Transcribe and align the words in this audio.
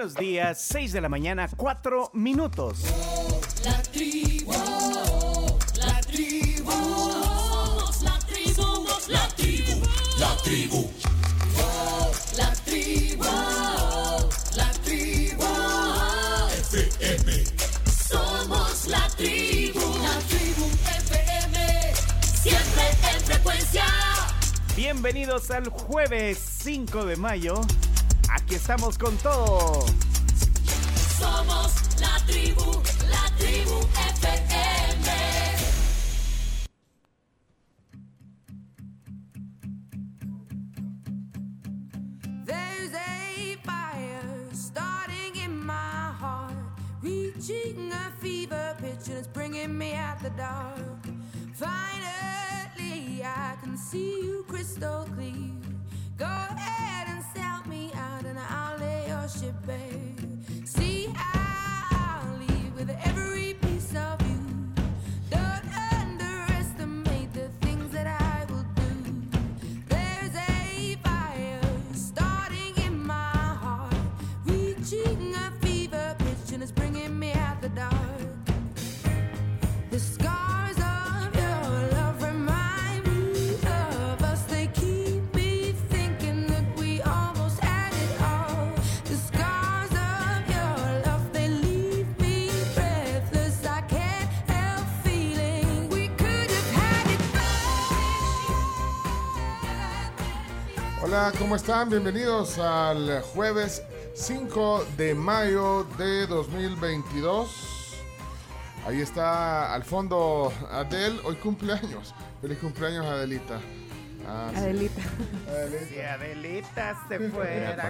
Buenos 0.00 0.16
días, 0.16 0.58
6 0.62 0.92
de 0.94 1.00
la 1.02 1.10
mañana, 1.10 1.46
4 1.54 2.12
minutos. 2.14 2.78
La 3.62 3.82
tribu, 3.82 4.50
la 5.76 6.00
tribu, 6.00 6.70
somos 6.70 8.02
la 8.02 8.18
tribu, 8.20 8.54
somos 8.54 9.08
la 9.10 9.28
tribu, 9.28 9.82
la 10.18 10.36
tribu. 10.42 10.90
La 12.34 12.50
tribu, 12.64 13.24
la 14.56 14.72
tribu, 14.82 15.44
FM. 16.70 17.44
Somos 18.08 18.86
la 18.86 19.06
tribu, 19.18 19.80
la 20.02 20.18
tribu 20.30 20.64
FM, 20.96 21.94
siempre 22.40 22.84
en 23.12 23.20
frecuencia. 23.20 23.84
Bienvenidos 24.74 25.50
al 25.50 25.68
jueves 25.68 26.38
5 26.38 27.04
de 27.04 27.16
mayo. 27.16 27.60
Aquí 28.32 28.54
estamos 28.54 28.96
con 28.96 29.16
todo. 29.18 29.84
Somos 31.18 31.72
la 32.00 32.16
tribu, 32.26 32.82
la 33.08 33.36
tribu 33.36 33.80
FM. 34.16 34.49
¿Cómo 101.40 101.56
están? 101.56 101.88
Bienvenidos 101.88 102.58
al 102.58 103.22
jueves 103.22 103.82
5 104.12 104.84
de 104.98 105.14
mayo 105.14 105.84
de 105.96 106.26
2022. 106.26 107.96
Ahí 108.86 109.00
está 109.00 109.72
al 109.72 109.82
fondo 109.82 110.52
Adel, 110.70 111.18
hoy 111.24 111.36
cumpleaños. 111.36 112.14
Feliz 112.42 112.58
cumpleaños 112.58 113.06
Adelita. 113.06 113.58
Ah, 114.28 114.50
sí. 114.52 114.58
Adelita. 114.58 115.02
Adelita. 115.48 115.86
Si 115.88 116.00
Adelita 116.00 117.06
se 117.08 117.18
fuera 117.30 117.88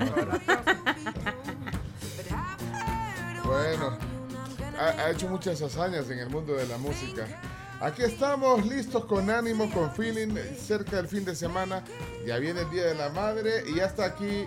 Bueno, 3.44 3.98
ha, 4.78 4.84
ha 4.84 5.10
hecho 5.10 5.28
muchas 5.28 5.60
hazañas 5.60 6.08
en 6.08 6.20
el 6.20 6.30
mundo 6.30 6.54
de 6.54 6.68
la 6.68 6.78
música. 6.78 7.26
Aquí 7.80 8.02
estamos 8.02 8.66
listos 8.66 9.06
con 9.06 9.30
ánimo, 9.30 9.70
con 9.72 9.90
feeling, 9.92 10.34
cerca 10.58 10.96
del 10.96 11.08
fin 11.08 11.24
de 11.24 11.34
semana. 11.34 11.82
Ya 12.26 12.36
viene 12.38 12.60
el 12.60 12.70
Día 12.70 12.84
de 12.84 12.94
la 12.94 13.08
Madre 13.08 13.64
y 13.72 13.76
ya 13.76 13.86
está 13.86 14.04
aquí 14.04 14.46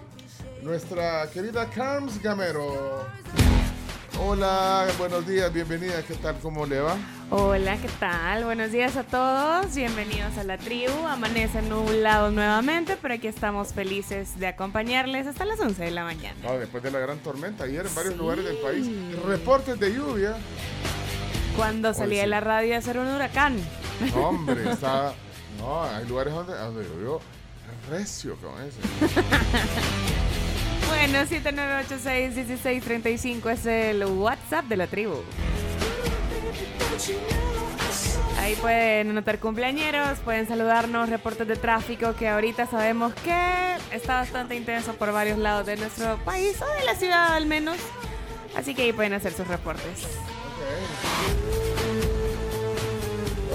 nuestra 0.62 1.28
querida 1.32 1.68
Carms 1.70 2.22
Gamero. 2.22 3.08
Hola, 4.20 4.86
buenos 5.00 5.26
días, 5.28 5.52
bienvenida, 5.52 6.04
¿qué 6.08 6.14
tal? 6.14 6.38
¿Cómo 6.40 6.68
le 6.68 6.80
va? 6.80 6.96
Hola, 7.32 7.76
¿qué 7.78 7.90
tal? 8.00 8.44
Buenos 8.46 8.72
días 8.72 8.96
a 8.96 9.04
todos. 9.04 9.74
Bienvenidos 9.74 10.38
a 10.38 10.44
la 10.44 10.60
tribu. 10.60 10.94
Amanece 11.08 11.64
nublado 11.64 12.30
nuevamente, 12.30 12.96
pero 13.02 13.16
aquí 13.16 13.28
estamos 13.28 13.74
felices 13.74 14.40
de 14.40 14.46
acompañarles 14.46 15.26
hasta 15.26 15.44
las 15.46 15.60
11 15.60 15.84
de 15.86 15.92
la 15.92 16.04
mañana. 16.04 16.36
Después 16.60 16.84
de 16.84 16.92
la 16.92 17.00
gran 17.00 17.18
tormenta 17.18 17.64
ayer 17.64 17.88
en 17.88 17.96
varios 17.96 18.14
Sí. 18.14 18.20
lugares 18.20 18.46
del 18.46 18.58
país. 18.58 18.88
Reportes 19.26 19.80
de 19.80 19.92
lluvia. 19.92 20.36
Cuando 21.56 21.94
salí 21.94 22.18
de 22.18 22.26
la 22.28 22.40
radio 22.40 22.76
a 22.76 22.80
hacer 22.80 22.98
un 22.98 23.08
huracán. 23.08 23.58
Hombre, 24.16 24.72
está. 24.72 25.14
No, 25.60 25.84
hay 25.84 26.06
lugares 26.08 26.34
donde, 26.34 26.58
donde 26.58 26.84
llovió 26.84 27.20
recio 27.90 28.36
con 28.38 28.54
eso. 28.62 28.80
Bueno, 30.88 31.20
7986-1635 31.26 33.50
es 33.52 33.66
el 33.66 34.06
WhatsApp 34.06 34.66
de 34.66 34.78
la 34.78 34.86
tribu. 34.88 35.16
Ahí 38.40 38.56
pueden 38.56 39.10
anotar 39.10 39.40
cumpleañeros, 39.40 40.20
pueden 40.20 40.48
saludarnos, 40.48 41.10
reportes 41.10 41.48
de 41.48 41.56
tráfico 41.56 42.14
que 42.16 42.30
ahorita 42.30 42.68
sabemos 42.68 43.14
que 43.16 43.76
está 43.92 44.16
bastante 44.16 44.56
intenso 44.56 44.94
por 44.94 45.12
varios 45.12 45.40
lados 45.40 45.66
de 45.66 45.78
nuestro 45.78 46.18
país 46.24 46.62
o 46.62 46.68
de 46.80 46.86
la 46.86 46.96
ciudad 46.96 47.34
al 47.34 47.48
menos. 47.48 47.78
Así 48.56 48.76
que 48.76 48.84
ahí 48.84 48.94
pueden 48.94 49.14
hacer 49.14 49.34
sus 49.34 49.48
reportes. 49.48 50.08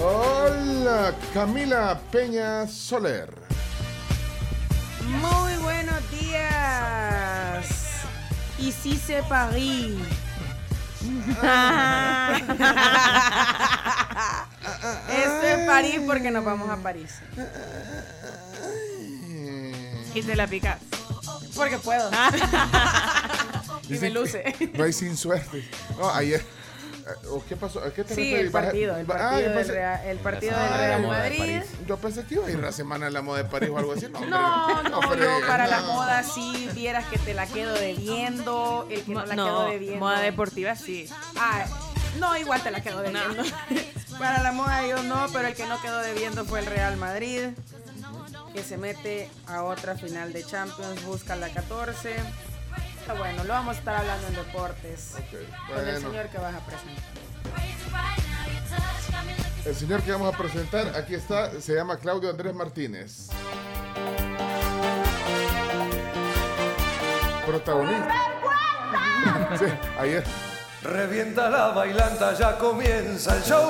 Hola, 0.01 1.13
Camila 1.33 1.99
Peña 2.11 2.67
Soler. 2.67 3.29
Muy 5.05 5.53
buenos 5.61 5.99
días. 6.11 7.65
Ici 8.59 8.97
c'est 8.97 9.23
Paris. 9.27 9.97
Esto 15.09 15.43
es 15.43 15.65
París 15.65 16.01
porque 16.05 16.31
nos 16.31 16.43
vamos 16.45 16.69
a 16.69 16.77
París. 16.77 17.15
Y 20.13 20.21
te 20.21 20.35
la 20.35 20.47
picas. 20.47 20.79
Porque 21.55 21.77
puedo. 21.77 22.09
y 23.89 23.97
me 23.97 24.09
luce. 24.09 24.55
No 24.73 24.83
hay 24.83 24.93
sin 24.93 25.15
suerte. 25.17 25.69
No, 25.97 26.09
ayer. 26.09 26.58
¿O 27.31 27.43
¿Qué 27.47 27.55
pasó? 27.55 27.79
¿A 27.83 27.91
qué 27.93 28.03
te 28.03 28.15
Sí, 28.15 28.33
el 28.33 28.51
partido. 28.51 28.95
El 28.97 29.05
Ah, 29.05 29.07
partido, 29.07 29.39
yo 29.41 29.49
del, 29.49 29.57
pensé- 29.57 29.71
Real, 29.73 30.01
el 30.05 30.17
partido 30.17 30.53
Ah, 30.55 30.61
del 30.63 30.71
la 30.71 30.77
Real 30.77 31.01
moda 31.01 31.21
de 31.23 31.29
Madrid. 31.39 31.61
Yo 31.87 31.97
pensé 31.97 32.25
que 32.25 32.35
iba 32.35 32.45
a 32.47 32.51
ir 32.51 32.59
la 32.59 32.71
semana 32.71 33.05
de 33.05 33.11
la 33.11 33.21
moda 33.21 33.43
de 33.43 33.45
París 33.49 33.69
o 33.71 33.77
algo 33.77 33.93
así. 33.93 34.07
No, 34.07 34.19
hombre. 34.19 34.29
No, 34.29 34.83
no, 34.83 34.99
hombre, 34.99 35.21
yo 35.23 35.47
para 35.47 35.67
la 35.67 35.81
no. 35.81 35.93
moda 35.93 36.23
sí 36.23 36.69
vieras 36.73 37.05
que 37.07 37.17
te 37.17 37.33
la 37.33 37.45
quedo 37.47 37.73
debiendo. 37.73 38.87
El 38.89 39.03
que 39.03 39.11
no, 39.13 39.25
la 39.25 39.35
quedo 39.35 39.63
No, 39.63 39.69
debiendo. 39.69 39.99
moda 39.99 40.19
deportiva 40.21 40.75
sí. 40.75 41.09
Ah, 41.37 41.65
no, 42.19 42.35
igual 42.37 42.61
te 42.61 42.71
la 42.71 42.81
quedo 42.81 43.01
debiendo. 43.01 43.43
Para 44.19 44.41
la 44.43 44.51
moda 44.51 44.85
yo 44.85 45.01
no, 45.03 45.27
pero 45.31 45.47
el 45.47 45.55
que 45.55 45.65
no 45.65 45.79
quedó 45.81 45.99
debiendo 45.99 46.43
fue 46.43 46.59
el 46.59 46.65
Real 46.65 46.97
Madrid, 46.97 47.49
que 48.53 48.63
se 48.63 48.77
mete 48.77 49.29
a 49.47 49.63
otra 49.63 49.95
final 49.95 50.33
de 50.33 50.43
Champions, 50.43 51.05
busca 51.05 51.35
la 51.37 51.47
14. 51.49 52.15
Bueno, 53.17 53.43
lo 53.43 53.53
vamos 53.53 53.75
a 53.75 53.79
estar 53.79 53.95
hablando 53.95 54.27
en 54.27 54.35
deportes 54.35 55.13
con 55.67 55.87
el 55.87 56.01
señor 56.01 56.27
que 56.29 56.37
vas 56.37 56.55
a 56.55 56.59
presentar. 56.59 57.03
El 59.65 59.75
señor 59.75 60.01
que 60.01 60.11
vamos 60.11 60.33
a 60.33 60.37
presentar, 60.37 60.95
aquí 60.95 61.15
está, 61.15 61.51
se 61.59 61.75
llama 61.75 61.97
Claudio 61.97 62.29
Andrés 62.29 62.53
Martínez. 62.53 63.27
Protagonista. 67.45 68.13
Sí, 69.57 69.65
ayer, 69.99 70.23
Revienta 70.81 71.49
la 71.49 71.67
bailanta, 71.69 72.33
ya 72.35 72.57
comienza 72.57 73.35
el 73.35 73.43
show. 73.43 73.69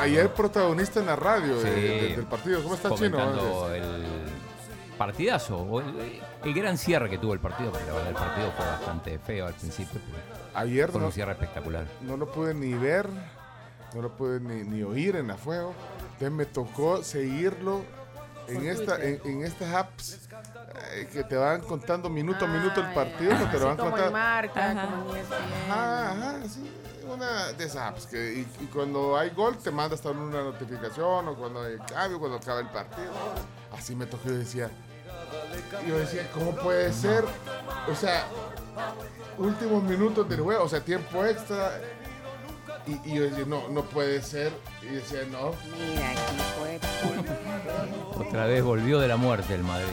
ayer 0.00 0.32
protagonista 0.32 1.00
en 1.00 1.06
la 1.06 1.16
radio 1.16 1.60
Sí. 1.60 1.68
de- 1.68 2.14
del 2.16 2.24
partido. 2.26 2.62
¿Cómo 2.62 2.74
está 2.74 2.88
Chino? 2.94 3.18
comentando 3.18 3.74
el 3.74 4.27
partidazo, 4.98 5.56
o 5.58 5.80
el, 5.80 6.20
el 6.44 6.54
gran 6.54 6.76
cierre 6.76 7.08
que 7.08 7.16
tuvo 7.18 7.32
el 7.32 7.40
partido, 7.40 7.70
porque 7.70 7.86
la 7.86 7.92
verdad 7.94 8.08
el 8.10 8.14
partido 8.16 8.52
fue 8.56 8.66
bastante 8.66 9.18
feo 9.18 9.46
al 9.46 9.54
principio, 9.54 10.00
Ayer 10.54 10.90
fue 10.90 11.00
no, 11.00 11.06
un 11.06 11.12
cierre 11.12 11.32
espectacular. 11.32 11.86
no 12.02 12.16
lo 12.16 12.30
pude 12.30 12.52
ni 12.52 12.74
ver, 12.74 13.08
no 13.94 14.02
lo 14.02 14.14
pude 14.16 14.40
ni, 14.40 14.64
ni 14.64 14.82
oír 14.82 15.16
en 15.16 15.28
la 15.28 15.36
fuego. 15.36 15.72
Entonces 16.14 16.32
me 16.32 16.44
tocó 16.46 17.02
seguirlo 17.04 17.82
en, 18.48 18.66
esta, 18.66 18.96
en, 19.02 19.20
en 19.24 19.44
estas 19.44 19.72
apps 19.74 20.28
eh, 20.94 21.08
que 21.12 21.22
te 21.22 21.36
van 21.36 21.60
contando 21.60 22.08
minuto 22.08 22.44
a 22.44 22.48
minuto 22.48 22.80
el 22.80 22.86
Ah, 22.86 22.94
partido, 22.94 23.30
ya. 23.30 23.38
pero 23.38 23.50
te 23.50 23.58
lo 23.60 23.66
van 23.66 23.76
contando. 23.76 24.10
marca, 24.10 24.70
Ajá. 24.72 24.86
como 24.88 25.14
E. 25.14 25.20
Ajá, 25.70 26.10
ajá, 26.10 26.48
sí, 26.48 26.70
una 27.08 27.52
de 27.52 27.64
esas 27.64 27.76
apps 27.92 28.06
que 28.06 28.34
y, 28.34 28.64
y 28.64 28.66
cuando 28.66 29.16
hay 29.16 29.30
gol 29.30 29.56
te 29.58 29.70
manda 29.70 29.94
hasta 29.94 30.10
una 30.10 30.42
notificación 30.42 31.28
o 31.28 31.34
cuando 31.36 31.62
hay 31.62 31.76
cambio, 31.78 32.18
cuando 32.18 32.38
acaba 32.38 32.60
el 32.60 32.68
partido. 32.68 33.12
Así 33.76 33.94
me 33.94 34.06
tocó, 34.06 34.24
yo 34.28 34.38
decía, 34.38 34.70
yo 35.86 35.98
decía, 35.98 36.28
¿cómo 36.32 36.52
puede 36.52 36.92
ser? 36.92 37.24
O 37.90 37.94
sea, 37.94 38.26
últimos 39.38 39.82
minutos 39.82 40.28
del 40.28 40.40
juego, 40.40 40.64
o 40.64 40.68
sea, 40.68 40.80
tiempo 40.80 41.24
extra. 41.24 41.80
Y, 42.86 43.10
y 43.10 43.16
yo 43.16 43.24
decía, 43.24 43.44
no, 43.46 43.68
no 43.68 43.82
puede 43.82 44.22
ser. 44.22 44.52
Y 44.82 44.86
decía, 44.94 45.20
no. 45.30 45.52
Mira, 45.76 46.10
aquí 46.10 46.36
fue. 46.58 48.26
Otra 48.26 48.46
vez 48.46 48.62
volvió 48.62 48.98
de 48.98 49.08
la 49.08 49.16
muerte 49.16 49.54
el 49.54 49.62
Madrid. 49.62 49.92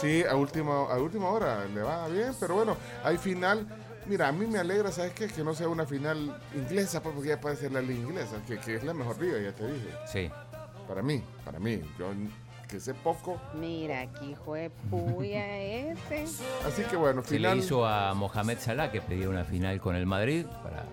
Sí, 0.00 0.24
a 0.28 0.36
última, 0.36 0.92
a 0.92 0.98
última 0.98 1.28
hora 1.28 1.64
le 1.64 1.82
va 1.82 2.08
bien, 2.08 2.32
pero 2.38 2.54
bueno, 2.54 2.76
hay 3.04 3.18
final. 3.18 3.66
Mira, 4.06 4.28
a 4.28 4.32
mí 4.32 4.46
me 4.46 4.58
alegra, 4.58 4.90
¿sabes 4.90 5.12
qué? 5.12 5.28
Que 5.28 5.44
no 5.44 5.54
sea 5.54 5.68
una 5.68 5.86
final 5.86 6.40
inglesa, 6.54 7.00
pues, 7.02 7.14
porque 7.14 7.30
ya 7.30 7.40
puede 7.40 7.54
ser 7.56 7.70
la 7.70 7.80
liga 7.80 8.00
inglesa, 8.00 8.36
que, 8.46 8.58
que 8.58 8.76
es 8.76 8.84
la 8.84 8.94
mejor 8.94 9.20
liga, 9.20 9.38
ya 9.38 9.52
te 9.52 9.64
dije. 9.64 9.88
Sí. 10.10 10.30
Para 10.88 11.02
mí, 11.02 11.22
para 11.44 11.60
mí. 11.60 11.80
Yo 11.98 12.12
que 12.72 12.80
sé 12.80 12.94
poco. 12.94 13.38
Mira, 13.60 14.00
aquí 14.00 14.34
fue 14.46 14.70
puya 14.90 15.58
este. 15.58 16.24
Así 16.66 16.82
que 16.90 16.96
bueno, 16.96 17.22
Se 17.22 17.36
final. 17.36 17.58
le 17.58 17.64
hizo 17.64 17.84
a 17.86 18.14
Mohamed 18.14 18.58
Salah 18.58 18.90
que 18.90 19.02
pedía 19.02 19.28
una 19.28 19.44
final 19.44 19.78
con 19.78 19.94
el 19.94 20.06
Madrid 20.06 20.46
para 20.62 20.86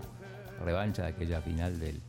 revancha 0.65 1.03
de 1.03 1.07
aquella 1.07 1.41
final 1.41 1.79
del, 1.79 2.01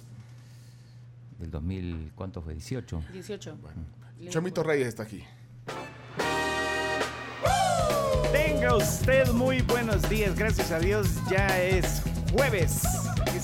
del 1.38 1.50
2000, 1.52 2.12
¿cuánto 2.16 2.42
fue? 2.42 2.54
18. 2.54 3.04
18. 3.12 3.56
Chomito 4.28 4.64
Reyes 4.64 4.88
está 4.88 5.04
aquí. 5.04 5.22
Tenga 8.32 8.74
usted 8.76 9.28
muy 9.30 9.62
buenos 9.62 10.08
días, 10.10 10.36
gracias 10.36 10.72
a 10.72 10.80
Dios 10.80 11.06
ya 11.30 11.46
es 11.62 12.02
jueves. 12.32 12.82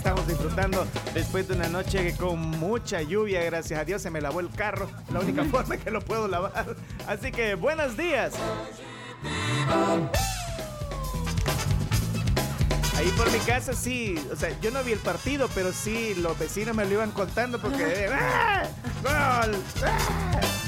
Estamos 0.07 0.29
disfrutando 0.29 0.87
después 1.15 1.49
de 1.49 1.55
una 1.55 1.67
noche 1.67 2.15
con 2.17 2.39
mucha 2.39 3.03
lluvia, 3.03 3.43
gracias 3.43 3.81
a 3.81 3.85
Dios 3.85 4.01
se 4.01 4.09
me 4.09 4.21
lavó 4.21 4.39
el 4.39 4.49
carro, 4.51 4.89
la 5.13 5.19
única 5.19 5.43
forma 5.47 5.77
que 5.79 5.91
lo 5.91 6.01
puedo 6.01 6.29
lavar. 6.29 6.77
Así 7.09 7.33
que 7.33 7.57
buenos 7.57 7.97
días. 7.97 8.35
Ahí 12.97 13.09
por 13.17 13.29
mi 13.33 13.39
casa 13.41 13.73
sí, 13.73 14.15
o 14.33 14.37
sea, 14.37 14.57
yo 14.61 14.71
no 14.71 14.85
vi 14.85 14.93
el 14.93 15.01
partido, 15.01 15.49
pero 15.53 15.73
sí 15.73 16.15
los 16.15 16.39
vecinos 16.39 16.77
me 16.77 16.85
lo 16.85 16.93
iban 16.93 17.11
contando 17.11 17.61
porque 17.61 18.09
¡Ah! 18.09 18.63
¡Gol! 19.03 19.57
¡Ah! 19.83 20.66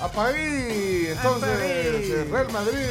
A 0.00 0.08
París, 0.08 1.08
entonces, 1.10 1.48
París. 1.48 2.10
el 2.10 2.30
Real 2.30 2.52
Madrid 2.52 2.90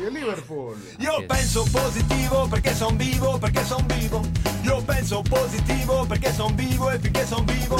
y 0.00 0.04
el 0.04 0.14
Liverpool. 0.14 0.76
Io 0.98 1.26
penso 1.26 1.64
positivo 1.66 2.48
perché 2.48 2.74
son 2.74 2.96
vivo, 2.96 3.38
perché 3.38 3.64
son 3.64 3.86
vivo. 3.88 4.22
Io 4.62 4.80
penso 4.82 5.22
positivo 5.22 6.06
perché 6.06 6.32
son 6.32 6.54
vivo 6.56 6.90
e 6.90 6.98
finché 6.98 7.26
son 7.26 7.44
vivo. 7.44 7.76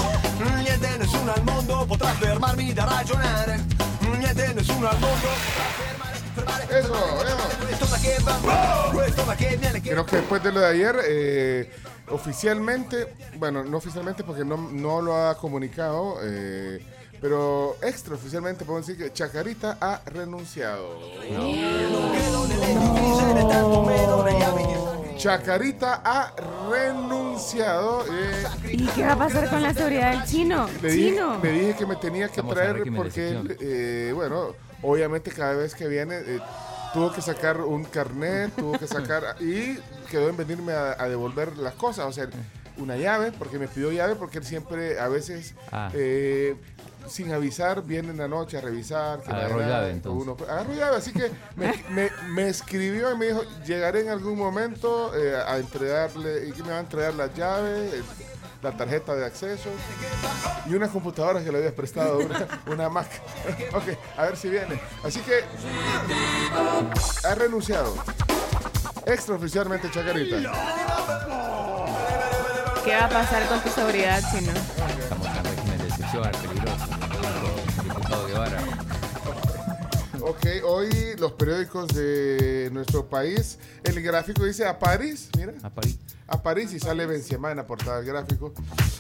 Niente, 0.63 0.99
nessuno 0.99 1.33
al 1.33 1.45
mondo 1.45 1.87
potrà 1.87 2.09
fermarmi 2.09 2.73
da 2.73 2.85
ragionare. 2.85 3.65
Niente, 4.01 4.53
nessuno 4.55 4.89
al 4.89 4.99
mondo 4.99 5.27
potrà 5.27 5.65
fermare, 5.79 6.19
fermare. 6.35 6.79
Eso, 6.79 7.15
Creo 9.83 10.07
que 10.07 10.17
después 10.17 10.43
de 10.43 10.53
lo 10.53 10.61
de 10.61 10.67
ayer, 10.67 10.97
eh, 11.07 11.71
oficialmente, 12.09 13.15
bueno, 13.37 13.65
no 13.65 13.77
oficialmente 13.77 14.25
porque 14.25 14.45
no, 14.45 14.57
no 14.57 15.01
lo 15.01 15.29
ha 15.29 15.37
comunicado, 15.37 16.19
eh, 16.23 16.81
pero 17.25 17.79
extraoficialmente 17.81 18.67
podemos 18.67 18.87
decir 18.87 19.03
que 19.03 19.11
Chacarita 19.11 19.79
ha 19.81 20.03
renunciado. 20.05 20.99
Chacarita 25.17 26.03
ha 26.05 26.35
renunciado. 26.71 28.05
eh, 28.13 28.45
¿Y 28.73 28.87
qué 28.89 29.07
va 29.07 29.13
a 29.13 29.17
pasar 29.19 29.49
con 29.49 29.63
la 29.63 29.73
seguridad 29.73 30.11
del 30.11 30.25
chino? 30.25 30.69
le, 30.83 30.93
dije, 30.93 31.11
Chino. 31.13 31.39
le 31.43 31.51
dije 31.53 31.77
que 31.79 31.87
me 31.87 31.97
tenía 31.97 32.29
que 32.29 32.43
traer 32.43 32.83
porque, 32.95 33.29
él, 33.31 33.57
eh, 33.59 34.13
bueno, 34.15 34.49
obviamente 34.83 35.31
cada 35.31 35.55
vez 35.55 35.75
que 35.75 35.89
viene 35.89 36.17
eh, 36.19 36.41
tuvo 36.93 37.11
que 37.11 37.23
sacar 37.23 37.59
un 37.63 37.85
carnet, 37.85 38.55
tuvo 38.55 38.79
que 38.79 38.87
sacar 38.87 39.37
y 39.41 39.79
quedó 40.11 40.29
en 40.29 40.37
venirme 40.37 40.75
a, 40.75 40.95
a 41.03 41.09
devolver 41.09 41.57
las 41.57 41.73
cosas, 41.73 42.05
o 42.05 42.13
sea, 42.13 42.29
una 42.77 42.97
llave, 42.97 43.33
porque 43.33 43.59
me 43.59 43.69
pidió 43.69 43.93
llave 43.93 44.17
porque 44.17 44.39
él 44.39 44.45
siempre 44.45 44.99
a 45.01 45.09
veces 45.09 45.55
Ah. 45.73 45.91
eh, 45.95 46.57
sin 47.09 47.33
avisar 47.33 47.83
viene 47.83 48.11
en 48.11 48.19
la 48.19 48.29
noche 48.29 48.59
a 48.59 48.61
revisar. 48.61 49.21
que 49.21 49.31
Agarró 49.31 49.61
llave, 49.61 49.91
entonces. 49.91 50.23
uno- 50.29 50.37
agarró 50.51 50.73
llave, 50.75 50.97
así 50.97 51.13
que 51.13 51.31
me, 51.57 51.73
me- 51.91 52.11
me 52.29 52.49
escribió 52.49 53.13
y 53.13 53.17
me 53.19 53.27
dijo, 53.27 53.43
llegaré 53.67 54.01
en 54.01 54.09
algún 54.11 54.37
momento 54.39 55.13
eh, 55.17 55.37
a 55.47 55.57
entregarle, 55.59 56.49
y 56.49 56.53
que 56.53 56.63
me 56.63 56.71
va 56.71 56.77
a 56.79 56.81
entregar 56.81 57.15
las 57.15 57.35
llaves, 57.35 57.95
eh, 57.95 58.03
la 58.63 58.73
tarjeta 58.73 59.15
de 59.15 59.27
acceso 59.27 59.69
y 60.67 60.73
unas 60.75 60.89
computadoras 60.91 61.45
que 61.45 61.53
le 61.53 61.59
habías 61.59 61.75
prestado, 61.75 62.17
una, 62.19 62.47
una 62.67 62.89
Mac. 62.89 63.07
ok, 63.75 63.85
a 64.17 64.23
ver 64.23 64.37
si 64.39 64.49
viene. 64.49 64.81
Así 65.05 65.21
que 65.21 65.45
ha 67.29 67.35
renunciado. 67.35 67.95
Extraoficialmente 69.07 69.91
Chacarita. 69.91 70.37
¿Qué 72.85 72.95
va 72.97 73.05
a 73.05 73.09
pasar 73.11 73.47
con 73.49 73.61
tu 73.61 73.69
seguridad, 73.69 74.23
chino? 74.31 74.53
Estamos 74.99 75.27
en 75.27 75.45
régimen 75.45 75.79
de 75.79 75.89
excepción, 75.89 76.23
peligroso. 76.23 76.64
Guevara. 78.09 78.61
Ok, 80.21 80.47
hoy 80.65 80.91
los 81.19 81.33
periódicos 81.33 81.89
de 81.89 82.71
nuestro 82.73 83.07
país, 83.09 83.59
el 83.83 84.01
gráfico 84.03 84.45
dice 84.45 84.67
a 84.67 84.79
París, 84.79 85.29
mira. 85.37 85.53
A 85.63 85.71
París. 85.71 85.99
A 86.27 86.43
París 86.43 86.73
y 86.73 86.81
sale 86.81 87.07
Benzema 87.07 87.51
en 87.51 87.59
la 87.59 87.67
portada 87.67 87.99
del 87.99 88.07
gráfico. 88.07 88.53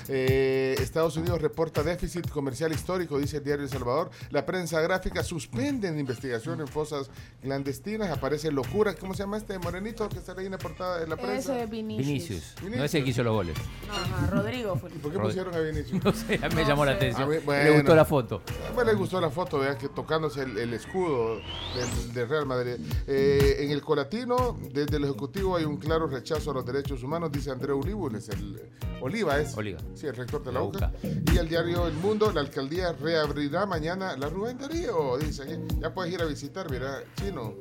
Eh, 0.09 0.75
Estados 0.79 1.17
Unidos 1.17 1.41
reporta 1.41 1.83
déficit 1.83 2.29
comercial 2.29 2.73
histórico, 2.73 3.19
dice 3.19 3.39
el 3.39 3.45
diario 3.45 3.65
El 3.65 3.71
Salvador. 3.71 4.11
La 4.31 4.45
prensa 4.45 4.81
gráfica 4.83 5.23
suspende 5.23 5.89
en 5.89 5.99
investigación 5.99 6.61
en 6.61 6.69
fosas 6.69 7.11
clandestinas. 7.41 8.11
Aparece 8.11 8.53
locura. 8.53 8.95
¿Cómo 8.95 9.15
se 9.15 9.23
llama 9.23 9.39
este 9.39 9.59
morenito 9.59 10.09
que 10.09 10.19
está 10.19 10.33
ahí 10.39 10.47
en 10.47 10.53
la 10.53 10.59
portada 10.59 10.99
de 11.01 11.07
la 11.07 11.17
prensa? 11.17 11.53
Eso 11.55 11.55
es 11.65 11.71
Vinicius. 11.71 12.07
Vinicius. 12.07 12.55
Vinicius. 12.61 12.79
No 12.79 12.85
es 12.85 12.95
el 12.95 13.05
que 13.05 13.11
hizo 13.11 13.23
los 13.23 13.33
goles. 13.33 13.57
Ajá, 13.91 14.27
Rodrigo 14.31 14.77
fue. 14.77 14.91
¿Por 14.91 15.11
qué 15.13 15.19
Rod- 15.19 15.25
pusieron 15.27 15.55
a 15.55 15.59
Vinicius? 15.61 16.05
No 16.05 16.13
sé, 16.13 16.39
a 16.43 16.49
mí 16.51 16.55
me 16.57 16.65
llamó 16.67 16.85
la 16.85 16.93
atención. 16.93 17.31
Le 17.31 17.39
bueno. 17.41 17.73
gustó 17.75 17.95
la 17.97 18.05
foto. 18.05 18.43
Me 18.77 18.85
le 18.85 18.93
gustó 18.95 19.21
la 19.21 19.31
foto, 19.31 19.59
vea 19.59 19.79
que 19.79 19.89
tocándose 19.89 20.43
el, 20.43 20.59
el 20.59 20.75
escudo 20.75 21.37
del, 21.37 22.13
del 22.13 22.29
Real 22.29 22.45
Madrid. 22.47 22.75
Eh, 23.07 23.57
en 23.61 23.71
el 23.71 23.81
Colatino, 23.81 24.59
desde 24.73 24.99
el 24.99 25.05
Ejecutivo 25.05 25.57
hay 25.57 25.65
un 25.65 25.79
claro 25.79 26.07
rechazo 26.07 26.51
a 26.51 26.55
los 26.55 26.67
derechos 26.67 27.03
humanos, 27.03 27.14
dice 27.31 27.51
Andreu 27.51 27.81
Olivules, 27.81 28.29
el 28.29 28.61
Oliva 29.01 29.39
es. 29.39 29.57
Oliva. 29.57 29.79
Sí, 29.95 30.07
el 30.07 30.15
rector 30.17 30.43
de 30.45 30.53
la, 30.53 30.61
La 30.61 30.67
UCA. 30.67 30.93
Y 31.03 31.37
el 31.39 31.49
diario 31.49 31.87
El 31.87 31.95
Mundo, 31.95 32.31
la 32.33 32.41
alcaldía 32.41 32.93
reabrirá 32.93 33.67
mañana 33.67 34.17
la 34.17 34.29
Rubén 34.29 34.59
Darío, 34.59 35.19
dice. 35.19 35.61
Ya 35.81 35.93
puedes 35.93 36.13
ir 36.13 36.21
a 36.23 36.25
visitar, 36.25 36.71
mira, 36.71 37.03
chino. 37.17 37.55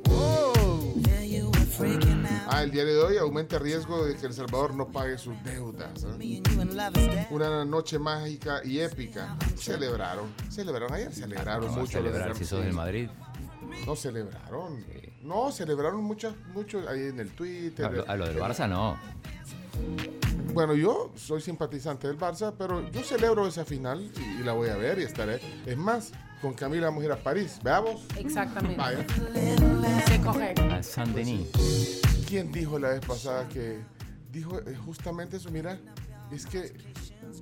Ah, 2.48 2.62
el 2.64 2.72
diario 2.72 2.94
de 2.94 3.02
hoy 3.04 3.18
aumenta 3.18 3.56
el 3.58 3.64
riesgo 3.64 4.06
de 4.06 4.16
que 4.16 4.28
El 4.28 4.34
Salvador 4.34 4.76
no 4.76 4.90
pague 4.92 5.18
sus 5.18 5.34
deudas. 5.44 6.06
¿eh? 6.20 6.44
Una 7.32 7.66
noche 7.66 7.98
mágica 8.00 8.62
y 8.64 8.80
épica. 8.80 9.36
Celebraron, 9.58 10.30
celebraron 10.50 10.94
ayer, 10.94 11.12
celebraron 11.14 11.66
a 11.66 11.72
mucho. 11.72 11.82
los 11.82 11.90
celebrar 11.90 12.34
si 12.36 12.40
Real- 12.40 12.48
sos 12.48 12.64
del 12.64 12.74
Madrid. 12.74 13.10
No 13.86 13.96
celebraron. 13.96 14.86
No, 15.24 15.52
celebraron 15.52 16.04
muchas, 16.04 16.36
mucho 16.54 16.88
ahí 16.88 17.08
en 17.08 17.20
el 17.20 17.32
Twitter. 17.32 17.86
A 17.86 17.90
lo, 17.90 18.10
a 18.10 18.16
lo 18.18 18.28
del 18.28 18.38
Barça 18.38 18.70
no. 18.70 18.98
Bueno, 20.54 20.76
yo 20.76 21.12
soy 21.16 21.42
simpatizante 21.42 22.08
del 22.08 22.18
Barça, 22.18 22.54
pero 22.58 22.88
yo 22.92 23.02
celebro 23.02 23.48
esa 23.48 23.66
final 23.66 24.12
y, 24.16 24.42
y 24.42 24.44
la 24.44 24.54
voy 24.54 24.70
a 24.70 24.78
ver 24.78 25.00
y 25.00 25.04
estaré. 25.04 25.40
Es 25.66 25.78
más, 25.78 26.12
con 26.42 26.54
Camila 26.54 26.88
vamos 26.88 27.02
a 27.02 27.06
ir 27.06 27.12
a 27.12 27.18
París. 27.18 27.60
Veamos. 27.64 28.04
Exactamente. 28.18 28.78
Vaya. 28.78 29.06
Se 30.08 30.22
coge. 30.22 30.54
Al 30.70 30.84
Saint 30.84 31.16
Denis. 31.16 32.02
¿Quién 32.28 32.52
dijo 32.52 32.78
la 32.78 32.90
vez 32.90 33.02
pasada 33.06 33.48
que 33.50 33.80
dijo 34.32 34.60
eh, 34.60 34.76
justamente 34.86 35.38
eso? 35.38 35.50
Mira, 35.50 35.80
es 36.32 36.46
que 36.46 36.72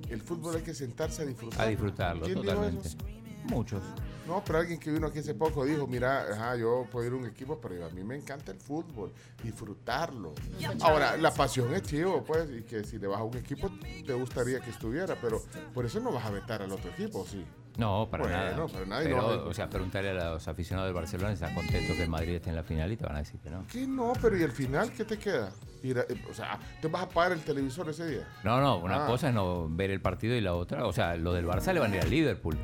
el 0.08 0.22
fútbol 0.22 0.56
hay 0.56 0.62
que 0.62 0.72
sentarse 0.74 1.22
a 1.22 1.24
disfrutar. 1.26 1.60
A 1.60 1.66
disfrutarlo, 1.66 2.24
¿Quién 2.24 2.40
dijo 2.40 2.54
totalmente. 2.54 2.88
eso? 2.88 2.98
Muchos. 3.44 3.82
No, 4.26 4.42
pero 4.44 4.58
alguien 4.60 4.78
que 4.78 4.90
vino 4.90 5.06
aquí 5.08 5.18
hace 5.18 5.34
poco 5.34 5.64
dijo, 5.64 5.86
mira, 5.86 6.22
ajá, 6.32 6.56
yo 6.56 6.86
puedo 6.90 7.06
ir 7.06 7.12
a 7.12 7.16
un 7.16 7.26
equipo, 7.26 7.60
pero 7.60 7.84
a 7.84 7.90
mí 7.90 8.04
me 8.04 8.16
encanta 8.16 8.52
el 8.52 8.58
fútbol, 8.58 9.12
disfrutarlo. 9.42 10.32
Ahora, 10.80 11.16
la 11.16 11.32
pasión 11.34 11.74
es 11.74 11.82
chivo, 11.82 12.22
pues, 12.24 12.48
y 12.50 12.62
que 12.62 12.84
si 12.84 12.98
le 12.98 13.08
vas 13.08 13.20
a 13.20 13.24
un 13.24 13.36
equipo, 13.36 13.70
te 14.06 14.12
gustaría 14.12 14.60
que 14.60 14.70
estuviera, 14.70 15.16
pero 15.20 15.42
por 15.74 15.84
eso 15.86 15.98
no 16.00 16.12
vas 16.12 16.24
a 16.24 16.30
vetar 16.30 16.62
al 16.62 16.70
otro 16.70 16.90
equipo, 16.90 17.26
sí. 17.26 17.44
No, 17.78 18.06
para 18.10 18.24
Bueno, 18.24 18.36
nada. 18.38 18.66
para 18.66 18.86
nada, 18.86 19.02
y 19.02 19.06
Pero, 19.06 19.22
no- 19.22 19.44
o 19.48 19.54
sea, 19.54 19.68
preguntarle 19.70 20.10
a 20.10 20.30
los 20.32 20.46
aficionados 20.46 20.88
del 20.88 20.94
Barcelona 20.94 21.28
si 21.30 21.34
están 21.34 21.54
contentos 21.54 21.96
que 21.96 22.02
el 22.02 22.10
Madrid 22.10 22.34
esté 22.34 22.50
en 22.50 22.56
la 22.56 22.62
final 22.62 22.92
y 22.92 22.96
te 22.96 23.04
van 23.06 23.16
a 23.16 23.18
decir 23.20 23.40
que 23.40 23.48
no. 23.50 23.64
¿Qué 23.72 23.86
no? 23.86 24.12
Pero 24.20 24.36
¿y 24.36 24.42
al 24.42 24.52
final 24.52 24.92
qué 24.92 25.04
te 25.04 25.18
queda? 25.18 25.46
A- 25.48 25.52
eh, 25.84 26.22
o 26.30 26.34
sea, 26.34 26.58
¿te 26.80 26.88
vas 26.88 27.02
a 27.04 27.08
pagar 27.08 27.32
el 27.32 27.40
televisor 27.40 27.88
ese 27.88 28.06
día? 28.06 28.28
No, 28.44 28.60
no, 28.60 28.76
una 28.78 29.04
Ah. 29.04 29.06
cosa 29.06 29.28
es 29.30 29.34
no 29.34 29.68
ver 29.70 29.90
el 29.90 30.00
partido 30.00 30.34
y 30.36 30.40
la 30.42 30.54
otra, 30.54 30.84
o 30.86 30.92
sea, 30.92 31.16
lo 31.16 31.32
del 31.32 31.46
Barça 31.46 31.72
le 31.72 31.80
van 31.80 31.92
a 31.92 31.96
ir 31.96 32.02
al 32.02 32.10
Liverpool. 32.10 32.56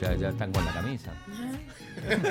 Ya, 0.00 0.14
ya 0.14 0.28
están 0.28 0.52
con 0.52 0.64
la 0.64 0.72
camisa. 0.72 1.10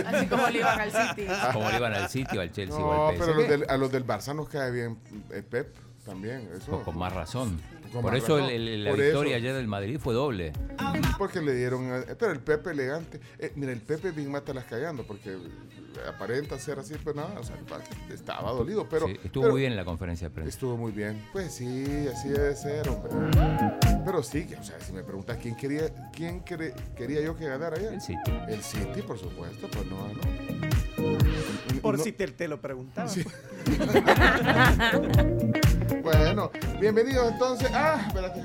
Así 0.06 0.28
como 0.28 0.48
le 0.50 0.60
iban 0.60 0.80
al 0.80 0.92
City. 0.92 1.28
Como 1.54 1.70
le 1.70 1.78
iban 1.78 1.94
al 1.94 2.10
City 2.10 2.38
o 2.38 2.42
al 2.42 2.52
Chelsea 2.52 2.78
o 2.80 2.94
No, 2.94 3.08
al 3.10 3.16
pero 3.16 3.26
PSG. 3.34 3.38
los 3.38 3.50
del- 3.50 3.70
a 3.70 3.78
los 3.78 3.92
del 3.92 4.06
Barça 4.08 4.36
nos 4.36 4.48
cae 4.48 4.72
bien 4.72 4.98
eh, 5.32 5.44
Pep 5.44 5.76
también. 6.06 6.48
Eso. 6.56 6.72
Pues 6.72 6.84
con 6.84 6.98
más 6.98 7.12
razón. 7.14 7.60
Con 7.92 8.02
Por 8.02 8.16
eso 8.16 8.38
el- 8.40 8.68
el- 8.68 8.84
la 8.84 8.92
Por 8.92 9.00
victoria 9.00 9.38
eso. 9.38 9.44
ayer 9.46 9.56
del 9.56 9.68
Madrid 9.68 9.98
fue 10.00 10.14
doble. 10.14 10.54
Porque 11.18 11.42
le 11.42 11.54
dieron. 11.56 11.84
eh, 11.92 12.16
Pero 12.18 12.32
el 12.32 12.40
Pepe 12.40 12.72
elegante. 12.72 13.20
eh, 13.40 13.52
mira, 13.56 13.72
el 13.72 13.82
Pepe 13.82 14.12
bien 14.12 14.32
mata 14.32 14.54
las 14.54 14.66
cagando. 14.66 15.04
Porque 15.06 15.36
aparenta 16.08 16.58
ser 16.60 16.80
así, 16.80 16.96
pues 17.04 17.16
nada. 17.16 17.40
O 17.40 17.44
sea, 17.44 17.56
estaba 18.14 18.52
dolido. 18.52 18.88
Pero. 18.90 19.08
Sí, 19.08 19.18
estuvo 19.24 19.44
pero 19.44 19.54
muy 19.54 19.62
bien 19.62 19.72
en 19.74 19.78
la 19.78 19.86
conferencia 19.86 20.30
de 20.30 20.34
prensa. 20.36 20.50
Estuvo 20.50 20.78
muy 20.78 20.92
bien. 20.92 21.24
Pues 21.34 21.54
sí, 21.54 21.86
así 22.14 22.30
debe 22.30 22.56
ser, 22.56 22.88
hombre. 22.90 23.12
Pero 24.06 24.24
sí, 24.24 24.48
o 24.60 24.64
sea, 24.64 24.80
si 24.80 24.94
me 24.94 25.04
preguntas 25.04 25.38
quién 25.42 25.56
quería, 25.56 25.90
quién 26.14 26.44
quere- 26.46 26.74
quería 26.96 27.22
yo 27.22 27.36
que 27.36 27.46
ganara 27.46 27.76
ayer. 27.78 27.94
El 27.94 28.02
City. 28.02 28.20
El 28.48 28.62
City, 28.62 29.02
por 29.02 29.18
supuesto, 29.18 29.68
pues 29.70 29.86
no, 29.88 29.98
no. 29.98 30.87
Por 31.88 31.98
No- 32.00 32.04
si 32.04 32.12
te, 32.12 32.28
te 32.28 32.48
lo 32.50 32.60
preguntaba. 32.62 33.08
Sí. 33.08 33.24
Bueno, 36.04 36.52
bienvenidos 36.80 37.32
entonces. 37.34 37.70
Ah, 37.74 38.04
espérate. 38.08 38.44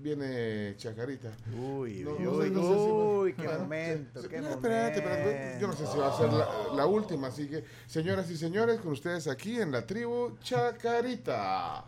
Viene 0.00 0.74
Chacarita. 0.76 1.28
Uy, 1.58 2.02
No, 2.04 2.12
uy, 2.12 2.18
no 2.20 2.30
sé- 2.30 2.36
uy, 2.38 2.50
no 2.50 2.62
sé 2.62 2.68
si- 2.68 2.74
uy, 2.90 3.32
qué 3.34 3.48
momento. 3.48 4.20
espérate, 4.20 4.98
espérate, 4.98 5.58
Yo 5.60 5.66
no 5.68 5.72
sé 5.74 5.86
si 5.86 5.98
va 5.98 6.08
a 6.08 6.16
ser 6.18 6.32
la, 6.32 6.46
la 6.76 6.86
última, 6.86 7.28
así 7.28 7.46
que, 7.48 7.64
señoras 7.86 8.30
y 8.30 8.36
señores, 8.36 8.80
con 8.80 8.92
ustedes 8.92 9.26
aquí 9.28 9.58
en 9.60 9.70
la 9.72 9.86
tribu 9.86 10.36
Chacarita. 10.42 11.84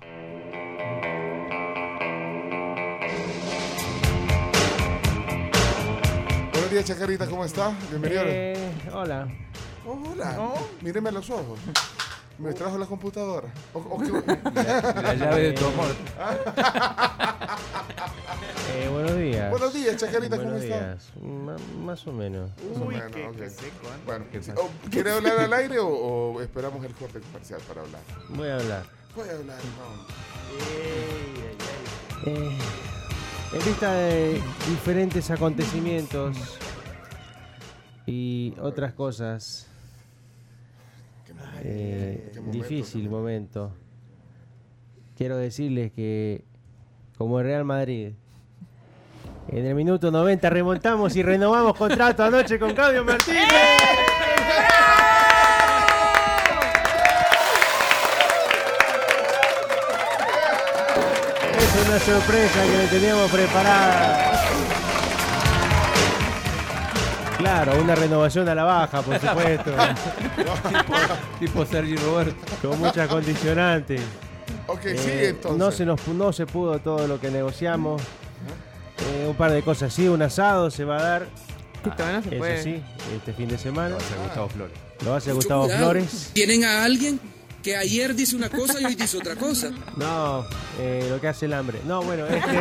Buenos 6.52 6.70
días, 6.70 6.84
Chacarita, 6.84 7.26
¿cómo 7.26 7.44
está? 7.44 7.72
Bienvenido. 7.90 8.22
Eh, 8.26 8.70
hola. 8.92 9.28
Hola. 9.94 10.52
Míreme 10.82 11.08
a 11.08 11.12
los 11.12 11.30
ojos. 11.30 11.58
Me 12.38 12.52
trajo 12.54 12.78
la 12.78 12.86
computadora. 12.86 13.48
O- 13.74 13.78
o 13.78 13.98
que- 13.98 14.10
La 15.02 15.14
llave 15.14 15.42
de 15.42 15.52
tu 15.52 15.66
amor. 15.66 15.88
Eh, 18.72 18.88
buenos 18.88 19.16
días. 19.16 19.50
Buenos 19.50 19.74
días, 19.74 19.96
Chacarita, 19.96 20.36
¿cómo 20.36 20.50
Buenos 20.50 20.62
está? 20.64 20.78
días. 20.94 21.10
Ma- 21.20 21.56
más 21.84 22.06
o 22.06 22.12
menos. 22.12 22.50
Más 22.50 22.60
o 22.80 22.84
Uy, 22.86 22.94
qué- 23.12 23.26
ok. 23.26 23.36
qué 23.36 23.50
seco, 23.50 23.86
¿eh? 23.88 24.00
Bueno, 24.06 24.24
sí, 24.40 24.52
o- 24.56 24.70
¿quiere 24.90 25.10
hablar 25.10 25.38
al 25.40 25.52
aire 25.52 25.78
o, 25.80 25.88
o 25.88 26.40
esperamos 26.40 26.82
el 26.84 26.94
corte 26.94 27.18
comercial 27.20 27.60
para 27.66 27.80
hablar? 27.82 28.00
Voy 28.30 28.48
a 28.48 28.54
hablar. 28.56 28.84
Voy 29.16 29.28
a 29.28 29.32
hablar, 29.32 29.58
no. 29.76 29.84
Ey. 30.80 32.26
Eh, 32.26 32.58
en 33.52 33.64
vista 33.64 33.92
de 33.92 34.40
diferentes 34.68 35.30
acontecimientos 35.30 36.36
y 38.06 38.54
otras 38.62 38.94
cosas, 38.94 39.66
eh, 41.62 42.30
qué 42.32 42.40
momento, 42.40 42.58
difícil 42.58 43.02
qué 43.02 43.08
momento. 43.08 43.72
Quiero 45.16 45.36
decirles 45.36 45.92
que, 45.92 46.44
como 47.18 47.40
el 47.40 47.46
Real 47.46 47.64
Madrid, 47.64 48.12
en 49.48 49.66
el 49.66 49.74
minuto 49.74 50.10
90 50.10 50.48
remontamos 50.48 51.16
y 51.16 51.22
renovamos 51.22 51.76
contrato 51.76 52.22
anoche 52.22 52.58
con 52.58 52.72
Claudio 52.72 53.04
Martínez. 53.04 53.48
Es 61.58 61.88
una 61.88 61.98
sorpresa 61.98 62.62
que 62.64 62.78
le 62.78 62.86
teníamos 62.86 63.30
preparada. 63.30 64.29
Claro, 67.50 67.80
una 67.82 67.94
renovación 67.96 68.48
a 68.48 68.54
la 68.54 68.62
baja, 68.62 69.02
por 69.02 69.18
supuesto, 69.20 69.72
Tipo 71.40 71.66
Sergi 71.66 71.96
Roberto. 71.96 72.36
con 72.68 72.78
muchas 72.78 73.08
condicionantes. 73.08 74.00
Ok, 74.68 74.84
Eh, 74.84 74.96
sí, 74.96 75.10
entonces. 75.26 75.58
No 75.58 75.70
se, 75.72 75.84
nos, 75.84 76.06
no 76.08 76.32
se 76.32 76.46
pudo 76.46 76.78
todo 76.78 77.08
lo 77.08 77.20
que 77.20 77.28
negociamos. 77.30 78.00
Eh, 79.12 79.26
un 79.28 79.34
par 79.34 79.50
de 79.50 79.62
cosas, 79.62 79.92
sí, 79.92 80.06
un 80.06 80.22
asado 80.22 80.70
se 80.70 80.84
va 80.84 80.98
a 80.98 81.02
dar. 81.02 81.26
Todavía 81.82 82.18
no 82.18 82.22
se 82.22 82.28
Eso 82.28 82.38
puede. 82.38 82.62
sí, 82.62 82.82
este 83.16 83.32
fin 83.32 83.48
de 83.48 83.58
semana. 83.58 83.96
A 83.96 84.00
ser 84.00 84.18
Gustavo 84.22 84.48
Flores. 84.48 84.76
Lo 85.04 85.14
hace 85.14 85.32
Gustavo 85.32 85.64
cuidado. 85.64 85.84
Flores. 85.84 86.30
Tienen 86.32 86.64
a 86.64 86.84
alguien 86.84 87.18
que 87.64 87.76
ayer 87.76 88.14
dice 88.14 88.36
una 88.36 88.48
cosa 88.48 88.80
y 88.80 88.84
hoy 88.84 88.94
dice 88.94 89.18
otra 89.18 89.34
cosa. 89.34 89.70
No, 89.96 90.44
eh, 90.78 91.04
lo 91.10 91.20
que 91.20 91.26
hace 91.28 91.46
el 91.46 91.54
hambre. 91.54 91.80
No, 91.84 92.00
bueno, 92.02 92.26
este. 92.26 92.60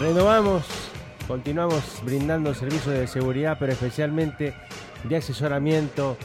renovamos, 0.00 0.64
continuamos 1.28 1.84
brindando 2.02 2.54
servicios 2.54 2.94
de 2.94 3.06
seguridad, 3.06 3.58
pero 3.60 3.72
especialmente 3.72 4.54
de 5.04 5.16
asesoramiento 5.16 6.16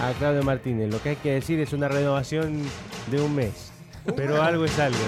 a 0.00 0.12
Claudio 0.18 0.42
Martínez. 0.42 0.90
Lo 0.90 1.00
que 1.02 1.10
hay 1.10 1.16
que 1.16 1.34
decir 1.34 1.60
es 1.60 1.72
una 1.74 1.86
renovación 1.86 2.62
de 3.10 3.20
un 3.20 3.34
mes, 3.36 3.70
pero 4.16 4.42
algo 4.42 4.64
es 4.64 4.78
algo. 4.78 4.98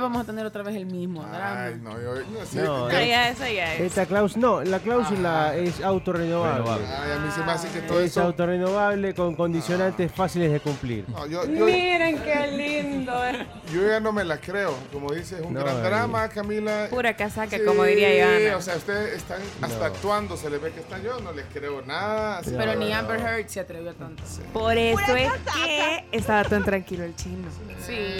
Ay, 0.00 0.02
vamos 0.02 0.22
a 0.22 0.24
tener 0.24 0.46
otra 0.46 0.62
vez 0.62 0.76
el 0.76 0.86
mismo 0.86 1.22
drama. 1.22 1.64
Ay, 1.64 1.80
no, 1.82 1.92
yo, 2.00 2.14
no 2.32 2.46
sé. 2.46 2.62
No, 2.62 2.88
No, 2.88 2.90
ya 2.90 3.28
eso 3.28 3.46
ya 3.46 3.74
es. 3.74 3.80
Esta 3.82 4.06
cláusula, 4.06 4.40
no, 4.46 4.62
la 4.64 4.78
cláusula 4.78 5.54
es 5.56 5.80
autorrenovable. 5.82 6.58
Renovable. 6.62 6.86
Ay, 6.86 7.10
a 7.12 7.18
mí 7.18 7.30
se 7.32 7.42
me 7.44 7.52
hace 7.52 7.68
que 7.68 7.80
todo 7.82 8.00
Es 8.00 8.12
eso. 8.12 8.22
autorrenovable 8.22 9.14
con 9.14 9.34
condicionantes 9.34 10.10
fáciles 10.12 10.50
de 10.52 10.60
cumplir. 10.60 11.04
No, 11.08 11.26
yo, 11.26 11.44
yo, 11.44 11.64
Miren 11.66 12.18
qué 12.22 12.46
lindo. 12.56 13.12
yo 13.72 13.86
ya 13.86 14.00
no 14.00 14.12
me 14.12 14.24
la 14.24 14.38
creo. 14.38 14.74
Como 14.92 15.12
dice, 15.12 15.36
es 15.40 15.42
un 15.46 15.52
No, 15.54 15.60
gran 15.60 15.76
eh. 15.76 15.82
drama, 15.82 16.28
Camila. 16.28 16.86
Pura 16.90 17.14
casaca, 17.16 17.58
Sí, 17.58 17.64
como 17.64 17.84
diría 17.84 18.14
Ivana. 18.40 18.56
O 18.56 18.62
sea, 18.62 18.76
ustedes 18.76 19.16
están 19.16 19.40
hasta 19.60 19.78
No. 19.78 19.84
actuando, 19.84 20.36
se 20.36 20.48
les 20.50 20.60
ve 20.62 20.70
que 20.72 20.80
están 20.80 21.02
yo, 21.02 21.20
no 21.20 21.32
les 21.32 21.44
creo 21.52 21.82
nada. 21.82 22.38
así 22.38 22.54
Pero 22.56 22.74
ni 22.76 22.92
Amber 22.92 23.20
Heard 23.20 23.48
se 23.48 23.60
atrevió 23.60 23.92
tanto. 23.94 24.22
Por 24.52 24.76
eso 24.78 25.14
es 25.16 25.30
que 25.54 26.04
estaba 26.12 26.44
tan 26.44 26.64
tranquilo 26.64 27.04
el 27.04 27.14
chino. 27.16 27.48
Sí. 27.86 28.16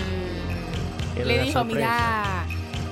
Era 1.16 1.24
Le 1.24 1.42
dijo, 1.42 1.64
mira, 1.64 2.44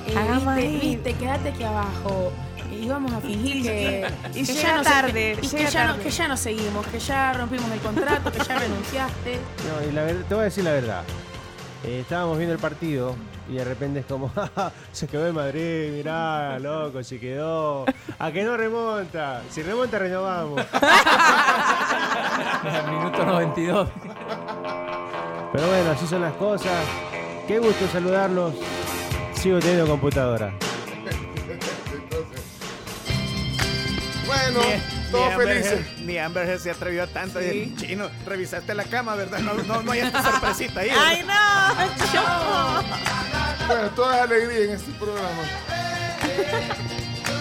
eh, 0.07 0.79
viste, 0.81 1.13
quédate 1.13 1.49
aquí 1.49 1.63
abajo. 1.63 2.31
Y 2.71 2.85
íbamos 2.85 3.11
a 3.13 3.19
fingir 3.21 3.63
que, 3.63 4.07
Y 4.35 4.45
que 4.45 4.53
llega 4.53 4.77
no 4.77 4.83
tarde, 4.83 5.35
se- 5.41 5.45
y 5.45 5.49
que 5.49 5.65
ya, 5.71 5.87
no, 5.87 5.97
que 5.99 6.09
ya 6.11 6.27
no 6.27 6.37
seguimos, 6.37 6.85
que 6.87 6.99
ya 6.99 7.33
rompimos 7.33 7.71
el 7.71 7.79
contrato, 7.79 8.31
que 8.31 8.39
ya 8.39 8.59
renunciaste. 8.59 9.39
No, 9.67 9.89
y 9.89 9.91
la 9.91 10.03
verdad, 10.03 10.25
te 10.27 10.35
voy 10.35 10.41
a 10.41 10.45
decir 10.45 10.63
la 10.63 10.71
verdad. 10.73 11.03
Eh, 11.83 12.01
estábamos 12.01 12.37
viendo 12.37 12.53
el 12.53 12.59
partido 12.59 13.15
y 13.49 13.53
de 13.53 13.63
repente 13.63 14.01
es 14.01 14.05
como, 14.05 14.29
"Ja, 14.29 14.71
se 14.91 15.07
quedó 15.07 15.25
en 15.27 15.33
Madrid, 15.35 15.91
mirá, 15.93 16.59
loco, 16.59 17.01
se 17.03 17.19
quedó. 17.19 17.85
A 18.19 18.31
que 18.31 18.43
no 18.43 18.55
remonta. 18.57 19.41
Si 19.49 19.63
remonta, 19.63 19.97
renovamos. 19.97 20.61
Minuto 22.91 23.25
92. 23.25 23.89
Pero 25.53 25.67
bueno, 25.67 25.91
así 25.91 26.05
son 26.05 26.21
las 26.21 26.33
cosas. 26.33 26.85
Qué 27.49 27.57
gusto 27.57 27.87
saludarlos. 27.91 28.53
Sigo 29.33 29.57
teniendo 29.57 29.87
computadora. 29.87 30.53
Entonces, 31.01 32.43
bueno, 34.27 34.59
Ni 34.61 35.11
todos 35.11 35.33
Amber 35.33 35.47
felices. 36.45 36.61
Se 36.61 36.69
atrevió 36.69 37.05
a 37.05 37.07
tanto. 37.07 37.39
Sí. 37.39 37.73
Chino, 37.75 38.07
revisaste 38.27 38.75
la 38.75 38.83
cama, 38.83 39.15
¿verdad? 39.15 39.39
No, 39.39 39.55
no, 39.55 39.81
no 39.81 39.91
hay 39.93 40.01
esta 40.01 40.21
sorpresita 40.21 40.81
ahí. 40.81 40.91
¡Ay, 40.95 41.23
no! 41.23 41.33
¡Yo! 42.13 43.65
Bueno, 43.65 43.89
toda 43.95 44.21
alegría 44.25 44.65
en 44.65 44.69
este 44.69 44.91
programa. 44.91 45.41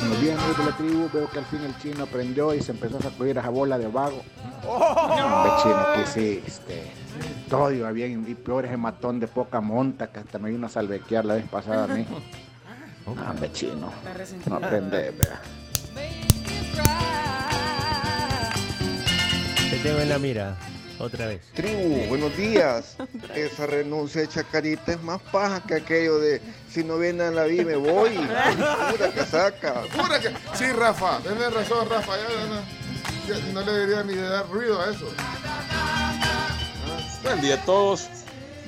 Buenos 0.00 0.20
días, 0.22 0.38
amigos 0.38 0.58
de 0.58 0.64
la 0.64 0.76
tribu. 0.78 1.10
Veo 1.12 1.30
que 1.30 1.38
al 1.38 1.44
fin 1.44 1.60
el 1.64 1.78
chino 1.82 2.04
aprendió 2.04 2.54
y 2.54 2.62
se 2.62 2.72
empezó 2.72 2.96
a 2.96 3.02
sacudir 3.02 3.36
a 3.36 3.42
esa 3.42 3.50
bola 3.50 3.76
de 3.76 3.88
vago. 3.88 4.22
Hombre, 4.66 5.52
chino, 5.62 5.86
¿qué 5.94 6.00
hiciste? 6.00 7.07
Todo 7.48 7.72
iba 7.72 7.90
bien 7.92 8.24
y 8.28 8.34
peor 8.34 8.66
ese 8.66 8.76
matón 8.76 9.20
de 9.20 9.26
poca 9.26 9.60
monta 9.60 10.08
que 10.08 10.20
hasta 10.20 10.38
me 10.38 10.50
vino 10.50 10.66
a 10.66 10.70
salvequear 10.70 11.24
la 11.24 11.34
vez 11.34 11.48
pasada 11.48 11.84
a 11.84 11.88
mí. 11.88 12.06
Hombre, 13.06 13.50
chino. 13.52 13.90
No 14.46 14.56
aprendes, 14.56 15.16
vea. 15.16 15.40
Te 19.70 19.78
tengo 19.78 19.98
en 20.00 20.08
la 20.08 20.18
mira. 20.18 20.56
Otra 20.98 21.26
vez. 21.26 21.42
Tribu, 21.54 22.06
buenos 22.08 22.36
días. 22.36 22.96
Esa 23.34 23.66
renuncia 23.66 24.22
de 24.22 24.28
Chacarita 24.28 24.92
es 24.92 25.02
más 25.02 25.20
paja 25.22 25.62
que 25.62 25.74
aquello 25.74 26.18
de 26.18 26.42
si 26.68 26.82
no 26.82 26.98
viene 26.98 27.24
a 27.24 27.30
la 27.30 27.44
vi 27.44 27.64
me 27.64 27.76
voy. 27.76 28.10
Pura 28.90 29.10
casaca. 29.14 29.82
Pura 29.96 30.18
que. 30.18 30.30
Sí, 30.54 30.66
Rafa, 30.72 31.20
tenés 31.20 31.52
razón, 31.54 31.88
Rafa. 31.88 32.12
Ya, 32.16 32.28
ya 32.28 33.36
no, 33.36 33.38
ya 33.38 33.52
no 33.52 33.60
le 33.60 33.72
debería 33.72 34.02
ni 34.02 34.14
de 34.14 34.28
dar 34.28 34.48
ruido 34.48 34.80
a 34.80 34.90
eso. 34.90 35.06
Buen 37.22 37.40
día 37.40 37.54
a 37.56 37.64
todos. 37.64 38.08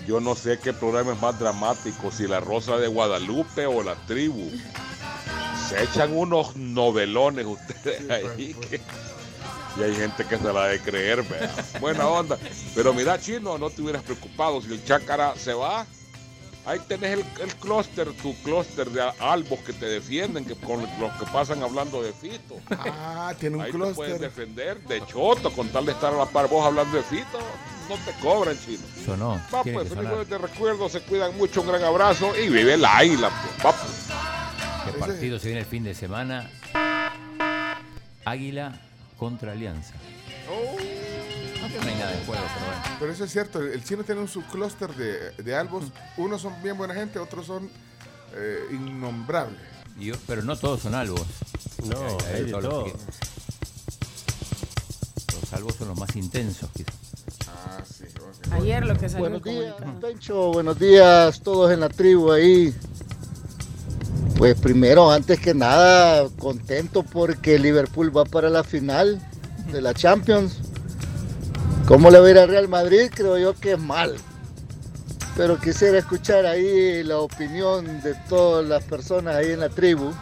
Yo 0.06 0.20
no 0.20 0.34
sé 0.34 0.58
qué 0.58 0.72
programa 0.72 1.12
es 1.12 1.20
más 1.20 1.38
dramático, 1.38 2.10
si 2.10 2.26
La 2.26 2.40
Rosa 2.40 2.76
de 2.78 2.88
Guadalupe 2.88 3.66
o 3.66 3.82
La 3.82 3.94
Tribu. 4.06 4.50
Se 5.68 5.82
echan 5.84 6.16
unos 6.16 6.56
novelones 6.56 7.46
ustedes 7.46 8.10
ahí. 8.10 8.54
que- 8.68 8.80
y 9.76 9.82
hay 9.84 9.94
gente 9.94 10.24
que 10.24 10.36
se 10.36 10.52
la 10.52 10.66
de 10.66 10.80
creer, 10.80 11.22
vea. 11.22 11.54
Buena 11.80 12.08
onda. 12.08 12.36
Pero 12.74 12.92
mira, 12.92 13.20
chino, 13.20 13.56
no 13.56 13.70
te 13.70 13.82
hubieras 13.82 14.02
preocupado. 14.02 14.60
Si 14.60 14.72
el 14.72 14.84
chácara 14.84 15.34
se 15.36 15.54
va, 15.54 15.86
Ahí 16.66 16.78
tenés 16.86 17.18
el, 17.18 17.24
el 17.40 17.54
clúster, 17.56 18.12
tu 18.22 18.34
clúster 18.42 18.90
de 18.90 19.02
albos 19.18 19.58
que 19.60 19.72
te 19.72 19.86
defienden, 19.86 20.44
que 20.44 20.54
con 20.54 20.82
los 21.00 21.12
que 21.18 21.24
pasan 21.32 21.62
hablando 21.62 22.02
de 22.02 22.12
Fito. 22.12 22.56
Ah, 22.70 23.32
tiene 23.40 23.56
un 23.56 23.62
Ahí 23.62 23.72
te 23.72 23.78
puedes 23.78 23.94
clúster. 23.96 24.20
defender 24.20 24.80
de 24.82 25.04
choto 25.06 25.50
con 25.52 25.68
tal 25.70 25.86
de 25.86 25.92
estar 25.92 26.12
a 26.12 26.18
la 26.18 26.26
par 26.26 26.48
vos 26.48 26.64
hablando 26.64 26.96
de 26.96 27.02
Fito. 27.02 27.38
No 27.88 27.96
te 28.04 28.12
cobran, 28.20 28.56
chino. 28.64 28.82
Sonó. 29.04 29.40
Va, 29.52 29.62
pues, 29.64 29.88
feliz 29.88 30.28
de 30.28 30.38
recuerdo, 30.38 30.88
se 30.88 31.00
cuidan 31.00 31.36
mucho, 31.36 31.62
un 31.62 31.68
gran 31.68 31.82
abrazo 31.82 32.32
y 32.38 32.48
vive 32.48 32.76
la 32.76 32.98
águila, 32.98 33.30
pues. 33.30 33.66
Va, 33.66 33.72
pues. 33.72 34.06
¿Qué 34.84 34.98
partido 34.98 35.38
se 35.38 35.46
viene 35.46 35.60
el 35.60 35.66
fin 35.66 35.82
de 35.82 35.94
semana? 35.94 36.50
Águila 38.24 38.78
contra 39.18 39.52
Alianza. 39.52 39.94
No 41.82 41.86
hay 41.88 41.94
nada 41.96 42.12
en 42.12 42.24
juego, 42.26 42.42
pero 42.54 42.66
bueno. 42.66 42.82
Pero 42.98 43.12
eso 43.12 43.24
es 43.24 43.32
cierto, 43.32 43.60
el 43.60 43.84
chino 43.84 44.02
tiene 44.04 44.20
un 44.20 44.28
subclúster 44.28 44.94
de, 44.94 45.30
de 45.42 45.54
albos. 45.54 45.84
Unos 46.16 46.42
son 46.42 46.60
bien 46.62 46.76
buena 46.76 46.94
gente, 46.94 47.18
otros 47.18 47.46
son 47.46 47.70
eh, 48.34 48.58
innombrables. 48.72 49.58
Yo- 49.98 50.14
pero 50.26 50.42
no 50.42 50.56
todos 50.56 50.80
son 50.80 50.94
albos. 50.94 51.22
No, 51.84 51.96
hay 52.32 52.44
de 52.44 52.50
todos 52.50 52.62
los 52.64 52.72
todo. 52.72 52.84
que- 52.84 52.92
Los 55.40 55.52
albos 55.52 55.74
son 55.76 55.88
los 55.88 55.98
más 55.98 56.14
intensos, 56.16 56.68
quizás. 56.74 56.94
Ah, 57.48 57.82
sí. 57.84 58.04
ok. 58.18 58.52
Ayer 58.52 58.84
lo 58.86 58.94
que 58.96 59.08
salió 59.08 59.28
Buenos 59.30 59.46
en 59.46 59.54
días. 59.60 59.74
Pencho. 60.00 60.52
Buenos 60.52 60.78
días, 60.78 61.40
todos 61.42 61.70
en 61.72 61.80
la 61.80 61.88
tribu 61.88 62.32
ahí. 62.32 62.74
Pues 64.36 64.58
primero, 64.58 65.10
antes 65.10 65.38
que 65.38 65.52
nada, 65.54 66.28
contento 66.38 67.02
porque 67.02 67.58
Liverpool 67.58 68.16
va 68.16 68.24
para 68.24 68.48
la 68.48 68.64
final 68.64 69.20
de 69.70 69.80
la 69.82 69.92
Champions. 69.92 70.56
¿Cómo 71.90 72.08
le 72.08 72.20
va 72.20 72.26
a 72.28 72.30
ir 72.30 72.38
al 72.38 72.48
Real 72.48 72.68
Madrid? 72.68 73.10
Creo 73.12 73.36
yo 73.36 73.52
que 73.52 73.72
es 73.72 73.78
mal. 73.80 74.14
Pero 75.36 75.58
quisiera 75.58 75.98
escuchar 75.98 76.46
ahí 76.46 77.02
la 77.02 77.18
opinión 77.18 78.00
de 78.00 78.14
todas 78.28 78.64
las 78.64 78.84
personas 78.84 79.34
ahí 79.34 79.50
en 79.50 79.58
la 79.58 79.68
tribu. 79.70 80.12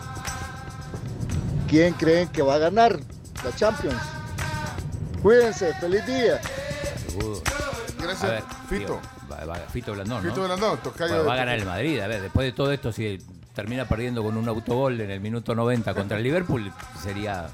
¿Quién 1.68 1.92
creen 1.92 2.28
que 2.28 2.40
va 2.40 2.54
a 2.54 2.58
ganar 2.58 2.98
la 3.44 3.54
Champions? 3.54 4.00
Cuídense, 5.22 5.74
feliz 5.74 6.06
día. 6.06 6.40
Seguro. 7.06 7.42
Gracias, 8.00 8.24
A 8.24 8.28
ver, 8.28 8.42
Fito. 8.70 8.78
digo, 8.78 9.00
va- 9.30 9.44
va- 9.44 9.56
Fito 9.70 9.92
Blandón, 9.92 10.24
¿no? 10.24 10.30
Fito 10.30 10.44
Blandón, 10.44 10.78
tocayo 10.78 11.22
Va, 11.26 11.34
a 11.34 11.36
ganar 11.36 11.58
el 11.58 11.66
Madrid. 11.66 12.00
A 12.00 12.06
ver, 12.06 12.22
después 12.22 12.46
de 12.46 12.52
todo 12.52 12.72
esto, 12.72 12.92
si 12.92 13.18
termina 13.54 13.86
perdiendo 13.86 14.22
con 14.22 14.38
un 14.38 14.48
autogol 14.48 14.98
en 15.02 15.10
el 15.10 15.20
minuto 15.20 15.54
90 15.54 15.92
contra 15.92 16.16
el 16.16 16.22
Liverpool, 16.22 16.72
sería. 17.02 17.48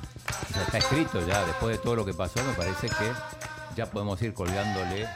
Ya 0.55 0.63
está 0.63 0.79
escrito 0.79 1.27
ya. 1.27 1.45
Después 1.47 1.77
de 1.79 1.83
todo 1.83 1.97
lo 1.97 2.05
que 2.05 2.15
pasó, 2.15 2.41
me 2.45 2.53
parece 2.53 2.87
que 2.89 3.11
ya 3.77 3.87
podemos 3.87 4.21
ir 4.23 4.35
colgándole 4.35 5.07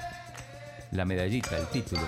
la 0.93 1.05
medallita, 1.05 1.57
el 1.57 1.67
título. 1.69 2.03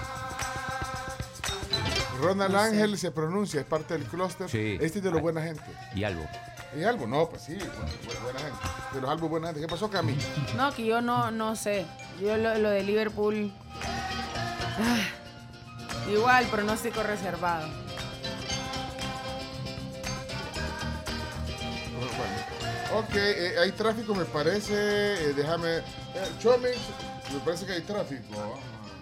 Ronald 2.21 2.55
Ángel 2.55 2.99
se 2.99 3.11
pronuncia, 3.11 3.61
es 3.61 3.67
parte 3.67 3.95
del 3.95 4.05
clúster. 4.07 4.49
Sí. 4.49 4.77
Este 4.81 4.99
es 4.99 5.05
de 5.05 5.11
los 5.11 5.21
buena 5.23 5.43
gente. 5.43 5.63
Y 5.95 6.05
algo. 6.05 6.25
¿Y 6.79 6.85
algo? 6.85 7.07
No, 7.07 7.29
pues 7.29 7.43
sí, 7.43 7.55
bu- 7.55 7.61
bu- 7.61 8.23
buena 8.23 8.39
gente. 8.41 8.59
De 8.95 9.01
los 9.01 9.11
albos 9.11 9.31
buena 9.31 9.47
gente. 9.49 9.61
¿Qué 9.63 9.69
pasó, 9.69 9.91
Cami? 9.91 10.17
No, 10.57 10.73
que 10.73 10.85
yo 10.85 11.01
no, 11.01 11.31
no 11.31 11.57
sé. 11.57 11.87
Yo 12.21 12.37
lo, 12.37 12.57
lo 12.59 12.71
de 12.71 12.83
Liverpool. 12.83 13.53
ah, 13.83 14.99
igual, 16.13 16.45
pronóstico 16.47 17.03
reservado. 17.03 17.69
Ok, 22.97 23.15
eh, 23.15 23.53
hay 23.63 23.73
tráfico, 23.73 24.15
me 24.15 24.25
parece. 24.25 24.73
eh, 24.75 25.33
déjame. 25.37 25.79
Eh, 25.79 25.83
Chomix, 26.41 26.77
me 27.33 27.41
parece 27.45 27.67
que 27.67 27.73
hay 27.73 27.81
tráfico. 27.83 28.23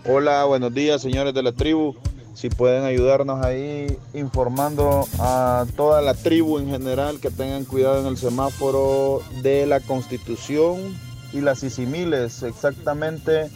Hola, 0.05 0.45
buenos 0.45 0.73
días 0.75 1.01
señores 1.03 1.33
de 1.35 1.43
la 1.43 1.53
tribu. 1.53 1.97
Si 2.35 2.51
pueden 2.51 2.85
ayudarnos 2.85 3.45
ahí 3.45 3.99
informando 4.15 5.09
a 5.19 5.67
toda 5.77 6.03
la 6.03 6.15
tribu 6.15 6.59
en 6.59 6.71
general 6.71 7.19
que 7.19 7.31
tengan 7.31 7.65
cuidado 7.65 8.01
en 8.01 8.07
el 8.07 8.17
semáforo 8.17 9.23
de 9.43 9.67
la 9.67 9.81
Constitución 9.81 10.97
y 11.33 11.41
las 11.41 11.63
Isimiles, 11.65 12.43
exactamente 12.45 13.51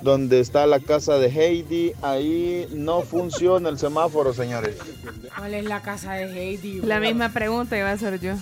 donde 0.00 0.40
está 0.40 0.66
la 0.66 0.80
casa 0.80 1.18
de 1.18 1.28
Heidi. 1.28 1.92
Ahí 2.00 2.66
no 2.72 3.02
funciona 3.02 3.68
el 3.68 3.78
semáforo, 3.78 4.32
señores. 4.32 4.76
¿Cuál 5.36 5.54
es 5.54 5.64
la 5.64 5.82
casa 5.82 6.12
de 6.12 6.24
Heidi? 6.24 6.80
La 6.80 7.00
misma 7.00 7.30
pregunta 7.30 7.76
iba 7.76 7.90
a 7.90 7.98
ser 7.98 8.20
yo. 8.20 8.34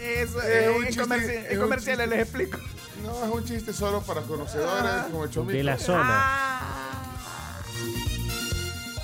Eso, 0.00 0.40
Eh, 0.42 0.64
eh, 0.66 0.70
un 0.70 0.82
en, 0.84 0.88
chiste, 0.88 1.02
comerci- 1.02 1.46
es 1.50 1.58
un 1.58 1.74
chiste. 1.76 2.06
les 2.06 2.20
explico. 2.20 2.58
No, 3.04 3.24
es 3.24 3.30
un 3.32 3.44
chiste 3.44 3.72
solo 3.72 4.00
para 4.02 4.22
conocedores 4.22 5.04
como 5.10 5.24
el 5.24 5.30
Chomix. 5.30 5.52
De 5.54 5.62
la 5.64 5.78
zona. 5.78 6.26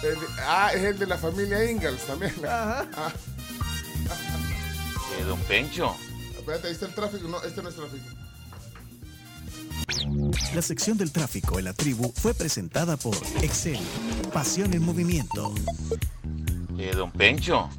El 0.03 0.15
de- 0.21 0.27
ah, 0.47 0.71
es 0.75 0.83
el 0.85 0.99
de 0.99 1.07
la 1.07 1.17
familia 1.17 1.71
Ingalls 1.71 2.03
también. 2.07 2.35
Ah, 2.47 2.85
Eh, 5.19 5.25
don 5.25 5.39
Pencho, 5.43 5.95
espérate, 6.37 6.67
ahí 6.67 6.73
está 6.73 6.87
el 6.87 6.95
tráfico. 6.95 7.29
No, 7.29 7.41
este 7.43 7.63
no 7.63 7.69
es 7.69 7.77
tráfico. 7.77 8.05
La 10.55 10.61
sección 10.63 10.99
del 10.99 11.13
tráfico 11.13 11.59
en 11.59 11.67
la 11.67 11.73
tribu 11.73 12.13
fue 12.15 12.35
presentada 12.35 12.97
por 12.97 13.15
Excel, 13.43 13.79
pasión 14.33 14.75
en 14.75 14.83
movimiento. 14.83 15.55
eh, 16.79 16.93
don 16.95 17.13
Pencho, 17.13 17.71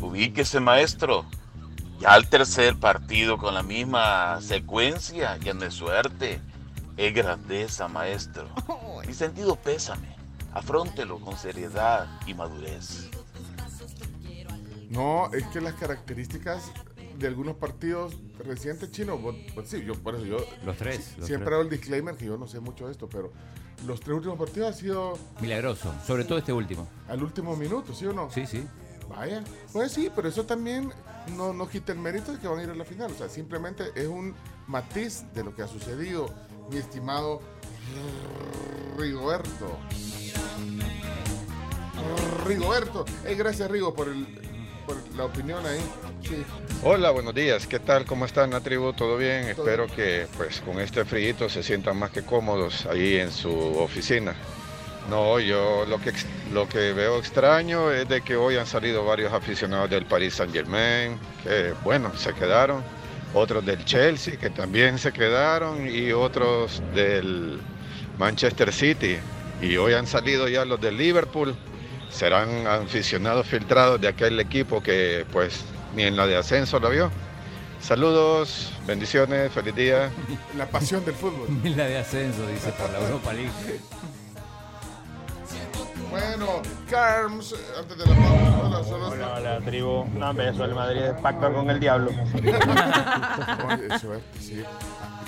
ubíquese 0.00 0.58
maestro. 0.60 1.24
Ya 2.02 2.14
al 2.14 2.28
tercer 2.28 2.76
partido 2.80 3.38
con 3.38 3.54
la 3.54 3.62
misma 3.62 4.40
secuencia, 4.40 5.36
ya 5.36 5.54
no 5.54 5.64
es 5.64 5.74
suerte, 5.74 6.40
es 6.96 7.14
grandeza 7.14 7.86
maestro. 7.86 8.48
Mi 9.06 9.14
sentido 9.14 9.54
pésame, 9.54 10.08
afróntelo 10.52 11.20
con 11.20 11.36
seriedad 11.38 12.08
y 12.26 12.34
madurez. 12.34 13.08
No, 14.90 15.32
es 15.32 15.46
que 15.46 15.60
las 15.60 15.74
características 15.74 16.72
de 17.18 17.26
algunos 17.28 17.54
partidos 17.54 18.16
recientes 18.44 18.90
chinos, 18.90 19.20
pues 19.54 19.68
sí, 19.70 19.84
yo 19.84 19.94
por 19.94 20.16
eso 20.16 20.24
yo 20.24 20.38
Los 20.64 20.76
tres, 20.76 21.14
los 21.18 21.28
siempre 21.28 21.46
tres. 21.46 21.52
hago 21.54 21.62
el 21.62 21.70
disclaimer 21.70 22.16
que 22.16 22.24
yo 22.24 22.36
no 22.36 22.48
sé 22.48 22.58
mucho 22.58 22.86
de 22.86 22.92
esto, 22.92 23.08
pero 23.08 23.32
los 23.86 24.00
tres 24.00 24.16
últimos 24.16 24.40
partidos 24.40 24.72
han 24.72 24.74
sido 24.74 25.16
Milagroso. 25.40 25.94
Sobre 26.04 26.24
todo 26.24 26.38
este 26.38 26.52
último. 26.52 26.88
al 27.08 27.22
último 27.22 27.54
minuto, 27.56 27.94
¿sí 27.94 28.06
o 28.06 28.12
no? 28.12 28.28
Sí, 28.32 28.44
sí. 28.44 28.66
Vaya, 29.08 29.44
pues 29.72 29.92
sí, 29.92 30.10
pero 30.14 30.28
eso 30.28 30.44
también 30.44 30.92
no, 31.36 31.52
no 31.52 31.68
quita 31.68 31.92
el 31.92 31.98
mérito 31.98 32.32
de 32.32 32.38
que 32.38 32.48
van 32.48 32.58
a 32.58 32.62
ir 32.62 32.70
a 32.70 32.74
la 32.74 32.84
final. 32.84 33.10
O 33.12 33.14
sea, 33.14 33.28
simplemente 33.28 33.84
es 33.94 34.06
un 34.06 34.34
matiz 34.66 35.24
de 35.34 35.44
lo 35.44 35.54
que 35.54 35.62
ha 35.62 35.68
sucedido, 35.68 36.28
mi 36.70 36.78
estimado 36.78 37.40
Rigoberto. 38.96 39.78
Rigoberto. 42.46 43.04
Eh, 43.24 43.34
gracias, 43.34 43.70
Rigo, 43.70 43.94
por, 43.94 44.08
el, 44.08 44.26
por 44.86 44.96
la 45.16 45.24
opinión 45.24 45.64
ahí. 45.66 45.80
Sí. 46.22 46.44
Hola, 46.84 47.10
buenos 47.10 47.34
días. 47.34 47.66
¿Qué 47.66 47.78
tal? 47.78 48.04
¿Cómo 48.04 48.24
están, 48.24 48.50
la 48.50 48.60
tribu? 48.60 48.92
¿Todo 48.92 49.16
bien? 49.16 49.54
Todo 49.54 49.64
Espero 49.64 49.86
que 49.86 50.26
pues 50.36 50.60
con 50.60 50.80
este 50.80 51.04
frío 51.04 51.48
se 51.48 51.62
sientan 51.62 51.96
más 51.96 52.10
que 52.10 52.22
cómodos 52.22 52.86
ahí 52.86 53.16
en 53.16 53.30
su 53.30 53.50
oficina. 53.50 54.34
No, 55.08 55.40
yo 55.40 55.84
lo 55.86 56.00
que, 56.00 56.12
lo 56.52 56.68
que 56.68 56.92
veo 56.92 57.18
extraño 57.18 57.90
es 57.90 58.08
de 58.08 58.22
que 58.22 58.36
hoy 58.36 58.56
han 58.56 58.66
salido 58.66 59.04
varios 59.04 59.32
aficionados 59.32 59.90
del 59.90 60.06
Paris 60.06 60.34
Saint 60.34 60.52
Germain, 60.52 61.18
que 61.42 61.74
bueno, 61.84 62.12
se 62.16 62.32
quedaron. 62.32 62.82
Otros 63.34 63.64
del 63.64 63.82
Chelsea, 63.84 64.36
que 64.36 64.50
también 64.50 64.98
se 64.98 65.12
quedaron. 65.12 65.88
Y 65.88 66.12
otros 66.12 66.82
del 66.94 67.60
Manchester 68.18 68.72
City. 68.72 69.16
Y 69.60 69.76
hoy 69.76 69.94
han 69.94 70.06
salido 70.06 70.48
ya 70.48 70.64
los 70.64 70.80
del 70.80 70.98
Liverpool. 70.98 71.54
Serán 72.10 72.66
aficionados 72.66 73.46
filtrados 73.46 74.00
de 74.00 74.08
aquel 74.08 74.38
equipo 74.38 74.82
que 74.82 75.24
pues 75.32 75.64
ni 75.96 76.02
en 76.02 76.16
la 76.16 76.26
de 76.26 76.36
ascenso 76.36 76.78
lo 76.78 76.90
vio. 76.90 77.10
Saludos, 77.80 78.70
bendiciones, 78.86 79.50
feliz 79.50 79.74
día. 79.74 80.10
La 80.56 80.66
pasión 80.66 81.04
del 81.04 81.14
fútbol. 81.14 81.48
la 81.76 81.86
de 81.86 81.98
ascenso, 81.98 82.46
dice, 82.46 82.70
por 82.72 82.90
la 82.90 83.00
Europa 83.00 83.32
League. 83.32 83.50
Bueno, 86.12 86.60
Carms, 86.90 87.54
antes 87.78 87.96
de 87.96 88.06
la 88.06 88.14
pausa, 88.14 88.60
hola, 88.62 88.84
solo 88.84 89.08
Hola, 89.08 89.32
hola, 89.34 89.60
tribu. 89.64 90.04
No, 90.14 90.28
hombre, 90.28 90.50
eso 90.50 90.66
el 90.66 90.74
Madrid 90.74 91.00
es 91.00 91.20
pacto 91.22 91.50
con 91.50 91.70
el 91.70 91.80
diablo. 91.80 92.10
Oye, 92.34 93.86
eso 93.90 94.14
es, 94.14 94.22
sí. 94.38 94.62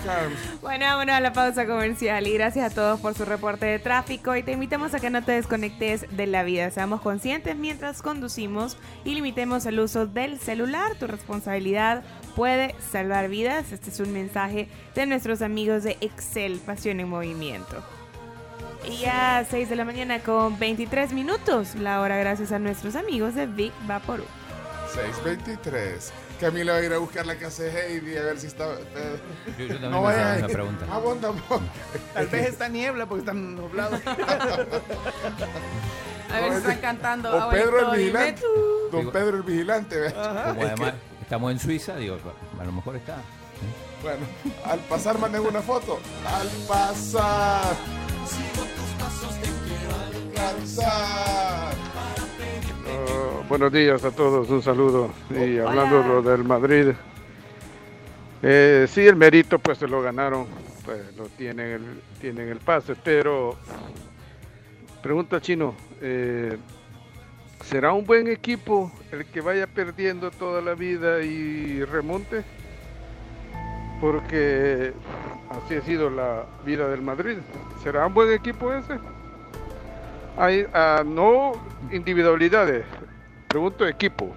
Carms. 0.04 0.60
Bueno, 0.60 0.84
vámonos 0.84 1.14
a 1.14 1.20
la 1.20 1.32
pausa 1.32 1.64
comercial 1.64 2.26
y 2.26 2.34
gracias 2.34 2.70
a 2.70 2.74
todos 2.74 3.00
por 3.00 3.14
su 3.14 3.24
reporte 3.24 3.64
de 3.64 3.78
tráfico 3.78 4.36
y 4.36 4.42
te 4.42 4.52
invitamos 4.52 4.92
a 4.92 5.00
que 5.00 5.08
no 5.08 5.24
te 5.24 5.32
desconectes 5.32 6.04
de 6.14 6.26
la 6.26 6.42
vida. 6.42 6.70
Seamos 6.70 7.00
conscientes 7.00 7.56
mientras 7.56 8.02
conducimos 8.02 8.76
y 9.06 9.14
limitemos 9.14 9.64
el 9.64 9.80
uso 9.80 10.06
del 10.06 10.38
celular. 10.38 10.96
Tu 11.00 11.06
responsabilidad 11.06 12.02
puede 12.36 12.74
salvar 12.92 13.30
vidas. 13.30 13.72
Este 13.72 13.88
es 13.88 14.00
un 14.00 14.12
mensaje 14.12 14.68
de 14.94 15.06
nuestros 15.06 15.40
amigos 15.40 15.82
de 15.82 15.96
Excel, 16.02 16.58
Pasión 16.58 17.00
en 17.00 17.08
Movimiento. 17.08 17.82
Y 18.88 18.98
ya 18.98 19.44
6 19.50 19.68
de 19.70 19.76
la 19.76 19.84
mañana 19.84 20.20
con 20.20 20.58
23 20.58 21.12
minutos, 21.12 21.74
la 21.74 22.00
hora 22.00 22.16
gracias 22.18 22.52
a 22.52 22.58
nuestros 22.58 22.94
amigos 22.96 23.34
de 23.34 23.46
Big 23.46 23.72
Vaporú. 23.86 24.24
623. 24.94 26.12
Camila 26.40 26.72
va 26.74 26.78
a 26.78 26.82
ir 26.84 26.92
a 26.92 26.98
buscar 26.98 27.24
la 27.26 27.36
casa 27.36 27.62
de 27.62 27.70
Heidi 27.70 28.16
a 28.16 28.22
ver 28.22 28.38
si 28.38 28.46
está. 28.48 28.64
eh, 28.74 29.18
Yo- 29.58 29.64
yo 29.66 29.72
también 29.74 29.90
no 29.90 29.98
me 30.00 30.04
vaya 30.06 30.34
a- 30.34 30.38
una 30.38 30.48
pregunta. 30.48 30.86
Ah, 30.90 31.00
tampoco. 31.20 31.62
Tal 32.12 32.26
vez 32.26 32.46
está 32.48 32.68
niebla 32.68 33.06
porque 33.06 33.20
están 33.20 33.56
nublados. 33.56 34.00
A 36.30 36.40
ver 36.40 36.50
si 36.52 36.58
están 36.58 36.78
cantando. 36.80 37.46
O 37.46 37.50
Pedro 37.50 37.92
el 37.94 37.98
vigilante. 38.00 38.42
Don 38.92 39.10
Pedro 39.10 39.36
el 39.38 39.42
vigilante. 39.42 40.12
Como 40.12 40.62
además 40.62 40.94
estamos 41.22 41.52
en 41.52 41.58
Suiza, 41.58 41.96
digo, 41.96 42.18
a 42.60 42.64
lo 42.64 42.72
mejor 42.72 42.96
está. 42.96 43.16
Bueno, 44.04 44.26
al 44.66 44.80
pasar 44.80 45.18
manden 45.18 45.40
una 45.46 45.62
foto. 45.62 45.98
Al 46.26 46.46
pasar. 46.68 47.74
Alcanzar. 50.36 51.72
Ah, 52.86 53.46
buenos 53.48 53.72
días 53.72 54.04
a 54.04 54.10
todos, 54.10 54.50
un 54.50 54.62
saludo. 54.62 55.10
Y 55.30 55.56
hablando 55.56 56.02
de 56.02 56.08
lo 56.08 56.20
del 56.20 56.44
Madrid, 56.44 56.92
eh, 58.42 58.86
sí, 58.90 59.06
el 59.06 59.16
mérito 59.16 59.58
pues 59.58 59.78
se 59.78 59.88
lo 59.88 60.02
ganaron, 60.02 60.48
pues 60.84 61.16
lo 61.16 61.24
tienen 61.30 61.70
el, 61.70 62.02
tienen 62.20 62.50
el 62.50 62.58
pase, 62.58 62.94
pero 63.02 63.56
pregunta 65.02 65.40
chino, 65.40 65.74
eh, 66.02 66.58
¿será 67.64 67.94
un 67.94 68.04
buen 68.04 68.28
equipo 68.28 68.92
el 69.10 69.24
que 69.24 69.40
vaya 69.40 69.66
perdiendo 69.66 70.30
toda 70.30 70.60
la 70.60 70.74
vida 70.74 71.22
y 71.22 71.82
remonte? 71.84 72.44
Porque 74.00 74.92
así 75.50 75.76
ha 75.76 75.82
sido 75.82 76.10
la 76.10 76.44
vida 76.64 76.88
del 76.88 77.02
Madrid. 77.02 77.38
¿Será 77.82 78.06
un 78.06 78.14
buen 78.14 78.32
equipo 78.32 78.72
ese? 78.72 78.98
Hay, 80.36 80.66
ah, 80.74 81.02
no 81.06 81.52
individualidades, 81.92 82.84
pregunto 83.48 83.86
equipo. 83.86 84.34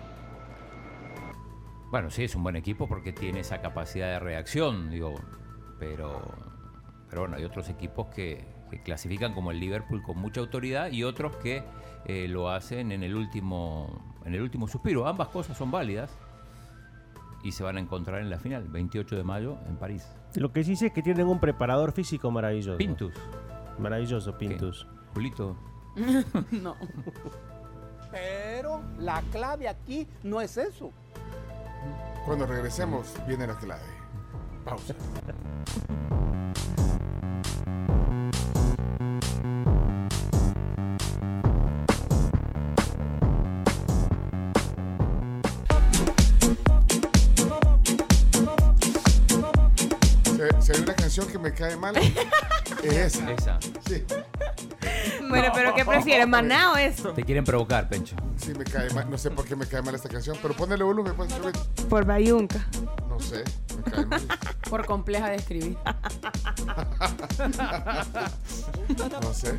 Bueno, 1.89 2.11
sí, 2.11 2.25
es 2.25 2.35
un 2.35 2.43
buen 2.43 2.55
equipo 2.55 2.87
porque 2.87 3.13
tiene 3.13 3.39
esa 3.39 3.61
capacidad 3.61 4.07
de 4.07 4.19
reacción, 4.19 4.91
digo, 4.91 5.15
pero, 5.79 6.21
pero 7.09 7.21
bueno, 7.21 7.37
hay 7.37 7.45
otros 7.45 7.69
equipos 7.69 8.07
que, 8.07 8.45
que 8.69 8.81
clasifican 8.81 9.33
como 9.33 9.51
el 9.51 9.59
Liverpool 9.59 10.03
con 10.03 10.17
mucha 10.17 10.41
autoridad 10.41 10.91
y 10.91 11.03
otros 11.03 11.35
que 11.37 11.63
eh, 12.05 12.27
lo 12.27 12.49
hacen 12.49 12.91
en 12.91 13.03
el 13.03 13.15
último 13.15 14.15
en 14.25 14.35
el 14.35 14.41
último 14.41 14.67
suspiro. 14.67 15.07
Ambas 15.07 15.29
cosas 15.29 15.57
son 15.57 15.71
válidas 15.71 16.15
y 17.47 17.53
se 17.53 17.63
van 17.63 17.77
a 17.77 17.79
encontrar 17.79 18.19
en 18.19 18.29
la 18.29 18.37
final, 18.37 18.67
28 18.67 19.15
de 19.15 19.23
mayo 19.23 19.57
en 19.69 19.77
París. 19.77 20.05
Lo 20.35 20.51
que 20.51 20.65
sí 20.65 20.75
sé 20.75 20.87
es 20.87 20.93
que 20.93 21.01
tienen 21.01 21.27
un 21.27 21.39
preparador 21.39 21.93
físico 21.93 22.29
maravilloso. 22.29 22.77
Pintus. 22.77 23.13
Maravilloso, 23.79 24.37
Pintus. 24.37 24.85
Julito. 25.13 25.55
no. 26.51 26.75
Pero 28.11 28.81
la 28.99 29.21
clave 29.31 29.69
aquí 29.69 30.05
no 30.23 30.41
es 30.41 30.57
eso. 30.57 30.91
Cuando 32.25 32.45
regresemos, 32.45 33.13
viene 33.25 33.47
la 33.47 33.57
clave. 33.57 33.81
Pausa. 34.65 34.93
Si- 50.59 50.71
hay 50.73 50.81
una 50.81 50.95
canción 50.95 51.27
que 51.27 51.37
me 51.39 51.53
cae 51.53 51.75
mal, 51.77 51.95
es 52.83 53.15
esa. 53.15 53.31
Esa. 53.31 53.59
Sí. 53.87 54.03
Bueno, 55.29 55.49
pero 55.53 55.73
¿qué 55.75 55.85
prefieres, 55.85 56.27
maná 56.29 56.73
o 56.73 56.77
esto? 56.77 57.13
Te 57.13 57.23
quieren 57.23 57.43
provocar, 57.43 57.87
Pencho. 57.89 58.15
Sí, 58.37 58.53
me 58.57 58.63
cae 58.63 58.89
mal. 58.91 59.09
No 59.09 59.17
sé 59.17 59.29
por 59.31 59.45
qué 59.45 59.55
me 59.55 59.65
cae 59.65 59.81
mal 59.81 59.95
esta 59.95 60.09
canción, 60.09 60.37
pero 60.41 60.53
ponele 60.55 60.83
volumen, 60.83 61.13
pues. 61.15 61.31
Por 61.89 62.05
Bayunca. 62.05 62.65
No 63.09 63.19
sé, 63.19 63.43
me 63.77 63.91
cae 63.91 64.05
mal. 64.05 64.21
Por 64.69 64.85
compleja 64.85 65.29
de 65.29 65.37
escribir. 65.37 65.77
No 69.21 69.33
sé. 69.33 69.57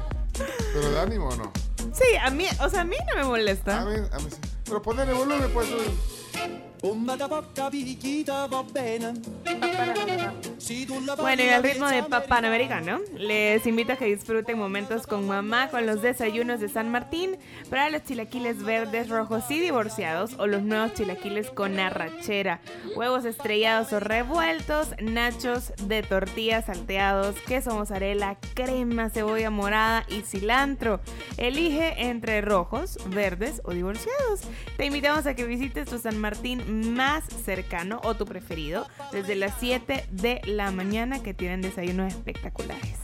¿Pero 0.74 0.90
da 0.92 1.02
ánimo 1.02 1.28
o 1.30 1.36
no? 1.36 1.50
Sí, 1.94 2.14
a 2.22 2.30
mí, 2.30 2.44
o 2.60 2.68
sea, 2.68 2.82
a 2.82 2.84
mí 2.84 2.96
no 3.08 3.16
me 3.16 3.24
molesta. 3.24 3.80
A 3.80 3.84
mí, 3.86 3.96
a 4.12 4.18
mí 4.18 4.26
sí. 4.30 4.36
Pero 4.64 4.82
ponele 4.82 5.14
volumen, 5.14 5.50
pues. 5.52 5.66
sube. 5.68 5.84
Bueno, 11.18 11.42
y 11.44 11.48
al 11.48 11.62
ritmo 11.62 11.88
de 11.88 12.02
papá 12.02 12.38
americano, 12.38 13.00
les 13.16 13.64
invito 13.66 13.92
a 13.92 13.96
que 13.96 14.06
disfruten 14.06 14.58
momentos 14.58 15.06
con 15.06 15.26
mamá 15.26 15.68
con 15.68 15.86
los 15.86 16.02
desayunos 16.02 16.58
de 16.58 16.68
San 16.68 16.90
Martín 16.90 17.36
para 17.70 17.90
los 17.90 18.02
chilaquiles 18.02 18.62
verdes, 18.64 19.08
rojos 19.08 19.44
y 19.50 19.60
divorciados 19.60 20.34
o 20.38 20.46
los 20.48 20.62
nuevos 20.62 20.94
chilaquiles 20.94 21.50
con 21.50 21.78
arrachera, 21.78 22.60
huevos 22.96 23.24
estrellados 23.24 23.92
o 23.92 24.00
revueltos, 24.00 24.88
nachos 25.00 25.72
de 25.84 26.02
tortilla 26.02 26.60
salteados, 26.62 27.36
queso 27.46 27.74
mozzarella, 27.74 28.36
crema, 28.54 29.10
cebolla 29.10 29.50
morada 29.50 30.04
y 30.08 30.22
cilantro. 30.22 31.00
Elige 31.36 32.08
entre 32.08 32.40
rojos, 32.40 32.98
verdes 33.10 33.62
o 33.64 33.72
divorciados. 33.72 34.40
Te 34.76 34.86
invitamos 34.86 35.26
a 35.26 35.34
que 35.34 35.44
visites 35.44 35.88
tu 35.88 35.98
San 35.98 36.18
Martín 36.18 36.94
más 36.94 37.24
cercano 37.44 38.00
o 38.02 38.14
tu 38.14 38.26
preferido 38.26 38.86
desde 39.12 39.36
las 39.36 39.54
7 39.60 40.06
de 40.10 40.40
la 40.48 40.70
mañana 40.70 41.22
que 41.22 41.34
tienen 41.34 41.60
desayunos 41.60 42.12
espectaculares. 42.12 42.96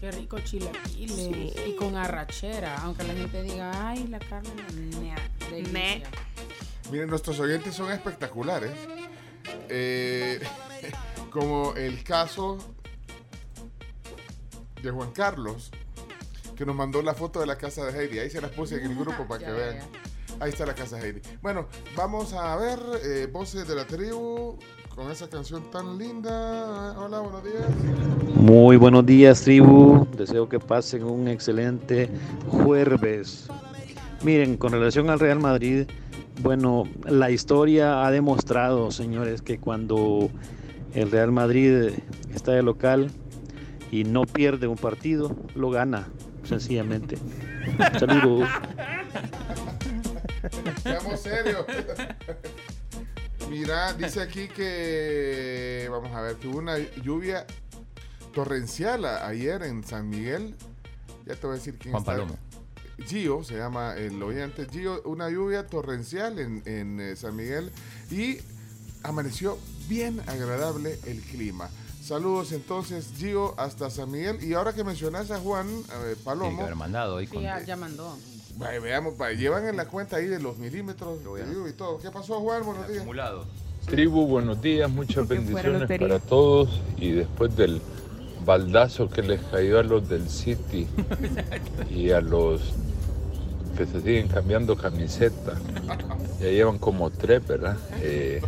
Qué 0.00 0.10
rico 0.10 0.38
chilaquiles. 0.40 1.16
Sí. 1.16 1.52
Y 1.66 1.76
con 1.76 1.96
arrachera. 1.96 2.76
Aunque 2.82 3.04
la 3.04 3.14
gente 3.14 3.42
diga, 3.42 3.88
ay, 3.88 4.06
la 4.08 4.18
carne 4.18 4.50
mea, 5.00 5.16
delicia". 5.50 6.02
Miren, 6.90 7.08
nuestros 7.08 7.38
oyentes 7.40 7.74
son 7.74 7.92
espectaculares. 7.92 8.72
Eh, 9.68 10.40
como 11.30 11.74
el 11.74 12.02
caso 12.02 12.58
de 14.82 14.90
Juan 14.90 15.12
Carlos, 15.12 15.70
que 16.56 16.64
nos 16.66 16.74
mandó 16.74 17.02
la 17.02 17.14
foto 17.14 17.40
de 17.40 17.46
la 17.46 17.56
casa 17.56 17.84
de 17.86 17.98
Heidi. 17.98 18.18
Ahí 18.18 18.30
se 18.30 18.40
las 18.40 18.50
puse 18.50 18.76
en 18.76 18.90
el 18.90 18.96
grupo 18.96 19.26
para 19.28 19.38
que 19.38 19.46
Ya, 19.46 19.52
vean. 19.52 19.78
Ahí 20.40 20.50
está 20.50 20.66
la 20.66 20.74
casa 20.74 20.96
de 20.96 21.08
Heidi. 21.08 21.22
Bueno, 21.40 21.68
vamos 21.96 22.32
a 22.32 22.56
ver 22.56 22.78
eh, 23.04 23.28
Voces 23.30 23.66
de 23.66 23.74
la 23.74 23.86
Tribu 23.86 24.58
con 24.98 25.12
esa 25.12 25.30
canción 25.30 25.62
tan 25.70 25.96
linda. 25.96 26.92
Hola, 26.98 27.20
buenos 27.20 27.44
días. 27.44 27.68
Muy 28.34 28.76
buenos 28.76 29.06
días, 29.06 29.42
tribu. 29.42 30.08
Deseo 30.16 30.48
que 30.48 30.58
pasen 30.58 31.04
un 31.04 31.28
excelente 31.28 32.10
jueves. 32.48 33.46
Miren, 34.24 34.56
con 34.56 34.72
relación 34.72 35.08
al 35.08 35.20
Real 35.20 35.38
Madrid, 35.38 35.86
bueno, 36.42 36.82
la 37.04 37.30
historia 37.30 38.04
ha 38.04 38.10
demostrado, 38.10 38.90
señores, 38.90 39.40
que 39.40 39.60
cuando 39.60 40.30
el 40.94 41.12
Real 41.12 41.30
Madrid 41.30 41.90
está 42.34 42.50
de 42.50 42.64
local 42.64 43.12
y 43.92 44.02
no 44.02 44.22
pierde 44.22 44.66
un 44.66 44.76
partido, 44.76 45.36
lo 45.54 45.70
gana, 45.70 46.08
sencillamente. 46.42 47.18
Saludos. 48.00 48.48
Seamos 50.82 51.20
serios. 51.20 51.64
Mira, 53.48 53.92
dice 53.94 54.20
aquí 54.20 54.48
que, 54.48 55.88
vamos 55.90 56.12
a 56.14 56.20
ver, 56.20 56.36
que 56.36 56.48
hubo 56.48 56.58
una 56.58 56.78
lluvia 56.78 57.46
torrencial 58.34 59.04
a- 59.04 59.26
ayer 59.26 59.62
en 59.62 59.84
San 59.84 60.08
Miguel. 60.08 60.54
Ya 61.26 61.34
te 61.34 61.46
voy 61.46 61.54
a 61.54 61.58
decir 61.58 61.78
quién 61.78 61.92
Juan 61.92 62.02
está. 62.02 62.12
Palomo. 62.12 62.36
Gio, 63.06 63.44
se 63.44 63.56
llama 63.56 63.94
el 63.96 64.22
oyente. 64.22 64.66
Gio, 64.70 65.02
una 65.04 65.30
lluvia 65.30 65.66
torrencial 65.66 66.38
en, 66.38 66.62
en, 66.66 67.00
eh, 67.00 67.16
San 67.16 67.36
Miguel 67.36 67.70
y 68.10 68.38
amaneció 69.02 69.56
bien 69.88 70.20
agradable 70.26 70.98
el 71.06 71.20
clima. 71.22 71.70
Saludos 72.02 72.52
entonces, 72.52 73.06
Gio, 73.16 73.54
hasta 73.58 73.88
San 73.90 74.10
Miguel. 74.10 74.42
Y 74.42 74.54
ahora 74.54 74.72
que 74.72 74.82
mencionas 74.84 75.30
a 75.30 75.38
Juan 75.38 75.68
eh, 75.68 75.82
Tiene 75.88 76.14
que 76.16 76.24
Palomo, 76.24 76.62
haber 76.62 76.74
mandado 76.76 77.14
hoy 77.16 77.26
Sí, 77.26 77.34
con... 77.34 77.42
ya, 77.42 77.62
ya 77.62 77.76
mandó. 77.76 78.16
Veamos, 78.58 79.14
llevan 79.36 79.66
en 79.66 79.76
la 79.76 79.86
cuenta 79.86 80.16
ahí 80.16 80.26
de 80.26 80.40
los 80.40 80.58
milímetros 80.58 81.22
de 81.22 81.70
y 81.70 81.72
todo. 81.72 81.98
¿Qué 81.98 82.10
pasó, 82.10 82.40
Juan? 82.40 82.64
Buenos 82.64 82.88
días. 82.88 82.98
Acumulado. 83.00 83.46
Tribu, 83.86 84.26
buenos 84.26 84.60
días, 84.60 84.90
muchas 84.90 85.26
bendiciones 85.26 85.88
para 85.98 86.18
todos 86.18 86.68
y 86.98 87.12
después 87.12 87.56
del 87.56 87.80
baldazo 88.44 89.08
que 89.08 89.22
les 89.22 89.40
cayó 89.42 89.78
a 89.78 89.82
los 89.82 90.08
del 90.08 90.28
City 90.28 90.86
y 91.90 92.10
a 92.10 92.20
los 92.20 92.60
que 93.76 93.86
se 93.86 94.00
siguen 94.02 94.28
cambiando 94.28 94.76
camiseta, 94.76 95.54
ya 96.40 96.48
llevan 96.48 96.78
como 96.78 97.10
tres, 97.10 97.46
¿verdad? 97.46 97.78
Eh, 98.02 98.42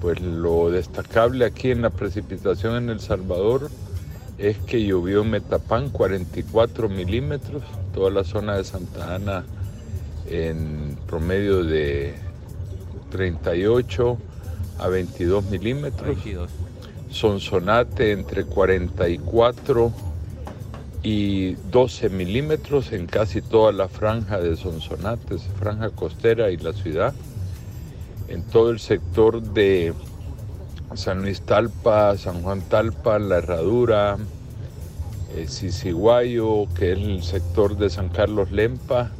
pues 0.00 0.20
lo 0.20 0.70
destacable 0.70 1.44
aquí 1.44 1.70
en 1.70 1.82
la 1.82 1.90
precipitación 1.90 2.76
en 2.76 2.90
El 2.90 3.00
Salvador 3.00 3.70
es 4.40 4.56
que 4.58 4.82
llovió 4.82 5.20
en 5.22 5.30
Metapán 5.30 5.90
44 5.90 6.88
milímetros, 6.88 7.62
toda 7.92 8.10
la 8.10 8.24
zona 8.24 8.56
de 8.56 8.64
Santa 8.64 9.14
Ana 9.14 9.44
en 10.30 10.96
promedio 11.06 11.62
de 11.62 12.14
38 13.10 14.18
a 14.78 14.88
22 14.88 15.44
milímetros. 15.44 16.06
22. 16.06 16.50
Sonsonate 17.10 18.12
entre 18.12 18.44
44 18.44 19.92
y 21.02 21.54
12 21.70 22.08
milímetros 22.08 22.92
en 22.92 23.06
casi 23.06 23.42
toda 23.42 23.72
la 23.72 23.88
franja 23.88 24.38
de 24.38 24.56
Sonsonate, 24.56 25.38
franja 25.58 25.90
costera 25.90 26.50
y 26.50 26.56
la 26.56 26.72
ciudad. 26.72 27.12
En 28.28 28.42
todo 28.42 28.70
el 28.70 28.78
sector 28.78 29.42
de 29.42 29.92
San 30.94 31.22
Luis 31.22 31.42
Talpa, 31.42 32.16
San 32.16 32.42
Juan 32.42 32.62
Talpa, 32.62 33.18
La 33.18 33.38
Herradura, 33.38 34.16
eh, 35.34 35.46
Sisiguayo, 35.46 36.66
que 36.74 36.92
es 36.92 36.98
el 36.98 37.22
sector 37.22 37.76
de 37.76 37.90
San 37.90 38.08
Carlos 38.08 38.50
Lempa, 38.50 39.12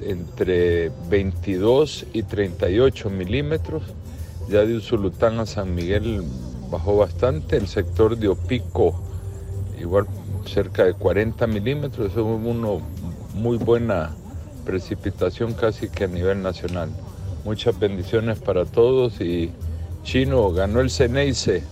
entre 0.00 0.90
22 1.08 2.06
y 2.12 2.22
38 2.22 3.10
milímetros. 3.10 3.82
Ya 4.48 4.64
de 4.64 4.76
Usulután 4.76 5.38
a 5.38 5.46
San 5.46 5.74
Miguel 5.74 6.22
bajó 6.70 6.96
bastante. 6.96 7.56
El 7.56 7.68
sector 7.68 8.16
de 8.16 8.28
Opico, 8.28 8.98
igual 9.80 10.06
cerca 10.46 10.84
de 10.84 10.94
40 10.94 11.46
milímetros. 11.46 12.12
Es 12.12 12.16
una 12.16 12.82
muy 13.34 13.58
buena 13.58 14.14
precipitación 14.64 15.52
casi 15.54 15.88
que 15.88 16.04
a 16.04 16.08
nivel 16.08 16.42
nacional. 16.42 16.90
Muchas 17.44 17.78
bendiciones 17.78 18.38
para 18.38 18.64
todos 18.64 19.20
y 19.20 19.52
Chino 20.08 20.50
ganó 20.52 20.80
el 20.80 20.90
Ceneice. 20.90 21.62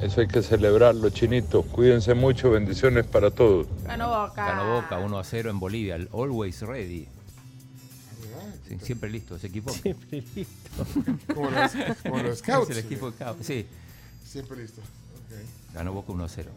Eso 0.00 0.20
hay 0.20 0.28
que 0.28 0.40
celebrarlo, 0.40 1.10
Chinito. 1.10 1.64
Cuídense 1.64 2.14
mucho, 2.14 2.52
bendiciones 2.52 3.04
para 3.06 3.32
todos. 3.32 3.66
Ganó 3.82 4.08
Boca. 4.08 4.46
Ganó 4.46 4.74
Boca 4.74 4.98
1 5.00 5.18
a 5.18 5.24
0 5.24 5.50
en 5.50 5.58
Bolivia. 5.58 5.96
el 5.96 6.08
Always 6.12 6.62
ready. 6.62 7.08
Sí, 8.68 8.78
siempre 8.80 9.10
listo 9.10 9.34
ese 9.34 9.48
equipo. 9.48 9.72
Siempre 9.72 10.22
listo. 10.32 10.86
Como 11.34 11.50
los, 11.50 11.72
como 12.04 12.22
los 12.22 12.38
scouts. 12.38 12.70
Es 12.70 12.78
el 12.78 12.84
equipo 12.84 13.10
de 13.10 13.16
scouts. 13.16 13.44
Sí. 13.44 13.66
Siempre 14.24 14.62
listo. 14.62 14.80
Ganó 15.74 15.92
Boca 15.92 16.12
1 16.12 16.22
a 16.22 16.28
0. 16.28 16.50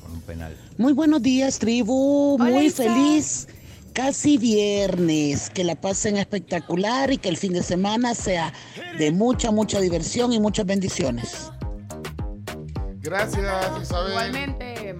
Con 0.00 0.12
un 0.12 0.20
penal. 0.20 0.56
Muy 0.76 0.92
buenos 0.92 1.20
días, 1.20 1.58
tribu. 1.58 2.38
Muy 2.38 2.70
feliz. 2.70 3.48
Casi 3.92 4.38
viernes. 4.38 5.50
Que 5.50 5.64
la 5.64 5.74
pasen 5.74 6.16
espectacular 6.16 7.12
y 7.12 7.18
que 7.18 7.28
el 7.28 7.36
fin 7.36 7.52
de 7.52 7.62
semana 7.62 8.14
sea 8.14 8.52
de 8.98 9.10
mucha, 9.10 9.50
mucha 9.50 9.80
diversión 9.80 10.32
y 10.32 10.40
muchas 10.40 10.66
bendiciones. 10.66 11.50
Gracias, 13.00 13.44
Isabel. 13.82 14.10
Igualmente. 14.10 14.96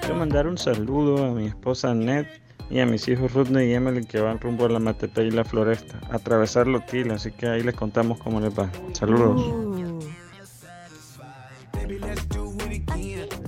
Quiero 0.00 0.16
mandar 0.16 0.46
un 0.46 0.58
saludo 0.58 1.24
a 1.24 1.30
mi 1.30 1.46
esposa 1.46 1.90
Annette 1.90 2.40
y 2.70 2.80
a 2.80 2.86
mis 2.86 3.06
hijos 3.08 3.32
Rudney 3.32 3.70
y 3.70 3.74
Emily 3.74 4.04
que 4.04 4.20
van 4.20 4.40
rumbo 4.40 4.66
a 4.66 4.68
la 4.68 4.78
Mateta 4.78 5.22
y 5.22 5.30
la 5.30 5.44
Floresta, 5.44 6.00
a 6.10 6.16
atravesar 6.16 6.66
Loquila, 6.66 7.14
así 7.14 7.32
que 7.32 7.48
ahí 7.48 7.62
les 7.62 7.74
contamos 7.74 8.18
cómo 8.18 8.40
les 8.40 8.56
va. 8.56 8.70
Saludos. 8.92 9.70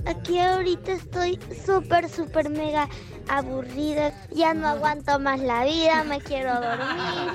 Aquí 0.05 0.39
ahorita 0.39 0.91
estoy 0.91 1.39
súper, 1.65 2.09
súper 2.09 2.49
mega 2.49 2.89
aburrida. 3.29 4.11
Ya 4.31 4.53
no 4.53 4.67
aguanto 4.67 5.19
más 5.19 5.39
la 5.39 5.63
vida, 5.65 6.03
me 6.03 6.19
quiero 6.21 6.53
dormir. 6.55 7.33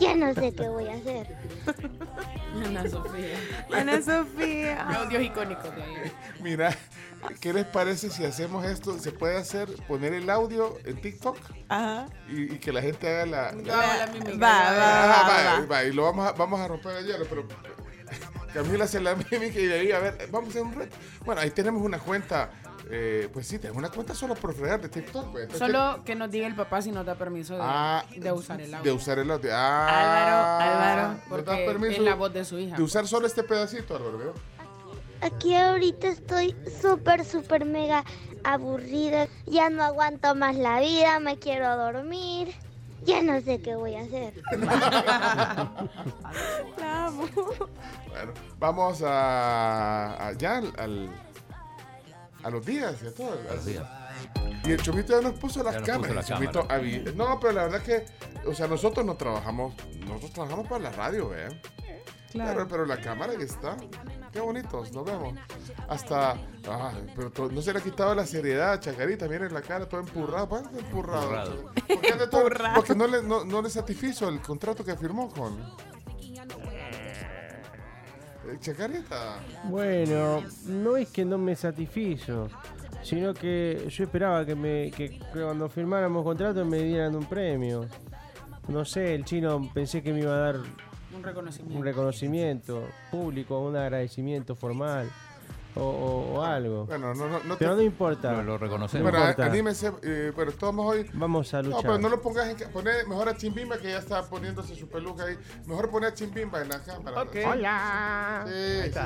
Ya 0.00 0.16
no 0.16 0.34
sé 0.34 0.52
qué 0.54 0.68
voy 0.68 0.88
a 0.88 0.94
hacer. 0.94 1.36
Ana 2.64 2.88
Sofía. 2.88 3.36
Ana 3.72 4.02
Sofía. 4.02 4.82
Audios 4.88 5.22
icónicos 5.22 5.74
de 5.76 5.82
ahí. 5.82 6.12
Mira, 6.40 6.76
¿qué 7.40 7.52
les 7.52 7.64
parece 7.66 8.10
si 8.10 8.24
hacemos 8.24 8.64
esto? 8.64 8.98
¿Se 8.98 9.12
puede 9.12 9.36
hacer, 9.38 9.68
poner 9.86 10.12
el 10.14 10.28
audio 10.28 10.76
en 10.84 11.00
TikTok? 11.00 11.36
Ajá. 11.68 12.06
Y, 12.28 12.54
y 12.54 12.58
que 12.58 12.72
la 12.72 12.82
gente 12.82 13.08
haga 13.08 13.26
la... 13.26 13.52
la- 13.52 13.80
hago 13.80 13.98
la 13.98 14.06
mímica. 14.08 14.30
Va, 14.32 14.72
va, 14.72 15.04
Ah, 15.04 15.28
va, 15.28 15.28
va, 15.28 15.60
va. 15.60 15.66
va, 15.66 15.84
y 15.84 15.92
lo 15.92 16.02
vamos 16.04 16.26
a, 16.26 16.32
vamos 16.32 16.60
a 16.60 16.68
romper 16.68 16.96
el 16.96 17.06
hielo, 17.06 17.24
pero 17.28 17.46
Camila 18.52 18.84
hace 18.84 19.00
la 19.00 19.14
mímica 19.30 19.58
y 19.58 19.66
de 19.66 19.80
ahí, 19.80 19.92
a 19.92 19.98
ver, 20.00 20.28
vamos 20.30 20.48
a 20.48 20.50
hacer 20.50 20.62
un 20.62 20.74
reto. 20.74 20.96
Bueno, 21.24 21.40
ahí 21.40 21.50
tenemos 21.50 21.80
una 21.82 21.98
cuenta, 21.98 22.50
eh, 22.90 23.28
pues 23.32 23.46
sí, 23.46 23.58
tenemos 23.58 23.78
una 23.78 23.90
cuenta 23.90 24.14
solo 24.14 24.34
por 24.34 24.54
fregar 24.54 24.80
de 24.80 24.88
TikTok. 24.88 25.30
pues. 25.32 25.48
Solo 25.56 26.02
que 26.04 26.14
nos 26.14 26.30
diga 26.30 26.46
el 26.46 26.54
papá 26.54 26.82
si 26.82 26.90
nos 26.92 27.04
da 27.06 27.14
permiso 27.14 27.54
de, 27.54 27.60
Ah, 27.62 28.04
de 28.16 28.32
usar 28.32 28.60
el 28.60 28.74
audio. 28.74 28.90
De 28.90 28.96
usar 28.96 29.18
el 29.18 29.30
audio. 29.30 29.50
Ah, 29.54 29.88
Álvaro, 29.88 30.72
Álvaro, 30.72 31.08
¿nos 31.08 31.18
das 31.20 31.28
porque 31.28 31.64
permiso 31.66 31.92
es 31.92 31.98
la 32.00 32.14
voz 32.14 32.32
de 32.32 32.44
su 32.44 32.58
hija. 32.58 32.76
De 32.76 32.82
usar 32.82 33.06
solo 33.06 33.26
este 33.26 33.42
pedacito, 33.42 33.96
Álvaro. 33.96 34.34
Aquí 35.20 35.54
ahorita 35.54 36.08
estoy 36.08 36.56
súper, 36.80 37.24
súper 37.24 37.64
mega 37.64 38.04
aburrida. 38.42 39.28
Ya 39.46 39.70
no 39.70 39.84
aguanto 39.84 40.34
más 40.34 40.56
la 40.56 40.80
vida, 40.80 41.20
me 41.20 41.38
quiero 41.38 41.76
dormir. 41.76 42.52
Ya 43.04 43.22
no 43.22 43.40
sé 43.40 43.60
qué 43.62 43.74
voy 43.76 43.94
a 43.96 44.00
hacer. 44.02 44.34
Bueno, 48.12 48.32
vamos 48.58 49.02
a, 49.02 50.28
a- 50.28 50.32
ya 50.32 50.58
al, 50.58 50.72
al- 50.78 51.10
a 52.42 52.50
los 52.50 52.64
días 52.66 52.96
y 53.02 53.06
a 53.06 53.54
los 53.54 53.64
días. 53.64 53.84
Y 54.64 54.70
el 54.72 54.82
Chomito 54.82 55.20
ya 55.20 55.28
nos 55.28 55.38
puso 55.38 55.62
las 55.62 55.74
nos 55.76 55.82
cámaras. 55.86 56.06
puso 56.08 56.14
la 56.14 56.20
el 56.20 56.26
Chomito 56.26 56.68
cámara. 56.68 56.80
avi- 56.82 57.14
No, 57.14 57.40
pero 57.40 57.52
la 57.52 57.62
verdad 57.64 57.82
que, 57.82 58.04
o 58.46 58.54
sea, 58.54 58.66
nosotros 58.68 59.04
no 59.04 59.16
trabajamos, 59.16 59.74
nosotros 60.06 60.32
trabajamos 60.32 60.66
para 60.68 60.80
la 60.84 60.90
radio, 60.90 61.28
¿vean? 61.30 61.60
Claro. 62.30 62.52
Pero, 62.54 62.68
pero 62.68 62.86
la 62.86 62.98
cámara 62.98 63.32
ahí 63.32 63.42
está. 63.42 63.76
Qué 64.32 64.40
bonitos, 64.40 64.90
nos 64.92 65.04
vemos. 65.04 65.34
Hasta, 65.88 66.30
ah, 66.66 66.92
pero 67.14 67.30
to- 67.30 67.50
no 67.50 67.60
se 67.60 67.72
le 67.74 67.80
ha 67.80 67.82
quitado 67.82 68.14
la 68.14 68.24
seriedad, 68.24 68.80
Chacarita, 68.80 69.28
miren 69.28 69.52
la 69.52 69.60
cara, 69.60 69.86
todo 69.86 70.00
empurrado. 70.00 70.48
¿Por 70.48 70.70
qué 70.70 70.78
empurrado? 70.78 71.22
Empurrado. 71.24 71.64
¿Por 71.86 72.00
qué 72.00 72.12
anda 72.12 72.30
todo- 72.30 72.42
Empurrado. 72.42 72.74
Porque 72.76 72.94
no 72.94 73.06
le, 73.06 73.22
no, 73.22 73.44
no 73.44 73.60
le 73.60 73.68
satisfizo 73.68 74.28
el 74.30 74.40
contrato 74.40 74.82
que 74.84 74.96
firmó 74.96 75.28
con... 75.28 75.60
Chacarita. 78.60 79.38
Bueno, 79.64 80.42
no 80.66 80.96
es 80.96 81.08
que 81.10 81.24
no 81.24 81.38
me 81.38 81.54
satisfizo, 81.56 82.48
sino 83.02 83.34
que 83.34 83.86
yo 83.88 84.04
esperaba 84.04 84.44
que, 84.44 84.54
me, 84.54 84.90
que, 84.90 85.10
que 85.10 85.20
cuando 85.32 85.68
firmáramos 85.68 86.22
contrato 86.24 86.64
me 86.64 86.78
dieran 86.82 87.14
un 87.16 87.24
premio. 87.24 87.86
No 88.68 88.84
sé, 88.84 89.14
el 89.14 89.24
chino 89.24 89.70
pensé 89.74 90.02
que 90.02 90.12
me 90.12 90.20
iba 90.20 90.34
a 90.34 90.38
dar 90.38 90.56
Un 91.14 91.22
reconocimiento. 91.22 91.78
un 91.78 91.84
reconocimiento 91.84 92.82
público, 93.10 93.58
un 93.60 93.76
agradecimiento 93.76 94.54
formal 94.54 95.10
o, 95.76 95.80
o- 95.80 96.34
o 96.38 96.42
algo. 96.42 96.86
Bueno, 96.86 97.14
no, 97.14 97.28
no, 97.28 97.40
no 97.44 97.56
Pero 97.58 97.72
te- 97.72 97.76
no 97.76 97.82
importa. 97.82 98.32
No 98.32 98.42
lo 98.42 98.58
reconocemos. 98.58 99.10
Bueno, 99.10 99.18
importa. 99.26 99.46
anímense, 99.46 99.92
eh, 100.02 100.32
pero 100.36 100.52
todos 100.52 100.74
hoy. 100.78 101.06
Vamos 101.14 101.52
a 101.54 101.62
No, 101.62 101.68
luchar. 101.70 101.82
pero 101.82 101.98
no 101.98 102.08
lo 102.08 102.20
pongas 102.20 102.48
en. 102.48 102.56
mejor 103.08 103.28
a 103.28 103.36
Chimbimba 103.36 103.78
que 103.78 103.90
ya 103.90 103.98
está 103.98 104.22
poniéndose 104.28 104.74
su 104.74 104.88
peluca 104.88 105.24
ahí. 105.24 105.36
Mejor 105.66 105.90
poner 105.90 106.10
a 106.10 106.14
Chimbimba 106.14 106.60
en 106.62 106.68
la 106.68 106.78
cámara. 106.82 107.22
Ok. 107.22 107.36
Hola. 107.50 108.44
Sí, 108.46 108.90
sí. 108.92 108.98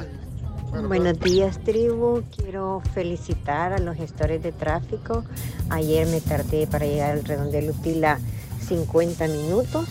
Bueno, 0.70 0.88
Buenos 0.88 1.20
días, 1.20 1.59
tribu. 1.62 2.22
Quiero 2.37 2.83
felicitar 2.92 3.72
a 3.72 3.79
los 3.79 3.96
gestores 3.96 4.42
de 4.42 4.50
tráfico. 4.52 5.24
Ayer 5.70 6.07
me 6.09 6.20
tardé 6.20 6.66
para 6.66 6.85
llegar 6.87 7.12
al 7.12 7.24
redondel 7.24 7.70
Utila 7.70 8.18
50 8.61 9.29
minutos 9.29 9.87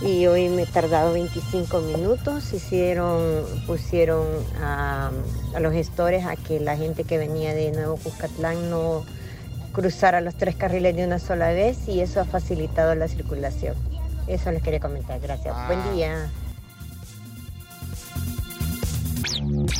y 0.00 0.26
hoy 0.26 0.48
me 0.48 0.62
he 0.62 0.66
tardado 0.66 1.12
25 1.12 1.80
minutos. 1.80 2.52
Hicieron, 2.52 3.44
pusieron 3.66 4.26
a, 4.60 5.10
a 5.54 5.60
los 5.60 5.72
gestores 5.72 6.24
a 6.24 6.36
que 6.36 6.60
la 6.60 6.76
gente 6.76 7.04
que 7.04 7.18
venía 7.18 7.54
de 7.54 7.72
Nuevo 7.72 7.96
Cuscatlán 7.96 8.70
no 8.70 9.04
cruzara 9.72 10.20
los 10.20 10.36
tres 10.36 10.56
carriles 10.56 10.96
de 10.96 11.04
una 11.04 11.18
sola 11.18 11.48
vez 11.48 11.88
y 11.88 12.00
eso 12.00 12.20
ha 12.20 12.24
facilitado 12.24 12.94
la 12.94 13.08
circulación. 13.08 13.74
Eso 14.26 14.50
les 14.50 14.62
quería 14.62 14.80
comentar. 14.80 15.20
Gracias. 15.20 15.54
Buen 15.66 15.94
día. 15.94 16.30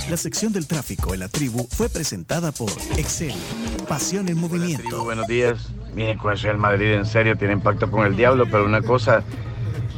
La 0.09 0.16
sección 0.16 0.52
del 0.52 0.66
tráfico 0.66 1.14
en 1.14 1.20
la 1.20 1.28
tribu 1.28 1.66
fue 1.70 1.88
presentada 1.88 2.52
por 2.52 2.70
Excel. 2.96 3.35
Pasión 3.88 4.28
en 4.28 4.38
movimiento. 4.38 4.83
Tribu, 4.83 5.04
buenos 5.04 5.26
días. 5.26 5.68
Miren, 5.94 6.18
con 6.18 6.33
eso 6.33 6.50
el 6.50 6.59
Madrid 6.59 6.92
en 6.94 7.07
serio 7.07 7.37
tiene 7.37 7.57
pacto 7.59 7.90
con 7.90 8.07
el 8.07 8.16
diablo, 8.16 8.46
pero 8.46 8.64
una 8.64 8.83
cosa, 8.83 9.22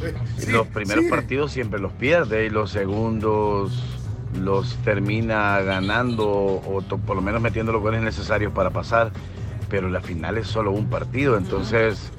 los 0.49 0.67
primeros 0.67 1.05
partidos 1.05 1.51
siempre 1.51 1.79
los 1.79 1.91
pierde 1.93 2.45
y 2.45 2.49
los 2.49 2.71
segundos 2.71 3.99
los 4.39 4.75
termina 4.77 5.59
ganando 5.61 6.27
o 6.27 6.81
por 7.05 7.15
lo 7.15 7.21
menos 7.21 7.41
metiendo 7.41 7.71
los 7.71 7.81
goles 7.81 8.01
necesarios 8.01 8.53
para 8.53 8.69
pasar, 8.69 9.11
pero 9.69 9.89
la 9.89 10.01
final 10.01 10.37
es 10.37 10.47
solo 10.47 10.71
un 10.71 10.89
partido, 10.89 11.37
entonces 11.37 12.11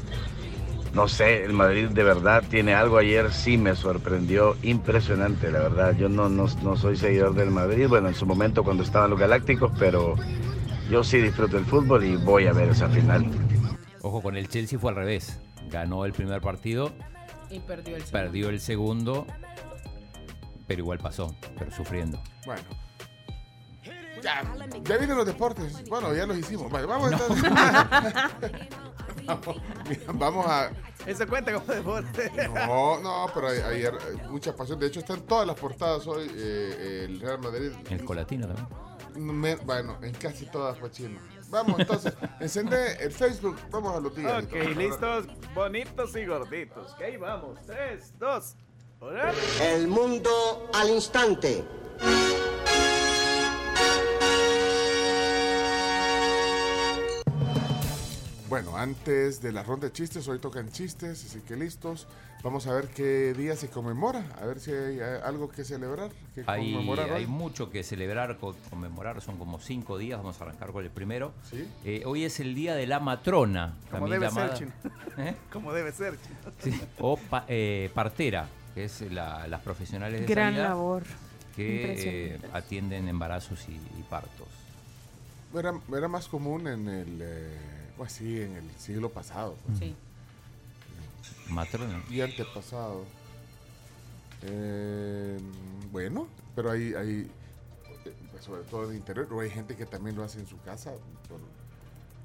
no 0.94 1.08
sé, 1.08 1.44
el 1.44 1.54
Madrid 1.54 1.88
de 1.88 2.02
verdad 2.02 2.44
tiene 2.48 2.74
algo 2.74 2.98
ayer, 2.98 3.32
sí 3.32 3.56
me 3.56 3.74
sorprendió, 3.74 4.56
impresionante, 4.62 5.50
la 5.50 5.60
verdad. 5.60 5.96
Yo 5.96 6.08
no, 6.10 6.28
no, 6.28 6.46
no 6.62 6.76
soy 6.76 6.96
seguidor 6.96 7.34
del 7.34 7.50
Madrid, 7.50 7.88
bueno, 7.88 8.08
en 8.08 8.14
su 8.14 8.26
momento 8.26 8.62
cuando 8.62 8.82
estaban 8.82 9.08
los 9.08 9.18
Galácticos, 9.18 9.72
pero 9.78 10.16
yo 10.90 11.02
sí 11.02 11.18
disfruto 11.18 11.56
el 11.56 11.64
fútbol 11.64 12.04
y 12.04 12.16
voy 12.16 12.46
a 12.46 12.52
ver 12.52 12.68
esa 12.68 12.88
final. 12.88 13.26
Ojo, 14.02 14.20
con 14.20 14.36
el 14.36 14.48
Chelsea 14.48 14.78
fue 14.78 14.90
al 14.90 14.96
revés. 14.96 15.40
Ganó 15.70 16.04
el 16.04 16.12
primer 16.12 16.42
partido, 16.42 16.92
Y 17.52 17.60
perdió 17.60 17.96
el 17.96 18.02
perdió 18.04 18.48
el 18.48 18.60
segundo, 18.60 19.26
pero 20.66 20.80
igual 20.80 20.98
pasó, 20.98 21.34
pero 21.58 21.70
sufriendo. 21.70 22.20
Bueno. 22.46 22.62
Ya, 24.22 24.42
ya 24.84 24.96
vienen 24.98 25.16
los 25.16 25.26
deportes. 25.26 25.88
Bueno, 25.88 26.14
ya 26.14 26.26
los 26.26 26.38
hicimos. 26.38 26.70
Vale, 26.70 26.86
vamos, 26.86 27.10
No. 27.10 27.16
entonces. 27.18 27.50
vamos, 29.26 29.56
vamos 30.14 30.46
a. 30.46 30.70
Eso 31.04 31.26
cuenta 31.26 31.52
como 31.52 31.66
deporte. 31.74 32.30
No, 32.54 33.00
no, 33.00 33.26
pero 33.34 33.48
hay- 33.48 33.58
ayer 33.60 33.92
eh, 33.94 34.28
mucha 34.30 34.54
pasión. 34.54 34.78
De 34.78 34.86
hecho, 34.86 35.00
están 35.00 35.22
todas 35.22 35.44
las 35.46 35.58
portadas 35.58 36.06
hoy. 36.06 36.30
eh, 36.36 37.06
el 37.08 37.20
Real 37.20 37.40
Madrid. 37.40 37.72
El 37.90 38.04
colatino 38.04 38.46
también. 38.46 39.40
Me- 39.40 39.56
bueno, 39.56 39.98
en 40.02 40.12
casi 40.14 40.46
todas 40.46 40.78
fue 40.78 40.90
chino. 40.92 41.18
Vamos, 41.52 41.80
entonces, 41.80 42.14
encendé 42.40 43.04
el 43.04 43.12
Facebook. 43.12 43.58
Vamos 43.70 43.94
a 43.94 44.00
los 44.00 44.16
días. 44.16 44.42
Ok, 44.42 44.54
listos, 44.74 45.26
bonitos 45.54 46.16
y 46.16 46.24
gorditos. 46.24 46.92
Ok, 46.92 47.02
vamos. 47.20 47.58
Tres, 47.66 48.14
dos, 48.18 48.56
una. 48.98 49.30
El 49.60 49.86
mundo 49.86 50.30
al 50.72 50.88
instante. 50.88 51.62
Bueno, 58.48 58.74
antes 58.74 59.42
de 59.42 59.52
la 59.52 59.62
ronda 59.62 59.88
de 59.88 59.92
chistes, 59.92 60.26
hoy 60.28 60.38
tocan 60.38 60.72
chistes, 60.72 61.22
así 61.22 61.40
que 61.40 61.54
listos. 61.54 62.08
Vamos 62.42 62.66
a 62.66 62.72
ver 62.74 62.88
qué 62.88 63.34
día 63.34 63.54
se 63.54 63.68
conmemora, 63.68 64.26
a 64.40 64.44
ver 64.46 64.58
si 64.58 64.72
hay 64.72 64.98
eh, 64.98 65.20
algo 65.22 65.48
que 65.48 65.62
celebrar, 65.62 66.10
que 66.34 66.42
Hay, 66.48 66.72
conmemorar 66.72 67.10
hoy. 67.12 67.18
hay 67.18 67.26
mucho 67.28 67.70
que 67.70 67.84
celebrar, 67.84 68.36
co- 68.38 68.56
conmemorar, 68.68 69.20
son 69.20 69.38
como 69.38 69.60
cinco 69.60 69.96
días, 69.96 70.18
vamos 70.18 70.40
a 70.40 70.44
arrancar 70.44 70.72
con 70.72 70.82
el 70.84 70.90
primero. 70.90 71.32
Sí. 71.48 71.68
Eh, 71.84 72.02
hoy 72.04 72.24
es 72.24 72.40
el 72.40 72.56
día 72.56 72.74
de 72.74 72.88
la 72.88 72.98
matrona, 72.98 73.76
Como 73.90 74.06
también 74.08 74.20
debe 74.20 74.26
llamada, 74.26 74.56
ser, 74.56 74.58
chino. 74.58 74.72
¿Eh? 75.18 75.36
Como 75.52 75.72
debe 75.72 75.92
ser, 75.92 76.18
chino. 76.20 76.52
Sí, 76.58 76.80
o 76.98 77.16
pa- 77.16 77.44
eh, 77.46 77.90
partera, 77.94 78.48
que 78.74 78.84
es 78.86 79.00
la- 79.02 79.46
las 79.46 79.60
profesionales 79.60 80.20
de 80.22 80.26
Gran 80.26 80.46
sanidad 80.54 80.68
labor. 80.70 81.04
que 81.54 82.32
eh, 82.34 82.40
atienden 82.52 83.06
embarazos 83.06 83.68
y, 83.68 83.72
y 83.74 84.02
partos. 84.10 84.48
Era, 85.54 85.74
era 85.96 86.08
más 86.08 86.26
común 86.26 86.66
en 86.66 86.88
el, 86.88 87.18
eh, 87.22 87.56
pues 87.96 88.10
sí, 88.14 88.40
en 88.40 88.56
el 88.56 88.68
siglo 88.78 89.10
pasado. 89.10 89.54
pues. 89.64 89.78
Sí. 89.78 89.94
Matrona. 91.48 92.02
Y 92.10 92.20
antepasado. 92.20 93.04
Eh, 94.42 95.38
bueno, 95.90 96.26
pero 96.54 96.70
hay, 96.70 96.94
hay 96.94 97.30
eh, 98.04 98.14
sobre 98.40 98.62
todo 98.62 98.84
en 98.84 98.90
el 98.90 98.96
interior, 98.96 99.28
o 99.32 99.40
hay 99.40 99.50
gente 99.50 99.76
que 99.76 99.86
también 99.86 100.16
lo 100.16 100.24
hace 100.24 100.40
en 100.40 100.46
su 100.46 100.60
casa. 100.62 100.92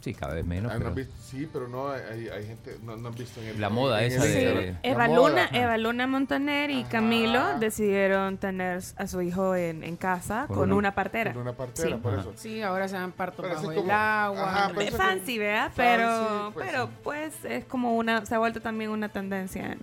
Sí, 0.08 0.14
cada 0.14 0.36
vez 0.36 0.46
menos. 0.46 0.72
Ah, 0.72 0.76
pero- 0.78 0.94
visto- 0.94 1.14
sí, 1.22 1.50
pero 1.52 1.68
no, 1.68 1.90
hay, 1.90 2.30
hay 2.30 2.46
gente, 2.48 2.78
no, 2.84 2.96
no 2.96 3.10
han 3.10 3.16
visto 3.16 3.42
en 3.42 3.48
el 3.48 3.60
La 3.62 3.70
moda 3.70 4.02
en 4.04 4.12
esa 4.14 4.26
el 4.26 4.32
de-. 4.34 4.72
Sí. 4.72 4.78
La 4.84 4.90
Eva 4.90 5.08
moda. 5.08 5.30
Luna, 5.30 5.50
Eva 5.52 5.78
Luna 5.78 6.08
Montaner 6.08 6.70
y 6.70 6.84
Camilo 6.86 7.60
decidieron 7.60 8.38
tener 8.38 8.82
a 8.96 9.08
su 9.08 9.22
hijo 9.22 9.54
en, 9.56 9.84
en 9.84 9.98
casa 9.98 10.46
Con 10.48 10.56
con, 10.56 10.70
una- 10.70 10.76
una, 10.78 10.96
partera. 10.96 11.34
con 11.34 11.42
una 11.42 11.54
partera, 11.54 11.90
Sí. 11.90 12.02
por 12.02 12.14
eso. 12.20 12.34
Sí, 12.38 12.62
ahora 12.62 12.88
se 12.88 12.96
dan 12.96 13.12
partos 13.12 13.44
Pero 13.46 13.56
bajo 13.56 13.72
el 13.72 13.78
como- 13.80 13.92
agua. 13.92 14.44
Ajá, 14.50 14.72
pero 14.74 14.82
Es 14.90 14.96
fancy, 14.96 15.38
¿verdad? 15.38 15.72
fancy, 15.74 15.76
Pero, 15.82 16.52
pues, 16.54 16.68
pero 16.70 16.86
sí. 16.86 16.92
pues 17.04 17.34
es 17.46 17.66
como 17.66 17.96
una, 17.98 18.26
se 18.26 18.34
ha 18.36 18.38
vuelto 18.40 18.62
también 18.62 18.90
una 18.92 19.10
tendencia 19.10 19.74
en, 19.74 19.80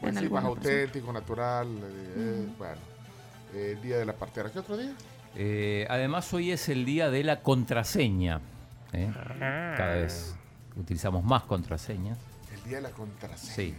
Pues 0.00 0.16
en 0.16 0.22
sí, 0.24 0.28
más 0.30 0.44
auténtico, 0.44 1.12
natural. 1.12 1.68
eh, 1.68 2.14
eh, 2.16 2.46
Bueno, 2.58 2.74
eh, 3.54 3.76
día 3.80 3.98
de 3.98 4.04
la 4.04 4.14
partera. 4.14 4.50
¿Qué 4.50 4.58
otro 4.58 4.76
día? 4.76 4.92
Eh, 5.36 5.86
además, 5.88 6.30
hoy 6.34 6.50
es 6.50 6.68
el 6.68 6.84
día 6.84 7.08
de 7.10 7.22
la 7.24 7.40
contraseña. 7.40 8.40
¿Eh? 8.92 9.10
Cada 9.38 9.94
vez 9.94 10.34
utilizamos 10.76 11.24
más 11.24 11.42
contraseñas. 11.44 12.18
El 12.52 12.62
día 12.64 12.76
de 12.76 12.82
la 12.82 12.90
contraseña. 12.90 13.52
Sí. 13.54 13.74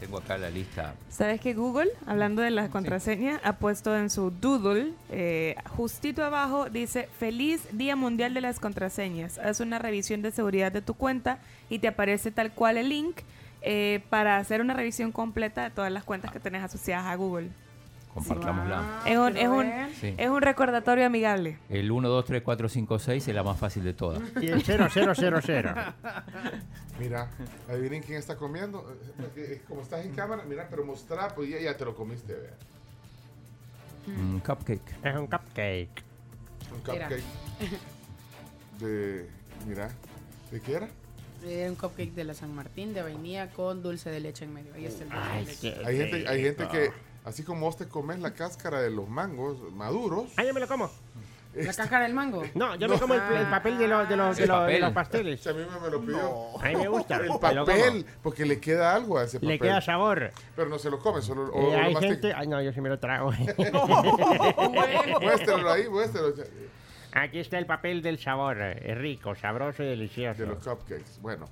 Tengo 0.00 0.18
acá 0.18 0.38
la 0.38 0.48
lista. 0.48 0.94
¿Sabes 1.08 1.40
que 1.40 1.54
Google, 1.54 1.90
hablando 2.06 2.40
de 2.40 2.50
las 2.50 2.70
contraseñas, 2.70 3.40
ha 3.42 3.54
puesto 3.54 3.96
en 3.96 4.10
su 4.10 4.30
doodle, 4.30 4.92
eh, 5.10 5.56
justito 5.70 6.24
abajo, 6.24 6.70
dice, 6.70 7.08
feliz 7.18 7.66
Día 7.72 7.96
Mundial 7.96 8.32
de 8.32 8.40
las 8.40 8.60
Contraseñas. 8.60 9.38
Haz 9.38 9.58
una 9.58 9.80
revisión 9.80 10.22
de 10.22 10.30
seguridad 10.30 10.70
de 10.70 10.82
tu 10.82 10.94
cuenta 10.94 11.38
y 11.68 11.80
te 11.80 11.88
aparece 11.88 12.30
tal 12.30 12.52
cual 12.52 12.76
el 12.76 12.90
link 12.90 13.22
eh, 13.60 14.04
para 14.08 14.36
hacer 14.36 14.60
una 14.60 14.74
revisión 14.74 15.10
completa 15.10 15.64
de 15.64 15.70
todas 15.70 15.90
las 15.90 16.04
cuentas 16.04 16.30
que 16.30 16.38
tenés 16.38 16.62
asociadas 16.62 17.06
a 17.06 17.16
Google. 17.16 17.48
Compartámosla. 18.18 19.02
Es 19.06 19.16
un, 19.18 19.36
es, 19.36 19.48
un, 19.48 19.72
Sí. 20.00 20.14
es 20.16 20.28
un 20.28 20.42
recordatorio 20.42 21.06
amigable. 21.06 21.58
El 21.68 21.90
1, 21.90 22.08
2, 22.08 22.24
3, 22.24 22.42
4, 22.42 22.68
5, 22.68 22.98
6 22.98 23.28
es 23.28 23.34
la 23.34 23.42
más 23.42 23.58
fácil 23.58 23.84
de 23.84 23.94
todas. 23.94 24.20
Y 24.40 24.48
el 24.48 24.62
0000. 24.62 25.74
Mira, 26.98 27.30
adivinen 27.68 28.02
quién 28.02 28.18
está 28.18 28.36
comiendo. 28.36 28.84
Como 29.68 29.82
estás 29.82 30.04
en 30.04 30.12
cámara, 30.14 30.42
mira, 30.48 30.66
pero 30.68 30.84
mostrar, 30.84 31.34
pues 31.34 31.48
ya, 31.48 31.60
ya 31.60 31.76
te 31.76 31.84
lo 31.84 31.94
comiste, 31.94 32.34
vea. 32.34 32.54
Un 34.08 34.40
cupcake. 34.40 34.80
Es 35.04 35.16
un 35.16 35.26
cupcake. 35.26 36.02
Un 36.72 36.82
Mira. 36.92 37.08
cupcake. 37.08 37.22
De. 38.80 39.28
Mira, 39.66 39.90
¿de 40.50 40.60
qué 40.60 40.74
era? 40.74 40.88
Eh, 41.44 41.66
un 41.68 41.76
cupcake 41.76 42.14
de 42.14 42.24
la 42.24 42.34
San 42.34 42.52
Martín 42.54 42.94
de 42.94 43.02
vainilla 43.02 43.50
con 43.50 43.82
dulce 43.82 44.10
de 44.10 44.18
leche 44.20 44.44
en 44.44 44.54
medio. 44.54 44.74
Ahí 44.74 44.86
está 44.86 45.04
el 45.04 45.10
dulce 45.10 45.28
Ay, 45.30 45.44
de 45.44 45.50
leche. 45.52 45.86
Hay 45.86 45.96
gente, 45.98 46.28
hay 46.28 46.42
gente 46.42 46.68
que. 46.68 46.90
Así 47.28 47.42
como 47.44 47.66
vos 47.66 47.76
te 47.76 47.86
comes 47.86 48.18
la 48.18 48.32
cáscara 48.34 48.80
de 48.80 48.90
los 48.90 49.08
mangos 49.08 49.58
maduros. 49.72 50.26
Ah, 50.36 50.44
yo 50.44 50.52
me 50.54 50.60
lo 50.60 50.66
como. 50.68 50.90
¿La 51.54 51.72
cáscara 51.72 52.04
del 52.04 52.14
mango? 52.14 52.42
No, 52.54 52.76
yo 52.76 52.88
me 52.88 52.98
como 53.00 53.14
el, 53.14 53.20
el 53.20 53.46
papel 53.48 53.78
de 53.78 53.88
los, 53.88 54.08
de 54.08 54.16
los, 54.16 54.36
de 54.36 54.42
El 54.44 54.48
los, 54.48 54.58
de 54.58 54.64
papel. 54.66 54.80
los 54.82 54.92
pasteles. 54.92 55.46
A 55.46 55.52
mí 55.54 55.64
me, 55.72 55.80
me 55.80 55.90
lo 55.90 56.00
pidió. 56.00 56.60
A 56.60 56.68
mí 56.68 56.76
me 56.76 56.88
gusta. 56.88 57.16
El 57.16 57.38
papel, 57.40 58.06
porque 58.22 58.44
le 58.44 58.60
queda 58.60 58.94
algo 58.94 59.18
a 59.18 59.24
ese 59.24 59.38
papel. 59.38 59.48
Le 59.48 59.58
queda 59.58 59.80
sabor. 59.80 60.30
Pero 60.54 60.68
no 60.68 60.78
se 60.78 60.90
lo 60.90 60.98
come, 61.00 61.20
solo 61.22 61.50
o, 61.52 61.72
Eh, 61.72 61.72
lo 61.72 61.78
hay 61.78 61.94
gente. 61.96 62.32
Ay, 62.34 62.46
no, 62.46 62.62
yo 62.62 62.72
sí 62.72 62.80
me 62.80 62.90
lo 62.90 62.98
trago. 62.98 63.32
Muéstralo 65.20 65.72
ahí, 65.72 65.88
muéstralo. 65.88 66.34
Aquí 67.12 67.38
está 67.40 67.58
el 67.58 67.66
papel 67.66 68.02
del 68.02 68.18
sabor. 68.18 68.60
Es 68.60 68.96
rico, 68.98 69.34
sabroso 69.34 69.82
y 69.82 69.86
delicioso. 69.86 70.40
De 70.42 70.46
los 70.46 70.58
cupcakes. 70.58 71.18
Bueno, 71.20 71.46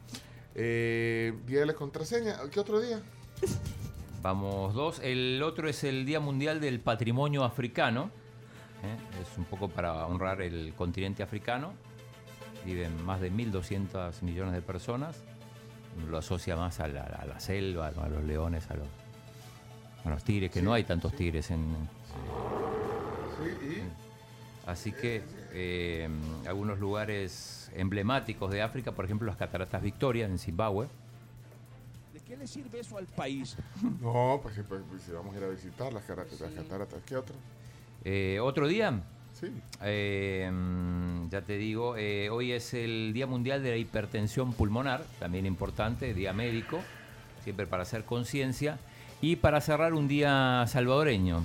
eh, 0.55 1.33
día 1.47 1.61
de 1.61 1.67
la 1.67 1.75
contraseña. 1.75 2.37
¿Qué 2.53 2.61
otro 2.61 2.81
día? 2.81 3.01
Vamos 4.27 4.75
dos. 4.75 4.99
El 5.05 5.41
otro 5.41 5.69
es 5.69 5.85
el 5.85 6.05
Día 6.05 6.19
Mundial 6.19 6.61
del 6.61 6.81
Patrimonio 6.81 7.45
Africano. 7.45 8.11
¿eh? 8.83 9.23
Es 9.23 9.39
un 9.39 9.45
poco 9.45 9.69
para 9.69 10.05
honrar 10.05 10.43
el 10.43 10.75
continente 10.75 11.23
africano. 11.23 11.75
Viven 12.65 13.05
más 13.05 13.21
de 13.21 13.31
1.200 13.31 14.21
millones 14.23 14.53
de 14.53 14.63
personas. 14.63 15.23
Lo 16.11 16.19
asocia 16.19 16.57
más 16.57 16.81
a 16.81 16.89
la, 16.89 17.05
a 17.05 17.25
la 17.25 17.39
selva, 17.39 17.87
a 17.87 18.09
los 18.09 18.25
leones, 18.25 18.69
a 18.69 18.75
los, 18.75 18.89
a 20.05 20.11
los 20.11 20.25
tigres, 20.25 20.51
que 20.51 20.61
no 20.61 20.73
hay 20.73 20.83
tantos 20.83 21.15
tigres 21.15 21.53
en... 21.53 21.89
Así 24.67 24.91
que 24.91 25.23
eh, 25.53 26.09
algunos 26.49 26.81
lugares 26.81 27.71
emblemáticos 27.77 28.51
de 28.51 28.61
África, 28.61 28.91
por 28.91 29.05
ejemplo 29.05 29.29
las 29.29 29.37
Cataratas 29.37 29.83
Victoria 29.83 30.27
en 30.27 30.41
Zimbabue, 30.41 30.89
¿De 30.89 31.06
qué 32.27 32.37
le 32.37 32.47
sirve 32.47 32.81
eso 32.81 32.99
al 32.99 33.07
país? 33.07 33.57
No, 34.01 34.41
pues, 34.43 34.57
sí, 34.57 34.63
pues, 34.69 34.83
pues, 34.91 35.03
si 35.03 35.13
vamos 35.13 35.35
a 35.35 35.39
ir 35.39 35.45
a 35.45 35.49
visitar 35.49 35.93
las, 35.93 36.03
cataratas, 36.05 36.41
las 36.41 36.53
cataratas. 36.53 37.01
¿Qué 37.07 37.17
otro? 37.17 37.35
Eh, 38.05 38.39
¿Otro 38.41 38.67
día? 38.67 39.01
Sí. 39.33 39.49
Eh, 39.83 40.51
mm, 40.51 41.29
ya 41.29 41.43
te 41.43 41.57
digo, 41.57 41.97
eh, 41.97 42.31
hoy 42.31 42.53
es 42.53 42.75
el 42.75 43.13
Día 43.13 43.27
Mundial 43.27 43.63
de 43.63 43.71
la 43.71 43.77
Hipertensión 43.77 44.53
Pulmonar, 44.53 45.05
también 45.19 45.47
importante, 45.47 46.15
Día 46.15 46.33
Médico, 46.33 46.81
siempre 47.45 47.67
para 47.67 47.83
hacer 47.83 48.05
conciencia. 48.05 48.79
Y 49.21 49.37
para 49.37 49.61
cerrar, 49.61 49.95
un 49.95 50.09
día 50.09 50.65
salvadoreño, 50.67 51.45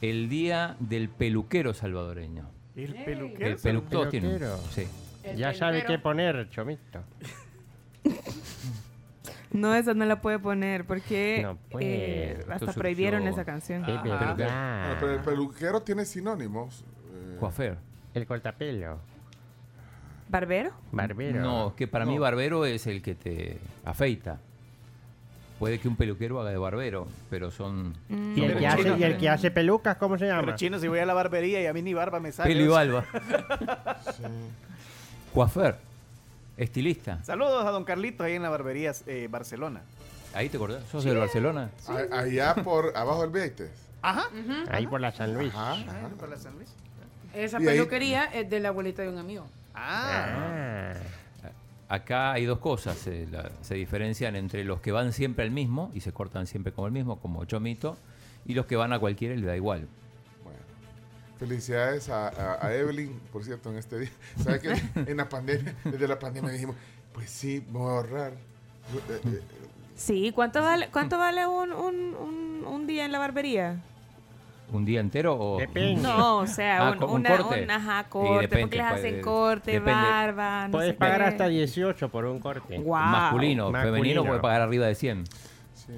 el 0.00 0.28
Día 0.28 0.76
del 0.80 1.08
Peluquero 1.08 1.74
Salvadoreño. 1.74 2.48
El 2.74 2.94
peluquero. 2.94 3.46
El 3.46 3.56
Peluquero. 3.56 4.58
sí. 4.70 4.86
Ya 5.36 5.54
sabe 5.54 5.84
qué 5.84 5.98
poner, 5.98 6.48
Chomito. 6.50 7.00
No, 9.52 9.74
esa 9.74 9.94
no 9.94 10.04
la 10.06 10.20
puede 10.20 10.38
poner 10.38 10.84
porque 10.86 11.40
No 11.42 11.56
puede. 11.70 11.84
eh, 12.32 12.38
hasta 12.48 12.66
surgió- 12.66 12.74
prohibieron 12.80 13.26
esa 13.26 13.44
canción. 13.44 13.82
Bueno, 13.84 14.34
pero 15.00 15.12
el 15.14 15.20
peluquero 15.20 15.80
tiene 15.82 16.04
sinónimos. 16.04 16.84
eh, 17.12 17.36
Coafer. 17.38 17.76
El 18.14 18.26
cortapelo. 18.26 18.98
¿Barbero? 20.28 20.70
Barbero. 20.90 21.40
No, 21.42 21.74
que 21.76 21.86
para 21.86 22.06
mí 22.06 22.18
barbero 22.18 22.64
es 22.64 22.86
el 22.86 23.02
que 23.02 23.14
te 23.14 23.58
afeita. 23.84 24.38
Puede 25.58 25.78
que 25.78 25.86
un 25.86 25.94
peluquero 25.96 26.40
haga 26.40 26.50
de 26.50 26.56
barbero, 26.56 27.06
pero 27.30 27.50
son... 27.50 27.90
Mm. 28.08 28.36
¿Y 28.38 28.44
el, 28.46 28.58
que 28.58 28.66
hace, 28.66 28.82
chinos, 28.82 28.98
y 28.98 29.04
el 29.04 29.16
que 29.18 29.28
hace 29.28 29.50
pelucas, 29.50 29.96
¿cómo 29.96 30.18
se 30.18 30.26
llama? 30.26 30.40
Pero 30.40 30.56
chino, 30.56 30.78
si 30.80 30.88
voy 30.88 30.98
a 30.98 31.06
la 31.06 31.14
barbería 31.14 31.62
y 31.62 31.66
a 31.66 31.72
mí 31.72 31.82
ni 31.82 31.94
barba 31.94 32.18
me 32.18 32.32
sale. 32.32 32.48
Pelo 32.52 32.64
y 32.64 32.68
barba. 32.68 33.04
sí. 34.16 34.22
Coafer. 35.34 35.76
Estilista. 36.56 37.22
Saludos 37.24 37.64
a 37.64 37.70
don 37.70 37.84
Carlitos 37.84 38.24
ahí 38.26 38.34
en 38.34 38.42
la 38.42 38.50
barbería 38.50 38.92
eh, 39.06 39.28
Barcelona. 39.30 39.82
Ahí 40.34 40.48
te 40.48 40.56
acordás. 40.56 40.82
¿Sos 40.90 41.04
del 41.04 41.18
Barcelona? 41.18 41.70
A- 41.88 42.18
Allá 42.20 42.54
por 42.54 42.96
abajo 42.96 43.22
del 43.22 43.30
Vieites. 43.30 43.70
Ajá. 44.02 44.28
Ahí 44.70 44.86
por 44.86 45.00
la 45.00 45.12
San 45.12 45.34
Luis. 45.34 45.52
Ajá, 45.54 45.72
ajá. 45.74 46.08
por 46.18 46.28
la 46.28 46.36
San 46.36 46.54
Luis. 46.56 46.68
Esa 47.34 47.60
Y 47.60 47.66
ahí- 47.68 47.76
peluquería 47.76 48.24
es 48.24 48.48
de 48.50 48.60
la 48.60 48.68
abuelita 48.68 49.02
de 49.02 49.08
un 49.08 49.18
amigo. 49.18 49.46
Ah. 49.74 50.94
Ah. 50.94 50.94
Acá 51.88 52.32
hay 52.32 52.44
dos 52.46 52.58
cosas. 52.58 53.06
eh, 53.06 53.26
la- 53.30 53.50
se 53.62 53.74
diferencian 53.74 54.34
entre 54.36 54.64
los 54.64 54.80
que 54.80 54.92
van 54.92 55.12
siempre 55.12 55.44
al 55.44 55.50
mismo 55.50 55.90
y 55.94 56.00
se 56.00 56.12
cortan 56.12 56.46
siempre 56.46 56.72
como 56.72 56.86
el 56.86 56.92
mismo, 56.92 57.18
como 57.20 57.44
Chomito, 57.44 57.96
y 58.46 58.54
los 58.54 58.66
que 58.66 58.76
van 58.76 58.92
a 58.92 58.98
cualquiera 58.98 59.34
y 59.34 59.38
le 59.38 59.46
da 59.46 59.56
igual. 59.56 59.86
Felicidades 61.46 62.08
a, 62.08 62.28
a- 62.28 62.64
a 62.66 62.72
Evelyn, 62.74 63.18
por 63.32 63.42
cierto, 63.42 63.70
en 63.70 63.76
este 63.78 63.98
día. 63.98 64.10
¿Sabes 64.44 64.60
que 64.60 65.10
En 65.10 65.16
la 65.16 65.28
pandemia, 65.28 65.74
desde 65.84 66.06
la 66.06 66.16
pandemia 66.18 66.52
dijimos, 66.52 66.76
pues 67.12 67.28
sí, 67.30 67.64
me 67.72 67.78
voy 67.80 67.88
a 67.90 67.94
ahorrar. 67.96 68.32
Sí, 69.96 70.30
¿cuánto 70.32 70.62
vale, 70.62 70.88
cuánto 70.92 71.18
vale 71.18 71.46
un, 71.46 71.72
un, 71.72 72.14
un, 72.14 72.64
un 72.66 72.86
día 72.86 73.04
en 73.04 73.12
la 73.12 73.18
barbería? 73.18 73.76
¿Un 74.72 74.84
día 74.84 75.00
entero 75.00 75.36
o...? 75.38 75.58
Depende. 75.58 76.00
No, 76.00 76.38
o 76.38 76.46
sea, 76.46 76.86
Ah, 76.88 76.90
un, 76.92 76.98
como 76.98 77.14
un 77.14 77.20
una, 77.20 77.36
corte. 77.36 77.62
un- 77.64 77.70
ajá, 77.70 78.04
corte, 78.08 78.42
depende, 78.42 78.62
porque 78.62 78.76
les 78.76 78.86
hacen 78.86 79.20
corte, 79.20 79.70
depende. 79.72 79.92
barba, 80.00 80.68
no 80.68 80.72
Puedes 80.72 80.90
sé 80.92 80.94
pagar 80.94 81.18
qué. 81.22 81.24
hasta 81.26 81.48
18 81.48 82.08
por 82.08 82.24
un 82.24 82.38
corte. 82.38 82.78
Guau. 82.78 83.04
Masculino, 83.04 83.70
Masculino. 83.70 83.96
femenino 83.96 84.24
puede 84.24 84.40
pagar 84.40 84.62
arriba 84.62 84.86
de 84.86 84.94
100. 84.94 85.24
sí. 85.74 85.92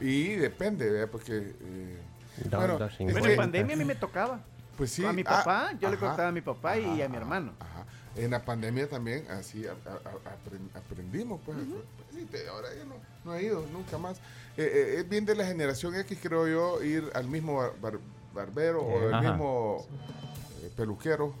Y 0.00 0.24
depende, 0.34 0.90
¿verdad? 0.90 1.08
Porque. 1.10 1.32
eh, 1.38 1.98
Dos, 2.36 2.50
bueno, 2.60 2.78
dos, 2.78 2.92
Bueno, 2.98 3.26
en 3.28 3.36
pandemia 3.36 3.74
a 3.74 3.78
mí 3.78 3.84
me 3.84 3.94
tocaba. 3.94 4.40
Pues 4.76 4.90
sí. 4.90 5.04
a 5.04 5.12
mi 5.12 5.22
ah, 5.26 5.30
papá, 5.44 5.72
yo 5.80 5.88
le 5.88 5.96
ajá, 5.96 6.06
cortaba 6.08 6.28
a 6.28 6.32
mi 6.32 6.40
papá 6.40 6.76
y 6.78 7.00
a 7.00 7.08
mi 7.08 7.16
hermano. 7.16 7.52
Ajá. 7.60 7.84
En 8.16 8.30
la 8.30 8.44
pandemia 8.44 8.88
también, 8.88 9.24
así 9.30 9.66
a- 9.66 9.70
a- 9.72 9.94
a- 9.94 10.34
apren- 10.34 10.70
aprendimos, 10.74 11.40
pues. 11.44 11.56
pues, 11.58 11.82
sí, 12.12 12.24
te- 12.26 12.48
ahora 12.48 12.68
ya 12.76 12.84
no, 12.84 12.94
no 13.24 13.34
he 13.34 13.44
ido 13.44 13.64
nunca 13.72 13.98
más. 13.98 14.18
Eh, 14.56 14.62
eh, 14.72 14.94
es 14.98 15.08
bien 15.08 15.24
de 15.24 15.34
la 15.34 15.44
generación 15.46 15.94
X, 15.96 16.18
creo 16.22 16.46
yo, 16.48 16.82
ir 16.82 17.10
al 17.14 17.26
mismo 17.28 17.56
bar- 17.56 17.72
bar- 17.80 17.98
barbero 18.34 18.82
o 18.82 19.08
el 19.08 19.14
Ajá. 19.14 19.30
mismo 19.30 19.86
eh, 20.62 20.70
peluquero 20.76 21.34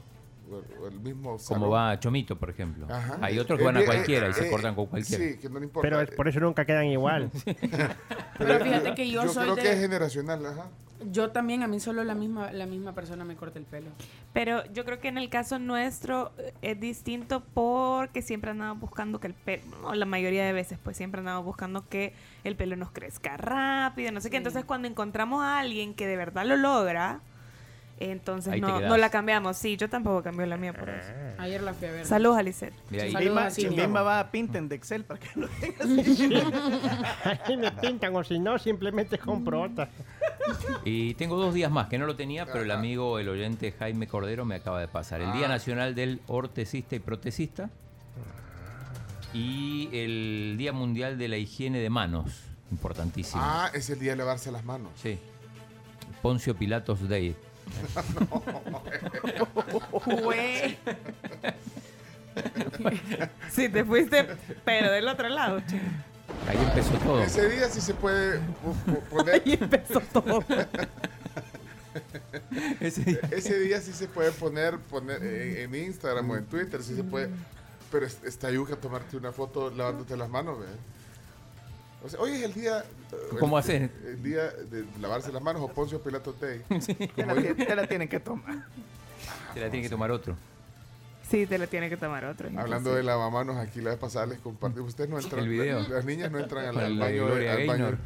el, 0.48 1.16
Como 1.48 1.68
va 1.70 1.98
Chomito, 1.98 2.36
por 2.38 2.50
ejemplo. 2.50 2.86
Ajá. 2.90 3.18
Hay 3.20 3.38
otros 3.38 3.58
que 3.58 3.62
Eh, 3.62 3.66
van 3.66 3.76
a 3.76 3.80
eh, 3.80 3.84
cualquiera 3.86 4.28
y 4.28 4.32
se 4.34 4.46
eh, 4.46 4.50
cortan 4.50 4.74
con 4.74 4.86
cualquiera. 4.86 5.24
Sí, 5.24 5.38
que 5.38 5.48
no 5.48 5.58
le 5.58 5.66
importa. 5.66 5.88
Pero 5.88 6.00
es- 6.00 6.10
por 6.10 6.28
eso 6.28 6.40
nunca 6.40 6.64
quedan 6.64 6.86
igual. 6.86 7.30
Pero 8.38 8.64
fíjate 8.64 8.94
que 8.94 9.10
yo 9.10 9.28
soy 9.28 9.44
creo 9.44 9.56
de- 9.56 9.62
que 9.62 9.72
es 9.72 9.80
generacional, 9.80 10.44
ajá. 10.46 10.66
Yo 11.10 11.32
también, 11.32 11.62
a 11.62 11.66
mí 11.66 11.80
solo 11.80 12.02
la 12.04 12.14
misma, 12.14 12.52
la 12.52 12.64
misma 12.66 12.94
persona 12.94 13.24
me 13.24 13.36
corta 13.36 13.58
el 13.58 13.64
pelo. 13.66 13.90
Pero 14.32 14.64
yo 14.72 14.84
creo 14.86 15.00
que 15.00 15.08
en 15.08 15.18
el 15.18 15.28
caso 15.28 15.58
nuestro 15.58 16.30
es 16.62 16.80
distinto 16.80 17.42
porque 17.52 18.22
siempre 18.22 18.52
andamos 18.52 18.80
buscando 18.80 19.20
que 19.20 19.26
el 19.26 19.34
pelo, 19.34 19.62
o 19.82 19.94
la 19.94 20.06
mayoría 20.06 20.46
de 20.46 20.52
veces, 20.52 20.78
pues 20.82 20.96
siempre 20.96 21.18
andamos 21.18 21.44
buscando 21.44 21.86
que 21.88 22.14
el 22.44 22.56
pelo 22.56 22.76
nos 22.76 22.90
crezca 22.90 23.36
rápido, 23.36 24.12
no 24.12 24.20
sé 24.20 24.30
qué. 24.30 24.36
Sí. 24.36 24.38
Entonces, 24.38 24.64
cuando 24.64 24.88
encontramos 24.88 25.42
a 25.42 25.58
alguien 25.58 25.94
que 25.94 26.06
de 26.06 26.16
verdad 26.16 26.46
lo 26.46 26.56
logra, 26.56 27.20
entonces 28.00 28.60
no, 28.60 28.80
no 28.80 28.96
la 28.96 29.10
cambiamos. 29.10 29.56
Sí, 29.56 29.76
yo 29.76 29.88
tampoco 29.88 30.22
cambio 30.22 30.46
la 30.46 30.56
mía 30.56 30.72
por 30.72 30.88
eso. 30.88 31.08
Ayer 31.38 31.62
la 31.62 31.74
fui 31.74 31.88
a 31.88 31.92
ver. 31.92 32.06
Saludos, 32.06 32.36
a. 32.38 33.50
Chimbimba 33.50 34.02
va 34.02 34.20
a 34.20 34.30
Pinten 34.30 34.68
de 34.68 34.76
Excel 34.76 35.04
para 35.04 35.20
que 35.20 35.28
lo 35.38 35.48
tengas. 35.48 35.86
Ahí 37.48 37.56
me 37.56 37.70
pintan, 37.72 38.14
o 38.16 38.24
si 38.24 38.38
no, 38.38 38.58
simplemente 38.58 39.18
compro 39.18 39.62
otra. 39.62 39.88
Y 40.84 41.14
tengo 41.14 41.36
dos 41.36 41.54
días 41.54 41.70
más 41.70 41.88
que 41.88 41.98
no 41.98 42.06
lo 42.06 42.16
tenía, 42.16 42.46
pero 42.46 42.62
el 42.62 42.70
amigo, 42.70 43.18
el 43.18 43.28
oyente 43.28 43.72
Jaime 43.72 44.06
Cordero 44.06 44.44
me 44.44 44.56
acaba 44.56 44.80
de 44.80 44.88
pasar. 44.88 45.20
El 45.20 45.32
Día 45.32 45.46
Ah. 45.46 45.48
Nacional 45.48 45.94
del 45.94 46.20
Ortesista 46.26 46.96
y 46.96 46.98
Protesista 46.98 47.70
y 49.32 49.88
el 49.92 50.54
Día 50.58 50.72
Mundial 50.72 51.18
de 51.18 51.28
la 51.28 51.36
Higiene 51.36 51.78
de 51.78 51.90
Manos. 51.90 52.42
Importantísimo. 52.70 53.42
Ah, 53.44 53.70
es 53.74 53.88
el 53.90 53.98
día 54.00 54.12
de 54.12 54.16
lavarse 54.16 54.50
las 54.50 54.64
manos. 54.64 54.90
Sí. 54.96 55.18
Poncio 56.22 56.56
Pilatos 56.56 57.08
Day. 57.08 57.36
Güey. 60.22 60.78
sí, 63.52 63.68
te 63.68 63.84
fuiste, 63.84 64.26
pero 64.64 64.90
del 64.90 65.06
otro 65.08 65.28
lado, 65.28 65.60
chico. 65.60 65.84
Ahí 66.48 66.58
empezó 66.58 66.92
todo. 66.98 67.22
Ese 67.22 67.48
día 67.48 67.68
sí 67.68 67.80
se 67.80 67.94
puede 67.94 68.38
pu- 68.38 68.74
pu- 68.86 69.00
poner. 69.02 69.34
Ahí 69.44 69.58
empezó 69.60 70.00
todo. 70.12 70.44
Ese 72.80 73.02
día. 73.04 73.18
Ese 73.30 73.58
día 73.60 73.80
sí 73.80 73.92
se 73.92 74.08
puede 74.08 74.32
poner, 74.32 74.78
poner 74.78 75.22
en, 75.22 75.74
en 75.74 75.74
Instagram 75.86 76.28
o 76.30 76.36
en 76.36 76.44
Twitter, 76.46 76.82
sí 76.82 76.96
se 76.96 77.04
puede. 77.04 77.30
Pero 77.92 78.06
es- 78.06 78.22
está 78.24 78.50
yuca 78.50 78.76
tomarte 78.76 79.16
una 79.16 79.32
foto 79.32 79.70
lavándote 79.70 80.16
las 80.16 80.28
manos, 80.28 80.58
¿ve? 80.58 80.66
O 82.04 82.08
sea, 82.08 82.20
hoy 82.20 82.32
es 82.32 82.42
el 82.42 82.52
día. 82.54 82.80
eh, 82.80 83.16
¿Cómo 83.40 83.56
el- 83.58 83.64
hacer? 83.64 83.90
El 84.06 84.22
día 84.22 84.50
de 84.50 84.84
lavarse 85.00 85.32
las 85.32 85.42
manos 85.42 85.62
o 85.62 85.68
Poncio 85.68 86.02
Pilato 86.02 86.34
Day. 86.38 86.60
Te 86.68 87.08
Como 87.08 87.34
la, 87.34 87.54
te 87.54 87.76
la 87.76 87.86
tienen 87.86 88.08
que 88.08 88.20
tomar. 88.20 88.66
Se 89.54 89.60
la 89.60 89.70
tiene 89.70 89.82
que 89.84 89.88
tomar 89.90 90.10
otro. 90.10 90.36
Sí, 91.30 91.46
te 91.46 91.56
lo 91.56 91.66
tiene 91.66 91.88
que 91.88 91.96
tomar 91.96 92.24
otro. 92.26 92.50
Hablando 92.56 92.94
de 92.94 93.02
lavamanos, 93.02 93.56
aquí 93.56 93.80
la 93.80 93.90
vez 93.90 93.98
pasada 93.98 94.26
les 94.26 94.38
compartí. 94.40 94.80
Ustedes 94.80 95.08
no 95.08 95.18
entran. 95.18 95.42
El 95.42 95.48
video. 95.48 95.80
Las 95.88 96.04
niñas 96.04 96.30
no 96.30 96.38
entran 96.38 96.66
al, 96.66 96.78
al 96.78 96.98
La 96.98 97.06
baño. 97.06 97.24
Gloria 97.26 97.52
al 97.54 97.66
baño. 97.66 97.98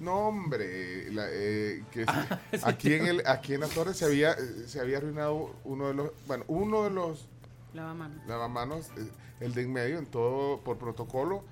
No, 0.00 0.26
hombre. 0.28 1.08
la, 1.12 1.26
eh, 1.30 1.84
que 1.92 2.00
sí. 2.00 2.06
Ah, 2.08 2.40
sí. 2.52 2.58
aquí, 2.64 2.94
en 2.94 3.06
el, 3.06 3.22
aquí 3.26 3.54
en 3.54 3.60
la 3.60 3.68
torre 3.68 3.94
se 3.94 4.04
había, 4.06 4.32
eh, 4.32 4.64
se 4.66 4.80
había 4.80 4.98
arruinado 4.98 5.54
uno 5.64 5.86
de 5.88 5.94
los. 5.94 6.10
Bueno, 6.26 6.44
uno 6.48 6.82
de 6.82 6.90
los 6.90 7.28
Lavamanos. 7.74 8.26
lavamanos, 8.26 8.88
el 9.40 9.54
de 9.54 9.62
en 9.62 9.72
medio, 9.72 9.98
en 9.98 10.06
todo 10.06 10.58
por 10.60 10.76
protocolo, 10.76 11.44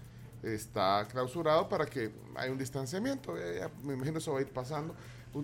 está 0.43 1.07
clausurado 1.11 1.69
para 1.69 1.87
que 1.87 2.11
haya 2.37 2.51
un 2.53 2.59
distanciamiento. 2.59 3.37
eh, 3.39 3.59
ya 3.61 3.71
me 3.85 3.95
imagino 3.95 4.19
eso 4.19 4.33
va 4.33 4.39
a 4.39 4.43
ir 4.43 4.49
pasando. 4.53 4.95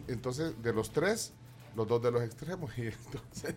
Entonces, 0.08 0.60
de 0.62 0.72
los 0.72 0.90
tres, 0.90 1.32
los 1.76 1.86
dos 1.86 2.02
de 2.02 2.10
los 2.10 2.22
extremos. 2.22 2.70
Y 2.78 2.82
entonces, 2.88 3.54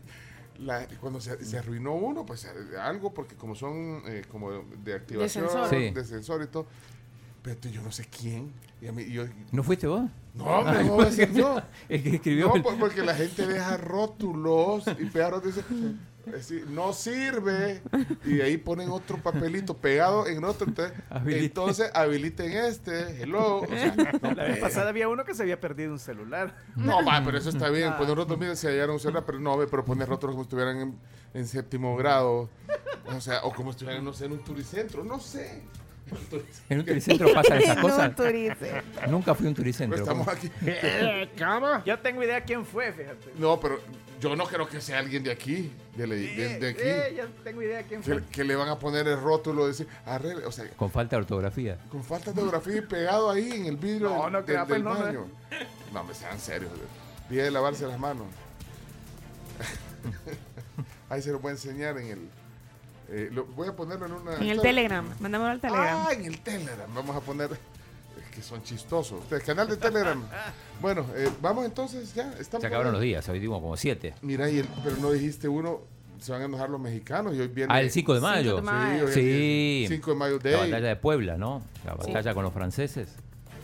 la- 0.60 0.88
cuando 1.00 1.20
se, 1.20 1.44
se 1.44 1.58
arruinó 1.58 1.94
uno, 1.96 2.26
pues 2.26 2.48
algo, 2.80 3.14
porque 3.14 3.36
como 3.36 3.56
son 3.56 4.02
eh, 4.06 4.24
como 4.30 4.52
de 4.84 4.94
activación, 4.94 5.50
sensor. 5.50 5.70
Sí. 5.70 5.90
de 5.92 6.04
sensor 6.06 6.44
y 6.44 6.48
todo. 6.48 6.68
Pero 7.42 7.60
yo 7.72 7.82
no 7.82 7.92
sé 7.92 8.06
quién. 8.06 8.54
Y 8.80 8.88
a 8.88 8.92
mí, 8.92 9.06
yo, 9.10 9.26
¿No 9.52 9.64
fuiste 9.64 9.88
vos? 9.88 10.04
no, 10.36 10.64
no, 10.64 10.84
no 10.84 10.94
voy 10.94 11.06
a 11.08 11.12
ser 11.12 11.34
yo. 11.34 11.60
El 11.90 12.04
que 12.04 12.16
escribió. 12.18 12.50
No, 12.50 12.56
el- 12.56 12.62
por- 12.62 12.78
porque 12.78 13.02
la 13.02 13.16
gente 13.16 13.48
deja 13.48 13.78
rótulos 13.78 14.84
y 15.00 15.06
pega 15.06 15.32
rótulos 15.32 15.58
y 15.58 15.62
dice, 15.74 15.96
es 16.26 16.32
decir, 16.34 16.68
no 16.68 16.94
sirve. 16.94 17.82
Y 18.26 18.42
ahí 18.42 18.58
ponen 18.58 18.90
otro 18.90 19.18
papelito 19.18 19.76
pegado 19.76 20.28
en 20.28 20.44
otro. 20.44 20.68
Entonces, 20.68 20.98
Habilite. 21.10 21.46
entonces 21.46 21.92
habiliten 21.94 22.52
este, 22.52 23.22
hello. 23.24 23.62
O 23.62 23.68
sea, 23.68 23.96
no, 24.22 24.32
La 24.34 24.44
vez 24.44 24.58
eh, 24.58 24.62
pasada 24.62 24.90
había 24.90 25.08
uno 25.10 25.26
que 25.26 25.34
se 25.34 25.44
había 25.44 25.60
perdido 25.60 25.92
un 25.92 26.00
celular. 26.00 26.56
no, 26.76 27.04
va, 27.06 27.22
pero 27.24 27.38
eso 27.38 27.50
está 27.50 27.70
bien. 27.70 27.90
Ah. 27.94 27.98
Poner 27.98 28.16
rótulos, 28.16 28.40
mira, 28.40 28.56
si 28.56 28.68
hallaron 28.68 28.94
un 28.96 29.00
celular, 29.00 29.24
pero 29.26 29.40
no, 29.40 29.58
ve, 29.58 29.68
pero 29.68 29.84
poner 29.84 30.08
rótulos 30.08 30.34
como 30.36 30.44
si 30.44 30.48
estuvieran 30.48 30.78
en, 30.80 31.00
en 31.34 31.48
séptimo 31.48 31.96
grado. 31.98 32.50
O 33.16 33.20
sea, 33.22 33.44
o 33.44 33.54
como 33.54 33.72
si 33.72 33.78
estuvieran, 33.78 34.04
no 34.06 34.14
sé, 34.14 34.26
en 34.26 34.34
un 34.34 34.44
turicentro, 34.44 35.04
no 35.04 35.20
sé. 35.20 35.64
En 36.70 36.80
un 36.80 36.86
turicentro 36.86 37.34
pasan 37.34 37.58
esas 37.62 37.78
En 37.78 37.84
un 37.84 37.90
cosas. 37.90 38.12
Nunca 39.10 39.36
fui 39.36 39.46
a 39.46 39.50
un 39.50 39.56
Pero 39.56 39.64
turicentro. 39.64 39.98
estamos 40.00 40.28
aquí. 40.28 40.50
¿Cómo? 41.40 41.84
Yo 41.86 42.00
tengo 42.00 42.24
idea 42.24 42.42
quién 42.44 42.66
fue, 42.66 42.92
fíjate. 42.94 43.32
No, 43.38 43.60
pero 43.60 43.80
yo 44.20 44.36
no 44.36 44.46
creo 44.46 44.68
que 44.68 44.80
sea 44.82 45.00
alguien 45.00 45.24
de 45.24 45.32
aquí, 45.32 45.72
de, 45.96 46.06
de- 46.08 46.60
de 46.60 46.70
aquí. 46.70 46.82
Eh, 46.84 47.14
ya 47.18 47.28
tengo 47.44 47.62
idea 47.62 47.82
quién 47.84 48.04
fue. 48.04 48.18
que, 48.22 48.28
que 48.28 48.44
le 48.44 48.56
van 48.56 48.70
a 48.70 48.78
poner 48.78 49.08
el 49.08 49.20
rótulo, 49.20 49.68
decir, 49.68 49.88
arregle, 50.06 50.46
o 50.46 50.52
sea, 50.52 50.70
Con 50.72 50.92
falta 50.92 51.16
de 51.16 51.22
ortografía. 51.24 51.78
con 51.90 52.04
falta 52.04 52.32
de 52.32 52.42
ortografía 52.42 52.78
y 52.78 52.82
pegado 52.82 53.30
ahí 53.32 53.50
en 53.52 53.66
el 53.66 53.78
vidrio 53.78 54.10
No, 54.10 54.24
del, 54.26 54.32
no, 54.34 54.46
que 54.46 54.52
del- 54.52 54.62
pues, 54.62 54.70
del 54.76 54.84
no, 54.84 54.94
no. 54.94 55.00
baño. 55.06 55.26
No, 55.94 56.04
me 56.04 56.14
sean 56.14 56.40
serios. 56.40 56.72
Día 57.30 57.44
de 57.46 57.52
lavarse 57.52 57.88
las 57.88 57.98
manos. 58.00 58.28
ahí 61.10 61.22
se 61.22 61.32
lo 61.32 61.40
voy 61.40 61.50
a 61.50 61.52
enseñar 61.54 61.98
en 61.98 62.08
el. 62.08 62.30
Eh, 63.12 63.30
lo, 63.32 63.46
voy 63.46 63.68
a 63.68 63.76
ponerlo 63.76 64.06
en 64.06 64.14
una. 64.14 64.36
En 64.38 64.48
el 64.50 64.62
Telegram. 64.62 65.06
Mandámoslo 65.20 65.52
al 65.52 65.60
Telegram. 65.60 66.06
Ah, 66.08 66.14
en 66.14 66.26
el 66.26 66.40
Telegram. 66.40 66.94
Vamos 66.94 67.16
a 67.16 67.20
poner. 67.22 67.50
Es 67.52 68.36
que 68.36 68.42
son 68.42 68.64
chistosos. 68.64 69.22
Ustedes, 69.24 69.44
canal 69.44 69.68
de 69.68 69.78
Telegram. 69.78 70.24
Bueno, 70.82 71.06
eh, 71.16 71.30
vamos 71.40 71.64
entonces 71.66 72.12
ya. 72.16 72.34
Estamos 72.40 72.62
Se 72.62 72.68
acabaron 72.68 72.92
los 72.94 73.02
días, 73.04 73.30
hoy 73.30 73.40
dimos 73.40 73.62
como 73.62 73.78
siete. 73.78 74.16
Mira, 74.24 74.50
y 74.50 74.58
el- 74.58 74.68
pero 74.84 74.96
no 74.98 75.12
dijiste 75.12 75.48
uno. 75.48 75.82
Se 76.20 76.32
van 76.32 76.42
a 76.42 76.46
enojar 76.46 76.70
los 76.72 76.80
mexicanos 76.82 77.36
y 77.36 77.40
hoy 77.40 77.48
viene. 77.50 77.72
Ah, 77.72 77.82
el 77.82 77.92
5 77.92 78.14
de 78.16 78.20
mayo. 78.22 78.56
de 78.58 78.62
mayo. 78.64 79.08
Sí. 79.08 79.86
5 79.88 80.12
de 80.12 80.18
mayo 80.18 80.40
La 80.44 80.50
Day. 80.52 80.70
batalla 80.72 80.88
de 80.88 80.96
Puebla, 80.96 81.38
¿no? 81.38 81.62
La 81.86 81.94
batalla 81.96 82.34
con 82.34 82.44
los 82.44 82.54
franceses. 82.54 83.16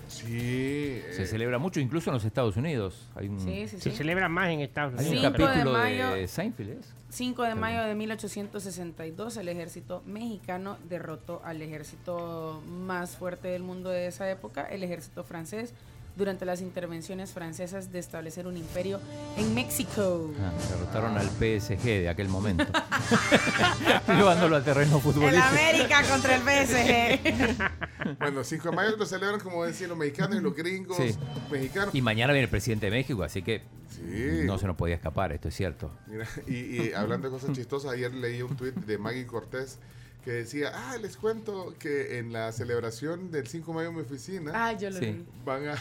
Sí. 0.08 1.02
Se 1.12 1.24
eh, 1.24 1.28
celebra 1.28 1.58
mucho, 1.60 1.80
incluso 1.80 2.10
en 2.10 2.16
los 2.16 2.26
Estados 2.26 2.56
Unidos. 2.58 3.08
Hay 3.16 3.28
un, 3.28 3.39
Sí, 3.39 3.68
sí, 3.68 3.80
Se 3.80 3.91
sí. 3.91 3.98
celebra 3.98 4.30
más 4.30 4.50
en 4.50 4.62
Estados 4.62 4.93
hay 4.98 5.06
un 5.06 5.12
Unidos. 5.12 5.34
Cinco 5.36 5.38
de 5.43 5.50
capítulo 5.54 5.78
de, 5.78 6.00
mayo. 6.00 6.28
Seinfeld. 6.28 6.70
¿es? 6.80 6.93
5 7.10 7.43
de 7.43 7.55
mayo 7.55 7.82
de 7.84 7.95
1862, 7.95 9.38
el 9.38 9.47
ejército 9.49 10.03
mexicano 10.05 10.78
derrotó 10.89 11.41
al 11.45 11.62
ejército 11.62 12.62
más 12.68 13.12
fuerte 13.16 13.47
del 13.47 13.64
mundo 13.64 13.89
de 13.89 14.08
esa 14.08 14.30
época, 14.30 14.64
el 14.66 14.84
ejército 14.84 15.24
francés, 15.24 15.74
durante 16.18 16.45
las 16.45 16.62
intervenciones 16.62 17.32
francesas 17.32 17.91
de 17.91 17.99
establecer 17.99 18.47
un 18.47 18.58
imperio 18.58 18.99
en 19.38 19.53
México. 19.53 20.32
Ah, 20.41 20.51
derrotaron 20.70 21.16
al 21.18 21.28
PSG 21.30 21.84
de 21.84 22.10
aquel 22.10 22.28
momento. 22.28 22.66
Llevándolo 24.08 24.55
al 24.55 24.64
terreno 24.64 24.95
El 24.97 25.01
futbolístico. 25.01 25.45
América 25.47 26.01
contra 26.10 26.36
el 26.36 26.41
PSG. 26.41 27.58
Bueno, 28.20 28.41
5 28.43 28.70
de 28.70 28.76
mayo 28.76 28.95
lo 28.95 29.05
celebran 29.05 29.39
como 29.41 29.66
decían 29.66 29.89
los 29.89 29.97
mexicanos 29.97 30.38
y 30.38 30.41
los 30.41 30.55
gringos 30.55 30.95
Sí. 30.95 31.14
mexicanos. 31.51 31.93
Y 31.93 32.01
mañana 32.01 32.32
viene 32.32 32.45
el 32.45 32.49
presidente 32.49 32.86
de 32.86 32.91
México, 32.91 33.22
así 33.24 33.41
que 33.41 33.64
Sí. 33.98 34.41
no 34.45 34.58
se 34.58 34.68
nos 34.68 34.76
podía 34.76 34.95
escapar, 34.95 35.32
esto 35.34 35.48
es 35.50 35.56
cierto. 35.56 35.91
Mira, 36.08 36.28
y, 36.48 36.54
y 36.56 36.93
hablando 36.93 37.28
de 37.30 37.34
cosas 37.38 37.56
chistosas, 37.56 37.91
ayer 37.93 38.14
leí 38.14 38.41
un 38.41 38.56
tuit 38.56 38.76
de 38.76 38.98
Maggie 38.98 39.26
Cortés 39.26 39.80
que 40.24 40.32
decía, 40.32 40.72
ah, 40.74 40.98
les 41.02 41.16
cuento 41.18 41.74
que 41.80 42.18
en 42.20 42.34
la 42.34 42.52
celebración 42.52 43.32
del 43.32 43.48
5 43.48 43.72
de 43.72 43.76
mayo 43.76 43.89
en 43.89 43.95
mi 43.95 44.02
oficina 44.02 44.52
Ah, 44.54 44.74
yo 44.74 44.89
lo 44.89 44.98
Sí. 45.00 45.06
vi. 45.06 45.26
van 45.45 45.68
a, 45.70 45.76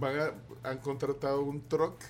van 0.00 0.18
a, 0.18 0.68
han 0.68 0.78
contratado 0.78 1.42
un 1.42 1.60
truck 1.68 2.00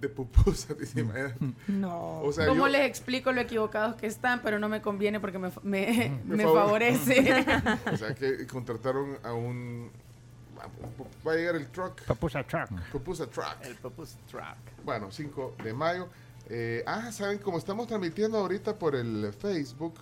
de 0.00 0.08
pupusas. 0.10 0.76
dice, 0.78 1.00
imagínate. 1.00 1.36
No. 1.68 2.20
O 2.20 2.30
sea, 2.32 2.46
¿Cómo 2.46 2.66
yo- 2.66 2.72
les 2.72 2.82
explico 2.86 3.32
lo 3.32 3.40
equivocados 3.40 3.94
que 3.96 4.06
están? 4.06 4.42
Pero 4.42 4.58
no 4.58 4.68
me 4.68 4.82
conviene 4.82 5.18
porque 5.18 5.38
me, 5.38 5.50
me, 5.62 6.20
Me 6.26 6.36
me 6.36 6.44
favor- 6.44 6.64
favorece. 6.66 7.44
o 7.92 7.96
sea, 7.96 8.14
que 8.14 8.46
contrataron 8.46 9.16
a 9.22 9.32
un... 9.32 9.90
Va 11.26 11.32
a 11.32 11.36
llegar 11.36 11.56
el 11.56 11.66
truck, 11.68 12.02
Papusa 12.04 12.42
Truck. 12.44 12.68
pupusa 12.92 13.26
truck. 13.26 13.56
El 13.62 13.74
Popus 13.76 14.16
Truck. 14.30 14.56
Bueno, 14.84 15.10
5 15.10 15.56
de 15.62 15.72
mayo. 15.72 16.08
Eh, 16.48 16.82
ah, 16.86 17.10
¿saben? 17.12 17.38
Como 17.38 17.58
estamos 17.58 17.86
transmitiendo 17.86 18.38
ahorita 18.38 18.78
por 18.78 18.94
el 18.94 19.32
Facebook, 19.32 19.94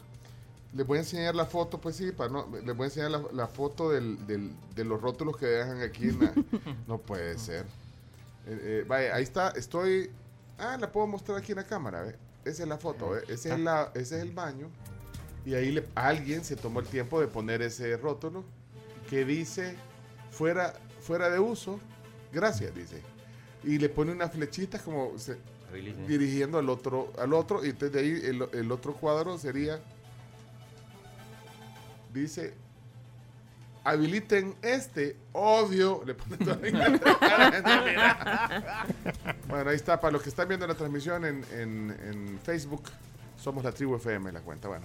les 0.74 0.86
voy 0.86 0.98
a 0.98 1.00
enseñar 1.02 1.34
la 1.34 1.46
foto, 1.46 1.80
pues 1.80 1.96
sí, 1.96 2.10
para 2.12 2.30
no, 2.30 2.48
les 2.64 2.76
voy 2.76 2.84
a 2.84 2.88
enseñar 2.88 3.10
la, 3.10 3.22
la 3.32 3.46
foto 3.46 3.90
del, 3.90 4.26
del- 4.26 4.52
de 4.74 4.84
los 4.84 5.00
rótulos 5.00 5.36
que 5.36 5.46
dejan 5.46 5.82
aquí 5.82 6.08
en 6.08 6.18
la... 6.20 6.32
no 6.88 6.98
puede 6.98 7.38
ser. 7.38 7.64
Eh, 8.46 8.58
eh, 8.80 8.84
vaya, 8.88 9.14
ahí 9.14 9.22
está, 9.22 9.50
estoy... 9.50 10.10
Ah, 10.58 10.76
la 10.80 10.90
puedo 10.90 11.06
mostrar 11.06 11.38
aquí 11.38 11.52
en 11.52 11.58
la 11.58 11.64
cámara, 11.66 12.02
¿ve? 12.02 12.16
Esa 12.44 12.62
es 12.64 12.68
la 12.68 12.78
foto, 12.78 13.10
¿ve? 13.10 13.22
Ese 13.28 13.52
es, 13.52 13.60
la, 13.60 13.90
ese 13.94 14.16
es 14.16 14.22
el 14.22 14.32
baño. 14.32 14.68
Y 15.44 15.54
ahí 15.54 15.70
le- 15.72 15.86
alguien 15.94 16.44
se 16.44 16.56
tomó 16.56 16.80
el 16.80 16.86
tiempo 16.86 17.20
de 17.20 17.28
poner 17.28 17.62
ese 17.62 17.96
rótulo 17.96 18.44
que 19.10 19.24
dice 19.24 19.76
fuera, 20.32 20.74
fuera 21.00 21.30
de 21.30 21.38
uso, 21.38 21.78
gracias, 22.32 22.74
dice. 22.74 23.00
Y 23.62 23.78
le 23.78 23.88
pone 23.88 24.10
una 24.10 24.28
flechita 24.28 24.80
como 24.80 25.16
se- 25.18 25.38
dirigiendo 26.08 26.58
al 26.58 26.68
otro, 26.68 27.12
al 27.18 27.32
otro, 27.32 27.64
y 27.64 27.68
entonces 27.70 27.92
de 27.92 28.00
ahí 28.00 28.20
el, 28.24 28.48
el 28.52 28.72
otro 28.72 28.94
cuadro 28.94 29.38
sería, 29.38 29.80
dice, 32.12 32.54
habiliten 33.84 34.54
este, 34.62 35.16
obvio, 35.32 36.02
le 36.04 36.14
pone 36.14 36.36
toda 36.38 36.56
la- 36.56 36.80
Bueno, 39.48 39.70
ahí 39.70 39.76
está, 39.76 40.00
para 40.00 40.12
los 40.12 40.22
que 40.22 40.28
están 40.28 40.48
viendo 40.48 40.66
la 40.66 40.74
transmisión 40.74 41.24
en, 41.24 41.44
en- 41.52 41.96
en 42.04 42.40
Facebook, 42.42 42.82
somos 43.40 43.64
la 43.64 43.72
tribu 43.72 43.96
FM, 43.96 44.32
la 44.32 44.40
cuenta, 44.40 44.68
bueno. 44.68 44.84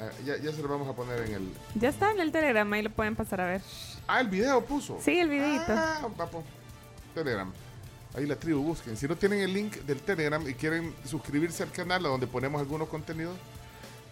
Ah, 0.00 0.10
ya, 0.24 0.36
ya 0.38 0.52
se 0.52 0.60
lo 0.60 0.68
vamos 0.68 0.88
a 0.88 0.92
poner 0.92 1.20
en 1.20 1.34
el... 1.34 1.52
Ya 1.76 1.88
está 1.88 2.10
en 2.10 2.20
el 2.20 2.32
Telegram, 2.32 2.70
ahí 2.72 2.82
lo 2.82 2.90
pueden 2.90 3.14
pasar 3.14 3.40
a 3.40 3.46
ver. 3.46 3.62
Ah, 4.06 4.20
el 4.20 4.28
video 4.28 4.64
puso. 4.64 4.98
Sí, 5.00 5.18
el 5.18 5.28
videito. 5.28 5.72
Ah, 5.72 6.08
papo. 6.16 6.42
Telegram. 7.14 7.52
Ahí 8.16 8.26
la 8.26 8.36
tribu, 8.36 8.62
busquen. 8.62 8.96
Si 8.96 9.08
no 9.08 9.16
tienen 9.16 9.40
el 9.40 9.52
link 9.52 9.76
del 9.78 10.00
Telegram 10.00 10.46
y 10.48 10.54
quieren 10.54 10.94
suscribirse 11.04 11.62
al 11.62 11.70
canal 11.70 12.04
a 12.06 12.08
donde 12.08 12.26
ponemos 12.26 12.60
algunos 12.60 12.88
contenidos, 12.88 13.36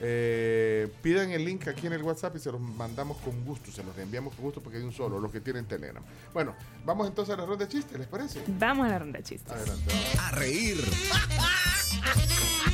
eh, 0.00 0.92
pidan 1.02 1.30
el 1.30 1.44
link 1.44 1.68
aquí 1.68 1.86
en 1.86 1.92
el 1.92 2.02
WhatsApp 2.02 2.34
y 2.34 2.40
se 2.40 2.50
los 2.50 2.60
mandamos 2.60 3.18
con 3.18 3.44
gusto. 3.44 3.70
Se 3.70 3.84
los 3.84 3.96
enviamos 3.98 4.34
con 4.34 4.44
gusto 4.44 4.60
porque 4.60 4.78
hay 4.78 4.84
un 4.84 4.92
solo, 4.92 5.20
los 5.20 5.30
que 5.30 5.40
tienen 5.40 5.66
Telegram. 5.66 6.02
Bueno, 6.32 6.54
vamos 6.84 7.06
entonces 7.06 7.34
a 7.34 7.38
la 7.38 7.46
ronda 7.46 7.64
de 7.66 7.70
chistes, 7.70 7.96
¿les 7.98 8.08
parece? 8.08 8.42
Vamos 8.58 8.86
a 8.86 8.90
la 8.90 8.98
ronda 8.98 9.18
de 9.18 9.24
chistes. 9.24 9.52
Adelante. 9.52 9.94
A 10.18 10.30
reír. 10.32 10.78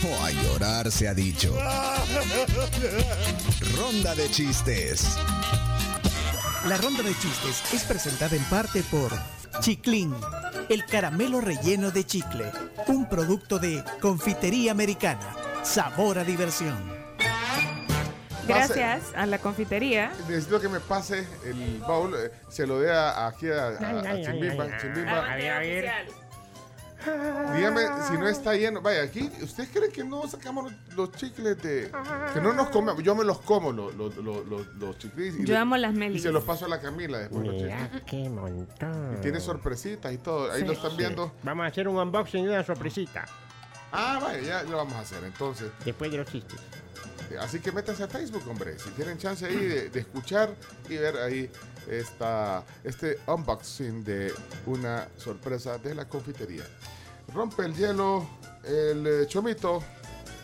O 0.09 0.25
a 0.25 0.31
llorar 0.31 0.91
se 0.91 1.09
ha 1.09 1.15
dicho. 1.15 1.57
Ronda 3.77 4.15
de 4.15 4.31
chistes. 4.31 5.17
La 6.67 6.77
ronda 6.77 7.03
de 7.03 7.11
chistes 7.19 7.63
es 7.73 7.85
presentada 7.85 8.37
en 8.37 8.45
parte 8.45 8.83
por 8.91 9.11
Chiclin, 9.61 10.15
el 10.69 10.85
caramelo 10.87 11.41
relleno 11.41 11.91
de 11.91 12.05
chicle, 12.05 12.51
un 12.89 13.09
producto 13.09 13.59
de 13.59 13.83
confitería 14.01 14.73
americana. 14.73 15.35
Sabor 15.63 16.19
a 16.19 16.25
diversión. 16.25 16.77
Gracias 18.47 19.03
a 19.15 19.27
la 19.27 19.39
confitería. 19.39 20.11
Necesito 20.29 20.61
que 20.61 20.69
me 20.69 20.81
pase 20.81 21.27
el 21.45 21.79
baúl, 21.87 22.15
eh, 22.17 22.31
se 22.49 22.67
lo 22.67 22.81
dé 22.81 22.91
a, 22.93 23.27
aquí 23.27 23.49
a, 23.51 23.67
a- 23.69 24.01
a 24.01 24.23
Chimbimba. 24.23 24.79
Chimbimba. 24.79 25.37
Dígame 27.55 27.83
si 28.09 28.15
no 28.19 28.29
está 28.29 28.55
lleno. 28.55 28.81
Vaya, 28.83 29.03
aquí, 29.03 29.31
¿usted 29.43 29.69
cree 29.73 29.89
que 29.91 30.05
no 30.05 30.27
sacamos 30.29 30.73
los, 30.73 30.95
los 30.97 31.13
chicles 31.13 31.61
de. 31.63 31.91
que 32.35 32.41
no 32.41 32.53
nos 32.53 32.69
comemos? 32.71 33.03
Yo 33.03 33.15
me 33.15 33.25
los 33.25 33.41
como, 33.41 33.73
los, 33.73 33.95
los, 33.95 34.17
los, 34.17 34.47
los, 34.47 34.67
los 34.77 34.99
chicles. 34.99 35.35
y 35.39 35.45
Yo 35.45 35.55
le- 35.55 35.59
amo 35.59 35.77
las 35.77 35.95
Y 35.95 35.99
melis. 35.99 36.23
se 36.23 36.33
los 36.33 36.45
paso 36.45 36.65
a 36.67 36.69
la 36.69 36.81
Camila 36.81 37.19
después. 37.19 37.47
los 37.47 37.55
Mira 37.55 37.85
chicles. 37.85 38.03
qué 38.07 38.29
montón. 38.29 39.17
Y 39.19 39.21
tiene 39.21 39.41
sorpresitas 39.41 40.13
y 40.13 40.19
todo. 40.19 40.51
Ahí 40.53 40.61
Sí. 40.63 40.67
lo 40.67 40.73
están 40.73 40.97
viendo. 40.97 41.33
Vamos 41.43 41.65
a 41.65 41.69
hacer 41.69 41.89
un 41.89 41.97
unboxing 41.97 42.45
de 42.45 42.51
una 42.51 42.65
sorpresita. 42.65 43.25
Ah, 43.93 44.19
vaya, 44.23 44.41
ya 44.43 44.63
lo 44.65 44.77
vamos 44.77 44.95
a 44.95 45.01
hacer. 45.01 45.23
Entonces. 45.25 45.71
Después 45.85 46.11
de 46.11 46.19
los 46.19 46.27
chistes. 46.31 46.59
Así 47.41 47.61
que 47.61 47.71
métanse 47.73 48.03
a 48.03 48.09
Facebook, 48.09 48.43
hombre. 48.49 48.79
Si 48.79 48.91
tienen 48.91 49.19
chance 49.19 49.45
ahí 49.47 49.55
de, 49.57 49.91
de 49.91 50.01
escuchar 50.01 50.51
y 50.89 50.97
ver 50.97 51.17
ahí 51.19 51.51
esta, 51.91 52.65
este 52.85 53.19
unboxing 53.27 54.05
de 54.05 54.33
una 54.67 55.09
sorpresa 55.17 55.79
de 55.79 55.95
la 55.95 56.09
confitería. 56.09 56.65
Rompe 57.35 57.65
el 57.65 57.75
hielo 57.75 58.27
el 58.65 59.07
eh, 59.07 59.27
Chomito 59.27 59.83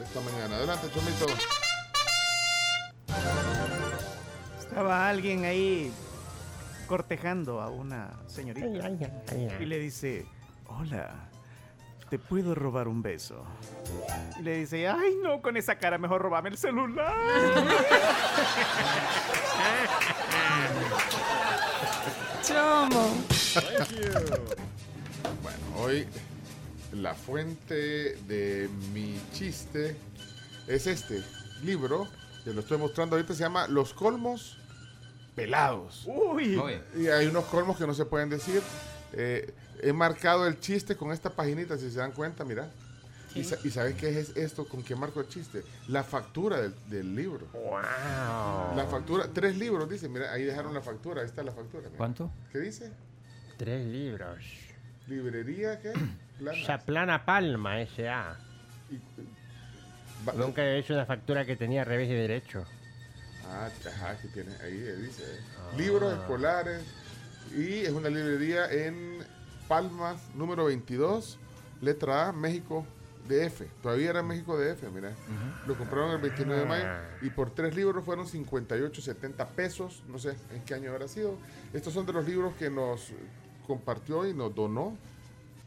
esta 0.02 0.20
mañana. 0.20 0.56
Adelante, 0.56 0.88
Chomito. 0.92 1.26
Estaba 4.58 5.08
alguien 5.08 5.44
ahí 5.44 5.92
cortejando 6.86 7.60
a 7.60 7.70
una 7.70 8.10
señorita 8.26 8.66
Ay, 8.66 8.80
ay, 8.82 8.98
ay, 9.30 9.48
ay. 9.50 9.62
y 9.62 9.66
le 9.66 9.78
dice, 9.78 10.26
hola, 10.66 11.30
¿te 12.10 12.18
puedo 12.18 12.54
robar 12.54 12.88
un 12.88 13.02
beso? 13.02 13.44
Y 14.38 14.42
le 14.42 14.58
dice, 14.58 14.88
ay 14.88 15.16
no, 15.22 15.40
con 15.40 15.56
esa 15.56 15.76
cara 15.76 15.98
mejor 15.98 16.22
robame 16.22 16.50
el 16.50 16.58
celular. 16.58 17.14
Chomo. 22.42 23.14
Bueno, 25.42 25.58
hoy 25.78 26.06
la 26.92 27.14
fuente 27.14 28.16
de 28.26 28.68
mi 28.92 29.18
chiste 29.32 29.96
es 30.66 30.86
este 30.86 31.22
libro 31.62 32.06
que 32.44 32.52
lo 32.52 32.60
estoy 32.60 32.78
mostrando 32.78 33.16
ahorita. 33.16 33.34
Se 33.34 33.40
llama 33.40 33.66
Los 33.68 33.94
colmos 33.94 34.58
pelados. 35.34 36.04
Uy. 36.06 36.56
Oye. 36.56 36.82
Y 36.96 37.08
hay 37.08 37.26
unos 37.26 37.44
colmos 37.46 37.76
que 37.76 37.86
no 37.86 37.94
se 37.94 38.04
pueden 38.04 38.28
decir. 38.28 38.62
Eh, 39.12 39.52
he 39.82 39.92
marcado 39.92 40.46
el 40.46 40.58
chiste 40.60 40.96
con 40.96 41.12
esta 41.12 41.30
paginita, 41.30 41.76
si 41.78 41.90
se 41.90 41.98
dan 41.98 42.12
cuenta, 42.12 42.44
mira. 42.44 42.68
¿Y, 43.34 43.42
sa- 43.42 43.56
y 43.64 43.70
sabes 43.70 43.96
qué 43.96 44.16
es 44.20 44.36
esto? 44.36 44.66
¿Con 44.68 44.82
qué 44.84 44.94
marco 44.94 45.20
el 45.20 45.28
chiste? 45.28 45.64
La 45.88 46.04
factura 46.04 46.60
del, 46.62 46.74
del 46.88 47.14
libro. 47.16 47.46
Wow. 47.52 48.76
La 48.76 48.86
factura, 48.88 49.26
tres 49.32 49.56
libros, 49.56 49.90
dice. 49.90 50.08
Mira, 50.08 50.32
ahí 50.32 50.44
dejaron 50.44 50.72
la 50.72 50.80
factura. 50.80 51.20
Ahí 51.22 51.26
está 51.26 51.42
la 51.42 51.50
factura. 51.52 51.82
mira. 51.86 51.96
¿Cuánto? 51.98 52.30
¿Qué 52.52 52.60
dice? 52.60 52.92
Tres 53.56 53.84
libros. 53.86 54.38
¿Librería 55.08 55.80
qué? 55.80 55.92
Plana. 56.38 56.58
Chaplana 56.64 57.24
Palma, 57.24 57.80
S.A. 57.80 58.36
Va- 60.28 60.32
Nunca 60.34 60.64
he 60.64 60.78
hecho 60.78 60.94
una 60.94 61.04
factura 61.06 61.44
que 61.44 61.56
tenía 61.56 61.84
revés 61.84 62.08
y 62.08 62.14
derecho. 62.14 62.64
Ah, 63.46 63.68
ajá, 63.86 64.16
que 64.18 64.28
tiene, 64.28 64.54
ahí 64.62 64.72
dice. 65.02 65.22
eh. 65.24 65.40
Ah. 65.58 65.76
Libros 65.76 66.12
escolares. 66.14 66.82
Y 67.56 67.80
es 67.80 67.90
una 67.90 68.08
librería 68.08 68.70
en 68.70 69.18
Palmas, 69.68 70.20
número 70.34 70.66
22, 70.66 71.38
letra 71.80 72.28
A, 72.28 72.32
México 72.32 72.84
DF. 73.28 73.62
Todavía 73.82 74.10
era 74.10 74.22
México 74.22 74.56
DF, 74.58 74.82
mira. 74.94 75.12
Lo 75.66 75.76
compraron 75.76 76.12
el 76.12 76.18
29 76.18 76.62
de 76.62 76.68
mayo 76.68 76.86
y 77.22 77.30
por 77.30 77.50
tres 77.50 77.74
libros 77.74 78.04
fueron 78.04 78.26
58, 78.26 79.00
70 79.00 79.48
pesos. 79.48 80.02
No 80.08 80.18
sé 80.18 80.36
en 80.52 80.62
qué 80.64 80.74
año 80.74 80.90
habrá 80.90 81.08
sido. 81.08 81.36
Estos 81.72 81.92
son 81.92 82.06
de 82.06 82.12
los 82.12 82.26
libros 82.26 82.54
que 82.58 82.70
nos 82.70 83.12
compartió 83.66 84.26
y 84.26 84.34
nos 84.34 84.54
donó 84.54 84.96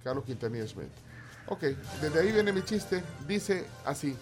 Carlos 0.03 0.23
Quintanilla 0.25 0.67
Smith. 0.67 0.91
Ok, 1.47 1.63
desde 2.01 2.19
ahí 2.19 2.31
viene 2.31 2.51
mi 2.51 2.61
chiste. 2.63 3.01
Dice 3.27 3.65
así: 3.85 4.15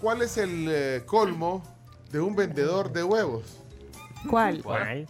¿Cuál 0.00 0.22
es 0.22 0.38
el 0.38 0.66
eh, 0.68 1.02
colmo 1.04 1.62
de 2.10 2.20
un 2.20 2.34
vendedor 2.34 2.92
de 2.92 3.02
huevos? 3.04 3.58
¿Cuál? 4.28 4.62
¿Cuál? 4.62 5.06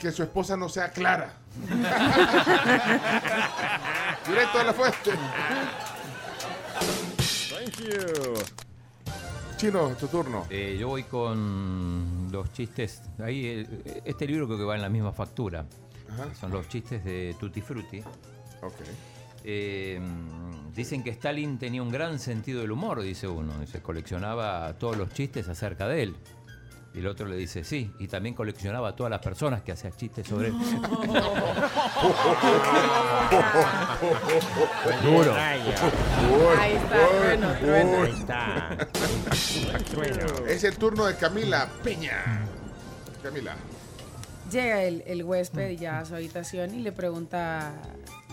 Que 0.00 0.10
su 0.10 0.22
esposa 0.22 0.56
no 0.56 0.68
sea 0.68 0.90
clara. 0.90 1.34
Directo 4.26 4.58
a 4.58 4.64
la 4.64 4.72
fuente. 4.72 5.10
Thank 7.50 7.76
you. 7.80 8.34
Chino, 9.58 9.90
tu 9.90 10.08
turno. 10.08 10.46
Eh, 10.48 10.78
yo 10.80 10.88
voy 10.88 11.02
con 11.02 12.28
los 12.32 12.50
chistes. 12.52 13.02
Ahí, 13.22 13.44
eh, 13.46 14.00
este 14.06 14.26
libro 14.26 14.46
creo 14.46 14.56
que 14.56 14.64
va 14.64 14.74
en 14.74 14.80
la 14.80 14.88
misma 14.88 15.12
factura. 15.12 15.66
Ajá. 16.10 16.34
Son 16.34 16.50
los 16.50 16.66
chistes 16.68 17.04
de 17.04 17.36
Tutti 17.38 17.60
Frutti. 17.60 18.00
Ok. 18.62 18.74
Eh, 19.44 20.00
dicen 20.74 21.02
que 21.02 21.10
Stalin 21.10 21.58
tenía 21.58 21.82
un 21.82 21.90
gran 21.90 22.18
sentido 22.18 22.62
del 22.62 22.72
humor, 22.72 23.02
dice 23.02 23.28
uno. 23.28 23.52
y 23.62 23.66
se 23.66 23.82
coleccionaba 23.82 24.72
todos 24.78 24.96
los 24.96 25.12
chistes 25.12 25.46
acerca 25.48 25.86
de 25.88 26.04
él. 26.04 26.16
Y 26.92 26.98
el 26.98 27.06
otro 27.06 27.26
le 27.26 27.36
dice, 27.36 27.62
sí, 27.62 27.92
y 28.00 28.08
también 28.08 28.34
coleccionaba 28.34 28.88
a 28.88 28.96
todas 28.96 29.10
las 29.10 29.20
personas 29.20 29.62
que 29.62 29.70
hacían 29.72 29.92
chistes 29.96 30.26
sobre 30.26 30.48
él. 30.48 30.54
Duro. 35.02 35.34
Ahí 35.36 35.68
está, 35.68 35.90
bueno, 37.22 37.54
bueno. 37.62 38.02
Ahí 38.02 38.12
está. 38.12 38.76
Es 40.48 40.64
el 40.64 40.76
turno 40.76 41.06
de 41.06 41.14
Camila 41.16 41.68
Peña. 41.84 42.44
Camila. 43.22 43.54
Llega 44.50 44.82
el, 44.82 45.04
el 45.06 45.22
huésped 45.22 45.78
ya 45.78 46.00
a 46.00 46.04
su 46.04 46.16
habitación 46.16 46.74
y 46.74 46.80
le 46.80 46.90
pregunta 46.90 47.72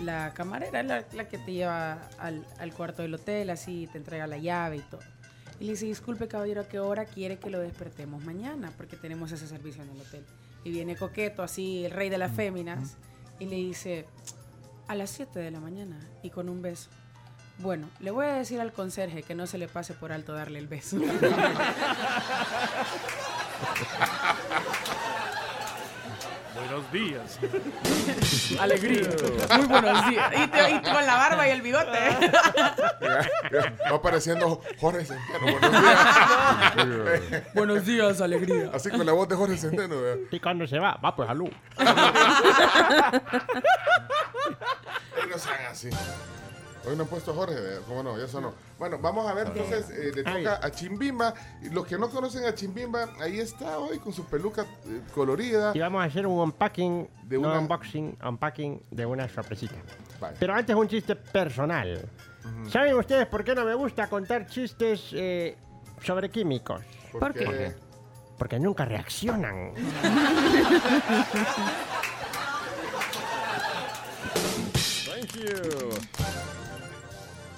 la 0.02 0.34
camarera, 0.34 0.82
la, 0.82 1.04
la 1.14 1.28
que 1.28 1.38
te 1.38 1.52
lleva 1.52 2.00
al, 2.18 2.44
al 2.58 2.74
cuarto 2.74 3.04
del 3.04 3.14
hotel, 3.14 3.52
así 3.52 3.88
te 3.92 4.00
entrega 4.00 4.26
la 4.26 4.38
llave 4.38 4.78
y 4.78 4.82
todo. 4.82 5.02
Y 5.60 5.66
le 5.66 5.72
dice, 5.72 5.86
disculpe 5.86 6.28
caballero, 6.28 6.62
¿a 6.62 6.68
qué 6.68 6.80
hora 6.80 7.06
quiere 7.06 7.38
que 7.38 7.50
lo 7.50 7.60
despertemos 7.60 8.24
mañana? 8.24 8.72
Porque 8.78 8.96
tenemos 8.96 9.32
ese 9.32 9.48
servicio 9.48 9.84
en 9.84 9.90
el 9.90 10.02
hotel. 10.02 10.24
Y 10.64 10.72
viene 10.72 10.96
coqueto, 10.96 11.44
así, 11.44 11.86
el 11.86 11.92
rey 11.92 12.10
de 12.10 12.18
las 12.18 12.32
féminas, 12.32 12.98
y 13.40 13.46
le 13.46 13.56
dice, 13.56 14.06
a 14.88 14.96
las 14.96 15.10
7 15.12 15.40
de 15.40 15.52
la 15.52 15.60
mañana 15.60 16.00
y 16.24 16.30
con 16.30 16.50
un 16.50 16.62
beso. 16.62 16.90
Bueno, 17.60 17.90
le 18.00 18.12
voy 18.12 18.28
a 18.28 18.34
decir 18.34 18.62
al 18.62 18.72
conserje 18.72 19.24
que 19.24 19.34
no 19.34 19.48
se 19.48 19.58
le 19.58 19.68
pase 19.68 19.94
por 19.94 20.12
alto 20.12 20.34
darle 20.34 20.60
el 20.60 20.68
beso. 20.68 20.98
Buenos 26.60 26.92
días. 26.92 27.40
Alegría. 28.60 29.08
Muy 29.58 29.68
buenos 29.68 30.10
días. 30.10 30.32
Y, 30.36 30.48
te- 30.48 30.70
y 30.72 30.82
con 30.82 31.06
la 31.06 31.16
barba 31.16 31.48
y 31.48 31.52
el 31.52 31.62
bigote. 31.62 32.00
Va 33.92 33.96
apareciendo 33.96 34.62
Jorge 34.80 35.06
Centeno. 35.06 35.52
Buenos 35.60 35.72
días. 35.82 37.44
Buenos 37.54 37.86
días, 37.86 38.22
alegría. 38.22 38.72
Así 38.74 38.90
con 38.90 39.06
la 39.06 39.12
voz 39.14 39.28
de 39.30 39.36
Jorge 39.36 39.58
Centeno. 39.58 39.96
¿Y 40.32 40.40
cuando 40.40 40.66
se 40.68 40.80
va? 40.80 40.96
Va, 41.04 41.16
pues. 41.16 41.30
Hoy 41.30 41.52
no 45.30 45.38
sean 45.38 45.66
así. 45.72 45.90
Hoy 46.88 46.96
no 46.96 47.04
han 47.04 47.10
puesto 47.10 47.32
a 47.32 47.34
Jorge, 47.34 47.56
¿cómo 47.88 48.02
no? 48.02 48.18
Ya 48.18 48.28
sonó. 48.28 48.54
Bueno, 48.80 48.98
vamos 49.00 49.28
a 49.28 49.34
ver 49.34 49.48
entonces, 49.48 49.90
eh, 49.90 50.12
le 50.16 50.24
toca 50.24 50.60
a 50.66 50.72
Chimbimba. 50.72 51.34
Los 51.72 51.86
que 51.86 51.98
no 51.98 52.10
conocen 52.10 52.46
a 52.46 52.56
Chimbimba, 52.56 53.10
ahí 53.20 53.40
está 53.40 53.78
hoy 53.78 54.00
con 54.00 54.14
su 54.14 54.24
peluca 54.26 54.62
eh, 54.86 55.02
colorida. 55.14 55.72
Y 55.76 55.80
vamos 55.80 56.02
a 56.02 56.06
hacer 56.06 56.26
un 56.26 56.40
unpacking, 56.40 57.10
De 57.24 57.38
no 57.38 57.50
una- 57.50 57.60
unboxing, 57.60 58.18
unpacking 58.26 58.82
de 58.92 59.06
una 59.06 59.28
sorpresita. 59.28 59.76
Vale. 60.22 60.38
Pero 60.40 60.54
antes 60.54 60.76
un 60.76 60.88
chiste 60.88 61.16
personal. 61.16 62.10
¿Saben 62.72 62.96
ustedes 62.96 63.28
por 63.28 63.44
qué 63.44 63.54
no 63.54 63.66
me 63.66 63.74
gusta 63.76 64.08
contar 64.08 64.48
chistes 64.48 65.10
eh, 65.12 65.58
sobre 66.02 66.30
químicos? 66.30 66.82
¿Por 67.12 67.20
¿Por 67.20 67.34
qué? 67.34 67.44
qué? 67.46 67.76
Porque 68.38 68.60
nunca 68.60 68.86
reaccionan. 68.86 69.74
Thank 75.06 75.36
you. 75.36 76.57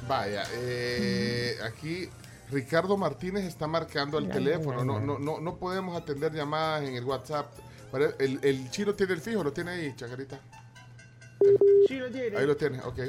Vaya, 0.10 0.44
eh, 0.56 1.56
aquí 1.64 2.10
Ricardo 2.52 2.98
Martínez 2.98 3.46
está 3.46 3.68
marcando 3.68 4.18
el 4.18 4.28
teléfono. 4.28 4.84
No, 4.84 5.00
no, 5.00 5.20
no, 5.20 5.40
no 5.40 5.56
podemos 5.58 5.96
atender 5.96 6.34
llamadas 6.34 6.84
en 6.84 6.96
el 6.96 7.04
WhatsApp. 7.06 7.46
El, 8.18 8.40
el 8.44 8.72
chino 8.72 8.96
tiene 8.96 9.14
el 9.14 9.22
fijo, 9.22 9.44
lo 9.44 9.54
tiene 9.54 9.72
ahí, 9.72 9.96
Chacarita. 9.96 10.40
Sí, 11.88 11.96
lo 11.98 12.10
tiene. 12.10 12.36
Ahí 12.38 12.46
lo 12.48 12.58
tiene, 12.58 12.80
ok. 12.82 13.00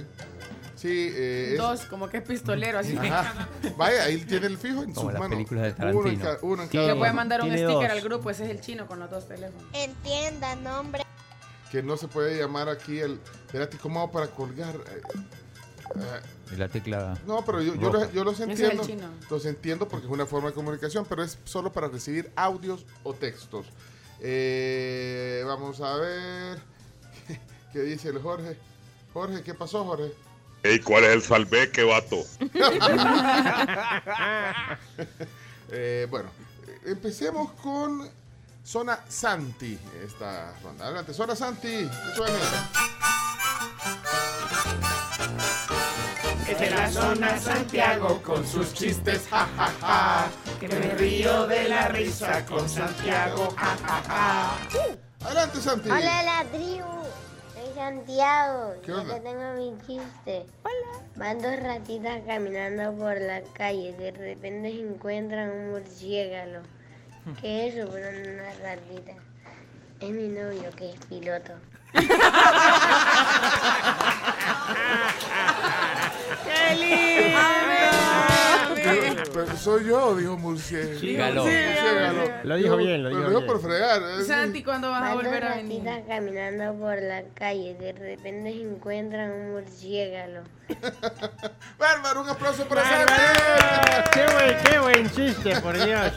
Sí, 0.77 1.11
eh, 1.15 1.53
es- 1.55 1.59
Dos, 1.59 1.87
como 1.87 2.07
que 2.09 2.19
es 2.19 2.23
pistolero, 2.23 2.79
así 2.79 2.95
que. 2.97 3.09
Ajá. 3.09 3.49
Vaya, 3.79 4.05
ahí 4.05 4.19
tiene 4.25 4.47
el 4.47 4.59
fijo 4.59 4.83
en 4.83 4.93
Como 4.93 5.07
sus 5.07 5.13
las 5.15 5.21
manos. 5.21 5.37
películas 5.37 5.63
de 5.65 5.71
Uno 5.71 5.89
en, 6.09 6.19
Tarantino. 6.19 6.25
ca- 6.25 6.39
uno 6.47 6.63
en 6.63 6.69
Sí. 6.71 6.77
cada 6.77 6.89
Le 6.89 6.95
voy 6.95 7.09
a 7.09 7.13
mandar 7.15 7.41
un 7.41 7.49
sticker 7.49 7.67
dos. 7.67 7.85
al 7.87 8.01
grupo, 8.03 8.31
ese 8.31 8.45
es 8.45 8.51
el 8.51 8.61
chino 8.61 8.87
con 8.87 8.99
los 9.01 9.11
dos 9.11 9.27
teléfonos. 9.27 9.65
Entiendan, 9.73 10.67
hombre. 10.67 11.03
Que 11.73 11.83
no 11.83 11.97
se 11.97 12.09
puede 12.09 12.39
llamar 12.39 12.69
aquí 12.69 12.99
el. 13.01 13.19
Espérate, 13.47 13.79
¿cómo 13.79 14.01
hago 14.01 14.11
para 14.13 14.27
colgar? 14.29 14.75
Eh, 14.77 15.01
eh, 15.97 16.21
Y 16.53 16.57
la 16.57 16.69
tecla. 16.69 17.17
No, 17.27 17.45
pero 17.45 17.63
yo, 17.63 17.75
los, 17.77 18.13
yo 18.13 18.25
los 18.25 18.41
Ese 18.41 18.53
es 18.53 18.61
el 18.61 18.71
entiendo. 18.73 18.87
chino. 18.87 19.09
Los 19.31 19.47
entiendo 19.47 19.89
porque 19.89 20.07
es 20.07 20.13
una 20.13 20.27
forma 20.27 20.49
de 20.49 20.55
comunicación, 20.55 21.07
pero 21.09 21.23
es 21.23 21.39
solo 21.45 21.73
para 21.73 21.89
recibir 21.89 22.31
audios 22.37 22.85
o 23.05 23.15
textos. 23.15 23.67
Eh, 24.21 25.43
vamos 25.47 25.81
a 25.81 25.95
ver. 25.97 26.59
¿Qué 27.73 27.81
dice 27.83 28.09
el 28.09 28.21
Jorge? 28.21 28.57
Jorge, 29.13 29.43
¿qué 29.43 29.55
pasó, 29.55 29.85
Jorge? 29.85 30.13
Ey, 30.63 30.81
¿cuál 30.81 31.05
es 31.05 31.11
el 31.13 31.23
salveque, 31.23 31.85
vato? 31.85 32.17
Eh, 35.73 36.09
bueno, 36.11 36.29
empecemos 36.85 37.53
con 37.63 38.11
Zona 38.65 39.05
Santi. 39.09 39.79
Esta 40.05 40.53
ronda. 40.65 40.87
Adelante, 40.87 41.15
Zona 41.15 41.37
Santi. 41.37 41.69
que 41.89 42.15
suene. 42.17 42.35
Es 46.51 46.59
de 46.59 46.71
la 46.71 46.91
zona 46.91 47.39
Santiago 47.39 48.21
con 48.23 48.45
sus 48.45 48.75
chistes, 48.75 49.29
ja, 49.31 49.47
ja, 49.57 49.71
ja. 49.81 50.27
Que 50.59 50.67
me 50.67 50.91
río 50.97 51.47
de 51.47 51.69
la 51.69 51.87
risa 51.87 52.45
con 52.45 52.69
Santiago, 52.69 53.55
ja, 53.57 53.77
ja, 53.87 54.03
ja. 54.09 54.59
Adelante, 55.25 55.61
Santi. 55.61 55.89
Hola, 55.89 56.23
la 56.25 56.45
tribu. 56.51 57.05
Soy 57.55 57.73
Santiago. 57.77 58.75
¿Qué 58.83 58.89
Yo 58.89 59.01
onda? 59.01 59.15
te 59.15 59.21
tengo 59.21 59.53
mi 59.59 59.79
chiste. 59.87 60.45
Hola. 60.65 61.05
Van 61.15 61.41
dos 61.41 61.57
ratitas 61.61 62.21
caminando 62.27 62.95
por 62.99 63.21
la 63.21 63.43
calle. 63.53 63.93
De 63.93 64.11
repente 64.11 64.73
se 64.73 64.81
encuentran 64.81 65.51
un 65.51 65.71
murciélago. 65.71 66.65
¿Qué 67.41 67.69
es 67.69 67.77
eso? 67.77 67.89
Pero 67.93 68.09
una 68.09 68.53
ratita. 68.61 69.13
Es 70.01 70.11
mi 70.11 70.27
novio 70.27 70.69
que 70.77 70.91
es 70.91 70.97
piloto. 71.07 71.53
¡Qué 76.45 76.75
lindo! 76.77 77.39
Pero- 78.75 79.23
pero 79.33 79.57
soy 79.57 79.87
yo, 79.87 80.17
dijo 80.17 80.37
Murciélago. 80.37 81.01
Sí. 81.01 81.17
Murciélago. 81.17 82.23
Lo 82.45 82.57
dijo 82.57 82.77
bien, 82.77 83.03
lo 83.05 83.11
Pero 83.11 83.29
dijo 83.31 83.47
por 83.47 83.61
fregar. 83.61 84.01
eh. 84.03 84.25
Santi, 84.25 84.63
¿cuándo 84.65 84.91
vas 84.91 85.03
a 85.11 85.15
volver 85.15 85.45
a 85.45 85.57
venir? 85.57 85.83
caminando 86.09 86.75
por 86.79 87.01
la 87.01 87.23
calle. 87.35 87.75
De 87.75 87.93
repente 87.93 88.53
se 88.53 88.63
encuentran 88.63 89.31
un 89.31 89.53
murciélago. 89.53 90.45
Bárbaro, 91.79 92.23
un 92.23 92.29
aplauso 92.31 92.65
para 92.67 92.83
Santi. 92.85 93.13
¡Qué 94.13 94.27
buen, 94.35 94.57
qué 94.65 94.79
buen 94.79 95.11
chiste, 95.11 95.61
por 95.61 95.75
Dios! 95.85 96.13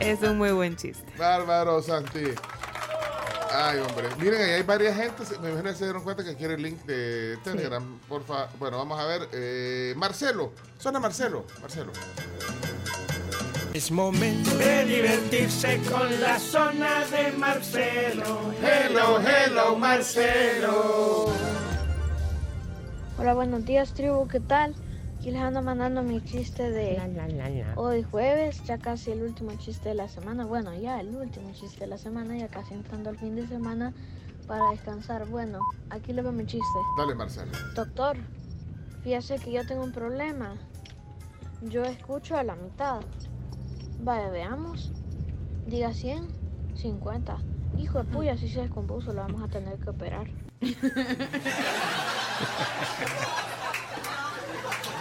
Es 0.00 0.22
un 0.22 0.38
muy 0.38 0.52
buen 0.52 0.76
chiste. 0.76 1.04
Bárbaro, 1.18 1.82
Santi. 1.82 2.24
Ay, 3.58 3.78
hombre. 3.78 4.08
Miren, 4.18 4.42
ahí 4.42 4.50
hay 4.50 4.62
varias 4.62 4.94
gente. 4.96 5.22
Me 5.40 5.48
imagino 5.48 5.70
que 5.70 5.76
se 5.76 5.84
dieron 5.84 6.02
cuenta 6.02 6.22
que 6.22 6.36
quiere 6.36 6.54
el 6.54 6.62
link 6.62 6.82
de 6.84 7.38
Telegram. 7.42 7.98
Porfa. 8.06 8.48
Bueno, 8.58 8.76
vamos 8.76 9.00
a 9.00 9.06
ver. 9.06 9.28
Eh, 9.32 9.94
Marcelo. 9.96 10.52
Suena 10.78 11.00
Marcelo. 11.00 11.46
Marcelo. 11.62 11.90
Es 13.72 13.90
momento 13.90 14.54
de 14.58 14.84
divertirse 14.84 15.80
con 15.90 16.20
la 16.20 16.38
zona 16.38 17.04
de 17.06 17.32
Marcelo. 17.32 18.52
Hello, 18.62 19.20
hello, 19.20 19.76
Marcelo. 19.76 21.32
Hola, 23.18 23.32
buenos 23.32 23.64
días, 23.64 23.94
tribu, 23.94 24.28
¿qué 24.28 24.40
tal? 24.40 24.74
Aquí 25.26 25.32
les 25.32 25.42
ando 25.42 25.60
mandando 25.60 26.04
mi 26.04 26.22
chiste 26.22 26.70
de 26.70 27.02
hoy 27.74 28.04
jueves, 28.04 28.62
ya 28.62 28.78
casi 28.78 29.10
el 29.10 29.24
último 29.24 29.50
chiste 29.58 29.88
de 29.88 29.96
la 29.96 30.06
semana. 30.06 30.44
Bueno, 30.44 30.72
ya 30.72 31.00
el 31.00 31.16
último 31.16 31.52
chiste 31.52 31.80
de 31.80 31.88
la 31.88 31.98
semana, 31.98 32.36
ya 32.36 32.46
casi 32.46 32.74
entrando 32.74 33.10
al 33.10 33.18
fin 33.18 33.34
de 33.34 33.44
semana 33.48 33.92
para 34.46 34.70
descansar. 34.70 35.26
Bueno, 35.26 35.58
aquí 35.90 36.12
le 36.12 36.22
va 36.22 36.30
mi 36.30 36.46
chiste. 36.46 36.78
Dale, 36.96 37.16
Marcelo. 37.16 37.50
Doctor, 37.74 38.16
fíjese 39.02 39.40
que 39.40 39.50
yo 39.50 39.66
tengo 39.66 39.82
un 39.82 39.90
problema. 39.90 40.54
Yo 41.62 41.82
escucho 41.82 42.36
a 42.36 42.44
la 42.44 42.54
mitad. 42.54 43.00
Vaya, 44.02 44.30
veamos. 44.30 44.92
Diga 45.66 45.92
100, 45.92 46.28
50. 46.76 47.36
Hijo 47.78 47.98
de 47.98 48.04
puya, 48.04 48.36
si 48.36 48.48
se 48.48 48.60
descompuso, 48.60 49.12
lo 49.12 49.22
vamos 49.22 49.42
a 49.42 49.48
tener 49.48 49.76
que 49.80 49.90
operar. 49.90 50.28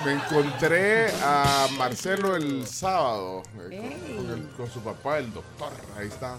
Me 0.03 0.13
encontré 0.13 1.07
a 1.23 1.67
Marcelo 1.77 2.35
el 2.35 2.67
sábado 2.67 3.41
eh, 3.71 3.97
con- 4.07 4.17
con, 4.17 4.29
el- 4.31 4.49
con 4.49 4.69
su 4.69 4.81
papá, 4.81 5.17
el 5.19 5.33
doctor. 5.33 5.71
Ahí 5.97 6.07
está. 6.07 6.37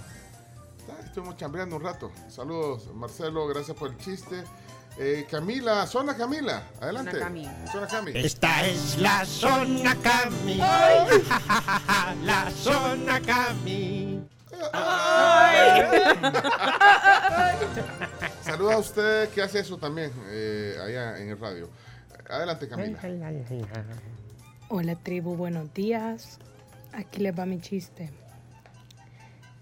Está, 0.78 1.00
Estuvimos 1.04 1.36
chambeando 1.36 1.76
un 1.76 1.82
rato. 1.82 2.12
Saludos, 2.28 2.88
Marcelo. 2.94 3.46
Gracias 3.48 3.76
por 3.76 3.90
el 3.90 3.96
chiste. 3.98 4.44
Eh, 4.98 5.26
Camila, 5.30 5.86
zona 5.86 6.16
Camila. 6.16 6.62
Adelante. 6.80 7.12
Zona 7.12 7.24
Cami. 7.24 7.48
Zona 7.72 7.86
Cami. 7.88 8.12
Esta 8.14 8.66
es 8.66 8.98
la 8.98 9.24
zona 9.26 9.94
Cami. 9.96 10.56
La 12.24 12.50
zona 12.50 13.20
Cami. 13.20 14.26
Saludos 18.42 18.72
a 18.74 18.78
usted 18.78 19.28
que 19.30 19.42
hace 19.42 19.58
eso 19.60 19.76
también 19.76 20.12
eh, 20.28 20.76
allá 20.82 21.18
en 21.18 21.30
el 21.30 21.38
radio. 21.38 21.68
Adelante, 22.28 22.68
Camila. 22.68 22.98
Hola 24.68 24.96
tribu, 24.96 25.36
buenos 25.36 25.72
días. 25.72 26.38
Aquí 26.92 27.20
les 27.20 27.38
va 27.38 27.46
mi 27.46 27.60
chiste. 27.60 28.10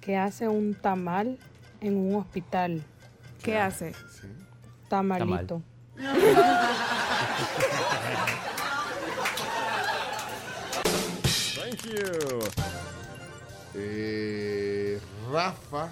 ¿Qué 0.01 0.17
hace 0.17 0.49
un 0.49 0.75
tamal 0.75 1.39
en 1.81 1.97
un 1.97 2.15
hospital? 2.15 2.83
¿Qué 3.43 3.59
hace? 3.59 3.93
Tamalito. 4.89 5.63
Thank 11.55 11.83
you. 11.85 12.41
Eh, 13.75 15.01
Rafa. 15.31 15.91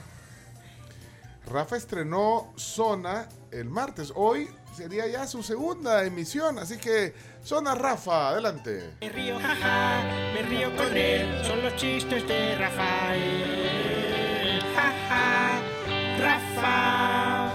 Rafa 1.50 1.76
estrenó 1.76 2.52
Zona 2.56 3.28
el 3.52 3.68
martes. 3.68 4.12
Hoy 4.16 4.48
sería 4.74 5.06
ya 5.06 5.26
su 5.26 5.42
segunda 5.42 6.04
emisión. 6.04 6.58
Así 6.58 6.78
que, 6.78 7.14
Zona 7.44 7.74
Rafa, 7.74 8.30
adelante. 8.30 8.94
Me 9.00 9.08
río, 9.10 9.38
jaja, 9.38 10.02
me 10.34 10.42
río 10.42 10.74
con 10.76 10.96
él. 10.96 11.44
Son 11.44 11.62
los 11.62 11.76
chistes 11.76 12.26
de 12.26 12.56
Rafael. 12.56 14.60
Jaja, 14.74 15.60
Rafa. 16.18 17.54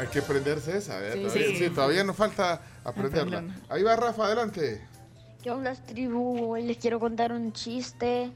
Hay 0.00 0.06
que 0.10 0.18
aprenderse 0.18 0.76
esa, 0.76 0.98
¿eh? 1.06 1.12
Sí, 1.12 1.22
todavía, 1.22 1.46
sí. 1.46 1.56
sí, 1.56 1.70
todavía 1.70 2.04
nos 2.04 2.16
falta 2.16 2.62
aprenderla. 2.84 3.38
Aprenderla. 3.38 3.74
Ahí 3.74 3.82
va 3.82 3.96
Rafa, 3.96 4.26
adelante. 4.26 4.86
¿Qué 5.42 5.50
onda, 5.50 5.74
tribu? 5.74 6.52
Hoy 6.52 6.64
les 6.64 6.78
quiero 6.78 6.98
contar 6.98 7.32
un 7.32 7.52
chiste. 7.52 8.32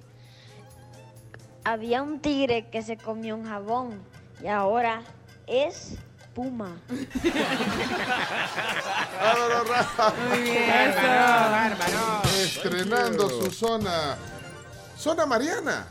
Había 1.64 2.02
un 2.02 2.20
tigre 2.20 2.68
que 2.70 2.82
se 2.82 2.96
comió 2.96 3.34
un 3.34 3.46
jabón 3.46 3.98
y 4.42 4.48
ahora 4.48 5.02
es 5.46 5.96
Puma. 6.34 6.76
Bárbaro 9.20 9.64
Rafa. 9.64 10.12
Muy 10.28 10.42
bien, 10.42 10.94
Bárbaro, 10.96 12.22
Estrenando 12.42 13.28
su 13.30 13.50
zona. 13.52 14.16
Zona 14.96 15.26
Mariana. 15.26 15.86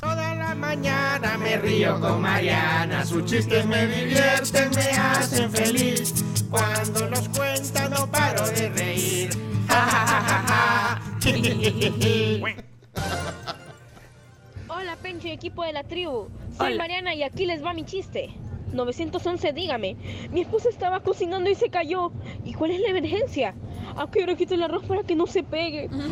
Toda 0.00 0.34
la 0.34 0.54
mañana 0.54 1.36
me 1.36 1.58
río 1.58 2.00
con 2.00 2.22
Mariana, 2.22 3.04
sus 3.04 3.24
chistes 3.26 3.66
me 3.66 3.86
divierten, 3.86 4.70
me 4.70 4.90
hacen 4.92 5.50
feliz. 5.50 6.24
Cuando 6.50 7.08
los 7.10 7.28
cuenta 7.28 7.88
no 7.88 8.10
paro 8.10 8.46
de 8.48 8.70
reír. 8.70 9.30
Ja, 9.68 9.86
ja, 9.86 10.06
ja, 10.06 10.20
ja, 10.22 10.44
ja. 10.48 11.00
Hola, 14.68 14.96
Pencho 15.02 15.28
y 15.28 15.32
equipo 15.32 15.64
de 15.64 15.72
la 15.74 15.84
tribu. 15.84 16.28
Soy 16.56 16.78
Mariana 16.78 17.14
y 17.14 17.22
aquí 17.22 17.44
les 17.44 17.62
va 17.62 17.74
mi 17.74 17.84
chiste. 17.84 18.34
911, 18.72 19.52
dígame. 19.52 19.96
Mi 20.30 20.40
esposa 20.40 20.68
estaba 20.68 21.00
cocinando 21.00 21.50
y 21.50 21.54
se 21.54 21.70
cayó. 21.70 22.12
¿Y 22.44 22.54
cuál 22.54 22.70
es 22.72 22.80
la 22.80 22.88
emergencia? 22.88 23.54
¿A 23.96 24.10
qué 24.10 24.22
hora 24.22 24.34
quito 24.34 24.54
el 24.54 24.62
arroz 24.62 24.84
para 24.84 25.02
que 25.02 25.14
no 25.14 25.26
se 25.26 25.42
pegue? 25.42 25.88
Muy 25.88 26.06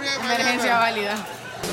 bien, 0.00 0.14
Emergencia 0.24 0.78
válida. 0.78 1.14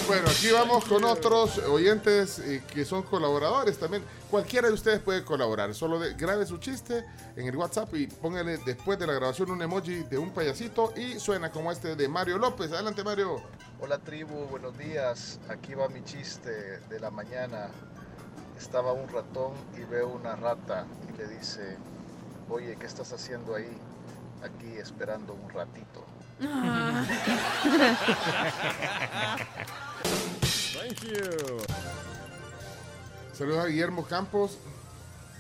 Bueno, 0.08 0.30
aquí 0.30 0.52
vamos 0.52 0.86
con 0.86 1.04
otros 1.04 1.58
oyentes 1.60 2.38
eh, 2.40 2.64
que 2.72 2.86
son 2.86 3.02
colaboradores 3.04 3.78
también. 3.80 4.04
Cualquiera 4.30 4.68
de 4.68 4.74
ustedes 4.74 5.00
puede 5.00 5.24
colaborar. 5.26 5.74
Solo 5.74 5.98
de- 6.00 6.14
grabe 6.14 6.46
su 6.46 6.58
chiste 6.60 7.04
en 7.36 7.48
el 7.48 7.56
WhatsApp 7.56 7.94
y 7.96 8.06
póngale 8.08 8.58
después 8.60 9.00
de 9.00 9.08
la 9.08 9.14
grabación 9.14 9.50
un 9.50 9.62
emoji 9.64 10.04
de 10.04 10.18
un 10.20 10.30
payasito 10.32 10.94
y 10.96 11.20
suena 11.20 11.50
como 11.52 11.72
este 11.72 11.96
de 11.96 12.08
Mario 12.08 12.38
López. 12.38 12.72
Adelante, 12.72 13.04
Mario. 13.04 13.42
Hola 13.80 13.98
tribu, 13.98 14.46
buenos 14.46 14.78
días. 14.78 15.40
Aquí 15.50 15.74
va 15.74 15.88
mi 15.90 16.04
chiste 16.04 16.52
de 16.88 17.00
la 17.00 17.10
mañana. 17.10 17.70
Estaba 18.60 18.94
un 18.94 19.10
ratón 19.10 19.54
y 19.76 19.82
veo 19.90 20.08
una 20.10 20.36
rata 20.36 20.86
y 21.14 21.18
le 21.18 21.28
dice, 21.28 21.78
oye, 22.50 22.78
¿qué 22.80 22.86
estás 22.86 23.12
haciendo 23.12 23.56
ahí? 23.56 23.76
Aquí 24.44 24.78
esperando 24.78 25.34
un 25.34 25.50
ratito. 25.50 26.06
Thank 30.74 31.02
you. 31.04 31.58
Saludos 33.34 33.66
a 33.66 33.68
Guillermo 33.68 34.06
Campos. 34.06 34.58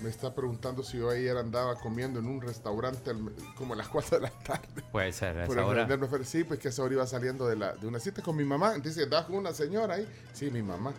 Me 0.02 0.10
está 0.10 0.34
preguntando 0.34 0.84
si 0.84 0.98
yo 0.98 1.10
ayer 1.10 1.38
andaba 1.38 1.76
comiendo 1.76 2.20
en 2.20 2.26
un 2.28 2.42
restaurante 2.42 3.12
al- 3.12 3.32
como 3.56 3.74
a 3.74 3.78
las 3.78 3.88
4 3.88 4.18
de 4.20 4.24
la 4.24 4.30
tarde. 4.32 4.84
Puede 4.92 5.14
ser, 5.14 5.40
a 5.40 5.46
Por 5.46 5.58
esa 5.58 5.66
hora. 5.66 5.88
Sí, 6.26 6.44
pues 6.44 6.60
que 6.60 6.68
a 6.68 6.72
esa 6.72 6.84
hora 6.84 6.94
iba 6.96 7.08
saliendo 7.08 7.48
de, 7.48 7.56
la, 7.56 7.74
de 7.76 7.88
una 7.88 8.00
cita 8.00 8.22
con 8.22 8.36
mi 8.36 8.44
mamá. 8.44 8.74
Dice, 8.76 9.04
¿andabas 9.04 9.28
con 9.28 9.36
una 9.36 9.54
señora 9.54 9.96
ahí? 9.96 10.08
Sí, 10.34 10.52
mi 10.52 10.62
mamá. 10.62 10.92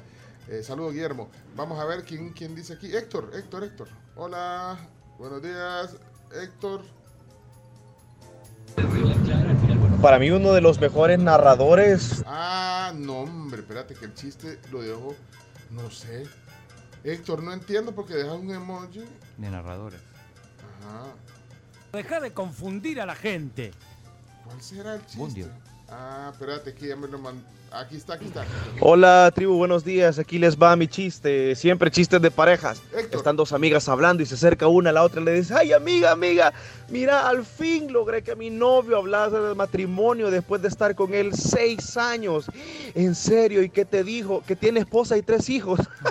Eh, 0.48 0.62
saludos, 0.62 0.94
Guillermo. 0.94 1.28
Vamos 1.54 1.78
a 1.78 1.84
ver 1.84 2.04
quién, 2.04 2.32
quién 2.32 2.54
dice 2.54 2.72
aquí. 2.74 2.94
Héctor, 2.94 3.30
Héctor, 3.34 3.64
Héctor. 3.64 3.88
Hola, 4.16 4.78
buenos 5.18 5.42
días, 5.42 5.96
Héctor. 6.32 6.82
Para 10.03 10.18
mí 10.18 10.30
uno 10.30 10.53
de 10.53 10.61
los 10.61 10.80
mejores 10.80 11.18
narradores 11.18 12.22
Ah, 12.26 12.92
no, 12.94 13.20
hombre, 13.20 13.61
espérate 13.61 13.94
que 13.94 14.05
el 14.05 14.14
chiste 14.14 14.61
lo 14.70 14.82
dejo, 14.82 15.14
no 15.70 15.90
sé. 15.90 16.24
Héctor, 17.03 17.42
no 17.42 17.53
entiendo 17.53 17.94
porque 17.94 18.14
dejas 18.14 18.34
un 18.34 18.51
emoji. 18.51 19.05
De 19.36 19.51
narradores. 19.51 20.01
Ajá. 20.80 21.07
Deja 21.92 22.20
de 22.20 22.32
confundir 22.32 23.01
a 23.01 23.07
la 23.07 23.14
gente. 23.14 23.72
¿Cuál 24.44 24.61
será 24.61 24.94
el 24.97 25.01
chiste? 25.03 25.18
Bundio. 25.18 25.49
Ah, 25.89 26.30
espérate 26.32 26.74
que 26.74 26.89
ya 26.89 26.97
me 26.97 27.07
lo 27.07 27.18
mandó. 27.18 27.43
Aquí 27.70 27.97
está, 27.97 28.14
aquí 28.14 28.26
está. 28.26 28.45
Hola 28.80 29.30
tribu, 29.34 29.57
buenos 29.57 29.84
días. 29.84 30.18
Aquí 30.18 30.39
les 30.39 30.57
va 30.57 30.74
mi 30.76 30.89
chiste. 30.89 31.55
Siempre 31.55 31.91
chistes 31.91 32.20
de 32.22 32.30
parejas. 32.30 32.80
Héctor. 32.97 33.18
Están 33.18 33.37
dos 33.37 33.53
amigas 33.53 33.89
hablando 33.89 34.22
y 34.22 34.26
se 34.26 34.34
acerca 34.34 34.66
una 34.66 34.91
a 34.91 34.93
la 34.93 35.03
otra 35.03 35.20
y 35.20 35.24
le 35.24 35.34
dice, 35.34 35.55
ay 35.55 35.72
amiga, 35.72 36.12
amiga, 36.12 36.53
mira, 36.89 37.28
al 37.28 37.45
fin 37.45 37.93
logré 37.93 38.22
que 38.22 38.34
mi 38.34 38.51
novio 38.51 38.97
hablase 38.97 39.39
del 39.39 39.55
matrimonio 39.57 40.30
después 40.30 40.62
de 40.62 40.68
estar 40.68 40.95
con 40.95 41.12
él 41.14 41.34
seis 41.34 41.97
años. 41.97 42.47
En 42.95 43.14
serio, 43.14 43.62
¿y 43.62 43.68
qué 43.68 43.84
te 43.84 44.03
dijo? 44.03 44.43
Que 44.47 44.57
tiene 44.57 44.80
esposa 44.80 45.16
y 45.16 45.22
tres 45.22 45.49
hijos. 45.51 45.80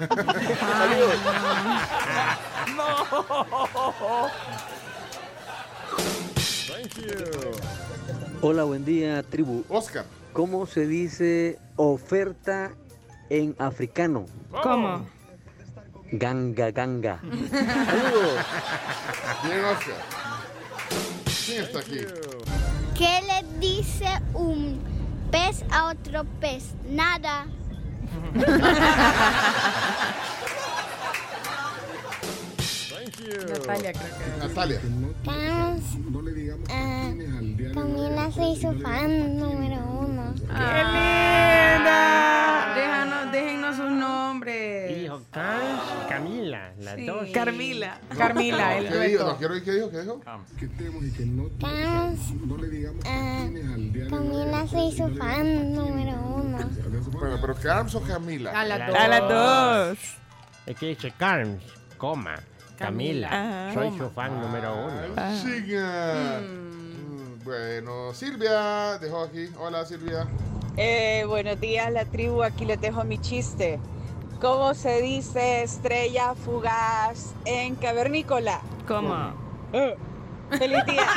Saludos. 0.59 1.15
Hola, 8.41 8.63
buen 8.63 8.83
día, 8.85 9.21
tribu. 9.23 9.63
Oscar. 9.69 10.05
¿Cómo 10.33 10.65
se 10.65 10.87
dice 10.87 11.59
oferta 11.75 12.71
en 13.29 13.55
africano? 13.57 14.25
¿Cómo? 14.61 15.05
Ganga, 16.11 16.71
ganga. 16.71 17.19
Bien, 17.23 17.45
Oscar. 19.65 19.95
¿Quién 21.45 21.63
está 21.63 21.79
aquí? 21.79 21.99
¿Qué 22.97 23.21
le 23.27 23.43
dice 23.59 24.07
un 24.33 24.79
pez 25.31 25.63
a 25.71 25.87
otro 25.87 26.23
pez? 26.39 26.73
Nada. 26.89 27.47
Natalia, 33.25 33.91
creo 33.93 34.11
que. 34.17 34.47
Natalia. 34.47 34.79
Camila 37.73 38.31
soy 38.31 38.55
su 38.55 38.79
fan 38.81 39.37
número 39.37 39.77
uno. 40.01 40.33
¡Qué 40.35 40.83
linda! 40.83 42.73
Déjanos, 42.75 43.31
déjennos 43.31 43.75
sus 43.75 43.91
nombres. 43.91 44.95
Dijo 45.01 45.21
Cams, 45.31 45.81
Camila, 46.09 46.71
las 46.79 46.95
Sí. 46.95 47.05
dos. 47.05 47.29
Carmila. 47.33 47.99
No, 48.09 48.17
Carmila, 48.17 48.77
el 48.77 48.87
¿Qué 48.87 48.99
dijo? 48.99 49.23
dueto. 49.23 49.25
No, 49.33 49.37
quiero 49.37 49.53
oír 49.53 49.63
qué 49.63 49.71
dijo, 49.71 49.89
qué 49.91 50.01
dijo. 50.01 50.19
Cams, 50.19 50.49
ah, 53.05 53.47
Camila 54.09 54.67
soy 54.67 54.91
su 54.91 55.07
fan 55.17 55.73
número 55.73 56.13
uno. 56.21 56.57
Bueno, 57.11 57.37
pero 57.41 57.55
Carms 57.55 57.95
o 57.95 58.01
Camila. 58.01 58.51
A 58.59 58.65
las 58.65 58.79
La- 58.79 58.87
dos. 58.87 58.97
A 58.97 59.07
las 59.07 59.29
dos. 59.29 59.97
Es 60.65 60.75
que 60.77 60.87
dice 60.87 61.11
Carms, 61.17 61.63
coma, 61.97 62.35
Camila. 62.77 63.29
Camila. 63.29 63.73
Soy 63.73 63.97
su 63.97 64.09
fan 64.09 64.39
número 64.41 64.75
uno. 64.75 65.15
Chica. 65.41 66.39
Mm, 66.41 67.43
Bueno, 67.43 68.13
Silvia 68.13 68.97
dejó 68.99 69.23
aquí. 69.23 69.49
Hola, 69.59 69.85
Silvia. 69.85 70.27
Eh, 70.77 71.23
buenos 71.27 71.59
días, 71.59 71.91
la 71.91 72.05
tribu. 72.05 72.43
Aquí 72.43 72.65
les 72.65 72.79
dejo 72.81 73.03
mi 73.03 73.17
chiste. 73.19 73.79
¿Cómo 74.41 74.73
se 74.73 75.01
dice 75.01 75.63
estrella 75.63 76.33
fugaz 76.35 77.33
en 77.45 77.75
cavernícola? 77.75 78.59
¿Cómo? 78.87 79.33
Eh, 79.73 79.95
Feliz 80.57 80.85
día. 80.85 81.05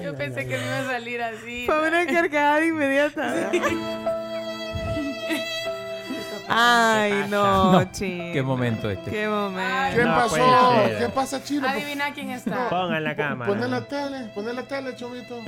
Yo 0.01 0.15
pensé 0.15 0.47
que 0.47 0.57
me 0.57 0.63
iba 0.65 0.79
a 0.79 0.85
salir 0.85 1.21
así. 1.21 1.65
Fue 1.65 1.87
una 1.87 2.05
carcajada 2.13 2.65
inmediata. 2.65 3.51
Ay, 6.47 7.25
no, 7.29 7.71
No, 7.71 7.91
ching. 7.91 8.33
Qué 8.33 8.41
momento 8.41 8.89
este. 8.89 9.09
Qué 9.09 9.27
momento. 9.27 9.95
¿Qué 9.97 10.03
No 10.03 10.15
pasó? 10.15 10.35
¿Qué 10.99 11.09
pasa, 11.13 11.43
Chino? 11.43 11.67
Adivina 11.67 12.13
quién 12.13 12.31
está. 12.31 12.69
Pongan 12.69 13.03
la 13.03 13.15
cámara. 13.15 13.51
Poné 13.51 13.67
la 13.67 13.81
tele, 13.87 14.31
poné 14.35 14.53
la 14.53 14.63
tele, 14.63 14.95
Chomito. 14.95 15.39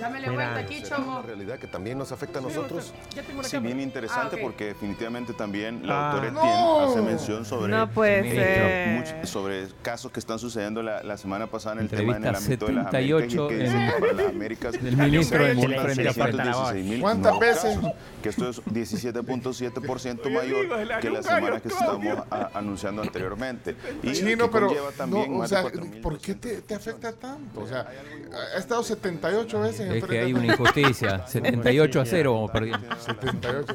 Dámele 0.00 0.30
Mira. 0.30 0.32
vuelta 0.52 0.60
aquí, 0.60 0.78
Una 0.78 0.88
chomo. 0.88 1.22
realidad 1.22 1.58
que 1.58 1.66
también 1.66 1.98
nos 1.98 2.10
afecta 2.12 2.38
a 2.38 2.42
nosotros. 2.42 2.92
Ya 3.14 3.22
tengo 3.22 3.40
una 3.40 3.48
Sí, 3.48 3.56
cámara. 3.56 3.74
bien 3.74 3.86
interesante 3.86 4.36
Ah, 4.36 4.38
ok. 4.38 4.42
porque 4.42 4.64
definitivamente 4.66 5.32
también 5.34 5.86
la 5.86 6.10
Ah. 6.10 6.12
doctora 6.14 6.30
¡No! 6.32 6.80
Hace 6.90 7.02
mención 7.02 7.44
sobre, 7.44 7.70
No 7.70 7.88
puede 7.90 8.20
eh, 8.20 9.04
ser. 9.04 9.16
much- 9.22 9.26
sobre 9.26 9.68
casos 9.82 10.10
que 10.12 10.20
están 10.20 10.38
sucediendo 10.38 10.82
la, 10.82 11.02
la 11.02 11.16
semana 11.16 11.46
pasada 11.48 11.74
en 11.76 11.82
el 11.82 11.88
tema 11.88 12.16
en 12.16 12.24
el 12.24 12.34
Entrevista 12.34 12.46
ámbito 12.46 12.66
de 12.66 12.72
las 12.72 12.86
Américas 12.86 13.22
y 13.24 13.28
78 13.28 13.48
que 13.48 13.56
dicen 13.58 13.86
que 13.90 14.00
para 14.00 14.12
las 14.12 14.26
Américas 14.26 14.72
del 14.82 14.96
ministro 14.96 15.38
la 15.38 15.54
Voz. 15.54 15.64
616,000 15.96 17.00
¿Cuántas 17.00 17.38
veces? 17.38 17.78
que 18.22 18.28
esto 18.30 18.48
es 18.48 18.60
17.7% 18.64 20.20
Oye, 20.26 20.30
mayor 20.36 20.68
que 20.68 20.68
las 20.68 20.80
ayucario, 21.00 21.22
semanas 21.22 21.62
que 21.62 21.68
estamos 21.68 22.18
a- 22.30 22.50
anunciando 22.54 23.02
anteriormente. 23.02 23.76
Y 24.02 24.12
Chino, 24.12 24.50
pero 24.50 24.68
conlleva 24.68 24.90
también 24.92 25.30
no, 25.30 25.36
o 25.36 25.38
más 25.40 25.48
sea, 25.50 25.58
de 25.62 25.70
4,000 25.70 26.00
¿por 26.02 26.18
qué 26.18 26.34
te, 26.34 26.62
te 26.62 26.74
afecta 26.74 27.12
tanto? 27.12 27.60
O 27.60 27.66
sea, 27.66 27.86
ha 28.54 28.58
estado 28.58 28.82
78 28.82 29.60
veces 29.60 29.89
Es 29.96 30.04
que 30.04 30.18
hay 30.20 30.32
una 30.32 30.46
injusticia. 30.46 31.26
78 31.26 32.00
a 32.00 32.04
0 32.06 32.34
vamos 32.34 32.50
perdiendo. 32.50 32.86
78. 32.96 33.74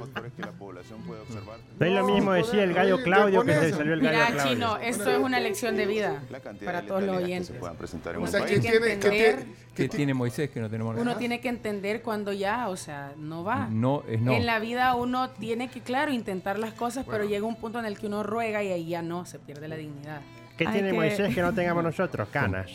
No 1.80 1.86
es 1.86 1.94
lo 1.94 2.06
mismo 2.06 2.32
decía 2.34 2.64
el 2.64 2.74
gallo 2.74 3.02
Claudio 3.04 3.44
que 3.44 3.54
se 3.54 3.72
salió 3.72 3.94
el 3.94 4.02
gallo 4.02 4.18
Mira, 4.18 4.32
Claudio. 4.32 4.54
Chino, 4.54 4.78
esto 4.78 5.10
es 5.10 5.20
una 5.20 5.40
lección 5.40 5.76
de 5.76 5.86
vida 5.86 6.22
para 6.64 6.82
todos 6.84 7.04
los 7.04 7.18
oyentes. 7.18 7.56
un 7.60 7.78
país. 7.78 8.32
país. 8.32 8.62
Tiene 8.62 8.80
que 8.80 8.92
entender, 8.94 9.46
¿Qué 9.76 9.90
tiene 9.90 10.14
Moisés 10.14 10.50
que 10.50 10.62
no 10.62 10.70
tenemos 10.70 10.98
uno 10.98 11.18
tiene 11.18 11.42
que 11.42 11.50
entender 11.50 12.02
cuando 12.02 12.32
ya, 12.32 12.70
o 12.70 12.78
sea, 12.78 13.14
no 13.18 13.44
va. 13.44 13.68
No, 13.70 14.04
es 14.08 14.22
no. 14.22 14.34
En 14.34 14.46
la 14.46 14.60
vida 14.60 14.96
uno 14.96 15.30
tiene 15.32 15.70
que, 15.70 15.82
claro, 15.82 16.12
intentar 16.12 16.58
las 16.58 16.74
cosas, 16.74 17.06
pero 17.10 17.26
llega 17.26 17.46
un 17.46 17.58
punto 17.58 17.80
en 17.80 17.86
el 17.86 17.98
que 17.98 18.08
uno 18.08 18.24
ruega 18.24 18.64
y 18.64 18.72
ahí 18.72 18.88
ya 18.88 19.02
no, 19.02 19.26
se 19.26 19.40
pierde 19.40 19.68
la 19.68 19.76
dignidad. 19.76 20.22
¿Qué 20.58 20.66
tiene 20.66 20.90
que- 20.92 20.96
Moisés 20.96 21.36
que 21.36 21.42
no 21.42 21.54
tengamos 21.54 21.84
nosotros? 21.84 22.30
Canas. 22.32 22.72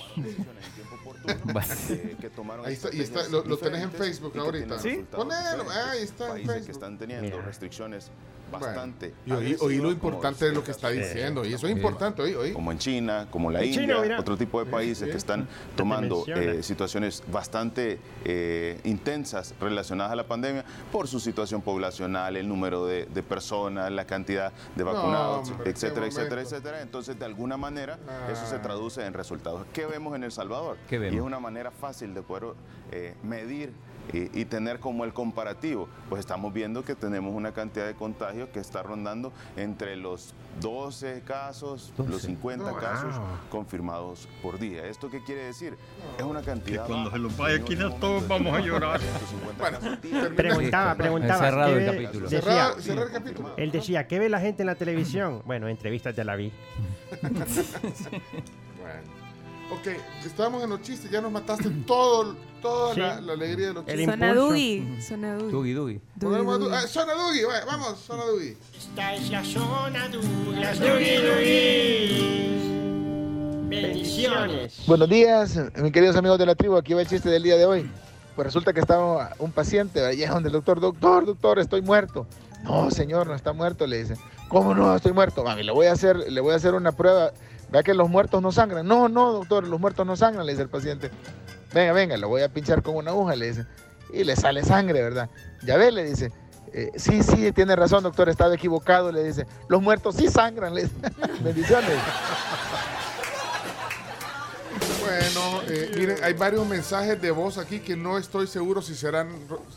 Ahí 2.65 2.75
está, 2.75 2.89
y 2.93 3.01
está, 3.01 3.29
lo, 3.29 3.45
lo 3.45 3.57
tenés 3.59 3.83
en 3.83 3.93
Facebook 3.93 4.39
ahorita. 4.39 4.79
¿Sí? 4.79 5.05
Ponelo, 5.11 5.71
ahí 5.71 6.03
está 6.03 6.27
en 6.27 6.47
Países 6.47 6.47
que 6.47 6.53
Facebook. 6.53 6.71
están 6.71 6.99
teniendo 6.99 7.41
restricciones 7.43 8.11
bastante. 8.51 9.15
Y 9.27 9.33
oí, 9.33 9.57
oí 9.61 9.79
lo 9.79 9.91
importante 9.91 10.45
de 10.47 10.53
lo 10.53 10.63
que 10.65 10.71
está 10.71 10.89
diciendo, 10.91 11.45
y 11.45 11.55
eso 11.55 11.67
es 11.67 11.73
importante, 11.73 12.23
oí, 12.23 12.35
oí. 12.35 12.53
Como 12.53 12.73
en 12.73 12.79
China, 12.79 13.27
como 13.31 13.51
la 13.51 13.61
En 13.63 13.67
India, 13.73 14.03
China, 14.03 14.19
otro 14.21 14.37
tipo 14.37 14.63
de 14.65 14.71
países 14.71 15.09
que 15.09 15.17
están 15.17 15.49
tomando 15.77 16.25
eh, 16.27 16.63
situaciones 16.63 17.23
bastante 17.31 17.99
eh, 18.25 18.81
intensas 18.85 19.55
relacionadas 19.61 20.13
a 20.13 20.17
la 20.17 20.27
pandemia 20.27 20.65
por 20.93 21.09
su 21.09 21.21
situación 21.21 21.63
poblacional, 21.63 22.37
el 22.37 22.49
número 22.49 22.87
de, 22.87 23.07
de 23.07 23.23
personas, 23.23 23.91
la 23.91 24.05
cantidad 24.07 24.53
de 24.77 24.85
No, 24.85 24.93
vacunados, 24.93 25.49
hombre, 25.51 25.65
qué 25.65 25.71
etcétera, 25.71 26.07
etcétera, 26.07 26.43
etcétera. 26.43 26.83
Entonces, 26.83 27.19
de 27.19 27.25
alguna 27.25 27.57
manera, 27.57 27.99
eso 28.31 28.47
se 28.47 28.57
Ah. 28.57 28.63
traduce 28.63 29.05
en 29.07 29.15
resultados. 29.15 29.65
¿Qué 29.73 29.87
vemos 29.87 30.15
en 30.15 30.25
El 30.25 30.33
Salvador? 30.33 30.77
¿Qué 30.89 30.99
vemos? 30.99 31.15
Y 31.15 31.19
es 31.19 31.23
una 31.23 31.41
manera 31.41 31.71
fácil 31.71 32.13
de 32.15 32.23
poder 32.23 32.55
eh, 32.93 33.15
medir 33.23 33.73
y, 34.13 34.41
y 34.41 34.45
tener 34.45 34.81
como 34.81 35.05
el 35.05 35.13
comparativo. 35.13 35.89
Pues 36.09 36.21
estamos 36.21 36.53
viendo 36.53 36.85
que 36.85 36.95
tenemos 36.95 37.35
una 37.35 37.53
cantidad 37.53 37.87
de 37.87 37.95
contagios 37.95 38.49
que 38.51 38.61
está 38.61 38.83
rondando 38.83 39.33
entre 39.57 39.97
los 39.97 40.35
12 40.61 41.23
casos, 41.27 41.93
los 41.97 42.23
50 42.23 42.71
Wow. 42.71 42.81
casos 42.81 43.15
confirmados 43.51 44.29
por 44.43 44.59
día. 44.59 44.85
¿Esto 44.87 45.09
qué 45.11 45.23
quiere 45.25 45.45
decir? 45.45 45.77
Es 46.19 46.25
una 46.25 46.43
cantidad. 46.43 46.87
cuando 46.87 47.05
baja. 47.05 47.17
se 47.17 47.23
los 47.23 47.37
vaya 47.37 47.57
a 47.57 47.65
quitar 47.65 47.95
todos 48.01 48.27
vamos 48.29 48.55
a 48.55 48.61
llorar. 48.61 49.01
Preguntaba, 50.37 50.95
preguntaba. 50.95 51.39
Cerrado 51.45 51.75
¿qué 51.75 51.87
el 51.87 51.93
capítulo. 51.93 52.29
Decía, 52.29 52.41
Cerrado- 52.41 52.81
cerrar 52.81 53.07
el 53.07 53.13
capítulo. 53.13 53.55
Él 53.57 53.71
decía, 53.71 54.07
¿qué 54.09 54.19
ve 54.19 54.29
la 54.29 54.41
gente 54.41 54.63
en 54.63 54.67
la 54.67 54.75
televisión? 54.75 55.43
Bueno, 55.47 55.69
entrevistas 55.69 56.15
ya 56.17 56.25
la 56.25 56.37
vi. 56.37 56.53
Ok, 59.73 59.87
estábamos 60.27 60.63
en 60.65 60.71
los 60.71 60.83
chistes, 60.83 61.11
ya 61.11 61.21
nos 61.21 61.31
mataste 61.33 61.71
todo, 61.87 62.35
toda 62.61 62.95
Sí. 62.95 63.01
la, 63.01 63.21
la 63.21 63.33
alegría 63.35 63.69
de 63.69 63.75
los 63.75 63.87
chistes. 63.87 64.07
Zona 64.07 64.35
Dugi. 64.35 64.99
Zona 65.01 65.35
Dugi. 65.37 66.01
Zona 66.21 67.15
Dugi, 67.15 67.43
va, 67.45 67.65
vamos, 67.67 67.99
Zona 68.01 68.25
Dugi. 68.25 68.57
Esta 68.77 69.15
es 69.15 69.31
la 69.31 69.45
zona 69.45 70.09
Dugi, 70.09 70.61
las 70.61 70.81
Dugi 70.81 71.17
Dugis. 71.17 72.71
Bendiciones. 73.69 74.83
Buenos 74.87 75.09
días, 75.09 75.57
mis 75.81 75.93
queridos 75.93 76.17
amigos 76.17 76.39
de 76.39 76.47
la 76.47 76.55
tribu. 76.57 76.77
Aquí 76.77 76.93
va 76.95 77.03
el 77.03 77.09
chiste 77.09 77.29
del 77.29 77.43
día 77.45 77.57
de 77.57 77.65
hoy. 77.67 77.89
Pues 78.35 78.47
resulta 78.47 78.73
que 78.73 78.81
estaba 78.81 79.35
un 79.39 79.53
paciente 79.53 80.05
allá 80.05 80.31
donde 80.33 80.49
el 80.49 80.53
doctor, 80.55 80.81
doctor, 80.81 81.27
doctor, 81.27 81.59
estoy 81.61 81.83
muerto. 81.83 82.27
No, 82.65 82.91
señor, 82.91 83.27
no 83.29 83.35
está 83.35 83.53
muerto, 83.53 83.87
le 83.87 83.99
dice. 84.03 84.17
¿Cómo 84.49 84.75
no? 84.75 84.95
Estoy 84.97 85.13
muerto. 85.13 85.45
Mami, 85.45 85.63
le 85.63 85.73
voy 85.73 85.87
a 85.87 85.93
hacer, 85.93 86.17
le 86.17 86.41
voy 86.41 86.53
a 86.53 86.57
hacer 86.57 86.75
una 86.75 86.91
prueba. 86.93 87.31
Vea 87.71 87.83
que 87.83 87.95
los 87.95 88.09
muertos 88.09 88.43
no 88.43 88.51
sangran. 88.53 88.87
No, 88.87 89.09
no, 89.09 89.33
doctor, 89.33 89.67
los 89.67 89.79
muertos 89.81 90.07
no 90.07 90.17
sangran, 90.17 90.45
le 90.47 90.53
dice 90.53 90.63
el 90.63 90.69
paciente. 90.69 91.11
Venga, 91.73 91.93
venga, 91.93 92.17
lo 92.17 92.29
voy 92.29 92.43
a 92.43 92.49
pinchar 92.49 92.83
con 92.83 92.97
una 92.97 93.11
aguja, 93.13 93.37
le 93.37 93.47
dice. 93.49 93.67
Y 94.13 94.25
le 94.25 94.35
sale 94.35 94.65
sangre, 94.65 95.03
¿verdad? 95.03 95.31
Ya 95.63 95.77
ve, 95.77 95.93
le 95.93 96.05
dice. 96.05 96.33
"Eh, 96.73 96.91
sí, 96.97 97.23
sí, 97.23 97.53
tiene 97.53 97.77
razón, 97.77 98.03
doctor, 98.03 98.29
estaba 98.29 98.55
equivocado, 98.55 99.13
le 99.13 99.23
dice. 99.23 99.47
Los 99.69 99.81
muertos 99.81 100.17
sí 100.17 100.29
sangran, 100.29 100.75
le 100.75 100.83
dice. 100.83 100.95
Bendiciones. 101.43 101.91
Bueno, 105.01 105.63
eh, 105.69 105.91
miren, 105.97 106.17
hay 106.23 106.35
varios 106.35 106.67
mensajes 106.67 107.21
de 107.21 107.31
voz 107.31 107.59
aquí 107.59 107.81
que 107.81 107.97
no 107.97 108.19
estoy 108.19 108.47
seguro 108.47 108.83
si 108.83 108.95
serán 108.95 109.29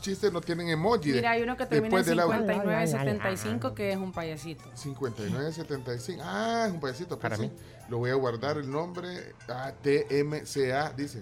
chistes, 0.02 0.32
no 0.32 0.42
tienen 0.42 0.70
emoji. 0.70 1.14
Mira, 1.14 1.32
hay 1.32 1.44
uno 1.44 1.56
que 1.56 1.66
termina 1.66 1.88
en 2.00 2.06
después 2.06 2.06
del 2.06 2.20
audio. 2.20 2.38
5975 2.40 3.74
que 3.74 3.92
es 3.92 3.98
un 3.98 4.12
payasito. 4.12 4.64
5975. 4.76 6.22
Ah, 6.26 6.66
es 6.68 6.74
un 6.74 6.80
payasito. 6.80 7.18
Para 7.18 7.38
pues 7.38 7.50
mí. 7.50 7.56
sí. 7.58 7.84
Lo 7.90 8.00
voy 8.00 8.12
a 8.12 8.16
guardar 8.16 8.58
el 8.58 8.70
nombre. 8.70 9.34
Ah, 9.48 9.72
TMCA, 9.82 10.92
dice. 10.96 11.22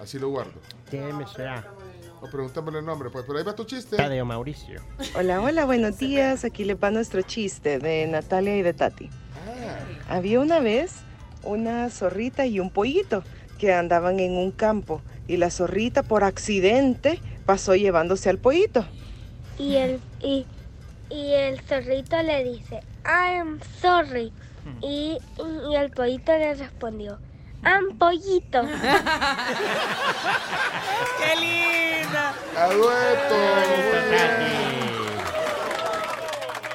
Así 0.00 0.18
lo 0.18 0.28
guardo. 0.30 0.52
TMCA. 0.90 1.64
O 2.20 2.28
preguntámosle 2.30 2.78
el 2.78 2.84
nombre, 2.84 3.10
pues. 3.10 3.24
Pero 3.26 3.38
ahí 3.38 3.44
va 3.44 3.54
tu 3.54 3.64
chiste. 3.64 3.96
Tadeo 3.96 4.24
Mauricio. 4.24 4.82
Hola, 5.14 5.40
hola, 5.40 5.64
buenos 5.64 5.98
días. 5.98 6.44
Aquí 6.44 6.64
les 6.64 6.76
va 6.76 6.90
nuestro 6.90 7.22
chiste 7.22 7.78
de 7.78 8.06
Natalia 8.06 8.56
y 8.56 8.62
de 8.62 8.72
Tati. 8.72 9.10
Había 10.08 10.40
una 10.40 10.60
vez 10.60 10.92
una 11.46 11.88
zorrita 11.90 12.46
y 12.46 12.60
un 12.60 12.70
pollito 12.70 13.22
que 13.58 13.72
andaban 13.72 14.20
en 14.20 14.32
un 14.36 14.50
campo 14.50 15.00
y 15.28 15.38
la 15.38 15.50
zorrita 15.50 16.02
por 16.02 16.24
accidente 16.24 17.20
pasó 17.46 17.74
llevándose 17.74 18.28
al 18.30 18.38
pollito. 18.38 18.84
Y 19.58 19.76
el, 19.76 20.00
y, 20.20 20.46
y 21.10 21.32
el 21.32 21.60
zorrito 21.60 22.20
le 22.22 22.44
dice, 22.44 22.80
I'm 23.04 23.60
sorry. 23.80 24.32
Y, 24.82 25.18
y 25.70 25.74
el 25.76 25.90
pollito 25.90 26.32
le 26.32 26.54
respondió, 26.54 27.18
I'm 27.64 27.96
pollito. 27.98 28.62
¡Qué 31.18 31.36
linda! 31.40 32.34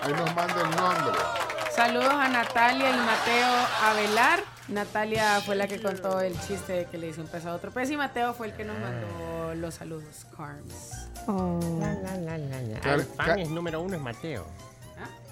Ahí 0.01 0.13
nos 0.13 0.35
manda 0.35 0.61
el 0.61 0.75
nombre. 0.75 1.17
Saludos 1.75 2.13
a 2.13 2.27
Natalia 2.27 2.89
y 2.89 2.97
Mateo 2.99 3.49
Avelar. 3.83 4.43
Natalia 4.71 5.41
fue 5.41 5.55
la 5.55 5.67
que 5.67 5.81
contó 5.81 6.21
el 6.21 6.33
chiste 6.41 6.87
que 6.89 6.97
le 6.97 7.09
hizo 7.09 7.21
un 7.21 7.27
pesado 7.27 7.55
otro 7.57 7.71
pez 7.71 7.89
y 7.91 7.97
Mateo 7.97 8.33
fue 8.33 8.47
el 8.47 8.53
que 8.53 8.63
nos 8.63 8.77
mandó 8.79 9.53
los 9.55 9.75
saludos, 9.75 10.25
Carms. 10.35 11.09
La, 11.27 11.93
la, 11.93 12.17
la, 12.17 12.37
la, 12.37 12.61
la. 12.61 12.79
Car- 12.79 12.99
El 12.99 13.05
fan 13.05 13.39
es 13.39 13.49
número 13.49 13.81
uno 13.81 13.95
es 13.95 14.01
Mateo. 14.01 14.45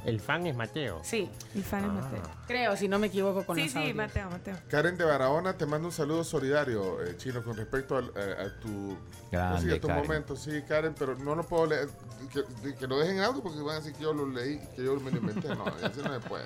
El 0.06 0.22
fan 0.22 0.48
es 0.48 0.56
Mateo. 0.56 1.02
Sí, 1.04 1.30
El 1.54 1.62
fan 1.64 1.84
es 1.84 1.92
Mateo. 1.92 2.22
creo, 2.48 2.78
si 2.78 2.88
no 2.88 3.00
me 3.00 3.08
equivoco 3.08 3.46
con 3.46 3.58
Sí, 3.58 3.64
los 3.64 3.72
sí, 3.74 3.80
audios. 3.80 3.96
Mateo, 3.98 4.30
Mateo. 4.30 4.56
Karen 4.70 4.98
de 4.98 5.04
Barahona 5.04 5.58
te 5.58 5.66
manda 5.66 5.88
un 5.88 5.92
saludo 5.92 6.24
solidario, 6.24 7.04
eh, 7.04 7.18
Chino, 7.18 7.44
con 7.44 7.58
respecto 7.58 7.98
al- 7.98 8.14
a, 8.16 8.44
a 8.44 8.60
tu, 8.62 8.98
Grande, 9.30 9.62
sí, 9.62 9.76
a 9.76 9.82
tu 9.82 9.88
Karen. 9.88 10.04
momento. 10.04 10.36
Sí, 10.38 10.62
Karen, 10.68 10.96
pero 10.98 11.16
no 11.18 11.36
lo 11.36 11.44
puedo 11.44 11.66
leer. 11.66 11.90
Que, 12.32 12.76
que 12.76 12.88
lo 12.88 12.98
dejen 12.98 13.18
en 13.18 13.24
audio 13.24 13.44
porque 13.44 13.60
van 13.60 13.76
a 13.76 13.80
decir 13.80 13.94
que 13.94 14.04
yo 14.04 14.14
lo 14.14 14.26
leí, 14.26 14.58
que 14.74 14.86
yo 14.86 14.96
me 15.02 15.12
lo 15.12 15.18
inventé. 15.18 15.50
No, 15.50 15.68
eso 15.68 16.02
no 16.02 16.14
se 16.14 16.28
puede. 16.30 16.46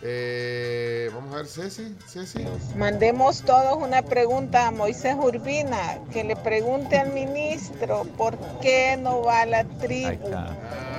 Eh, 0.00 1.10
vamos 1.12 1.34
a 1.34 1.38
ver, 1.38 1.46
Ceci. 1.46 1.94
Ceci. 2.06 2.44
Mandemos 2.76 3.42
todos 3.42 3.76
una 3.82 4.02
pregunta 4.02 4.68
a 4.68 4.70
Moisés 4.70 5.16
Urbina, 5.18 5.98
que 6.12 6.22
le 6.22 6.36
pregunte 6.36 6.96
al 6.98 7.12
ministro 7.12 8.04
por 8.16 8.38
qué 8.60 8.96
no 8.96 9.22
va 9.22 9.42
a 9.42 9.46
la 9.46 9.64
tribu. 9.64 10.30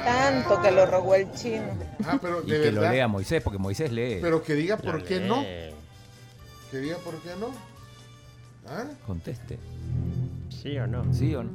Tanto 0.04 0.62
que 0.62 0.72
lo 0.72 0.86
rogó 0.86 1.16
el 1.16 1.32
chino. 1.34 1.68
Ah, 2.06 2.18
pero 2.22 2.42
Y 2.44 2.48
que 2.48 2.72
lo 2.72 2.82
lea 2.90 3.08
Moisés, 3.08 3.42
porque 3.42 3.58
Moisés 3.58 3.92
lee. 3.92 4.20
Pero 4.22 4.44
que 4.44 4.54
diga 4.56 4.78
por 4.78 5.00
Lo 5.00 5.06
qué 5.06 5.20
lee. 5.20 5.28
no. 5.28 5.44
Que 6.72 6.78
diga 6.80 6.98
por 6.98 7.16
qué 7.22 7.30
no. 7.40 7.48
¿Ah? 8.68 8.84
Conteste. 9.08 9.58
¿Sí 10.62 10.78
o 10.78 10.88
no? 10.88 11.14
¿Sí 11.14 11.34
o 11.36 11.44
no? 11.44 11.52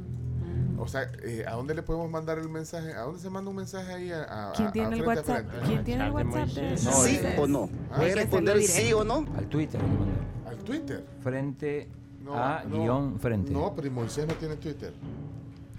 O 0.77 0.87
sea, 0.87 1.09
eh, 1.23 1.45
¿a 1.47 1.53
dónde 1.53 1.73
le 1.73 1.81
podemos 1.83 2.09
mandar 2.09 2.37
el 2.37 2.49
mensaje? 2.49 2.93
¿A 2.93 3.01
dónde 3.01 3.19
se 3.19 3.29
manda 3.29 3.49
un 3.49 3.55
mensaje 3.55 3.93
ahí? 3.93 4.11
A, 4.11 4.49
a- 4.49 4.53
¿Quién 4.53 4.71
tiene 4.71 4.95
a 4.95 4.97
el 4.99 5.07
WhatsApp? 5.07 5.45
¿Quién 5.65 5.83
tiene 5.83 6.05
el 6.05 6.11
WhatsApp 6.11 6.47
de 6.49 6.69
No, 6.71 6.77
Sí 6.77 7.19
o 7.37 7.47
no. 7.47 7.69
Ah, 7.91 7.95
Puede 7.97 8.15
responder 8.15 8.61
sí 8.61 8.93
o 8.93 9.03
no. 9.03 9.25
Al 9.37 9.47
Twitter. 9.47 9.81
¿Al 10.47 10.57
Twitter? 10.57 11.05
Frente 11.21 11.89
No, 12.23 12.35
a 12.35 12.63
no. 12.63 12.81
guion 12.81 13.19
frente. 13.19 13.51
No, 13.51 13.73
pero 13.75 13.89
Moisés 13.91 14.27
no 14.27 14.33
tiene 14.35 14.55
Twitter. 14.57 14.93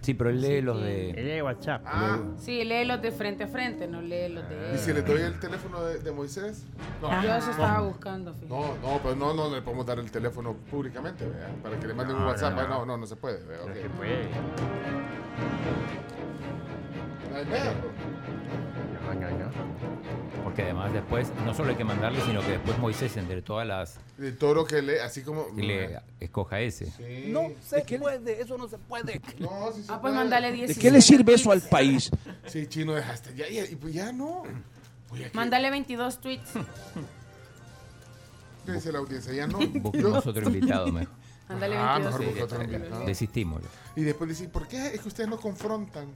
Sí, 0.07 0.15
pero 0.15 0.31
él 0.31 0.41
lee 0.41 0.61
los 0.61 0.77
Él 0.85 1.17
de. 1.17 1.23
lee 1.35 1.43
WhatsApp. 1.43 1.83
Ah, 1.85 2.21
Sí, 2.39 2.63
léelos 2.65 3.03
de 3.03 3.11
frente 3.11 3.43
a 3.43 3.49
frente, 3.49 3.89
no 3.89 4.01
léelos 4.01 4.49
de... 4.49 4.77
¿y 4.77 4.79
si 4.79 4.93
le 4.93 5.03
doy 5.03 5.21
el 5.21 5.41
teléfono 5.41 5.83
de, 5.83 5.99
de 5.99 6.13
Moisés? 6.13 6.63
No, 7.03 7.11
Yo 7.25 7.35
eso 7.35 7.51
estaba 7.51 7.81
buscando, 7.81 8.33
fíjate. 8.33 8.49
No, 8.49 8.77
no, 8.89 9.01
pero 9.03 9.17
no, 9.17 9.35
no 9.35 9.53
le 9.53 9.63
podemos 9.63 9.85
dar 9.85 9.99
el 9.99 10.09
teléfono 10.09 10.55
públicamente, 10.71 11.25
¿vea? 11.27 11.49
Para 11.61 11.81
que 11.81 11.89
le 11.89 11.95
manden 11.95 12.15
un 12.15 12.23
No, 12.23 12.29
WhatsApp. 12.29 12.55
no, 12.55 12.63
No, 12.63 12.69
no. 12.69 12.87
no, 12.87 12.97
no, 12.99 13.07
se 13.09 13.17
puede, 13.17 13.43
¿vea? 13.47 13.59
No 13.59 13.65
Ok. 13.65 13.73
se 13.75 13.89
puede. 13.89 14.29
Ay, 17.35 17.45
vea, 17.51 17.75
Porque 20.45 20.63
además 20.63 20.93
después, 20.93 21.29
no 21.45 21.55
solo 21.55 21.71
hay 21.71 21.77
que 21.77 21.85
mandarle, 21.85 22.21
sino 22.23 22.41
que 22.41 22.53
después 22.53 22.79
Moisés, 22.79 23.17
entre 23.17 23.43
todas 23.43 23.67
las. 23.67 23.99
De 24.17 24.33
todo 24.33 24.55
lo 24.55 24.65
que 24.67 24.81
lee, 24.83 24.99
así 25.05 25.23
como. 25.23 25.47
le 25.57 25.99
escoja 26.21 26.61
ese. 26.61 26.87
Sí. 26.93 27.25
No 27.29 27.49
se 27.63 27.83
puede, 27.99 28.41
eso 28.41 28.57
no 28.59 28.69
se 28.69 28.79
puede. 28.79 29.21
No, 29.39 29.73
sí 29.75 29.83
se 29.83 29.93
Ah, 29.93 30.01
pues 30.01 30.15
mandale 30.15 30.49
¿De 30.49 30.53
17. 30.55 30.81
qué 30.81 30.91
le 30.91 31.01
sirve 31.03 31.35
eso 31.35 31.51
al 31.53 31.61
país? 31.63 32.11
Sí, 32.47 32.67
chino, 32.69 32.95
dejaste. 32.95 33.35
Ya, 33.35 33.49
ya, 33.49 33.65
y 33.65 33.75
pues 33.77 33.93
ya 33.93 34.13
no. 34.13 34.45
Pues 35.09 35.21
ya 35.23 35.31
que- 35.31 35.37
Mándale 35.37 35.71
22 35.71 36.21
tweets. 36.21 36.51
¿Qué 38.67 38.73
dice 38.73 38.93
la 38.93 38.99
audiencia? 38.99 39.33
Ya 39.33 39.47
no. 39.47 39.59
Busquemos 39.59 40.27
otro 40.27 40.47
invitado 40.49 40.91
mejor. 40.93 41.15
Ándale, 41.49 41.77
Ah, 41.77 41.99
22. 41.99 42.19
mejor 42.21 42.35
busca 42.35 42.45
otro 42.57 42.65
invitado. 42.65 43.05
Desistimos. 43.05 43.63
Y 43.95 44.03
después 44.03 44.29
dicen, 44.31 44.51
¿por 44.51 44.67
qué 44.67 44.87
es 44.95 45.01
que 45.01 45.09
ustedes 45.09 45.29
no 45.31 45.39
confrontan? 45.39 46.09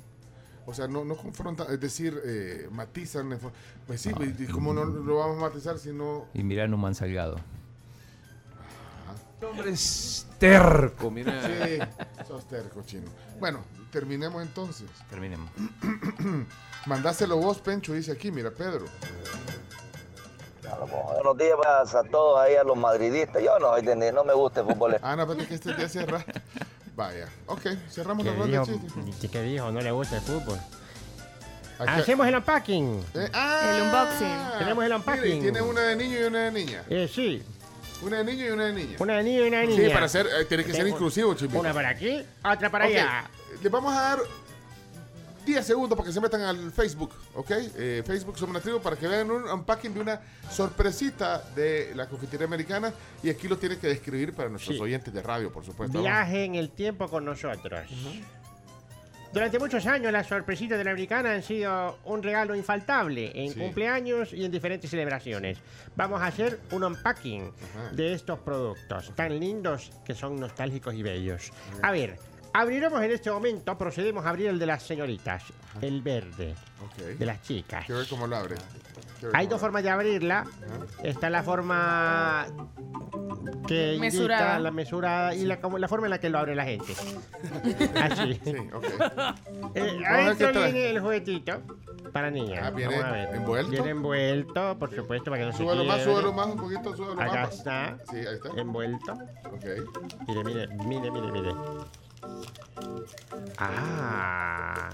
O 0.66 0.74
sea, 0.74 0.86
no, 0.86 1.04
no 1.04 1.16
confrontan, 1.16 1.66
es 1.72 1.80
decir, 1.80 2.20
eh, 2.24 2.68
matizan. 2.70 3.38
Pues 3.86 4.00
sí, 4.00 4.10
¿y 4.38 4.46
cómo 4.46 4.72
no 4.72 4.84
lo 4.84 5.16
vamos 5.16 5.38
a 5.38 5.40
matizar 5.48 5.78
si 5.78 5.92
no...? 5.92 6.26
Y 6.34 6.42
mirar 6.42 6.68
Numan 6.68 6.94
Salgado. 6.94 7.38
Hombre 9.42 9.70
es 9.70 10.26
terco, 10.38 11.10
mira. 11.10 11.42
Sí, 11.42 11.78
sos 12.28 12.46
terco, 12.46 12.82
chino. 12.82 13.10
Bueno, 13.38 13.60
terminemos 13.90 14.42
entonces. 14.42 14.88
Terminemos. 15.08 15.50
Mandáselo 16.86 17.36
vos, 17.38 17.58
Pencho, 17.58 17.94
dice 17.94 18.12
aquí, 18.12 18.30
mira, 18.30 18.50
Pedro. 18.50 18.84
Buenos 21.14 21.36
días 21.36 21.94
a 21.94 22.04
todos 22.04 22.38
ahí, 22.40 22.54
a 22.54 22.64
los 22.64 22.76
madridistas. 22.76 23.42
Yo 23.42 23.58
no, 23.58 23.76
no 23.76 24.24
me 24.24 24.34
gusta 24.34 24.60
el 24.60 24.66
fútbol. 24.66 24.96
Ah, 25.02 25.16
no, 25.16 25.22
espérate 25.22 25.48
que 25.48 25.54
este 25.54 25.74
día 25.74 25.88
cierra. 25.88 26.24
Vaya, 27.00 27.26
ok, 27.46 27.62
cerramos 27.88 28.26
la 28.26 28.32
¿Qué 28.32 28.38
ronda 28.38 28.62
de. 28.62 29.28
¿Qué 29.30 29.42
dijo? 29.42 29.72
No 29.72 29.80
le 29.80 29.90
gusta 29.90 30.16
el 30.16 30.20
fútbol. 30.22 30.58
Acá- 31.78 31.94
Hacemos 31.94 32.28
el 32.28 32.34
unpacking. 32.36 33.02
Eh, 33.14 33.30
ah, 33.32 33.72
El 33.74 33.82
unboxing. 33.84 34.58
Tenemos 34.58 34.84
el 34.84 34.90
mire, 34.90 34.96
unpacking. 34.96 35.40
tiene 35.40 35.62
una 35.62 35.80
de 35.80 35.96
niño 35.96 36.20
y 36.20 36.22
una 36.24 36.38
de 36.40 36.52
niña. 36.52 36.82
Eh, 36.90 37.10
sí. 37.10 37.42
Una 38.02 38.18
de 38.18 38.24
niño 38.24 38.44
y 38.44 38.50
una 38.50 38.64
de 38.66 38.72
niña. 38.74 38.96
Una 38.98 39.16
de 39.16 39.22
niño 39.22 39.44
y 39.46 39.48
una 39.48 39.58
de 39.60 39.66
niña. 39.68 39.88
Sí, 39.88 39.94
para 39.94 40.08
ser, 40.10 40.26
eh, 40.26 40.44
tiene 40.44 40.62
que 40.62 40.74
ser 40.74 40.86
inclusivo, 40.88 41.32
chipito. 41.32 41.58
Una 41.58 41.72
para 41.72 41.88
aquí, 41.88 42.22
otra 42.44 42.68
para 42.70 42.84
allá. 42.84 43.24
Les 43.62 43.72
vamos 43.72 43.96
a 43.96 44.00
dar 44.02 44.18
10 45.44 45.64
segundos 45.66 45.96
para 45.96 46.06
que 46.06 46.12
se 46.12 46.20
metan 46.20 46.42
al 46.42 46.70
Facebook, 46.70 47.12
¿ok? 47.34 47.50
Eh, 47.76 48.02
Facebook 48.06 48.36
Somos 48.38 48.50
una 48.50 48.60
Tribu 48.60 48.80
para 48.80 48.96
que 48.96 49.08
vean 49.08 49.30
un 49.30 49.44
unpacking 49.44 49.94
de 49.94 50.00
una 50.00 50.20
sorpresita 50.50 51.42
de 51.54 51.92
la 51.94 52.06
confitería 52.06 52.46
americana 52.46 52.92
y 53.22 53.30
aquí 53.30 53.48
lo 53.48 53.56
tiene 53.58 53.78
que 53.78 53.86
describir 53.88 54.34
para 54.34 54.48
nuestros 54.48 54.76
Sí. 54.76 54.82
oyentes 54.82 55.12
de 55.12 55.22
radio, 55.22 55.50
por 55.52 55.64
supuesto. 55.64 56.00
Viaje 56.00 56.44
en 56.44 56.54
el 56.56 56.70
tiempo 56.70 57.08
con 57.08 57.24
nosotros. 57.24 57.88
Durante 59.32 59.60
muchos 59.60 59.86
años 59.86 60.10
las 60.10 60.26
sorpresitas 60.26 60.76
de 60.76 60.82
la 60.82 60.90
americana 60.90 61.32
han 61.32 61.42
sido 61.44 61.98
un 62.04 62.20
regalo 62.20 62.56
infaltable 62.56 63.30
en 63.34 63.52
Sí. 63.52 63.60
cumpleaños 63.60 64.32
y 64.32 64.44
en 64.44 64.50
diferentes 64.50 64.90
celebraciones. 64.90 65.58
Vamos 65.94 66.20
a 66.20 66.26
hacer 66.26 66.58
un 66.72 66.82
unpacking 66.82 67.44
Ajá. 67.44 67.92
de 67.94 68.12
estos 68.14 68.40
productos 68.40 69.12
tan 69.14 69.38
lindos 69.38 69.92
que 70.04 70.14
son 70.16 70.40
nostálgicos 70.40 70.94
y 70.94 71.04
bellos. 71.04 71.52
A 71.80 71.92
ver, 71.92 72.18
abriremos 72.52 73.02
en 73.02 73.10
este 73.12 73.30
momento, 73.30 73.76
procedemos 73.78 74.24
a 74.26 74.30
abrir 74.30 74.48
el 74.48 74.58
de 74.58 74.66
las 74.66 74.82
señoritas, 74.82 75.44
el 75.80 76.02
verde, 76.02 76.54
Ok. 76.84 77.04
de 77.18 77.26
las 77.26 77.42
chicas. 77.42 77.84
Quiero 77.86 78.00
ver 78.00 78.08
cómo 78.08 78.26
lo 78.26 78.36
abre. 78.36 78.56
Hay 79.34 79.46
dos 79.46 79.60
formas 79.60 79.82
de 79.82 79.90
abrirla. 79.90 80.46
Está 81.02 81.28
la 81.28 81.42
forma 81.42 82.46
que 83.66 83.94
indica 83.94 84.00
Mesurada. 84.00 84.58
la 84.58 84.70
mesurada 84.70 85.34
y 85.34 85.44
la, 85.44 85.60
como 85.60 85.76
la 85.78 85.88
forma 85.88 86.06
en 86.06 86.10
la 86.10 86.18
que 86.20 86.30
lo 86.30 86.38
abre 86.38 86.54
la 86.54 86.64
gente. 86.64 86.92
Así. 88.00 88.40
Sí, 88.44 88.54
ok. 88.72 88.84
Eh, 89.74 90.02
adentro 90.04 90.50
viene 90.64 90.90
el 90.90 91.00
juguetito 91.00 91.60
para 92.12 92.28
niñas. 92.28 92.60
Ah, 92.64 92.70
¿viene 92.70 92.96
Vamos 92.96 93.06
a 93.08 93.12
ver. 93.12 93.34
envuelto? 93.36 93.70
Viene 93.70 93.90
envuelto, 93.90 94.76
por 94.80 94.92
supuesto, 94.92 95.30
para 95.30 95.42
que 95.42 95.46
no 95.46 95.52
se 95.52 95.58
Súbelo 95.58 95.84
más, 95.84 95.96
quiebre. 95.98 96.12
súbelo 96.14 96.32
más, 96.32 96.46
un 96.48 96.56
poquito, 96.56 96.96
súbelo 96.96 97.20
Acá 97.22 97.42
más. 97.42 97.54
está. 97.54 97.98
Sí, 98.10 98.16
ahí 98.16 98.34
está. 98.34 98.48
Envuelto. 98.60 99.12
Ok. 99.12 99.64
Mire, 100.26 100.44
mire, 100.44 100.66
mire, 100.86 101.10
mire, 101.12 101.30
mire. 101.32 101.54
Ah. 103.58 104.88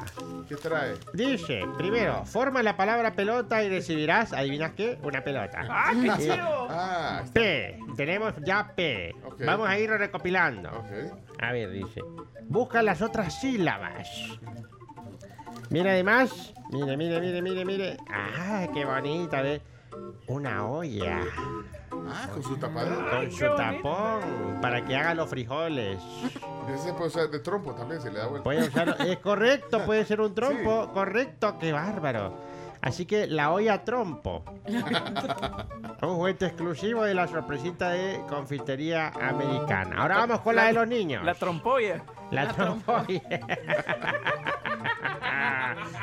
¿Qué 0.48 0.56
trae? 0.56 0.94
Dice, 1.12 1.62
primero, 1.76 2.24
forma 2.24 2.62
la 2.62 2.76
palabra 2.76 3.14
pelota 3.14 3.62
y 3.62 3.68
recibirás, 3.68 4.32
¿adivinas 4.32 4.72
qué? 4.72 4.98
Una 5.02 5.22
pelota. 5.22 5.64
¡Ah, 5.68 5.92
qué 5.92 6.06
Eh, 6.08 6.12
chido! 6.18 6.66
Ah, 6.70 7.22
P, 7.32 7.78
tenemos 7.96 8.34
ya 8.44 8.72
P. 8.74 9.14
Vamos 9.44 9.68
a 9.68 9.78
ir 9.78 9.90
recopilando. 9.90 10.84
A 11.40 11.52
ver, 11.52 11.70
dice. 11.70 12.00
Busca 12.48 12.82
las 12.82 13.02
otras 13.02 13.40
sílabas. 13.40 14.08
Mira 15.70 15.90
además. 15.92 16.54
Mire, 16.70 16.96
mire, 16.96 17.20
mire, 17.20 17.42
mire, 17.42 17.64
mire. 17.64 17.96
Ah, 18.10 18.66
qué 18.72 18.84
bonita, 18.84 19.42
ve. 19.42 19.60
Una 20.28 20.66
olla. 20.66 21.20
Ah, 22.08 22.28
con 22.32 22.42
su 22.42 22.56
tapadera. 22.56 23.10
Con 23.10 23.30
su 23.30 23.44
tapón. 23.56 24.58
Para 24.60 24.84
que 24.84 24.96
haga 24.96 25.14
los 25.14 25.28
frijoles. 25.28 26.00
Ese 26.74 26.92
puede 26.92 27.08
usar 27.08 27.30
de 27.30 27.38
trompo 27.40 27.74
también, 27.74 28.00
si 28.00 28.10
le 28.10 28.18
da 28.18 28.26
vuelta. 28.26 28.44
Puede 28.44 28.66
usarlo. 28.66 28.96
Es 28.98 29.18
correcto, 29.18 29.84
puede 29.84 30.04
ser 30.04 30.20
un 30.20 30.34
trompo. 30.34 30.90
Correcto, 30.92 31.58
qué 31.58 31.72
bárbaro. 31.72 32.34
Así 32.80 33.06
que 33.06 33.26
la 33.26 33.52
olla 33.52 33.84
trompo. 33.84 34.44
un 36.02 36.14
juguete 36.14 36.46
exclusivo 36.46 37.02
de 37.02 37.14
la 37.14 37.26
sorpresita 37.26 37.90
de 37.90 38.20
confitería 38.28 39.08
americana. 39.08 40.02
Ahora 40.02 40.18
vamos 40.18 40.40
con 40.40 40.54
la 40.54 40.66
de 40.66 40.72
los 40.72 40.86
niños. 40.86 41.24
La 41.24 41.34
trompolla. 41.34 42.04
La 42.30 42.48
trompolla. 42.48 43.22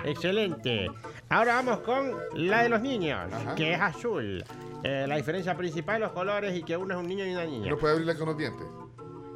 Excelente. 0.03 0.89
Ahora 1.33 1.55
vamos 1.55 1.79
con 1.79 2.11
la 2.35 2.61
de 2.61 2.69
los 2.69 2.79
niños, 2.81 3.19
Ajá. 3.33 3.55
que 3.55 3.73
es 3.73 3.81
azul. 3.81 4.43
Eh, 4.83 5.05
la 5.07 5.15
diferencia 5.15 5.55
principal, 5.57 6.01
los 6.01 6.11
colores 6.11 6.55
y 6.55 6.61
que 6.61 6.77
uno 6.77 6.93
es 6.93 6.99
un 6.99 7.07
niño 7.07 7.25
y 7.25 7.31
una 7.33 7.45
niña. 7.45 7.69
No 7.71 7.77
puede 7.77 7.93
abrirla 7.93 8.15
con 8.15 8.27
los 8.27 8.37
dientes. 8.37 8.67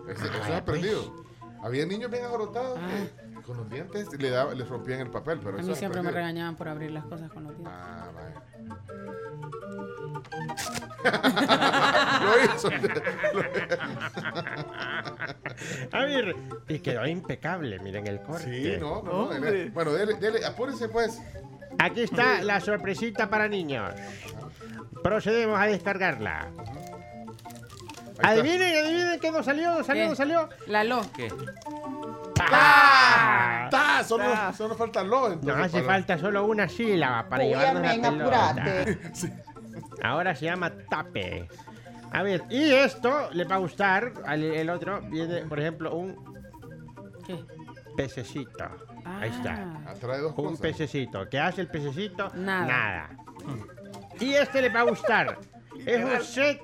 Ese- 0.07 0.25
eso 0.27 0.33
es 0.37 0.49
Ah, 0.51 0.57
aprendido. 0.57 1.25
Había 1.63 1.85
niños 1.87 2.11
bien 2.11 2.23
agarrotados 2.25 2.77
que 2.79 3.41
con 3.41 3.57
los 3.57 3.67
dientes 3.69 4.07
le, 4.19 4.29
daba- 4.29 4.53
les 4.53 4.67
rompían 4.69 4.99
el 4.99 5.09
papel, 5.09 5.39
pero 5.43 5.57
A 5.57 5.61
eso 5.61 5.69
mí 5.71 5.75
siempre 5.75 6.03
me 6.03 6.11
regañaban 6.11 6.55
por 6.55 6.67
abrir 6.67 6.91
las 6.91 7.03
cosas 7.05 7.31
con 7.31 7.45
los 7.45 7.53
dientes. 7.57 7.73
Ah, 7.75 8.11
vaya. 8.13 8.43
Lo 12.23 12.55
hizo. 12.55 12.69
A 15.91 16.05
ver, 16.05 16.35
y 16.67 16.79
quedó 16.79 17.07
impecable, 17.07 17.79
miren 17.79 18.05
el 18.07 18.21
corte. 18.21 18.43
Sí, 18.43 18.77
no, 18.79 19.01
no, 19.01 19.11
no. 19.25 19.29
dele- 19.33 19.71
Bueno, 19.73 19.93
dele, 19.93 20.13
dele, 20.15 20.45
apúrese 20.45 20.89
pues. 20.89 21.19
Aquí 21.79 22.01
está 22.01 22.41
la 22.41 22.59
sorpresita 22.59 23.29
para 23.29 23.47
niños. 23.47 23.93
Procedemos 25.03 25.59
a 25.59 25.65
descargarla. 25.65 26.47
Adivinen, 28.23 28.83
adivinen 28.85 29.19
que 29.19 29.31
no 29.31 29.43
salió, 29.43 29.75
no 29.77 29.83
salió, 29.83 30.03
¿Qué? 30.03 30.09
no 30.09 30.15
salió. 30.15 30.49
La 30.65 30.83
lo. 30.83 31.01
¿Qué? 31.13 31.27
¡Ah! 32.39 33.67
¡Ta! 33.69 34.03
Solo, 34.03 34.25
solo 34.57 34.75
falta 34.75 35.03
lo. 35.03 35.29
Nos 35.29 35.33
entonces, 35.33 35.65
hace 35.65 35.81
para- 35.81 35.93
falta 35.93 36.17
solo 36.17 36.45
una 36.45 36.67
sílaba 36.67 37.27
para 37.29 37.43
llevarnos 37.43 37.83
la 37.97 38.09
pelota. 38.11 38.65
Ahora 40.03 40.35
se 40.35 40.45
llama 40.45 40.71
tape. 40.89 41.47
A 42.11 42.23
ver, 42.23 42.43
y 42.49 42.71
esto 42.71 43.29
le 43.33 43.43
va 43.43 43.55
a 43.55 43.59
gustar 43.59 44.13
al 44.25 44.43
el 44.43 44.69
otro. 44.69 45.01
Viene, 45.01 45.41
por 45.45 45.59
ejemplo, 45.59 45.93
un 45.95 46.15
¿Qué? 47.25 47.37
pececito. 47.95 48.65
Ahí 49.21 49.29
está. 49.29 49.81
Ah, 49.87 49.93
trae 49.99 50.19
dos 50.19 50.33
Un 50.37 50.45
cosas. 50.45 50.59
pececito. 50.59 51.27
¿Qué 51.29 51.39
hace 51.39 51.61
el 51.61 51.67
pececito? 51.67 52.29
Nada. 52.35 52.67
Nada. 52.67 53.09
Y 54.19 54.33
este 54.33 54.61
le 54.61 54.69
va 54.69 54.81
a 54.81 54.83
gustar. 54.83 55.37
Es 55.85 56.03
un 56.03 56.21
set 56.25 56.61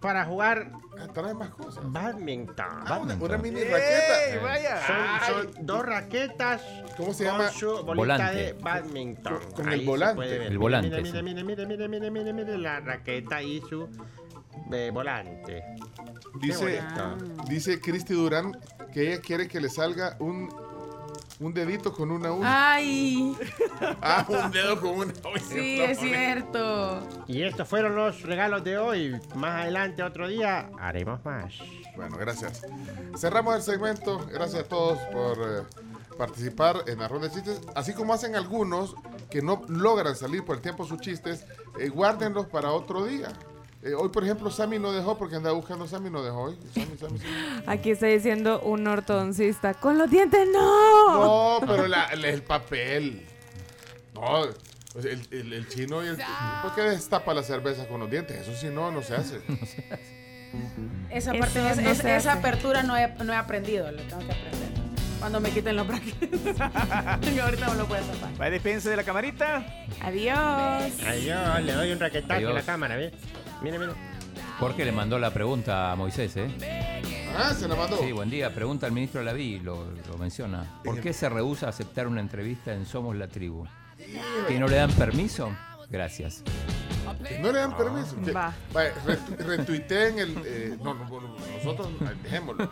para 0.00 0.24
jugar 0.24 0.70
Ah, 0.98 1.08
trae 1.12 1.34
más 1.34 1.50
cosas. 1.50 1.82
badminton. 1.92 2.66
Ah, 2.86 2.98
una, 3.02 3.14
una 3.16 3.36
mini 3.38 3.60
¡Ey, 3.60 3.70
raqueta. 3.70 4.42
vaya! 4.42 4.80
Son, 5.26 5.44
son 5.54 5.66
dos 5.66 5.84
raquetas 5.84 6.62
¿Cómo 6.96 7.12
se 7.12 7.24
con 7.24 7.32
llama? 7.34 7.48
su 7.50 7.66
bolita 7.68 7.94
Volante. 7.94 8.36
de 8.36 8.52
badminton. 8.54 9.38
Con- 9.54 9.72
el 9.72 9.80
se 9.80 9.86
volante. 9.86 10.14
puede 10.16 10.30
ver. 10.30 10.40
El 10.42 10.48
Mire, 10.48 10.58
volante, 10.58 10.88
Mire, 10.88 11.04
sí. 11.04 11.22
mire, 11.22 11.44
mire, 11.44 11.66
mire, 11.66 11.66
mire, 11.66 11.88
mire, 11.88 12.10
mire, 12.10 12.32
mire, 12.32 12.58
la 12.58 12.80
raqueta 12.80 13.42
y 13.42 13.60
su 13.60 13.86
eh, 14.72 14.90
volante. 14.92 15.64
Dice, 16.40 16.80
bonito. 16.80 17.44
dice 17.46 17.78
Cristi 17.80 18.14
Durán 18.14 18.58
que 18.92 19.12
ella 19.12 19.20
quiere 19.20 19.48
que 19.48 19.60
le 19.60 19.68
salga 19.68 20.16
un, 20.18 20.48
un 21.40 21.52
dedito 21.52 21.92
con 21.92 22.10
una 22.10 22.32
uña. 22.32 22.74
¡Ay! 22.74 23.36
Ah, 24.00 24.24
un 24.28 24.50
dedo 24.50 24.80
con 24.80 24.90
una 24.90 25.12
uña. 25.24 25.42
Sí, 25.46 25.80
es 25.80 25.98
cierto. 25.98 27.00
Y 27.26 27.42
estos 27.42 27.68
fueron 27.68 27.94
los 27.94 28.22
regalos 28.22 28.64
de 28.64 28.78
hoy. 28.78 29.20
Más 29.34 29.62
adelante, 29.62 30.02
otro 30.02 30.28
día, 30.28 30.70
haremos 30.78 31.24
más. 31.24 31.54
Bueno, 31.94 32.16
gracias. 32.16 32.62
Cerramos 33.16 33.56
el 33.56 33.62
segmento. 33.62 34.26
Gracias 34.32 34.64
a 34.64 34.68
todos 34.68 34.98
por 35.12 35.38
eh, 35.38 35.62
participar 36.16 36.84
en 36.86 36.98
la 37.00 37.08
ronda 37.08 37.28
de 37.28 37.34
chistes. 37.34 37.60
Así 37.74 37.92
como 37.92 38.14
hacen 38.14 38.36
algunos 38.36 38.94
que 39.30 39.42
no 39.42 39.62
logran 39.68 40.16
salir 40.16 40.44
por 40.44 40.56
el 40.56 40.62
tiempo 40.62 40.86
sus 40.86 41.00
chistes, 41.00 41.44
eh, 41.78 41.88
guárdenlos 41.88 42.46
para 42.46 42.70
otro 42.72 43.04
día. 43.04 43.28
Eh, 43.86 43.94
hoy, 43.94 44.08
por 44.08 44.24
ejemplo, 44.24 44.50
Sammy 44.50 44.78
no 44.78 44.92
dejó 44.92 45.16
porque 45.16 45.36
andaba 45.36 45.54
buscando 45.54 45.86
Sammy, 45.86 46.10
no 46.10 46.22
dejó 46.22 46.42
hoy. 46.44 46.58
Sammy, 46.74 46.96
Sammy, 46.98 47.18
Sammy. 47.18 47.62
Aquí 47.66 47.90
está 47.92 48.06
diciendo 48.06 48.60
un 48.60 48.86
ortodoncista. 48.86 49.74
¡Con 49.74 49.96
los 49.98 50.10
dientes 50.10 50.48
no! 50.52 51.58
No, 51.60 51.66
pero 51.66 51.86
la- 51.86 52.06
el 52.06 52.42
papel. 52.42 53.24
No, 54.14 54.44
el, 54.44 55.20
el- 55.30 55.52
el 55.52 55.68
chino 55.68 56.02
y 56.04 56.08
el. 56.08 56.16
¿Por 56.62 56.74
qué 56.74 56.82
destapa 56.82 57.32
la 57.34 57.42
cerveza 57.42 57.86
con 57.86 58.00
los 58.00 58.10
dientes? 58.10 58.36
Eso 58.48 58.56
sí, 58.58 58.68
no, 58.72 58.90
no 58.90 59.02
se 59.02 59.14
hace. 59.14 59.36
Esa 61.10 61.32
Eso 61.32 61.38
parte, 61.40 61.70
es- 61.70 61.76
no 61.80 61.90
es- 61.90 61.98
se 61.98 62.16
esa 62.16 62.32
hace. 62.32 62.38
apertura 62.40 62.82
no 62.82 62.96
he, 62.96 63.08
no 63.22 63.32
he 63.32 63.36
aprendido, 63.36 63.90
lo 63.92 63.98
tengo 64.02 64.18
que 64.20 64.32
aprender. 64.32 64.66
Cuando 65.20 65.40
me 65.40 65.50
quiten 65.50 65.76
los 65.76 65.86
brackets. 65.86 66.18
Y 67.34 67.38
ahorita 67.38 67.68
me 67.70 67.74
lo 67.76 67.86
puedes 67.86 68.06
tapar. 68.06 68.30
Va, 68.40 68.50
despense 68.50 68.90
de 68.90 68.96
la 68.96 69.02
camarita. 69.04 69.64
Adiós. 70.02 70.36
Adiós, 71.06 71.62
le 71.62 71.72
doy 71.72 71.92
un 71.92 72.00
raquetazo 72.00 72.48
a 72.48 72.52
la 72.52 72.62
cámara, 72.62 72.96
¿ves? 72.96 73.12
Mire, 73.62 73.78
mire. 73.78 73.92
Jorge 74.58 74.84
le 74.84 74.92
mandó 74.92 75.18
la 75.18 75.30
pregunta 75.32 75.92
a 75.92 75.96
Moisés, 75.96 76.36
¿eh? 76.36 76.48
Ah, 77.36 77.52
se 77.52 77.68
la 77.68 77.74
mandó. 77.74 77.98
Sí, 77.98 78.12
buen 78.12 78.30
día. 78.30 78.54
Pregunta 78.54 78.86
al 78.86 78.92
ministro 78.92 79.22
Laví, 79.22 79.58
lo, 79.60 79.90
lo 80.08 80.18
menciona. 80.18 80.80
¿Por 80.84 81.00
qué 81.00 81.12
se 81.12 81.28
rehúsa 81.28 81.66
a 81.66 81.68
aceptar 81.70 82.06
una 82.06 82.20
entrevista 82.20 82.72
en 82.72 82.86
Somos 82.86 83.16
la 83.16 83.28
Tribu? 83.28 83.66
¿Que 84.48 84.58
no 84.58 84.68
le 84.68 84.76
dan 84.76 84.90
permiso? 84.92 85.50
Gracias. 85.90 86.42
No 87.40 87.52
le 87.52 87.58
dan 87.58 87.76
permiso. 87.76 88.16
Que- 88.24 88.32
Va. 88.32 88.54
vaya, 88.72 88.92
retu- 89.06 89.36
retuiteen 89.38 90.18
el. 90.18 90.42
eh, 90.44 90.76
no, 90.82 90.94
no, 90.94 91.04
no, 91.08 91.20
nosotros 91.56 91.88
eh, 92.00 92.14
dejémoslo. 92.22 92.70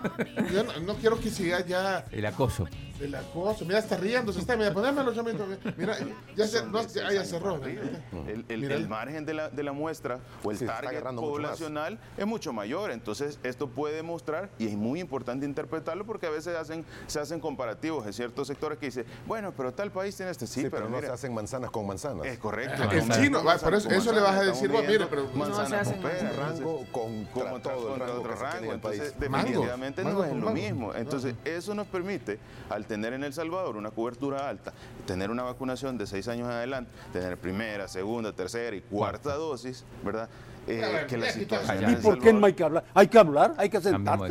Yo 0.53 0.65
no, 0.65 0.81
no 0.81 0.95
quiero 0.97 1.19
que 1.19 1.31
siga 1.31 1.65
ya 1.65 2.05
El 2.11 2.27
acoso. 2.27 2.67
el 3.01 3.15
acoso. 3.15 3.65
Mira, 3.65 3.79
está 3.79 3.97
riendo, 3.97 4.33
se 4.33 4.41
está. 4.41 4.57
Mira, 4.57 4.73
ponémelo, 4.73 5.15
chamito. 5.15 5.47
Mira, 5.77 5.97
ya, 6.37 6.47
se, 6.47 6.65
no, 6.67 6.87
ya, 6.87 7.13
ya 7.13 7.25
cerró. 7.25 7.61
El, 7.65 8.45
el- 8.49 8.61
Mira. 8.61 8.75
el 8.77 8.89
margen 8.89 9.25
de 9.27 9.35
la, 9.35 9.51
de 9.51 9.63
la 9.63 9.73
muestra 9.73 10.21
o 10.43 10.51
el 10.51 10.59
Sí, 10.59 10.67
target 10.67 11.03
mucho 11.05 11.17
poblacional 11.21 11.99
es 12.17 12.27
mucho 12.27 12.53
mayor. 12.53 12.91
Entonces, 12.91 13.39
esto 13.43 13.69
puede 13.69 14.03
mostrar, 14.03 14.51
y 14.59 14.67
es 14.67 14.75
muy 14.75 15.01
importante 15.01 15.47
interpretarlo 15.47 16.05
porque 16.07 16.27
a 16.27 16.31
veces 16.31 16.57
hacen, 16.57 16.85
se 17.07 17.21
hacen 17.21 17.41
comparativos 17.41 18.07
en 18.07 18.13
ciertos 18.13 18.47
sectores 18.49 18.79
que 18.79 18.87
dicen, 18.87 19.05
bueno, 19.27 19.53
pero 19.57 19.73
tal 19.73 19.91
país 19.91 20.17
tiene 20.17 20.31
este 20.31 20.47
sí, 20.47 20.55
Sí, 20.55 20.61
pero, 20.63 20.77
pero 20.77 20.89
no 20.89 20.97
mira, 20.97 21.09
se 21.09 21.15
hacen 21.15 21.35
manzanas 21.35 21.71
con 21.71 21.87
manzanas. 21.87 22.27
Es 22.27 22.39
correcto. 22.39 22.83
Ah, 22.89 22.95
el 22.95 23.11
chino, 23.11 23.43
va, 23.45 23.57
por 23.59 23.75
eso- 23.75 23.91
eso 23.91 24.13
le 24.13 24.21
vas 24.25 24.37
a 24.37 24.43
decir 24.43 24.71
vos, 24.71 24.85
mire, 24.87 25.07
pero- 25.07 25.29
manzana 25.35 25.63
No 25.63 25.69
se 25.69 25.77
hacen 25.77 26.03
con 26.03 26.11
pera, 26.11 26.31
Un 26.31 26.37
rango 26.37 26.87
contra 26.93 27.43
como 27.45 27.61
todo 27.61 27.95
el 27.95 28.01
rango 28.01 28.15
otro 28.21 28.35
rango. 28.35 28.65
en 28.65 28.71
el 28.73 28.81
país. 28.81 29.01
Entonces, 29.01 29.21
definitivamente 29.21 30.03
mango 30.03 30.19
no 30.19 30.25
es 30.25 30.31
con 30.31 30.41
lo 30.41 30.51
mismo. 30.51 30.95
Entonces, 30.95 31.35
eso 31.45 31.75
nos 31.75 31.87
permite, 31.87 32.39
al 32.71 32.87
tener 32.87 33.13
en 33.13 33.25
El 33.25 33.33
Salvador 33.33 33.77
una 33.77 33.91
cobertura 33.91 34.49
alta, 34.49 34.73
tener 35.07 35.31
una 35.31 35.43
vacunación 35.43 35.97
de 35.99 36.07
seis 36.07 36.27
años 36.29 36.49
adelante, 36.49 36.91
tener 37.13 37.37
primera, 37.39 37.89
segunda, 37.89 38.33
tercera 38.33 38.75
y 38.75 38.81
cuarta 38.81 39.35
dosis, 39.35 39.85
¿verdad? 40.05 40.29
Eh, 40.67 41.05
que 41.09 41.19
la 41.19 41.27
ya, 41.27 41.33
situación 41.33 41.93
¿Y 41.93 41.97
por 41.97 42.19
qué 42.19 42.33
no 42.33 42.47
hay 42.47 42.55
que 42.55 42.65
hablar? 42.65 42.85
Hay 42.95 43.09
que 43.09 43.19
hablar, 43.19 43.55
hay 43.59 43.69
que 43.69 43.81
Cambiamos 43.81 44.31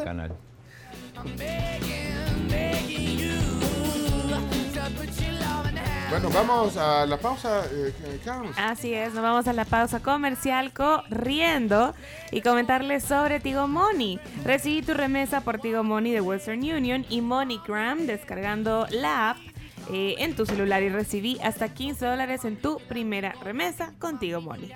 Bueno, 6.13 6.29
vamos 6.29 6.77
a 6.77 7.07
la 7.07 7.17
pausa, 7.17 7.65
eh, 7.71 7.91
Carlos. 8.23 8.55
Así 8.55 8.93
es, 8.93 9.15
nos 9.15 9.23
vamos 9.23 9.47
a 9.47 9.53
la 9.53 9.65
pausa 9.65 9.99
comercial 9.99 10.71
corriendo 10.71 11.95
y 12.31 12.41
comentarles 12.41 13.03
sobre 13.03 13.39
Tigo 13.39 13.67
Money. 13.67 14.19
Recibí 14.45 14.83
tu 14.83 14.93
remesa 14.93 15.41
por 15.41 15.57
Tigo 15.57 15.83
Money 15.83 16.11
de 16.11 16.21
Western 16.21 16.59
Union 16.59 17.03
y 17.09 17.21
MoneyGram 17.21 18.05
descargando 18.05 18.85
la 18.91 19.31
app 19.31 19.37
eh, 19.91 20.13
en 20.19 20.35
tu 20.35 20.45
celular 20.45 20.83
y 20.83 20.89
recibí 20.89 21.39
hasta 21.41 21.69
15 21.69 22.05
dólares 22.05 22.45
en 22.45 22.61
tu 22.61 22.77
primera 22.87 23.33
remesa 23.41 23.91
con 23.97 24.19
Tigo 24.19 24.39
Money. 24.39 24.71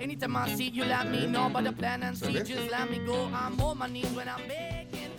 Anytime 0.00 0.36
I 0.38 0.56
see 0.56 0.70
you, 0.70 0.86
let 0.86 1.04
me 1.04 1.26
know 1.26 1.48
about 1.48 1.64
the 1.64 1.72
plan 1.72 2.02
and 2.02 2.16
see. 2.16 2.32
Just 2.32 2.70
let 2.70 2.90
me 2.90 2.98
go. 3.04 3.28
I'm 3.34 3.60
on 3.60 3.76
my 3.76 3.88
knees 3.88 4.10
when 4.16 4.26
I'm 4.26 4.40
begging. 4.48 5.15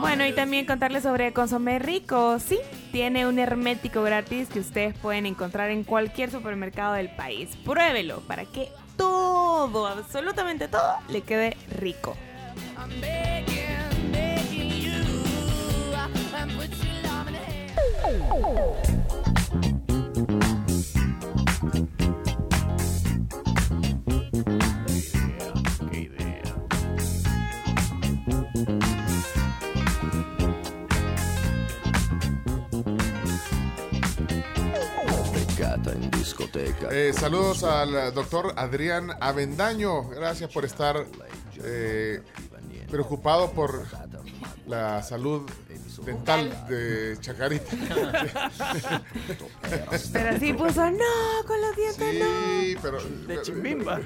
Bueno, 0.00 0.26
y 0.26 0.32
también 0.32 0.66
contarles 0.66 1.02
sobre 1.02 1.32
Consomé 1.32 1.78
Rico. 1.78 2.38
Sí, 2.38 2.58
tiene 2.92 3.26
un 3.26 3.38
hermético 3.38 4.02
gratis 4.02 4.48
que 4.48 4.60
ustedes 4.60 4.96
pueden 4.98 5.26
encontrar 5.26 5.70
en 5.70 5.84
cualquier 5.84 6.30
supermercado 6.30 6.94
del 6.94 7.10
país. 7.10 7.56
Pruébelo 7.64 8.20
para 8.20 8.44
que 8.44 8.70
todo, 8.96 9.86
absolutamente 9.86 10.68
todo, 10.68 10.96
le 11.08 11.22
quede 11.22 11.56
rico. 11.70 12.16
Eh, 36.90 37.12
saludos 37.12 37.62
al 37.62 38.12
doctor 38.12 38.52
Adrián 38.56 39.10
Avendaño. 39.20 40.08
Gracias 40.08 40.50
por 40.52 40.64
estar 40.64 41.06
eh, 41.62 42.20
preocupado 42.90 43.52
por 43.52 43.86
la 44.66 45.02
salud 45.02 45.48
dental 46.04 46.66
de 46.68 47.16
Chacarita. 47.20 47.76
Pero 50.12 50.38
sí 50.38 50.52
puso, 50.52 50.90
no, 50.90 51.44
con 51.46 51.60
los 51.60 51.76
dientes 51.76 52.14
no. 52.20 52.60
Sí, 52.60 52.76
pero. 52.80 52.98
De 53.26 53.42
chimbimba. 53.42 54.00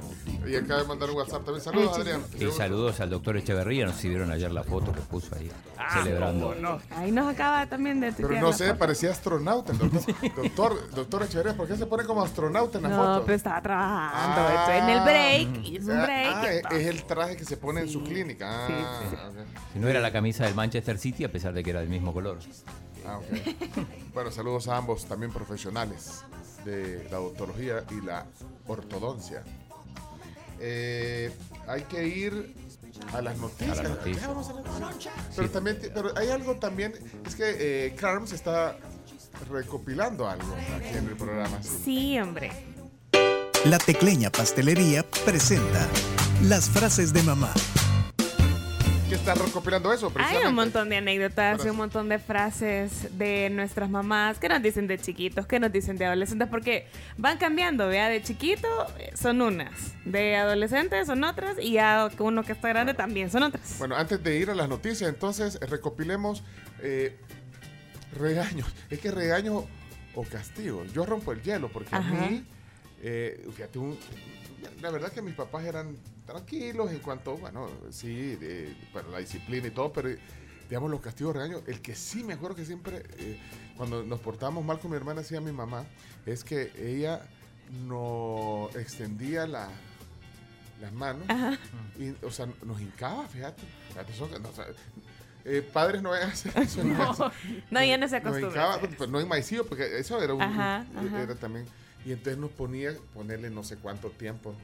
Y 0.46 0.56
acaba 0.56 0.80
de 0.82 0.88
mandar 0.88 1.10
un 1.10 1.16
WhatsApp 1.16 1.44
también. 1.44 1.62
Saludos, 1.64 1.98
Adrián. 1.98 2.22
Y 2.38 2.50
saludos 2.50 3.00
al 3.00 3.10
doctor 3.10 3.36
Echeverría. 3.36 3.86
No 3.86 3.92
sé 3.92 4.00
si 4.02 4.08
vieron 4.08 4.30
ayer 4.30 4.50
la 4.50 4.62
foto 4.64 4.92
que 4.92 5.00
puso 5.02 5.34
ahí. 5.34 5.50
celebrando. 5.92 6.54
Ahí 6.90 7.10
nos 7.12 7.28
acaba 7.32 7.66
también 7.66 8.00
de 8.00 8.12
Pero 8.12 8.28
no 8.40 8.52
sé, 8.52 8.68
foto. 8.68 8.78
parecía 8.78 9.10
astronauta. 9.10 9.72
el 9.72 9.78
Doctor, 9.78 10.04
doctor, 10.36 10.90
doctor 10.94 11.22
Echeverría, 11.24 11.56
¿por 11.56 11.68
qué 11.68 11.76
se 11.76 11.86
pone 11.86 12.04
como 12.04 12.22
astronauta 12.22 12.78
en 12.78 12.84
la 12.84 12.88
No, 12.90 12.96
foto? 12.96 13.22
pero 13.26 13.36
estaba 13.36 13.60
trabajando. 13.62 14.40
Ah. 14.40 14.54
esto 14.60 14.72
en 14.72 14.88
el 14.96 15.00
break, 15.04 15.64
hizo 15.66 15.92
un 15.92 15.98
Ah, 15.98 16.02
break. 16.04 16.34
ah, 16.34 16.52
es- 16.52 16.80
es 16.80 16.86
el 16.86 17.04
traje 17.04 17.36
que 17.36 17.44
se 17.44 17.56
pone 17.56 17.80
en 17.82 17.88
su 17.88 18.02
clínica. 18.02 18.48
Ah, 18.50 18.66
Sí, 19.02 19.06
sí. 19.10 19.16
ok. 19.16 19.46
Si 19.74 19.78
no 19.78 19.88
era 19.88 20.00
la 20.00 20.12
camisa 20.12 20.44
del 20.44 20.54
Manchester 20.54 20.98
City, 20.98 21.24
a 21.24 21.30
pesar 21.32 21.52
de 21.52 21.62
que 21.62 21.70
era 21.70 21.79
del 21.80 21.88
mismo 21.88 22.12
color. 22.12 22.38
Ah, 23.06 23.18
bueno, 24.14 24.30
saludos 24.30 24.68
a 24.68 24.76
ambos, 24.76 25.06
también 25.06 25.32
profesionales 25.32 26.24
de 26.64 27.08
la 27.10 27.20
odontología 27.20 27.84
y 27.90 28.04
la 28.04 28.26
ortodoncia. 28.66 29.42
Eh, 30.60 31.32
hay 31.66 31.82
que 31.82 32.06
ir 32.06 32.54
a 33.14 33.22
las 33.22 33.38
noticias. 33.38 33.80
A. 33.80 33.98
Pero 35.34 35.50
también, 35.50 35.78
pero 35.94 36.16
hay 36.16 36.28
algo 36.28 36.56
también, 36.56 36.92
es 37.26 37.34
que 37.34 37.86
eh, 37.86 37.94
Carms 37.94 38.32
está 38.32 38.76
recopilando 39.50 40.28
algo 40.28 40.54
aquí 40.76 40.98
en 40.98 41.08
el 41.08 41.16
programa. 41.16 41.62
Sí, 41.62 42.18
hombre. 42.18 42.50
La 43.64 43.78
Tecleña 43.78 44.30
Pastelería 44.30 45.04
presenta 45.24 45.86
las 46.42 46.68
frases 46.68 47.12
de 47.12 47.22
mamá. 47.22 47.52
¿Qué 49.10 49.16
está 49.16 49.34
recopilando 49.34 49.92
eso? 49.92 50.12
Hay 50.14 50.46
un 50.46 50.54
montón 50.54 50.88
de 50.88 50.98
anécdotas 50.98 51.64
y 51.64 51.68
un 51.68 51.76
montón 51.76 52.08
de 52.08 52.20
frases 52.20 53.18
de 53.18 53.50
nuestras 53.50 53.90
mamás 53.90 54.38
que 54.38 54.48
nos 54.48 54.62
dicen 54.62 54.86
de 54.86 54.98
chiquitos, 54.98 55.48
que 55.48 55.58
nos 55.58 55.72
dicen 55.72 55.96
de 55.96 56.04
adolescentes, 56.04 56.46
porque 56.48 56.86
van 57.18 57.36
cambiando, 57.36 57.88
vea, 57.88 58.08
de 58.08 58.22
chiquito 58.22 58.68
eh, 59.00 59.10
son 59.20 59.42
unas, 59.42 59.72
de 60.04 60.36
adolescentes 60.36 61.08
son 61.08 61.24
otras 61.24 61.56
y 61.60 61.72
ya 61.72 62.08
que 62.16 62.22
uno 62.22 62.44
que 62.44 62.52
está 62.52 62.68
grande 62.68 62.94
también 62.94 63.32
son 63.32 63.42
otras. 63.42 63.78
Bueno, 63.80 63.96
antes 63.96 64.22
de 64.22 64.36
ir 64.38 64.48
a 64.48 64.54
las 64.54 64.68
noticias, 64.68 65.10
entonces 65.10 65.58
eh, 65.60 65.66
recopilemos 65.66 66.44
eh, 66.80 67.18
regaños. 68.16 68.72
Es 68.90 69.00
que 69.00 69.10
regaños 69.10 69.64
o 70.14 70.22
castigos. 70.22 70.92
Yo 70.92 71.04
rompo 71.04 71.32
el 71.32 71.42
hielo 71.42 71.68
porque 71.68 71.96
Ajá. 71.96 72.08
a 72.26 72.28
mí, 72.28 72.44
eh, 73.02 73.44
fíjate, 73.56 73.80
un- 73.80 73.98
la 74.80 74.90
verdad 74.92 75.10
que 75.10 75.20
mis 75.20 75.34
papás 75.34 75.64
eran 75.64 75.96
tranquilos 76.30 76.90
en 76.90 76.98
cuanto, 77.00 77.36
bueno, 77.36 77.68
sí, 77.90 78.36
de- 78.36 78.74
para 78.92 79.08
la 79.08 79.18
disciplina 79.18 79.66
y 79.68 79.70
todo, 79.70 79.92
pero 79.92 80.10
digamos 80.68 80.90
los 80.90 81.00
castigos 81.00 81.34
regaños, 81.34 81.62
el 81.66 81.80
que 81.80 81.94
sí 81.94 82.22
me 82.22 82.34
acuerdo 82.34 82.56
que 82.56 82.64
siempre, 82.64 83.02
eh, 83.18 83.38
cuando 83.76 84.02
nos 84.04 84.20
portábamos 84.20 84.64
mal 84.64 84.78
con 84.78 84.90
mi 84.90 84.96
hermana, 84.96 85.20
hacía 85.22 85.40
mi 85.40 85.52
mamá, 85.52 85.84
es 86.26 86.44
que 86.44 86.72
ella 86.78 87.22
no 87.86 88.68
extendía 88.74 89.46
la, 89.46 89.68
las 90.80 90.92
manos, 90.92 91.22
y, 91.98 92.14
o 92.24 92.30
sea, 92.30 92.46
nos 92.64 92.80
hincaba, 92.80 93.26
fíjate. 93.28 93.62
fíjate 93.88 94.12
eso, 94.12 94.28
no, 94.40 94.48
o 94.48 94.52
sea, 94.52 94.66
eh, 95.44 95.62
padres 95.72 96.02
no 96.02 96.10
vayan 96.10 96.30
a 96.30 96.32
hacer 96.32 96.56
eso. 96.58 96.82
No, 96.84 97.32
no, 97.70 97.82
ya 97.84 97.96
no 97.98 98.08
se 98.08 98.20
Nos 98.20 98.36
acostumbra 98.36 98.80
pues, 98.96 99.10
no 99.10 99.20
en 99.20 99.26
maicillo, 99.28 99.66
porque 99.66 99.98
eso 99.98 100.22
era 100.22 100.34
un, 100.34 100.42
Ajá, 100.42 100.86
un- 100.94 101.08
ajá. 101.08 101.22
era 101.22 101.34
también, 101.34 101.66
y 102.04 102.12
entonces 102.12 102.38
nos 102.38 102.50
ponía, 102.50 102.94
ponerle 103.14 103.50
no 103.50 103.64
sé 103.64 103.76
cuánto 103.76 104.10
tiempo, 104.10 104.54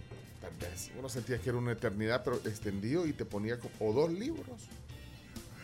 tal 0.46 0.70
vez, 0.70 0.90
uno 0.98 1.08
sentía 1.08 1.38
que 1.38 1.48
era 1.48 1.58
una 1.58 1.72
eternidad, 1.72 2.22
pero 2.24 2.36
extendido 2.36 3.06
y 3.06 3.12
te 3.12 3.24
ponía 3.24 3.58
como, 3.58 3.72
o 3.80 3.92
dos 3.92 4.12
libros, 4.12 4.68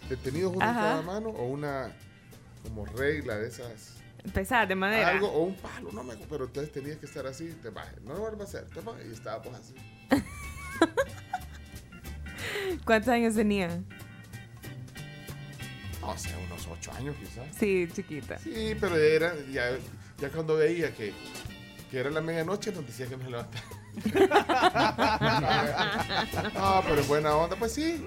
detenidos 0.09 0.55
uno 0.55 0.67
en 0.67 0.75
cada 0.75 1.03
mano, 1.03 1.31
o 1.31 1.47
una 1.47 1.93
como 2.63 2.85
regla 2.87 3.39
de 3.39 3.49
esas. 3.49 3.95
Pesada, 4.33 4.67
de 4.67 4.75
madera. 4.75 5.09
Algo, 5.09 5.29
o 5.29 5.43
un 5.43 5.57
palo, 5.57 5.91
no 5.93 6.05
me 6.05 6.17
pero 6.17 6.45
entonces 6.45 6.73
tenías 6.73 6.97
que 6.97 7.07
estar 7.07 7.27
así, 7.27 7.49
te 7.61 7.71
bajes, 7.71 8.01
no 8.03 8.15
lo 8.15 8.21
vuelvas 8.21 8.55
a 8.55 8.59
hacer, 8.59 8.71
te 8.71 8.81
bajes, 8.81 9.07
y 9.09 9.13
estábamos 9.13 9.55
así. 9.55 9.75
¿Cuántos 12.85 13.09
años 13.09 13.35
tenía? 13.35 13.83
No 16.01 16.19
sé, 16.19 16.35
unos 16.47 16.67
ocho 16.67 16.93
años 16.93 17.17
quizás. 17.19 17.47
Sí, 17.57 17.89
chiquita. 17.93 18.39
Sí, 18.39 18.77
pero 18.81 18.97
era, 18.97 19.35
ya, 19.53 19.77
ya 20.19 20.29
cuando 20.31 20.57
veía 20.57 20.93
que, 20.95 21.13
que 21.91 21.99
era 21.99 22.11
la 22.11 22.21
medianoche, 22.21 22.73
nos 22.73 22.87
decía 22.87 23.07
que 23.07 23.17
nos 23.17 23.31
levantara. 23.31 23.82
No, 26.55 26.83
pero 26.87 27.01
en 27.01 27.09
buena 27.09 27.37
onda, 27.37 27.57
pues 27.57 27.73
sí. 27.73 28.05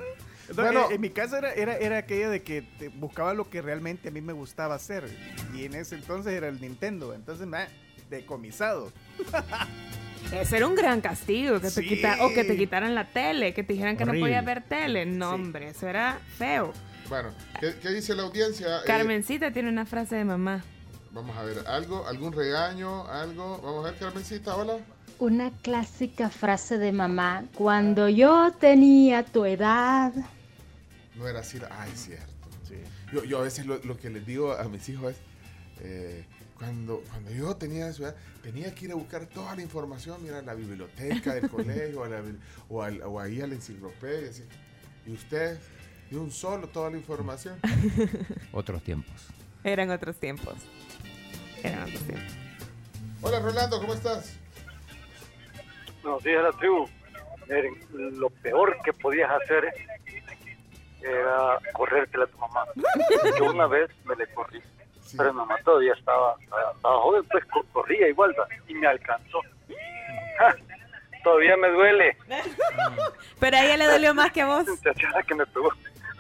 Entonces, 0.48 0.56
Bueno. 0.74 0.86
en, 0.90 0.96
en 0.96 1.02
mi 1.02 1.10
caso 1.10 1.38
era, 1.38 1.54
era, 1.54 1.76
era 1.78 1.98
aquella 1.98 2.30
de 2.30 2.44
que 2.44 2.62
te 2.62 2.90
buscaba 2.90 3.34
lo 3.34 3.50
que 3.50 3.62
realmente 3.62 4.10
a 4.10 4.12
mí 4.12 4.22
me 4.22 4.34
gustaba 4.34 4.76
hacer. 4.76 5.10
Y 5.56 5.66
en 5.66 5.74
ese 5.74 5.96
entonces 5.96 6.34
era 6.34 6.48
el 6.48 6.62
Nintendo. 6.62 7.14
Entonces, 7.14 7.48
me 7.48 7.66
decomisado. 8.10 8.92
Ese 10.32 10.58
era 10.58 10.66
un 10.66 10.74
gran 10.74 11.02
castigo, 11.02 11.62
que 11.62 11.70
te 11.70 11.84
quita- 11.84 12.18
o 12.26 12.30
que 12.34 12.44
te 12.44 12.58
quitaran 12.58 12.96
la 12.96 13.06
tele, 13.10 13.54
que 13.54 13.62
te 13.64 13.74
dijeran 13.74 13.96
que 13.96 14.06
no 14.06 14.14
podías 14.14 14.44
ver 14.44 14.64
tele. 14.64 15.06
No, 15.06 15.32
hombre, 15.34 15.70
eso 15.70 15.88
era 15.88 16.18
feo. 16.40 16.74
Bueno, 17.10 17.30
¿qué, 17.60 17.76
qué 17.80 17.90
dice 17.90 18.16
la 18.16 18.24
audiencia? 18.24 18.78
Eh, 18.80 18.82
Carmencita 18.88 19.52
tiene 19.52 19.70
una 19.70 19.86
frase 19.86 20.16
de 20.16 20.26
mamá. 20.26 20.64
vamos 21.12 21.38
a 21.38 21.44
ver, 21.44 21.60
algo, 21.68 22.08
algún 22.08 22.34
regaño, 22.34 23.06
algo. 23.08 23.60
Vamos 23.64 23.86
a 23.86 23.92
ver, 23.92 24.00
Carmencita, 24.00 24.56
hola. 24.56 24.78
Una 25.18 25.50
clásica 25.62 26.30
frase 26.30 26.78
de 26.78 26.92
mamá, 26.92 27.46
cuando 27.56 28.10
yo 28.10 28.52
tenía 28.60 29.24
tu 29.24 29.46
edad. 29.46 30.12
No 31.16 31.28
era 31.28 31.40
así. 31.40 31.60
Ay, 31.72 31.92
cierto. 31.96 32.34
Yo, 33.14 33.24
yo 33.24 33.40
a 33.40 33.44
veces 33.44 33.66
lo, 33.66 33.78
lo 33.84 33.98
que 33.98 34.10
les 34.10 34.26
digo 34.26 34.52
a 34.54 34.64
mis 34.66 34.90
hijos 34.90 35.12
es, 35.14 35.18
eh, 35.82 36.26
cuando, 36.58 37.02
cuando 37.10 37.32
yo 37.32 37.56
tenía 37.56 37.92
su 37.94 38.04
edad, 38.04 38.16
tenía 38.44 38.74
que 38.76 38.86
ir 38.86 38.92
a 38.92 38.96
buscar 38.96 39.26
toda 39.28 39.56
la 39.56 39.62
información, 39.62 40.22
mira, 40.22 40.40
a 40.40 40.42
la 40.42 40.54
biblioteca 40.54 41.34
del 41.36 41.50
colegio, 41.50 42.04
a 42.04 42.10
la 42.10 42.22
bibli- 42.22 42.40
o, 42.68 42.82
al- 42.84 43.02
o 43.04 43.20
ahí 43.20 43.40
a 43.42 43.48
la 43.48 43.56
enciclopedia. 43.56 44.30
así. 44.30 44.44
Y 45.06 45.12
usted, 45.14 45.58
de 46.12 46.18
un 46.18 46.30
solo, 46.32 46.68
toda 46.68 46.90
la 46.90 46.98
información. 46.98 47.58
Otros 48.52 48.84
tiempos. 48.84 49.14
Eran 49.64 49.90
otros 49.92 50.18
tiempos. 50.20 50.56
Eran 51.64 51.84
otros 51.84 52.02
tiempos. 52.04 52.34
Hola, 53.22 53.40
Rolando, 53.40 53.80
¿cómo 53.80 53.94
estás? 53.94 54.34
Buenos 56.06 56.24
días, 56.24 56.44
la 56.44 56.52
tribu. 56.52 56.88
Miren, 57.50 58.20
lo 58.20 58.30
peor 58.30 58.78
que 58.86 58.94
podías 58.94 59.28
hacer 59.42 59.74
era 61.02 61.58
correrte 61.74 62.22
a 62.22 62.28
tu 62.28 62.38
mamá. 62.38 62.64
Yo 63.40 63.46
una 63.46 63.66
vez 63.66 63.90
me 64.06 64.16
le 64.16 64.28
corrí, 64.28 64.62
pero 65.18 65.34
mi 65.34 65.40
mamá 65.40 65.56
todavía 65.66 65.94
estaba, 65.94 66.36
estaba 66.76 67.02
joven, 67.02 67.24
pues 67.32 67.44
co- 67.46 67.66
corría 67.74 68.08
igual, 68.08 68.36
y 68.68 68.76
me 68.76 68.86
alcanzó. 68.86 69.42
¡Ja! 70.38 70.56
Todavía 71.24 71.58
me 71.58 71.70
duele. 71.70 72.16
Pero 73.40 73.58
a 73.58 73.66
ella 73.66 73.78
le 73.78 73.86
dolió 73.88 74.14
más 74.14 74.32
que 74.32 74.42
a 74.42 74.46
vos. 74.46 74.68
Muchachada 74.68 75.24
que 75.24 75.34
me 75.34 75.46
pegó. 75.48 75.72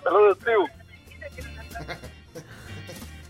Saludos, 0.04 0.40
tribu. 0.40 0.68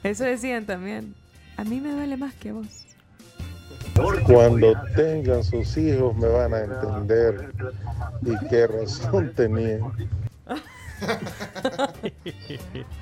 Eso 0.04 0.24
decían 0.24 0.66
también. 0.66 1.14
A 1.58 1.66
mí 1.66 1.82
me 1.82 1.92
duele 1.92 2.16
más 2.16 2.34
que 2.36 2.50
a 2.50 2.54
vos. 2.54 2.85
Cuando 4.26 4.74
tengan 4.96 5.44
sus 5.44 5.78
hijos 5.78 6.16
me 6.18 6.28
van 6.28 6.54
a 6.54 6.62
entender 6.62 7.52
y 8.22 8.48
qué 8.48 8.68
razón 8.68 9.34
tenían. 9.36 9.82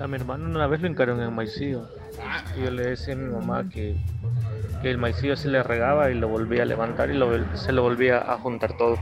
A 0.00 0.06
mi 0.06 0.16
hermano 0.16 0.46
una 0.46 0.66
vez 0.66 0.80
lo 0.80 0.88
encargaron 0.88 1.22
en 1.22 1.32
maicillo. 1.32 1.88
Y 2.56 2.64
yo 2.64 2.70
le 2.70 2.88
decía 2.88 3.14
a 3.14 3.16
mi 3.16 3.32
mamá 3.32 3.68
que, 3.68 3.96
que 4.82 4.90
el 4.90 4.98
maicillo 4.98 5.36
se 5.36 5.48
le 5.48 5.62
regaba 5.62 6.10
y 6.10 6.14
lo 6.14 6.28
volvía 6.28 6.62
a 6.62 6.66
levantar 6.66 7.10
y 7.10 7.14
lo, 7.14 7.30
se 7.56 7.72
lo 7.72 7.82
volvía 7.82 8.18
a 8.18 8.38
juntar 8.38 8.76
todo. 8.76 8.96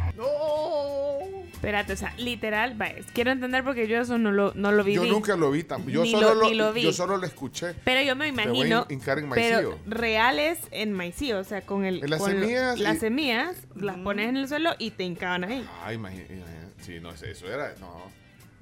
Espérate, 1.64 1.92
o 1.94 1.96
sea, 1.96 2.14
literal, 2.18 2.80
va, 2.80 2.88
quiero 3.14 3.30
entender 3.32 3.64
porque 3.64 3.88
yo 3.88 4.00
eso 4.00 4.18
no 4.18 4.30
lo, 4.32 4.52
no 4.54 4.70
lo 4.72 4.84
viví. 4.84 4.96
Yo 4.96 5.04
nunca 5.12 5.36
lo 5.36 5.50
vi 5.50 5.64
tampoco. 5.64 5.90
Yo, 5.90 6.02
Ni 6.02 6.10
solo 6.10 6.34
lo- 6.34 6.40
lo, 6.42 6.48
ni 6.48 6.54
lo 6.54 6.72
vi. 6.72 6.82
yo 6.82 6.92
solo 6.92 7.16
lo 7.16 7.26
escuché. 7.26 7.74
Pero 7.84 8.02
yo 8.02 8.14
me 8.16 8.26
Te 8.26 8.32
voy 8.32 8.40
a 8.40 8.44
imagino. 8.44 8.86
en 8.90 9.30
pero 9.30 9.78
reales 9.86 10.58
en 10.70 10.92
maicillo, 10.92 11.38
o 11.38 11.44
sea, 11.44 11.62
con 11.62 11.84
el. 11.84 12.02
En 12.04 12.10
las 12.10 12.20
con 12.20 12.32
lo- 12.34 12.40
semillas 12.40 12.78
las 12.80 12.96
y- 12.96 13.00
semillas 13.00 13.56
las 13.74 13.96
pones 13.98 14.28
en 14.28 14.36
el 14.36 14.48
suelo 14.48 14.70
y 14.78 14.90
te 14.90 15.04
hincaban 15.04 15.44
ahí. 15.44 15.66
Ay, 15.82 15.96
imagínate. 15.96 16.34
Sí, 16.80 16.98
no, 17.00 17.10
eso- 17.12 17.26
eso 17.26 17.46
era. 17.46 17.74
No, 17.80 18.10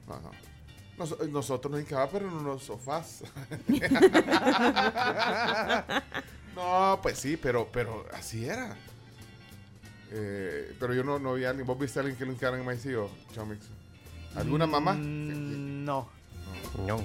no, 0.09 0.21
no. 0.21 0.31
Nos- 0.99 1.19
nosotros 1.31 1.73
nos 1.73 1.81
hincaba, 1.81 2.09
pero 2.09 2.29
en 2.29 2.35
unos 2.35 2.63
sofás. 2.63 3.25
no, 6.55 6.99
pues 7.03 7.19
sí, 7.19 7.37
pero, 7.37 7.69
pero 7.73 8.07
así 8.13 8.45
era. 8.45 8.77
Eh, 10.15 10.77
pero 10.79 10.93
yo 10.93 11.03
no, 11.05 11.19
no 11.19 11.35
vi 11.35 11.45
a 11.45 11.51
alguien. 11.51 11.67
¿Vos 11.67 11.79
viste 11.79 11.99
a 11.99 12.03
alguien 12.03 12.19
que 12.19 12.27
lo 12.27 12.33
hincaran 12.33 12.61
en 12.61 12.67
maicillo, 12.67 13.09
Chomix? 13.33 13.67
¿Alguna 14.37 14.67
mamá? 14.67 14.93
Mm, 14.95 15.85
No. 15.85 16.09
No. 16.87 16.97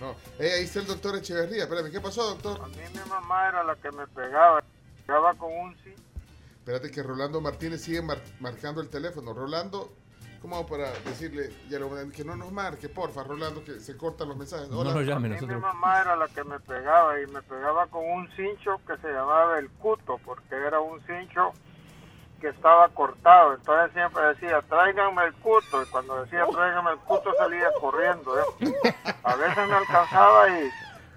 No. 0.00 0.16
Eh, 0.40 0.50
ahí 0.58 0.64
está 0.64 0.80
el 0.80 0.86
doctor 0.86 1.16
Echeverría. 1.16 1.64
Espérame, 1.64 1.90
¿qué 1.92 2.00
pasó, 2.00 2.24
doctor? 2.30 2.60
A 2.64 2.66
mí 2.68 2.74
mi 2.92 3.08
mamá 3.08 3.48
era 3.48 3.62
la 3.62 3.76
que 3.76 3.90
me 3.92 4.06
pegaba. 4.08 4.62
Pegaba 5.06 5.34
con 5.34 5.52
un 5.52 5.76
sí. 5.84 5.94
Espérate 6.58 6.90
que 6.90 7.02
Rolando 7.02 7.40
Martínez 7.40 7.82
sigue 7.82 8.02
mar- 8.02 8.22
marcando 8.40 8.80
el 8.80 8.88
teléfono. 8.88 9.32
Rolando, 9.34 9.92
¿cómo 10.40 10.56
hago 10.56 10.66
para 10.66 10.90
decirle 11.04 11.52
ya 11.68 11.78
lo- 11.78 11.90
que 12.10 12.24
no 12.24 12.34
nos 12.36 12.50
marque, 12.52 12.88
porfa, 12.88 13.22
Rolando, 13.22 13.64
que 13.64 13.78
se 13.80 13.96
cortan 13.96 14.28
los 14.28 14.36
mensajes? 14.36 14.68
No 14.68 14.82
nos 14.82 14.94
llame, 15.04 15.26
A 15.26 15.30
mí 15.30 15.34
nosotros. 15.36 15.56
mi 15.56 15.62
mamá 15.62 16.00
era 16.00 16.16
la 16.16 16.26
que 16.28 16.42
me 16.44 16.58
pegaba 16.60 17.20
y 17.20 17.26
me 17.28 17.42
pegaba 17.42 17.86
con 17.86 18.04
un 18.04 18.28
cincho 18.36 18.80
que 18.86 18.96
se 18.98 19.08
llamaba 19.08 19.58
el 19.60 19.68
cuto, 19.70 20.18
porque 20.24 20.54
era 20.56 20.80
un 20.80 21.00
cincho 21.06 21.52
que 22.42 22.48
estaba 22.48 22.88
cortado. 22.90 23.54
Entonces 23.54 23.92
siempre 23.94 24.22
decía, 24.34 24.60
tráiganme 24.68 25.24
el 25.24 25.32
cuto. 25.34 25.82
Y 25.82 25.86
cuando 25.86 26.22
decía, 26.24 26.44
tráiganme 26.52 26.90
el 26.90 26.98
cuto, 26.98 27.32
salía 27.38 27.68
corriendo. 27.80 28.38
¿eh? 28.38 28.94
A 29.22 29.34
veces 29.36 29.68
me 29.68 29.74
alcanzaba 29.76 30.48
y 30.50 30.68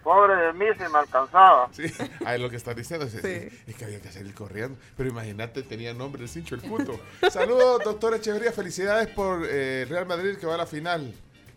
pobre 0.04 0.36
de 0.36 0.54
mí 0.54 0.66
si 0.78 0.92
me 0.94 1.00
alcanzaba. 1.00 1.68
Sí, 1.72 1.92
ah, 2.26 2.36
es 2.36 2.42
lo 2.42 2.50
que 2.50 2.56
estás 2.58 2.76
diciendo. 2.76 3.06
Es, 3.08 3.16
es 3.16 3.76
que 3.76 3.86
había 3.86 4.00
que 4.00 4.12
salir 4.12 4.34
corriendo. 4.36 4.78
Pero 4.96 5.10
imagínate, 5.10 5.64
tenía 5.64 5.94
nombre 5.94 6.22
el 6.22 6.30
cincho, 6.30 6.56
el 6.56 6.62
puto. 6.62 7.00
Saludos, 7.32 7.82
doctor 7.84 8.14
Echeverría. 8.14 8.52
Felicidades 8.54 9.08
por 9.08 9.42
eh, 9.50 9.86
Real 9.90 10.06
Madrid 10.06 10.38
que 10.38 10.46
va 10.46 10.54
a 10.54 10.58
la 10.60 10.68
final 10.68 11.12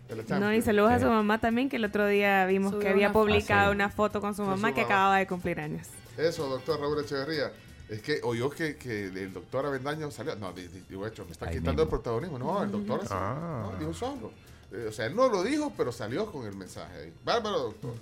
de 0.08 0.16
la 0.16 0.38
No, 0.40 0.50
y 0.54 0.62
saludos 0.62 0.92
a 0.92 0.98
su 0.98 1.06
mamá 1.06 1.38
también, 1.38 1.68
que 1.68 1.76
el 1.76 1.84
otro 1.84 2.06
día 2.06 2.46
vimos 2.46 2.70
Subió 2.70 2.80
que 2.82 2.88
había 2.88 3.08
una 3.08 3.12
publicado 3.12 3.66
Ah, 3.66 3.70
sí. 3.70 3.74
una 3.76 3.90
foto 3.90 4.22
con 4.22 4.34
su 4.34 4.40
Con 4.42 4.52
mamá 4.52 4.68
su 4.70 4.74
que 4.74 4.80
mamá. 4.80 4.94
acababa 4.94 5.16
de 5.18 5.26
cumplir 5.26 5.60
años. 5.60 5.86
Eso, 6.16 6.48
doctor 6.48 6.80
Raúl 6.80 6.98
Echeverría. 7.04 7.52
Es 7.88 8.02
que 8.02 8.20
oyó 8.22 8.50
que, 8.50 8.76
que 8.76 9.06
el 9.06 9.32
doctor 9.32 9.64
Avendaño 9.66 10.10
salió. 10.10 10.36
No, 10.36 10.52
di- 10.52 10.68
di- 10.68 10.84
digo, 10.88 11.06
hecho, 11.06 11.24
me 11.24 11.32
está 11.32 11.46
Ahí 11.48 11.58
quitando 11.58 11.82
el 11.82 11.88
protagonismo. 11.88 12.38
No, 12.38 12.62
el 12.62 12.70
doctor 12.70 13.00
así, 13.02 13.14
Ah. 13.14 13.70
no, 13.72 13.78
dijo 13.78 13.94
solo. 13.94 14.30
Eh, 14.72 14.86
o 14.88 14.92
sea, 14.92 15.06
él 15.06 15.16
no 15.16 15.28
lo 15.28 15.42
dijo, 15.42 15.72
pero 15.76 15.90
salió 15.90 16.30
con 16.30 16.46
el 16.46 16.54
mensaje 16.54 16.98
ahí. 16.98 17.12
Bárbaro, 17.24 17.58
doctor. 17.60 17.94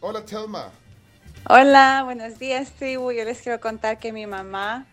Hola, 0.00 0.24
Telma. 0.24 0.70
Hola, 1.48 2.02
buenos 2.04 2.38
días, 2.40 2.72
tribu. 2.72 3.12
Yo 3.12 3.24
les 3.24 3.40
quiero 3.40 3.60
contar 3.60 3.98
que 4.00 4.12
mi 4.12 4.26
mamá, 4.26 4.86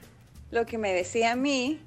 lo 0.52 0.66
que 0.68 0.78
me 0.78 0.94
decía 0.94 1.32
a 1.32 1.36
mí, 1.36 1.82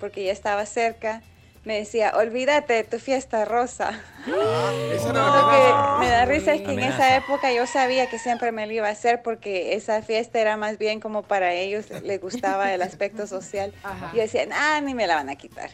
porque 0.00 0.24
ya 0.24 0.32
estaba 0.32 0.64
cerca, 0.64 1.22
me 1.68 1.80
decía, 1.80 2.14
olvídate 2.16 2.72
de 2.72 2.84
tu 2.84 2.98
fiesta 2.98 3.44
rosa. 3.44 3.90
esa 4.26 5.10
era 5.10 5.42
Lo 5.42 5.50
que 5.50 6.06
me 6.06 6.10
da 6.10 6.24
risa 6.24 6.54
es 6.54 6.62
que 6.62 6.72
en 6.72 6.78
esa 6.78 7.14
época 7.14 7.52
yo 7.52 7.66
sabía 7.66 8.08
que 8.08 8.18
siempre 8.18 8.52
me 8.52 8.66
lo 8.66 8.72
iba 8.72 8.88
a 8.88 8.92
hacer 8.92 9.20
porque 9.22 9.74
esa 9.74 10.00
fiesta 10.00 10.40
era 10.40 10.56
más 10.56 10.78
bien 10.78 10.98
como 10.98 11.24
para 11.24 11.52
ellos, 11.52 11.90
les 12.02 12.22
gustaba 12.22 12.72
el 12.72 12.80
aspecto 12.80 13.26
social. 13.26 13.74
Ajá. 13.82 14.12
Y 14.14 14.16
decían, 14.16 14.48
ah, 14.54 14.80
ni 14.80 14.94
me 14.94 15.06
la 15.06 15.16
van 15.16 15.28
a 15.28 15.36
quitar. 15.36 15.68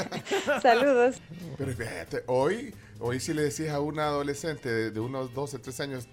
Saludos. 0.62 1.16
Pero 1.58 1.72
fíjate, 1.72 2.22
hoy, 2.28 2.74
hoy 2.98 3.20
si 3.20 3.34
le 3.34 3.42
decías 3.42 3.74
a 3.74 3.80
una 3.80 4.06
adolescente 4.06 4.70
de, 4.70 4.90
de 4.90 5.00
unos 5.00 5.34
12, 5.34 5.58
13 5.58 5.82
años, 5.82 6.08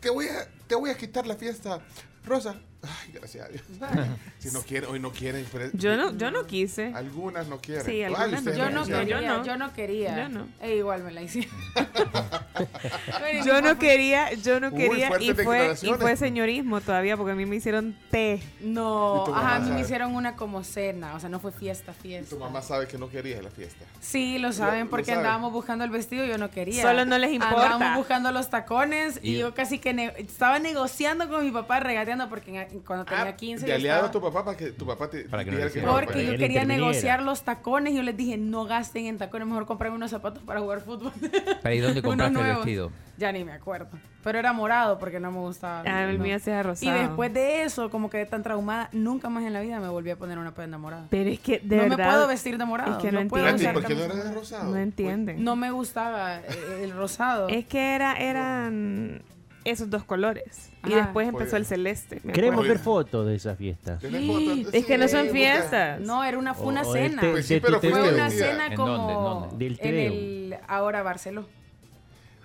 te 0.00 0.10
voy, 0.10 0.26
a, 0.26 0.46
te 0.66 0.74
voy 0.74 0.90
a 0.90 0.94
quitar 0.94 1.26
la 1.26 1.36
fiesta, 1.36 1.80
Rosa. 2.22 2.60
Ay, 2.82 3.12
gracias 3.12 3.44
a 3.46 3.48
Dios. 3.48 3.62
si 4.38 4.50
no 4.50 4.62
quieren, 4.62 4.88
hoy 4.90 5.00
no 5.00 5.10
quieren. 5.10 5.44
pero- 5.50 5.70
Yo 5.72 5.96
no, 5.96 6.16
yo 6.16 6.30
no 6.30 6.46
quise. 6.46 6.92
Algunas 6.94 7.48
no 7.48 7.58
quieren. 7.60 7.84
Sí, 7.84 8.02
algunas 8.04 8.42
no. 8.44 8.54
Yo 8.54 8.70
no 8.70 8.84
quería, 8.86 9.20
Yo 9.20 9.26
no. 9.38 9.44
yo 9.44 9.56
no 9.56 9.72
quería. 9.72 10.16
Yo 10.16 10.28
no. 10.28 10.48
E 10.60 10.76
igual 10.76 11.02
me 11.02 11.12
la 11.12 11.22
hicieron. 11.22 11.50
Yo 13.44 13.60
no 13.62 13.78
quería, 13.78 14.32
yo 14.34 14.58
no 14.60 14.72
quería 14.72 15.10
y 15.20 15.32
fue, 15.32 15.74
y 15.82 15.92
fue 15.94 16.16
señorismo 16.16 16.80
todavía 16.80 17.16
porque 17.16 17.32
a 17.32 17.34
mí 17.34 17.46
me 17.46 17.56
hicieron 17.56 17.96
té. 18.10 18.42
No, 18.60 19.26
ajá, 19.34 19.56
a 19.56 19.60
mí 19.60 19.70
me 19.70 19.80
hicieron 19.80 20.14
una 20.14 20.34
como 20.36 20.64
cena, 20.64 21.14
o 21.14 21.20
sea, 21.20 21.28
no 21.28 21.38
fue 21.40 21.52
fiesta, 21.52 21.92
fiesta. 21.92 22.30
Tu 22.34 22.38
mamá 22.40 22.60
sabe 22.62 22.86
que 22.88 22.98
no 22.98 23.08
querías 23.08 23.42
la 23.42 23.50
fiesta. 23.50 23.84
Sí, 24.00 24.38
lo 24.38 24.52
saben 24.52 24.84
lo 24.84 24.90
porque 24.90 25.06
saben. 25.06 25.20
andábamos 25.20 25.52
buscando 25.52 25.84
el 25.84 25.90
vestido 25.90 26.24
y 26.24 26.28
yo 26.28 26.38
no 26.38 26.50
quería. 26.50 26.82
Solo 26.82 27.04
no 27.04 27.16
les 27.18 27.32
importa. 27.32 27.74
Andábamos 27.74 27.98
buscando 27.98 28.32
los 28.32 28.50
tacones 28.50 29.20
y, 29.22 29.34
Y- 29.34 29.38
yo 29.38 29.54
casi 29.54 29.78
que 29.78 29.94
ne- 29.94 30.14
estaba 30.18 30.58
negociando 30.58 31.28
con 31.28 31.44
mi 31.44 31.50
papá, 31.50 31.80
regateando 31.80 32.28
porque 32.28 32.56
en- 32.56 32.67
cuando 32.86 33.04
tenía 33.04 33.34
15 33.36 33.64
De 33.66 33.70
yo 33.70 33.76
aliado 33.76 34.02
a 34.02 34.06
estaba- 34.06 34.12
tu 34.26 34.32
papá 34.32 34.44
para 34.44 34.56
que 34.56 34.66
tu 34.72 34.86
papá 34.86 35.08
te 35.10 35.24
Para 35.24 35.44
que 35.44 35.50
no 35.50 35.56
que 35.70 35.82
no. 35.82 35.92
Porque 35.92 36.06
para 36.06 36.18
yo 36.22 36.30
que- 36.32 36.38
quería 36.38 36.62
interviniera. 36.62 36.86
negociar 36.86 37.22
los 37.22 37.42
tacones 37.42 37.92
y 37.92 37.96
yo 37.96 38.02
les 38.02 38.16
dije, 38.16 38.36
no 38.36 38.64
gasten 38.64 39.06
en 39.06 39.18
tacones, 39.18 39.46
mejor 39.48 39.66
compren 39.66 39.92
unos 39.92 40.10
zapatos 40.10 40.42
para 40.42 40.60
jugar 40.60 40.80
fútbol. 40.80 41.12
Pero 41.62 41.74
¿y 41.74 41.78
dónde 41.80 42.02
compraste 42.02 42.38
el 42.40 42.46
vestido? 42.56 42.90
Ya 43.16 43.32
ni 43.32 43.44
me 43.44 43.50
acuerdo. 43.52 43.88
Pero 44.22 44.38
era 44.38 44.52
morado 44.52 44.98
porque 44.98 45.18
no 45.18 45.32
me 45.32 45.38
gustaba. 45.38 45.82
Ah, 45.86 46.04
el 46.04 46.18
no. 46.18 46.24
mío 46.24 46.36
era 46.44 46.60
Y 46.60 46.62
rosado. 46.62 46.98
después 46.98 47.34
de 47.34 47.62
eso, 47.64 47.90
como 47.90 48.10
quedé 48.10 48.26
tan 48.26 48.44
traumada, 48.44 48.88
nunca 48.92 49.28
más 49.28 49.42
en 49.44 49.52
la 49.52 49.60
vida 49.60 49.80
me 49.80 49.88
volví 49.88 50.10
a 50.10 50.16
poner 50.16 50.38
una 50.38 50.52
prenda 50.54 50.78
morada. 50.78 51.06
Pero 51.10 51.28
es 51.30 51.40
que 51.40 51.58
de 51.58 51.76
no 51.78 51.82
verdad. 51.82 51.96
me 51.98 52.04
puedo 52.04 52.28
vestir 52.28 52.58
de 52.58 52.64
morado. 52.64 52.92
Es 52.92 52.98
que 52.98 53.10
no, 53.10 53.26
puedo 53.26 53.44
Espérate, 53.46 53.64
entienden. 53.64 53.76
usar 53.76 53.82
¿por 53.82 53.84
qué 53.88 53.94
no 53.94 54.04
eres 54.20 54.24
de 54.28 54.34
rosado? 54.38 54.70
No 54.70 54.76
entienden. 54.76 55.42
No 55.44 55.56
me 55.56 55.70
gustaba 55.72 56.36
eh, 56.36 56.80
el 56.82 56.92
rosado. 56.92 57.48
Es 57.48 57.66
que 57.66 57.94
era, 57.96 58.14
eran 58.18 59.22
esos 59.64 59.90
dos 59.90 60.04
colores. 60.04 60.70
Y 60.86 60.92
Ajá. 60.92 61.02
después 61.04 61.28
empezó 61.28 61.56
el 61.56 61.66
celeste. 61.66 62.20
Queremos 62.32 62.66
ver 62.66 62.78
fotos 62.78 63.26
de 63.26 63.34
esa 63.34 63.54
fiesta. 63.56 63.98
¿Tenés 63.98 64.26
fotos? 64.26 64.74
Es 64.74 64.86
que 64.86 64.96
no 64.98 65.08
son 65.08 65.20
busca. 65.22 65.32
fiestas. 65.34 66.00
No, 66.00 66.24
era 66.24 66.38
una, 66.38 66.54
fue 66.54 66.66
una 66.68 66.82
O- 66.82 66.88
o 66.88 66.92
cena. 66.92 67.14
este- 67.16 67.30
Pues 67.30 67.46
sí, 67.46 67.60
pero 67.60 67.80
fue 67.80 68.12
una 68.14 68.30
cena 68.30 68.66
¿En 68.68 68.74
como 68.76 68.92
dónde? 68.96 69.12
¿En 69.12 69.18
dónde? 69.20 69.64
Del 69.64 69.78
en 69.82 69.94
el 69.96 70.56
ahora 70.68 71.02
Barceló. 71.02 71.46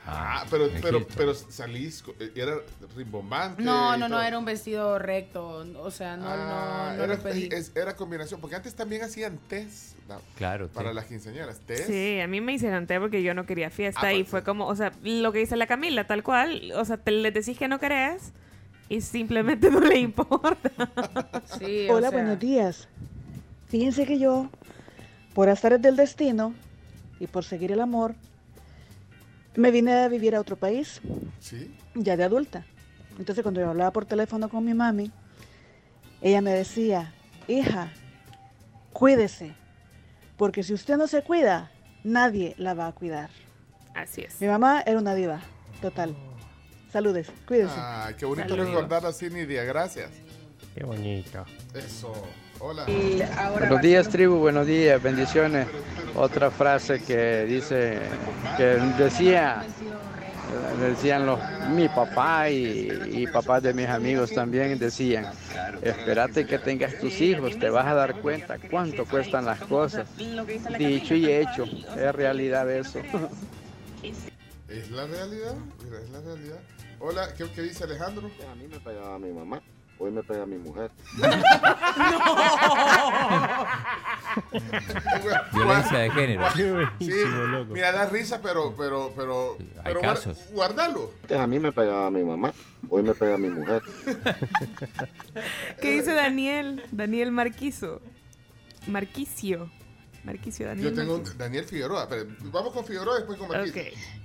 Ah, 0.05 0.45
pero, 0.49 0.65
en 0.65 0.81
pero, 0.81 0.97
Hilton. 0.99 1.13
pero 1.15 1.33
salís, 1.33 2.01
co- 2.03 2.13
era 2.35 2.55
rimbombante. 2.95 3.63
No, 3.63 3.95
no, 3.95 4.09
no, 4.09 4.21
era 4.21 4.37
un 4.37 4.43
vestido 4.43 4.99
recto. 4.99 5.65
O 5.81 5.91
sea, 5.91 6.17
no, 6.17 6.25
Ah, 6.27 6.89
no, 6.91 6.97
no 6.97 7.03
era, 7.05 7.15
lo 7.15 7.21
pedí. 7.23 7.47
es- 7.51 7.71
era 7.75 7.95
combinación, 7.95 8.41
porque 8.41 8.55
antes 8.57 8.75
también 8.75 9.03
hacían 9.03 9.37
test 9.47 9.95
la- 10.09 10.19
Claro. 10.35 10.67
para 10.67 10.89
té. 10.89 10.95
las 10.95 11.05
quinceañeras. 11.05 11.59
Test. 11.59 11.87
Sí, 11.87 12.19
a 12.19 12.27
mí 12.27 12.41
me 12.41 12.53
hicieron 12.53 12.85
té 12.85 12.99
porque 12.99 13.23
yo 13.23 13.33
no 13.33 13.45
quería 13.45 13.69
fiesta 13.69 14.01
Ah, 14.07 14.13
y 14.13 14.23
pues, 14.23 14.29
fue 14.29 14.43
como, 14.43 14.67
o 14.67 14.75
sea, 14.75 14.91
lo 15.03 15.31
que 15.31 15.39
dice 15.39 15.55
la 15.55 15.67
Camila, 15.67 16.05
tal 16.05 16.21
cual, 16.23 16.73
o 16.75 16.83
sea, 16.83 16.97
te 16.97 17.11
le 17.11 17.31
decís 17.31 17.57
que 17.57 17.69
no 17.69 17.79
querés 17.79 18.33
y 18.89 18.99
simplemente 18.99 19.69
no 19.71 19.79
le 19.79 19.99
importa. 19.99 20.69
Sí, 21.59 21.87
Hola, 21.89 22.09
buenos 22.11 22.37
días. 22.39 22.89
Fíjense 23.69 24.05
que 24.05 24.19
yo, 24.19 24.49
por 25.33 25.47
azares 25.49 25.81
del 25.81 25.95
destino 25.95 26.53
y 27.21 27.27
por 27.27 27.45
seguir 27.45 27.71
el 27.71 27.79
amor, 27.79 28.15
me 29.55 29.71
vine 29.71 29.93
a 29.93 30.07
vivir 30.07 30.35
a 30.35 30.39
otro 30.39 30.55
país, 30.55 31.01
Sí. 31.39 31.75
ya 31.95 32.17
de 32.17 32.23
adulta. 32.23 32.65
Entonces 33.19 33.43
cuando 33.43 33.61
yo 33.61 33.69
hablaba 33.69 33.91
por 33.91 34.05
teléfono 34.05 34.49
con 34.49 34.65
mi 34.65 34.73
mami, 34.73 35.11
ella 36.21 36.41
me 36.41 36.51
decía, 36.51 37.13
hija, 37.47 37.91
cuídese, 38.91 39.53
porque 40.37 40.63
si 40.63 40.73
usted 40.73 40.97
no 40.97 41.07
se 41.07 41.21
cuida, 41.23 41.71
nadie 42.03 42.55
la 42.57 42.73
va 42.73 42.87
a 42.87 42.91
cuidar. 42.93 43.29
Así 43.93 44.21
es. 44.21 44.41
Mi 44.41 44.47
mamá 44.47 44.81
era 44.85 44.97
una 44.97 45.13
diva, 45.13 45.41
total. 45.81 46.15
Saludes, 46.91 47.27
cuídese. 47.47 47.73
Ay, 47.77 48.15
qué 48.15 48.25
bonito 48.25 48.49
Saludos. 48.49 48.69
recordar 48.69 49.05
así, 49.05 49.29
Nidia. 49.29 49.63
Gracias. 49.63 50.09
Qué 50.75 50.83
bonito. 50.83 51.45
Eso. 51.75 52.13
Hola. 52.65 52.85
Buenos 53.59 53.81
días, 53.81 54.07
tribu, 54.07 54.37
buenos 54.37 54.65
días, 54.65 55.03
bendiciones. 55.03 55.67
Otra 56.15 56.49
frase 56.49 57.03
que 57.03 57.43
dice, 57.43 57.99
que 58.55 58.63
decía, 58.97 59.65
decían 60.79 61.25
los, 61.25 61.41
mi 61.71 61.89
papá 61.89 62.49
y, 62.49 62.89
y 63.11 63.27
papás 63.27 63.63
de 63.63 63.73
mis 63.73 63.89
amigos 63.89 64.31
también 64.31 64.79
decían, 64.79 65.25
espérate 65.81 66.47
que 66.47 66.57
tengas 66.57 66.97
tus 66.99 67.19
hijos, 67.19 67.59
te 67.59 67.69
vas 67.69 67.85
a 67.85 67.95
dar 67.95 68.21
cuenta 68.21 68.57
cuánto 68.71 69.05
cuestan 69.07 69.43
las 69.43 69.59
cosas. 69.59 70.07
Dicho 70.77 71.15
y 71.15 71.29
hecho, 71.29 71.65
es 71.65 72.15
realidad 72.15 72.71
eso. 72.71 72.99
¿Es 74.69 74.89
la 74.89 75.05
realidad? 75.05 75.55
Mira, 75.83 75.99
es 75.99 76.09
la 76.11 76.21
realidad. 76.21 76.59
Hola, 77.01 77.27
¿qué, 77.37 77.43
qué 77.53 77.63
dice 77.63 77.83
Alejandro? 77.83 78.31
A 78.49 78.55
mí 78.55 78.67
me 78.69 78.79
pegaba 78.79 79.19
mi 79.19 79.33
mamá, 79.33 79.61
hoy 79.99 80.11
me 80.11 80.23
pega 80.23 80.45
mi 80.45 80.57
mujer. 80.57 80.91
Violencia 85.53 85.97
de 85.99 86.09
género. 86.11 86.43
Sí, 86.99 87.11
mira, 87.69 87.91
da 87.91 88.05
risa, 88.09 88.41
pero, 88.41 88.73
pero, 88.77 89.13
pero, 89.15 89.57
pero 89.83 89.99
guar- 89.99 90.03
casos. 90.15 90.37
guárdalo. 90.51 91.11
A 91.37 91.47
mí 91.47 91.59
me 91.59 91.71
pegaba 91.71 92.09
mi 92.11 92.23
mamá, 92.23 92.53
hoy 92.89 93.03
me 93.03 93.13
pega 93.13 93.37
mi 93.37 93.49
mujer. 93.49 93.81
¿Qué 95.81 95.91
dice 95.91 96.13
Daniel? 96.13 96.83
Daniel 96.91 97.31
Marquizo. 97.31 98.01
Marquicio. 98.87 99.69
Marquicio 100.23 100.67
Daniel. 100.67 100.89
Yo 100.89 100.93
tengo 100.95 101.13
Marquicio. 101.17 101.37
Daniel 101.37 101.65
Figueroa, 101.65 102.07
pero 102.07 102.25
vamos 102.51 102.73
con 102.73 102.85
Figueroa 102.85 103.15
después 103.17 103.37
con 103.37 103.47
Marquito. 103.49 103.79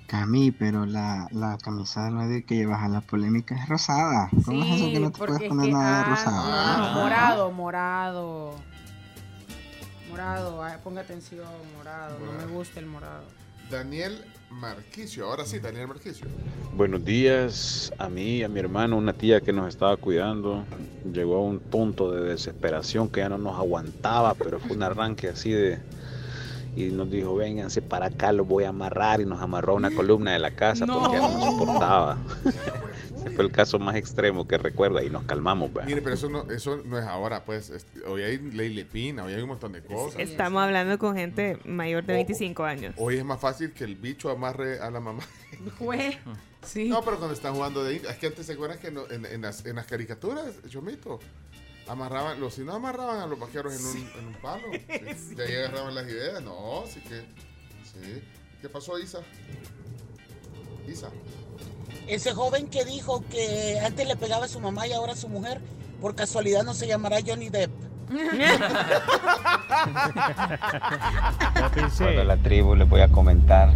Cami, 0.06 0.50
pero 0.52 0.86
la, 0.86 1.26
la 1.32 1.58
camisa 1.58 2.08
de 2.10 2.44
que 2.44 2.54
llevas 2.56 2.82
a 2.82 2.88
la 2.88 3.00
polémica 3.02 3.54
es 3.56 3.68
rosada. 3.68 4.30
¿Cómo 4.44 4.64
es 4.64 4.76
eso 4.76 4.86
que 4.92 5.00
no 5.00 5.10
te 5.10 5.18
puedes 5.18 5.32
porque 5.32 5.44
es 5.46 5.48
poner 5.50 5.66
que- 5.66 5.72
nada 5.72 5.98
de 5.98 6.04
ah, 6.04 6.08
rosado? 6.14 7.00
morado, 7.02 7.50
morado. 7.52 8.54
Morado, 10.10 10.62
ah, 10.64 10.78
ponga 10.82 11.02
atención, 11.02 11.46
morado. 11.76 12.18
No 12.18 12.32
me 12.32 12.52
gusta 12.52 12.80
el 12.80 12.86
morado. 12.86 13.24
Daniel 13.70 14.24
Marquicio, 14.50 15.26
ahora 15.26 15.44
sí, 15.44 15.58
Daniel 15.58 15.88
Marquicio. 15.88 16.26
Buenos 16.74 17.04
días 17.04 17.92
a 17.98 18.08
mí, 18.08 18.42
a 18.42 18.48
mi 18.48 18.60
hermano, 18.60 18.96
una 18.96 19.12
tía 19.12 19.40
que 19.40 19.52
nos 19.52 19.68
estaba 19.68 19.96
cuidando. 19.96 20.64
Llegó 21.12 21.36
a 21.36 21.40
un 21.40 21.58
punto 21.58 22.10
de 22.12 22.22
desesperación 22.22 23.08
que 23.08 23.20
ya 23.20 23.28
no 23.28 23.38
nos 23.38 23.58
aguantaba, 23.58 24.34
pero 24.34 24.58
fue 24.58 24.76
un 24.76 24.82
arranque 24.82 25.28
así 25.28 25.50
de... 25.50 25.78
Y 26.76 26.90
nos 26.90 27.10
dijo, 27.10 27.34
vénganse 27.34 27.82
para 27.82 28.06
acá, 28.06 28.32
los 28.32 28.46
voy 28.46 28.64
a 28.64 28.68
amarrar. 28.68 29.20
Y 29.20 29.26
nos 29.26 29.40
amarró 29.40 29.72
a 29.72 29.76
una 29.76 29.90
columna 29.94 30.32
de 30.32 30.38
la 30.38 30.52
casa 30.52 30.86
porque 30.86 31.16
ya 31.16 31.22
no 31.22 31.38
nos 31.38 31.44
soportaba. 31.44 32.18
Ese 33.28 33.36
fue 33.36 33.44
el 33.44 33.52
caso 33.52 33.78
más 33.78 33.96
extremo 33.96 34.46
que 34.48 34.58
recuerda 34.58 35.02
y 35.04 35.10
nos 35.10 35.24
calmamos. 35.24 35.70
pues. 35.70 35.86
Mire, 35.86 36.02
pero 36.02 36.14
eso 36.14 36.28
no, 36.28 36.50
eso 36.50 36.82
no 36.84 36.98
es 36.98 37.04
ahora, 37.04 37.44
pues. 37.44 37.70
es- 37.70 37.86
hoy 38.06 38.22
hay 38.22 38.38
ley 38.38 38.74
lepina, 38.74 39.24
hoy 39.24 39.32
hay 39.34 39.40
un 39.42 39.48
montón 39.48 39.72
de 39.72 39.82
cosas. 39.82 40.18
Estamos 40.20 40.62
hablando 40.62 40.98
con 40.98 41.14
gente 41.16 41.58
mayor 41.64 42.04
de 42.04 42.14
25 42.14 42.64
años. 42.64 42.94
Hoy 42.98 43.16
es 43.16 43.24
más 43.24 43.40
fácil 43.40 43.72
que 43.72 43.84
el 43.84 43.94
bicho 43.96 44.30
amarre 44.30 44.80
a 44.80 44.90
la 44.90 45.00
mamá. 45.00 45.22
Fue. 45.78 46.18
Sí. 46.62 46.88
No, 46.88 47.02
pero 47.02 47.16
cuando 47.18 47.34
están 47.34 47.54
jugando 47.54 47.84
de... 47.84 47.96
Es 47.96 48.16
que 48.18 48.26
antes 48.26 48.44
se 48.46 48.52
acuerdan 48.54 48.78
que 48.78 48.90
no- 48.90 49.08
en, 49.10 49.24
en 49.24 49.42
las, 49.42 49.64
en 49.64 49.76
las 49.76 49.86
caricaturas, 49.86 50.44
Chomito, 50.68 51.20
amarraban, 51.86 52.38
los 52.40 52.54
si 52.54 52.62
no 52.62 52.72
amarraban 52.74 53.20
a 53.20 53.26
los 53.26 53.38
vaqueros 53.38 53.74
en 53.78 53.86
un, 53.86 54.10
en 54.18 54.26
un 54.26 54.34
palo. 54.42 54.64
Sí. 55.16 55.34
De 55.34 55.44
ahí 55.44 55.54
agarraban 55.56 55.94
las 55.94 56.06
ideas. 56.08 56.42
No, 56.42 56.84
sí 56.86 57.00
que... 57.00 57.20
Sí. 57.84 58.22
¿Qué 58.60 58.68
pasó, 58.68 58.98
Isa? 58.98 59.20
Isa. 60.88 61.10
Ese 62.06 62.32
joven 62.32 62.68
que 62.68 62.84
dijo 62.84 63.24
que 63.28 63.80
antes 63.84 64.06
le 64.06 64.16
pegaba 64.16 64.44
a 64.46 64.48
su 64.48 64.60
mamá 64.60 64.86
y 64.86 64.92
ahora 64.92 65.12
a 65.12 65.16
su 65.16 65.28
mujer, 65.28 65.60
por 66.00 66.14
casualidad 66.14 66.62
no 66.62 66.74
se 66.74 66.86
llamará 66.86 67.18
Johnny 67.26 67.48
Depp. 67.48 67.70
Hola 72.00 72.24
la 72.24 72.36
tribu, 72.38 72.74
les 72.74 72.88
voy 72.88 73.02
a 73.02 73.08
comentar 73.08 73.70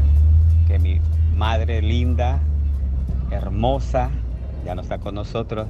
que 0.67 0.79
mi 0.79 1.01
madre 1.37 1.83
linda, 1.83 2.41
hermosa, 3.31 4.11
ya 4.65 4.75
no 4.75 4.81
está 4.81 4.99
con 4.99 5.15
nosotros, 5.15 5.69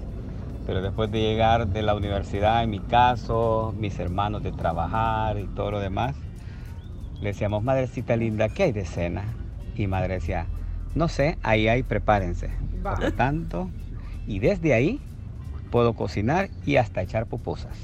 pero 0.67 0.81
después 0.81 1.11
de 1.11 1.21
llegar 1.21 1.67
de 1.67 1.83
la 1.83 1.97
universidad, 1.97 2.63
en 2.63 2.71
mi 2.71 2.79
caso, 2.79 3.75
mis 3.77 3.99
hermanos 3.99 4.45
de 4.45 4.53
trabajar 4.53 5.39
y 5.39 5.47
todo 5.49 5.73
lo 5.73 5.81
demás, 5.81 6.15
le 7.21 7.31
decíamos, 7.31 7.65
madrecita 7.65 8.15
linda, 8.17 8.49
¿qué 8.49 8.65
hay 8.65 8.73
de 8.73 8.85
cena? 8.85 9.25
Y 9.75 9.87
madre 9.87 10.15
decía, 10.15 10.47
no 10.95 11.09
sé, 11.09 11.39
ahí 11.43 11.69
hay, 11.69 11.83
prepárense. 11.83 12.51
Por 12.83 13.01
lo 13.01 13.13
tanto, 13.13 13.71
y 14.27 14.39
desde 14.39 14.75
ahí 14.75 15.01
puedo 15.71 15.95
cocinar 15.95 16.51
y 16.67 16.77
hasta 16.77 17.03
echar 17.03 17.27
pupusas. 17.27 17.77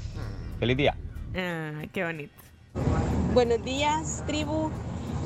Feliz 0.59 0.77
día. 0.77 0.95
Ah, 1.35 1.81
qué 1.91 2.03
bonito. 2.03 2.33
Buenos 3.33 3.63
días, 3.63 4.23
tribu. 4.27 4.69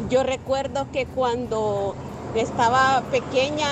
Yo 0.10 0.24
recuerdo 0.24 0.92
que 0.92 1.06
cuando 1.06 1.96
estaba 2.36 3.04
pequeña 3.12 3.68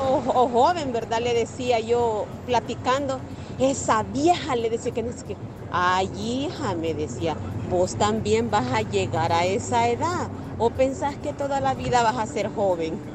o, 0.00 0.16
o 0.16 0.48
joven, 0.48 0.92
¿verdad? 0.92 1.20
Le 1.20 1.34
decía 1.34 1.80
yo, 1.80 2.26
platicando, 2.46 3.20
esa 3.58 4.02
vieja 4.02 4.56
le 4.56 4.70
decía 4.70 4.92
que 4.92 5.02
no 5.02 5.12
sé 5.12 5.24
qué. 5.26 5.36
Ay, 5.70 6.10
hija, 6.18 6.74
me 6.74 6.94
decía, 6.94 7.36
vos 7.70 7.96
también 7.96 8.50
vas 8.50 8.70
a 8.72 8.82
llegar 8.82 9.32
a 9.32 9.44
esa 9.44 9.88
edad. 9.88 10.28
¿O 10.58 10.70
pensás 10.70 11.16
que 11.16 11.32
toda 11.32 11.60
la 11.60 11.74
vida 11.74 12.02
vas 12.02 12.18
a 12.18 12.26
ser 12.26 12.48
joven? 12.48 13.11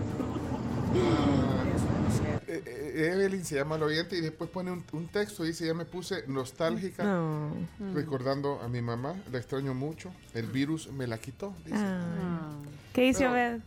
Eh, 2.50 2.64
eh, 2.66 3.12
Evelyn 3.14 3.44
se 3.44 3.56
llama 3.56 3.76
al 3.76 3.84
oyente 3.84 4.18
y 4.18 4.22
después 4.22 4.50
pone 4.50 4.72
un, 4.72 4.84
un 4.94 5.08
texto 5.08 5.44
y 5.44 5.50
dice, 5.50 5.68
ya 5.68 5.74
me 5.74 5.86
puse 5.86 6.24
nostálgica 6.28 7.04
No. 7.04 7.52
recordando 7.94 8.62
a 8.62 8.68
mi 8.70 8.82
mamá, 8.82 9.16
la 9.32 9.38
extraño 9.38 9.74
mucho, 9.74 10.12
el 10.34 10.48
virus 10.48 10.92
me 10.92 11.08
la 11.08 11.18
quitó. 11.18 11.54
dice. 11.66 11.76
Ah. 11.78 12.56
¿Qué 12.94 13.02
dice 13.02 13.20
Pero- 13.20 13.32
Obed? 13.32 13.60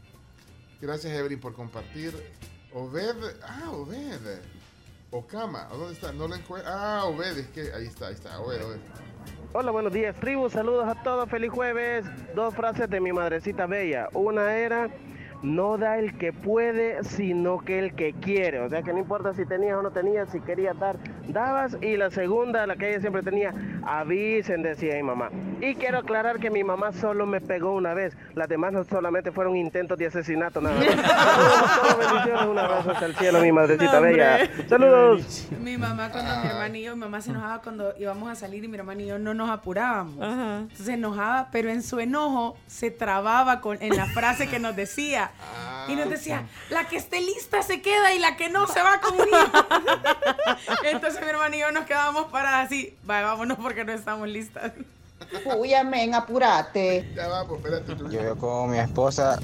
Gracias 0.81 1.13
Evelyn 1.13 1.39
por 1.41 1.53
compartir. 1.55 2.15
Obed, 2.73 3.15
ah, 3.47 3.71
Obed. 3.73 4.19
Okama, 5.11 5.65
¿a 5.67 5.75
dónde 5.75 5.93
está? 5.95 6.13
No 6.13 6.27
lo 6.29 6.37
encuentro. 6.37 6.71
Ah, 6.73 7.05
Obed, 7.05 7.37
es 7.37 7.49
que 7.49 7.73
ahí 7.75 7.87
está, 7.87 8.07
ahí 8.07 8.15
está, 8.15 8.41
Obed, 8.41 8.65
Obed. 8.65 8.79
Hola, 9.53 9.73
buenos 9.73 9.93
días, 9.93 10.15
tribu. 10.19 10.49
Saludos 10.49 10.87
a 10.89 11.03
todos. 11.03 11.29
Feliz 11.29 11.51
jueves. 11.51 12.07
Dos 12.35 12.55
frases 12.55 12.89
de 12.89 13.01
mi 13.01 13.13
madrecita 13.13 13.67
bella. 13.67 14.09
Una 14.15 14.57
era, 14.57 14.89
no 15.43 15.79
da 15.79 15.99
el 15.99 16.17
que 16.19 16.33
puede, 16.33 17.03
sino 17.05 17.59
que 17.59 17.79
el 17.79 17.95
que 17.95 18.13
quiere. 18.13 18.61
O 18.61 18.69
sea, 18.69 18.83
que 18.83 18.93
no 18.93 18.99
importa 18.99 19.33
si 19.35 19.47
tenías 19.47 19.77
o 19.77 19.83
no 19.83 19.91
tenías, 19.91 20.31
si 20.31 20.41
querías 20.41 20.79
dar, 20.79 20.97
dabas. 21.29 21.77
Y 21.81 21.97
la 21.97 22.11
segunda, 22.11 22.67
la 22.67 22.77
que 22.77 22.91
ella 22.91 23.01
siempre 23.01 23.23
tenía, 23.23 23.55
avisen, 23.85 24.63
decía 24.63 24.95
mi 24.97 25.03
mamá. 25.03 25.31
Y 25.61 25.75
quiero 25.75 25.99
aclarar 25.99 26.39
que 26.39 26.51
mi 26.51 26.65
mamá 26.65 26.93
solo 26.93 27.27
me 27.27 27.41
pegó 27.41 27.73
una 27.73 27.95
vez. 27.95 28.17
Las 28.35 28.49
demás 28.49 28.73
no 28.73 28.85
solamente 28.85 29.33
fueron 29.33 29.57
intentos 29.57 29.99
de 29.99 30.07
asesinato, 30.07 30.61
nada 30.61 30.77
más. 30.77 30.87
Bendiciones. 31.99 32.47
Un 32.47 32.59
abrazo 32.59 32.91
hasta 32.91 33.07
el 33.07 33.15
cielo, 33.17 33.41
mi 33.41 33.53
madrecita 33.53 33.99
Hombre. 33.99 34.13
bella. 34.13 34.51
Saludos. 34.69 35.49
Mi 35.61 35.77
mamá 35.77 36.11
cuando 36.11 36.31
mi 36.43 36.49
hermana 36.49 36.79
y 36.79 36.83
yo, 36.83 36.95
mi 36.97 37.01
mamá 37.01 37.21
se 37.21 37.31
enojaba 37.31 37.63
cuando 37.63 37.95
íbamos 37.99 38.31
a 38.31 38.35
salir 38.35 38.65
y 38.65 38.69
mi 38.69 38.77
hermana 38.77 39.03
y 39.03 39.07
yo 39.07 39.19
no 39.19 39.35
nos 39.35 39.51
apurábamos. 39.51 40.15
Entonces 40.17 40.87
se 40.87 40.95
enojaba, 40.95 41.49
pero 41.53 41.71
en 41.71 41.83
su 41.83 42.01
enojo 42.01 42.57
se 42.67 42.91
trababa 42.91 43.61
con, 43.61 43.79
en 43.81 43.97
la 43.97 44.07
frase 44.07 44.49
que 44.49 44.59
nos 44.59 44.77
decía. 44.77 45.30
Y 45.89 45.97
nos 45.97 46.09
decía, 46.11 46.47
la 46.69 46.87
que 46.87 46.97
esté 46.97 47.21
lista 47.21 47.63
se 47.63 47.83
queda 47.83 48.13
y 48.15 48.19
la 48.19 48.37
que 48.37 48.49
no 48.49 48.67
se 48.67 48.81
va 48.83 49.01
con 49.01 49.15
Entonces 50.85 51.21
mi 51.23 51.29
hermana 51.29 51.57
y 51.57 51.61
yo 51.61 51.73
nos 51.73 51.85
quedábamos 51.87 52.27
paradas 52.31 52.67
así, 52.67 52.97
"Va, 53.09 53.23
vámonos 53.23 53.59
porque 53.59 53.85
no 53.85 53.93
estamos 53.93 54.29
listas. 54.29 54.73
Uy, 55.59 55.75
amén, 55.75 56.15
apurate. 56.15 57.11
Ya 57.15 57.29
vamos, 57.29 57.59
espérate. 57.59 57.95
tú. 57.95 58.11
Yo 58.11 58.21
veo 58.21 58.37
como 58.39 58.69
mi 58.69 58.79
esposa 58.79 59.39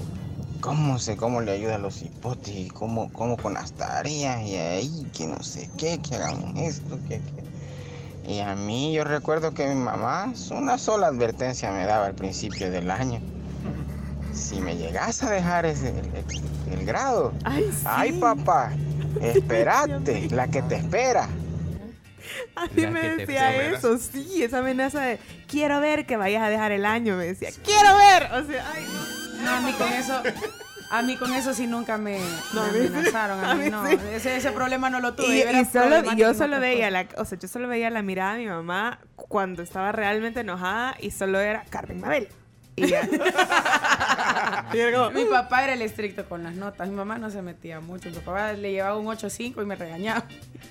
cómo 0.60 0.98
sé 0.98 1.16
cómo 1.16 1.40
le 1.42 1.52
ayuda 1.52 1.76
a 1.76 1.78
los 1.78 2.02
hipotes 2.02 2.48
y 2.48 2.68
cómo, 2.68 3.12
cómo 3.12 3.36
con 3.36 3.54
las 3.54 3.72
tareas 3.72 4.42
y 4.42 4.56
ahí 4.56 5.06
que 5.16 5.26
no 5.26 5.42
sé 5.42 5.70
qué, 5.78 6.00
que 6.00 6.16
hagamos 6.16 6.56
esto, 6.58 6.98
que, 7.08 7.20
que- 7.20 8.30
Y 8.32 8.40
a 8.40 8.54
mí 8.56 8.92
yo 8.92 9.04
recuerdo 9.04 9.52
que 9.52 9.66
mi 9.68 9.74
mamá 9.74 10.32
una 10.50 10.78
sola 10.78 11.06
advertencia 11.08 11.70
me 11.70 11.84
daba 11.86 12.06
al 12.06 12.14
principio 12.14 12.70
del 12.70 12.90
año. 12.90 13.20
Si 14.36 14.60
me 14.60 14.76
llegas 14.76 15.22
a 15.22 15.30
dejar 15.30 15.64
ese, 15.66 15.88
el, 15.88 15.96
el- 15.96 16.78
el 16.78 16.86
grado, 16.86 17.32
ay, 17.84 18.12
papá, 18.20 18.72
esperate, 19.22 20.28
la 20.30 20.48
que 20.48 20.62
te 20.62 20.76
espera. 20.76 21.28
A 22.56 22.66
mí 22.66 22.86
me 22.86 23.16
decía 23.16 23.54
eso, 23.62 23.98
sí, 23.98 24.42
esa 24.42 24.58
amenaza 24.58 25.00
de 25.00 25.18
quiero 25.48 25.80
ver 25.80 26.06
que 26.06 26.16
vayas 26.16 26.42
a 26.42 26.48
dejar 26.50 26.72
el 26.72 26.84
año, 26.84 27.16
me 27.16 27.26
decía, 27.26 27.50
quiero 27.64 27.96
ver. 27.96 28.24
O 28.32 28.46
sea, 28.46 28.64
ay, 28.74 28.84
no. 28.84 29.16
No, 29.44 29.50
a 29.52 29.60
mí 29.60 29.72
con 29.74 29.92
eso, 29.92 30.22
a 30.90 31.02
mí 31.02 31.16
con 31.16 31.32
eso 31.32 31.54
sí 31.54 31.66
nunca 31.66 31.98
me, 31.98 32.18
No, 32.52 32.62
me 32.64 32.68
a 32.68 32.72
mí 32.72 32.78
sí. 32.80 32.86
amenazaron. 32.88 33.44
A 33.44 33.54
mí 33.54 33.70
no, 33.70 33.86
sí. 33.86 33.96
ese, 34.12 34.36
ese 34.36 34.50
problema 34.50 34.90
no 34.90 35.00
lo 35.00 35.14
tuve. 35.14 35.36
Y, 35.36 35.40
era 35.42 35.60
y 35.60 35.64
solo, 35.66 36.02
yo 36.14 36.34
solo 36.34 36.58
veía 36.58 36.90
la, 36.90 37.06
o 37.16 37.24
sea, 37.24 37.38
yo 37.38 37.46
solo 37.46 37.68
veía 37.68 37.90
la 37.90 38.02
mirada 38.02 38.34
de 38.34 38.40
mi 38.40 38.46
mamá 38.48 38.98
cuando 39.14 39.62
estaba 39.62 39.92
realmente 39.92 40.40
enojada 40.40 40.96
y 41.00 41.10
solo 41.12 41.38
era 41.38 41.64
Carmen 41.70 42.00
Mabel. 42.00 42.28
Y 42.76 42.86
ya. 42.86 43.06
Mi 45.14 45.24
papá 45.24 45.64
era 45.64 45.72
el 45.72 45.82
estricto 45.82 46.28
con 46.28 46.42
las 46.42 46.54
notas. 46.54 46.88
Mi 46.88 46.94
mamá 46.94 47.18
no 47.18 47.30
se 47.30 47.42
metía 47.42 47.80
mucho. 47.80 48.10
Mi 48.10 48.16
papá 48.16 48.52
le 48.52 48.72
llevaba 48.72 48.96
un 48.96 49.06
8-5 49.06 49.62
y 49.62 49.66
me 49.66 49.76
regañaba. 49.76 50.26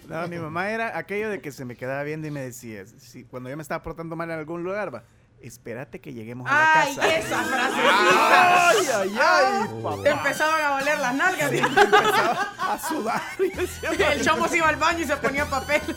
No, 0.07 0.27
mi 0.27 0.37
mamá 0.37 0.69
era 0.69 0.97
aquello 0.97 1.29
de 1.29 1.41
que 1.41 1.51
se 1.51 1.65
me 1.65 1.75
quedaba 1.75 2.03
viendo 2.03 2.27
y 2.27 2.31
me 2.31 2.41
decía, 2.41 2.85
si, 2.85 3.23
cuando 3.23 3.49
yo 3.49 3.57
me 3.57 3.63
estaba 3.63 3.81
portando 3.81 4.15
mal 4.15 4.29
en 4.29 4.37
algún 4.37 4.63
lugar, 4.63 4.93
va, 4.93 5.03
espérate 5.47 5.99
que 6.01 6.13
lleguemos 6.13 6.49
a 6.49 6.53
la 6.53 6.81
¡Ay, 6.81 6.95
casa. 6.95 7.15
esa 7.15 7.43
frasecita! 7.43 8.69
¡Ay, 8.69 8.77
ay, 8.95 9.19
ay! 9.21 9.67
Te 9.67 9.81
papá. 9.83 10.09
empezaban 10.09 10.63
a 10.63 10.75
oler 10.75 10.99
las 10.99 11.13
nalgas. 11.15 11.51
Sí, 11.51 11.57
empezaba 11.57 12.53
a 12.57 12.79
sudar. 12.87 13.21
El 14.11 14.21
chomo 14.25 14.47
se 14.47 14.57
iba 14.57 14.69
al 14.69 14.75
baño 14.77 14.99
y 14.99 15.05
se 15.05 15.17
ponía 15.17 15.45
papel. 15.45 15.81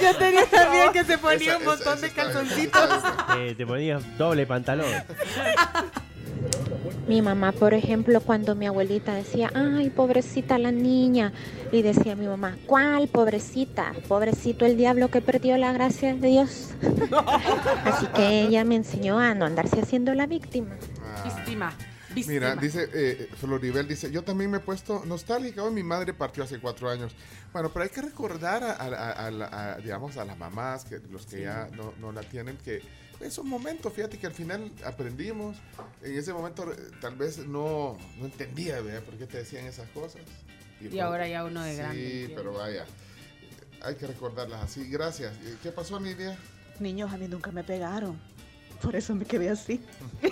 Yo 0.00 0.16
tenía 0.16 0.46
también 0.48 0.92
que 0.92 1.04
se 1.04 1.18
ponía 1.18 1.48
Esa- 1.50 1.58
un 1.58 1.64
montón 1.64 1.98
esa- 1.98 2.06
de 2.06 2.12
calzoncitos. 2.12 3.02
Eh, 3.38 3.54
te 3.56 3.66
ponías 3.66 4.02
doble 4.18 4.46
pantalón. 4.46 4.86
Mi 7.06 7.20
mamá, 7.20 7.52
por 7.52 7.74
ejemplo, 7.74 8.20
cuando 8.22 8.54
mi 8.54 8.66
abuelita 8.66 9.14
decía, 9.14 9.50
ay, 9.54 9.90
pobrecita 9.90 10.56
la 10.58 10.72
niña, 10.72 11.32
y 11.70 11.82
decía 11.82 12.16
mi 12.16 12.26
mamá, 12.26 12.56
¿cuál 12.66 13.08
pobrecita? 13.08 13.92
Pobrecito 14.08 14.64
el 14.64 14.76
diablo 14.78 15.10
que 15.10 15.20
perdió 15.20 15.58
la 15.58 15.72
gracia 15.74 16.14
de 16.14 16.28
Dios. 16.28 16.70
Así 17.84 18.06
que 18.08 18.42
ella 18.42 18.64
me 18.64 18.76
enseñó 18.76 19.18
a 19.18 19.34
no 19.34 19.44
andarse 19.44 19.80
haciendo 19.80 20.14
la 20.14 20.26
víctima. 20.26 20.76
Víctima. 21.24 21.74
Mira, 22.28 22.54
dice 22.54 22.88
eh, 22.94 23.28
Floribel, 23.38 23.88
dice, 23.88 24.08
yo 24.10 24.22
también 24.22 24.48
me 24.50 24.58
he 24.58 24.60
puesto 24.60 25.02
nostálgica. 25.04 25.64
Hoy 25.64 25.74
mi 25.74 25.82
madre 25.82 26.14
partió 26.14 26.44
hace 26.44 26.60
cuatro 26.60 26.88
años. 26.88 27.12
Bueno, 27.52 27.70
pero 27.72 27.82
hay 27.82 27.88
que 27.90 28.02
recordar 28.02 28.62
a, 28.62 28.72
a- 28.72 28.86
a- 28.86 29.26
a 29.26 29.30
la- 29.32 29.46
a, 29.74 29.76
digamos, 29.78 30.16
a 30.16 30.24
las 30.24 30.38
mamás, 30.38 30.84
que 30.84 31.00
los 31.10 31.26
que 31.26 31.38
Sí. 31.38 31.42
ya 31.42 31.68
no, 31.76 31.92
no 32.00 32.12
la 32.12 32.22
tienen, 32.22 32.56
que 32.58 32.80
esos 33.24 33.44
momentos, 33.44 33.92
fíjate 33.92 34.18
que 34.18 34.26
al 34.26 34.34
final 34.34 34.70
aprendimos. 34.84 35.56
En 36.02 36.16
ese 36.16 36.32
momento 36.32 36.70
eh, 36.72 36.76
tal 37.00 37.16
vez 37.16 37.38
no, 37.38 37.96
no 38.18 38.24
entendía, 38.24 38.80
¿verdad? 38.80 39.02
¿Por 39.02 39.14
qué 39.14 39.26
te 39.26 39.38
decían 39.38 39.66
esas 39.66 39.88
cosas? 39.90 40.20
Y 40.80 40.88
por- 40.88 41.00
ahora 41.00 41.26
ya 41.28 41.44
uno 41.44 41.62
de 41.62 41.72
sí, 41.72 41.76
grande 41.78 42.06
entiende. 42.10 42.34
pero 42.36 42.52
vaya, 42.54 42.84
hay 43.82 43.94
que 43.94 44.06
recordarlas 44.06 44.62
así. 44.62 44.88
Gracias. 44.88 45.32
¿Qué 45.62 45.70
pasó, 45.70 45.98
Nidia? 46.00 46.36
Niños, 46.80 47.12
a 47.12 47.16
mí 47.16 47.26
nunca 47.28 47.50
me 47.52 47.64
pegaron. 47.64 48.18
Por 48.82 48.94
eso 48.96 49.14
me 49.14 49.24
quedé 49.24 49.48
así. 49.50 49.80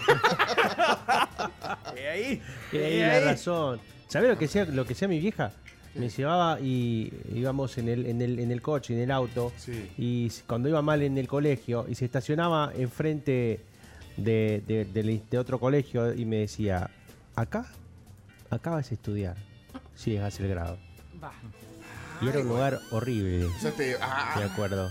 Y 1.96 2.00
ahí, 2.00 2.42
Y 2.72 2.76
ahí 2.76 2.98
la 3.00 3.20
razón. 3.20 3.80
¿Sabés 4.08 4.28
lo 4.30 4.38
que 4.38 4.48
sea, 4.48 4.64
lo 4.66 4.84
que 4.84 4.94
sea 4.94 5.08
mi 5.08 5.18
vieja? 5.18 5.52
Me 5.94 6.08
llevaba 6.08 6.58
y 6.60 7.12
íbamos 7.34 7.76
en 7.78 7.88
el, 7.88 8.06
en 8.06 8.22
el, 8.22 8.38
en 8.38 8.50
el 8.50 8.62
coche, 8.62 8.94
en 8.94 9.00
el 9.00 9.10
auto. 9.10 9.52
Y 9.98 10.30
cuando 10.46 10.68
iba 10.68 10.80
mal 10.82 11.02
en 11.02 11.18
el 11.18 11.28
colegio 11.28 11.86
y 11.88 11.94
se 11.94 12.06
estacionaba 12.06 12.72
enfrente 12.74 13.60
de, 14.16 14.62
de, 15.30 15.38
otro 15.38 15.58
colegio 15.60 16.14
y 16.14 16.24
me 16.24 16.36
decía, 16.38 16.90
acá, 17.36 17.66
acá 18.50 18.70
vas 18.70 18.90
a 18.90 18.94
estudiar 18.94 19.36
si 19.94 20.12
llegas 20.12 20.38
el 20.40 20.48
grado. 20.48 20.78
Va. 21.22 21.32
Y 22.22 22.28
era 22.28 22.40
un 22.40 22.48
lugar 22.48 22.80
horrible. 22.90 23.44
O 23.46 23.58
sea, 23.60 23.72
te- 23.72 23.96
ah, 24.00 24.34
De 24.38 24.44
acuerdo. 24.44 24.90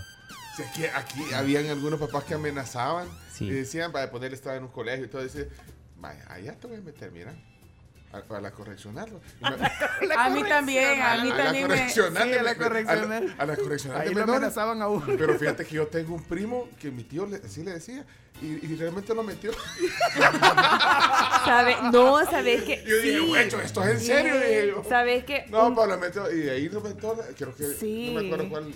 Si 0.56 0.62
es 0.62 0.70
que 0.72 0.90
aquí 0.90 1.32
habían 1.34 1.66
algunos 1.66 1.98
papás 1.98 2.24
que 2.24 2.34
amenazaban 2.34 3.08
Sí. 3.32 3.46
y 3.46 3.50
decían, 3.50 3.90
vaya, 3.90 4.10
poder 4.10 4.34
estar 4.34 4.54
en 4.56 4.64
un 4.64 4.68
colegio 4.68 5.06
y 5.06 5.08
todo, 5.08 5.22
dice, 5.22 5.48
vaya, 5.98 6.24
allá 6.30 6.54
te 6.58 6.66
voy 6.66 6.76
a 6.76 6.80
meter, 6.80 7.10
mira, 7.10 7.32
a, 8.30 8.36
a 8.36 8.40
la 8.40 8.50
correccional. 8.50 9.08
A 9.42 10.30
mí 10.30 10.42
también, 10.44 11.00
a 11.02 11.22
mí 11.22 11.28
la 11.30 11.36
también 11.36 11.68
me... 11.68 11.88
Sí, 11.88 12.00
a 12.00 12.42
la 12.42 12.54
correccional. 12.54 13.12
A 13.12 13.20
la, 13.20 13.34
a 13.38 13.46
la 13.46 13.56
correccional 13.56 14.00
Ahí 14.02 14.14
lo 14.14 14.22
amenazaban 14.24 14.82
a 14.82 14.88
uno. 14.88 15.04
Pero 15.18 15.38
fíjate 15.38 15.64
que 15.64 15.74
yo 15.76 15.86
tengo 15.88 16.14
un 16.14 16.22
primo 16.22 16.68
que 16.80 16.90
mi 16.90 17.04
tío 17.04 17.26
le, 17.26 17.36
así 17.36 17.62
le 17.62 17.72
decía 17.72 18.04
y, 18.40 18.46
y 18.66 18.76
realmente 18.76 19.14
lo 19.14 19.22
metió. 19.22 19.52
¿Sabe? 21.44 21.76
No, 21.92 22.24
¿sabes 22.24 22.62
qué? 22.62 22.82
Yo 22.86 22.96
dije, 22.96 23.18
Sí. 23.18 23.26
"Güecho, 23.28 23.60
¿esto 23.60 23.82
es 23.84 23.90
en 23.90 24.00
serio?" 24.00 24.84
¿Sabes 24.88 25.24
qué? 25.24 25.46
No, 25.50 25.68
Un- 25.68 25.74
pues 25.74 25.88
lo 25.88 25.98
metió 25.98 26.30
y 26.32 26.38
de 26.40 26.50
ahí 26.50 26.68
lo 26.68 26.80
metió, 26.80 27.14
creo 27.36 27.54
que, 27.54 27.64
Sí. 27.64 28.12
no 28.14 28.20
me 28.22 28.26
acuerdo 28.26 28.48
cuál. 28.50 28.74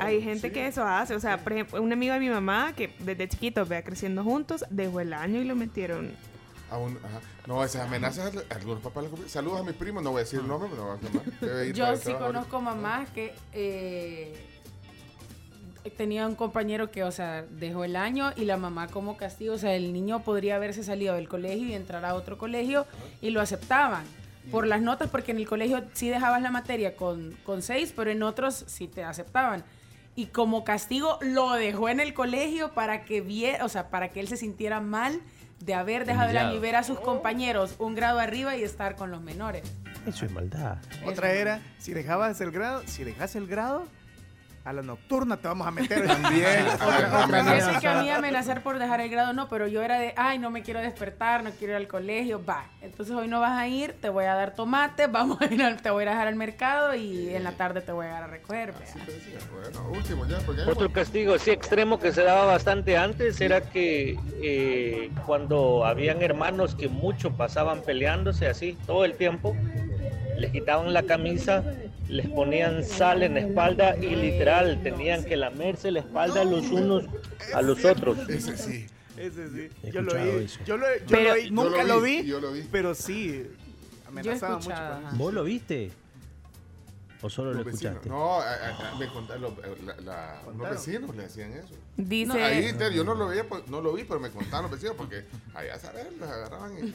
Hay 0.00 0.20
gente 0.22 0.48
Sí. 0.48 0.52
que 0.54 0.66
eso 0.66 0.84
hace. 0.84 1.14
O 1.14 1.20
sea, 1.20 1.38
por 1.38 1.52
ejemplo, 1.52 1.80
un 1.80 1.92
amigo 1.92 2.14
de 2.14 2.20
mi 2.20 2.28
mamá 2.28 2.72
que 2.76 2.92
desde 2.98 3.28
chiquito 3.28 3.64
vea 3.64 3.84
creciendo 3.84 4.24
juntos, 4.24 4.64
dejó 4.70 5.00
el 5.00 5.12
año 5.12 5.40
y 5.40 5.44
lo 5.44 5.54
metieron. 5.54 6.12
A 6.70 6.78
un- 6.78 6.96
ajá. 6.98 7.20
No, 7.46 7.62
esas 7.62 7.82
amenazas, 7.86 8.32
algunos 8.50 8.82
papás 8.82 9.04
le 9.04 9.10
compran. 9.10 9.28
Saludos 9.30 9.60
a 9.60 9.62
mi 9.64 9.72
primo, 9.72 10.00
no 10.00 10.10
voy 10.10 10.20
a 10.20 10.24
decir 10.24 10.40
el 10.40 10.48
nombre, 10.48 10.68
pero 10.70 10.98
no 11.00 11.08
voy 11.50 11.68
a 11.68 11.72
Yo 11.72 11.96
sí 11.96 12.12
conozco 12.14 12.60
mamás 12.60 13.10
que 13.10 13.34
eh, 13.52 14.34
tenía 15.96 16.26
un 16.26 16.34
compañero 16.34 16.90
que, 16.90 17.04
o 17.04 17.12
sea, 17.12 17.42
dejó 17.42 17.84
el 17.84 17.96
año 17.96 18.32
y 18.36 18.46
la 18.46 18.56
mamá 18.56 18.88
como 18.88 19.16
castigo, 19.16 19.54
o 19.54 19.58
sea, 19.58 19.74
el 19.74 19.92
niño 19.92 20.22
podría 20.22 20.56
haberse 20.56 20.82
salido 20.82 21.14
del 21.14 21.28
colegio 21.28 21.66
y 21.66 21.74
entrar 21.74 22.04
a 22.04 22.14
otro 22.14 22.38
colegio 22.38 22.86
y 23.20 23.30
lo 23.30 23.40
aceptaban 23.42 24.04
por 24.50 24.66
las 24.66 24.80
notas, 24.80 25.10
porque 25.10 25.32
en 25.32 25.38
el 25.38 25.46
colegio 25.48 25.84
sí 25.92 26.08
dejabas 26.08 26.40
la 26.42 26.50
materia 26.50 26.96
con, 26.96 27.32
con 27.44 27.62
seis, 27.62 27.92
pero 27.94 28.10
en 28.10 28.22
otros 28.22 28.64
sí 28.66 28.88
te 28.88 29.04
aceptaban. 29.04 29.64
Y 30.16 30.26
como 30.26 30.64
castigo 30.64 31.18
lo 31.22 31.52
dejó 31.52 31.88
en 31.88 31.98
el 32.00 32.14
colegio 32.14 32.72
para 32.72 33.04
que 33.04 33.20
viera, 33.20 33.64
o 33.64 33.68
sea, 33.68 33.88
para 33.90 34.10
que 34.10 34.20
él 34.20 34.28
se 34.28 34.36
sintiera 34.36 34.80
mal 34.80 35.20
de 35.60 35.74
haber 35.74 36.04
dejado 36.04 36.30
el 36.30 36.36
año 36.36 36.54
y 36.54 36.58
ver 36.58 36.76
a 36.76 36.82
sus 36.82 37.00
compañeros 37.00 37.74
un 37.78 37.94
grado 37.94 38.18
arriba 38.18 38.56
y 38.56 38.62
estar 38.62 38.96
con 38.96 39.10
los 39.10 39.22
menores. 39.22 39.62
Eso 40.06 40.26
es 40.26 40.32
maldad. 40.32 40.78
Otra 41.06 41.32
era, 41.32 41.60
si 41.78 41.92
dejabas 41.92 42.40
el 42.40 42.50
grado, 42.50 42.82
si 42.86 43.04
dejas 43.04 43.34
el 43.36 43.46
grado, 43.46 43.86
a 44.64 44.72
la 44.72 44.80
nocturna 44.82 45.36
te 45.36 45.46
vamos 45.46 45.66
a 45.66 45.70
meter. 45.70 46.06
También. 46.06 46.66
otra, 46.74 47.24
otra 47.24 47.80
que 47.80 47.88
a 47.88 48.02
mí 48.02 48.10
amenazar 48.10 48.62
por 48.62 48.78
dejar 48.78 49.00
el 49.02 49.10
grado 49.10 49.32
no, 49.34 49.48
pero 49.48 49.66
yo 49.66 49.82
era 49.82 49.98
de, 49.98 50.14
ay, 50.16 50.38
no 50.38 50.50
me 50.50 50.62
quiero 50.62 50.80
despertar, 50.80 51.44
no 51.44 51.50
quiero 51.50 51.74
ir 51.74 51.76
al 51.76 51.86
colegio, 51.86 52.42
va. 52.44 52.64
Entonces 52.80 53.14
hoy 53.14 53.28
no 53.28 53.40
vas 53.40 53.52
a 53.58 53.68
ir, 53.68 53.92
te 54.00 54.08
voy 54.08 54.24
a 54.24 54.34
dar 54.34 54.54
tomate, 54.54 55.06
vamos 55.08 55.40
a 55.40 55.46
ir 55.46 55.62
al- 55.62 55.82
te 55.82 55.90
voy 55.90 56.04
a 56.04 56.10
dejar 56.10 56.28
al 56.28 56.36
mercado 56.36 56.94
y 56.94 57.34
en 57.34 57.44
la 57.44 57.52
tarde 57.52 57.82
te 57.82 57.92
voy 57.92 58.06
a 58.06 58.10
dar 58.10 58.22
a 58.24 58.26
recoger. 58.26 58.72
vea. 58.72 59.06
Bueno, 59.52 59.90
último 59.90 60.26
ya, 60.26 60.38
porque 60.38 60.62
Otro 60.62 60.90
castigo 60.90 61.34
así 61.34 61.50
extremo 61.50 61.98
que 61.98 62.12
se 62.12 62.22
daba 62.22 62.46
bastante 62.46 62.96
antes 62.96 63.40
era 63.40 63.60
que 63.60 64.18
eh, 64.42 65.10
cuando 65.26 65.84
habían 65.84 66.22
hermanos 66.22 66.74
que 66.74 66.88
mucho 66.88 67.36
pasaban 67.36 67.82
peleándose 67.82 68.46
así 68.46 68.78
todo 68.86 69.04
el 69.04 69.14
tiempo, 69.14 69.54
les 70.38 70.50
quitaban 70.50 70.92
la 70.92 71.02
camisa, 71.02 71.62
les 72.08 72.28
ponían 72.28 72.84
sal 72.84 73.22
en 73.22 73.34
la 73.34 73.40
espalda 73.40 73.96
y 73.96 74.14
literal 74.14 74.82
tenían 74.82 75.24
que 75.24 75.36
lamerse 75.36 75.90
la 75.90 76.00
espalda 76.00 76.44
los 76.44 76.70
unos 76.70 77.04
a 77.54 77.62
los 77.62 77.84
otros. 77.84 78.18
Ese 78.28 78.56
sí. 78.56 78.86
Ese 79.16 79.48
sí. 79.48 79.90
Yo 79.92 80.02
lo 80.02 80.12
vi. 80.14 80.46
Yo 80.66 80.76
lo, 80.76 80.86
yo 80.86 81.04
Pero- 81.08 81.28
lo 81.30 81.34
vi. 81.42 81.50
Nunca 81.50 81.82
lo 81.84 81.94
lo 81.94 82.00
vi, 82.00 82.22
vi, 82.22 82.28
yo 82.28 82.40
lo 82.40 82.52
vi. 82.52 82.62
pero 82.70 82.94
sí 82.94 83.44
amenazaba 84.06 84.56
mucho. 84.58 84.70
con-. 84.70 85.18
¿Vos 85.18 85.32
lo 85.34 85.44
viste? 85.44 85.90
¿O 87.24 87.30
solo 87.30 87.52
lo 87.52 87.56
Los 87.62 87.72
vecinos. 87.72 87.94
escuchaste? 87.94 88.10
No, 88.10 88.34
a- 88.38 88.52
a- 88.52 88.90
a- 88.92 88.98
me 88.98 89.06
contaron, 89.08 89.42
los- 89.42 89.54
la- 89.82 89.96
la- 90.02 90.42
unos 90.46 90.68
vecinos 90.70 91.16
le 91.16 91.24
hacían 91.24 91.52
eso. 91.52 91.74
Dice. 91.96 92.26
No, 92.26 92.34
ahí, 92.44 92.76
yo 92.94 93.02
no 93.02 93.14
lo 93.14 93.28
veía, 93.28 93.48
pues, 93.48 93.66
no 93.68 93.80
lo 93.80 93.94
vi, 93.94 94.04
pero 94.04 94.20
me 94.20 94.28
contaron 94.30 94.64
los 94.70 94.72
vecinos 94.72 94.94
porque 94.98 95.24
allá, 95.54 95.78
¿sabes? 95.78 96.04
Los 96.20 96.28
agarraban 96.28 96.72
y... 96.76 96.92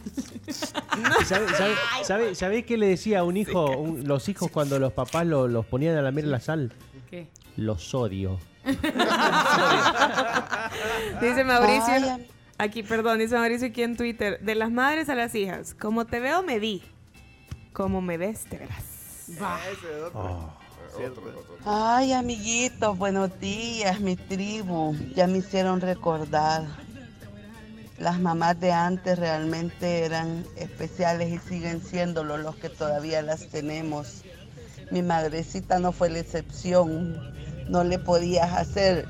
¿Sabe, 1.26 1.50
sabe, 1.56 1.76
sabe, 2.04 2.36
sabe 2.36 2.64
qué 2.64 2.78
le 2.78 2.86
decía 2.88 3.22
a 3.22 3.24
un 3.24 3.38
hijo, 3.38 3.72
un- 3.76 4.08
los 4.08 4.30
hijos 4.30 4.52
cuando 4.52 4.78
los 4.78 4.94
papás 4.94 5.26
lo- 5.26 5.48
los 5.48 5.66
ponían 5.66 5.98
a 5.98 6.04
lamer 6.04 6.28
la 6.28 6.40
sal? 6.40 6.72
¿Qué? 7.10 7.28
Los 7.58 7.96
odio. 7.96 8.38
Dice 11.22 11.44
Mauricio. 11.44 11.94
Ay, 11.94 12.28
Aquí, 12.60 12.84
perdón, 12.84 13.20
dice 13.20 13.36
Mauricio 13.36 13.68
aquí 13.70 13.82
en 13.84 13.96
Twitter. 13.96 14.40
De 14.42 14.54
las 14.54 14.70
madres 14.70 15.08
a 15.10 15.16
las 15.16 15.34
hijas. 15.34 15.74
Como 15.80 16.06
te 16.06 16.20
veo, 16.20 16.44
me 16.44 16.60
di. 16.60 16.84
Como 17.74 18.02
me 18.02 18.18
ves, 18.18 18.44
te 18.50 18.58
verás. 18.58 18.84
Va. 19.42 19.60
Ese 19.72 20.04
otro. 20.04 20.20
Oh. 20.20 20.54
Otro, 20.96 21.24
otro. 21.24 21.58
Ay, 21.66 22.14
amiguitos, 22.14 22.98
buenos 22.98 23.40
días, 23.40 24.00
mi 24.00 24.16
tribu. 24.16 24.96
Ya 25.16 25.28
me 25.28 25.38
hicieron 25.38 25.82
recordar. 25.82 26.64
Las 28.00 28.20
mamás 28.20 28.60
de 28.60 28.72
antes 28.72 29.20
realmente 29.20 30.06
eran 30.06 30.46
especiales 30.56 31.32
y 31.32 31.38
siguen 31.38 31.82
siéndolo 31.82 32.38
los 32.38 32.56
que 32.56 32.70
todavía 32.70 33.22
las 33.22 33.50
tenemos. 33.50 34.24
Mi 34.90 35.04
madrecita 35.04 35.80
no 35.80 35.92
fue 35.92 36.10
la 36.10 36.20
excepción. 36.20 37.18
No 37.70 37.84
le 37.84 38.00
podías 38.00 38.52
hacer 38.54 39.08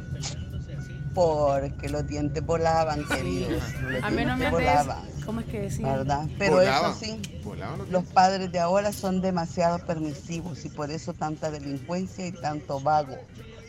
porque 1.14 1.90
los 1.90 2.08
dientes 2.08 2.46
volaban, 2.46 3.04
queridos. 3.08 3.64
Los 3.82 4.04
A 4.04 4.10
mí 4.10 4.26
no 4.26 4.38
me 4.38 4.50
volaban. 4.50 5.04
¿Cómo 5.26 5.42
es 5.42 5.48
que 5.48 5.62
decía? 5.62 5.86
¿verdad? 5.86 6.28
Pero 6.38 6.56
Volaban. 6.56 6.92
eso 6.92 7.00
sí, 7.00 7.22
Volaban 7.44 7.80
los 7.80 7.90
los 7.90 8.04
padres 8.06 8.52
de 8.52 8.60
ahora 8.60 8.92
son 8.92 9.22
demasiado 9.22 9.78
permisivos 9.80 10.66
y 10.66 10.70
por 10.70 10.90
eso 10.90 11.14
tanta 11.14 11.52
delincuencia 11.52 12.26
y 12.26 12.32
tanto 12.32 12.80
vago. 12.80 13.18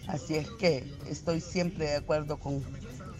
Así 0.07 0.37
es 0.37 0.49
que 0.53 0.91
estoy 1.09 1.41
siempre 1.41 1.87
de 1.87 1.97
acuerdo 1.97 2.39
con 2.39 2.63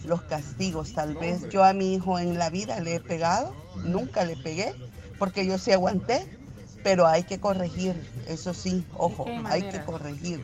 los 0.05 0.21
castigos. 0.23 0.93
Tal 0.93 1.15
vez 1.15 1.47
yo 1.49 1.63
a 1.63 1.73
mi 1.73 1.93
hijo 1.93 2.19
en 2.19 2.37
la 2.37 2.49
vida 2.49 2.79
le 2.79 2.95
he 2.95 2.99
pegado, 2.99 3.55
nunca 3.83 4.25
le 4.25 4.35
pegué, 4.37 4.73
porque 5.19 5.45
yo 5.45 5.57
sí 5.57 5.71
aguanté, 5.71 6.25
pero 6.83 7.07
hay 7.07 7.23
que 7.23 7.39
corregir, 7.39 7.95
eso 8.27 8.53
sí, 8.53 8.83
ojo, 8.97 9.25
hay 9.45 9.63
que 9.63 9.83
corregir. 9.83 10.43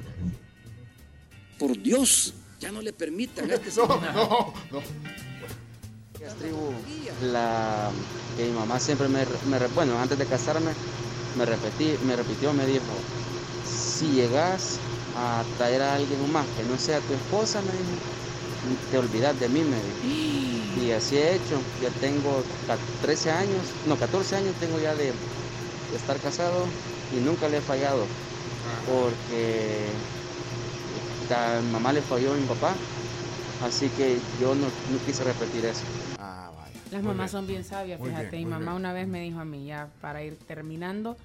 Por 1.57 1.81
Dios, 1.81 2.35
ya 2.59 2.71
no 2.71 2.81
le 2.81 2.93
permitan 2.93 3.49
a 3.51 3.55
este 3.55 3.71
No, 3.79 3.87
no, 3.87 4.53
no. 4.71 6.35
tribu. 6.37 6.73
La 7.21 7.91
que 8.35 8.45
mi 8.45 8.51
mamá 8.51 8.79
siempre 8.79 9.07
me, 9.07 9.25
me 9.45 9.59
re- 9.59 9.67
bueno, 9.69 9.97
antes 9.99 10.17
de 10.17 10.25
casarme, 10.27 10.75
me 11.33 11.45
repetí, 11.45 11.97
me 12.01 12.15
repitió, 12.15 12.53
me 12.53 12.65
dijo, 12.65 13.01
si 13.63 14.11
llegas 14.11 14.79
a 15.15 15.45
traer 15.55 15.81
a 15.81 15.95
alguien 15.95 16.29
más 16.31 16.47
que 16.51 16.63
no 16.63 16.77
sea 16.77 17.01
tu 17.01 17.13
esposa, 17.13 17.61
me 17.61 17.73
dijo, 17.73 17.97
te 18.89 18.97
olvidas 18.97 19.37
de 19.39 19.49
mí, 19.49 19.63
me 19.63 19.81
dijo. 19.83 19.99
Y 20.77 20.91
así 20.91 21.17
he 21.17 21.33
hecho, 21.33 21.63
ya 21.79 21.89
tengo 21.89 22.43
ca- 22.67 22.77
13 23.01 23.31
años, 23.31 23.73
no, 23.83 23.97
14 23.97 24.35
años 24.35 24.55
tengo 24.59 24.79
ya 24.79 24.93
de, 24.95 25.13
de 25.13 25.95
estar 25.95 26.19
casado 26.19 26.69
y 27.09 27.19
nunca 27.19 27.49
le 27.49 27.57
he 27.57 27.61
fallado, 27.61 28.07
porque 28.85 29.97
mi 31.63 31.71
mamá 31.71 31.91
le 31.93 32.01
falló 32.01 32.31
a 32.33 32.35
mi 32.35 32.45
papá, 32.45 32.73
así 33.63 33.89
que 33.89 34.17
yo 34.39 34.55
no, 34.55 34.65
no 34.65 34.97
quise 35.05 35.23
repetir 35.23 35.65
eso. 35.65 35.81
Las 36.91 37.03
mamás 37.03 37.31
son 37.31 37.45
bien 37.47 37.65
sabias, 37.65 37.99
Muy 37.99 38.09
fíjate. 38.09 38.29
bien, 38.37 38.43
Mi 38.45 38.49
mamá 38.51 38.71
bien. 38.71 38.75
una 38.77 38.93
vez 38.93 39.07
me 39.07 39.21
dijo 39.21 39.39
a 39.41 39.45
mí, 39.45 39.65
ya 39.65 39.89
para 39.99 40.23
ir 40.23 40.37
terminando, 40.37 41.17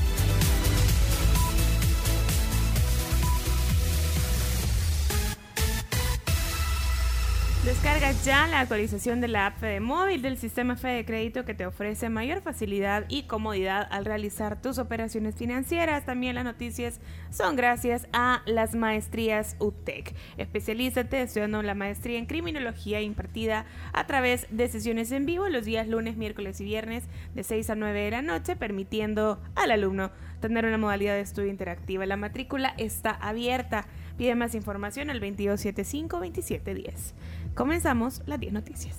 Descarga 7.65 8.11
ya 8.23 8.45
la 8.45 8.59
actualización 8.59 9.21
de 9.21 9.27
la 9.27 9.47
app 9.47 9.57
Fede 9.57 9.79
Móvil 9.79 10.21
del 10.21 10.37
sistema 10.37 10.75
Fede 10.75 11.03
Crédito 11.03 11.45
que 11.45 11.55
te 11.55 11.65
ofrece 11.65 12.09
mayor 12.09 12.41
facilidad 12.41 13.05
y 13.09 13.23
comodidad 13.23 13.87
al 13.89 14.05
realizar 14.05 14.61
tus 14.61 14.77
operaciones 14.77 15.33
financieras. 15.33 16.05
También 16.05 16.35
las 16.35 16.43
noticias 16.43 16.99
son 17.31 17.55
gracias 17.55 18.07
a 18.13 18.43
las 18.45 18.75
maestrías 18.75 19.55
UTEC. 19.57 20.13
Especialízate 20.37 21.23
estudiando 21.23 21.63
la 21.63 21.73
maestría 21.73 22.19
en 22.19 22.27
criminología 22.27 23.01
impartida 23.01 23.65
a 23.93 24.05
través 24.05 24.45
de 24.51 24.67
sesiones 24.67 25.11
en 25.11 25.25
vivo 25.25 25.49
los 25.49 25.65
días 25.65 25.87
lunes, 25.87 26.17
miércoles 26.17 26.61
y 26.61 26.65
viernes 26.65 27.05
de 27.33 27.41
6 27.43 27.71
a 27.71 27.75
9 27.75 27.99
de 27.99 28.11
la 28.11 28.21
noche, 28.21 28.55
permitiendo 28.55 29.41
al 29.55 29.71
alumno 29.71 30.11
tener 30.39 30.65
una 30.65 30.77
modalidad 30.77 31.15
de 31.15 31.21
estudio 31.21 31.49
interactiva. 31.49 32.05
La 32.05 32.15
matrícula 32.15 32.75
está 32.77 33.09
abierta. 33.09 33.87
Pide 34.17 34.35
más 34.35 34.53
información 34.53 35.09
al 35.09 35.19
2275-2710. 35.19 37.13
Comenzamos 37.55 38.21
las 38.25 38.37
10 38.37 38.51
noticias. 38.51 38.97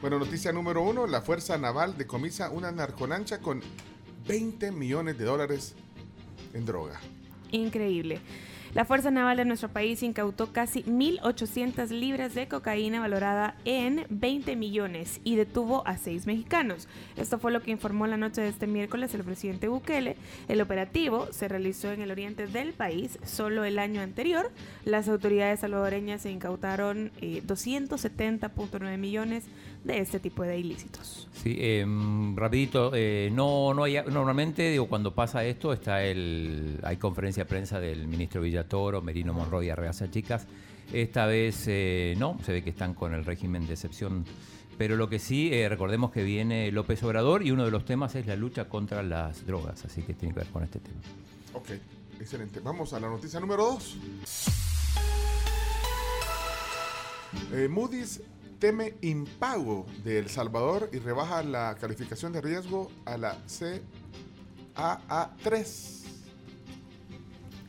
Bueno, 0.00 0.18
noticia 0.18 0.50
número 0.50 0.80
uno. 0.82 1.06
La 1.06 1.20
Fuerza 1.20 1.58
Naval 1.58 1.98
decomisa 1.98 2.48
una 2.50 2.72
narcolancha 2.72 3.40
con 3.40 3.60
20 4.26 4.72
millones 4.72 5.18
de 5.18 5.24
dólares 5.24 5.74
en 6.54 6.64
droga. 6.64 6.98
Increíble. 7.50 8.20
La 8.74 8.84
Fuerza 8.84 9.10
Naval 9.10 9.38
de 9.38 9.46
nuestro 9.46 9.70
país 9.70 10.02
incautó 10.02 10.52
casi 10.52 10.82
1.800 10.82 11.88
libras 11.88 12.34
de 12.34 12.48
cocaína 12.48 13.00
valorada 13.00 13.54
en 13.64 14.04
20 14.10 14.56
millones 14.56 15.20
y 15.24 15.36
detuvo 15.36 15.86
a 15.86 15.96
seis 15.96 16.26
mexicanos. 16.26 16.86
Esto 17.16 17.38
fue 17.38 17.50
lo 17.50 17.62
que 17.62 17.70
informó 17.70 18.06
la 18.06 18.18
noche 18.18 18.42
de 18.42 18.48
este 18.48 18.66
miércoles 18.66 19.14
el 19.14 19.24
presidente 19.24 19.68
Bukele. 19.68 20.16
El 20.48 20.60
operativo 20.60 21.28
se 21.32 21.48
realizó 21.48 21.92
en 21.92 22.02
el 22.02 22.10
oriente 22.10 22.46
del 22.46 22.74
país 22.74 23.18
solo 23.24 23.64
el 23.64 23.78
año 23.78 24.02
anterior. 24.02 24.50
Las 24.84 25.08
autoridades 25.08 25.60
salvadoreñas 25.60 26.22
se 26.22 26.30
incautaron 26.30 27.10
eh, 27.22 27.42
270.9 27.46 28.98
millones 28.98 29.44
de 29.44 29.67
este 29.86 30.20
tipo 30.20 30.42
de 30.42 30.58
ilícitos. 30.58 31.28
Sí, 31.32 31.56
eh, 31.58 31.86
rapidito, 32.34 32.90
eh, 32.94 33.30
no, 33.32 33.72
no 33.74 33.84
hay, 33.84 33.96
normalmente 34.10 34.70
digo 34.70 34.88
cuando 34.88 35.14
pasa 35.14 35.44
esto 35.44 35.72
está 35.72 36.02
el, 36.02 36.80
hay 36.82 36.96
conferencia 36.96 37.44
de 37.44 37.48
prensa 37.48 37.80
del 37.80 38.06
ministro 38.06 38.42
Villatoro, 38.42 39.00
Merino 39.02 39.32
Monroy 39.32 39.66
y 39.66 39.70
Arreaza 39.70 40.10
Chicas. 40.10 40.46
Esta 40.92 41.26
vez 41.26 41.64
eh, 41.66 42.14
no, 42.18 42.38
se 42.44 42.52
ve 42.52 42.64
que 42.64 42.70
están 42.70 42.94
con 42.94 43.14
el 43.14 43.24
régimen 43.24 43.66
de 43.66 43.74
excepción. 43.74 44.24
Pero 44.78 44.96
lo 44.96 45.08
que 45.08 45.18
sí, 45.18 45.50
eh, 45.52 45.68
recordemos 45.68 46.12
que 46.12 46.22
viene 46.22 46.70
López 46.70 47.02
Obrador 47.02 47.42
y 47.44 47.50
uno 47.50 47.64
de 47.64 47.70
los 47.70 47.84
temas 47.84 48.14
es 48.14 48.26
la 48.26 48.36
lucha 48.36 48.68
contra 48.68 49.02
las 49.02 49.44
drogas, 49.44 49.84
así 49.84 50.02
que 50.02 50.14
tiene 50.14 50.32
que 50.32 50.40
ver 50.40 50.48
con 50.48 50.62
este 50.62 50.78
tema. 50.78 51.00
Ok, 51.52 51.70
excelente. 52.20 52.60
Vamos 52.60 52.92
a 52.92 53.00
la 53.00 53.08
noticia 53.08 53.40
número 53.40 53.64
dos. 53.64 53.96
Eh, 57.52 57.68
Moody's 57.68 58.22
teme 58.58 58.94
impago 59.00 59.86
de 60.04 60.18
El 60.18 60.28
Salvador 60.28 60.90
y 60.92 60.98
rebaja 60.98 61.42
la 61.42 61.76
calificación 61.80 62.32
de 62.32 62.40
riesgo 62.40 62.90
a 63.04 63.16
la 63.16 63.36
CAA3. 64.74 65.98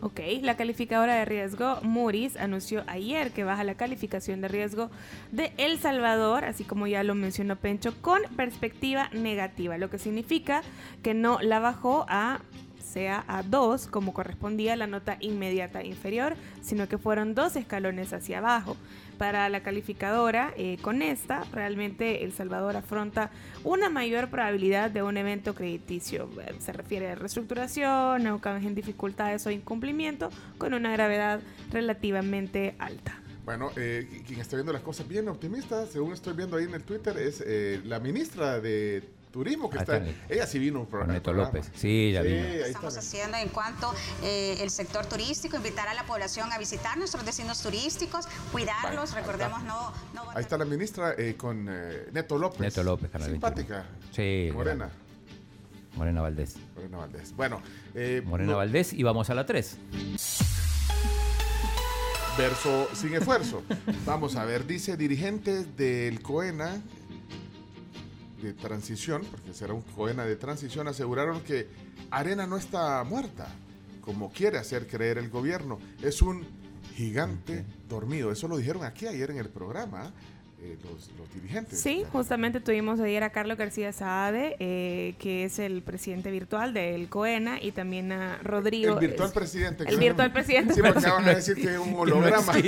Ok, 0.01 0.21
la 0.41 0.55
calificadora 0.55 1.15
de 1.15 1.25
riesgo 1.25 1.79
Moody's 1.81 2.37
anunció 2.37 2.85
ayer 2.87 3.31
que 3.31 3.43
baja 3.43 3.65
la 3.65 3.75
calificación 3.75 4.39
de 4.39 4.47
riesgo 4.47 4.89
de 5.33 5.51
El 5.57 5.77
Salvador, 5.77 6.45
así 6.45 6.63
como 6.63 6.87
ya 6.87 7.03
lo 7.03 7.15
mencionó 7.15 7.57
Pencho, 7.57 7.93
con 8.01 8.21
perspectiva 8.37 9.09
negativa, 9.11 9.77
lo 9.77 9.89
que 9.89 9.99
significa 9.99 10.61
que 11.03 11.13
no 11.13 11.39
la 11.41 11.59
bajó 11.59 12.05
a 12.07 12.39
sea 12.81 13.23
a 13.27 13.43
2 13.43 13.87
como 13.87 14.13
correspondía 14.13 14.73
a 14.73 14.75
la 14.75 14.87
nota 14.87 15.17
inmediata 15.19 15.83
inferior, 15.83 16.35
sino 16.61 16.87
que 16.87 16.97
fueron 16.97 17.35
dos 17.35 17.55
escalones 17.55 18.13
hacia 18.13 18.39
abajo. 18.39 18.77
Para 19.19 19.49
la 19.49 19.61
calificadora, 19.61 20.53
eh, 20.55 20.77
con 20.81 21.01
esta, 21.01 21.43
realmente 21.51 22.23
El 22.23 22.31
Salvador 22.31 22.77
afronta 22.77 23.31
una 23.65 23.89
mayor 23.89 24.29
probabilidad 24.29 24.89
de 24.89 25.03
un 25.03 25.17
evento 25.17 25.53
crediticio. 25.53 26.29
Eh, 26.41 26.55
Se 26.59 26.71
refiere 26.71 27.11
a 27.11 27.15
reestructuración, 27.15 28.25
o 28.25 28.41
en 28.45 28.75
dificultades 28.75 29.45
o 29.45 29.51
incumplimiento, 29.51 30.29
con 30.57 30.73
una 30.73 30.93
gravedad 30.93 31.41
relativamente 31.69 32.75
alta. 32.79 33.19
Bueno, 33.43 33.71
eh, 33.75 34.23
quien 34.25 34.39
está 34.39 34.55
viendo 34.55 34.71
las 34.71 34.83
cosas 34.83 35.05
bien 35.05 35.27
optimistas, 35.27 35.89
según 35.89 36.13
estoy 36.13 36.33
viendo 36.33 36.55
ahí 36.55 36.63
en 36.63 36.75
el 36.75 36.83
Twitter, 36.83 37.17
es 37.17 37.43
eh, 37.45 37.81
la 37.83 37.99
ministra 37.99 38.61
de 38.61 39.03
Turismo 39.31 39.69
que 39.69 39.77
Ahí 39.77 39.81
está. 39.83 39.97
está. 39.97 40.33
Ella 40.33 40.47
sí 40.47 40.57
vino 40.57 40.79
un 40.79 40.87
programa. 40.87 41.13
Neto 41.13 41.31
López. 41.33 41.69
Sí, 41.75 42.11
ya 42.13 42.23
Sí, 42.23 42.27
vino. 42.29 42.43
estamos 42.65 42.95
está. 42.97 42.99
haciendo 42.99 43.37
en 43.37 43.49
cuanto 43.49 43.93
eh, 44.23 44.57
el 44.59 44.71
sector 44.71 45.05
turístico, 45.05 45.55
invitar 45.57 45.87
a 45.87 45.93
la 45.93 46.03
población 46.03 46.51
a 46.51 46.57
visitar 46.57 46.97
nuestros 46.97 47.23
destinos 47.25 47.61
turísticos, 47.61 48.25
cuidarlos, 48.51 49.11
Vale, 49.11 49.21
recordemos 49.21 49.63
no, 49.65 49.93
no 50.15 50.29
Ahí 50.31 50.41
está 50.41 50.57
la 50.57 50.65
ministra 50.65 51.13
eh, 51.15 51.35
con 51.37 51.67
eh, 51.69 52.07
Neto 52.11 52.39
López. 52.39 52.59
Neto 52.59 52.83
López, 52.83 53.11
Canal 53.11 53.29
Simpática. 53.31 53.85
21. 54.11 54.13
Sí. 54.15 54.51
Morena. 54.51 54.89
Morena 55.95 56.21
Valdés. 56.21 56.55
Morena 56.75 56.97
Valdés. 56.97 57.35
Bueno, 57.35 57.61
eh, 57.93 58.23
Morena 58.25 58.51
no- 58.53 58.57
Valdés 58.57 58.93
y 58.93 59.03
vamos 59.03 59.29
a 59.29 59.35
la 59.35 59.45
3. 59.45 59.77
verso 62.37 62.87
sin 62.93 63.13
esfuerzo. 63.13 63.63
Vamos 64.05 64.35
a 64.37 64.45
ver, 64.45 64.65
dice 64.65 64.95
dirigentes 64.95 65.75
del 65.75 66.21
COENA 66.21 66.81
de 68.41 68.53
transición, 68.53 69.23
porque 69.29 69.53
será 69.53 69.73
un 69.73 69.81
COENA 69.81 70.25
de 70.25 70.35
transición, 70.35 70.87
aseguraron 70.87 71.41
que 71.41 71.67
Arena 72.11 72.47
no 72.47 72.57
está 72.57 73.03
muerta, 73.03 73.47
como 74.01 74.31
quiere 74.31 74.57
hacer 74.57 74.87
creer 74.87 75.17
el 75.17 75.29
gobierno. 75.29 75.79
Es 76.01 76.21
un 76.21 76.45
gigante 76.95 77.65
dormido. 77.87 78.31
Eso 78.31 78.47
lo 78.47 78.57
dijeron 78.57 78.83
aquí 78.83 79.07
ayer 79.07 79.31
en 79.31 79.37
el 79.37 79.49
programa, 79.49 80.11
eh, 80.61 80.77
los, 80.83 81.09
los 81.17 81.33
dirigentes. 81.33 81.79
Sí, 81.79 82.03
justamente 82.11 82.59
tuvimos 82.59 82.99
ayer 82.99 83.23
a 83.23 83.29
Carlos 83.31 83.57
García 83.57 83.93
Saade, 83.93 84.55
eh, 84.59 85.15
que 85.19 85.45
es 85.45 85.57
el 85.59 85.81
presidente 85.81 86.31
virtual 86.31 86.73
del 86.73 87.07
COENA, 87.09 87.61
y 87.61 87.71
también 87.71 88.11
a 88.11 88.37
Rodrigo. 88.43 88.93
El 88.95 88.99
virtual 88.99 89.29
es- 89.29 89.33
presidente. 89.33 89.83
El 89.87 89.97
virtual 89.97 90.31
presidente. 90.33 90.73
Sí, 90.73 90.81
porque 90.81 91.09
van 91.09 91.25
a 91.27 91.33
decir 91.35 91.55
que 91.55 91.73
es 91.73 91.77
un 91.79 91.93
holograma. 91.95 92.53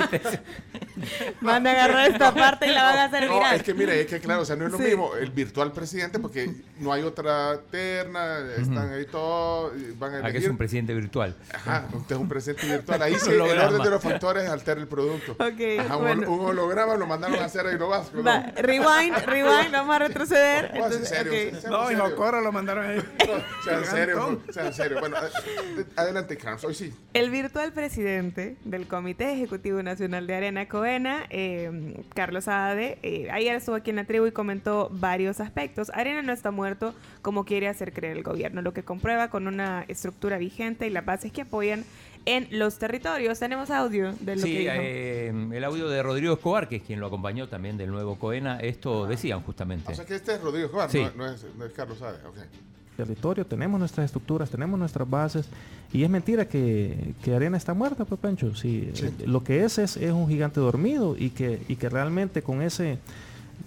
Van 1.42 1.66
a 1.66 1.72
agarrar 1.72 2.12
esta 2.12 2.34
parte 2.34 2.68
y 2.68 2.72
la 2.72 2.84
van 2.84 2.98
a 2.98 3.04
hacer 3.06 3.28
No, 3.28 3.52
es 3.52 3.64
que 3.64 3.74
mire, 3.74 4.02
es 4.02 4.08
que 4.08 4.20
claro, 4.20 4.42
o 4.42 4.46
sea, 4.46 4.56
no 4.56 4.66
es 4.68 4.72
lo 4.72 4.78
Sí. 4.78 4.84
mismo 4.84 5.16
el 5.16 5.32
virtual 5.32 5.72
presidente 5.72 6.20
porque 6.20 6.52
no 6.80 6.92
hay 6.94 7.02
otra 7.04 7.60
terna, 7.72 8.40
están 8.58 8.94
ahí 8.94 9.06
todos, 9.06 9.74
van 9.98 10.14
a 10.16 10.18
Ah, 10.18 10.22
que 10.24 10.28
es 10.30 10.34
elegir. 10.36 10.52
un 10.52 10.58
presidente 10.58 10.94
virtual. 10.94 11.36
Ajá, 11.54 11.88
usted 11.94 12.16
es 12.16 12.22
un 12.22 12.28
presidente 12.30 12.68
virtual. 12.68 13.02
Ahí 13.02 13.16
sí, 13.20 13.32
el 13.32 13.42
orden 13.42 13.82
de 13.82 13.90
los 13.90 14.02
factores 14.04 14.48
altera 14.50 14.80
el 14.80 14.88
producto. 14.88 15.32
Ok, 15.34 15.80
Ajá, 15.80 15.98
un, 15.98 16.04
bueno. 16.04 16.32
un 16.32 16.46
holograma 16.46 16.96
lo 16.96 17.08
mandaron 17.08 17.40
a 17.40 17.46
hacer 17.46 17.66
vas. 17.90 18.12
Va, 18.16 18.52
rewind, 18.56 19.16
rewind, 19.26 19.72
vamos 19.72 19.96
a 19.96 20.00
retroceder. 20.00 20.72
No, 20.74 20.78
en 20.78 20.84
Entonces, 20.94 21.10
serio, 21.10 21.32
ok. 21.32 21.38
se- 21.56 21.62
seamos 21.62 21.80
No, 21.80 21.86
y 21.92 21.96
serios. 21.96 22.10
Jocoro 22.12 22.42
lo 22.42 22.52
mandaron 22.52 22.86
ahí. 22.86 23.02
Sean 23.64 23.86
serios, 23.90 24.38
sean 24.52 24.74
serios. 24.74 25.00
Bueno, 25.00 25.18
adelante, 25.96 26.38
Carlos, 26.38 26.64
hoy 26.66 26.74
sí. 26.76 26.94
El 27.14 27.30
virtual 27.30 27.72
presidente 27.74 28.56
del 28.64 28.88
Comité 28.88 29.34
Ejecutivo 29.34 29.82
Nacional 29.84 30.28
de 30.28 30.36
Arena 30.36 30.68
Coena, 30.68 31.24
eh, 31.30 31.96
Carlos 32.14 32.48
Ade, 32.48 32.98
eh, 33.04 33.30
ayer 33.32 33.56
estuvo 33.56 33.76
aquí 33.76 33.90
en 33.90 33.98
la 33.98 34.06
tribu 34.06 34.26
y 34.28 34.32
comentó 34.32 34.90
varios 34.92 35.40
aspectos. 35.40 35.92
Arena 35.94 36.22
no 36.22 36.34
está 36.34 36.52
muerto 36.52 36.94
como 37.22 37.46
quiere 37.46 37.68
hacer 37.68 37.94
creer 37.94 38.18
el 38.18 38.24
gobierno, 38.24 38.62
lo 38.62 38.74
que 38.74 38.84
comprueba 38.84 39.30
con 39.30 39.48
una 39.48 39.86
estructura 39.88 40.38
vigente 40.38 40.88
y 40.88 40.90
las 40.90 41.06
bases 41.06 41.32
que 41.32 41.42
apoyan 41.42 41.84
en 42.26 42.48
los 42.52 42.78
territorios. 42.78 43.40
Tenemos 43.40 43.70
audio 43.72 44.14
de 44.20 44.36
lo 44.36 44.42
Sí, 44.42 44.52
que 44.54 44.60
dijo. 44.60 44.72
eh, 44.76 45.34
el 45.58 45.64
audio 45.64 45.90
de 45.90 46.04
Rodrigo 46.04 46.34
Escobar, 46.34 46.68
que 46.68 46.78
es 46.78 46.84
quien 46.84 47.00
lo 47.00 47.08
acompañó 47.08 47.48
también 47.48 47.78
del 47.78 47.90
nuevo 47.92 48.16
Coena, 48.18 48.60
esto 48.60 49.08
decían 49.08 49.42
justamente. 49.42 49.92
O 49.92 49.96
sea 49.96 50.06
que 50.06 50.16
este 50.16 50.36
es 50.36 50.42
Rodrigo 50.42 50.66
Escobar, 50.68 50.92
Sí. 50.92 51.00
no, 51.02 51.26
no 51.26 51.32
es, 51.34 51.46
no 51.58 51.66
es 51.66 51.74
Carlos 51.74 51.98
Sade. 52.00 52.18
ok. 52.28 52.36
territorio, 52.98 53.46
tenemos 53.46 53.80
nuestras 53.80 54.06
estructuras, 54.06 54.50
tenemos 54.52 54.78
nuestras 54.78 55.10
bases 55.10 55.48
y 55.92 56.04
es 56.04 56.10
mentira 56.10 56.48
que, 56.48 57.16
que 57.24 57.34
Arena 57.34 57.58
está 57.58 57.74
muerta, 57.74 58.06
pues 58.06 58.20
Pencho. 58.22 58.54
Sí, 58.54 58.92
Sí. 58.94 59.06
eh, 59.08 59.12
lo 59.26 59.44
que 59.44 59.64
es, 59.64 59.80
es 59.80 59.98
es 59.98 60.12
un 60.12 60.28
gigante 60.28 60.60
dormido 60.60 61.16
y 61.18 61.32
que, 61.32 61.64
y 61.68 61.78
que 61.78 61.90
realmente 61.90 62.44
con 62.44 62.62
ese 62.62 63.00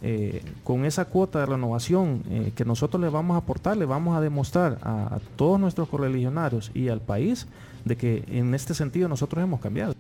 eh, 0.02 0.43
con 0.62 0.85
esa 0.85 1.06
cuota 1.06 1.40
de 1.40 1.47
renovación 1.47 2.22
eh, 2.31 2.52
que 2.55 2.64
nosotros 2.64 3.01
le 3.01 3.09
vamos 3.09 3.35
a 3.36 3.39
aportar, 3.39 3.76
le 3.76 3.86
vamos 3.86 4.16
a 4.16 4.20
demostrar 4.20 4.78
a, 4.82 5.14
a 5.16 5.20
todos 5.36 5.59
nuestros 5.59 5.89
correligionarios 5.89 6.70
y 6.74 6.89
al 6.89 7.01
país 7.01 7.47
de 7.85 7.97
que 7.97 8.24
en 8.28 8.55
este 8.55 8.74
sentido 8.74 9.09
nosotros 9.09 9.43
hemos 9.43 9.61
cambiado. 9.61 9.94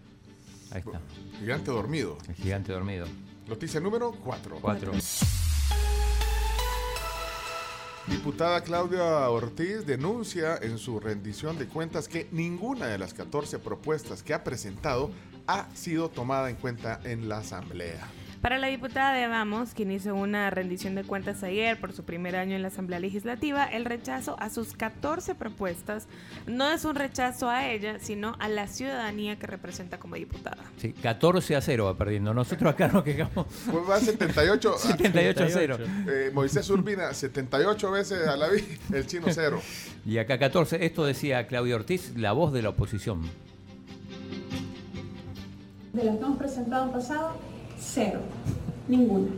Ahí 0.70 0.80
está. 0.80 1.00
Gigante 1.38 1.70
dormido. 1.70 2.18
El 2.28 2.34
gigante 2.34 2.72
dormido. 2.72 3.06
Noticia 3.48 3.80
número 3.80 4.12
4. 4.12 4.58
Cuatro. 4.60 4.92
Diputada 8.06 8.62
Claudia 8.62 9.28
Ortiz 9.30 9.86
denuncia 9.86 10.58
en 10.60 10.76
su 10.76 11.00
rendición 11.00 11.58
de 11.58 11.66
cuentas 11.66 12.06
que 12.06 12.28
ninguna 12.32 12.86
de 12.86 12.98
las 12.98 13.14
14 13.14 13.58
propuestas 13.58 14.22
que 14.22 14.34
ha 14.34 14.44
presentado 14.44 15.10
ha 15.46 15.68
sido 15.74 16.10
tomada 16.10 16.50
en 16.50 16.56
cuenta 16.56 17.00
en 17.04 17.28
la 17.28 17.38
Asamblea. 17.38 18.06
Para 18.44 18.58
la 18.58 18.66
diputada 18.66 19.14
de 19.14 19.26
Vamos, 19.26 19.72
quien 19.72 19.90
hizo 19.90 20.14
una 20.14 20.50
rendición 20.50 20.94
de 20.94 21.02
cuentas 21.02 21.42
ayer 21.42 21.80
por 21.80 21.94
su 21.94 22.04
primer 22.04 22.36
año 22.36 22.54
en 22.54 22.60
la 22.60 22.68
Asamblea 22.68 23.00
Legislativa, 23.00 23.64
el 23.64 23.86
rechazo 23.86 24.36
a 24.38 24.50
sus 24.50 24.74
14 24.74 25.34
propuestas 25.34 26.08
no 26.46 26.70
es 26.70 26.84
un 26.84 26.94
rechazo 26.94 27.48
a 27.48 27.66
ella, 27.66 28.00
sino 28.00 28.36
a 28.40 28.50
la 28.50 28.66
ciudadanía 28.66 29.38
que 29.38 29.46
representa 29.46 29.98
como 29.98 30.16
diputada. 30.16 30.62
Sí, 30.76 30.92
14 30.92 31.56
a 31.56 31.62
0 31.62 31.86
va 31.86 31.96
perdiendo. 31.96 32.34
Nosotros 32.34 32.70
acá 32.70 32.88
nos 32.88 33.02
quejamos. 33.02 33.46
Pues 33.46 33.88
va 33.88 33.98
78 33.98 34.74
a 34.74 34.78
78 34.92 35.42
a 35.42 35.48
0. 35.48 35.78
Eh, 36.06 36.30
Moisés 36.34 36.68
Urbina, 36.68 37.14
78 37.14 37.90
veces 37.92 38.28
a 38.28 38.36
la 38.36 38.48
vez, 38.48 38.62
el 38.92 39.06
chino 39.06 39.28
cero. 39.30 39.62
Y 40.04 40.18
acá 40.18 40.38
14. 40.38 40.84
Esto 40.84 41.06
decía 41.06 41.46
Claudia 41.46 41.76
Ortiz, 41.76 42.14
la 42.14 42.32
voz 42.32 42.52
de 42.52 42.60
la 42.60 42.68
oposición. 42.68 43.22
De 45.94 46.04
las 46.04 46.16
que 46.18 46.22
hemos 46.22 46.36
presentado 46.36 46.84
en 46.84 46.92
pasado, 46.92 47.38
cero, 47.78 48.20
ninguna. 48.88 49.28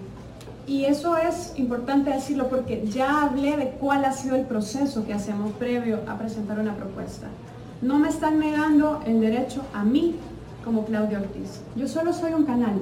Y 0.66 0.84
eso 0.84 1.16
es 1.16 1.52
importante 1.56 2.10
decirlo 2.10 2.48
porque 2.48 2.84
ya 2.86 3.22
hablé 3.22 3.56
de 3.56 3.70
cuál 3.70 4.04
ha 4.04 4.12
sido 4.12 4.34
el 4.34 4.46
proceso 4.46 5.06
que 5.06 5.14
hacemos 5.14 5.52
previo 5.52 6.00
a 6.08 6.18
presentar 6.18 6.58
una 6.58 6.74
propuesta. 6.74 7.28
No 7.82 7.98
me 7.98 8.08
están 8.08 8.40
negando 8.40 9.00
el 9.06 9.20
derecho 9.20 9.62
a 9.72 9.84
mí 9.84 10.16
como 10.64 10.84
Claudia 10.84 11.20
Ortiz. 11.20 11.60
Yo 11.76 11.86
solo 11.86 12.12
soy 12.12 12.32
un 12.32 12.44
canal. 12.44 12.80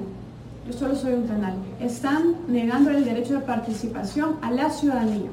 Yo 0.66 0.72
solo 0.72 0.96
soy 0.96 1.12
un 1.12 1.26
canal. 1.26 1.54
Están 1.78 2.36
negando 2.48 2.90
el 2.90 3.04
derecho 3.04 3.34
de 3.34 3.40
participación 3.40 4.36
a 4.40 4.50
la 4.50 4.70
ciudadanía, 4.70 5.28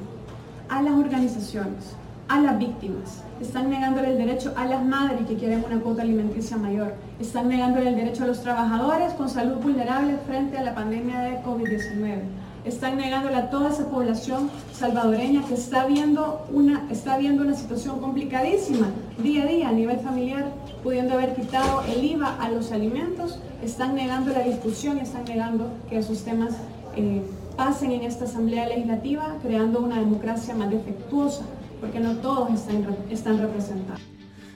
a 0.68 0.82
las 0.82 0.92
organizaciones, 0.92 1.96
a 2.32 2.40
las 2.40 2.58
víctimas. 2.58 3.22
Están 3.42 3.68
negándole 3.68 4.12
el 4.12 4.16
derecho 4.16 4.54
a 4.56 4.64
las 4.64 4.82
madres 4.82 5.26
que 5.28 5.36
quieren 5.36 5.62
una 5.66 5.78
cuota 5.80 6.00
alimenticia 6.00 6.56
mayor. 6.56 6.94
Están 7.20 7.48
negándole 7.48 7.90
el 7.90 7.96
derecho 7.96 8.24
a 8.24 8.26
los 8.26 8.40
trabajadores 8.40 9.12
con 9.12 9.28
salud 9.28 9.56
vulnerable 9.56 10.16
frente 10.26 10.56
a 10.56 10.62
la 10.62 10.74
pandemia 10.74 11.20
de 11.20 11.42
COVID-19. 11.42 12.22
Están 12.64 12.96
negándole 12.96 13.36
a 13.36 13.50
toda 13.50 13.68
esa 13.68 13.86
población 13.90 14.48
salvadoreña 14.72 15.44
que 15.44 15.52
está 15.52 15.84
viendo, 15.84 16.46
una, 16.50 16.86
está 16.90 17.18
viendo 17.18 17.42
una 17.42 17.54
situación 17.54 18.00
complicadísima 18.00 18.86
día 19.18 19.42
a 19.42 19.46
día 19.46 19.68
a 19.68 19.72
nivel 19.72 19.98
familiar, 19.98 20.46
pudiendo 20.82 21.12
haber 21.12 21.34
quitado 21.34 21.82
el 21.82 22.02
IVA 22.02 22.36
a 22.40 22.48
los 22.48 22.72
alimentos. 22.72 23.40
Están 23.62 23.94
negando 23.94 24.32
la 24.32 24.40
discusión 24.40 24.96
están 24.98 25.24
negando 25.24 25.68
que 25.90 25.98
esos 25.98 26.24
temas 26.24 26.54
eh, 26.96 27.22
pasen 27.58 27.92
en 27.92 28.04
esta 28.04 28.24
Asamblea 28.24 28.68
Legislativa, 28.68 29.36
creando 29.42 29.80
una 29.80 29.98
democracia 29.98 30.54
más 30.54 30.70
defectuosa, 30.70 31.44
porque 31.82 32.00
no 32.00 32.16
todos 32.18 32.50
están, 32.58 32.84
re- 32.84 33.12
están 33.12 33.38
representados. 33.38 34.00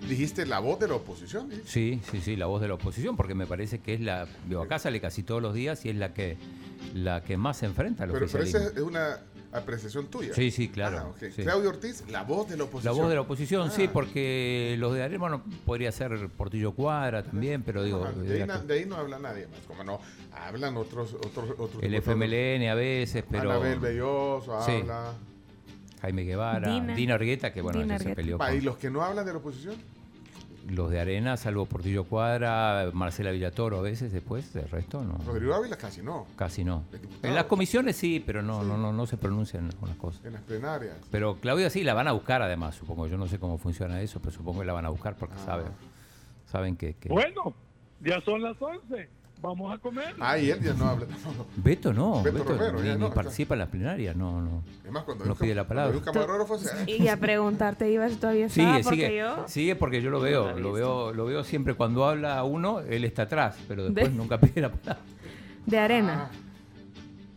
Dijiste 0.09 0.47
la 0.47 0.61
voz 0.61 0.79
de 0.79 0.87
la 0.89 0.95
oposición. 0.95 1.51
¿eh? 1.53 1.61
Sí, 1.67 2.01
sí, 2.11 2.21
sí, 2.21 2.37
la 2.37 2.47
voz 2.47 2.61
de 2.63 2.69
la 2.69 2.75
oposición, 2.75 3.17
porque 3.17 3.35
me 3.35 3.47
parece 3.47 3.81
que 3.81 3.93
es 3.95 4.01
la. 4.01 4.27
Digo, 4.49 4.63
acá 4.63 4.79
sale 4.79 5.01
casi 5.01 5.23
todos 5.25 5.43
los 5.43 5.53
días 5.53 5.85
y 5.85 5.91
es 5.91 5.97
la 5.97 6.15
que 6.15 6.37
la 6.95 7.23
que 7.23 7.37
más 7.37 7.57
se 7.59 7.67
enfrenta 7.67 8.05
al 8.05 8.13
Pero, 8.13 8.27
pero 8.31 8.41
oficialismo. 8.43 8.71
esa 8.71 8.79
es 8.79 8.83
una 8.87 9.19
apreciación 9.53 10.07
tuya. 10.07 10.33
Sí, 10.35 10.51
sí, 10.53 10.69
claro, 10.69 11.13
Ah, 11.17 11.19
sí. 11.35 11.43
Claudia 11.43 11.71
Ortiz, 11.71 12.05
la 12.09 12.23
voz 12.23 12.47
de 12.49 12.53
la 12.57 12.59
La 12.59 12.65
oposición. 12.65 12.97
voz 12.97 13.09
de 13.09 13.15
la 13.17 13.21
oposición, 13.23 13.71
sí, 13.73 13.87
Ah. 13.89 13.91
porque 13.93 14.77
los 14.79 14.95
de 14.95 15.03
Arena, 15.03 15.19
bueno, 15.19 15.43
podría 15.65 15.91
ser 15.91 16.29
Portillo 16.37 16.73
Cuadra 16.73 17.25
también, 17.25 17.63
pero 17.65 17.83
digo. 17.83 18.05
Ajá, 18.05 18.13
de 18.13 18.33
ahí, 18.35 18.39
la- 18.41 18.47
na- 18.47 18.59
de 18.63 18.75
ahí 18.75 18.85
no 18.87 18.95
habla 18.97 19.19
nadie 19.19 19.49
más. 19.49 19.61
Como 19.67 19.83
no, 19.83 19.99
hablan 20.31 20.77
otros. 20.77 21.15
otros, 21.15 21.51
otros 21.59 21.83
el. 21.83 21.95
FMLN 21.95 22.69
a 22.71 22.75
veces, 22.75 23.25
pero. 23.29 23.51
Anabel 23.51 23.81
Belloso 23.81 24.61
Sí. 24.65 24.83
Jaime 26.03 26.25
Guevara, 26.25 26.69
Dina. 26.73 26.95
Dina, 26.95 27.15
Argueta, 27.15 27.53
que 27.53 27.63
bueno, 27.63 27.81
Dina 27.81 27.97
ella 27.97 28.05
se 28.05 28.15
peleó 28.15 28.39
con- 28.39 28.55
¿Y 28.55 28.61
los 28.61 28.77
que 28.77 28.91
no 28.91 29.03
hablan 29.03 29.25
de 29.27 29.33
la 29.33 29.39
oposición? 29.39 29.77
Los 30.69 30.91
de 30.91 30.99
Arena, 30.99 31.37
salvo 31.37 31.65
Portillo 31.67 32.03
Cuadra, 32.05 32.91
Marcela 32.93 33.31
Villatoro 33.31 33.79
a 33.79 33.83
veces 33.83 34.11
después, 34.13 34.55
el 34.57 34.69
resto 34.69 35.05
no. 35.05 35.17
Rodrigo 35.25 35.55
Ávila 35.55 35.77
casi 35.77 36.03
no. 36.03 36.27
Casi 36.35 36.65
no. 36.65 36.83
En 37.23 37.37
las 37.37 37.45
comisiones 37.45 37.95
sí, 37.95 38.21
pero 38.27 38.43
no, 38.43 38.65
no, 38.65 38.77
no, 38.77 38.93
no 38.93 39.07
se 39.07 39.17
pronuncian 39.17 39.67
algunas 39.67 39.95
cosas. 39.97 40.25
En 40.25 40.33
las 40.33 40.43
plenarias. 40.43 40.97
Pero 41.13 41.37
Claudia 41.37 41.71
sí, 41.71 41.85
la 41.85 41.95
van 41.95 42.09
a 42.09 42.13
buscar 42.13 42.43
además, 42.43 42.75
supongo. 42.75 43.07
Yo 43.07 43.17
no 43.17 43.29
sé 43.29 43.39
cómo 43.39 43.59
funciona 43.59 44.01
eso, 44.01 44.19
pero 44.19 44.33
supongo 44.33 44.61
que 44.61 44.67
la 44.67 44.73
van 44.73 44.87
a 44.87 44.89
buscar 44.89 45.15
porque 45.15 45.39
saben, 45.39 45.67
saben 46.51 46.77
que, 46.77 46.95
que- 46.95 47.11
Bueno, 47.11 47.55
ya 48.01 48.21
son 48.23 48.43
las 48.43 48.61
11. 48.61 49.09
Vamos 49.43 49.73
a 49.73 49.79
comer. 49.79 50.15
Ah, 50.19 50.39
y 50.39 50.51
él 50.51 50.61
ya 50.63 50.73
no 50.73 50.87
habla 50.89 51.07
tampoco. 51.07 51.47
Beto 51.57 51.93
no, 51.93 52.23
Beto 52.23 52.39
Beto, 52.39 52.57
Romero, 52.57 52.81
ni, 52.81 52.87
ya 52.89 52.95
ni 52.95 53.01
no, 53.01 53.13
participa 53.13 53.55
en 53.55 53.59
las 53.61 53.69
plenarias, 53.69 54.17
no, 54.17 54.41
no. 54.41 54.63
Es 54.85 54.91
más, 54.91 55.05
cuando 55.05 55.25
no 55.27 55.35
pide 55.35 55.55
la 55.55 55.67
palabra. 55.69 56.01
camarógrafo, 56.01 56.59
se- 56.59 56.91
Y 56.91 57.07
a 57.09 57.17
preguntarte, 57.19 57.91
Iba, 57.91 58.09
si 58.09 58.17
todavía 58.17 58.47
estaba, 58.47 58.71
Sigue, 58.73 58.83
porque 58.85 58.97
sigue, 59.07 59.17
yo... 59.19 59.45
sigue 59.49 59.77
porque 59.77 60.03
yo 60.03 60.11
lo 60.11 60.21
veo, 60.21 60.59
lo 60.59 60.73
veo, 60.73 61.13
lo 61.13 61.27
veo 61.27 61.45
siempre 61.45 61.75
cuando 61.75 62.07
habla 62.07 62.43
uno, 62.45 62.81
él 62.81 63.05
está 63.05 63.23
atrás, 63.23 63.57
pero 63.69 63.85
después 63.85 64.09
De- 64.11 64.15
nunca 64.17 64.41
pide 64.41 64.63
la 64.63 64.73
palabra. 64.73 65.03
De 65.67 65.79
arena. 65.79 66.31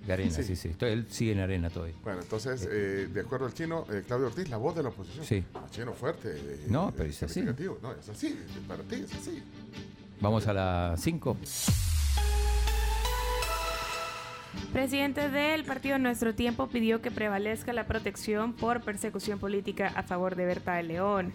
De 0.07 0.13
arena, 0.13 0.31
sí, 0.31 0.43
Sí. 0.43 0.55
sí, 0.55 0.69
Estoy- 0.69 0.91
él 0.91 1.05
sigue 1.09 1.33
en 1.33 1.39
arena 1.39 1.69
todavía. 1.69 1.95
Bueno, 2.03 2.21
entonces, 2.21 2.67
eh, 2.71 3.09
de 3.13 3.21
acuerdo 3.21 3.45
al 3.45 3.53
chino, 3.53 3.85
eh, 3.91 4.03
Claudio 4.07 4.27
Ortiz, 4.27 4.49
la 4.49 4.57
voz 4.57 4.75
de 4.75 4.81
la 4.83 4.89
oposición. 4.89 5.25
Sí. 5.25 5.43
Ah, 5.53 5.65
Chino 5.69 5.93
fuerte. 5.93 6.29
eh, 6.33 6.65
No, 6.69 6.89
eh, 6.89 6.93
pero 6.97 7.09
es 7.09 7.21
así. 7.21 7.41
No, 7.41 7.51
es 7.91 8.09
así. 8.09 8.39
Para 8.67 8.81
ti 8.83 8.95
es 8.95 9.13
así. 9.13 9.43
Vamos 10.21 10.47
a 10.47 10.53
las 10.53 10.99
5. 11.01 11.37
Presidente 14.73 15.29
del 15.29 15.63
partido 15.63 15.97
Nuestro 15.97 16.35
Tiempo 16.35 16.67
pidió 16.67 17.01
que 17.01 17.11
prevalezca 17.11 17.73
la 17.73 17.85
protección 17.85 18.53
por 18.53 18.81
persecución 18.81 19.39
política 19.39 19.91
a 19.95 20.03
favor 20.03 20.35
de 20.35 20.45
Berta 20.45 20.75
de 20.75 20.83
León. 20.83 21.33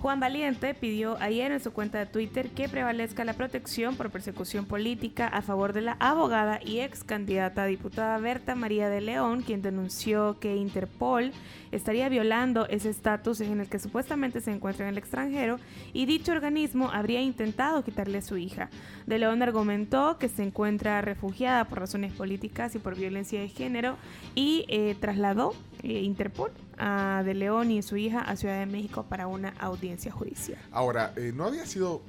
Juan 0.00 0.20
Valiente 0.20 0.72
pidió 0.72 1.18
ayer 1.20 1.52
en 1.52 1.60
su 1.60 1.72
cuenta 1.72 1.98
de 1.98 2.06
Twitter 2.06 2.50
que 2.50 2.68
prevalezca 2.68 3.24
la 3.24 3.34
protección 3.34 3.96
por 3.96 4.10
persecución 4.10 4.64
política 4.64 5.26
a 5.26 5.42
favor 5.42 5.72
de 5.72 5.82
la 5.82 5.96
abogada 6.00 6.60
y 6.64 6.80
ex 6.80 7.04
candidata 7.04 7.64
a 7.64 7.66
diputada 7.66 8.16
Berta 8.18 8.54
María 8.54 8.88
de 8.88 9.02
León, 9.02 9.42
quien 9.42 9.60
denunció 9.60 10.38
que 10.38 10.56
Interpol 10.56 11.32
estaría 11.72 12.08
violando 12.08 12.66
ese 12.66 12.90
estatus 12.90 13.40
en 13.40 13.60
el 13.60 13.68
que 13.68 13.78
supuestamente 13.78 14.40
se 14.40 14.52
encuentra 14.52 14.86
en 14.86 14.92
el 14.92 14.98
extranjero 14.98 15.58
y 15.92 16.06
dicho 16.06 16.32
organismo 16.32 16.90
habría 16.90 17.20
intentado 17.20 17.84
quitarle 17.84 18.18
a 18.18 18.22
su 18.22 18.36
hija. 18.36 18.70
De 19.06 19.18
León 19.18 19.42
argumentó 19.42 20.18
que 20.18 20.28
se 20.28 20.42
encuentra 20.42 21.00
refugiada 21.00 21.64
por 21.66 21.80
razones 21.80 22.12
políticas 22.12 22.74
y 22.74 22.78
por 22.78 22.96
violencia 22.96 23.40
de 23.40 23.48
género 23.48 23.96
y 24.34 24.64
eh, 24.68 24.96
trasladó 25.00 25.54
eh, 25.82 26.00
Interpol 26.00 26.50
a 26.78 27.22
De 27.24 27.34
León 27.34 27.70
y 27.70 27.82
su 27.82 27.96
hija 27.96 28.20
a 28.20 28.36
Ciudad 28.36 28.58
de 28.58 28.66
México 28.66 29.06
para 29.08 29.26
una 29.26 29.50
audiencia 29.60 30.10
judicial. 30.10 30.58
Ahora, 30.72 31.12
eh, 31.16 31.32
¿no 31.34 31.44
había 31.44 31.66
sido 31.66 32.02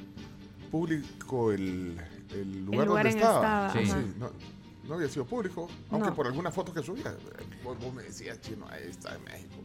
público 0.71 1.51
el, 1.51 1.97
el 2.33 2.65
lugar, 2.65 2.87
lugar 2.87 3.05
donde 3.05 3.09
en 3.09 3.17
estaba? 3.17 3.67
estaba, 3.67 3.85
Sí. 3.85 4.13
no, 4.17 4.29
no 4.91 4.97
había 4.97 5.09
sido 5.09 5.25
público, 5.25 5.67
aunque 5.89 6.09
No. 6.09 6.15
por 6.15 6.27
alguna 6.27 6.51
foto 6.51 6.73
que 6.73 6.83
subía. 6.83 7.15
Vos, 7.63 7.77
vos 7.79 7.93
me 7.93 8.03
decías, 8.03 8.39
chino, 8.41 8.65
ahí 8.69 8.89
está 8.89 9.15
en 9.15 9.23
México. 9.23 9.55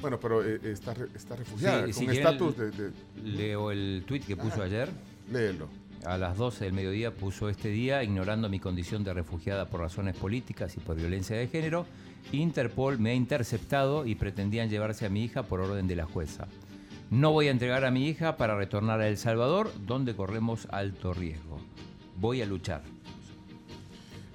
Bueno, 0.00 0.18
pero 0.20 0.44
eh, 0.44 0.60
está, 0.64 0.94
re- 0.94 1.08
está 1.14 1.34
refugiada, 1.36 1.86
Sí, 1.92 2.06
con 2.06 2.14
estatus 2.14 2.56
de, 2.56 2.70
de- 2.70 2.92
Leo 3.22 3.70
el 3.72 4.04
tweet 4.06 4.20
que 4.20 4.36
puso 4.36 4.62
ayer. 4.62 4.88
Léelo. 5.30 5.68
A 6.06 6.18
las 6.18 6.36
12 6.36 6.66
del 6.66 6.72
mediodía 6.74 7.12
puso 7.14 7.48
este 7.48 7.68
día, 7.68 8.02
ignorando 8.04 8.48
mi 8.48 8.60
condición 8.60 9.02
de 9.02 9.12
refugiada 9.14 9.68
por 9.68 9.80
razones 9.80 10.14
políticas 10.16 10.76
y 10.76 10.80
por 10.80 10.96
violencia 10.96 11.36
de 11.36 11.48
género, 11.48 11.86
Interpol 12.32 12.98
me 12.98 13.10
ha 13.10 13.14
interceptado 13.14 14.06
y 14.06 14.14
pretendían 14.14 14.68
llevarse 14.70 15.06
a 15.06 15.08
mi 15.10 15.24
hija 15.24 15.42
por 15.44 15.60
orden 15.60 15.86
de 15.88 15.96
la 15.96 16.04
jueza. 16.04 16.46
No 17.10 17.32
voy 17.32 17.48
a 17.48 17.50
entregar 17.50 17.84
a 17.84 17.90
mi 17.90 18.06
hija 18.08 18.36
para 18.36 18.56
retornar 18.56 19.00
a 19.00 19.08
El 19.08 19.16
Salvador, 19.16 19.70
donde 19.86 20.14
corremos 20.14 20.66
alto 20.70 21.12
riesgo. 21.12 21.58
Voy 22.16 22.40
a 22.42 22.46
luchar. 22.46 22.82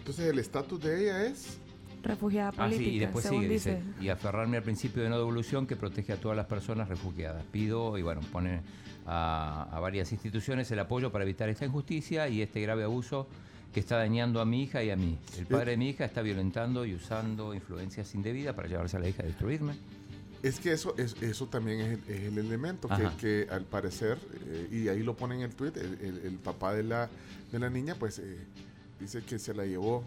Entonces, 0.09 0.33
el 0.33 0.39
estatus 0.39 0.79
de 0.81 1.03
ella 1.03 1.25
es. 1.27 1.59
Refugiada 2.01 2.49
Ah, 2.49 2.63
política, 2.65 2.83
sí, 2.89 2.95
y 2.95 2.99
después 2.99 3.25
según 3.25 3.41
sigue, 3.41 3.53
dice, 3.53 3.75
dice. 3.75 4.03
y 4.03 4.09
aferrarme 4.09 4.57
al 4.57 4.63
principio 4.63 5.03
de 5.03 5.09
no 5.09 5.17
devolución 5.17 5.67
que 5.67 5.75
protege 5.75 6.13
a 6.13 6.17
todas 6.17 6.35
las 6.35 6.47
personas 6.47 6.89
refugiadas. 6.89 7.43
Pido, 7.51 7.95
y 7.95 8.01
bueno, 8.01 8.21
pone 8.31 8.61
a, 9.05 9.67
a 9.71 9.79
varias 9.79 10.11
instituciones 10.11 10.71
el 10.71 10.79
apoyo 10.79 11.11
para 11.11 11.25
evitar 11.25 11.47
esta 11.49 11.65
injusticia 11.65 12.27
y 12.27 12.41
este 12.41 12.59
grave 12.61 12.85
abuso 12.85 13.27
que 13.71 13.81
está 13.81 13.97
dañando 13.97 14.41
a 14.41 14.45
mi 14.45 14.63
hija 14.63 14.81
y 14.83 14.89
a 14.89 14.95
mí. 14.95 15.19
El 15.37 15.45
padre 15.45 15.71
de 15.71 15.77
mi 15.77 15.89
hija 15.89 16.05
está 16.05 16.23
violentando 16.23 16.85
y 16.85 16.95
usando 16.95 17.53
influencias 17.53 18.15
indebidas 18.15 18.55
para 18.55 18.67
llevarse 18.67 18.97
a 18.97 19.01
la 19.01 19.09
hija 19.09 19.21
a 19.21 19.25
destruirme. 19.27 19.73
Es 20.41 20.59
que 20.61 20.71
eso, 20.71 20.95
es, 20.97 21.21
eso 21.21 21.47
también 21.47 21.81
es 21.81 21.87
el, 22.07 22.15
es 22.15 22.21
el 22.31 22.37
elemento 22.39 22.89
que, 23.19 23.45
al 23.51 23.65
parecer, 23.65 24.17
eh, 24.47 24.69
y 24.71 24.87
ahí 24.87 25.03
lo 25.03 25.15
pone 25.15 25.35
en 25.35 25.41
el 25.41 25.53
tweet, 25.53 25.73
el, 25.75 25.99
el- 26.01 26.21
el 26.25 26.33
papá 26.37 26.73
de 26.73 26.81
la, 26.83 27.09
de 27.51 27.59
la 27.59 27.69
niña, 27.69 27.93
pues 27.99 28.17
eh, 28.19 28.37
dice 28.99 29.21
que 29.23 29.39
se 29.39 29.53
la 29.53 29.65
llevó 29.65 30.03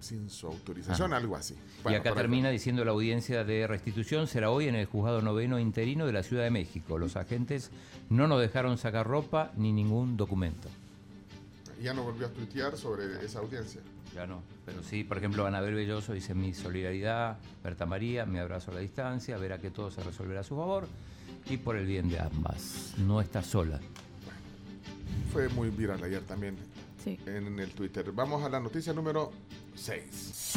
sin 0.00 0.28
su 0.28 0.46
autorización, 0.46 1.12
Ajá. 1.12 1.20
algo 1.20 1.36
así. 1.36 1.54
y 1.54 1.82
Bueno, 1.82 1.98
acá 1.98 2.14
termina 2.14 2.50
diciendo 2.50 2.84
la 2.84 2.92
audiencia 2.92 3.44
de 3.44 3.66
restitución 3.66 4.26
será 4.26 4.50
hoy 4.50 4.68
en 4.68 4.74
el 4.74 4.86
juzgado 4.86 5.22
noveno 5.22 5.58
interino 5.58 6.06
de 6.06 6.12
la 6.12 6.22
Ciudad 6.22 6.44
de 6.44 6.50
México. 6.50 6.98
Los 6.98 7.16
agentes 7.16 7.70
no 8.10 8.28
nos 8.28 8.40
dejaron 8.40 8.78
sacar 8.78 9.06
ropa 9.06 9.52
ni 9.56 9.72
ningún 9.72 10.16
documento. 10.16 10.68
Ya 11.82 11.92
no 11.92 12.04
volvió 12.04 12.26
a 12.26 12.30
tuitear 12.30 12.76
sobre 12.76 13.24
esa 13.24 13.40
audiencia. 13.40 13.80
Ya 14.14 14.26
no, 14.26 14.42
pero 14.64 14.82
sí, 14.82 15.04
por 15.04 15.18
ejemplo, 15.18 15.46
Anabel 15.46 15.74
Belloso 15.74 16.12
dice 16.14 16.34
mi 16.34 16.54
solidaridad, 16.54 17.38
Berta 17.62 17.84
María, 17.84 18.24
mi 18.24 18.38
abrazo 18.38 18.70
a 18.70 18.74
la 18.74 18.80
distancia, 18.80 19.36
verá 19.36 19.58
que 19.58 19.70
todo 19.70 19.90
se 19.90 20.02
resolverá 20.02 20.40
a 20.40 20.44
su 20.44 20.56
favor 20.56 20.88
y 21.50 21.58
por 21.58 21.76
el 21.76 21.86
bien 21.86 22.08
de 22.08 22.18
ambas. 22.18 22.94
No 22.98 23.20
está 23.20 23.42
sola. 23.42 23.78
Fue 25.32 25.48
muy 25.50 25.68
viral 25.68 26.02
ayer 26.02 26.22
también 26.22 26.56
Sí. 27.06 27.20
en 27.26 27.60
el 27.60 27.70
Twitter. 27.70 28.10
Vamos 28.10 28.42
a 28.42 28.48
la 28.48 28.58
noticia 28.58 28.92
número 28.92 29.30
6. 29.76 30.54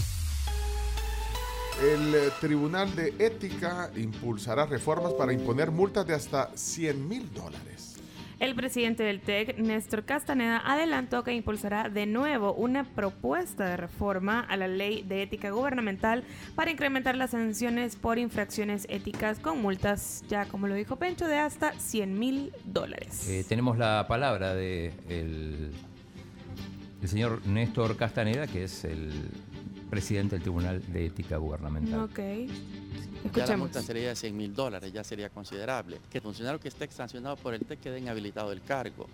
El 1.84 2.16
eh, 2.16 2.30
Tribunal 2.42 2.96
de 2.96 3.14
Ética 3.20 3.92
impulsará 3.96 4.66
reformas 4.66 5.14
para 5.14 5.32
imponer 5.32 5.70
multas 5.70 6.08
de 6.08 6.16
hasta 6.16 6.50
100 6.56 7.08
mil 7.08 7.32
dólares. 7.34 7.96
El 8.40 8.56
presidente 8.56 9.04
del 9.04 9.20
TEC, 9.20 9.58
Néstor 9.60 10.06
Castaneda, 10.06 10.62
adelantó 10.66 11.24
que 11.24 11.34
impulsará 11.34 11.90
de 11.90 12.06
nuevo 12.06 12.54
una 12.54 12.86
propuesta 12.86 13.66
de 13.66 13.78
reforma 13.78 14.40
a 14.40 14.58
la 14.58 14.68
ley 14.68 15.04
de 15.04 15.22
ética 15.24 15.52
gubernamental 15.52 16.24
para 16.56 16.72
incrementar 16.72 17.16
las 17.16 17.32
sanciones 17.32 17.98
por 17.98 18.18
infracciones 18.18 18.86
éticas 18.90 19.40
con 19.40 19.62
multas, 19.62 20.24
ya 20.30 20.46
como 20.46 20.68
lo 20.68 20.76
dijo 20.76 20.96
Pencho, 20.96 21.28
de 21.28 21.38
hasta 21.38 21.74
100 21.74 22.18
mil 22.18 22.54
dólares. 22.64 23.30
Eh, 23.30 23.46
tenemos 23.48 23.78
la 23.78 24.06
palabra 24.08 24.56
de 24.56 24.94
el, 27.02 27.08
señor 27.08 27.46
Néstor 27.46 27.96
Castaneda, 27.96 28.48
que 28.48 28.64
es 28.64 28.84
el 28.86 29.12
presidente 29.90 30.36
del 30.36 30.44
Tribunal 30.44 30.82
de 30.92 31.08
Ética 31.08 31.38
Gubernamental. 31.38 32.02
Ok. 32.02 32.20
Ya 33.36 33.46
la 33.48 33.58
multa 33.58 33.82
sería 33.82 34.10
de 34.10 34.16
100 34.16 34.38
mil 34.38 34.54
dólares, 34.54 34.94
ya 34.94 35.04
sería 35.04 35.30
considerable. 35.30 36.00
Que 36.10 36.20
el 36.20 36.24
funcionario 36.24 36.60
que 36.60 36.68
esté 36.68 36.88
sancionado 36.90 37.36
por 37.38 37.54
el 37.54 37.62
TEC 37.62 37.80
quede 37.80 38.00
inhabilitado 38.00 38.50
del 38.50 38.62
cargo. 38.62 39.08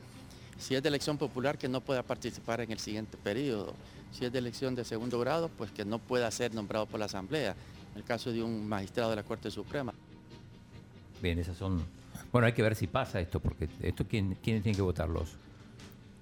Si 0.57 0.75
es 0.75 0.81
de 0.81 0.89
elección 0.89 1.17
popular, 1.17 1.57
que 1.57 1.67
no 1.67 1.81
pueda 1.81 2.03
participar 2.03 2.61
en 2.61 2.71
el 2.71 2.79
siguiente 2.79 3.17
periodo. 3.17 3.73
Si 4.11 4.25
es 4.25 4.31
de 4.31 4.39
elección 4.39 4.75
de 4.75 4.85
segundo 4.85 5.19
grado, 5.19 5.49
pues 5.49 5.71
que 5.71 5.83
no 5.83 5.99
pueda 5.99 6.29
ser 6.31 6.53
nombrado 6.53 6.85
por 6.85 6.99
la 6.99 7.07
Asamblea. 7.07 7.55
En 7.93 7.97
el 7.97 8.03
caso 8.03 8.31
de 8.31 8.41
un 8.41 8.67
magistrado 8.67 9.09
de 9.09 9.17
la 9.17 9.23
Corte 9.23 9.51
Suprema. 9.51 9.93
Bien, 11.21 11.39
esas 11.39 11.57
son... 11.57 11.83
Bueno, 12.31 12.47
hay 12.47 12.53
que 12.53 12.61
ver 12.61 12.75
si 12.75 12.87
pasa 12.87 13.19
esto, 13.19 13.39
porque 13.39 13.69
esto 13.81 14.05
quién, 14.07 14.37
quiénes 14.41 14.63
tienen 14.63 14.75
que 14.75 14.81
votar 14.81 15.09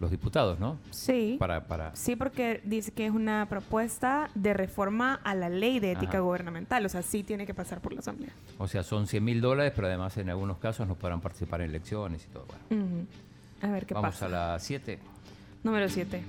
los, 0.04 0.12
diputados, 0.12 0.60
¿no? 0.60 0.78
Sí. 0.92 1.38
Para, 1.40 1.66
para, 1.68 1.96
Sí, 1.96 2.16
porque 2.16 2.62
dice 2.64 2.92
que 2.92 3.06
es 3.06 3.12
una 3.12 3.48
propuesta 3.50 4.30
de 4.36 4.54
reforma 4.54 5.20
a 5.24 5.34
la 5.36 5.50
ley 5.50 5.80
de 5.80 5.92
ética 5.94 6.18
Ajá. 6.18 6.20
gubernamental, 6.20 6.86
o 6.86 6.90
sea, 6.90 7.02
sí 7.02 7.24
tiene 7.24 7.46
que 7.46 7.54
pasar 7.54 7.82
por 7.82 7.94
la 7.94 8.00
Asamblea. 8.00 8.32
o 8.58 8.68
sea, 8.68 8.84
son 8.84 9.08
100 9.08 9.24
mil 9.24 9.42
dólares, 9.42 9.74
pero 9.76 9.88
además 9.88 10.16
en 10.18 10.30
algunos 10.30 10.58
casos 10.58 10.88
no 10.88 10.96
podrán 10.96 11.22
participar 11.22 11.62
en 11.62 11.70
elecciones 11.70 12.26
y 12.26 12.28
todo. 12.34 12.46
Bueno. 12.70 13.08
A 13.62 13.68
ver 13.70 13.86
qué 13.86 13.94
vamos 13.94 14.12
pasa. 14.16 14.26
a 14.26 14.30
la 14.30 14.60
7. 14.60 15.00
Número 15.64 15.88
7. 15.88 16.22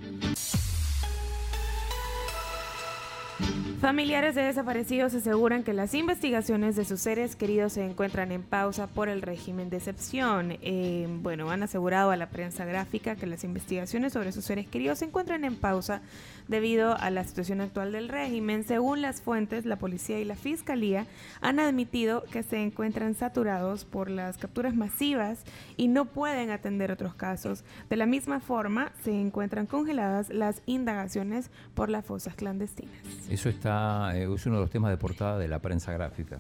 Familiares 3.85 4.35
de 4.35 4.45
desaparecidos 4.45 5.13
aseguran 5.13 5.63
que 5.63 5.75
las 5.75 5.93
investigaciones 5.93 6.75
de 6.75 6.87
sus 6.87 7.01
seres 7.01 7.37
queridos 7.37 7.75
se 7.75 7.85
encuentran 7.85 8.33
en 8.33 8.43
pausa 8.43 8.87
por 8.87 9.11
el 9.11 9.21
régimen 9.21 9.69
de 9.69 9.77
excepción. 9.77 10.57
Eh, 10.63 11.07
bueno, 11.21 11.51
han 11.51 11.63
asegurado 11.63 12.11
a 12.11 12.17
la 12.17 12.31
prensa 12.31 12.65
gráfica 12.65 13.15
que 13.15 13.27
las 13.27 13.45
investigaciones 13.45 14.15
sobre 14.15 14.33
sus 14.33 14.47
seres 14.47 14.67
queridos 14.67 15.01
se 15.01 15.05
encuentran 15.05 15.45
en 15.45 15.57
pausa 15.57 16.01
debido 16.49 16.97
a 16.97 17.11
la 17.11 17.25
situación 17.25 17.61
actual 17.61 17.93
del 17.93 18.09
régimen. 18.09 18.65
Según 18.65 19.03
las 19.03 19.21
fuentes, 19.21 19.67
la 19.67 19.77
policía 19.77 20.19
y 20.19 20.25
la 20.25 20.37
fiscalía 20.37 21.07
han 21.43 21.61
admitido 21.61 22.25
que 22.25 22.43
se 22.43 22.63
encuentran 22.63 23.15
saturados 23.15 23.85
por 23.85 24.09
las 24.09 24.39
capturas 24.39 24.75
masivas 24.75 25.43
y 25.77 25.89
no 25.89 26.07
pueden 26.07 26.51
atender 26.51 26.91
otros 26.91 27.15
casos. 27.15 27.65
De 27.91 27.97
la 27.97 28.07
misma 28.07 28.41
forma, 28.41 28.93
se 29.03 29.13
encuentran 29.13 29.67
congeladas 29.67 30.31
las 30.31 30.63
indagaciones 30.65 31.51
por 31.75 31.91
las 31.91 32.07
fosas 32.07 32.35
clandestinas. 32.35 32.95
Eso 33.31 33.49
está, 33.49 34.17
eh, 34.17 34.29
es 34.33 34.47
uno 34.47 34.57
de 34.57 34.61
los 34.63 34.71
temas 34.71 34.91
de 34.91 34.97
portada 34.97 35.39
de 35.39 35.49
la 35.49 35.61
prensa 35.61 35.93
gráfica, 35.93 36.39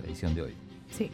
la 0.00 0.08
edición 0.08 0.34
de 0.34 0.42
hoy. 0.42 0.54
Sí. 0.96 1.10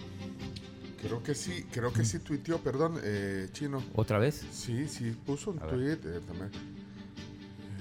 Creo 1.01 1.23
que 1.23 1.35
sí, 1.35 1.67
creo 1.71 1.93
que 1.93 2.05
sí 2.05 2.19
tuiteó, 2.19 2.59
perdón, 2.59 2.99
eh, 3.03 3.49
Chino. 3.53 3.83
¿Otra 3.95 4.19
vez? 4.19 4.47
Sí, 4.53 4.89
sí, 4.89 5.11
puso 5.27 5.51
un 5.51 5.59
A 5.63 5.67
tweet 5.67 5.99
eh, 6.05 6.21
también. 6.27 6.51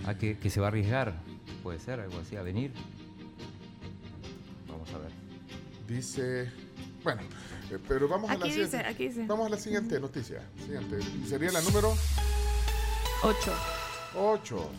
Ah, 0.05 0.15
que, 0.15 0.37
que 0.37 0.49
se 0.49 0.59
va 0.59 0.67
a 0.67 0.69
arriesgar. 0.69 1.21
Puede 1.63 1.79
ser 1.79 1.99
algo 2.01 2.19
así, 2.19 2.35
a 2.35 2.41
venir. 2.41 2.73
Vamos 4.67 4.89
a 4.93 4.97
ver. 4.97 5.11
Dice, 5.87 6.51
bueno, 7.03 7.21
eh, 7.71 7.77
pero 7.87 8.09
vamos 8.09 8.29
a 8.29 8.33
la 8.33 8.39
Aquí 8.39 8.49
dice, 8.49 8.65
siguiente. 8.65 8.89
aquí 8.89 9.07
dice. 9.07 9.25
Vamos 9.27 9.47
a 9.47 9.49
la 9.51 9.57
siguiente 9.57 9.99
noticia. 10.01 10.41
Siguiente. 10.65 10.99
Sería 11.25 11.51
la 11.53 11.61
número 11.61 11.93
8. 13.23 13.53
8. 14.17 14.69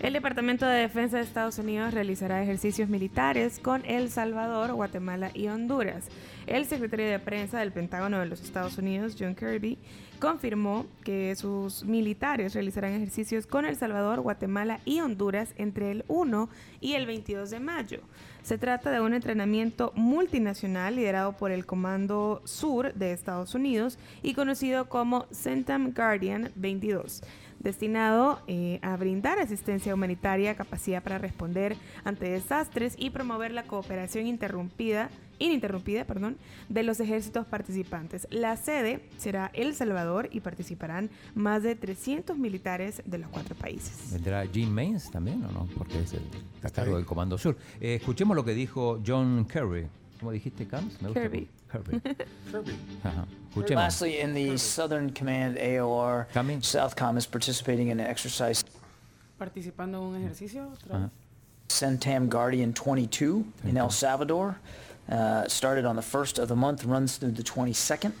El 0.00 0.12
Departamento 0.12 0.64
de 0.64 0.78
Defensa 0.78 1.16
de 1.16 1.24
Estados 1.24 1.58
Unidos 1.58 1.92
realizará 1.92 2.40
ejercicios 2.40 2.88
militares 2.88 3.58
con 3.58 3.84
El 3.84 4.10
Salvador, 4.10 4.72
Guatemala 4.72 5.32
y 5.34 5.48
Honduras. 5.48 6.06
El 6.46 6.66
secretario 6.66 7.08
de 7.08 7.18
prensa 7.18 7.58
del 7.58 7.72
Pentágono 7.72 8.20
de 8.20 8.26
los 8.26 8.40
Estados 8.40 8.78
Unidos, 8.78 9.16
John 9.18 9.34
Kirby, 9.34 9.76
confirmó 10.20 10.86
que 11.02 11.34
sus 11.34 11.84
militares 11.84 12.54
realizarán 12.54 12.92
ejercicios 12.92 13.48
con 13.48 13.64
El 13.64 13.74
Salvador, 13.74 14.20
Guatemala 14.20 14.78
y 14.84 15.00
Honduras 15.00 15.52
entre 15.56 15.90
el 15.90 16.04
1 16.06 16.48
y 16.80 16.92
el 16.94 17.04
22 17.04 17.50
de 17.50 17.58
mayo. 17.58 18.00
Se 18.42 18.56
trata 18.56 18.92
de 18.92 19.00
un 19.00 19.14
entrenamiento 19.14 19.92
multinacional 19.96 20.94
liderado 20.94 21.32
por 21.32 21.50
el 21.50 21.66
Comando 21.66 22.40
Sur 22.44 22.94
de 22.94 23.12
Estados 23.12 23.56
Unidos 23.56 23.98
y 24.22 24.34
conocido 24.34 24.88
como 24.88 25.26
CENTAM 25.32 25.92
Guardian 25.92 26.52
22 26.54 27.22
destinado 27.60 28.40
eh, 28.46 28.78
a 28.82 28.96
brindar 28.96 29.38
asistencia 29.38 29.94
humanitaria, 29.94 30.54
capacidad 30.54 31.02
para 31.02 31.18
responder 31.18 31.76
ante 32.04 32.30
desastres 32.30 32.94
y 32.98 33.10
promover 33.10 33.52
la 33.52 33.64
cooperación 33.64 34.26
interrumpida, 34.26 35.10
ininterrumpida 35.38 36.04
perdón, 36.04 36.36
de 36.68 36.82
los 36.82 37.00
ejércitos 37.00 37.46
participantes. 37.46 38.26
La 38.30 38.56
sede 38.56 39.00
será 39.18 39.50
El 39.54 39.74
Salvador 39.74 40.28
y 40.32 40.40
participarán 40.40 41.10
más 41.34 41.62
de 41.62 41.74
300 41.74 42.38
militares 42.38 43.02
de 43.04 43.18
los 43.18 43.28
cuatro 43.30 43.54
países. 43.54 44.12
¿Vendrá 44.12 44.46
Gene 44.46 44.70
Mains 44.70 45.10
también 45.10 45.44
o 45.44 45.52
no? 45.52 45.68
Porque 45.76 46.00
es 46.00 46.12
el 46.12 46.22
a 46.62 46.70
cargo 46.70 46.96
del 46.96 47.06
Comando 47.06 47.38
Sur. 47.38 47.56
Eh, 47.80 47.94
escuchemos 47.94 48.36
lo 48.36 48.44
que 48.44 48.54
dijo 48.54 49.00
John 49.06 49.44
Kerry. 49.46 49.86
¿Cómo 50.18 50.32
dijiste, 50.32 50.66
Cams? 50.66 51.00
Me 51.00 51.08
gusta 51.08 51.20
Kirby. 51.20 51.48
Kirby. 51.70 52.00
Kirby. 52.50 52.76
Ajá. 53.04 53.24
Escuchemos. 53.50 53.76
Lastly, 53.76 54.20
in 54.20 54.34
the 54.34 54.58
Southern 54.58 55.10
Command 55.10 55.56
AOR, 55.58 56.26
Southcom 56.62 57.16
is 57.16 57.26
participating 57.26 57.88
in 57.88 58.00
an 58.00 58.06
exercise 58.06 58.64
Participando 59.38 59.98
en 59.98 60.14
un 60.14 60.22
ejercicio. 60.24 60.72
Ajá. 60.90 61.10
CENTAM 61.68 62.28
Guardian 62.28 62.72
22 62.72 63.44
in 63.64 63.76
El 63.76 63.90
Salvador. 63.90 64.56
Uh, 65.08 65.46
started 65.48 65.84
on 65.84 65.96
the 65.96 66.02
first 66.02 66.38
of 66.38 66.48
the 66.48 66.56
month, 66.56 66.84
runs 66.84 67.16
through 67.16 67.32
the 67.32 67.42
22nd. 67.42 68.12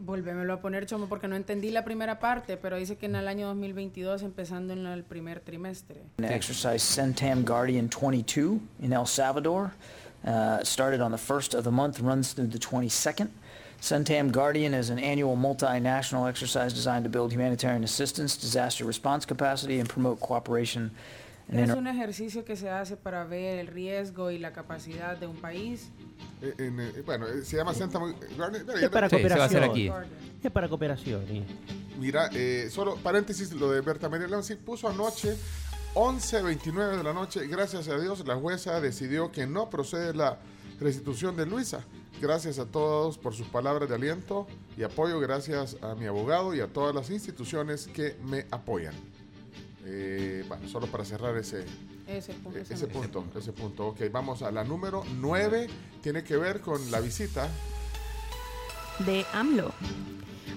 Volvémelo 0.00 0.52
a 0.52 0.60
poner, 0.60 0.86
Chomo, 0.86 1.08
porque 1.08 1.26
no 1.26 1.34
entendí 1.34 1.72
la 1.72 1.84
primera 1.84 2.20
parte, 2.20 2.56
pero 2.56 2.76
dice 2.76 2.96
que 2.96 3.06
en 3.06 3.16
el 3.16 3.26
año 3.26 3.48
2022, 3.48 4.22
empezando 4.22 4.72
en 4.72 4.86
el 4.86 5.02
primer 5.02 5.40
trimestre. 5.40 6.02
An 6.18 6.24
exercise 6.26 6.84
CENTAM 6.84 7.44
Guardian 7.44 7.88
22 7.88 8.60
in 8.80 8.92
El 8.92 9.06
Salvador. 9.06 9.72
Uh, 10.26 10.62
started 10.64 11.00
on 11.00 11.10
the 11.12 11.18
first 11.18 11.54
of 11.54 11.62
the 11.64 11.70
month, 11.70 12.00
runs 12.00 12.32
through 12.32 12.48
the 12.48 12.58
22nd. 12.58 13.28
CENTAM 13.80 14.32
Guardian 14.32 14.74
is 14.74 14.90
an 14.90 14.98
annual 14.98 15.36
multinational 15.36 16.28
exercise 16.28 16.72
designed 16.74 17.04
to 17.04 17.08
build 17.10 17.32
humanitarian 17.32 17.84
assistance, 17.84 18.36
disaster 18.36 18.84
response 18.84 19.24
capacity, 19.24 19.78
and 19.78 19.88
promote 19.88 20.18
cooperation 20.18 20.90
and 21.48 21.60
Es 21.60 21.68
inter- 21.68 21.78
un 21.78 21.86
ejercicio 21.86 22.44
que 22.44 22.56
se 22.56 22.68
hace 22.68 22.96
para 22.96 23.24
ver 23.24 23.60
el 23.60 23.68
riesgo 23.68 24.30
y 24.32 24.38
la 24.38 24.52
capacidad 24.52 25.16
de 25.16 25.28
un 25.28 25.36
país. 25.36 25.88
Eh, 26.42 26.52
en, 26.58 26.80
eh, 26.80 27.02
bueno, 27.06 27.26
eh, 27.28 27.44
se 27.44 27.56
llama 27.56 27.72
Santa 27.72 28.00
Mu- 28.00 28.12
Guardian- 28.36 28.64
bueno, 28.66 28.80
ya 28.80 28.86
Es 28.86 28.90
para 28.92 29.06
no- 29.06 29.10
cooperación. 29.10 30.04
Es 30.42 30.50
para 30.50 30.68
cooperación. 30.68 31.22
y- 31.34 31.44
Mira, 32.00 32.28
eh, 32.32 32.68
solo 32.70 32.96
paréntesis, 32.96 33.52
lo 33.52 33.70
de 33.70 33.80
Berta 33.80 34.08
María 34.08 34.26
León 34.26 34.42
sí 34.42 34.56
puso 34.56 34.88
anoche 34.88 35.36
11.29 35.98 36.96
de 36.96 37.02
la 37.02 37.12
noche. 37.12 37.44
Gracias 37.48 37.88
a 37.88 37.98
Dios, 37.98 38.24
la 38.24 38.36
jueza 38.36 38.80
decidió 38.80 39.32
que 39.32 39.48
no 39.48 39.68
procede 39.68 40.14
la 40.14 40.38
restitución 40.78 41.36
de 41.36 41.44
Luisa. 41.44 41.84
Gracias 42.20 42.60
a 42.60 42.66
todos 42.66 43.18
por 43.18 43.34
sus 43.34 43.48
palabras 43.48 43.88
de 43.88 43.96
aliento 43.96 44.46
y 44.76 44.84
apoyo. 44.84 45.18
Gracias 45.18 45.76
a 45.82 45.96
mi 45.96 46.06
abogado 46.06 46.54
y 46.54 46.60
a 46.60 46.68
todas 46.68 46.94
las 46.94 47.10
instituciones 47.10 47.88
que 47.88 48.16
me 48.22 48.46
apoyan. 48.52 48.94
Eh, 49.86 50.44
bueno, 50.46 50.68
solo 50.68 50.86
para 50.86 51.04
cerrar 51.04 51.36
ese, 51.36 51.64
Ese 52.06 52.32
punto. 52.34 52.58
eh, 52.60 52.64
ese 52.70 52.86
punto, 52.86 53.24
ese 53.36 53.52
punto. 53.52 53.88
Ok, 53.88 54.02
vamos 54.12 54.42
a 54.42 54.52
la 54.52 54.62
número 54.62 55.02
9. 55.18 55.66
Tiene 56.00 56.22
que 56.22 56.36
ver 56.36 56.60
con 56.60 56.92
la 56.92 57.00
visita. 57.00 57.48
de 59.00 59.26
AMLO. 59.32 59.72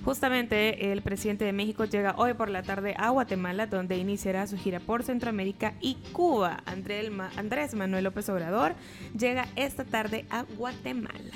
Justamente 0.05 0.91
el 0.91 1.01
presidente 1.01 1.45
de 1.45 1.53
México 1.53 1.85
llega 1.85 2.15
hoy 2.17 2.33
por 2.33 2.49
la 2.49 2.63
tarde 2.63 2.95
a 2.97 3.09
Guatemala, 3.09 3.67
donde 3.67 3.97
iniciará 3.97 4.47
su 4.47 4.57
gira 4.57 4.79
por 4.79 5.03
Centroamérica 5.03 5.73
y 5.81 5.95
Cuba. 6.11 6.63
André- 6.65 7.09
Ma- 7.09 7.31
Andrés 7.37 7.73
Manuel 7.73 8.03
López 8.03 8.27
Obrador 8.29 8.73
llega 9.17 9.47
esta 9.55 9.83
tarde 9.85 10.25
a 10.29 10.43
Guatemala. 10.57 11.33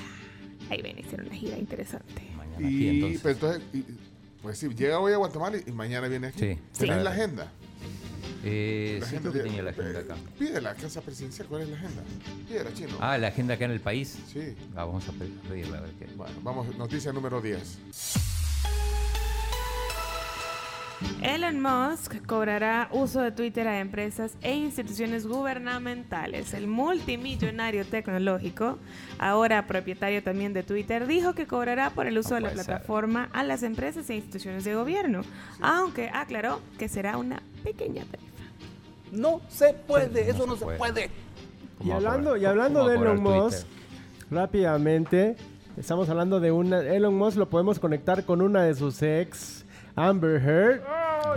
Ahí 0.69 0.81
ven, 0.81 0.97
hicieron 0.97 1.27
una 1.27 1.35
gira 1.35 1.57
interesante. 1.57 2.23
Y, 2.59 3.17
pues, 3.17 3.35
entonces, 3.35 3.61
y- 3.73 3.83
pues 4.41 4.57
sí, 4.57 4.69
llega 4.75 4.99
hoy 4.99 5.13
a 5.13 5.17
Guatemala 5.17 5.57
y 5.65 5.71
mañana 5.71 6.07
viene 6.07 6.27
aquí. 6.27 6.39
Sí. 6.39 6.59
¿Tenés 6.77 6.97
Sí. 6.97 7.03
la 7.03 7.09
agenda? 7.11 7.51
Eh, 8.47 8.97
La 9.01 9.07
sí, 9.07 9.15
creo 9.17 9.33
que 9.33 9.39
tenía 9.39 9.63
la 9.63 9.71
agenda 9.71 9.99
acá. 10.01 10.15
Pide 10.37 10.61
la 10.61 10.75
casa 10.75 11.01
presidencial, 11.01 11.47
¿cuál 11.47 11.63
es 11.63 11.69
la 11.69 11.77
agenda? 11.77 12.03
Pídela, 12.47 12.73
chino. 12.73 12.97
Ah, 12.99 13.17
la 13.17 13.27
agenda 13.29 13.55
acá 13.55 13.65
en 13.65 13.71
el 13.71 13.79
país. 13.81 14.19
Sí. 14.31 14.39
Ah, 14.75 14.85
vamos 14.85 15.07
a 15.09 15.11
pe- 15.13 15.29
pedirla 15.49 15.79
a 15.79 15.81
ver 15.81 15.91
qué. 15.97 16.05
Bueno, 16.15 16.33
vamos, 16.43 16.75
noticia 16.77 17.11
número 17.11 17.41
10. 17.41 17.79
Elon 21.21 21.59
Musk 21.61 22.25
cobrará 22.25 22.87
uso 22.91 23.21
de 23.21 23.31
Twitter 23.31 23.67
a 23.67 23.79
empresas 23.79 24.33
e 24.41 24.53
instituciones 24.55 25.27
gubernamentales. 25.27 26.53
El 26.53 26.67
multimillonario 26.67 27.85
tecnológico, 27.85 28.77
ahora 29.19 29.67
propietario 29.67 30.23
también 30.23 30.53
de 30.53 30.63
Twitter, 30.63 31.05
dijo 31.07 31.33
que 31.33 31.47
cobrará 31.47 31.89
por 31.89 32.07
el 32.07 32.17
uso 32.17 32.35
de 32.35 32.41
la 32.41 32.49
ser. 32.49 32.65
plataforma 32.65 33.29
a 33.33 33.43
las 33.43 33.63
empresas 33.63 34.09
e 34.09 34.15
instituciones 34.15 34.63
de 34.63 34.75
gobierno, 34.75 35.21
aunque 35.61 36.09
aclaró 36.13 36.61
que 36.77 36.87
será 36.87 37.17
una 37.17 37.41
pequeña 37.63 38.05
tarifa. 38.05 38.31
No 39.11 39.41
se 39.49 39.73
puede, 39.73 40.29
eso 40.29 40.45
No 40.45 40.47
no 40.47 40.55
se 40.55 40.63
puede. 40.65 40.77
puede. 40.77 41.05
Y 41.05 41.09
¿Cómo 41.79 41.89
va 41.89 41.95
a 41.95 41.97
hablando, 41.97 42.37
y 42.37 42.45
hablando 42.45 42.79
¿Cómo 42.79 42.89
de 42.91 42.95
Elon 42.97 43.21
Musk, 43.21 43.67
rápidamente, 44.31 45.35
estamos 45.77 46.07
hablando 46.09 46.39
de 46.39 46.51
una. 46.51 46.79
Elon 46.79 47.15
Musk 47.15 47.37
lo 47.37 47.49
podemos 47.49 47.79
conectar 47.79 48.23
con 48.23 48.41
una 48.41 48.63
de 48.63 48.75
sus 48.75 49.01
ex, 49.01 49.64
Amber 49.95 50.41
Heard. 50.41 50.81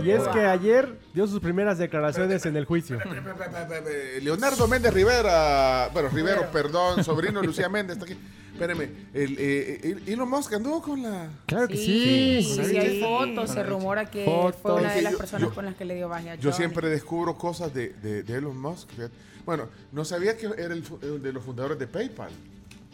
y 0.05 0.11
es 0.11 0.27
que 0.29 0.39
ayer 0.41 0.99
dio 1.13 1.27
sus 1.27 1.39
primeras 1.39 1.77
declaraciones 1.77 2.45
en 2.45 2.55
el 2.57 2.65
juicio. 2.65 2.97
Eh, 2.99 4.19
Leonardo 4.21 4.67
Méndez 4.67 4.93
Rivera, 4.93 5.89
bueno, 5.93 6.09
Rivero, 6.09 6.49
perdón, 6.51 7.03
sobrino 7.03 7.41
Lucía 7.41 7.69
Méndez, 7.69 7.97
está 7.97 8.05
aquí. 8.11 8.17
Espérame, 8.53 8.89
el, 9.13 9.37
eh, 9.39 9.79
el- 9.83 10.09
Elon 10.09 10.29
Musk 10.29 10.51
anduvo 10.53 10.81
con 10.81 11.01
la... 11.01 11.29
Claro 11.45 11.69
que 11.69 11.77
Sí, 11.77 12.41
sí. 12.43 12.65
sí, 12.65 12.77
hay 12.77 12.99
fotos, 13.01 13.51
se 13.51 13.63
rumora 13.63 14.09
que 14.11 14.25
Fotos. 14.25 14.59
fue 14.61 14.73
una 14.75 14.93
de 14.93 15.01
las 15.01 15.15
personas 15.15 15.47
yo- 15.49 15.55
con 15.55 15.63
las 15.63 15.75
que 15.75 15.85
le 15.85 15.95
dio 15.95 16.09
baje 16.09 16.31
a 16.31 16.35
Yo 16.35 16.41
Johnny. 16.51 16.53
siempre 16.57 16.89
descubro 16.89 17.35
cosas 17.37 17.73
de, 17.73 17.89
de- 17.93 18.23
de 18.23 18.35
Elon 18.37 18.59
Musk. 18.59 18.89
fíjate. 18.89 19.13
Bueno, 19.45 19.69
no 19.93 20.03
sabía 20.03 20.35
que 20.35 20.47
era 20.47 20.73
el, 20.73 20.83
el 21.01 21.21
de 21.21 21.31
los 21.31 21.43
fundadores 21.43 21.79
de 21.79 21.87
PayPal. 21.87 22.31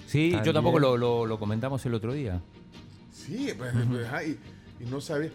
Sí, 0.05 0.37
yo 0.43 0.53
tampoco 0.53 0.77
lo, 0.77 0.97
lo- 0.97 1.25
lo 1.25 1.39
comentamos 1.39 1.83
el 1.87 1.95
otro 1.95 2.13
día. 2.13 2.39
Sí, 3.11 3.51
pues, 3.57 3.71
pues, 3.89 4.07
y, 4.79 4.85
no 4.85 5.01
sabía, 5.01 5.31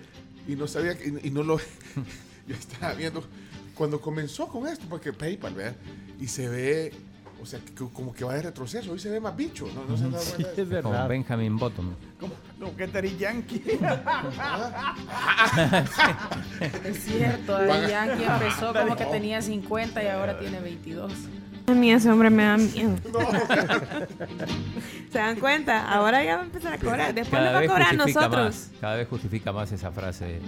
y 0.49 0.57
no 0.57 0.67
sabía, 0.67 0.97
que- 0.99 1.09
y, 1.23 1.29
y 1.29 1.31
no 1.31 1.43
lo, 1.43 1.59
yo 2.47 2.55
estaba 2.55 2.95
viendo 2.95 3.23
cuando 3.75 4.01
comenzó 4.01 4.47
con 4.49 4.67
esto, 4.67 4.85
porque 4.89 5.13
PayPal, 5.13 5.55
¿verdad? 5.55 5.77
Y 6.21 6.27
se 6.29 6.49
ve, 6.49 6.93
o 7.43 7.47
sea, 7.47 7.59
que- 7.61 7.73
como 7.93 8.13
que 8.13 8.25
va 8.25 8.35
de 8.35 8.43
retroceso, 8.43 8.93
hoy 8.93 8.99
se 8.99 9.09
ve 9.11 9.21
más 9.21 9.35
bicho, 9.37 9.67
¿no? 9.75 9.85
No 9.85 9.97
se 9.97 10.05
dado 10.11 10.23
Sí, 10.23 10.45
es 10.57 10.69
verdad. 10.69 11.09
Benjamin 11.09 11.57
Button. 11.57 11.97
Como, 12.19 12.35
como 12.59 12.77
que 12.77 12.87
Daddy 12.87 13.17
Yankee. 13.17 13.63
Es 16.85 17.05
cierto, 17.05 17.55
Paga- 17.57 17.89
Yankee 17.89 18.25
empezó 18.25 18.73
como 18.75 18.97
que 18.97 19.07
tenía 19.07 19.41
50 19.43 20.03
y 20.03 20.07
ahora 20.09 20.39
tiene 20.39 20.61
22. 20.61 21.13
A 21.71 21.75
mí 21.75 21.93
ese 21.93 22.11
hombre 22.11 22.31
me 22.31 22.43
da 22.43 22.57
miedo. 22.57 22.97
¿Se 25.13 25.19
dan 25.19 25.39
cuenta? 25.39 25.89
Ahora 25.89 26.25
ya 26.25 26.35
va 26.37 26.43
a 26.43 26.45
empezar 26.47 26.73
a 26.73 26.79
cobrar. 26.79 27.15
Después 27.15 27.41
nos 27.41 27.55
va 27.55 27.59
a 27.61 27.67
cobrar 27.67 27.89
a 27.91 27.93
nosotros. 27.93 28.33
más, 28.33 28.71
cada 28.81 28.97
vez 28.97 29.07
justifica 29.09 29.53
más 29.53 29.71
esa 29.71 29.93
frase, 29.93 30.41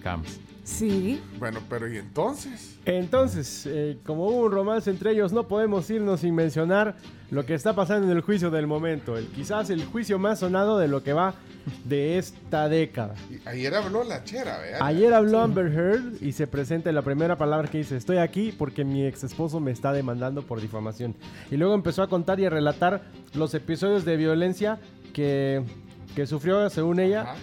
Camps. 0.00 0.38
Sí. 0.70 1.20
Bueno, 1.38 1.60
pero 1.68 1.92
¿y 1.92 1.98
entonces? 1.98 2.78
Entonces, 2.84 3.66
eh, 3.66 3.98
como 4.06 4.28
hubo 4.28 4.46
un 4.46 4.52
romance 4.52 4.88
entre 4.88 5.10
ellos, 5.10 5.32
no 5.32 5.48
podemos 5.48 5.90
irnos 5.90 6.20
sin 6.20 6.34
mencionar 6.34 6.94
lo 7.30 7.44
que 7.44 7.54
está 7.54 7.74
pasando 7.74 8.10
en 8.10 8.16
el 8.16 8.22
juicio 8.22 8.50
del 8.50 8.66
momento. 8.66 9.16
El, 9.18 9.26
quizás 9.26 9.68
el 9.70 9.84
juicio 9.84 10.18
más 10.18 10.38
sonado 10.38 10.78
de 10.78 10.88
lo 10.88 11.02
que 11.02 11.12
va 11.12 11.34
de 11.84 12.18
esta 12.18 12.68
década. 12.68 13.14
Y 13.28 13.46
ayer 13.48 13.74
habló 13.74 14.04
la 14.04 14.22
chera, 14.22 14.58
¿verdad? 14.58 14.80
Ayer 14.82 15.12
habló 15.12 15.40
Amber 15.40 15.66
Heard 15.66 16.22
y 16.22 16.32
se 16.32 16.46
presenta 16.46 16.90
la 16.92 17.02
primera 17.02 17.36
palabra 17.36 17.68
que 17.68 17.78
dice, 17.78 17.96
estoy 17.96 18.18
aquí 18.18 18.54
porque 18.56 18.84
mi 18.84 19.04
ex 19.04 19.24
esposo 19.24 19.58
me 19.58 19.72
está 19.72 19.92
demandando 19.92 20.42
por 20.42 20.60
difamación. 20.60 21.16
Y 21.50 21.56
luego 21.56 21.74
empezó 21.74 22.02
a 22.02 22.08
contar 22.08 22.38
y 22.38 22.46
a 22.46 22.50
relatar 22.50 23.02
los 23.34 23.54
episodios 23.54 24.04
de 24.04 24.16
violencia 24.16 24.78
que, 25.12 25.62
que 26.14 26.26
sufrió, 26.26 26.70
según 26.70 27.00
ella, 27.00 27.34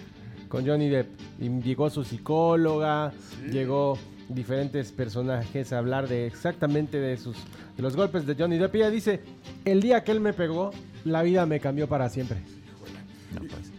con 0.48 0.66
Johnny 0.66 0.90
Depp. 0.90 1.08
Y 1.40 1.50
llegó 1.62 1.90
su 1.90 2.04
psicóloga, 2.04 3.12
llegó 3.52 3.98
diferentes 4.30 4.92
personajes 4.92 5.72
a 5.72 5.78
hablar 5.78 6.08
de 6.08 6.28
exactamente 6.28 7.00
de 7.00 7.16
sus 7.18 7.38
de 7.78 7.84
los 7.84 7.96
golpes 7.96 8.26
de 8.26 8.36
Johnny 8.36 8.58
Depp. 8.58 8.76
Y 8.76 8.78
ella 8.80 8.90
dice, 8.90 9.22
el 9.66 9.82
día 9.82 10.04
que 10.04 10.12
él 10.12 10.20
me 10.20 10.34
pegó, 10.34 10.72
la 11.06 11.22
vida 11.24 11.46
me 11.46 11.60
cambió 11.60 11.88
para 11.88 12.10
siempre. 12.10 12.38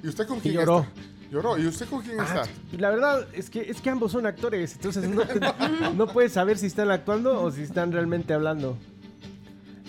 ¿Y 0.02 0.08
usted 0.08 0.26
con 0.26 0.38
Y 0.38 0.40
quién 0.42 0.54
lloró. 0.54 0.80
está? 0.80 0.92
Lloró. 1.30 1.58
¿Y 1.58 1.66
usted 1.66 1.86
con 1.88 2.00
quién 2.02 2.18
Ah, 2.20 2.24
está? 2.24 2.76
La 2.78 2.90
verdad 2.90 3.26
es 3.34 3.50
que 3.50 3.60
es 3.62 3.80
que 3.80 3.90
ambos 3.90 4.12
son 4.12 4.24
actores, 4.26 4.74
entonces 4.74 5.08
no, 5.08 5.22
no 5.96 6.06
puedes 6.06 6.32
saber 6.32 6.56
si 6.58 6.66
están 6.66 6.90
actuando 6.90 7.42
o 7.42 7.50
si 7.50 7.62
están 7.62 7.92
realmente 7.92 8.32
hablando. 8.32 8.76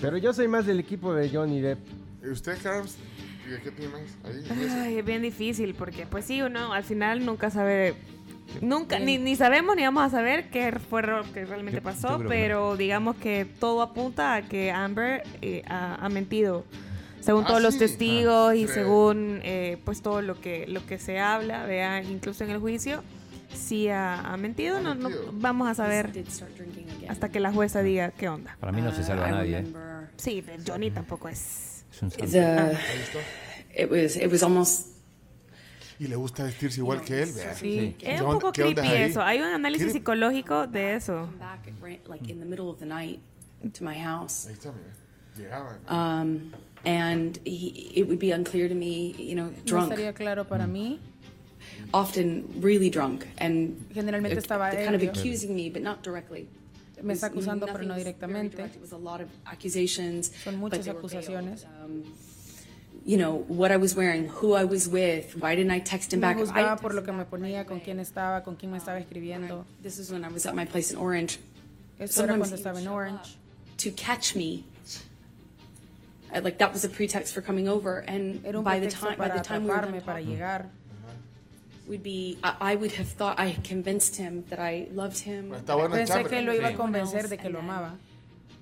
Pero 0.02 0.18
yo 0.18 0.34
soy 0.34 0.48
más 0.48 0.66
del 0.66 0.80
equipo 0.80 1.14
de 1.14 1.30
Johnny 1.30 1.62
Depp. 1.62 1.80
¿Y 2.24 2.30
usted, 2.30 2.58
Carlos? 2.62 2.96
¿Y 3.58 3.62
¿Qué 3.62 3.70
ese. 4.66 4.74
Ay, 4.80 4.98
es 5.00 5.06
bien 5.06 5.22
difícil 5.22 5.74
porque, 5.76 6.06
pues 6.06 6.26
sí, 6.26 6.42
uno 6.42 6.74
al 6.74 6.84
final 6.84 7.26
nunca 7.26 7.50
sabe. 7.50 7.96
Nunca, 8.62 8.98
ni, 8.98 9.18
ni 9.20 9.36
sabemos 9.36 9.76
ni 9.76 9.84
vamos 9.84 10.04
a 10.04 10.10
saber 10.10 10.50
qué 10.50 10.72
fue 10.90 11.04
lo 11.04 11.22
que 11.34 11.46
realmente 11.46 11.78
Yo- 11.80 11.84
pasó, 11.84 12.08
yo 12.10 12.18
creo 12.18 12.30
que 12.30 12.36
pero 12.36 12.78
digamos 12.78 13.16
que 13.18 13.46
todo 13.46 13.84
apunta 13.84 14.34
a 14.34 14.42
que 14.42 14.72
Amber 14.72 15.22
eh, 15.42 15.62
ha, 15.68 15.96
ha 16.04 16.10
mentido. 16.10 16.66
Según 17.22 17.44
Ah, 17.44 17.48
todos 17.48 17.62
los 17.62 17.74
sí. 17.74 17.80
testigos 17.80 18.50
Ah, 18.52 18.56
y 18.56 18.64
creo. 18.64 18.74
según 18.74 19.40
eh, 19.44 19.78
pues 19.86 20.02
todo 20.02 20.22
lo 20.24 20.40
que 20.42 20.66
lo 20.68 20.84
que 20.86 20.98
se 20.98 21.20
habla, 21.20 21.66
vea, 21.66 22.02
incluso 22.02 22.44
en 22.44 22.50
el 22.50 22.58
juicio, 22.60 23.04
si 23.54 23.90
ha, 23.90 24.20
ha 24.22 24.38
mentido, 24.38 24.80
no, 24.82 24.96
no 24.96 25.10
vamos 25.34 25.68
a 25.70 25.76
saber 25.76 26.12
hasta 27.08 27.30
que 27.30 27.40
la 27.40 27.52
jueza 27.52 27.84
diga 27.84 28.10
qué 28.12 28.30
onda. 28.30 28.58
Para 28.60 28.72
mí 28.72 28.82
no 28.82 28.92
se 28.94 29.04
salva 29.04 29.28
Uh, 29.28 29.32
nadie. 29.32 29.60
¿eh? 29.60 29.66
Sí, 30.18 30.44
Johnny 30.66 30.90
tampoco 30.90 31.30
es. 31.30 31.69
Es 31.92 32.02
un 32.02 32.12
santo. 32.12 32.28
The, 32.28 32.78
it 33.84 33.90
was 33.90 34.16
it 34.16 34.32
was 34.32 34.44
almost 34.44 34.88
Y 36.00 36.08
le 36.08 36.16
gusta 36.16 36.44
vestirse 36.44 36.80
igual 36.80 37.02
que 37.02 37.24
él, 37.24 37.32
vea. 37.34 37.54
Sí, 37.56 37.96
¿Qué 38.00 38.14
es 38.16 38.22
un 38.22 38.32
poco 38.40 38.54
creepy 38.54 38.88
eso. 38.88 39.22
Hay 39.22 39.40
un 39.40 39.46
análisis 39.48 39.88
¿Quiere- 39.88 40.00
psicológico 40.00 40.66
de 40.68 40.96
eso. 40.96 41.28
back 41.40 41.68
at, 41.68 41.74
ra- 41.82 41.98
like 42.08 42.30
in 42.32 42.40
the 42.40 42.46
middle 42.46 42.70
of 42.70 42.80
the 42.80 42.86
night 42.86 43.20
to 43.74 43.84
my 43.84 43.96
house. 43.96 44.48
Ahí 44.48 44.54
está, 44.54 44.72
mira. 44.72 44.96
Llegaba. 45.38 45.78
Um, 45.90 46.54
and 46.86 47.38
he, 47.46 47.92
it 47.96 48.08
would 48.08 48.20
be 48.20 48.32
unclear 48.32 48.70
to 48.70 48.76
me, 48.76 49.14
you 49.18 49.36
know, 49.36 49.48
No 49.50 49.64
drunk. 49.66 49.92
estaría 49.92 50.14
claro 50.14 50.46
para 50.48 50.66
mí. 50.68 51.00
Often 51.94 52.62
really 52.62 52.90
drunk 52.90 53.26
and 53.38 53.76
Generalmente 53.94 54.38
estaba 54.40 54.70
kind 54.72 54.96
of 54.96 55.04
accusing 55.04 55.54
me, 55.56 55.70
but 55.70 55.82
not 55.82 56.02
directly. 56.02 56.48
Me 57.04 57.14
está 57.14 57.28
acusando, 57.28 57.66
pero 57.68 57.84
no 57.84 57.96
directamente. 57.96 58.58
direct. 58.58 58.76
It 58.76 58.82
was 58.82 58.92
a 58.92 58.98
lot 58.98 59.22
of 59.22 59.30
accusations. 59.46 60.32
Son 60.44 60.58
muchas 60.58 60.86
they 60.86 60.92
were 60.94 61.02
veiled. 61.08 61.26
acusaciones. 61.26 61.66
Um, 61.84 62.04
you 63.06 63.18
know 63.18 63.46
what 63.48 63.72
I 63.72 63.78
was 63.78 63.96
wearing, 63.96 64.28
who 64.28 64.54
I 64.54 64.66
was 64.66 64.88
with. 64.88 65.36
Why 65.38 65.56
didn't 65.56 65.72
I 65.72 65.80
text 65.80 66.14
him 66.14 66.20
Me 66.20 66.28
back? 66.28 66.38
juzgaba 66.38 66.74
I- 66.78 66.82
por 66.82 66.94
lo 66.94 67.02
que 67.04 67.12
me 67.14 67.24
ponía, 67.26 67.66
con 67.66 67.80
quién 67.80 68.00
estaba, 68.00 68.44
con 68.44 68.56
quién 68.56 68.72
me 68.72 68.78
estaba 68.78 69.00
escribiendo. 69.00 69.66
This 69.82 69.98
is 70.00 70.12
when 70.12 70.24
I 70.24 70.30
was 70.30 70.46
at 70.46 70.54
my 70.56 70.66
place 70.66 70.92
in 70.92 70.98
Orange. 70.98 71.40
Esto 72.00 72.24
era 72.24 72.38
cuando 72.38 72.56
estaba 72.56 72.80
en 72.80 72.88
Orange. 72.88 73.36
to 73.78 73.92
catch 73.92 74.36
me. 74.36 74.64
I, 76.32 76.40
like 76.40 76.60
that 76.60 76.72
was 76.72 76.84
a 76.86 76.90
pretext 76.90 77.34
for 77.34 77.42
coming 77.42 77.68
over, 77.68 78.04
and 78.08 78.44
by 78.64 78.80
the 78.80 78.88
time 78.88 79.18
by 79.18 79.30
the 79.30 79.40
time 79.42 79.64
we 79.64 79.70
were 79.72 79.82
done 79.82 80.00
para 80.02 80.22
llegar. 80.22 80.66
We'd 81.90 82.04
be. 82.04 82.38
I, 82.44 82.74
I 82.74 82.76
would 82.76 82.92
have 82.94 83.08
thought 83.08 83.40
I 83.40 83.58
convinced 83.68 84.16
him 84.16 84.44
that 84.50 84.60
I 84.60 84.88
loved 84.94 85.20
him. 85.20 85.52
Está 85.54 85.76
bueno 85.76 85.96
el 85.96 86.02
Pensé 86.06 86.14
chambre. 86.14 86.30
que 86.30 86.42
lo 86.44 86.54
iba 86.54 86.68
a 86.70 86.74
convencer 86.76 87.28
de 87.28 87.38
que 87.38 87.50
lo 87.50 87.60
amaba. 87.60 87.96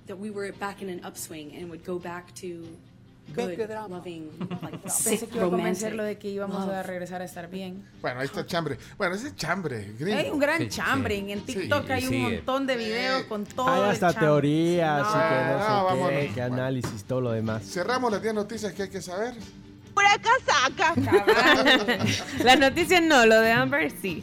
That 0.06 0.16
we 0.18 0.30
were 0.30 0.50
back 0.52 0.80
in 0.82 0.88
an 0.88 1.04
upswing 1.04 1.54
and 1.54 1.68
would 1.70 1.84
go 1.84 1.98
back 1.98 2.34
to 2.36 2.64
good, 3.34 3.58
loving, 3.90 4.30
like 4.62 4.82
Pensé 4.82 5.26
que 5.28 5.36
iba 5.36 5.42
a 5.46 5.50
romantic 5.50 5.50
convencerlo 5.50 6.02
de 6.02 6.16
que 6.16 6.30
íbamos 6.30 6.66
a 6.66 6.82
regresar 6.82 7.20
a 7.20 7.26
estar 7.26 7.50
bien. 7.50 7.84
Bueno, 8.00 8.20
ahí 8.20 8.26
está 8.26 8.46
chambre. 8.46 8.78
Bueno, 8.96 9.14
ese 9.16 9.28
es 9.28 9.36
chambre, 9.36 9.92
gringo. 9.98 10.18
Hay 10.18 10.30
un 10.30 10.38
gran 10.38 10.60
Sí, 10.62 10.68
chambre. 10.70 11.20
sí. 11.20 11.30
En 11.32 11.40
TikTok 11.42 11.86
Sí, 11.86 11.92
hay 11.92 12.06
un 12.06 12.22
montón 12.22 12.66
de 12.66 12.76
videos 12.76 13.24
con 13.24 13.44
todo 13.44 13.68
Hay 13.68 13.90
hasta 13.90 14.14
teorías 14.14 15.06
y 15.06 15.12
que 15.12 15.52
no 15.52 15.94
No, 15.94 16.08
sé 16.08 16.26
qué, 16.28 16.34
que 16.34 16.42
análisis, 16.42 17.04
todo 17.04 17.20
lo 17.20 17.32
demás. 17.32 17.64
Cerramos 17.64 18.10
las 18.10 18.22
10 18.22 18.32
noticias 18.34 18.72
que 18.72 18.84
hay 18.84 18.88
que 18.90 19.02
saber. 19.02 19.34
Pura 19.98 20.16
casaca. 20.22 20.94
Las 22.44 22.58
noticias 22.58 23.02
no, 23.02 23.26
lo 23.26 23.40
de 23.40 23.50
Amber 23.50 23.90
sí. 23.90 24.22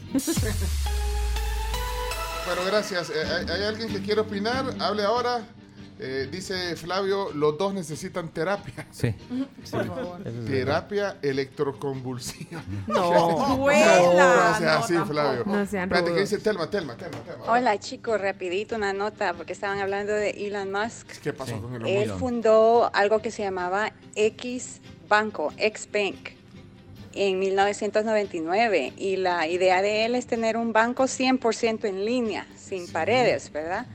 Bueno, 2.45 2.61
gracias. 2.65 3.09
Eh, 3.09 3.13
¿Hay, 3.25 3.45
hay 3.49 3.63
alguien 3.63 3.89
que 3.89 4.01
quiere 4.01 4.21
opinar? 4.21 4.73
Hable 4.79 5.03
ahora. 5.03 5.41
Eh, 5.97 6.27
dice 6.29 6.75
Flavio, 6.75 7.31
los 7.33 7.57
dos 7.57 7.73
necesitan 7.73 8.29
terapia. 8.29 8.85
Sí. 8.91 9.13
Por 9.71 9.85
favor. 9.87 10.23
Terapia 10.45 11.17
electroconvulsiva. 11.21 12.61
No. 12.87 13.57
Vuela. 13.57 14.51
No 14.51 14.57
sea 14.57 14.73
No, 14.73 14.79
así, 14.83 14.93
tampoco. 14.93 15.13
Flavio. 15.13 15.43
No 15.45 15.65
sean 15.65 15.83
Espérate, 15.91 16.13
¿qué 16.13 16.19
dice 16.21 16.37
Telma, 16.39 16.69
Telma, 16.69 16.95
Telma, 16.95 17.17
Telma? 17.19 17.45
Hola 17.51 17.77
chicos, 17.79 18.19
rapidito 18.21 18.75
una 18.75 18.93
nota 18.93 19.33
porque 19.33 19.51
estaban 19.53 19.79
hablando 19.79 20.13
de 20.13 20.31
Elon 20.31 20.71
Musk. 20.71 21.07
¿Qué 21.21 21.33
pasó 21.33 21.61
con 21.61 21.75
el 21.75 21.85
Él 21.85 22.11
hombre? 22.11 22.19
fundó 22.19 22.91
algo 22.93 23.21
que 23.21 23.31
se 23.31 23.43
llamaba 23.43 23.91
X 24.15 24.81
Banco, 25.07 25.53
X 25.57 25.89
Bank, 25.91 26.35
en 27.15 27.39
1999 27.39 28.93
y 28.97 29.15
la 29.15 29.47
idea 29.47 29.81
de 29.81 30.05
él 30.05 30.15
es 30.15 30.27
tener 30.27 30.57
un 30.57 30.73
banco 30.73 31.03
100% 31.03 31.85
en 31.85 32.05
línea, 32.05 32.45
sin 32.55 32.91
paredes, 32.91 33.51
¿verdad? 33.51 33.87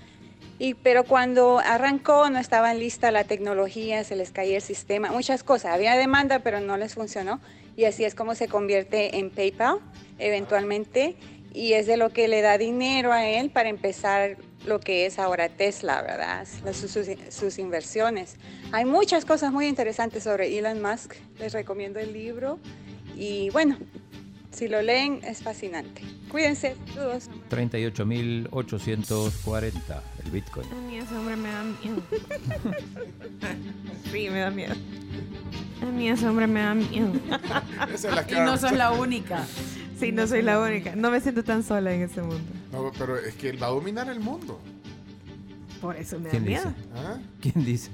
Y, 0.58 0.74
pero 0.74 1.04
cuando 1.04 1.58
arrancó 1.58 2.28
no 2.28 2.38
estaba 2.38 2.74
lista 2.74 3.10
la 3.10 3.24
tecnología, 3.24 4.04
se 4.04 4.16
les 4.16 4.30
caía 4.30 4.56
el 4.56 4.62
sistema, 4.62 5.10
muchas 5.10 5.42
cosas. 5.42 5.72
Había 5.72 5.96
demanda, 5.96 6.40
pero 6.40 6.60
no 6.60 6.76
les 6.76 6.94
funcionó. 6.94 7.40
Y 7.76 7.86
así 7.86 8.04
es 8.04 8.14
como 8.14 8.34
se 8.34 8.46
convierte 8.46 9.18
en 9.18 9.30
PayPal 9.30 9.78
eventualmente. 10.18 11.16
Y 11.52 11.72
es 11.72 11.86
de 11.86 11.96
lo 11.96 12.10
que 12.10 12.28
le 12.28 12.42
da 12.42 12.58
dinero 12.58 13.12
a 13.12 13.26
él 13.26 13.50
para 13.50 13.68
empezar 13.68 14.36
lo 14.66 14.78
que 14.78 15.06
es 15.06 15.18
ahora 15.18 15.48
Tesla, 15.48 16.02
¿verdad? 16.02 16.46
Sus, 16.72 16.90
sus- 16.90 17.08
sus 17.30 17.58
inversiones. 17.58 18.36
Hay 18.72 18.84
muchas 18.84 19.24
cosas 19.24 19.52
muy 19.52 19.66
interesantes 19.66 20.22
sobre 20.24 20.56
Elon 20.58 20.82
Musk. 20.82 21.14
Les 21.38 21.52
recomiendo 21.52 21.98
el 21.98 22.12
libro. 22.12 22.58
Y 23.16 23.50
bueno, 23.50 23.78
si 24.52 24.68
lo 24.68 24.82
leen 24.82 25.20
es 25.24 25.42
fascinante. 25.42 26.02
Cuídense, 26.30 26.76
todos. 26.94 27.28
38.840 27.50 29.72
el 30.24 30.30
Bitcoin. 30.30 30.66
A 30.70 30.74
mí 30.88 30.98
ese 30.98 31.14
hombre 31.16 31.36
me 31.36 31.50
da 31.50 31.64
miedo. 31.64 32.02
Sí, 34.12 34.30
me 34.30 34.38
da 34.40 34.50
miedo. 34.50 34.74
A 35.82 35.86
mí 35.86 36.08
ese 36.08 36.28
hombre 36.28 36.46
me 36.46 36.60
da 36.60 36.74
miedo. 36.74 37.12
Esa 37.92 38.08
es 38.10 38.14
la 38.14 38.24
Y 38.28 38.34
no 38.44 38.52
sos 38.52 38.70
cara. 38.70 38.76
la 38.76 38.92
única. 38.92 39.44
Sí, 40.00 40.12
no 40.12 40.26
soy 40.26 40.42
la 40.42 40.58
única. 40.60 40.96
No 40.96 41.10
me 41.10 41.20
siento 41.20 41.44
tan 41.44 41.62
sola 41.62 41.92
en 41.92 42.02
este 42.02 42.22
mundo. 42.22 42.42
No, 42.72 42.90
pero 42.98 43.16
es 43.18 43.34
que 43.34 43.50
él 43.50 43.62
va 43.62 43.66
a 43.68 43.70
dominar 43.70 44.08
el 44.08 44.20
mundo. 44.20 44.58
Por 45.80 45.96
eso 45.96 46.18
me 46.18 46.24
da 46.24 46.30
¿Quién 46.30 46.44
dice? 46.44 46.60
miedo. 46.66 46.74
¿Ah? 46.94 47.18
¿Quién 47.40 47.64
dice? 47.64 47.90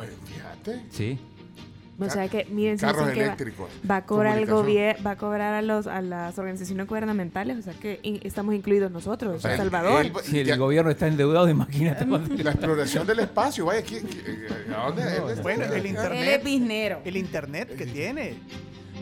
Ay, 0.00 0.08
fíjate. 0.24 0.82
Sí. 0.90 1.18
O 1.98 2.10
sea 2.10 2.28
que, 2.28 2.46
miren, 2.50 2.78
si 2.78 2.84
Carros 2.84 3.02
dicen 3.02 3.14
que 3.14 3.20
va- 3.20 3.26
eléctricos, 3.26 3.68
va, 3.88 3.96
a 3.96 4.04
cobrar 4.06 4.36
el 4.38 4.46
gobierno, 4.46 5.04
va 5.04 5.10
a 5.12 5.16
cobrar 5.16 5.54
a 5.54 5.62
los 5.62 5.86
a 5.86 6.00
las 6.02 6.36
organizaciones 6.36 6.88
gubernamentales, 6.88 7.58
o 7.58 7.62
sea 7.62 7.74
que 7.74 8.00
in- 8.02 8.18
estamos 8.24 8.56
incluidos 8.56 8.90
nosotros, 8.90 9.36
O 9.36 9.40
sea, 9.40 9.52
El 9.52 9.58
Salvador. 9.58 10.06
él- 10.06 10.12
Si 10.24 10.40
el 10.40 10.46
ya- 10.48 10.56
gobierno 10.56 10.90
está 10.90 11.06
endeudado, 11.06 11.48
imagínate. 11.48 12.04
cuando- 12.08 12.34
La 12.42 12.50
exploración 12.50 13.06
del 13.06 13.20
espacio, 13.20 13.66
vaya, 13.66 13.82
¿quién- 13.82 14.04
quién- 14.06 14.74
¿a 14.74 14.86
dónde? 14.86 15.42
Bueno, 15.42 15.64
el 15.66 15.86
internet. 15.86 16.42
biznero. 16.42 17.00
El 17.04 17.16
internet 17.16 17.76
que 17.76 17.86
tiene. 17.86 18.34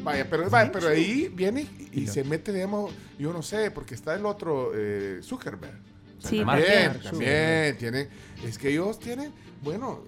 Vaya, 0.03 0.27
pero, 0.29 0.49
vaya, 0.49 0.71
pero 0.73 0.89
ahí 0.89 1.31
viene 1.33 1.67
y 1.93 2.07
se 2.07 2.25
mete, 2.25 2.53
digamos, 2.53 2.93
yo 3.19 3.33
no 3.33 3.43
sé, 3.43 3.71
porque 3.71 3.95
está 3.95 4.15
el 4.15 4.25
otro 4.27 4.73
eh, 4.75 5.21
Zuckerberg. 5.23 5.75
O 6.19 6.21
sea, 6.21 6.31
Sí, 6.31 6.45
también, 6.45 6.93
también. 6.93 7.03
también 7.03 7.79
tienen, 7.79 8.09
es 8.45 8.59
que 8.59 8.71
ellos 8.71 8.99
tienen, 8.99 9.33
bueno, 9.63 10.05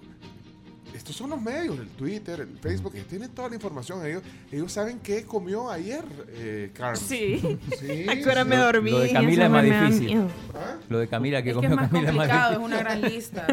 estos 0.95 1.15
son 1.15 1.29
los 1.31 1.41
medios, 1.41 1.77
el 1.79 1.87
Twitter, 1.89 2.41
el 2.41 2.57
Facebook, 2.59 2.93
que 2.93 3.01
tienen 3.01 3.29
toda 3.31 3.49
la 3.49 3.55
información. 3.55 4.05
Ellos, 4.05 4.21
ellos 4.51 4.71
saben 4.71 4.99
qué 4.99 5.23
comió 5.25 5.69
ayer, 5.69 6.03
eh, 6.29 6.71
Carmen. 6.73 6.95
Sí. 7.01 7.59
Sí. 7.79 8.05
Ahora 8.27 8.43
me 8.45 8.55
dormí. 8.57 8.91
Lo 8.91 8.99
de 8.99 9.11
Camila 9.13 9.45
es 9.45 9.51
más 9.51 9.63
difícil. 9.63 10.27
Lo 10.89 10.99
de 10.99 11.07
Camila 11.07 11.41
que 11.43 11.49
Es 11.51 11.55
que 11.57 11.67
comió 11.67 11.71
es 11.71 11.75
más 11.75 11.89
Camila 11.89 12.09
es 12.09 12.15
más 12.15 12.27
complicado, 12.27 12.51
es 12.53 12.57
difícil. 12.59 12.65
una 12.65 12.77
gran 12.79 13.01
lista. 13.11 13.47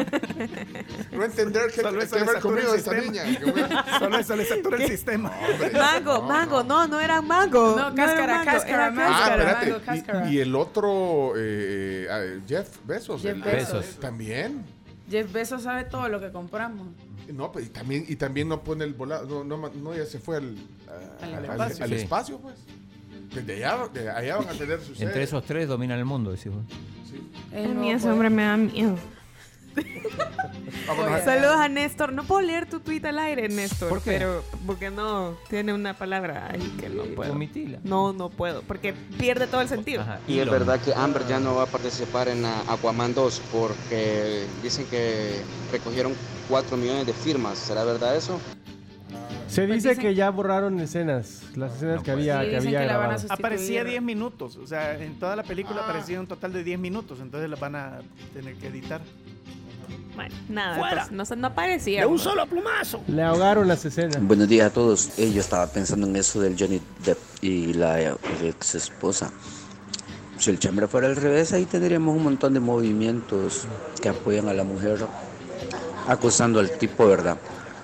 No 1.11 1.23
entender 1.23 1.63
qué, 1.73 1.81
Solo 1.81 2.01
eso 2.01 2.15
haber 2.17 2.39
comido 2.39 2.75
esta 2.75 2.93
niña. 2.93 3.23
Solo 3.99 4.17
eso 4.17 4.35
le 4.35 4.45
satura 4.45 4.77
el 4.77 4.87
sistema. 4.89 5.31
Hombre, 5.51 5.71
Mango, 5.71 6.13
no, 6.13 6.21
mango, 6.27 6.63
no. 6.63 6.81
no, 6.81 6.87
no 6.87 6.99
era 6.99 7.21
mango. 7.21 7.75
No, 7.75 7.87
era 7.87 7.95
cáscara, 7.95 8.33
mango, 8.37 8.51
cáscara, 8.51 8.91
mango. 8.91 9.11
Ah, 9.13 9.17
Cáscara, 9.19 9.43
espérate. 9.43 9.69
mango, 9.71 9.85
cáscara. 9.85 10.29
Y, 10.29 10.35
y 10.35 10.39
el 10.39 10.55
otro, 10.55 11.33
eh, 11.37 12.07
ah, 12.09 12.21
Jeff 12.47 12.77
Bezos. 12.85 13.21
Jeff 13.21 13.35
el- 13.35 13.41
Bezos. 13.41 13.85
También. 13.99 14.63
Jeff 15.11 15.31
Bezos 15.31 15.63
sabe 15.63 15.83
todo 15.83 16.07
lo 16.09 16.19
que 16.19 16.31
compramos. 16.31 16.87
No, 17.31 17.51
pues, 17.51 17.67
y 17.67 17.69
también, 17.69 18.05
y 18.07 18.15
también 18.15 18.47
no 18.47 18.63
pone 18.63 18.83
el 18.85 18.93
volado. 18.93 19.43
No, 19.43 19.57
no, 19.57 19.69
no, 19.69 19.95
ya 19.95 20.05
se 20.05 20.19
fue 20.19 20.37
al, 20.37 20.55
a- 21.21 21.25
Al 21.25 21.33
al- 21.33 21.45
al- 21.45 21.51
espacio. 21.71 21.83
al 21.83 21.89
Sí. 21.89 21.95
espacio, 21.95 22.37
pues. 22.39 22.55
Desde 23.33 23.63
allá, 23.65 23.87
de 23.93 24.09
allá 24.09 24.37
van 24.37 24.49
a 24.49 24.53
tener 24.53 24.81
sus 24.81 24.99
Entre 24.99 25.23
esos 25.23 25.43
tres 25.45 25.67
dominan 25.67 25.99
el 25.99 26.05
mundo, 26.05 26.31
decís 26.31 26.51
vos. 26.51 26.63
Sí. 27.09 27.21
Ese 27.53 27.67
puede. 27.73 28.09
hombre 28.11 28.29
me 28.29 28.43
da 28.43 28.57
miedo. 28.57 28.95
Saludos 31.23 31.57
a 31.57 31.69
Néstor. 31.69 32.13
No 32.13 32.23
puedo 32.23 32.41
leer 32.41 32.65
tu 32.65 32.79
tweet 32.79 33.05
al 33.05 33.19
aire, 33.19 33.47
Néstor. 33.49 33.89
¿Por 33.89 34.01
qué? 34.01 34.11
Pero 34.11 34.43
porque 34.65 34.89
no 34.89 35.37
tiene 35.49 35.73
una 35.73 35.95
palabra 35.95 36.49
ahí 36.51 36.75
que 36.79 36.89
no 36.89 37.03
puedo. 37.03 37.31
Omitila. 37.31 37.79
No, 37.83 38.13
no 38.13 38.29
puedo. 38.29 38.61
Porque 38.63 38.93
pierde 39.17 39.47
todo 39.47 39.61
el 39.61 39.67
sentido. 39.67 40.03
Y 40.27 40.39
es 40.39 40.49
verdad 40.49 40.79
que 40.79 40.93
Amber 40.93 41.25
ya 41.27 41.39
no 41.39 41.55
va 41.55 41.63
a 41.63 41.67
participar 41.67 42.27
en 42.27 42.45
Aquaman 42.45 43.13
2 43.13 43.41
porque 43.51 44.45
dicen 44.63 44.85
que 44.89 45.41
recogieron 45.71 46.13
4 46.49 46.77
millones 46.77 47.05
de 47.05 47.13
firmas. 47.13 47.57
¿Será 47.57 47.83
verdad 47.83 48.15
eso? 48.15 48.39
Se 49.47 49.67
dice 49.67 49.97
que 49.97 50.15
ya 50.15 50.29
borraron 50.29 50.79
escenas, 50.79 51.43
las 51.57 51.75
escenas 51.75 52.01
que 52.03 52.11
había, 52.11 52.39
que 52.49 52.55
había 52.55 52.83
grabado. 52.83 53.21
Aparecía 53.29 53.83
10 53.83 54.01
minutos, 54.01 54.55
o 54.55 54.65
sea, 54.65 54.97
en 54.97 55.19
toda 55.19 55.35
la 55.35 55.43
película 55.43 55.83
aparecía 55.83 56.21
un 56.21 56.27
total 56.27 56.53
de 56.53 56.63
10 56.63 56.79
minutos, 56.79 57.19
entonces 57.19 57.49
las 57.49 57.59
van 57.59 57.75
a 57.75 57.99
tener 58.33 58.55
que 58.55 58.67
editar. 58.67 59.01
Bueno, 60.21 60.35
nada, 60.49 60.77
Fuera. 60.77 60.95
pues, 61.01 61.11
no, 61.11 61.25
se- 61.25 61.35
no 61.35 61.47
aparecía. 61.47 62.01
De 62.01 62.05
un 62.05 62.13
pues. 62.13 62.21
solo 62.21 62.45
plumazo. 62.45 63.01
Le 63.07 63.23
ahogaron 63.23 63.67
las 63.67 63.83
escenas. 63.85 64.21
Buenos 64.21 64.47
días 64.47 64.67
a 64.67 64.73
todos. 64.73 65.17
Eh, 65.17 65.31
yo 65.33 65.41
estaba 65.41 65.65
pensando 65.67 66.05
en 66.05 66.15
eso 66.15 66.39
del 66.39 66.55
Johnny 66.59 66.79
Depp 67.03 67.17
y 67.41 67.73
la 67.73 67.99
ex 68.43 68.75
esposa. 68.75 69.31
Si 70.37 70.51
el 70.51 70.59
chambre 70.59 70.87
fuera 70.87 71.07
al 71.07 71.15
revés, 71.15 71.53
ahí 71.53 71.65
tendríamos 71.65 72.15
un 72.15 72.23
montón 72.23 72.53
de 72.53 72.59
movimientos 72.59 73.63
que 73.99 74.09
apoyan 74.09 74.47
a 74.47 74.53
la 74.53 74.63
mujer 74.63 74.99
acusando 76.07 76.59
al 76.59 76.69
tipo, 76.77 77.07
¿verdad? 77.07 77.37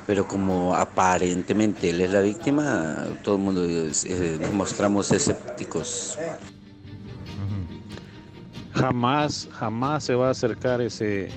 Pero 0.05 0.27
como 0.27 0.75
aparentemente 0.75 1.89
él 1.89 2.01
es 2.01 2.11
la 2.11 2.21
víctima, 2.21 2.97
todo 3.23 3.35
el 3.37 3.41
mundo 3.41 3.65
eh, 3.65 4.37
nos 4.39 4.53
mostramos 4.53 5.11
escépticos. 5.11 6.17
Jamás, 8.73 9.49
jamás 9.53 10.03
se 10.03 10.13
va 10.13 10.27
a 10.27 10.31
acercar 10.31 10.81
ese, 10.81 11.29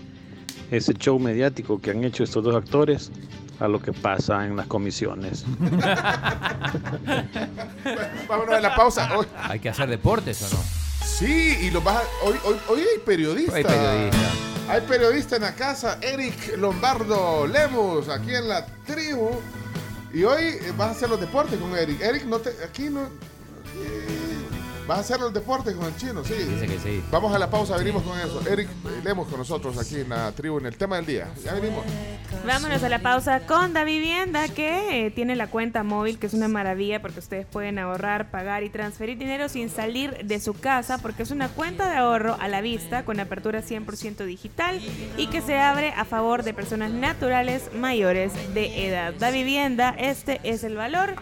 ese 0.71 0.95
show 0.95 1.19
mediático 1.19 1.81
que 1.81 1.91
han 1.91 2.05
hecho 2.05 2.23
estos 2.25 2.45
dos 2.45 2.55
actores 2.57 3.11
a 3.59 3.69
lo 3.69 3.81
que 3.83 3.93
pasa 3.93 4.47
en 4.47 4.57
las 4.57 4.67
comisiones. 4.67 5.45
Vámonos 8.29 8.55
a 8.55 8.61
la 8.61 8.75
pausa. 8.75 9.17
Hoy- 9.17 9.27
¿Hay 9.37 9.59
que 9.61 9.69
hacer 9.69 9.89
deportes 9.89 10.43
o 10.43 10.57
no? 10.57 10.63
Sí, 11.05 11.57
y 11.63 11.71
lo 11.71 11.81
vas 11.83 11.97
a- 11.97 12.03
hoy, 12.27 12.37
hoy, 12.45 12.57
hoy 12.69 12.81
hay 12.81 12.99
periodista. 13.05 13.55
Hay 13.57 13.65
periodista. 13.65 14.19
Hay 14.69 14.81
periodista 14.83 15.37
en 15.37 15.43
la 15.43 15.55
casa, 15.55 15.99
Eric 16.01 16.57
Lombardo 16.57 17.47
Lemus, 17.47 18.09
aquí 18.09 18.35
en 18.35 18.49
la 18.49 18.65
tribu. 18.87 19.31
Y 20.15 20.23
hoy 20.25 20.59
vas 20.77 20.89
a 20.89 20.91
hacer 20.93 21.11
los 21.11 21.21
deportes 21.21 21.59
con 21.59 21.77
Eric. 21.77 22.01
Eric, 22.01 22.25
no 22.25 22.39
te, 22.39 22.51
aquí 22.65 22.85
no. 22.89 23.03
eh, 23.03 23.09
vas 24.91 24.99
a 24.99 25.01
hacer 25.03 25.21
los 25.21 25.33
deportes 25.33 25.73
con 25.77 25.87
el 25.87 25.97
chino, 25.97 26.25
sí. 26.25 26.35
Dice 26.35 26.67
que 26.67 26.79
sí. 26.81 27.05
Vamos 27.13 27.33
a 27.33 27.39
la 27.39 27.49
pausa, 27.49 27.77
venimos 27.77 28.03
con 28.03 28.19
eso. 28.19 28.43
Eric 28.45 28.69
eh, 28.69 29.01
Lemus 29.05 29.29
con 29.29 29.39
nosotros 29.39 29.79
aquí 29.79 30.01
en 30.01 30.09
la 30.09 30.33
tribu 30.33 30.59
en 30.59 30.67
el 30.67 30.77
tema 30.77 30.97
del 30.97 31.07
día. 31.07 31.29
Ya 31.45 31.55
venimos. 31.55 31.85
Vámonos 32.45 32.83
a 32.83 32.89
la 32.89 32.99
pausa 32.99 33.47
con 33.47 33.73
Da 33.73 33.85
Vivienda, 33.85 34.49
que 34.49 35.07
eh, 35.07 35.11
tiene 35.13 35.37
la 35.37 35.47
cuenta 35.47 35.85
móvil, 35.85 36.19
que 36.19 36.27
es 36.27 36.35
una 36.35 36.49
maravilla 36.49 37.01
porque 37.01 37.21
ustedes 37.21 37.47
pueden 37.47 37.79
ahorrar, 37.79 38.33
pagar 38.33 38.65
y 38.65 38.71
transferir 38.71 39.17
dinero 39.17 39.49
sin 39.49 39.71
salir 39.71 40.25
de 40.25 40.41
su 40.41 40.55
casa, 40.55 40.99
porque 40.99 41.23
es 41.23 41.31
una 41.31 41.49
cuenta 41.51 41.89
de 41.89 41.97
ahorro 41.97 42.37
a 42.41 42.49
la 42.49 42.61
vista 42.61 43.05
con 43.05 43.21
apertura 43.21 43.63
100% 43.63 44.25
digital 44.25 44.81
y 45.17 45.29
que 45.29 45.41
se 45.41 45.57
abre 45.57 45.93
a 45.93 46.05
favor 46.05 46.43
de 46.43 46.53
personas 46.53 46.91
naturales 46.91 47.71
mayores 47.77 48.33
de 48.55 48.89
edad. 48.89 49.15
Da 49.15 49.31
Vivienda, 49.31 49.95
este 49.97 50.41
es 50.43 50.65
el 50.65 50.75
valor 50.75 51.15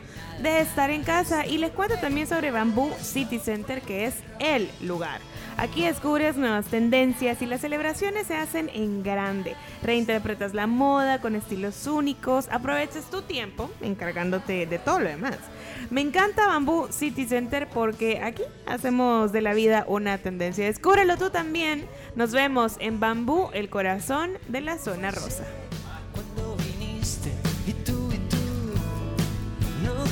de 0.43 0.61
estar 0.61 0.91
en 0.91 1.03
casa 1.03 1.47
y 1.47 1.59
les 1.59 1.71
cuento 1.71 1.97
también 1.97 2.27
sobre 2.27 2.51
Bamboo 2.51 2.93
City 3.01 3.39
Center, 3.39 3.83
que 3.83 4.07
es 4.07 4.15
el 4.39 4.71
lugar. 4.81 5.21
Aquí 5.57 5.83
descubres 5.83 6.37
nuevas 6.37 6.67
tendencias 6.67 7.43
y 7.43 7.47
las 7.47 7.61
celebraciones 7.61 8.29
se 8.29 8.37
hacen 8.37 8.71
en 8.73 9.03
grande. 9.03 9.57
Reinterpretas 9.83 10.55
la 10.55 10.69
moda 10.69 11.21
con 11.21 11.35
estilos 11.35 11.85
únicos, 11.89 12.49
aprovechas 12.53 13.11
tu 13.11 13.23
tiempo 13.23 13.69
encargándote 13.81 14.67
de 14.67 14.79
todo 14.79 15.01
lo 15.01 15.09
demás. 15.09 15.37
Me 15.91 16.01
encanta 16.01 16.47
Bamboo 16.47 16.93
City 16.93 17.27
Center 17.27 17.69
porque 17.69 18.21
aquí 18.23 18.43
hacemos 18.67 19.33
de 19.33 19.41
la 19.41 19.53
vida 19.53 19.85
una 19.89 20.19
tendencia. 20.19 20.65
Descúbrelo 20.65 21.17
tú 21.17 21.31
también. 21.31 21.87
Nos 22.15 22.31
vemos 22.31 22.77
en 22.79 23.01
Bambú, 23.01 23.51
el 23.53 23.69
corazón 23.69 24.39
de 24.47 24.61
la 24.61 24.79
zona 24.79 25.11
rosa. 25.11 25.45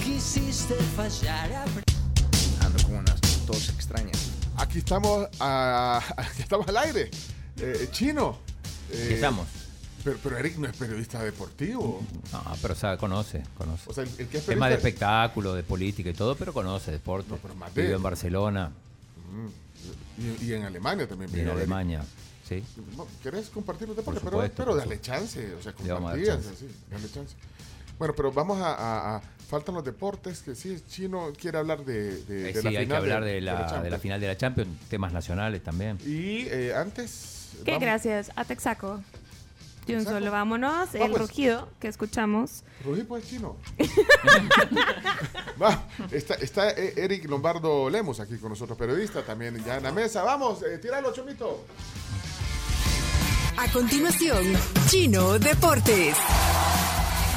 Quisiste 0.05 0.75
fallar. 0.97 1.51
Ando 2.65 2.83
con 2.85 2.97
unas 2.97 3.21
tos 3.47 3.69
extrañas. 3.71 4.17
Aquí 4.57 4.79
estamos, 4.79 5.29
a- 5.41 6.03
aquí 6.17 6.43
estamos 6.43 6.67
al 6.69 6.77
aire. 6.79 7.11
Eh, 7.59 7.89
chino. 7.91 8.39
eh, 8.91 9.11
estamos. 9.15 9.47
Pero, 10.05 10.19
pero 10.23 10.39
Eric 10.39 10.57
no 10.59 10.69
es 10.69 10.77
periodista 10.77 11.23
deportivo. 11.23 12.01
No, 12.33 12.43
pero 12.63 12.75
o 12.75 12.77
sea, 12.77 12.97
conoce, 12.97 13.43
conoce. 13.59 13.83
O 13.91 13.93
sea, 13.93 14.05
el, 14.05 14.11
el 14.19 14.29
que 14.29 14.39
es 14.39 14.47
Tema 14.47 14.69
de 14.69 14.77
espectáculo, 14.77 15.53
de 15.55 15.63
política 15.65 16.11
y 16.11 16.15
todo, 16.15 16.37
pero 16.37 16.53
conoce 16.53 16.93
deporte. 16.93 17.35
de- 17.35 17.83
Vive 17.83 17.95
en 17.95 18.03
Barcelona 18.03 18.71
Mm, 19.29 19.49
Y, 20.43 20.45
y 20.47 20.53
en 20.55 20.63
Alemania 20.65 21.09
también. 21.09 21.29
y 21.31 21.33
en 21.33 21.39
vivió 21.41 21.53
Eric. 21.53 21.63
Alemania. 21.65 22.05
Sí. 22.49 22.63
No, 22.97 23.07
¿Querés 23.23 23.49
compartir 23.49 23.89
los 23.89 23.97
deportes? 23.97 24.23
Por 24.23 24.31
Pero, 24.31 24.43
supuesto, 24.43 24.57
pero 24.57 24.73
por 24.73 24.81
dale 24.81 25.01
chance. 25.01 25.55
O 25.57 25.63
sea, 25.63 25.75
chance. 26.25 26.49
así, 26.55 26.69
dale 26.91 27.11
chance. 27.13 27.35
Bueno, 27.99 28.15
pero 28.17 28.31
vamos 28.33 28.59
a, 28.61 28.73
a- 28.75 29.17
a- 29.17 29.23
Faltan 29.49 29.75
los 29.77 29.85
deportes, 29.85 30.41
que 30.41 30.55
sí, 30.57 30.83
Chino 30.89 31.33
quiere 31.41 31.59
hablar 31.59 31.85
de, 31.85 32.23
de, 32.25 32.51
Eh, 32.51 32.53
de 32.53 32.61
sí, 32.61 32.63
la 32.65 32.71
hay 32.71 32.77
que 32.77 32.83
final 32.83 32.97
hablar 33.03 33.25
de, 33.25 33.33
de 33.35 33.41
la, 33.43 33.53
de 33.55 33.61
la 33.63 33.69
Champions. 33.69 34.03
final 34.03 34.21
de 34.21 34.27
la 34.27 34.37
Champions, 34.37 34.71
temas 34.89 35.13
nacionales 35.13 35.63
también. 35.63 35.99
Y 36.05 36.47
eh, 36.49 36.75
antes... 36.75 37.51
¿Qué 37.65 37.71
vamos- 37.73 37.83
gracias? 37.83 38.33
A 38.35 38.45
Texaco. 38.45 39.01
De 39.87 39.97
un 39.97 40.03
solo 40.05 40.33
vámonos. 40.33 40.93
El 40.97 41.15
rugido 41.15 41.69
que 41.79 41.87
escuchamos. 41.87 42.65
Rugí 42.85 43.05
pues, 43.05 43.25
Chino. 43.29 43.57
Va, 45.63 45.87
está, 46.11 46.35
está 46.35 46.71
eh, 46.71 46.95
Eric 46.97 47.27
Lombardo 47.29 47.89
Lemos 47.89 48.19
aquí 48.19 48.37
con 48.39 48.51
nosotros, 48.51 48.77
periodista 48.77 49.23
también 49.23 49.63
ya 49.65 49.77
en 49.77 49.85
la 49.85 49.93
mesa. 49.93 50.25
Vamos, 50.25 50.63
eh, 50.65 50.79
tíralo, 50.79 51.13
Chomito. 51.13 51.65
A 53.59 53.71
continuación, 53.73 54.43
Chino 54.89 55.39
Deportes. 55.39 56.17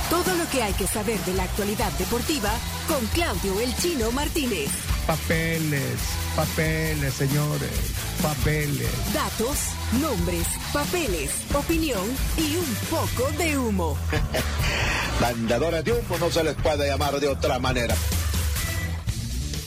Todo 0.09 0.33
lo 0.35 0.49
que 0.49 0.63
hay 0.63 0.73
que 0.73 0.87
saber 0.87 1.19
de 1.19 1.35
la 1.35 1.43
actualidad 1.43 1.91
deportiva 1.93 2.49
con 2.87 3.05
Claudio 3.07 3.61
El 3.61 3.75
Chino 3.75 4.11
Martínez. 4.11 4.67
Papeles, 5.05 5.99
papeles, 6.35 7.13
señores, 7.13 7.69
papeles. 8.19 8.89
Datos, 9.13 9.57
nombres, 10.01 10.47
papeles, 10.73 11.29
opinión 11.53 12.01
y 12.37 12.55
un 12.55 12.75
poco 12.89 13.31
de 13.37 13.59
humo. 13.59 13.97
Vendedores 15.21 15.85
de 15.85 15.91
humo 15.91 16.17
no 16.19 16.31
se 16.31 16.43
les 16.43 16.55
puede 16.55 16.87
llamar 16.87 17.19
de 17.19 17.27
otra 17.27 17.59
manera. 17.59 17.95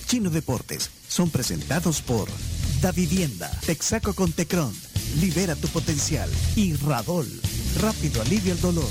Chino 0.09 0.29
Deportes 0.29 0.91
son 1.07 1.31
presentados 1.31 2.03
por 2.03 2.29
Da 2.81 2.91
Vivienda, 2.91 3.49
Texaco 3.65 4.13
con 4.13 4.33
Tecron, 4.33 4.75
Libera 5.21 5.55
tu 5.55 5.69
potencial 5.69 6.29
y 6.57 6.75
Radol. 6.75 7.29
Rápido 7.81 8.23
alivia 8.23 8.55
el 8.55 8.61
dolor. 8.61 8.91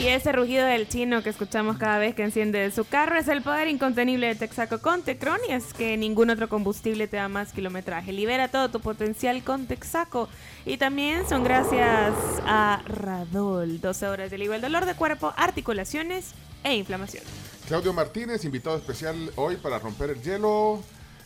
Y 0.00 0.08
ese 0.08 0.32
rugido 0.32 0.64
del 0.64 0.88
chino 0.88 1.22
que 1.22 1.28
escuchamos 1.28 1.76
cada 1.76 1.98
vez 1.98 2.14
que 2.14 2.22
enciende 2.22 2.70
su 2.70 2.86
carro 2.86 3.18
es 3.18 3.28
el 3.28 3.42
poder 3.42 3.68
incontenible 3.68 4.28
de 4.28 4.34
Texaco 4.34 4.78
con 4.78 5.02
Tecron 5.02 5.38
y 5.46 5.52
es 5.52 5.74
que 5.74 5.98
ningún 5.98 6.30
otro 6.30 6.48
combustible 6.48 7.06
te 7.06 7.18
da 7.18 7.28
más 7.28 7.52
kilometraje. 7.52 8.10
Libera 8.10 8.48
todo 8.48 8.70
tu 8.70 8.80
potencial 8.80 9.44
con 9.44 9.66
Texaco. 9.66 10.30
Y 10.64 10.78
también 10.78 11.28
son 11.28 11.44
gracias 11.44 12.14
a 12.46 12.82
Radol. 12.86 13.78
12 13.78 14.06
horas 14.06 14.30
de 14.30 14.36
alivio 14.36 14.54
al 14.54 14.62
dolor 14.62 14.86
de 14.86 14.94
cuerpo, 14.94 15.34
articulaciones 15.36 16.30
e 16.64 16.74
inflamación. 16.76 17.22
Claudio 17.68 17.92
Martínez, 17.92 18.42
invitado 18.46 18.78
especial 18.78 19.30
hoy 19.36 19.56
para 19.56 19.78
romper 19.78 20.08
el 20.08 20.22
hielo. 20.22 20.82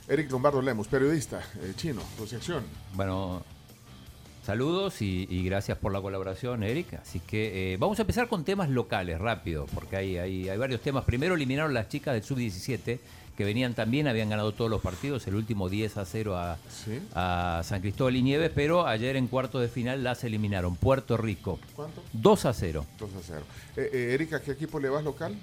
Eric 0.08 0.32
Lombardo 0.32 0.60
Lemos, 0.60 0.88
periodista 0.88 1.40
eh, 1.62 1.74
chino, 1.76 2.02
tu 2.18 2.26
sección. 2.26 2.64
Bueno, 2.94 3.44
saludos 4.44 5.00
y, 5.02 5.26
y 5.30 5.44
gracias 5.44 5.78
por 5.78 5.92
la 5.92 6.00
colaboración, 6.00 6.62
Eric. 6.62 6.94
Así 6.94 7.20
que 7.20 7.74
eh, 7.74 7.76
vamos 7.78 7.98
a 7.98 8.02
empezar 8.02 8.28
con 8.28 8.44
temas 8.44 8.68
locales, 8.68 9.18
rápido, 9.18 9.66
porque 9.74 9.96
hay, 9.96 10.18
hay, 10.18 10.48
hay 10.48 10.58
varios 10.58 10.80
temas. 10.80 11.04
Primero 11.04 11.34
eliminaron 11.34 11.72
las 11.74 11.88
chicas 11.88 12.14
del 12.14 12.22
Sub-17, 12.22 12.98
que 13.36 13.44
venían 13.44 13.74
también, 13.74 14.06
habían 14.06 14.28
ganado 14.28 14.52
todos 14.52 14.70
los 14.70 14.80
partidos, 14.80 15.26
el 15.26 15.34
último 15.34 15.68
10 15.68 15.96
a 15.96 16.04
0 16.04 16.36
a, 16.36 16.58
a 17.14 17.62
San 17.64 17.80
Cristóbal 17.80 18.14
y 18.16 18.22
Nieves, 18.22 18.52
pero 18.54 18.86
ayer 18.86 19.16
en 19.16 19.26
cuartos 19.26 19.60
de 19.60 19.68
final 19.68 20.04
las 20.04 20.22
eliminaron. 20.24 20.76
Puerto 20.76 21.16
Rico. 21.16 21.58
¿Cuánto? 21.74 22.02
2 22.12 22.44
a 22.46 22.52
0. 22.52 22.86
2 22.98 23.10
a 23.10 23.20
0. 23.26 23.40
Eh, 23.76 23.90
eh, 23.92 24.14
Eric, 24.14 24.34
¿a 24.34 24.40
qué 24.42 24.52
equipo 24.52 24.78
le 24.78 24.88
vas 24.88 25.02
local? 25.02 25.34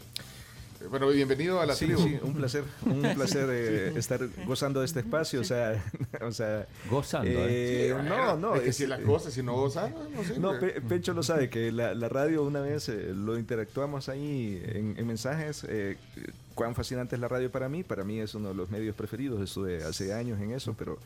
Eh, 0.82 0.88
bueno, 0.90 1.08
bienvenido 1.10 1.62
a 1.62 1.66
la 1.66 1.76
Sí, 1.76 1.86
tribu. 1.86 2.02
sí, 2.04 2.18
un 2.22 2.34
placer, 2.34 2.64
un 2.86 3.02
placer 3.16 3.50
eh, 3.52 3.94
estar 3.98 4.22
gozando 4.46 4.80
de 4.80 4.86
este 4.86 5.00
espacio, 5.02 5.42
o 5.42 5.44
sea, 5.44 5.84
o 6.22 6.32
sea 6.32 6.68
Gozando, 6.90 7.30
eh, 7.30 7.90
¿eh? 7.90 7.96
Sí, 7.98 8.10
no, 8.10 8.38
no, 8.38 8.56
es 8.56 8.62
que 8.64 8.74
si 8.74 8.88
las 8.88 9.00
cosas, 9.02 9.34
si 9.34 9.44
no 9.44 9.54
gozan, 9.54 9.94
no 10.16 10.24
sirve. 10.24 10.40
No, 10.40 10.60
Pe- 10.60 10.82
Pencho 10.82 11.14
lo 11.14 11.24
sabe, 11.24 11.50
que 11.50 11.72
la, 11.72 11.94
la 11.94 12.10
radio 12.10 12.44
una 12.44 12.62
vez 12.62 12.90
eh, 12.90 13.12
lo 13.14 13.38
interactuamos 13.38 14.10
ahí 14.10 14.62
en, 14.66 14.96
en 14.98 15.08
mensajes. 15.08 15.66
eh, 15.68 15.98
cuán 16.56 16.76
fascinante 16.76 17.16
es 17.16 17.22
la 17.22 17.28
radio 17.28 17.50
para 17.52 17.70
mí. 17.70 17.84
Para 17.84 18.04
mí 18.04 18.20
es 18.20 18.36
uno 18.36 18.50
de 18.50 18.56
los 18.56 18.70
medios 18.70 18.96
preferidos. 18.96 19.42
Estuve 19.42 19.84
hace 19.84 20.14
años 20.14 20.40
en 20.42 20.52
eso, 20.52 20.76
pero 20.78 20.98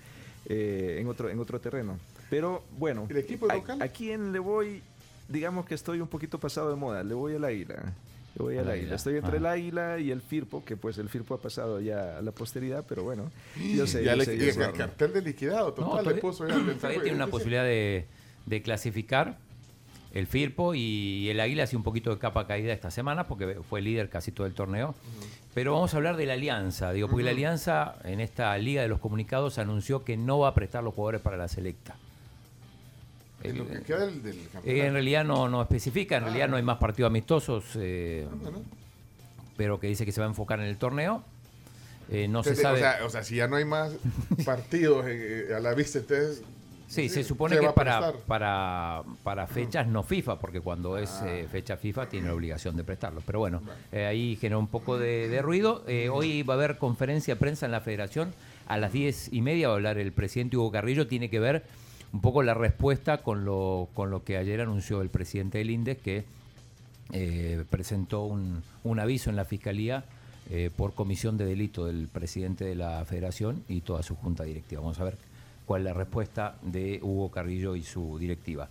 eh, 0.48 0.98
en, 1.00 1.08
otro, 1.08 1.30
en 1.30 1.40
otro 1.40 1.60
terreno. 1.60 1.98
Pero 2.30 2.64
bueno, 2.78 3.06
¿El 3.10 3.18
equipo 3.18 3.50
a- 3.50 3.56
local? 3.56 3.82
¿a 3.82 3.88
quién 3.90 4.32
le 4.32 4.40
voy? 4.40 4.82
Digamos 5.30 5.66
que 5.66 5.76
estoy 5.76 6.00
un 6.02 6.08
poquito 6.08 6.40
pasado 6.40 6.70
de 6.70 6.76
moda. 6.76 7.04
Le 7.04 7.14
voy 7.14 7.36
al 7.36 7.44
águila. 7.46 7.94
Le 8.38 8.44
voy 8.44 8.54
al 8.58 8.62
águila. 8.70 8.74
Águila, 8.74 8.96
Estoy 8.96 9.16
entre 9.18 9.38
el 9.38 9.46
águila 9.46 10.00
y 10.00 10.12
el 10.12 10.22
Firpo, 10.22 10.64
que 10.66 10.76
pues 10.76 10.98
el 10.98 11.08
Firpo 11.10 11.36
ha 11.36 11.42
pasado 11.42 11.80
ya 11.80 12.18
a 12.18 12.22
la 12.22 12.32
posteridad, 12.32 12.84
pero 12.88 13.04
bueno. 13.04 13.32
Yo 13.76 13.88
sé, 13.88 14.04
Ya 14.04 14.12
yo 14.12 14.18
le- 14.18 14.26
sé, 14.26 14.38
yo 14.38 14.46
el 14.46 14.54
sé. 14.54 14.72
cartel 14.74 15.14
de 15.14 15.22
liquidado, 15.22 15.68
No, 15.70 15.74
total, 15.74 15.90
le 15.98 16.02
todavía- 16.04 16.22
puso 16.22 16.48
ya 16.48 16.56
el 16.56 17.02
tiene 17.02 17.14
una 17.16 17.28
posibilidad 17.28 17.64
de, 17.64 18.06
de 18.46 18.62
clasificar 18.62 19.38
el 20.14 20.28
Firpo 20.28 20.74
y 20.76 21.30
el 21.30 21.40
Águila 21.40 21.64
hace 21.64 21.76
un 21.78 21.84
poquito 21.84 22.10
de 22.10 22.18
capa 22.20 22.46
caída 22.48 22.72
esta 22.74 22.92
semana 22.92 23.28
porque 23.28 23.58
fue 23.70 23.82
líder 23.82 24.10
casi 24.10 24.32
todo 24.32 24.48
el 24.48 24.54
torneo. 24.54 24.96
Pero 25.54 25.72
vamos 25.74 25.94
a 25.94 25.98
hablar 25.98 26.18
de 26.18 26.26
la 26.26 26.34
Alianza, 26.34 26.92
digo, 26.92 27.08
porque 27.08 27.24
la 27.24 27.32
Ujú. 27.32 27.38
Alianza 27.38 27.96
en 28.04 28.20
esta 28.20 28.58
Liga 28.58 28.82
de 28.82 28.90
los 28.90 29.00
Comunicados 29.00 29.58
anunció 29.60 30.04
que 30.04 30.18
no 30.18 30.40
va 30.40 30.50
a 30.50 30.54
prestar 30.54 30.84
los 30.84 30.94
jugadores 30.94 31.22
para 31.22 31.38
la 31.38 31.48
selecta. 31.48 31.96
En 33.50 33.58
lo 33.58 33.68
que 33.68 33.82
queda 33.82 34.06
del, 34.06 34.22
del 34.24 34.36
campeonato. 34.52 34.70
Eh, 34.70 34.86
en 34.88 34.94
realidad 34.94 35.24
no, 35.26 35.48
no 35.50 35.62
especifica, 35.62 36.18
en 36.18 36.24
Ah. 36.24 36.26
realidad 36.28 36.50
no 36.50 36.58
hay 36.58 36.64
más 36.64 36.78
partidos 36.78 37.10
amistosos, 37.10 37.64
eh, 37.76 38.28
bueno. 38.42 38.62
pero 39.58 39.80
que 39.80 39.88
dice 39.88 40.06
que 40.06 40.12
se 40.12 40.20
va 40.22 40.28
a 40.28 40.30
enfocar 40.30 40.60
en 40.60 40.66
el 40.68 40.78
torneo. 40.78 41.24
Eh, 42.12 42.28
no 42.28 42.44
se 42.44 42.56
sabe. 42.56 42.76
O 42.78 42.80
sea, 42.80 43.00
o 43.06 43.10
sea, 43.10 43.24
si 43.24 43.36
ya 43.38 43.48
no 43.48 43.56
hay 43.56 43.66
más 43.66 43.94
partidos 44.46 45.06
eh, 45.08 45.48
a 45.56 45.60
la 45.60 45.74
vista, 45.74 46.00
entonces. 46.00 46.44
Sí, 46.88 47.10
se 47.10 47.24
supone 47.24 47.58
que 47.60 47.66
a 47.66 47.74
para, 47.74 48.14
para, 48.28 49.02
para 49.24 49.48
fechas 49.48 49.88
no 49.88 50.04
FIFA, 50.04 50.38
porque 50.40 50.62
cuando 50.62 51.00
es 51.00 51.10
Ah. 51.24 51.30
eh, 51.32 51.48
fecha 51.52 51.78
FIFA 51.78 52.08
tiene 52.10 52.28
la 52.28 52.36
obligación 52.36 52.78
de 52.78 52.84
prestarlos. 52.84 53.24
Pero 53.26 53.40
bueno, 53.40 53.64
eh, 53.92 54.06
ahí 54.06 54.36
generó 54.40 54.60
un 54.60 54.68
poco 54.68 55.00
de, 55.00 55.28
de 55.28 55.42
ruido. 55.42 55.84
Eh, 55.88 56.10
hoy 56.10 56.44
va 56.44 56.54
a 56.54 56.58
haber 56.58 56.78
conferencia 56.78 57.34
de 57.34 57.40
prensa 57.40 57.66
en 57.66 57.72
la 57.72 57.82
federación. 57.82 58.36
A 58.68 58.78
las 58.78 58.94
diez 58.94 59.34
y 59.34 59.42
media 59.42 59.68
va 59.68 59.74
a 59.74 59.78
hablar 59.78 59.98
el 59.98 60.12
presidente 60.12 60.58
Hugo 60.58 60.72
Carrillo. 60.72 61.08
Tiene 61.08 61.28
que 61.32 61.40
ver 61.40 61.64
un 62.16 62.22
poco 62.22 62.44
la 62.44 62.54
respuesta 62.54 63.18
con 63.18 63.44
lo, 63.44 63.90
con 63.94 64.10
lo 64.10 64.24
que 64.24 64.38
ayer 64.38 64.62
anunció 64.62 65.02
el 65.02 65.10
presidente 65.10 65.58
del 65.58 65.70
INDES, 65.70 65.98
que 65.98 66.24
eh, 67.12 67.66
presentó 67.70 68.24
un, 68.24 68.64
un 68.86 69.00
aviso 69.02 69.30
en 69.30 69.36
la 69.36 69.44
fiscalía 69.44 70.06
eh, 70.50 70.70
por 70.74 70.94
comisión 70.94 71.38
de 71.38 71.44
delito 71.44 71.88
del 71.88 72.08
presidente 72.08 72.64
de 72.64 72.76
la 72.76 73.04
federación 73.04 73.66
y 73.68 73.82
toda 73.82 74.02
su 74.02 74.16
junta 74.16 74.46
directiva. 74.46 74.80
Vamos 74.80 74.98
a 75.02 75.04
ver 75.04 75.18
cuál 75.66 75.82
es 75.82 75.86
la 75.88 75.94
respuesta 75.94 76.56
de 76.62 77.02
Hugo 77.04 77.32
Carrillo 77.32 77.76
y 77.76 77.84
su 77.84 78.18
directiva. 78.18 78.70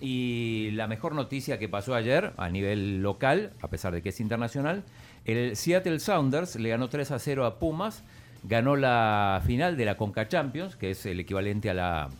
Y 0.00 0.70
la 0.72 0.86
mejor 0.86 1.14
noticia 1.14 1.58
que 1.58 1.68
pasó 1.68 1.94
ayer 1.94 2.32
a 2.38 2.48
nivel 2.48 3.02
local, 3.02 3.52
a 3.60 3.68
pesar 3.68 3.92
de 3.92 4.00
que 4.00 4.08
es 4.08 4.20
internacional, 4.20 4.82
el 5.26 5.56
Seattle 5.56 6.00
Sounders 6.00 6.56
le 6.56 6.70
ganó 6.70 6.88
3 6.88 7.10
a 7.10 7.18
0 7.18 7.44
a 7.44 7.58
Pumas, 7.58 8.02
ganó 8.44 8.76
la 8.76 9.42
final 9.44 9.76
de 9.76 9.84
la 9.84 9.98
Conca 9.98 10.26
Champions, 10.26 10.74
que 10.76 10.92
es 10.92 11.04
el 11.04 11.20
equivalente 11.20 11.68
a 11.68 11.74
la, 11.74 12.10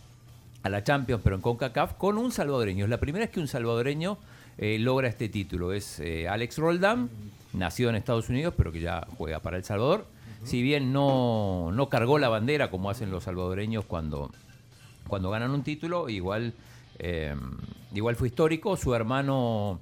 a 0.62 0.68
la 0.68 0.82
Champions, 0.82 1.22
pero 1.22 1.36
en 1.36 1.42
CONCACAF, 1.42 1.94
con 1.94 2.18
un 2.18 2.32
salvadoreño. 2.32 2.84
Es 2.84 2.90
la 2.90 2.98
primera 2.98 3.24
vez 3.24 3.32
que 3.32 3.40
un 3.40 3.48
salvadoreño 3.48 4.18
eh, 4.58 4.78
logra 4.78 5.08
este 5.08 5.28
título. 5.28 5.72
Es 5.72 6.00
eh, 6.00 6.28
Alex 6.28 6.58
Roldán, 6.58 7.10
nacido 7.52 7.90
en 7.90 7.96
Estados 7.96 8.28
Unidos, 8.28 8.54
pero 8.56 8.72
que 8.72 8.80
ya 8.80 9.06
juega 9.16 9.40
para 9.40 9.56
El 9.56 9.64
Salvador. 9.64 10.06
Si 10.44 10.62
bien 10.62 10.92
no, 10.92 11.70
no 11.72 11.88
cargó 11.88 12.18
la 12.18 12.28
bandera 12.28 12.70
como 12.70 12.90
hacen 12.90 13.10
los 13.10 13.24
salvadoreños 13.24 13.84
cuando, 13.84 14.30
cuando 15.08 15.30
ganan 15.30 15.50
un 15.50 15.62
título, 15.62 16.08
igual, 16.08 16.52
eh, 16.98 17.34
igual 17.92 18.16
fue 18.16 18.28
histórico. 18.28 18.76
Su 18.76 18.94
hermano 18.94 19.80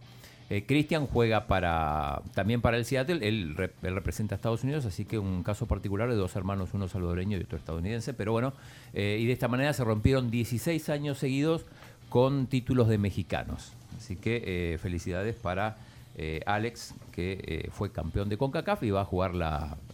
eh, 0.50 0.64
Christian 0.66 1.06
juega 1.06 1.46
para 1.46 2.20
también 2.34 2.60
para 2.60 2.76
el 2.76 2.84
Seattle, 2.84 3.26
él, 3.26 3.56
rep- 3.56 3.72
él 3.82 3.94
representa 3.94 4.34
a 4.34 4.36
Estados 4.36 4.62
Unidos, 4.64 4.84
así 4.84 5.04
que 5.04 5.18
un 5.18 5.42
caso 5.42 5.66
particular 5.66 6.08
de 6.10 6.16
dos 6.16 6.36
hermanos, 6.36 6.70
uno 6.74 6.86
salvadoreño 6.88 7.38
y 7.38 7.42
otro 7.42 7.56
estadounidense, 7.58 8.12
pero 8.14 8.32
bueno, 8.32 8.52
eh, 8.92 9.18
y 9.20 9.26
de 9.26 9.32
esta 9.32 9.48
manera 9.48 9.72
se 9.72 9.84
rompieron 9.84 10.30
16 10.30 10.88
años 10.90 11.18
seguidos 11.18 11.64
con 12.10 12.46
títulos 12.46 12.88
de 12.88 12.98
mexicanos. 12.98 13.72
Así 13.96 14.16
que 14.16 14.42
eh, 14.74 14.78
felicidades 14.78 15.34
para 15.34 15.78
eh, 16.16 16.40
Alex, 16.46 16.94
que 17.12 17.68
fue 17.72 17.90
campeón 17.90 18.28
de 18.28 18.36
CONCACAF 18.36 18.82
y 18.82 18.90
va 18.90 19.00
a 19.00 19.04
jugar 19.04 19.32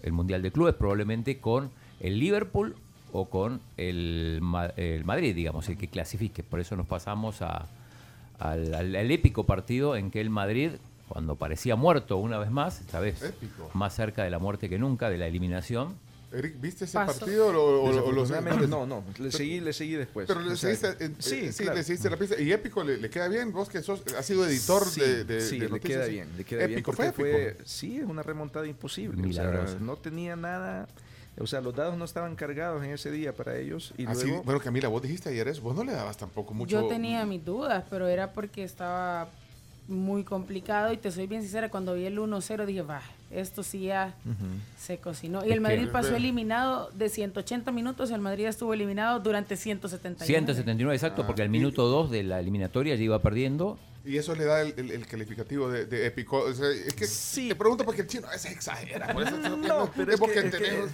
el 0.03 0.13
Mundial 0.13 0.43
de 0.43 0.51
Clubes 0.51 0.75
probablemente 0.75 1.39
con 1.39 1.71
el 2.01 2.19
Liverpool 2.19 2.75
o 3.13 3.27
con 3.31 3.61
el 3.77 4.39
Madrid, 4.43 5.35
digamos, 5.35 5.69
el 5.69 5.77
que 5.79 5.89
clasifique. 5.89 6.43
Por 6.43 6.61
eso 6.61 6.77
nos 6.77 6.87
pasamos 6.87 7.41
a, 7.43 7.67
al, 8.41 8.75
al- 8.75 8.97
al 8.97 9.11
épico 9.11 9.45
partido 9.45 9.95
en 9.97 10.11
que 10.11 10.21
el 10.21 10.31
Madrid, 10.31 10.73
cuando 11.09 11.37
parecía 11.37 11.77
muerto 11.77 12.17
una 12.17 12.39
vez 12.39 12.51
más, 12.51 12.81
esta 12.81 12.99
vez 13.01 13.23
Épico. 13.23 13.71
más 13.75 13.95
cerca 13.95 14.25
de 14.25 14.31
la 14.31 14.39
muerte 14.39 14.69
que 14.69 14.79
nunca, 14.79 15.09
de 15.11 15.19
la 15.19 15.27
eliminación, 15.27 15.95
Eric, 16.33 16.61
¿viste 16.61 16.85
ese 16.85 16.97
partido 16.97 17.49
o, 17.49 17.53
lo- 17.53 17.63
o 17.83 17.85
o 17.87 18.13
lo 18.13 18.23
Desafortunadamente, 18.23 18.69
no, 18.69 18.87
no, 18.87 19.03
le 19.19 19.33
seguí, 19.33 19.59
le 19.59 19.73
seguí 19.73 19.95
después. 19.95 20.29
Pero 20.29 20.39
le 20.41 20.53
O 20.53 20.57
sea, 20.57 20.73
seguiste, 20.77 21.05
en- 21.05 21.17
sí, 21.21 21.47
eh, 21.47 21.53
sí, 21.53 21.65
claro. 21.65 21.79
le 21.79 21.83
seguiste 21.85 22.09
la 22.09 22.17
pista. 22.17 22.41
¿Y 22.41 22.53
Épico 22.53 22.85
le, 22.85 22.99
le 22.99 23.11
queda 23.11 23.27
bien? 23.27 23.53
Vos 23.53 23.69
que 23.69 23.83
sos, 23.83 24.01
has 24.17 24.25
sido 24.27 24.47
editor 24.47 24.85
Sí, 24.87 25.01
de, 25.01 25.25
de, 25.25 25.41
sí, 25.41 25.59
de 25.59 25.69
le 25.69 25.81
queda 25.81 26.05
sí. 26.07 26.13
bien, 26.13 26.29
le 26.37 26.45
queda 26.45 26.67
bien. 26.67 26.79
épico, 26.79 26.93
porque 26.93 27.13
fue 27.13 27.47
épico. 27.49 27.63
sí, 27.67 27.99
es 27.99 28.05
una 28.09 28.23
remontada 28.23 28.65
imposible. 28.69 29.15
o 29.15 29.33
sea, 29.33 29.43
Milagrosa. 29.43 29.79
no 29.81 29.97
tenía 29.97 30.37
nada, 30.37 30.87
o 31.39 31.47
sea, 31.47 31.61
los 31.61 31.75
dados 31.75 31.97
no 31.97 32.05
estaban 32.05 32.35
cargados 32.37 32.85
en 32.85 32.91
ese 32.91 33.11
día 33.11 33.35
para 33.35 33.57
ellos. 33.57 33.95
Y 33.97 34.07
Así, 34.07 34.27
luego, 34.27 34.43
bueno, 34.43 34.61
Camila, 34.61 34.89
vos 34.89 35.03
dijiste 35.03 35.29
ayer 35.31 35.49
eso. 35.49 35.63
Vos 35.63 35.75
no 35.77 35.85
le 35.85 35.93
dabas 35.93 36.17
tampoco 36.17 36.53
mucho. 36.55 36.81
Yo 36.83 36.87
tenía 36.89 37.25
mis 37.27 37.45
dudas, 37.45 37.85
pero 37.89 38.09
era 38.09 38.33
porque 38.33 38.63
estaba 38.65 39.29
muy 39.89 40.23
complicado 40.23 40.93
y 40.93 40.97
te 40.99 41.11
soy 41.11 41.27
bien 41.27 41.43
sincera, 41.43 41.69
cuando 41.69 41.95
vi 41.95 42.05
el 42.05 42.17
1-0 42.19 42.65
dije, 42.65 42.83
va, 42.83 43.03
esto 43.33 43.65
sí 43.65 43.81
ya 43.87 44.15
se 44.79 44.99
cocinó. 44.99 45.45
Y 45.45 45.51
el 45.51 45.61
Madrid 45.61 45.89
pasó 45.91 46.15
eliminado 46.15 46.91
de 46.95 47.09
180 47.09 47.73
minutos, 47.73 48.11
el 48.13 48.21
Madrid 48.21 48.47
estuvo 48.47 48.73
eliminado 48.73 49.19
durante 49.19 49.57
179. 49.57 50.27
179 50.27 50.95
exacto, 50.95 51.23
Ah, 51.23 51.27
porque 51.27 51.43
al 51.43 51.49
y- 51.49 51.51
minuto 51.53 51.87
2 51.89 52.11
de 52.11 52.23
la 52.23 52.39
eliminatoria 52.39 52.95
ya 52.95 53.03
iba 53.03 53.19
perdiendo. 53.21 53.79
Y 54.05 54.17
eso 54.17 54.35
le 54.35 54.45
da 54.45 54.63
el, 54.63 54.73
el- 54.79 54.91
el 54.93 55.07
calificativo 55.07 55.71
de, 55.71 55.85
de 55.85 56.07
épico. 56.07 56.39
O 56.39 56.55
sea, 56.55 56.69
es 56.71 56.95
que 56.95 57.49
te 57.49 57.55
pregunto 57.55 57.85
porque 57.85 58.01
el 58.01 58.07
chino 58.07 58.27
a 58.29 58.31
veces 58.31 58.51
exagera. 58.53 59.13
Por 59.13 59.25
eso 59.25 59.37
te- 59.37 59.49
No, 59.51 59.91
pero 59.95 60.09
es 60.11 60.15
es 60.15 60.21
porque 60.21 60.41
un 60.41 60.51
criterio 60.51 60.85
es 60.87 60.93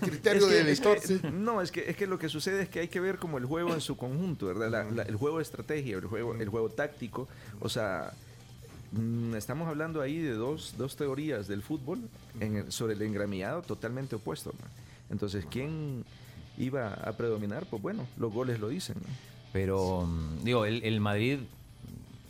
que- 0.48 0.64
de 0.64 0.72
es 0.72 0.80
que- 0.80 0.90
editor. 0.92 1.00
sí. 1.00 1.20
No, 1.32 1.62
es 1.62 1.70
que, 1.70 1.88
es 1.88 1.96
que 1.96 2.06
lo 2.08 2.18
que 2.18 2.28
sucede 2.28 2.62
es 2.62 2.68
que 2.68 2.80
hay 2.80 2.88
que 2.88 2.98
ver 2.98 3.18
como 3.18 3.38
el 3.38 3.44
juego 3.44 3.72
en 3.74 3.80
su 3.80 3.96
conjunto, 3.96 4.46
¿verdad? 4.46 4.70
La- 4.70 4.84
la- 4.90 5.02
el 5.04 5.14
juego 5.14 5.36
de 5.36 5.44
estrategia, 5.44 5.96
el 5.96 6.06
juego, 6.06 6.34
el 6.34 6.48
juego 6.48 6.68
táctico. 6.68 7.28
O 7.60 7.68
sea, 7.68 8.12
mm, 8.90 9.36
estamos 9.36 9.68
hablando 9.68 10.00
ahí 10.00 10.18
de 10.18 10.32
dos, 10.32 10.74
dos 10.76 10.96
teorías 10.96 11.46
del 11.46 11.62
fútbol 11.62 12.00
en 12.40 12.56
el- 12.56 12.72
sobre 12.72 12.94
el 12.94 13.02
engramillado 13.02 13.62
totalmente 13.62 14.16
opuesto. 14.16 14.52
¿no? 14.58 14.66
Entonces, 15.10 15.44
¿quién 15.48 16.04
iba 16.58 16.92
a 16.94 17.16
predominar? 17.16 17.66
Pues 17.70 17.80
bueno, 17.80 18.04
los 18.18 18.32
goles 18.32 18.58
lo 18.58 18.68
dicen. 18.68 18.96
¿no? 19.00 19.06
Pero, 19.52 20.06
mm, 20.06 20.42
digo, 20.44 20.64
el, 20.66 20.82
el 20.82 21.00
Madrid 21.00 21.38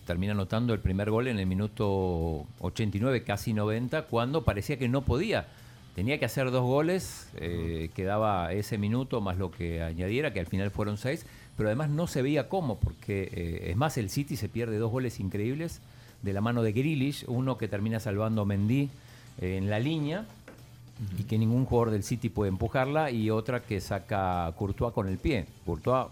termina 0.07 0.33
anotando 0.33 0.73
el 0.73 0.81
primer 0.81 1.11
gol 1.11 1.29
en 1.29 1.39
el 1.39 1.47
minuto 1.47 2.47
89, 2.61 3.25
casi 3.25 3.53
90, 3.53 4.03
cuando 4.03 4.45
parecía 4.45 4.79
que 4.79 4.89
no 4.89 5.03
podía. 5.03 5.47
Tenía 5.95 6.19
que 6.19 6.25
hacer 6.25 6.51
dos 6.51 6.63
goles, 6.63 7.29
eh, 7.37 7.91
quedaba 7.95 8.53
ese 8.53 8.79
minuto 8.79 9.21
más 9.21 9.37
lo 9.37 9.51
que 9.51 9.83
añadiera, 9.83 10.33
que 10.33 10.41
al 10.41 10.47
final 10.47 10.71
fueron 10.71 10.97
seis, 10.97 11.27
pero 11.57 11.69
además 11.69 11.91
no 11.91 12.07
se 12.07 12.23
veía 12.23 12.49
cómo, 12.49 12.79
porque 12.79 13.31
eh, 13.33 13.71
es 13.71 13.77
más, 13.77 13.97
el 13.97 14.11
City 14.11 14.37
se 14.37 14.49
pierde 14.49 14.79
dos 14.79 14.93
goles 14.93 15.21
increíbles 15.21 15.81
de 16.23 16.33
la 16.33 16.41
mano 16.41 16.63
de 16.63 16.73
Grealish, 16.73 17.25
uno 17.29 17.59
que 17.59 17.67
termina 17.67 17.99
salvando 17.99 18.43
a 18.43 18.45
Mendy 18.45 18.91
eh, 19.41 19.57
en 19.57 19.71
la 19.71 19.81
línea, 19.81 20.27
y 21.19 21.25
que 21.25 21.37
ningún 21.37 21.65
jugador 21.65 21.91
del 21.91 22.05
City 22.05 22.29
puede 22.29 22.51
empujarla, 22.51 23.11
y 23.11 23.31
otra 23.31 23.61
que 23.61 23.81
saca 23.81 24.53
Courtois 24.57 24.93
con 24.93 25.09
el 25.09 25.19
pie. 25.19 25.47
Courtois 25.65 26.09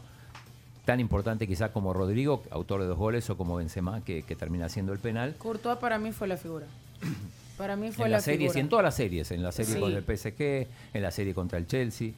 tan 0.85 1.01
importante 1.01 1.47
quizá 1.47 1.73
como 1.73 1.93
Rodrigo, 1.93 2.43
autor 2.51 2.81
de 2.82 2.86
dos 2.89 2.98
goles, 2.98 3.28
o 3.31 3.36
como 3.36 3.56
Benzema, 3.56 4.02
que, 4.05 4.23
que 4.23 4.36
termina 4.36 4.66
haciendo 4.66 4.93
el 4.93 4.98
penal. 4.98 5.35
Courtois 5.39 5.78
para 5.78 5.98
mí 5.98 6.12
fue 6.12 6.28
la 6.28 6.36
figura. 6.36 6.66
Para 7.56 7.77
mí 7.77 7.90
fue 7.93 8.06
En 8.06 8.11
la 8.11 8.16
las 8.19 8.24
series 8.24 8.40
figura. 8.52 8.59
y 8.59 8.61
en 8.62 8.69
todas 8.69 8.82
las 8.82 8.94
series, 8.97 9.31
en 9.31 9.43
la 9.43 9.52
serie 9.52 9.74
Sí. 9.74 9.81
con 9.81 9.93
el 9.93 10.02
PSG, 10.02 10.66
en 10.94 11.02
la 11.02 11.11
serie 11.11 11.35
contra 11.35 11.59
el 11.59 11.66
Chelsea. 11.66 12.11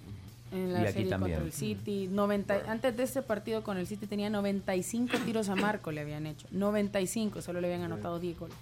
En 0.52 0.72
la 0.72 0.80
y 0.80 0.84
aquí 0.84 0.92
serie 0.94 1.10
también. 1.10 1.32
contra 1.40 1.46
el 1.46 1.52
City. 1.52 2.08
90, 2.10 2.62
antes 2.70 2.96
de 2.96 3.02
este 3.02 3.20
partido 3.22 3.62
con 3.62 3.76
el 3.76 3.86
City 3.86 4.06
tenía 4.06 4.30
95 4.30 5.18
tiros 5.26 5.48
a 5.48 5.56
marco 5.56 5.90
le 5.92 6.00
habían 6.00 6.26
hecho. 6.26 6.46
95, 6.52 7.42
solo 7.42 7.60
le 7.60 7.66
habían 7.66 7.82
anotado 7.82 8.18
10 8.18 8.38
goles. 8.38 8.56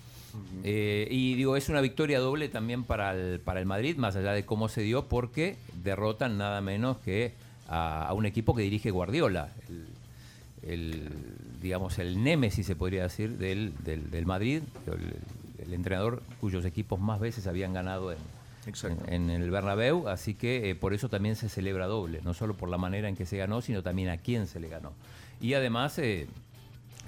Eh, 0.64 1.06
y 1.10 1.34
digo, 1.34 1.56
es 1.56 1.68
una 1.68 1.80
victoria 1.80 2.18
doble 2.18 2.48
también 2.48 2.82
para 2.82 3.12
el, 3.12 3.38
para 3.38 3.60
el 3.60 3.66
Madrid, 3.66 3.96
más 3.96 4.16
allá 4.16 4.32
de 4.32 4.44
cómo 4.44 4.68
se 4.68 4.80
dio, 4.82 5.04
porque 5.06 5.56
derrotan 5.84 6.36
nada 6.38 6.60
menos 6.60 6.96
que 6.98 7.34
a, 7.68 8.08
a 8.08 8.12
un 8.14 8.26
equipo 8.26 8.54
que 8.54 8.62
dirige 8.62 8.90
Guardiola, 8.90 9.52
el, 9.68 9.86
el, 10.66 11.08
digamos, 11.62 11.98
el 11.98 12.22
némesis, 12.22 12.66
se 12.66 12.76
podría 12.76 13.02
decir, 13.04 13.36
del, 13.38 13.72
del, 13.84 14.10
del 14.10 14.26
Madrid, 14.26 14.62
el, 14.86 15.64
el 15.66 15.72
entrenador 15.74 16.22
cuyos 16.40 16.64
equipos 16.64 17.00
más 17.00 17.20
veces 17.20 17.46
habían 17.46 17.72
ganado 17.72 18.12
en, 18.12 18.18
en, 19.08 19.30
en 19.30 19.42
el 19.42 19.50
Bernabéu, 19.50 20.08
así 20.08 20.34
que 20.34 20.70
eh, 20.70 20.74
por 20.74 20.94
eso 20.94 21.08
también 21.08 21.36
se 21.36 21.48
celebra 21.48 21.86
doble, 21.86 22.20
no 22.24 22.34
solo 22.34 22.54
por 22.54 22.68
la 22.68 22.78
manera 22.78 23.08
en 23.08 23.16
que 23.16 23.26
se 23.26 23.36
ganó, 23.36 23.60
sino 23.62 23.82
también 23.82 24.08
a 24.08 24.16
quién 24.18 24.46
se 24.46 24.60
le 24.60 24.68
ganó. 24.68 24.92
Y 25.40 25.54
además... 25.54 25.98
eh, 25.98 26.26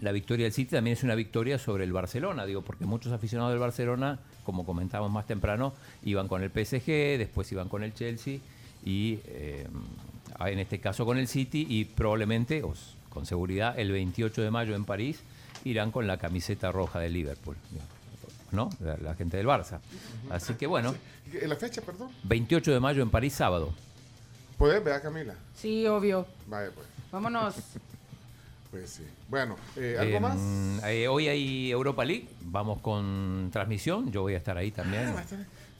la 0.02 0.12
victoria 0.12 0.44
del 0.44 0.52
City 0.52 0.72
también 0.72 0.92
es 0.94 1.04
una 1.04 1.14
victoria 1.14 1.58
sobre 1.58 1.84
el 1.84 1.92
Barcelona, 1.94 2.44
digo, 2.44 2.60
porque 2.60 2.84
muchos 2.84 3.14
aficionados 3.14 3.52
del 3.54 3.60
Barcelona, 3.60 4.18
como 4.44 4.66
comentábamos 4.66 5.10
más 5.10 5.26
temprano, 5.26 5.72
iban 6.04 6.28
con 6.28 6.42
el 6.42 6.50
PSG, 6.50 7.16
después 7.16 7.50
iban 7.52 7.70
con 7.70 7.82
el 7.82 7.94
Chelsea 7.94 8.40
y 8.84 9.20
eh, 9.28 9.66
en 10.40 10.58
este 10.58 10.80
caso 10.80 11.06
con 11.06 11.16
el 11.16 11.28
City 11.28 11.66
y 11.66 11.86
probablemente, 11.86 12.62
os- 12.62 12.94
con 13.16 13.24
seguridad 13.24 13.78
el 13.78 13.92
28 13.92 14.42
de 14.42 14.50
mayo 14.50 14.74
en 14.76 14.84
París 14.84 15.20
irán 15.64 15.90
con 15.90 16.06
la 16.06 16.18
camiseta 16.18 16.70
roja 16.70 17.00
de 17.00 17.08
Liverpool, 17.08 17.56
¿no? 18.52 18.68
La, 18.78 18.98
la 18.98 19.14
gente 19.14 19.38
del 19.38 19.46
Barça. 19.46 19.78
Así 20.28 20.52
que 20.52 20.66
bueno, 20.66 20.94
¿En 21.32 21.48
la 21.48 21.56
fecha, 21.56 21.80
perdón? 21.80 22.10
28 22.24 22.72
de 22.72 22.78
mayo 22.78 23.02
en 23.02 23.08
París, 23.08 23.32
sábado. 23.32 23.72
¿Puedes 24.58 24.84
ver, 24.84 25.00
Camila? 25.00 25.34
Sí, 25.54 25.86
obvio. 25.86 26.26
Vaya, 26.46 26.70
pues. 26.74 26.86
Vámonos. 27.10 27.54
Pues 28.70 28.90
sí. 28.90 29.04
Bueno, 29.30 29.56
eh, 29.76 29.96
¿algo 29.98 30.16
Em, 30.16 30.22
más? 30.22 30.84
eh, 30.90 31.08
hoy 31.08 31.28
hay 31.28 31.70
Europa 31.70 32.04
League, 32.04 32.28
vamos 32.42 32.80
con 32.80 33.48
transmisión, 33.52 34.10
yo 34.12 34.22
voy 34.22 34.34
a 34.34 34.38
estar 34.38 34.58
ahí 34.58 34.70
también. 34.72 35.04
a 35.06 35.20
ahí. 35.20 35.26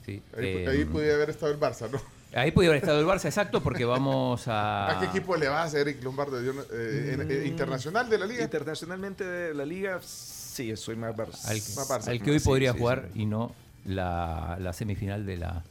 Sí, 0.05 0.21
Ahí, 0.35 0.63
em, 0.63 0.69
ahí 0.69 0.85
podía 0.85 1.13
haber 1.13 1.29
estado 1.29 1.51
el 1.51 1.59
Barça, 1.59 1.91
¿no? 1.91 1.99
Ahí 2.33 2.51
podía 2.51 2.69
haber 2.69 2.81
estado 2.81 2.99
el 2.99 3.05
Barça, 3.05 3.25
exacto, 3.25 3.61
porque 3.61 3.85
vamos 3.85 4.47
a... 4.47 4.97
¿A 4.97 4.99
qué 4.99 5.05
equipo 5.05 5.35
le 5.35 5.47
vas 5.47 5.73
a 5.73 5.79
Eric 5.79 6.03
Lombardo? 6.03 6.39
Eh, 6.41 6.53
eh, 6.71 7.41
Mm, 7.43 7.47
internacional 7.47 8.09
de 8.09 8.17
la 8.17 8.25
liga. 8.25 8.43
Internacionalmente 8.43 9.23
de 9.23 9.53
la 9.53 9.65
liga, 9.65 9.99
sí, 10.03 10.75
soy 10.75 10.95
más 10.95 11.15
Barça. 11.15 11.45
al, 11.45 11.57
Más 11.57 11.89
Barça. 11.89 12.07
al 12.09 12.21
que 12.21 12.31
hoy 12.31 12.39
Sí, 12.39 12.45
podría 12.45 12.73
sí, 12.73 12.79
jugar 12.79 13.09
sí. 13.13 13.21
y 13.21 13.25
no 13.25 13.53
la, 13.85 14.57
la 14.59 14.73
semifinal 14.73 15.25
de 15.25 15.37
la, 15.37 15.63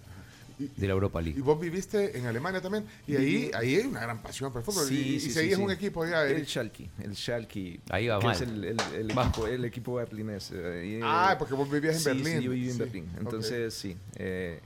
de 0.58 0.86
la 0.86 0.92
Europa 0.94 1.20
League. 1.20 1.38
Y 1.38 1.42
vos 1.42 1.60
viviste 1.60 2.16
en 2.16 2.24
Alemania 2.26 2.62
también. 2.62 2.86
Y 3.06 3.16
ahí, 3.16 3.50
ahí 3.54 3.74
hay 3.76 3.86
una 3.86 4.00
gran 4.00 4.22
pasión 4.22 4.50
por 4.50 4.60
el 4.60 4.64
fútbol. 4.64 4.86
Sí, 4.86 4.94
y 4.94 5.14
y 5.16 5.20
sí, 5.20 5.30
seguís 5.32 5.56
sí, 5.56 5.60
un 5.62 5.68
sí. 5.68 5.74
equipo 5.74 6.02
allá, 6.02 6.26
El. 6.26 6.46
Schalke, 6.46 6.88
el 7.02 7.14
Schalke. 7.14 7.80
Ahí 7.90 8.06
va 8.08 8.18
que 8.18 8.26
mal. 8.26 8.34
es 8.36 8.40
el, 8.42 8.64
el- 8.64 8.80
el 8.94 9.18
Va. 9.18 9.24
equipo, 9.24 9.46
el 9.46 9.64
equipo 9.66 9.94
berlinés. 9.96 10.50
eh, 10.54 10.80
ahí, 10.82 11.00
Ah, 11.04 11.32
eh, 11.34 11.36
porque 11.38 11.52
vos 11.54 11.70
vivías 11.70 11.96
en 11.96 12.00
sí, 12.00 12.06
Berlín. 12.08 12.38
Sí, 12.38 12.44
yo 12.44 12.50
viví 12.52 12.66
en 12.70 12.72
Sí, 12.72 12.78
Berlín. 12.78 13.10
Entonces, 13.18 13.74
sí. 13.74 13.96
eh, 14.16 14.60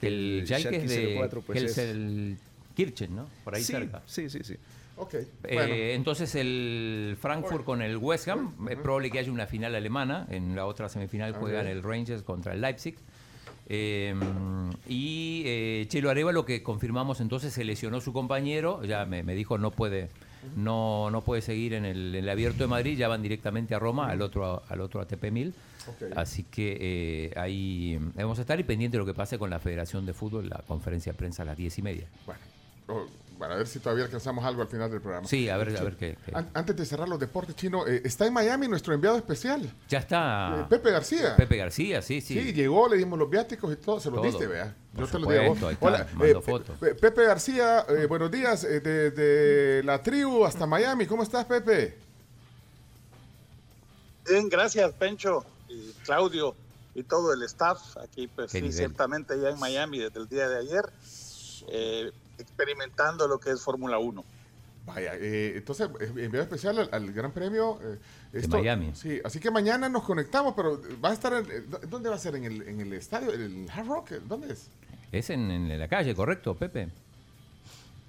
El 0.00 0.44
Schalke 0.46 0.76
es 0.76 0.88
de 0.88 1.14
04, 1.16 1.42
pues, 1.42 1.62
es- 1.62 2.38
Kirchen, 2.74 3.16
¿no? 3.16 3.26
Por 3.42 3.54
ahí 3.54 3.62
Sí, 3.62 3.72
cerca. 3.72 4.02
Sí, 4.04 4.28
sí, 4.28 4.40
sí. 4.42 4.54
Ok. 4.98 5.14
Eh. 5.44 5.92
Entonces 5.94 6.34
el 6.34 7.16
Frankfurt 7.20 7.64
con 7.64 7.82
el 7.82 7.96
West 7.96 8.28
Ham, 8.28 8.54
es 8.70 8.76
probable 8.76 9.10
que 9.10 9.18
haya 9.18 9.32
una 9.32 9.46
final 9.46 9.74
alemana, 9.74 10.26
en 10.30 10.54
la 10.54 10.66
otra 10.66 10.88
semifinal 10.88 11.32
juegan 11.34 11.66
el 11.66 11.82
Rangers 11.82 12.22
contra 12.22 12.52
el 12.52 12.60
Leipzig. 12.60 12.96
Eh, 13.68 14.14
y 14.88 15.42
eh, 15.44 15.86
Chelo 15.88 16.08
Arevalo, 16.10 16.44
que 16.44 16.62
confirmamos 16.62 17.20
entonces, 17.20 17.52
se 17.52 17.64
lesionó 17.64 18.00
su 18.00 18.12
compañero, 18.12 18.84
ya 18.84 19.06
me, 19.06 19.22
me 19.22 19.34
dijo 19.34 19.58
no 19.58 19.70
puede, 19.72 20.08
no, 20.56 21.10
no 21.10 21.22
puede 21.22 21.42
seguir 21.42 21.74
en 21.74 21.84
el, 21.84 22.14
en 22.14 22.24
el 22.24 22.28
abierto 22.28 22.62
de 22.64 22.68
Madrid, 22.68 22.96
ya 22.96 23.08
van 23.08 23.22
directamente 23.22 23.74
a 23.74 23.78
Roma, 23.78 24.08
al 24.08 24.22
otro, 24.22 24.62
al 24.68 24.80
otro 24.80 25.00
ATP 25.00 25.30
1000. 25.32 25.54
Así 26.16 26.42
que 26.44 26.76
eh, 26.80 27.38
ahí 27.38 27.98
vamos 28.14 28.38
a 28.38 28.42
estar 28.42 28.58
y 28.58 28.64
pendiente 28.64 28.96
de 28.96 29.00
lo 29.00 29.06
que 29.06 29.14
pase 29.14 29.38
con 29.38 29.50
la 29.50 29.58
Federación 29.58 30.06
de 30.06 30.12
Fútbol, 30.14 30.48
la 30.48 30.62
conferencia 30.66 31.12
de 31.12 31.18
prensa 31.18 31.42
a 31.42 31.46
las 31.46 31.56
10 31.56 31.78
y 31.78 31.82
media. 31.82 32.06
Bueno, 32.24 32.40
oh, 32.88 33.06
bueno, 33.38 33.52
a 33.52 33.56
ver 33.58 33.66
si 33.66 33.80
todavía 33.80 34.04
alcanzamos 34.04 34.42
algo 34.46 34.62
al 34.62 34.68
final 34.68 34.90
del 34.90 35.02
programa. 35.02 35.28
Sí, 35.28 35.48
a 35.50 35.58
ver, 35.58 35.76
a 35.76 35.82
ver 35.82 35.96
qué. 35.96 36.16
qué- 36.24 36.32
An- 36.34 36.48
Antes 36.54 36.74
de 36.74 36.86
cerrar 36.86 37.06
los 37.06 37.20
deportes 37.20 37.54
chinos, 37.54 37.86
eh, 37.86 38.00
está 38.04 38.26
en 38.26 38.32
Miami 38.32 38.66
nuestro 38.66 38.94
enviado 38.94 39.18
especial. 39.18 39.70
Ya 39.90 39.98
está. 39.98 40.60
Eh, 40.62 40.66
Pepe 40.70 40.90
García. 40.90 41.36
Pepe 41.36 41.56
García, 41.58 42.00
sí, 42.00 42.22
sí. 42.22 42.32
Sí, 42.32 42.52
llegó, 42.54 42.88
le 42.88 42.96
dimos 42.96 43.18
los 43.18 43.28
viáticos 43.28 43.70
y 43.72 43.76
todo, 43.76 44.00
se 44.00 44.08
los 44.10 44.20
Todo. 44.22 44.26
diste, 44.30 44.46
vea. 44.46 44.74
Por 44.94 45.04
Yo 45.04 45.10
te 45.12 45.18
lo 45.18 45.30
digo 45.30 45.42
a 45.42 45.48
vos. 45.48 45.72
está, 45.72 45.86
Hola, 45.86 46.06
mando 46.14 46.38
eh, 46.38 46.42
fotos. 46.42 46.78
Pe- 46.78 46.94
Pepe 46.94 47.24
García, 47.26 47.84
eh, 47.90 48.06
buenos 48.06 48.30
días, 48.30 48.64
eh, 48.64 48.80
de, 48.80 49.10
de 49.10 49.82
la 49.82 50.02
tribu 50.02 50.46
hasta 50.46 50.64
Miami. 50.64 51.04
¿Cómo 51.06 51.22
estás, 51.22 51.44
Pepe? 51.44 51.98
Bien, 54.28 54.48
gracias, 54.48 54.92
Pencho 54.94 55.44
y 55.68 55.92
Claudio 56.04 56.54
y 56.94 57.02
todo 57.02 57.32
el 57.32 57.42
staff. 57.42 57.96
Aquí, 57.98 58.26
pues 58.28 58.50
sí, 58.52 58.58
nivel. 58.60 58.72
ciertamente 58.76 59.38
ya 59.40 59.50
en 59.50 59.58
Miami 59.58 59.98
desde 59.98 60.18
el 60.20 60.28
día 60.28 60.48
de 60.48 60.58
ayer, 60.58 60.84
eh, 61.68 62.10
experimentando 62.38 63.26
lo 63.28 63.38
que 63.38 63.50
es 63.50 63.60
Fórmula 63.60 63.98
1. 63.98 64.24
Vaya, 64.86 65.14
eh, 65.16 65.54
entonces, 65.56 65.88
eh, 66.00 66.06
enviado 66.16 66.42
especial 66.44 66.78
al, 66.78 66.88
al 66.92 67.12
Gran 67.12 67.32
Premio. 67.32 67.78
eh, 67.82 67.98
De 68.40 68.46
Miami. 68.48 68.92
Sí, 68.94 69.20
así 69.24 69.40
que 69.40 69.50
mañana 69.50 69.88
nos 69.88 70.04
conectamos, 70.04 70.54
pero 70.54 70.80
va 71.04 71.10
a 71.10 71.12
estar, 71.12 71.32
en- 71.34 71.50
eh, 71.50 71.64
¿dó- 71.68 71.80
¿dónde 71.88 72.08
va 72.08 72.14
a 72.14 72.18
ser? 72.18 72.36
¿En 72.36 72.44
el, 72.44 72.62
en 72.62 72.80
el 72.80 72.92
estadio? 72.92 73.32
¿En 73.32 73.40
el 73.64 73.70
Hard 73.70 73.86
Rock? 73.88 74.10
¿Dónde 74.28 74.52
es? 74.52 74.68
Es 75.10 75.30
en, 75.30 75.50
en 75.50 75.76
la 75.78 75.88
calle, 75.88 76.14
correcto, 76.14 76.54
Pepe. 76.54 76.88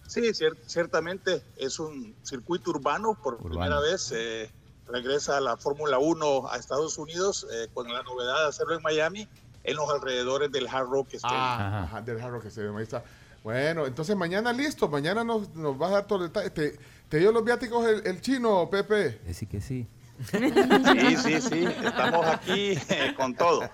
Sí, 0.07 0.21
cier- 0.33 0.57
ciertamente 0.67 1.41
es 1.57 1.79
un 1.79 2.15
circuito 2.23 2.69
urbano. 2.71 3.17
Por 3.21 3.35
Urbano. 3.35 3.49
primera 3.49 3.79
vez 3.79 4.11
eh, 4.15 4.49
regresa 4.87 5.39
la 5.41 5.57
Fórmula 5.57 5.99
1 5.99 6.49
a 6.49 6.57
Estados 6.57 6.97
Unidos 6.97 7.47
eh, 7.51 7.67
con 7.73 7.91
la 7.91 8.03
novedad 8.03 8.43
de 8.43 8.47
hacerlo 8.47 8.75
en 8.75 8.81
Miami, 8.81 9.27
en 9.63 9.75
los 9.75 9.89
alrededores 9.89 10.51
del 10.51 10.67
Hard 10.67 10.87
Rock 10.87 11.13
Stadium. 11.13 11.39
Ah, 11.41 11.83
ajá, 11.83 12.01
del 12.01 12.21
Hard 12.21 12.31
Rock 12.31 12.45
Stadium, 12.45 12.77
ahí 12.77 12.83
está. 12.83 13.03
Bueno, 13.43 13.85
entonces 13.85 14.15
mañana 14.15 14.51
listo, 14.51 14.87
mañana 14.87 15.23
nos, 15.23 15.53
nos 15.55 15.77
vas 15.77 15.91
a 15.91 15.93
dar 15.95 16.07
todo 16.07 16.19
el 16.19 16.29
detalle. 16.29 16.49
¿Te, 16.49 16.79
te 17.07 17.17
dio 17.19 17.31
los 17.31 17.43
viáticos 17.43 17.85
el, 17.87 18.05
el 18.05 18.21
chino, 18.21 18.69
Pepe? 18.69 19.19
Decir 19.25 19.47
que 19.47 19.61
sí. 19.61 19.87
Sí, 20.31 21.15
sí, 21.17 21.41
sí, 21.41 21.65
estamos 21.85 22.25
aquí 22.25 22.71
eh, 22.89 23.13
con 23.15 23.35
todo. 23.35 23.69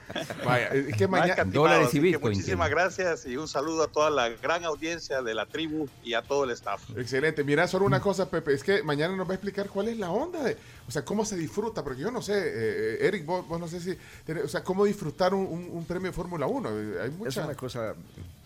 Vaya, 0.46 0.68
es 0.70 0.96
que 0.98 1.08
mañana... 1.08 1.42
activados, 1.42 1.88
así 1.88 2.02
que 2.12 2.18
Muchísimas 2.18 2.70
gracias 2.70 3.26
y 3.26 3.38
un 3.38 3.48
saludo 3.48 3.84
a 3.84 3.88
toda 3.88 4.10
la 4.10 4.30
gran 4.30 4.66
audiencia 4.66 5.22
de 5.22 5.34
la 5.34 5.46
tribu 5.46 5.88
y 6.04 6.14
a 6.16 6.22
todo 6.22 6.44
el 6.44 6.52
staff. 6.52 6.82
Excelente. 6.98 7.44
Mira, 7.44 7.68
solo 7.68 7.86
una 7.86 8.02
cosa, 8.02 8.30
Pepe, 8.30 8.54
es 8.54 8.64
que 8.64 8.84
mañana 8.84 9.16
nos 9.16 9.28
va 9.28 9.32
a 9.32 9.36
explicar 9.36 9.70
cuál 9.70 9.88
es 9.88 9.98
la 9.98 10.12
onda 10.12 10.44
de, 10.44 10.58
o 10.88 10.92
sea, 10.92 11.06
cómo 11.06 11.24
se 11.24 11.38
disfruta, 11.38 11.84
porque 11.84 12.02
yo 12.02 12.12
no 12.12 12.22
sé, 12.22 12.34
eh, 12.38 12.44
eh, 12.56 12.98
Eric, 13.08 13.26
vos, 13.26 13.48
vos 13.48 13.60
no 13.60 13.68
sé 13.68 13.80
si, 13.80 13.98
tenés- 14.28 14.44
o 14.44 14.48
sea, 14.50 14.64
cómo 14.64 14.84
disfrutar 14.86 15.34
un, 15.34 15.46
un- 15.46 15.70
un 15.72 15.86
premio 15.86 16.10
de 16.12 16.14
Fórmula 16.14 16.46
1. 16.46 16.70
Eh, 16.70 16.98
Hay 17.04 17.08
Es 17.10 17.14
mucha... 17.16 17.46
una 17.46 17.56
cosa. 17.56 17.96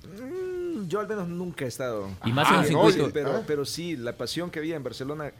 mm, 0.04 0.88
Yo 0.88 1.00
al 1.00 1.08
menos 1.08 1.28
nunca 1.28 1.66
he 1.66 1.68
estado. 1.68 2.10
Y 2.26 2.32
más 2.32 2.48
en 2.50 2.76
un 2.76 2.86
Ah, 2.88 2.92
circuito- 2.92 3.12
pero, 3.12 3.32
Ah. 3.38 3.44
pero 3.48 3.66
sí, 3.66 3.98
la 3.98 4.14
pasión 4.14 4.50
que 4.52 4.60
había 4.60 4.76
en 4.76 4.84
Barcelona. 4.84 5.32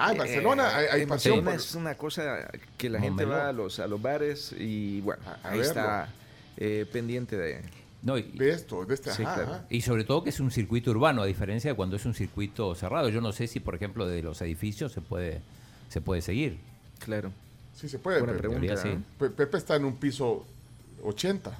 Ah, 0.00 0.12
en 0.12 0.18
Barcelona 0.18 0.76
hay- 0.76 0.86
hay 0.86 1.02
en 1.02 1.08
pasión 1.08 1.34
Barcelona 1.44 1.50
por- 1.50 1.54
es 1.60 1.74
una 1.74 1.94
cosa 1.96 2.48
que 2.76 2.88
la 2.90 3.00
gente 3.00 3.24
va 3.24 3.48
a 3.48 3.52
los, 3.52 3.78
a 3.80 3.86
los 3.86 4.00
bares 4.00 4.54
y 4.58 5.00
bueno, 5.02 5.22
A- 5.26 5.30
a 5.48 5.50
ahí 5.52 5.58
verlo. 5.58 5.62
está 5.62 6.08
eh, 6.56 6.86
pendiente 6.92 7.36
de. 7.36 7.62
No, 8.02 8.16
y, 8.16 8.22
De 8.22 8.50
esto, 8.50 8.84
de 8.86 8.94
este, 8.94 9.12
Sí, 9.12 9.22
ajá, 9.22 9.34
claro. 9.34 9.52
ajá. 9.56 9.64
y 9.68 9.82
sobre 9.82 10.04
todo 10.04 10.24
que 10.24 10.30
es 10.30 10.40
un 10.40 10.50
circuito 10.50 10.90
urbano, 10.90 11.22
a 11.22 11.26
diferencia 11.26 11.70
de 11.70 11.76
cuando 11.76 11.96
es 11.96 12.06
un 12.06 12.14
circuito 12.14 12.74
cerrado. 12.74 13.08
Yo 13.10 13.20
no 13.20 13.32
sé 13.32 13.46
si, 13.46 13.60
por 13.60 13.74
ejemplo, 13.74 14.06
de 14.08 14.22
los 14.22 14.40
edificios 14.40 14.92
se 14.92 15.00
puede, 15.02 15.42
se 15.90 16.00
puede 16.00 16.22
seguir. 16.22 16.58
Claro. 16.98 17.30
Sí 17.74 17.88
se 17.88 17.98
puede. 17.98 18.18
Buena 18.20 18.32
Pepe. 18.32 18.48
pregunta. 18.48 18.74
teoría, 18.74 18.82
sí. 18.82 18.88
¿eh? 18.88 18.98
Pe- 19.18 19.30
Pepe 19.30 19.58
está 19.58 19.76
en 19.76 19.84
un 19.84 19.96
piso 19.96 20.46
80 21.04 21.52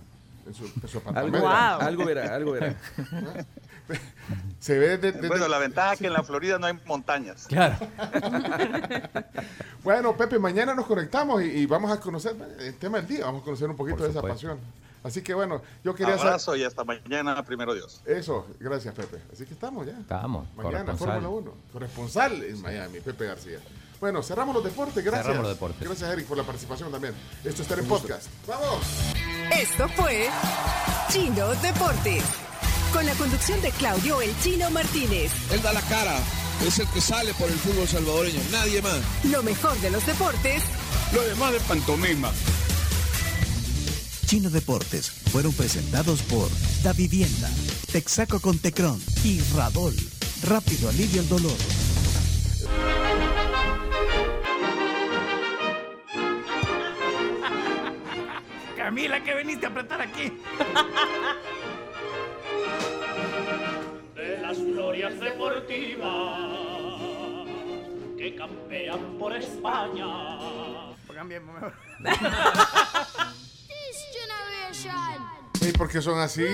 en 0.47 0.55
su, 0.55 0.65
en 0.65 0.89
su 0.89 1.03
Algo, 1.15 1.31
verá, 1.33 1.77
algo 1.77 2.05
verá, 2.07 2.35
algo 2.35 2.53
verá. 2.53 2.77
Se 4.61 4.79
ve 4.79 4.99
de, 4.99 5.13
de- 5.13 5.29
Bueno, 5.29 5.45
de- 5.45 5.51
la 5.51 5.59
ventaja 5.59 5.95
es 5.95 5.99
que 6.01 6.07
en 6.07 6.13
la 6.13 6.23
Florida 6.23 6.59
no 6.59 6.67
hay 6.67 6.79
montañas. 6.87 7.47
Claro. 7.47 7.77
Bueno, 9.83 10.15
Pepe, 10.15 10.39
mañana 10.39 10.75
nos 10.75 10.85
conectamos 10.87 11.43
y, 11.43 11.47
y 11.47 11.67
vamos 11.67 11.91
a 11.91 11.99
conocer 11.99 12.37
el 12.59 12.75
tema 12.77 12.99
del 12.99 13.07
día, 13.07 13.25
vamos 13.25 13.41
a 13.41 13.45
conocer 13.47 13.69
un 13.71 13.77
poquito 13.77 14.03
de 14.05 14.11
esa 14.11 14.21
pasión. 14.21 14.59
Así 15.03 15.23
que 15.23 15.33
bueno, 15.33 15.63
yo 15.83 15.95
quería 15.95 16.13
saber... 16.19 16.27
Abrazo 16.35 16.55
y 16.57 16.65
hasta 16.65 16.85
mañana, 16.85 17.43
primero 17.43 17.73
Dios. 17.73 18.03
Eso, 18.05 18.47
gracias 18.61 18.95
Pepe. 18.95 19.19
Así 19.33 19.47
que 19.47 19.55
estamos 19.55 19.87
ya. 19.87 19.93
Estamos. 19.99 20.47
Mañana. 20.55 20.95
Fórmula 20.95 21.29
1. 21.31 21.55
Corresponsal 21.73 22.43
en 22.45 22.61
Miami, 22.61 23.01
Pepe 23.01 23.25
García. 23.25 23.59
Bueno, 23.99 24.23
cerramos 24.23 24.55
los 24.55 24.65
deportes, 24.65 25.03
gracias. 25.03 25.25
Cerramos 25.25 25.45
los 25.49 25.57
deportes. 25.57 25.81
Gracias, 25.89 26.11
Eric, 26.13 26.27
por 26.27 26.37
la 26.37 26.45
participación 26.45 26.93
también. 26.93 27.15
Esto 27.43 27.63
está 27.63 27.75
en 27.77 27.87
podcast. 27.89 28.27
¡Vamos! 28.47 28.81
Esto 29.59 29.89
fue 29.89 30.29
Chino 31.09 31.49
Deportes. 31.63 32.25
Con 32.93 33.07
la 33.07 33.15
conducción 33.15 33.61
de 33.63 33.71
Claudio 33.71 34.21
El 34.21 34.37
Chino 34.41 34.69
Martínez. 34.71 35.31
Él 35.53 35.63
da 35.63 35.73
la 35.73 35.81
cara, 35.83 36.19
es 36.67 36.79
el 36.81 36.89
que 36.89 37.01
sale 37.01 37.33
por 37.35 37.49
el 37.49 37.57
fútbol 37.57 37.87
salvadoreño, 37.87 38.41
nadie 38.51 38.83
más. 38.83 38.99
Lo 39.25 39.43
mejor 39.45 39.79
de 39.81 39.91
los 39.91 40.05
deportes 40.05 40.63
Lo 41.13 41.23
demás 41.23 41.53
de 41.53 41.61
pantomima. 41.61 42.33
Chino 44.27 44.51
Deportes 44.51 45.11
fueron 45.11 45.53
presentados 45.53 46.23
por 46.23 46.49
Da 46.83 46.93
Vivienda, 46.93 47.49
Texaco 47.93 48.41
con 48.41 48.59
Tecron 48.59 49.01
y 49.25 49.41
Radol. 49.55 49.95
Rápido 50.47 50.89
alivio 50.89 51.21
el 51.21 51.29
dolor. 51.29 51.53
Camila, 58.77 59.23
que 59.23 59.35
veniste 59.35 59.67
a 59.67 59.69
apretar 59.69 60.01
aquí. 60.01 60.33
de 64.21 64.39
las 64.39 64.59
glorias 64.59 65.19
deportivas 65.21 66.51
que 68.17 68.35
campean 68.37 69.17
por 69.19 69.35
España. 69.37 70.07
Mejor. 71.25 71.73
¿Y 75.61 75.73
por 75.73 75.89
qué 75.91 76.01
son 76.01 76.19
así? 76.21 76.47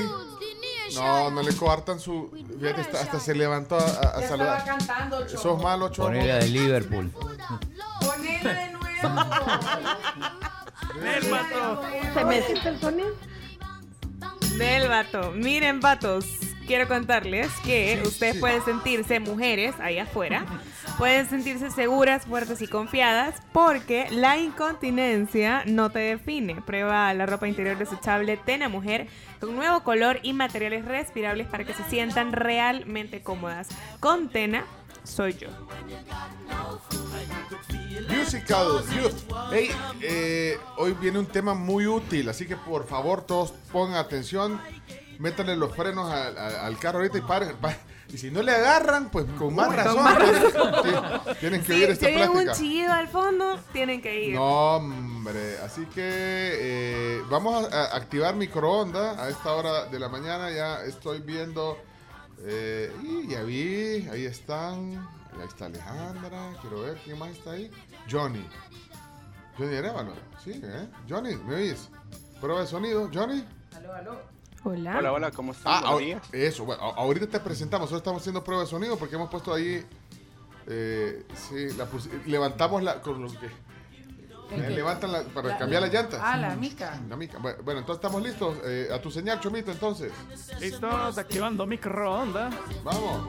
No, 0.95 1.31
no 1.31 1.43
le 1.43 1.55
coartan 1.57 1.99
su... 2.01 2.31
Fíjate, 2.61 2.81
hasta, 2.83 3.01
hasta 3.01 3.21
se 3.21 3.35
levantó 3.35 3.77
a, 3.77 3.81
a- 3.81 3.85
Ya 3.85 3.99
estaba 3.99 4.27
saludar. 4.29 4.65
cantando, 4.65 5.27
Chomo. 5.27 5.43
Sos 5.43 5.63
malo, 5.63 5.89
Chomo. 5.91 6.09
Ponele 6.09 6.29
la 6.29 6.39
de 6.39 6.49
Liverpool. 6.49 7.11
Ponela 7.11 8.55
de 8.55 8.71
nuevo. 8.73 8.87
Ven, 11.01 11.31
vato. 11.31 11.83
¿Se 12.15 12.25
me 12.25 12.39
el 12.39 12.81
sonido? 12.81 13.09
Del 14.57 14.89
vato. 14.89 15.33
Miren, 15.33 15.81
vatos, 15.81 16.25
quiero 16.67 16.89
contarles 16.89 17.49
que 17.65 18.03
ustedes 18.05 18.37
pueden 18.37 18.63
sentirse 18.65 19.21
mujeres 19.21 19.75
ahí 19.81 19.99
afuera 19.99 20.45
pueden 20.99 21.29
sentirse 21.29 21.71
seguras, 21.71 22.27
fuertes 22.27 22.63
y 22.63 22.67
confiadas 22.67 23.43
porque 23.53 24.09
la 24.11 24.39
incontinencia 24.39 25.63
no 25.67 25.91
te 25.91 25.99
define. 25.99 26.61
Prueba 26.63 27.13
la 27.15 27.27
ropa 27.27 27.49
interior 27.49 27.77
desechable 27.77 28.37
Tena 28.37 28.69
Mujer 28.69 29.09
con 29.41 29.55
nuevo 29.55 29.83
color 29.83 30.19
y 30.23 30.33
materiales 30.33 30.85
respirables 30.85 31.47
para 31.47 31.65
que 31.65 31.75
se 31.75 31.85
sientan 31.85 32.33
realmente 32.33 33.23
cómodas. 33.23 33.69
Con 34.01 34.29
Tena 34.29 34.65
soy 35.05 35.35
yo. 35.35 35.49
Musical 38.09 38.83
Youth. 38.95 39.33
Hey, 39.53 39.71
eh, 40.01 40.59
hoy 40.77 40.93
viene 41.01 41.19
un 41.19 41.27
tema 41.27 41.55
muy 41.55 41.87
útil, 41.87 42.29
así 42.29 42.47
que 42.47 42.57
por 42.57 42.87
favor 42.87 43.23
todos 43.23 43.53
pongan 43.73 43.97
atención, 43.97 44.61
métanle 45.19 45.57
los 45.57 45.75
frenos 45.75 46.11
al, 46.11 46.37
al- 46.39 46.57
al 46.57 46.79
carro 46.79 46.99
ahorita 46.99 47.19
y 47.19 47.23
paren. 47.23 47.57
pa- 47.57 47.77
Y 48.09 48.19
si 48.19 48.31
no 48.31 48.43
le 48.43 48.53
agarran, 48.53 49.11
pues 49.11 49.27
con 49.39 49.55
más 49.55 49.67
Con 49.67 49.77
razón. 49.77 50.05
más 50.05 50.19
tienen- 50.23 50.43
razón. 50.43 50.83
tienen- 50.83 51.37
Tienen 51.41 51.61
que 51.63 51.67
Si, 51.67 51.73
oír 51.73 51.91
esta 51.91 52.07
si 52.07 52.15
oyen 52.15 52.29
un 52.29 52.33
plática. 52.35 52.53
chillido 52.55 52.93
al 52.93 53.09
fondo, 53.09 53.59
tienen 53.73 54.01
que 54.03 54.25
ir. 54.27 54.35
No, 54.35 54.77
hombre. 54.77 55.59
Así 55.65 55.85
que 55.87 56.01
eh, 56.05 57.23
vamos 57.29 57.73
a, 57.73 57.77
a 57.93 57.97
activar 57.97 58.35
microondas 58.37 59.19
a 59.19 59.29
esta 59.29 59.53
hora 59.53 59.87
de 59.87 59.99
la 59.99 60.09
mañana. 60.09 60.51
Ya 60.51 60.83
estoy 60.85 61.21
viendo. 61.21 61.79
eh, 62.45 62.93
y 63.03 63.29
ya 63.29 63.43
vi, 63.43 64.09
ahí 64.11 64.25
están. 64.27 64.97
Ahí 65.39 65.47
está 65.49 65.67
Alejandra. 65.67 66.53
Quiero 66.61 66.83
ver 66.83 66.99
quién 67.05 67.19
más 67.19 67.31
está 67.31 67.53
ahí. 67.53 67.71
Johnny. 68.11 68.47
Johnny 69.59 69.77
Arevalo. 69.77 70.13
Sí, 70.45 70.61
¿eh? 70.63 70.89
Johnny, 71.09 71.35
¿me 71.37 71.55
oyes? 71.57 71.89
Prueba 72.41 72.61
de 72.61 72.67
sonido. 72.67 73.11
Johnny. 73.13 73.45
Aló, 73.75 73.93
aló. 73.95 74.36
Hola. 74.69 74.99
Hola, 74.99 75.13
hola, 75.13 75.31
¿cómo 75.31 75.53
están? 75.53 75.81
Ah, 75.85 75.97
eso, 76.33 76.65
bueno, 76.65 76.83
ahorita 76.83 77.29
te 77.29 77.39
presentamos, 77.39 77.89
solo 77.89 77.99
estamos 77.99 78.21
haciendo 78.21 78.43
prueba 78.43 78.65
de 78.65 78.69
sonido 78.69 78.99
porque 78.99 79.15
hemos 79.15 79.31
puesto 79.31 79.55
ahí, 79.55 79.81
eh, 80.67 81.25
sí, 81.49 81.69
la 81.77 81.87
levantamos 82.27 82.83
la, 82.83 83.01
con 83.01 83.23
los 83.23 83.35
que, 83.37 83.47
¿El 84.51 84.65
eh, 84.65 84.71
levantan 84.71 85.13
la- 85.13 85.23
para 85.23 85.51
La- 85.51 85.59
cambiar 85.59 85.83
las 85.83 85.93
llantas. 85.93 86.21
Ah, 86.21 86.37
la 86.37 86.57
mica. 86.57 87.01
La 87.09 87.15
mica. 87.17 87.39
Bueno, 87.39 87.59
bueno, 87.65 87.79
entonces 87.81 88.01
estamos 88.05 88.21
listos, 88.25 88.57
eh, 88.65 88.89
a 88.93 89.01
tu 89.01 89.09
señal, 89.09 89.39
Chomito, 89.39 89.71
entonces. 89.71 90.11
Listos, 90.59 91.17
activando 91.17 91.65
microondas. 91.65 92.53
Vamos. 92.83 93.29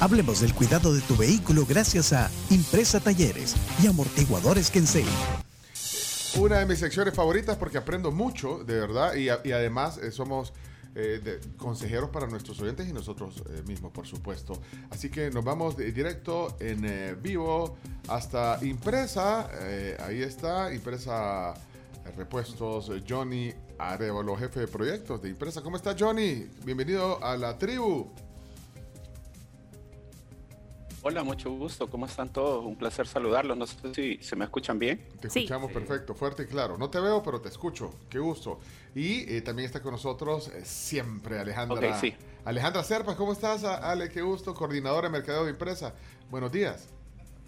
Hablemos 0.00 0.40
del 0.40 0.54
cuidado 0.54 0.94
de 0.94 1.00
tu 1.02 1.14
vehículo 1.16 1.66
gracias 1.66 2.12
a 2.14 2.30
Impresa 2.50 3.00
Talleres 3.00 3.54
y 3.82 3.86
Amortiguadores 3.88 4.70
Kensei. 4.70 5.04
Una 6.38 6.60
de 6.60 6.66
mis 6.66 6.78
secciones 6.78 7.14
favoritas 7.14 7.56
porque 7.56 7.78
aprendo 7.78 8.12
mucho, 8.12 8.62
de 8.62 8.78
verdad, 8.78 9.16
y, 9.16 9.28
además 9.28 9.98
eh, 9.98 10.12
somos 10.12 10.52
eh, 10.94 11.40
consejeros 11.56 12.10
para 12.10 12.28
nuestros 12.28 12.60
oyentes 12.60 12.88
y 12.88 12.92
nosotros 12.92 13.42
eh, 13.50 13.62
mismos, 13.66 13.90
por 13.90 14.06
supuesto. 14.06 14.52
Así 14.88 15.10
que 15.10 15.32
nos 15.32 15.44
vamos 15.44 15.76
directo 15.76 16.56
en 16.60 17.20
vivo 17.20 17.76
hasta 18.06 18.60
Impresa. 18.62 19.50
ahí 19.98 20.22
está, 20.22 20.72
Impresa 20.72 21.54
Repuestos, 22.16 22.92
Johnny 23.08 23.52
Arevalo, 23.76 24.36
jefe 24.36 24.60
de 24.60 24.68
proyectos 24.68 25.20
de 25.20 25.30
Impresa. 25.30 25.60
¿Cómo 25.60 25.76
está 25.76 25.96
Johnny? 25.98 26.48
Bienvenido 26.64 27.22
a 27.22 27.36
la 27.36 27.58
tribu. 27.58 28.12
Hola, 31.08 31.24
mucho 31.24 31.50
gusto. 31.50 31.88
¿Cómo 31.88 32.04
están 32.04 32.30
todos? 32.30 32.62
Un 32.66 32.76
placer 32.76 33.06
saludarlos. 33.06 33.56
No 33.56 33.66
sé 33.66 33.94
si 33.94 34.18
se 34.18 34.36
me 34.36 34.44
escuchan 34.44 34.78
bien. 34.78 35.02
Te 35.18 35.28
escuchamos 35.28 35.72
perfecto, 35.72 36.14
fuerte 36.14 36.42
y 36.42 36.46
claro. 36.46 36.76
No 36.76 36.90
te 36.90 37.00
veo, 37.00 37.22
pero 37.22 37.40
te 37.40 37.48
escucho. 37.48 37.94
Qué 38.10 38.18
gusto. 38.18 38.60
Y 38.94 39.20
eh, 39.34 39.40
también 39.40 39.64
está 39.64 39.80
con 39.80 39.92
nosotros 39.92 40.48
eh, 40.48 40.66
siempre 40.66 41.38
Alejandra. 41.38 41.98
Sí. 41.98 42.14
Alejandra 42.44 42.84
Serpas, 42.84 43.16
¿cómo 43.16 43.32
estás? 43.32 43.64
Ale, 43.64 44.10
qué 44.10 44.20
gusto, 44.20 44.52
coordinadora 44.52 45.08
de 45.08 45.12
mercadeo 45.12 45.44
de 45.44 45.52
empresa. 45.52 45.94
Buenos 46.30 46.52
días. 46.52 46.90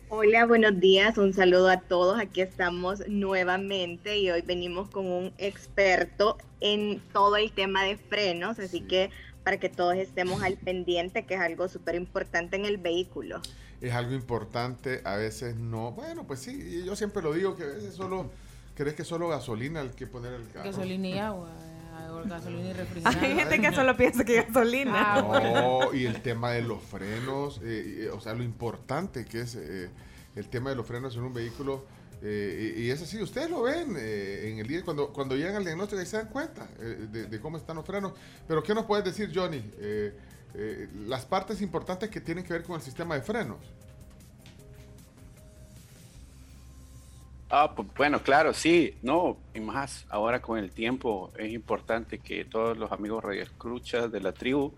Hola, 0.09 0.47
buenos 0.47 0.81
días, 0.81 1.19
un 1.19 1.35
saludo 1.35 1.69
a 1.69 1.81
todos. 1.81 2.19
Aquí 2.19 2.41
estamos 2.41 3.07
nuevamente 3.09 4.17
y 4.17 4.31
hoy 4.31 4.41
venimos 4.41 4.89
con 4.89 5.07
un 5.07 5.35
experto 5.37 6.39
en 6.61 7.01
todo 7.13 7.37
el 7.37 7.53
tema 7.53 7.85
de 7.85 7.99
frenos, 7.99 8.59
así 8.59 8.81
que 8.81 9.11
para 9.45 9.59
que 9.59 9.69
todos 9.69 9.95
estemos 9.97 10.43
al 10.43 10.57
pendiente, 10.57 11.25
que 11.25 11.35
es 11.35 11.41
algo 11.41 11.69
súper 11.69 11.95
importante 11.95 12.57
en 12.57 12.65
el 12.65 12.77
vehículo. 12.79 13.41
Es 13.81 13.93
algo 13.95 14.13
importante, 14.15 15.01
a 15.05 15.17
veces 15.17 15.57
no. 15.57 15.93
Bueno, 15.93 16.27
pues 16.27 16.41
sí, 16.41 16.53
y 16.53 16.85
yo 16.85 16.95
siempre 16.97 17.23
lo 17.23 17.33
digo 17.33 17.57
que 17.57 17.63
a 17.65 17.67
veces 17.69 17.95
solo 17.95 18.31
crees 18.75 18.95
que 18.95 19.05
solo 19.05 19.29
gasolina 19.29 19.81
el 19.81 19.91
que 19.93 20.07
poner 20.07 20.35
el 20.35 20.49
carro. 20.49 20.65
Gasolina 20.67 21.09
y 21.09 21.19
agua. 21.19 21.51
eh, 21.51 22.11
o 22.11 22.29
gasolina 22.29 22.69
y 22.69 22.73
refrigerante. 22.73 23.27
Hay 23.27 23.35
gente 23.35 23.61
que 23.61 23.73
solo 23.73 23.97
piensa 23.97 24.25
que 24.25 24.43
gasolina. 24.43 25.15
Ah, 25.15 25.23
bueno. 25.23 25.81
No, 25.85 25.95
y 25.95 26.05
el 26.07 26.21
tema 26.23 26.51
de 26.53 26.63
los 26.63 26.83
frenos, 26.83 27.61
eh, 27.65 28.05
y, 28.05 28.07
o 28.07 28.21
sea, 28.21 28.35
lo 28.35 28.43
importante 28.43 29.25
que 29.25 29.41
es 29.41 29.55
eh, 29.55 29.89
el 30.37 30.49
tema 30.49 30.71
de 30.71 30.77
los 30.77 30.87
frenos 30.87 31.17
en 31.17 31.23
un 31.23 31.35
vehículo. 31.35 31.85
Eh, 32.23 32.75
y, 32.77 32.83
y 32.83 32.91
es 32.91 33.01
así, 33.01 33.21
ustedes 33.23 33.51
lo 33.51 33.63
ven 33.63 33.97
eh, 33.99 34.51
en 34.51 34.59
el 34.59 34.67
día, 34.67 34.83
cuando, 34.85 35.13
cuando 35.13 35.37
llegan 35.37 35.57
al 35.57 35.65
diagnóstico 35.65 36.03
y 36.03 36.07
se 36.07 36.19
dan 36.19 36.29
cuenta 36.29 36.69
eh, 36.79 37.27
de, 37.31 37.41
cómo 37.41 37.57
están 37.57 37.77
los 37.77 37.87
frenos. 37.87 38.13
Pero, 38.47 38.63
¿qué 38.63 38.75
nos 38.75 38.85
puedes 38.85 39.05
decir, 39.05 39.31
Johnny? 39.35 39.63
Eh, 39.79 40.89
las 41.07 41.25
partes 41.25 41.63
importantes 41.63 42.11
que 42.11 42.21
tienen 42.21 42.45
que 42.45 42.53
ver 42.53 42.63
con 42.63 42.77
el 42.77 42.83
sistema 42.83 43.15
de 43.15 43.23
frenos. 43.23 43.59
Ah, 47.49 47.73
pues, 47.75 47.89
bueno, 47.97 48.23
claro, 48.23 48.53
sí, 48.53 48.97
no, 49.03 49.37
y 49.55 49.61
más, 49.61 50.07
ahora 50.09 50.41
con 50.41 50.59
el 50.59 50.71
tiempo 50.71 51.33
es 51.37 51.53
importante 51.53 52.19
que 52.19 52.45
todos 52.45 52.77
los 52.79 52.93
amigos 52.93 53.25
radioescuchas 53.25 54.13
de 54.13 54.21
la 54.21 54.33
tribu 54.33 54.73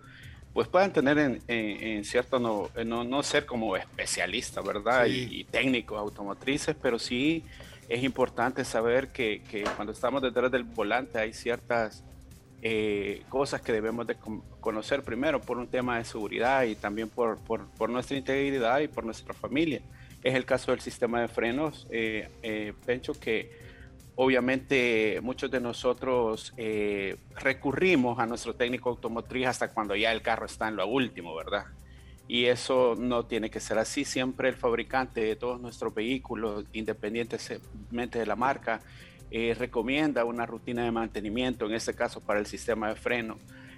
pues 0.53 0.67
puedan 0.67 0.93
tener 0.93 1.17
en, 1.17 1.41
en- 1.47 1.83
en 1.83 2.03
cierto, 2.05 2.39
no, 2.39 2.69
no, 2.85 3.03
no 3.03 3.23
ser 3.23 3.45
como 3.45 3.75
especialistas, 3.75 4.63
¿verdad? 4.63 5.05
Sí. 5.05 5.27
Y, 5.31 5.39
y 5.41 5.43
técnicos 5.45 5.97
automotrices, 5.99 6.75
pero 6.81 6.99
sí 6.99 7.43
es 7.89 8.03
importante 8.03 8.63
saber 8.63 9.09
que, 9.09 9.41
que 9.49 9.63
cuando 9.75 9.91
estamos 9.93 10.21
detrás 10.21 10.51
del 10.51 10.63
volante 10.63 11.17
hay 11.19 11.33
ciertas 11.33 12.03
eh, 12.61 13.23
cosas 13.29 13.61
que 13.61 13.73
debemos 13.73 14.07
de 14.07 14.15
con- 14.15 14.41
conocer 14.61 15.03
primero 15.03 15.41
por 15.41 15.57
un 15.57 15.67
tema 15.67 15.97
de 15.97 16.05
seguridad 16.05 16.63
y 16.63 16.75
también 16.75 17.09
por, 17.09 17.37
por, 17.39 17.67
por 17.71 17.89
nuestra 17.89 18.15
integridad 18.15 18.79
y 18.79 18.87
por 18.87 19.03
nuestra 19.03 19.33
familia. 19.33 19.81
Es 20.23 20.35
el 20.35 20.45
caso 20.45 20.71
del 20.71 20.79
sistema 20.79 21.19
de 21.19 21.27
frenos, 21.27 21.85
eh, 21.89 22.29
eh, 22.41 22.73
Pencho, 22.85 23.13
que 23.19 23.51
obviamente 24.15 25.19
muchos 25.21 25.49
de 25.49 25.59
nosotros 25.59 26.53
eh, 26.57 27.17
recurrimos 27.35 28.19
a 28.19 28.25
nuestro 28.25 28.55
técnico 28.55 28.89
automotriz 28.89 29.47
hasta 29.47 29.69
cuando 29.69 29.95
ya 29.95 30.11
el 30.11 30.21
carro 30.21 30.45
está 30.45 30.67
en 30.67 30.75
lo 30.75 30.87
último, 30.87 31.35
¿verdad? 31.35 31.65
Y 32.27 32.45
eso 32.45 32.95
no 32.97 33.25
tiene 33.25 33.49
que 33.49 33.59
ser 33.59 33.77
así. 33.77 34.05
Siempre 34.05 34.49
el 34.49 34.55
fabricante 34.55 35.21
de 35.21 35.35
todos 35.35 35.59
nuestros 35.59 35.93
vehículos, 35.93 36.65
independientemente 36.73 38.19
de 38.19 38.25
la 38.25 38.35
marca, 38.35 38.81
eh, 39.29 39.55
recomienda 39.57 40.25
una 40.25 40.45
rutina 40.45 40.83
de 40.83 40.91
mantenimiento, 40.91 41.65
en 41.65 41.73
este 41.73 41.93
caso 41.93 42.21
para 42.21 42.39
el 42.39 42.45
sistema 42.45 42.89
de 42.89 42.95
freno. 42.95 43.37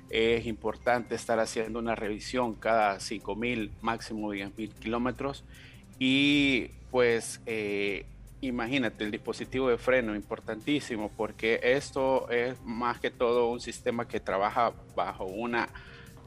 Es 0.10 0.46
importante 0.46 1.16
estar 1.16 1.40
haciendo 1.40 1.80
una 1.80 1.96
revisión 1.96 2.54
cada 2.54 2.98
5.000, 2.98 3.72
máximo 3.82 4.34
10.000 4.34 4.74
kilómetros. 4.74 5.44
Y 5.98 6.68
pues 6.92 7.42
eh, 7.46 8.06
imagínate, 8.42 9.04
el 9.04 9.12
dispositivo 9.12 9.70
de 9.70 9.78
freno, 9.78 10.16
importantísimo, 10.16 11.12
porque 11.16 11.60
esto 11.64 12.30
es 12.30 12.62
más 12.64 13.00
que 13.00 13.12
todo 13.12 13.50
un 13.50 13.60
sistema 13.60 14.08
que 14.08 14.20
trabaja 14.20 14.74
bajo 14.96 15.26
una 15.26 15.70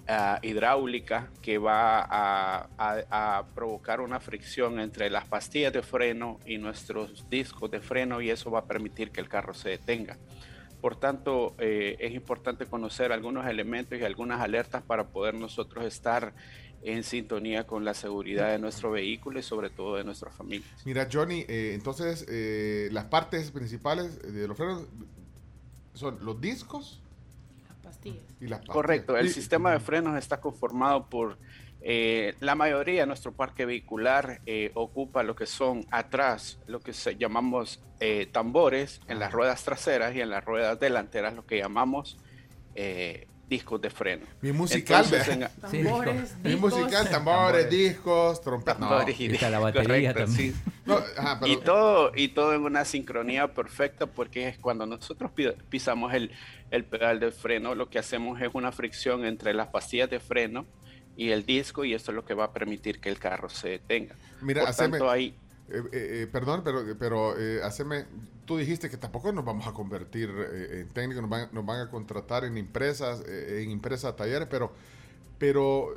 ah, 0.06 0.38
hidráulica 0.42 1.30
que 1.42 1.58
va 1.58 2.06
a 2.08 3.44
provocar 3.54 4.00
una 4.00 4.20
fricción 4.20 4.80
entre 4.80 5.10
las 5.10 5.26
pastillas 5.26 5.72
de 5.72 5.82
freno 5.82 6.40
y 6.46 6.58
nuestros 6.58 7.28
discos 7.28 7.70
de 7.70 7.80
freno 7.80 8.20
y 8.20 8.30
eso 8.30 8.50
va 8.50 8.60
a 8.60 8.66
permitir 8.66 9.10
que 9.10 9.20
el 9.20 9.28
carro 9.28 9.54
se 9.54 9.70
detenga. 9.70 10.18
Por 10.80 10.94
tanto, 10.94 11.56
eh, 11.58 11.96
es 11.98 12.14
importante 12.14 12.66
conocer 12.66 13.10
algunos 13.10 13.46
elementos 13.46 13.98
y 13.98 14.04
algunas 14.04 14.40
alertas 14.40 14.82
para 14.82 15.08
poder 15.08 15.34
nosotros 15.34 15.84
estar 15.84 16.34
en 16.82 17.02
sintonía 17.02 17.66
con 17.66 17.84
la 17.84 17.92
seguridad 17.94 18.50
de 18.50 18.58
nuestro 18.58 18.90
vehículo 18.90 19.38
y 19.38 19.42
sobre 19.42 19.70
todo 19.70 19.96
de 19.96 20.04
nuestra 20.04 20.30
familia. 20.30 20.66
Mira, 20.84 21.08
Johnny, 21.12 21.44
eh, 21.48 21.72
entonces 21.74 22.24
eh, 22.28 22.88
las 22.92 23.06
partes 23.06 23.50
principales 23.50 24.20
de 24.32 24.46
los 24.48 24.56
frenos 24.56 24.84
son 25.94 26.18
los 26.24 26.40
discos 26.40 27.00
Pastillas. 27.82 28.18
y 28.40 28.46
las 28.46 28.58
pastillas. 28.60 28.74
Correcto, 28.74 29.16
el 29.16 29.26
Y- 29.26 29.30
sistema 29.30 29.72
de 29.72 29.80
frenos 29.80 30.16
está 30.18 30.40
conformado 30.40 31.08
por 31.08 31.38
eh, 31.80 32.34
la 32.40 32.56
mayoría 32.56 33.02
de 33.02 33.06
nuestro 33.06 33.32
parque 33.32 33.64
vehicular 33.64 34.40
eh, 34.46 34.72
ocupa 34.74 35.22
lo 35.22 35.36
que 35.36 35.46
son 35.46 35.86
atrás, 35.92 36.58
lo 36.66 36.80
que 36.80 36.92
se 36.92 37.14
llamamos 37.16 37.80
eh, 38.00 38.26
tambores 38.32 39.00
en 39.06 39.20
las 39.20 39.30
ruedas 39.32 39.62
traseras 39.62 40.14
y 40.16 40.20
en 40.20 40.28
las 40.30 40.44
ruedas 40.44 40.78
delanteras, 40.80 41.34
lo 41.34 41.46
que 41.46 41.56
llamamos 41.58 42.18
eh, 42.74 43.27
discos 43.48 43.80
de 43.80 43.90
freno. 43.90 44.26
Mi 44.42 44.52
musical, 44.52 45.04
Entonces, 45.04 45.50
Tambores, 45.60 46.36
Mi 46.42 46.50
discos. 46.50 46.74
musical, 46.74 47.10
tambores, 47.10 47.70
discos, 47.70 48.40
trompetas. 48.42 48.78
No. 48.78 49.08
Y 49.08 49.26
está 49.32 49.48
la 49.50 49.58
batería 49.60 50.12
correcto, 50.12 50.24
también. 50.24 50.52
sí. 50.54 50.60
No, 50.84 50.96
ajá, 51.16 51.38
pero- 51.40 51.52
y 51.52 51.56
todo 51.56 52.12
y 52.14 52.28
todo 52.28 52.54
en 52.54 52.62
una 52.62 52.84
sincronía 52.84 53.54
perfecta 53.54 54.06
porque 54.06 54.48
es 54.48 54.58
cuando 54.58 54.86
nosotros 54.86 55.30
pi- 55.32 55.52
pisamos 55.68 56.12
el, 56.14 56.30
el 56.70 56.84
pedal 56.84 57.20
de 57.20 57.30
freno 57.30 57.74
lo 57.74 57.88
que 57.90 57.98
hacemos 57.98 58.40
es 58.40 58.48
una 58.52 58.72
fricción 58.72 59.24
entre 59.24 59.52
las 59.54 59.68
pastillas 59.68 60.08
de 60.10 60.20
freno 60.20 60.66
y 61.16 61.30
el 61.30 61.44
disco 61.44 61.84
y 61.84 61.94
esto 61.94 62.10
es 62.12 62.14
lo 62.16 62.24
que 62.24 62.32
va 62.34 62.44
a 62.44 62.52
permitir 62.52 63.00
que 63.00 63.08
el 63.08 63.18
carro 63.18 63.48
se 63.48 63.68
detenga 63.70 64.14
Mira, 64.40 64.60
por 64.62 64.70
haceme- 64.70 64.90
tanto 64.98 65.10
hay 65.10 65.34
Eh, 65.70 65.82
eh, 65.92 66.22
eh, 66.22 66.28
perdón, 66.32 66.62
pero, 66.64 66.82
pero 66.98 67.38
eh, 67.38 67.60
haceme, 67.62 68.06
tú 68.46 68.56
dijiste 68.56 68.88
que 68.88 68.96
tampoco 68.96 69.30
nos 69.32 69.44
vamos 69.44 69.66
a 69.66 69.72
convertir 69.72 70.30
eh, 70.30 70.80
en 70.80 70.88
técnicos, 70.88 71.20
nos 71.22 71.30
van, 71.30 71.48
nos 71.52 71.66
van 71.66 71.80
a 71.86 71.90
contratar 71.90 72.44
en 72.44 72.56
empresas, 72.56 73.22
eh, 73.26 73.62
en 73.64 73.70
empresas 73.70 74.16
talleres, 74.16 74.48
pero, 74.50 74.72
pero 75.38 75.94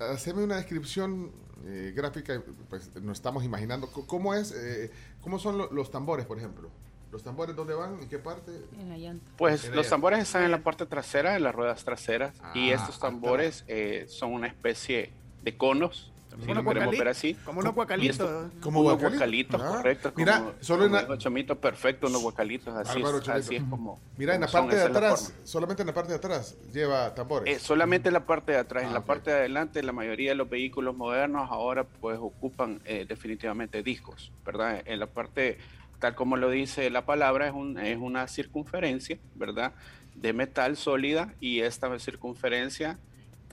haceme 0.00 0.44
una 0.44 0.56
descripción 0.56 1.30
eh, 1.66 1.92
gráfica, 1.96 2.40
pues 2.68 2.94
nos 2.96 3.16
estamos 3.18 3.44
imaginando, 3.44 3.88
¿cómo 3.88 4.34
es, 4.34 4.52
eh, 4.52 4.90
cómo 5.22 5.38
son 5.38 5.58
lo- 5.58 5.72
los 5.72 5.90
tambores, 5.90 6.26
por 6.26 6.38
ejemplo? 6.38 6.68
¿Los 7.10 7.22
tambores 7.22 7.56
dónde 7.56 7.72
van? 7.72 7.98
¿En 8.02 8.08
qué 8.08 8.18
parte? 8.18 8.52
En 8.78 8.90
la 8.90 8.98
llanta. 8.98 9.24
Pues 9.38 9.64
En 9.64 9.74
los 9.74 9.88
tambores 9.88 10.20
están 10.20 10.42
en 10.44 10.50
la 10.50 10.62
parte 10.62 10.84
trasera, 10.84 11.36
en 11.36 11.42
las 11.42 11.54
ruedas 11.54 11.82
traseras, 11.82 12.34
y 12.54 12.70
Ah, 12.70 12.74
estos 12.74 12.98
tambores 13.00 13.64
eh, 13.66 14.04
son 14.08 14.32
una 14.34 14.46
especie 14.46 15.10
de 15.42 15.56
conos, 15.56 16.12
si 16.36 16.50
unos 16.50 16.64
lo 16.64 16.70
queremos 16.70 16.94
guacali- 16.94 16.98
ver 16.98 17.08
así. 17.08 17.34
como 17.44 17.60
unos 17.60 17.74
guacalitos. 17.74 18.52
Como 18.60 18.80
unos 18.80 19.00
guacalitos. 19.00 19.60
Ah, 19.60 19.68
correcto. 19.76 20.12
mira, 20.16 20.38
como- 20.38 20.52
solo 20.60 20.84
en 20.86 20.92
como 20.92 21.08
la- 21.08 21.18
Chomito, 21.18 21.56
perfecto, 21.60 22.06
unos 22.06 22.22
guacalitos, 22.22 22.74
así, 22.76 23.00
es, 23.00 23.28
así 23.28 23.56
es 23.56 23.62
como. 23.64 24.00
Mira, 24.16 24.34
en 24.34 24.42
la 24.42 24.46
como 24.46 24.64
parte 24.64 24.76
de 24.76 24.82
atrás, 24.84 25.34
solamente 25.44 25.82
en 25.82 25.86
la 25.86 25.94
parte 25.94 26.10
de 26.10 26.16
atrás 26.16 26.56
lleva 26.72 27.14
tambores. 27.14 27.56
Eh, 27.56 27.58
solamente 27.58 28.08
en 28.08 28.14
la 28.14 28.26
parte 28.26 28.52
de 28.52 28.58
atrás, 28.58 28.84
en 28.84 28.90
Ah, 28.90 28.94
la 28.94 29.04
parte 29.04 29.30
de 29.30 29.36
adelante, 29.38 29.82
la 29.82 29.92
mayoría 29.92 30.30
de 30.30 30.34
los 30.36 30.48
vehículos 30.48 30.94
modernos 30.96 31.50
ahora 31.50 31.84
pues 31.84 32.18
ocupan 32.20 32.80
eh, 32.84 33.06
definitivamente 33.08 33.82
discos, 33.82 34.32
¿verdad? 34.44 34.82
En 34.84 35.00
la 35.00 35.06
parte, 35.06 35.58
tal 35.98 36.14
como 36.14 36.36
lo 36.36 36.50
dice 36.50 36.90
la 36.90 37.04
palabra, 37.06 37.48
es, 37.48 37.54
un, 37.54 37.78
es 37.78 37.96
una 37.98 38.28
circunferencia, 38.28 39.18
¿verdad? 39.34 39.72
De 40.14 40.32
metal 40.32 40.76
sólida 40.76 41.34
y 41.40 41.60
esta 41.60 41.96
circunferencia 41.98 42.98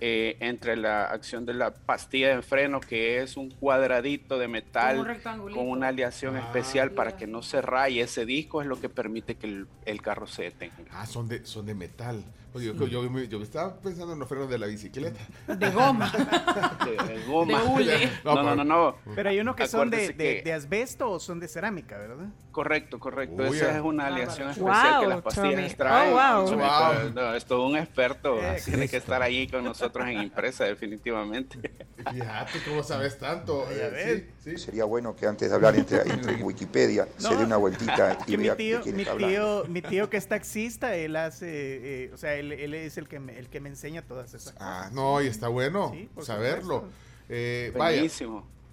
eh, 0.02 0.36
entre 0.42 0.76
la 0.76 1.06
acción 1.06 1.46
de 1.46 1.54
la 1.54 1.74
pastilla 1.74 2.36
de 2.36 2.42
freno, 2.42 2.80
que 2.82 3.22
es 3.22 3.38
un 3.38 3.50
cuadradito 3.50 4.38
de 4.38 4.46
un 4.48 4.52
metal 4.54 5.20
con 5.54 5.70
una 5.70 5.88
aleación 5.90 6.36
Ah. 6.36 6.40
especial 6.42 6.92
para 6.92 7.16
que 7.16 7.28
no 7.28 7.42
se 7.42 7.62
raye 7.62 8.02
ese 8.02 8.26
disco, 8.26 8.62
es 8.62 8.68
lo 8.68 8.80
que 8.80 8.90
permite 8.90 9.36
que 9.36 9.48
el, 9.48 9.68
el 9.86 10.02
carro 10.02 10.28
se 10.28 10.44
detenga. 10.44 10.76
Ah, 10.92 11.06
son 11.06 11.28
de, 11.28 11.46
son 11.46 11.66
de 11.66 11.76
metal. 11.76 12.24
Oye, 12.54 12.68
yo, 12.74 12.88
yo, 12.88 13.10
me- 13.10 13.28
yo 13.28 13.42
estaba 13.44 13.76
pensando 13.82 14.14
en 14.14 14.20
los 14.20 14.30
frenos 14.30 14.50
de 14.50 14.58
la 14.58 14.68
bicicleta. 14.68 15.20
De 15.46 15.72
goma. 15.72 16.10
De, 16.86 16.92
de 17.14 17.24
goma. 17.26 17.60
De 17.62 17.68
hule. 17.68 18.10
No, 18.24 18.42
no, 18.42 18.56
no, 18.56 18.64
no. 18.64 18.96
Pero 19.14 19.30
hay 19.30 19.40
unos 19.42 19.58
que 19.58 19.68
son 19.68 19.90
de, 19.90 20.08
de, 20.14 20.16
que- 20.16 20.42
de 20.42 20.54
asbesto 20.54 21.10
o 21.12 21.20
son 21.20 21.42
de 21.42 21.50
cerámica, 21.50 21.98
¿verdad? 21.98 22.28
Correcto, 22.54 22.98
correcto. 22.98 23.44
Uy, 23.44 23.58
Esa 23.58 23.72
ah. 23.74 23.76
es 23.76 23.82
una 23.82 24.08
aleación 24.08 24.48
Wow, 24.58 24.70
especial 24.70 25.02
que 25.02 25.08
las 25.08 25.22
pastillas 25.22 25.56
Tommy. 25.56 25.74
traen. 25.76 26.14
Oh, 26.14 26.38
wow. 26.40 26.50
Chomito, 26.50 26.70
Wow. 26.70 27.10
no, 27.14 27.34
es 27.36 27.46
todo 27.46 27.66
un 27.68 27.76
experto. 27.76 28.40
Tiene 28.64 28.88
que 28.88 28.98
estar 28.98 29.22
ahí 29.22 29.48
con 29.50 29.64
nosotros 29.66 29.85
en 29.94 30.22
impresa, 30.24 30.66
definitivamente. 30.66 31.60
Fíjate 32.12 32.60
cómo 32.68 32.84
sabes 32.84 33.18
tanto. 33.18 33.66
Eh, 33.72 34.28
sí, 34.44 34.52
sí. 34.52 34.58
Sería 34.58 34.86
bueno 34.86 35.16
que 35.16 35.26
antes 35.26 35.50
de 35.50 35.56
hablar 35.56 35.76
entre, 35.76 36.02
entre 36.02 36.36
Wikipedia 36.44 37.08
se 37.18 37.30
No, 37.30 37.38
dé 37.38 37.46
una 37.46 37.58
vueltita 37.58 38.18
y 38.28 38.38
mi 38.38 38.50
tío, 38.52 38.84
de 38.84 38.92
mi 38.94 39.06
tío, 39.06 39.66
mi 39.68 39.82
tío 39.82 40.10
que 40.10 40.18
es 40.18 40.28
taxista, 40.28 40.96
él 40.96 41.16
hace, 41.16 42.06
eh, 42.06 42.12
o 42.14 42.18
sea, 42.18 42.36
él, 42.36 42.52
él 42.52 42.74
es 42.74 42.98
el 42.98 43.08
que 43.08 43.20
me, 43.20 43.38
el 43.38 43.50
que 43.50 43.60
me 43.60 43.70
enseña 43.70 44.02
todas 44.02 44.34
esas 44.34 44.54
cosas. 44.54 44.58
Ah, 44.60 44.90
no, 44.94 45.22
y 45.22 45.28
está 45.28 45.48
bueno 45.48 45.92
Sí, 45.94 46.10
saberlo. 46.22 46.86
Eh, 47.30 47.72
vaya, 47.76 48.04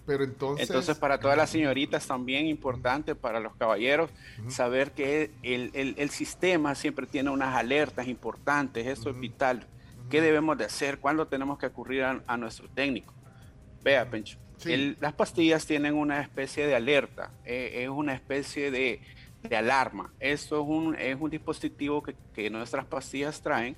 pero 0.05 0.23
entonces. 0.23 0.69
Entonces, 0.69 0.97
para 0.97 1.17
todas 1.19 1.37
las 1.37 1.49
señoritas 1.49 2.05
también 2.05 2.45
importante, 2.47 3.15
para 3.15 3.39
los 3.39 3.55
caballeros, 3.55 4.09
saber 4.49 4.91
que 4.91 5.31
el, 5.43 5.71
el- 5.73 5.95
el 5.97 6.09
sistema 6.09 6.75
siempre 6.75 7.07
tiene 7.07 7.29
unas 7.29 7.55
alertas 7.55 8.07
importantes, 8.07 8.85
eso 8.85 9.09
es 9.09 9.19
vital. 9.19 9.65
¿Qué 10.09 10.21
debemos 10.21 10.57
de 10.57 10.65
hacer? 10.65 10.99
¿Cuándo 10.99 11.27
tenemos 11.27 11.57
que 11.57 11.65
acudir 11.65 12.03
a, 12.03 12.21
a 12.27 12.37
nuestro 12.37 12.69
técnico? 12.69 13.13
Vea, 13.83 14.09
Pencho, 14.09 14.37
Sí. 14.57 14.71
el- 14.71 14.97
las 15.01 15.13
pastillas 15.13 15.65
tienen 15.65 15.95
una 15.95 16.21
especie 16.21 16.67
de 16.67 16.75
alerta, 16.75 17.31
eh, 17.43 17.81
es 17.83 17.89
una 17.89 18.13
especie 18.13 18.71
de, 18.71 19.01
de 19.41 19.55
alarma. 19.57 20.13
Esto 20.19 20.61
es 20.61 20.67
un, 20.67 20.95
es 20.95 21.17
un 21.19 21.29
dispositivo 21.29 22.01
que, 22.03 22.15
que 22.33 22.49
nuestras 22.49 22.85
pastillas 22.85 23.41
traen 23.41 23.75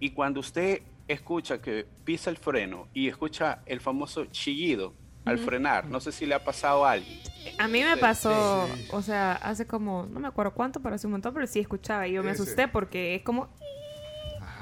y 0.00 0.10
cuando 0.10 0.40
usted 0.40 0.82
escucha 1.08 1.60
que 1.60 1.86
pisa 2.04 2.30
el 2.30 2.36
freno 2.38 2.88
y 2.94 3.08
escucha 3.08 3.60
el 3.66 3.80
famoso 3.80 4.24
chillido 4.26 4.94
al 5.24 5.38
frenar, 5.38 5.84
no 5.86 6.00
sé 6.00 6.10
si 6.12 6.24
le 6.26 6.34
ha 6.34 6.42
pasado 6.42 6.84
a 6.84 6.92
alguien. 6.92 7.20
A 7.58 7.68
mí 7.68 7.82
me 7.82 7.96
pasó, 7.96 8.66
sí. 8.74 8.88
o 8.90 9.02
sea, 9.02 9.32
hace 9.34 9.66
como, 9.66 10.06
no 10.06 10.18
me 10.18 10.28
acuerdo 10.28 10.52
cuánto, 10.54 10.80
pero 10.80 10.94
hace 10.94 11.06
un 11.06 11.12
montón, 11.12 11.34
pero 11.34 11.46
sí 11.46 11.60
escuchaba 11.60 12.08
y 12.08 12.12
yo 12.12 12.22
me 12.22 12.30
asusté 12.30 12.66
porque 12.68 13.14
es 13.16 13.22
como... 13.22 13.48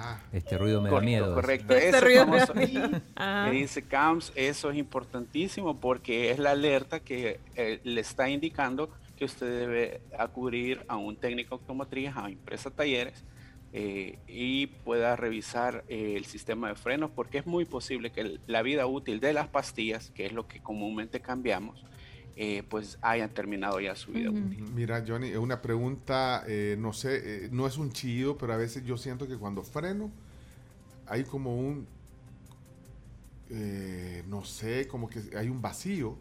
Ajá. 0.00 0.22
Este 0.32 0.56
ruido 0.58 0.80
me 0.80 0.90
da 0.90 1.00
miedo. 1.00 1.34
correcto. 1.34 1.74
Este 1.74 1.88
Ese 1.90 2.00
ruido 2.00 2.26
me 2.26 2.38
da 2.38 2.46
famoso 2.46 2.68
miedo. 2.72 3.00
Ajá. 3.16 3.50
que 3.50 3.56
dice 3.56 3.82
CAMS, 3.82 4.32
eso 4.34 4.70
es 4.70 4.76
importantísimo 4.78 5.78
porque 5.78 6.30
es 6.30 6.38
la 6.38 6.52
alerta 6.52 7.00
que 7.00 7.40
eh, 7.56 7.80
le 7.84 8.00
está 8.00 8.28
indicando 8.28 8.90
que 9.16 9.24
usted 9.26 9.46
debe 9.46 10.00
acudir 10.18 10.84
a 10.88 10.96
un 10.96 11.16
técnico 11.16 11.56
automotriz, 11.56 12.10
a 12.16 12.28
empresa 12.30 12.70
talleres, 12.70 13.22
eh, 13.72 14.18
y 14.26 14.66
pueda 14.66 15.14
revisar 15.14 15.84
eh, 15.88 16.14
el 16.16 16.24
sistema 16.24 16.68
de 16.68 16.74
frenos 16.74 17.10
porque 17.14 17.38
es 17.38 17.46
muy 17.46 17.64
posible 17.66 18.10
que 18.10 18.22
el- 18.22 18.40
la 18.46 18.62
vida 18.62 18.86
útil 18.86 19.20
de 19.20 19.32
las 19.34 19.46
pastillas, 19.48 20.10
que 20.10 20.26
es 20.26 20.32
lo 20.32 20.48
que 20.48 20.60
comúnmente 20.60 21.20
cambiamos, 21.20 21.84
eh, 22.42 22.62
pues 22.66 22.96
hayan 23.02 23.28
terminado 23.28 23.78
ya 23.80 23.94
su 23.94 24.12
vida 24.12 24.30
útil. 24.30 24.62
Mira, 24.74 25.04
Johnny, 25.06 25.28
eh, 25.28 25.36
una 25.36 25.60
pregunta, 25.60 26.42
eh, 26.48 26.74
no 26.78 26.94
sé, 26.94 27.44
eh, 27.44 27.48
no 27.52 27.66
es 27.66 27.76
un 27.76 27.92
chillido, 27.92 28.38
pero 28.38 28.54
a 28.54 28.56
veces 28.56 28.82
yo 28.82 28.96
siento 28.96 29.28
que 29.28 29.36
cuando 29.36 29.62
freno 29.62 30.10
hay 31.06 31.24
como 31.24 31.54
un, 31.54 31.86
eh, 33.50 34.24
no 34.26 34.42
sé, 34.42 34.88
como 34.88 35.10
que 35.10 35.20
hay 35.36 35.50
un 35.50 35.60
vacío 35.60 36.16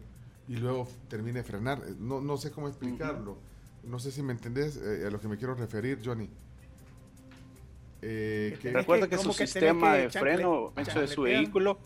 y 0.46 0.56
luego 0.56 0.86
termina 1.08 1.38
de 1.38 1.44
frenar. 1.44 1.82
No, 1.98 2.20
no 2.20 2.36
sé 2.36 2.50
cómo 2.50 2.68
explicarlo. 2.68 3.38
No 3.82 3.98
sé 3.98 4.10
si 4.12 4.22
me 4.22 4.32
entendés 4.34 4.76
eh, 4.76 5.06
a 5.06 5.10
lo 5.10 5.22
que 5.22 5.28
me 5.28 5.38
quiero 5.38 5.54
referir, 5.54 6.00
Johnny. 6.04 6.28
Eh, 8.02 8.58
que- 8.60 8.72
Recuerda 8.72 9.06
que 9.08 9.16
que 9.16 9.22
su 9.22 9.32
sistema 9.32 9.94
que 9.94 10.02
de 10.02 10.10
freno 10.10 10.72
hecho 10.76 11.00
de 11.00 11.06
su 11.08 11.22
vehículo. 11.22 11.78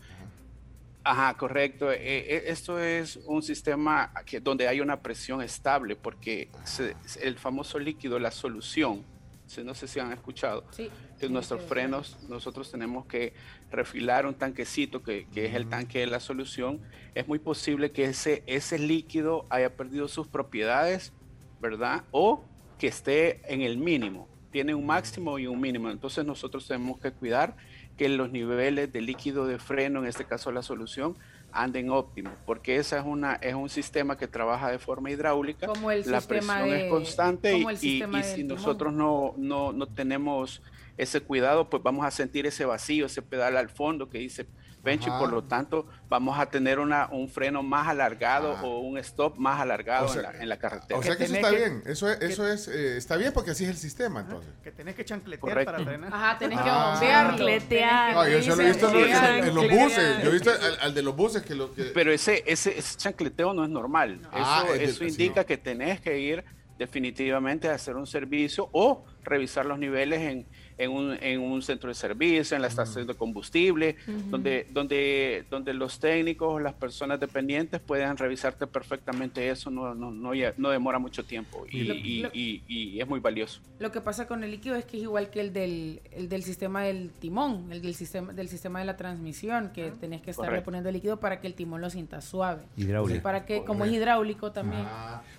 Ajá, 1.06 1.34
correcto. 1.36 1.92
Eh, 1.92 1.98
eh, 2.00 2.44
esto 2.46 2.78
es 2.78 3.16
un 3.26 3.42
sistema 3.42 4.10
que, 4.24 4.40
donde 4.40 4.66
hay 4.66 4.80
una 4.80 5.00
presión 5.02 5.42
estable, 5.42 5.96
porque 5.96 6.48
se- 6.64 6.96
el 7.22 7.36
famoso 7.36 7.78
líquido, 7.78 8.18
la 8.18 8.30
solución, 8.30 9.04
si- 9.46 9.62
no 9.62 9.74
sé 9.74 9.86
si 9.86 10.00
han 10.00 10.12
escuchado, 10.12 10.64
Sí. 10.70 10.90
que 11.20 11.28
nuestros 11.28 11.62
frenos, 11.64 12.16
nosotros 12.30 12.70
tenemos 12.70 13.04
que 13.04 13.34
refilar 13.70 14.24
un 14.24 14.32
tanquecito 14.34 15.02
que, 15.02 15.26
que 15.32 15.44
es 15.44 15.54
el 15.54 15.68
tanque 15.68 15.98
de 16.00 16.06
la 16.06 16.20
solución. 16.20 16.80
Es 17.14 17.28
muy 17.28 17.38
posible 17.38 17.90
que 17.92 18.04
ese, 18.06 18.42
ese 18.46 18.78
líquido 18.78 19.46
haya 19.50 19.76
perdido 19.76 20.08
sus 20.08 20.26
propiedades, 20.26 21.12
¿verdad? 21.60 22.04
O 22.12 22.42
que 22.78 22.86
esté 22.86 23.42
en 23.52 23.60
el 23.60 23.76
mínimo. 23.76 24.26
Tiene 24.50 24.74
un 24.74 24.86
máximo 24.86 25.38
y 25.38 25.46
un 25.48 25.60
mínimo. 25.60 25.90
Entonces 25.90 26.24
nosotros 26.24 26.66
tenemos 26.66 26.98
que 26.98 27.12
cuidar 27.12 27.56
que 27.96 28.08
los 28.08 28.30
niveles 28.30 28.92
de 28.92 29.00
líquido 29.00 29.46
de 29.46 29.58
freno, 29.58 30.00
en 30.00 30.06
este 30.06 30.24
caso 30.24 30.50
la 30.52 30.62
solución, 30.62 31.16
anden 31.52 31.90
óptimo, 31.90 32.30
porque 32.46 32.76
esa 32.76 32.98
es 32.98 33.04
una 33.04 33.34
es 33.34 33.54
un 33.54 33.68
sistema 33.68 34.18
que 34.18 34.26
trabaja 34.26 34.70
de 34.70 34.78
forma 34.80 35.10
hidráulica. 35.12 35.68
Como 35.68 35.90
el 35.92 36.02
la 36.10 36.20
presión 36.20 36.68
de- 36.68 36.86
es 36.86 36.90
constante 36.90 37.56
y, 37.56 37.76
si 37.76 38.00
timón. 38.00 38.48
nosotros 38.48 38.92
no, 38.92 39.34
no, 39.36 39.72
no 39.72 39.86
tenemos 39.86 40.62
ese 40.96 41.20
cuidado, 41.20 41.70
pues 41.70 41.82
vamos 41.82 42.04
a 42.04 42.10
sentir 42.10 42.46
ese 42.46 42.64
vacío, 42.64 43.06
ese 43.06 43.22
pedal 43.22 43.56
al 43.56 43.68
fondo 43.68 44.08
que 44.10 44.18
dice 44.18 44.46
Pencho, 44.84 45.08
y 45.08 45.10
Ajá. 45.10 45.18
por 45.18 45.32
lo 45.32 45.42
tanto 45.44 45.86
vamos 46.08 46.38
a 46.38 46.46
tener 46.46 46.78
una, 46.78 47.08
un 47.10 47.28
freno 47.28 47.62
más 47.62 47.88
alargado 47.88 48.54
Ah. 48.56 48.62
o 48.64 48.80
un 48.80 48.98
stop 48.98 49.38
más 49.38 49.58
alargado 49.60 50.04
O 50.06 50.08
sea, 50.08 50.22
en, 50.30 50.32
la, 50.36 50.42
en 50.42 50.48
la 50.50 50.58
carretera. 50.58 51.00
o 51.00 51.02
sea 51.02 51.16
que 51.16 51.24
eso 51.24 51.32
tenés 51.32 51.48
está 51.48 51.56
que- 51.58 51.70
bien, 51.70 51.82
eso 51.86 52.10
es, 52.10 52.20
eso 52.20 52.46
es 52.46 52.68
eh, 52.68 52.96
está 52.98 53.16
bien 53.16 53.32
porque 53.32 53.50
así 53.52 53.64
es 53.64 53.70
el 53.70 53.76
sistema 53.76 54.20
entonces. 54.20 54.52
Que 54.62 54.70
tenés 54.70 54.94
que 54.94 55.04
chancletear 55.04 55.40
Correcto. 55.40 55.72
para 55.72 55.84
frenar. 55.84 56.14
Ajá, 56.14 56.38
tenés 56.38 56.60
que 56.60 56.68
Ah. 56.70 56.90
bombearlo. 56.92 57.30
Chancletear. 57.30 58.14
No, 58.14 58.28
yo 58.28 58.42
se 58.42 58.56
lo 58.56 58.62
he 58.62 58.66
visto 58.66 58.88
en, 58.90 59.44
en 59.48 59.54
los 59.54 59.68
buses, 59.70 60.22
yo 60.22 60.28
he 60.28 60.32
visto 60.32 60.50
al, 60.50 60.78
al 60.80 60.94
de 60.94 61.02
los 61.02 61.16
buses 61.16 61.42
que 61.42 61.54
lo 61.54 61.74
que... 61.74 61.84
Pero 61.84 62.12
ese, 62.12 62.44
ese, 62.46 62.78
ese 62.78 62.96
chancleteo 62.98 63.54
no 63.54 63.64
es 63.64 63.70
normal. 63.70 64.20
Ah, 64.32 64.62
eso 64.66 64.74
es 64.74 64.78
de- 64.80 64.84
eso 64.86 65.04
indica 65.04 65.40
no. 65.40 65.46
que 65.46 65.56
tenés 65.56 66.00
que 66.00 66.18
ir 66.18 66.44
definitivamente 66.78 67.68
hacer 67.68 67.96
un 67.96 68.06
servicio 68.06 68.68
o 68.72 69.04
revisar 69.22 69.64
los 69.64 69.78
niveles 69.78 70.20
en, 70.20 70.46
en, 70.76 70.90
un, 70.90 71.16
en 71.20 71.40
un 71.40 71.62
centro 71.62 71.88
de 71.88 71.94
servicio, 71.94 72.56
en 72.56 72.62
la 72.62 72.68
estación 72.68 73.06
de 73.06 73.14
combustible, 73.14 73.96
donde, 74.30 74.66
donde, 74.70 75.44
donde 75.50 75.72
los 75.74 75.98
técnicos, 76.00 76.60
las 76.62 76.74
personas 76.74 77.20
dependientes 77.20 77.80
puedan 77.80 78.16
revisarte 78.16 78.66
perfectamente 78.66 79.48
eso, 79.50 79.70
no, 79.70 79.94
no, 79.94 80.10
no, 80.10 80.34
ya- 80.34 80.52
no 80.56 80.70
demora 80.70 80.98
mucho 80.98 81.24
tiempo 81.24 81.64
y, 81.70 81.84
Lo- 81.84 81.94
y- 81.94 82.20
lo- 82.22 82.30
y- 82.32 82.62
y 82.68 83.00
es 83.00 83.06
muy 83.08 83.20
valioso. 83.20 83.60
Lo 83.78 83.92
que 83.92 84.00
pasa 84.00 84.26
con 84.26 84.42
el 84.44 84.50
líquido 84.50 84.74
es 84.76 84.84
que 84.84 84.96
es 84.96 85.02
igual 85.04 85.30
que 85.30 85.40
el 85.40 85.52
del, 85.52 86.00
el 86.12 86.28
del 86.28 86.42
sistema 86.42 86.82
del 86.82 87.10
timón, 87.10 87.70
el 87.70 87.80
del 87.82 87.94
sistema, 87.94 88.32
del 88.32 88.48
sistema 88.48 88.80
de 88.80 88.84
la 88.86 88.96
transmisión, 88.96 89.70
que 89.72 89.90
tenés 89.92 90.22
que 90.22 90.32
Correcto. 90.34 90.64
poniendo 90.64 90.90
líquido 90.90 91.18
para 91.20 91.40
que 91.40 91.46
el 91.46 91.54
timón 91.54 91.80
lo 91.80 91.90
sienta 91.90 92.20
suave. 92.20 92.62
Hidráulico. 92.76 93.22
Para 93.22 93.44
que, 93.46 93.64
como 93.64 93.84
es 93.84 93.92
hidráulico 93.92 94.50
también. 94.52 94.84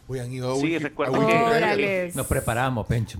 Hoy 0.07 0.19
han 0.19 0.31
ido 0.31 0.53
a 0.53 0.55
Sí, 0.55 0.67
Wiki- 0.67 0.79
recuerdo 0.79 1.21
a 1.21 1.75
que-. 1.75 2.11
Nos 2.15 2.27
preparamos, 2.27 2.85
Pencho. 2.87 3.19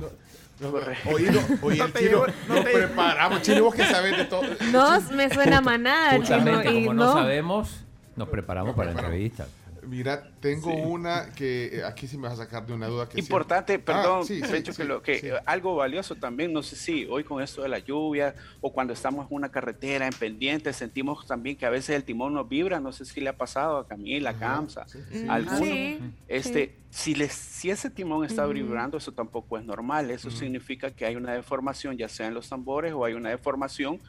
Oye, 1.11 1.27
el 1.83 1.93
chino, 1.93 2.25
nos 2.47 2.59
preparamos. 2.61 3.41
Chino, 3.41 3.63
vos 3.63 3.75
que 3.75 3.85
sabés 3.85 4.17
de 4.17 4.25
todo. 4.25 4.43
No 4.71 5.01
me 5.11 5.29
suena 5.29 5.61
manada, 5.61 6.11
chino. 6.21 6.37
Justamente, 6.37 6.71
Y 6.73 6.85
como 6.85 6.93
no, 6.93 7.05
no. 7.05 7.13
sabemos, 7.13 7.83
nos 8.15 8.29
preparamos 8.29 8.75
para 8.75 8.93
la 8.93 9.01
entrevista. 9.01 9.47
Mira, 9.87 10.31
tengo 10.39 10.73
una 10.75 11.31
que 11.35 11.77
eh, 11.77 11.83
aquí 11.83 12.07
sí 12.07 12.17
me 12.17 12.23
vas 12.27 12.39
a 12.39 12.43
sacar 12.43 12.65
de 12.65 12.73
una 12.73 12.87
duda 12.87 13.07
que 13.07 13.19
Importante, 13.19 13.73
siempre- 13.73 13.93
perdón, 13.93 14.19
Ah, 14.21 14.25
sí, 14.25 14.41
sí, 14.41 14.51
Pencho, 14.51 14.71
sí, 14.73 14.77
que, 14.81 14.83
lo, 14.85 15.01
que 15.01 15.19
sí. 15.19 15.27
algo 15.45 15.75
valioso 15.75 16.15
también, 16.15 16.51
no 16.53 16.61
sé 16.63 16.75
si 16.75 17.05
hoy 17.09 17.23
con 17.23 17.41
esto 17.41 17.61
de 17.61 17.69
la 17.69 17.79
lluvia 17.79 18.35
o 18.61 18.73
cuando 18.73 18.93
estamos 18.93 19.29
en 19.29 19.35
una 19.37 19.49
carretera 19.49 20.05
en 20.07 20.13
pendiente, 20.13 20.71
sentimos 20.73 21.25
también 21.27 21.55
que 21.55 21.65
a 21.65 21.69
veces 21.69 21.95
el 21.95 22.03
timón 22.03 22.33
nos 22.33 22.47
vibra, 22.49 22.79
no 22.79 22.91
sé 22.91 23.05
si 23.05 23.21
le 23.21 23.29
ha 23.29 23.37
pasado 23.37 23.77
a 23.77 23.87
Camila, 23.87 24.31
a 24.31 24.37
Camsa, 24.37 24.85
a 25.29 25.33
alguno. 25.33 25.65
sí, 25.65 25.97
este, 26.27 26.79
si, 26.89 27.13
les, 27.15 27.33
si 27.33 27.69
ese 27.69 27.89
timón 27.89 28.25
está 28.25 28.45
vibrando, 28.47 28.97
eso 28.97 29.11
tampoco 29.11 29.57
es 29.57 29.65
normal, 29.65 30.09
eso 30.11 30.29
significa 30.31 30.91
que 30.91 31.05
hay 31.05 31.15
una 31.15 31.33
deformación, 31.33 31.97
ya 31.97 32.07
sea 32.09 32.27
en 32.27 32.33
los 32.33 32.49
tambores 32.49 32.93
o 32.93 33.03
hay 33.05 33.13
una 33.13 33.29
deformación 33.29 33.99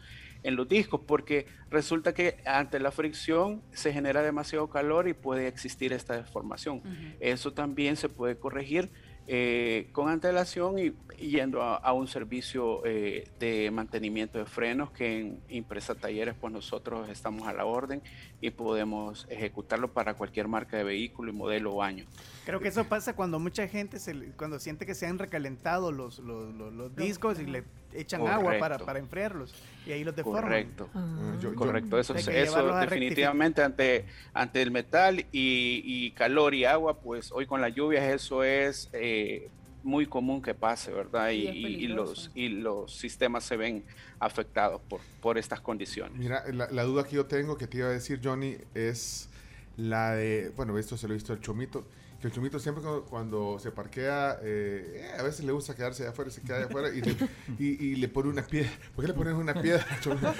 en 0.42 0.56
los 0.56 0.68
discos, 0.68 1.00
porque 1.06 1.46
resulta 1.70 2.14
que 2.14 2.36
ante 2.46 2.78
la 2.80 2.90
fricción 2.90 3.62
se 3.72 3.92
genera 3.92 4.22
demasiado 4.22 4.68
calor 4.68 5.08
y 5.08 5.14
puede 5.14 5.46
existir 5.48 5.92
esta 5.92 6.16
deformación. 6.16 6.82
Eso 7.20 7.52
también 7.52 7.96
se 7.96 8.08
puede 8.08 8.36
corregir 8.36 8.90
eh, 9.28 9.88
con 9.90 10.08
antelación 10.08 10.78
y, 10.78 10.92
y 11.18 11.30
yendo 11.30 11.60
a, 11.60 11.74
a 11.78 11.92
un 11.92 12.06
servicio 12.06 12.82
eh, 12.86 13.28
de 13.40 13.72
mantenimiento 13.72 14.38
de 14.38 14.46
frenos 14.46 14.92
que 14.92 15.18
en 15.18 15.40
Impresa 15.48 15.96
Talleres 15.96 16.36
pues 16.40 16.52
nosotros 16.52 17.08
estamos 17.08 17.48
a 17.48 17.52
la 17.52 17.64
orden 17.64 18.02
y 18.40 18.50
podemos 18.50 19.26
ejecutarlo 19.28 19.92
para 19.92 20.14
cualquier 20.14 20.46
marca 20.46 20.76
de 20.76 20.84
vehículo 20.84 21.32
y 21.32 21.34
modelo 21.34 21.72
o 21.74 21.82
año. 21.82 22.04
Creo 22.44 22.60
que 22.60 22.68
eso 22.68 22.84
pasa 22.84 23.16
cuando 23.16 23.40
mucha 23.40 23.66
gente, 23.66 23.98
se 23.98 24.14
cuando 24.36 24.60
siente 24.60 24.86
que 24.86 24.94
se 24.94 25.06
han 25.06 25.18
recalentado 25.18 25.90
los, 25.90 26.20
los, 26.20 26.54
los- 26.54 26.72
los 26.72 26.94
discos 26.94 27.40
y 27.40 27.46
le 27.46 27.64
echan 28.00 28.20
agua 28.26 28.52
para, 28.60 28.78
para 28.78 28.98
enfriarlos 28.98 29.54
y 29.86 29.92
ahí 29.92 30.04
los 30.04 30.14
deforman. 30.14 30.42
Correcto. 30.42 30.88
Yo- 30.94 31.50
yo- 31.50 31.54
Correcto, 31.54 31.98
eso, 31.98 32.14
eso 32.14 32.52
definitivamente 32.80 33.62
ante, 33.62 34.04
ante 34.34 34.62
el 34.62 34.70
metal 34.70 35.20
y, 35.32 35.82
y 35.84 36.10
calor 36.12 36.54
y 36.54 36.64
agua, 36.64 36.98
pues 37.00 37.30
hoy 37.32 37.46
con 37.46 37.60
las 37.60 37.74
lluvias 37.74 38.04
eso 38.04 38.42
es 38.44 38.88
eh, 38.92 39.48
muy 39.82 40.06
común 40.06 40.42
que 40.42 40.54
pase, 40.54 40.90
¿verdad? 40.92 41.30
Y 41.30 41.46
Y, 41.48 41.66
y- 41.84 41.86
los, 41.88 42.30
y 42.34 42.48
los 42.48 42.92
sistemas 42.92 43.44
se 43.44 43.56
ven 43.56 43.84
afectados 44.18 44.80
por, 44.88 45.00
por 45.20 45.38
estas 45.38 45.60
condiciones. 45.60 46.18
Mira, 46.18 46.42
la, 46.52 46.68
la 46.70 46.82
duda 46.84 47.04
que 47.04 47.16
yo 47.16 47.26
tengo 47.26 47.56
que 47.56 47.66
te 47.66 47.78
iba 47.78 47.86
a 47.88 47.90
decir, 47.92 48.20
Johnny, 48.22 48.56
es 48.74 49.28
la 49.76 50.12
de. 50.14 50.50
Bueno, 50.56 50.76
esto 50.78 50.96
se 50.96 51.06
lo 51.06 51.12
he 51.14 51.16
visto 51.16 51.32
al 51.32 51.40
Chomito. 51.40 51.86
Que 52.26 52.30
el 52.30 52.34
Chomito 52.34 52.58
siempre 52.58 52.82
cuando, 52.82 53.04
cuando 53.04 53.58
se 53.60 53.70
parquea, 53.70 54.40
eh, 54.42 55.04
eh, 55.14 55.16
a 55.16 55.22
veces 55.22 55.44
le 55.44 55.52
gusta 55.52 55.76
quedarse 55.76 56.02
de 56.02 56.08
afuera, 56.08 56.28
se 56.28 56.42
queda 56.42 56.58
de 56.58 56.64
afuera 56.64 56.88
y 56.88 57.00
le, 57.00 57.16
y, 57.60 57.66
y 57.92 57.94
le 57.94 58.08
pone 58.08 58.30
una 58.30 58.42
piedra. 58.42 58.68
¿Por 58.96 59.04
qué 59.04 59.08
le 59.12 59.14
pones 59.16 59.34
una 59.34 59.54
piedra, 59.54 59.86
Chomito? 60.00 60.32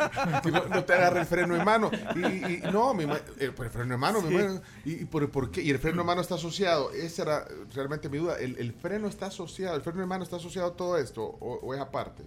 Tipo, 0.42 0.66
no 0.68 0.84
te 0.84 0.92
agarra 0.94 1.20
el 1.20 1.26
freno 1.26 1.54
en 1.54 1.64
mano. 1.64 1.88
Y, 2.16 2.20
y- 2.54 2.60
no, 2.72 2.92
mi 2.92 3.06
ma- 3.06 3.20
eh, 3.38 3.52
por 3.54 3.66
el 3.66 3.70
freno 3.72 3.94
en 3.94 4.00
mano, 4.00 4.20
mi 4.20 4.30
Sí. 4.30 4.34
mano. 4.34 4.62
¿Y, 4.84 4.92
y 4.94 5.04
por, 5.04 5.30
por 5.30 5.50
qué? 5.52 5.62
Y 5.62 5.70
el 5.70 5.78
freno 5.78 6.00
en 6.00 6.06
mano 6.08 6.20
está 6.22 6.34
asociado. 6.34 6.90
Esa 6.90 7.22
era 7.22 7.48
realmente 7.72 8.08
mi 8.08 8.18
duda. 8.18 8.36
¿El, 8.40 8.58
el 8.58 8.72
freno 8.72 9.06
está 9.06 9.26
asociado? 9.26 9.76
¿El 9.76 9.82
freno 9.82 10.02
en 10.02 10.08
mano 10.08 10.24
está 10.24 10.36
asociado 10.36 10.68
a 10.72 10.76
todo 10.76 10.98
esto? 10.98 11.22
¿O, 11.24 11.60
o 11.62 11.72
es 11.72 11.80
aparte? 11.80 12.24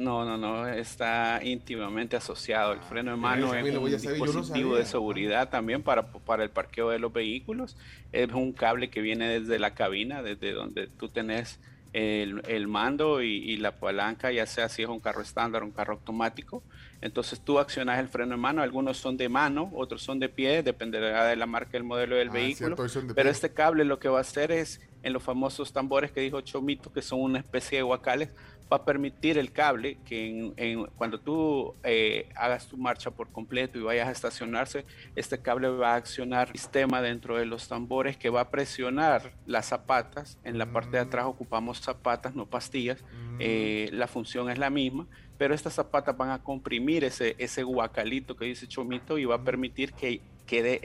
No, 0.00 0.24
no, 0.24 0.38
no, 0.38 0.66
está 0.66 1.40
íntimamente 1.42 2.16
asociado. 2.16 2.72
El 2.72 2.80
freno 2.80 3.10
de 3.10 3.16
mano 3.18 3.54
es 3.54 3.76
un 3.76 3.90
dispositivo 3.90 4.74
de 4.76 4.86
seguridad 4.86 5.50
también 5.50 5.82
para, 5.82 6.10
para 6.10 6.42
el 6.42 6.48
parqueo 6.50 6.88
de 6.88 6.98
los 6.98 7.12
vehículos. 7.12 7.76
Es 8.10 8.32
un 8.32 8.52
cable 8.52 8.88
que 8.88 9.02
viene 9.02 9.28
desde 9.40 9.58
la 9.58 9.74
cabina, 9.74 10.22
desde 10.22 10.52
donde 10.52 10.86
tú 10.86 11.10
tenés 11.10 11.60
el, 11.92 12.40
el 12.48 12.66
mando 12.66 13.20
y, 13.20 13.28
y 13.28 13.58
la 13.58 13.72
palanca, 13.72 14.32
ya 14.32 14.46
sea 14.46 14.70
si 14.70 14.82
es 14.82 14.88
un 14.88 15.00
carro 15.00 15.20
estándar 15.20 15.62
o 15.62 15.66
un 15.66 15.72
carro 15.72 15.94
automático. 15.94 16.62
Entonces 17.02 17.40
tú 17.40 17.58
accionas 17.58 17.98
el 17.98 18.08
freno 18.08 18.30
de 18.32 18.36
mano, 18.38 18.62
algunos 18.62 18.96
son 18.96 19.18
de 19.18 19.28
mano, 19.28 19.70
otros 19.74 20.02
son 20.02 20.18
de 20.18 20.28
pie, 20.30 20.62
dependerá 20.62 21.26
de 21.26 21.36
la 21.36 21.46
marca, 21.46 21.76
el 21.76 21.84
modelo 21.84 22.16
del 22.16 22.28
Ah, 22.28 22.32
vehículo. 22.32 22.88
cierto, 22.88 23.06
de 23.08 23.14
Pero 23.14 23.28
este 23.28 23.52
cable 23.52 23.84
lo 23.84 23.98
que 23.98 24.08
va 24.08 24.18
a 24.18 24.22
hacer 24.22 24.50
es, 24.50 24.80
en 25.02 25.12
los 25.12 25.22
famosos 25.22 25.72
tambores 25.72 26.10
que 26.10 26.20
dijo 26.20 26.40
Chomito, 26.42 26.92
que 26.92 27.02
son 27.02 27.20
una 27.20 27.38
especie 27.38 27.78
de 27.78 27.82
guacales, 27.82 28.30
va 28.72 28.76
a 28.78 28.84
permitir 28.84 29.36
el 29.38 29.50
cable 29.52 29.98
que 30.04 30.28
en- 30.28 30.54
en- 30.56 30.86
cuando 30.96 31.18
tú 31.20 31.74
eh, 31.82 32.28
hagas 32.36 32.68
tu 32.68 32.76
marcha 32.76 33.10
por 33.10 33.30
completo 33.32 33.78
y 33.78 33.82
vayas 33.82 34.08
a 34.08 34.12
estacionarse, 34.12 34.84
este 35.16 35.40
cable 35.42 35.68
va 35.68 35.94
a 35.94 35.96
accionar 35.96 36.52
sistema 36.52 37.02
dentro 37.02 37.36
de 37.36 37.46
los 37.46 37.66
tambores 37.68 38.16
que 38.16 38.30
va 38.30 38.42
a 38.42 38.50
presionar 38.50 39.32
las 39.46 39.66
zapatas. 39.66 40.38
En 40.44 40.56
la 40.58 40.66
parte 40.72 40.90
de 40.92 40.98
atrás 41.00 41.26
ocupamos 41.26 41.80
zapatas, 41.80 42.34
no 42.36 42.46
pastillas. 42.46 43.02
Eh, 43.40 43.88
la 43.92 44.06
función 44.06 44.50
es 44.50 44.58
la 44.58 44.70
misma, 44.70 45.06
pero 45.36 45.54
estas 45.54 45.74
zapatas 45.74 46.16
van 46.16 46.30
a 46.30 46.42
comprimir 46.42 47.02
ese, 47.04 47.34
ese 47.38 47.62
guacalito 47.62 48.36
que 48.36 48.44
dice 48.44 48.68
Chomito 48.68 49.18
y 49.18 49.24
va 49.24 49.36
a 49.36 49.42
permitir 49.44 49.92
que 49.94 50.20
quede 50.46 50.80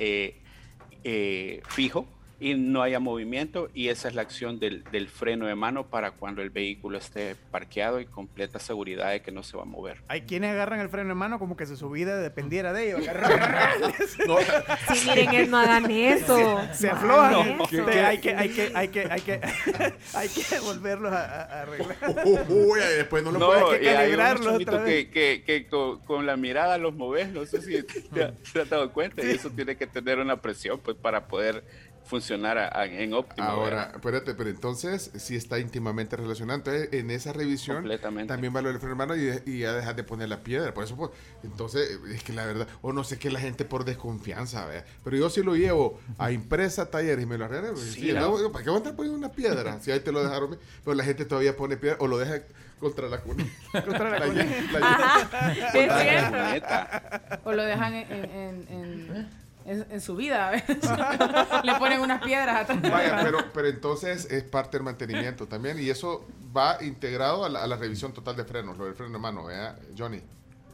eh, 1.04 1.62
fijo 1.68 2.08
y 2.38 2.54
no 2.56 2.82
haya 2.82 3.00
movimiento 3.00 3.70
y 3.74 3.88
esa 3.88 4.10
es 4.10 4.14
la 4.16 4.22
acción 4.22 4.60
del, 4.60 4.84
del 4.92 5.08
freno 5.08 5.48
de 5.48 5.56
mano 5.56 5.88
para 5.88 6.12
cuando 6.12 6.42
el 6.42 6.50
vehículo 6.50 6.98
esté 6.98 7.36
parqueado 7.50 8.02
y 8.02 8.06
completa 8.06 8.60
seguridad 8.60 9.12
de 9.12 9.22
que 9.22 9.32
no 9.32 9.42
se 9.42 9.56
va 9.56 9.64
a 9.64 9.66
mover. 9.66 10.02
Hay 10.10 10.22
quienes 10.24 10.52
agarran 10.52 10.82
el 10.82 10.90
freno 10.90 11.12
en 11.14 11.18
mano 11.18 11.40
como 11.40 11.56
que 11.56 11.66
si 11.66 11.78
su 11.78 11.90
vida 11.90 12.18
dependiera 12.18 12.74
de 12.74 12.88
ellos. 12.88 13.02
Sí, 14.94 15.10
miren, 15.10 15.34
eh, 15.34 15.48
no 15.48 15.58
hagan 15.58 15.90
eso. 15.90 16.62
Se 16.74 16.88
No 16.88 16.94
aflojan. 16.94 17.34
hagan 17.34 17.58
¿no? 17.58 17.64
eso. 17.66 17.86
Te- 17.86 18.00
hay, 18.06 18.18
que, 18.20 18.36
hay, 18.36 18.50
que, 18.50 18.72
hay, 18.76 18.88
que, 18.90 19.08
hay, 19.12 19.22
que, 19.22 19.42
hay 20.14 20.30
que 20.30 20.60
volverlos 20.60 21.12
a, 21.14 21.62
arreglar. 21.62 21.98
Uy, 22.50 22.80
después 22.98 23.24
no 23.24 23.32
lo 23.32 23.40
No, 23.40 23.48
puede- 23.48 23.64
hay 23.76 23.80
que 23.80 23.94
calibrarlos 23.94 24.62
otra 24.62 24.78
vez. 24.80 25.06
que, 25.06 25.12
que, 25.12 25.44
que 25.44 25.68
con, 25.68 26.00
con 26.02 26.26
la 26.26 26.36
mirada 26.38 26.78
los 26.78 26.94
moves, 26.96 27.30
no 27.32 27.46
sé 27.46 27.62
si 27.62 27.84
te, 27.84 28.02
te 28.54 28.62
has 28.62 28.70
dado 28.70 28.92
cuenta, 28.92 29.24
y 29.24 29.30
eso 29.32 29.50
tiene 29.50 29.76
que 29.76 29.88
tener 29.88 30.20
una 30.20 30.42
presión 30.42 30.80
pues 30.80 30.98
para 30.98 31.28
poder 31.28 31.64
funcionar 32.06 32.58
a- 32.58 32.68
a- 32.80 32.86
en 32.86 33.14
óptimo. 33.14 33.48
Ahora, 33.48 33.76
¿verdad? 33.78 33.96
espérate, 33.96 34.34
pero 34.36 34.50
entonces 34.50 35.12
sí 35.16 35.36
está 35.36 35.60
íntimamente 35.60 36.16
relacionado. 36.16 36.58
Entonces, 36.60 36.90
en 36.94 37.10
esa 37.12 37.34
revisión 37.34 37.78
Completamente. 37.78 38.32
también 38.32 38.56
va 38.56 38.62
lo 38.62 38.70
del 38.70 38.78
freno 38.80 38.94
de 38.94 38.98
mano 38.98 39.16
y, 39.16 39.42
y 39.46 39.60
ya 39.60 39.74
dejas 39.74 39.96
de 39.96 40.04
poner 40.04 40.30
la 40.30 40.42
piedra. 40.44 40.74
Por 40.74 40.84
eso, 40.84 40.96
pues, 40.96 41.12
entonces, 41.44 42.00
es 42.14 42.24
que 42.24 42.34
la 42.34 42.46
verdad, 42.46 42.68
o 42.82 42.94
no 42.94 43.04
sé 43.04 43.18
qué 43.18 43.30
la 43.32 43.40
gente 43.40 43.66
por 43.66 43.86
desconfianza, 43.86 44.66
¿vea? 44.68 44.86
pero 45.04 45.18
yo 45.18 45.30
sí 45.30 45.42
lo 45.44 45.56
llevo 45.56 46.00
a 46.18 46.32
impresa, 46.32 46.90
talleres 46.92 47.24
y 47.24 47.28
me 47.28 47.38
lo 47.38 47.46
arreglan. 47.46 47.74
pues, 47.74 47.86
Sí, 47.86 48.02
sí, 48.02 48.10
claro. 48.12 48.38
no, 48.40 48.52
¿Para 48.52 48.64
qué 48.64 48.70
van 48.70 48.78
a 48.78 48.80
estar 48.84 48.96
poniendo 48.96 49.18
una 49.18 49.32
piedra? 49.32 49.80
Si 49.82 49.92
ahí 49.92 50.00
te 50.00 50.12
lo 50.12 50.24
dejaron, 50.24 50.58
pero 50.84 50.96
la 50.96 51.04
gente 51.04 51.26
todavía 51.26 51.56
pone 51.58 51.76
piedra 51.78 51.98
o 52.00 52.08
lo 52.08 52.18
deja 52.18 52.42
contra 52.80 53.08
la 53.08 53.20
cuna. 53.20 53.46
Contra 53.72 54.10
la 54.10 54.20
La 54.20 54.26
cuna. 54.28 54.46
la 54.80 54.88
Ajá, 54.88 55.52
es 55.74 55.88
la 55.88 56.00
cierto. 56.02 56.32
camioneta. 56.32 57.42
O 57.46 57.52
lo 57.54 57.64
dejan 57.64 57.94
en, 57.96 58.12
en, 58.12 58.68
en- 58.70 59.45
en- 59.66 59.86
en- 59.90 60.02
su 60.02 60.16
vida. 60.16 60.52
¿ves? 60.52 60.64
Le 61.64 61.76
ponen 61.76 62.00
unas 62.02 62.22
piedras 62.24 62.62
atrás. 62.70 62.82
Vaya, 62.92 63.20
pero, 63.24 63.40
pero 63.54 63.68
entonces 63.68 64.26
es 64.32 64.44
parte 64.44 64.78
del 64.78 64.84
mantenimiento 64.84 65.48
también 65.48 65.80
y 65.80 65.90
eso 65.90 66.26
va 66.56 66.78
integrado 66.82 67.46
a 67.46 67.50
la, 67.50 67.64
a 67.64 67.68
la 67.68 67.76
revisión 67.78 68.14
total 68.14 68.36
de 68.36 68.46
frenos, 68.46 68.78
lo 68.78 68.86
del 68.86 68.96
freno 68.96 69.14
de 69.14 69.20
mano, 69.20 69.46
¿verdad, 69.46 69.78
Johnny? 69.98 70.22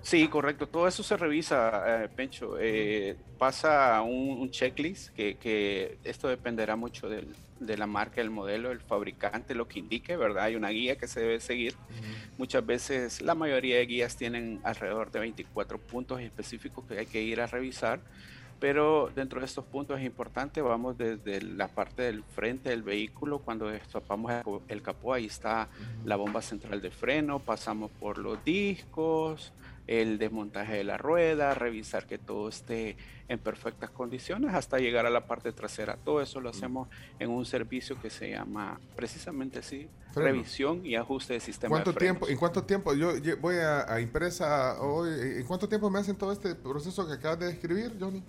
Sí, 0.03 0.27
correcto. 0.29 0.67
Todo 0.67 0.87
eso 0.87 1.03
se 1.03 1.15
revisa, 1.15 2.03
eh, 2.05 2.09
Pencho. 2.09 2.57
Eh, 2.59 3.15
pasa 3.37 4.01
un, 4.01 4.39
un 4.41 4.49
checklist 4.49 5.09
que, 5.13 5.37
que 5.37 5.99
esto 6.03 6.27
dependerá 6.27 6.75
mucho 6.75 7.07
del- 7.07 7.35
de 7.59 7.77
la 7.77 7.85
marca, 7.85 8.19
el 8.21 8.31
modelo, 8.31 8.71
el 8.71 8.79
fabricante, 8.79 9.53
lo 9.53 9.67
que 9.67 9.77
indique, 9.77 10.17
¿verdad? 10.17 10.45
Hay 10.45 10.55
una 10.55 10.69
guía 10.69 10.95
que 10.97 11.07
se 11.07 11.19
debe 11.19 11.39
seguir. 11.39 11.75
Muchas 12.39 12.65
veces, 12.65 13.21
la 13.21 13.35
mayoría 13.35 13.75
de 13.77 13.85
guías 13.85 14.17
tienen 14.17 14.59
alrededor 14.63 15.11
de 15.11 15.19
24 15.19 15.77
puntos 15.77 16.19
específicos 16.21 16.83
que 16.87 16.97
hay 16.97 17.05
que 17.05 17.21
ir 17.21 17.39
a 17.39 17.45
revisar. 17.45 17.99
Pero 18.61 19.09
dentro 19.15 19.39
de 19.39 19.47
estos 19.47 19.65
puntos 19.65 19.99
es 19.99 20.05
importante, 20.05 20.61
vamos 20.61 20.95
desde 20.95 21.41
la 21.41 21.67
parte 21.67 22.03
del 22.03 22.23
frente 22.23 22.69
del 22.69 22.83
vehículo, 22.83 23.39
cuando 23.39 23.67
destapamos 23.67 24.31
el 24.67 24.83
capó, 24.83 25.15
ahí 25.15 25.25
está 25.25 25.67
la 26.05 26.15
bomba 26.15 26.43
central 26.43 26.79
de 26.79 26.91
freno, 26.91 27.39
pasamos 27.39 27.89
por 27.99 28.19
los 28.19 28.45
discos, 28.45 29.51
el 29.87 30.19
desmontaje 30.19 30.75
de 30.75 30.83
la 30.83 30.97
rueda, 30.97 31.55
revisar 31.55 32.05
que 32.05 32.19
todo 32.19 32.49
esté 32.49 32.97
en 33.29 33.39
perfectas 33.39 33.89
condiciones 33.89 34.53
hasta 34.53 34.77
llegar 34.77 35.07
a 35.07 35.09
la 35.09 35.25
parte 35.25 35.51
trasera. 35.53 35.97
Todo 35.97 36.21
eso 36.21 36.39
lo 36.39 36.49
hacemos 36.49 36.87
en 37.17 37.31
un 37.31 37.45
servicio 37.45 37.99
que 37.99 38.11
se 38.11 38.29
llama 38.29 38.79
precisamente 38.95 39.57
así, 39.57 39.89
Freno. 40.13 40.33
revisión 40.33 40.85
y 40.85 40.93
ajuste 40.93 41.33
de 41.33 41.39
sistema 41.39 41.71
¿Cuánto 41.71 41.93
de 41.93 41.99
tiempo, 41.99 42.27
¿En 42.27 42.37
cuánto 42.37 42.63
tiempo? 42.63 42.93
Yo 42.93 43.13
voy 43.39 43.55
a, 43.55 43.91
a 43.91 43.99
impresa 43.99 44.79
hoy. 44.79 45.09
¿En 45.37 45.47
cuánto 45.47 45.67
tiempo 45.67 45.89
me 45.89 45.97
hacen 45.97 46.15
todo 46.15 46.31
este 46.31 46.53
proceso 46.53 47.07
que 47.07 47.13
acabas 47.13 47.39
de 47.39 47.47
describir, 47.47 47.97
Johnny? 47.99 48.21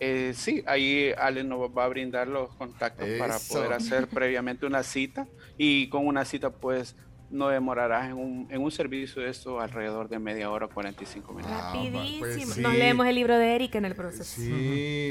Eh, 0.00 0.32
sí, 0.34 0.62
ahí 0.66 1.12
Ale 1.16 1.44
nos 1.44 1.70
va 1.70 1.84
a 1.84 1.88
brindar 1.88 2.28
los 2.28 2.54
contactos 2.56 3.08
para 3.18 3.38
poder 3.38 3.72
hacer 3.72 4.08
previamente 4.08 4.66
una 4.66 4.82
cita 4.82 5.26
y 5.56 5.88
con 5.88 6.06
una 6.06 6.24
cita 6.24 6.50
pues 6.50 6.96
no 7.34 7.48
demorarás 7.48 8.06
en 8.10 8.14
un, 8.16 8.46
en 8.50 8.62
un 8.62 8.70
servicio 8.70 9.20
de 9.20 9.28
esto 9.30 9.60
alrededor 9.60 10.08
de 10.08 10.18
media 10.18 10.50
hora, 10.50 10.68
45 10.68 11.32
minutos. 11.32 11.56
Rapidísimo. 11.56 12.18
pues 12.20 12.44
sí. 12.54 12.60
Nos 12.62 12.72
leemos 12.74 13.06
el 13.06 13.14
libro 13.16 13.36
de 13.36 13.54
Erika 13.56 13.78
en 13.78 13.84
el 13.84 13.94
proceso. 13.94 14.24
Sí, 14.24 14.50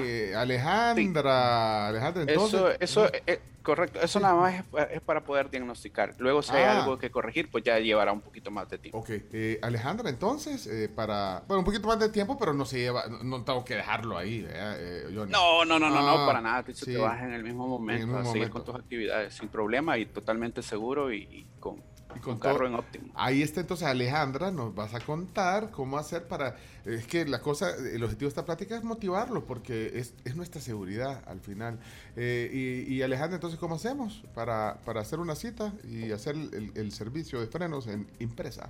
eh, 0.01 0.33
Alejandra. 0.35 1.87
Alejandra, 1.87 2.21
entonces. 2.23 2.59
Eso, 2.79 3.05
eso, 3.05 3.09
eh, 3.27 3.41
correcto, 3.61 3.99
eso 4.01 4.19
nada 4.19 4.35
más 4.35 4.53
es, 4.55 4.63
es 4.91 5.01
para 5.01 5.21
poder 5.23 5.49
diagnosticar. 5.49 6.15
Luego 6.17 6.41
si 6.41 6.53
hay 6.55 6.63
Ah. 6.63 6.81
algo 6.81 6.97
que 6.97 7.11
corregir, 7.11 7.49
pues 7.51 7.63
ya 7.63 7.77
llevará 7.79 8.11
un 8.13 8.21
poquito 8.21 8.51
más 8.51 8.69
de 8.69 8.77
tiempo. 8.77 8.99
Ok, 8.99 9.09
eh, 9.09 9.59
Alejandra, 9.61 10.09
entonces, 10.09 10.65
eh, 10.67 10.89
para. 10.93 11.43
Bueno, 11.47 11.59
un 11.59 11.65
poquito 11.65 11.87
más 11.87 11.99
de 11.99 12.09
tiempo, 12.09 12.37
pero 12.39 12.53
no 12.53 12.65
se 12.65 12.79
lleva. 12.79 13.05
No, 13.07 13.23
no 13.23 13.43
tengo 13.43 13.63
que 13.65 13.75
dejarlo 13.75 14.17
ahí, 14.17 14.41
¿verdad, 14.43 14.77
eh, 14.79 15.03
Johnny? 15.13 15.31
No, 15.31 15.65
no, 15.65 15.77
no, 15.79 15.89
no, 15.89 16.01
no, 16.01 16.23
Ah, 16.23 16.25
para 16.25 16.41
nada. 16.41 16.63
Sí. 16.73 16.85
te 16.85 16.97
vas 16.97 17.21
en 17.21 17.33
el 17.33 17.43
mismo 17.43 17.67
momento 17.67 18.05
mismo 18.07 18.19
a 18.19 18.23
seguir 18.25 18.47
momento. 18.47 18.53
con 18.53 18.63
tus 18.65 18.75
actividades 18.83 19.33
sin 19.33 19.49
problema 19.49 19.97
y 19.97 20.05
totalmente 20.05 20.61
seguro 20.61 21.11
y, 21.11 21.17
y 21.23 21.45
con, 21.59 21.81
con 22.21 22.33
un 22.33 22.39
carro 22.39 22.57
todo- 22.57 22.67
en 22.67 22.75
óptimo. 22.75 23.07
Ahí 23.15 23.41
está 23.41 23.61
entonces 23.61 23.87
Alejandra, 23.87 24.51
nos 24.51 24.73
vas 24.75 24.93
a 24.93 24.99
contar 24.99 25.71
cómo 25.71 25.97
hacer 25.97 26.27
para... 26.27 26.55
Es 26.85 27.07
que 27.07 27.25
la 27.25 27.39
cosa, 27.41 27.69
el 27.75 28.03
objetivo 28.03 28.27
de 28.27 28.29
esta 28.29 28.45
plática 28.45 28.75
es 28.77 28.83
motivarlos 28.83 29.43
porque 29.43 29.91
es, 29.95 30.13
es 30.25 30.35
nuestra 30.35 30.59
seguridad 30.61 31.23
al 31.27 31.39
final. 31.39 31.79
Eh, 32.15 32.85
y, 32.87 32.93
y 32.93 33.01
Alejandra, 33.01 33.35
entonces, 33.35 33.59
¿cómo 33.59 33.75
hacemos 33.75 34.23
para, 34.35 34.79
para 34.85 35.01
hacer 35.01 35.19
una 35.19 35.35
cita 35.35 35.73
y 35.89 36.11
hacer 36.11 36.35
el, 36.35 36.71
el 36.75 36.91
servicio 36.91 37.39
de 37.39 37.47
frenos 37.47 37.87
en 37.87 38.07
impresa? 38.19 38.69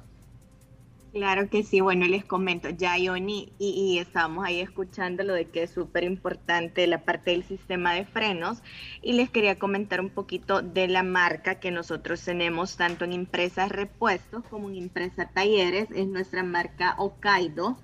Claro 1.14 1.48
que 1.48 1.62
sí, 1.62 1.80
bueno, 1.80 2.08
les 2.08 2.26
comento, 2.26 2.70
ya 2.72 2.98
Ioni, 2.98 3.54
y, 3.60 4.00
estábamos 4.00 4.46
ahí 4.46 4.60
escuchando 4.60 5.22
lo 5.22 5.34
de 5.36 5.46
que 5.46 5.62
es 5.62 5.70
súper 5.70 6.04
importante 6.04 6.88
la 6.88 7.06
parte 7.06 7.30
del 7.30 7.44
sistema 7.44 7.94
de 7.94 8.04
frenos, 8.04 8.64
y 9.04 9.14
les 9.14 9.30
quería 9.30 9.60
comentar 9.60 10.02
un 10.02 10.10
poquito 10.10 10.64
de 10.64 10.88
la 10.88 11.04
marca 11.04 11.60
que 11.60 11.70
nosotros 11.70 12.24
tenemos 12.24 12.78
tanto 12.78 13.06
en 13.06 13.14
impresas 13.14 13.70
repuestos 13.70 14.44
como 14.50 14.70
en 14.70 14.76
impresa 14.76 15.30
talleres, 15.30 15.88
es 15.92 16.08
nuestra 16.08 16.42
marca 16.42 16.96
Okaido. 16.98 17.78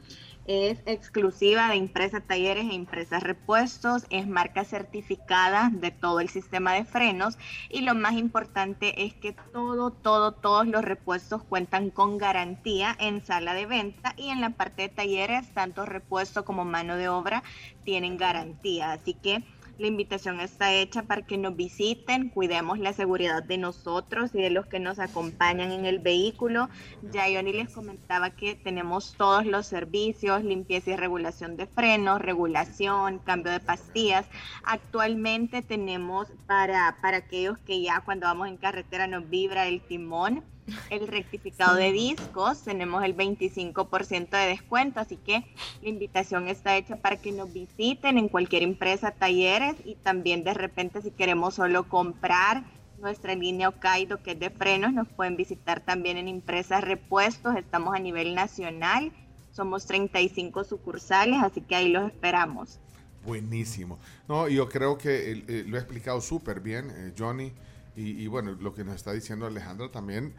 Es 0.50 0.82
exclusiva 0.88 1.70
de 1.70 1.76
impresa 1.76 2.22
talleres 2.22 2.66
e 2.72 2.74
impresas 2.74 3.22
repuestos, 3.22 4.08
es 4.10 4.28
marca 4.28 4.66
certificada 4.66 5.70
de 5.72 5.92
todo 5.92 6.22
el 6.22 6.30
sistema 6.30 6.74
de 6.74 6.86
frenos 6.86 7.38
y 7.70 7.82
lo 7.82 7.94
más 7.94 8.14
importante 8.14 9.06
es 9.06 9.14
que 9.14 9.34
todo, 9.54 9.92
todo, 9.92 10.32
todos 10.32 10.66
los 10.66 10.84
repuestos 10.84 11.44
cuentan 11.44 11.92
con 11.92 12.18
garantía 12.18 12.98
en 13.00 13.24
sala 13.24 13.54
de 13.54 13.68
venta 13.68 14.16
y 14.18 14.30
en 14.30 14.42
la 14.42 14.50
parte 14.50 14.82
de 14.82 14.90
talleres, 14.90 15.54
tanto 15.54 15.86
repuesto 15.86 16.44
como 16.46 16.66
mano 16.66 16.96
de 16.96 17.10
obra 17.10 17.44
tienen 17.84 18.18
garantía. 18.18 18.92
Así 18.92 19.14
que 19.14 19.44
la 19.80 19.88
invitación 19.88 20.42
está 20.42 20.74
hecha 20.74 21.04
para 21.04 21.22
que 21.22 21.38
nos 21.38 21.56
visiten, 21.56 22.30
cuidemos 22.30 22.80
la 22.80 22.92
seguridad 22.92 23.42
de 23.42 23.58
nosotros 23.58 24.32
y 24.36 24.42
de 24.42 24.50
los 24.50 24.66
que 24.66 24.80
nos 24.80 25.00
acompañan 25.00 25.72
en 25.72 25.86
el 25.86 26.00
vehículo. 26.00 26.70
Ya 27.14 27.30
Yoni 27.30 27.54
les 27.54 27.74
comentaba 27.74 28.32
que 28.32 28.56
tenemos 28.56 29.16
todos 29.18 29.46
los 29.46 29.68
servicios, 29.68 30.44
limpieza 30.44 30.92
y 30.92 30.96
regulación 30.98 31.56
de 31.56 31.66
frenos, 31.66 32.22
regulación, 32.22 33.20
cambio 33.20 33.54
de 33.54 33.62
pastillas. 33.62 34.26
Actualmente 34.64 35.62
tenemos 35.62 36.28
para, 36.46 36.98
para 37.02 37.18
aquellos 37.18 37.58
que 37.60 37.82
ya 37.82 38.02
cuando 38.02 38.28
vamos 38.28 38.50
en 38.50 38.58
carretera 38.58 39.08
nos 39.08 39.30
vibra 39.30 39.68
el 39.68 39.80
timón, 39.82 40.44
el 40.90 41.08
rectificado 41.08 41.76
de 41.76 41.92
discos, 41.92 42.64
tenemos 42.64 43.04
el 43.04 43.16
25% 43.16 44.30
de 44.30 44.48
descuento, 44.48 45.00
así 45.00 45.18
que 45.18 45.46
la 45.82 45.90
invitación 45.90 46.48
está 46.48 46.78
hecha 46.78 46.98
para 46.98 47.18
que 47.18 47.32
nos 47.32 47.52
visiten 47.52 48.18
en 48.18 48.30
cualquier 48.30 48.64
empresa, 48.64 49.12
talleres 49.12 49.76
y 49.86 49.96
también 49.96 50.44
de 50.44 50.54
repente 50.54 51.02
si 51.02 51.12
queremos 51.12 51.56
solo 51.56 51.88
comprar 51.88 52.64
nuestra 53.00 53.36
línea 53.36 53.70
Okaido 53.70 54.22
que 54.22 54.32
es 54.32 54.40
de 54.40 54.50
frenos, 54.50 54.94
nos 54.94 55.08
pueden 55.08 55.36
visitar 55.36 55.80
también 55.80 56.18
en 56.18 56.28
empresas 56.28 56.84
repuestos, 56.84 57.56
estamos 57.56 57.96
a 57.96 58.00
nivel 58.00 58.36
nacional, 58.36 59.12
somos 59.52 59.86
35 59.86 60.64
sucursales, 60.64 61.40
así 61.42 61.62
que 61.62 61.76
ahí 61.76 61.90
los 61.90 62.08
esperamos. 62.08 62.80
Buenísimo. 63.26 64.00
No, 64.28 64.48
yo 64.48 64.70
creo 64.70 64.98
que 64.98 65.32
eh, 65.32 65.44
eh, 65.48 65.64
lo 65.68 65.78
he 65.78 65.80
explicado 65.80 66.22
súper 66.22 66.62
bien, 66.62 66.90
eh, 66.92 67.14
Johnny. 67.18 67.52
Y, 67.96 68.24
y 68.24 68.28
bueno, 68.28 68.56
lo 68.60 68.74
que 68.74 68.84
nos 68.84 68.96
está 68.96 69.12
diciendo 69.12 69.46
Alejandra 69.46 69.92
también, 69.92 70.34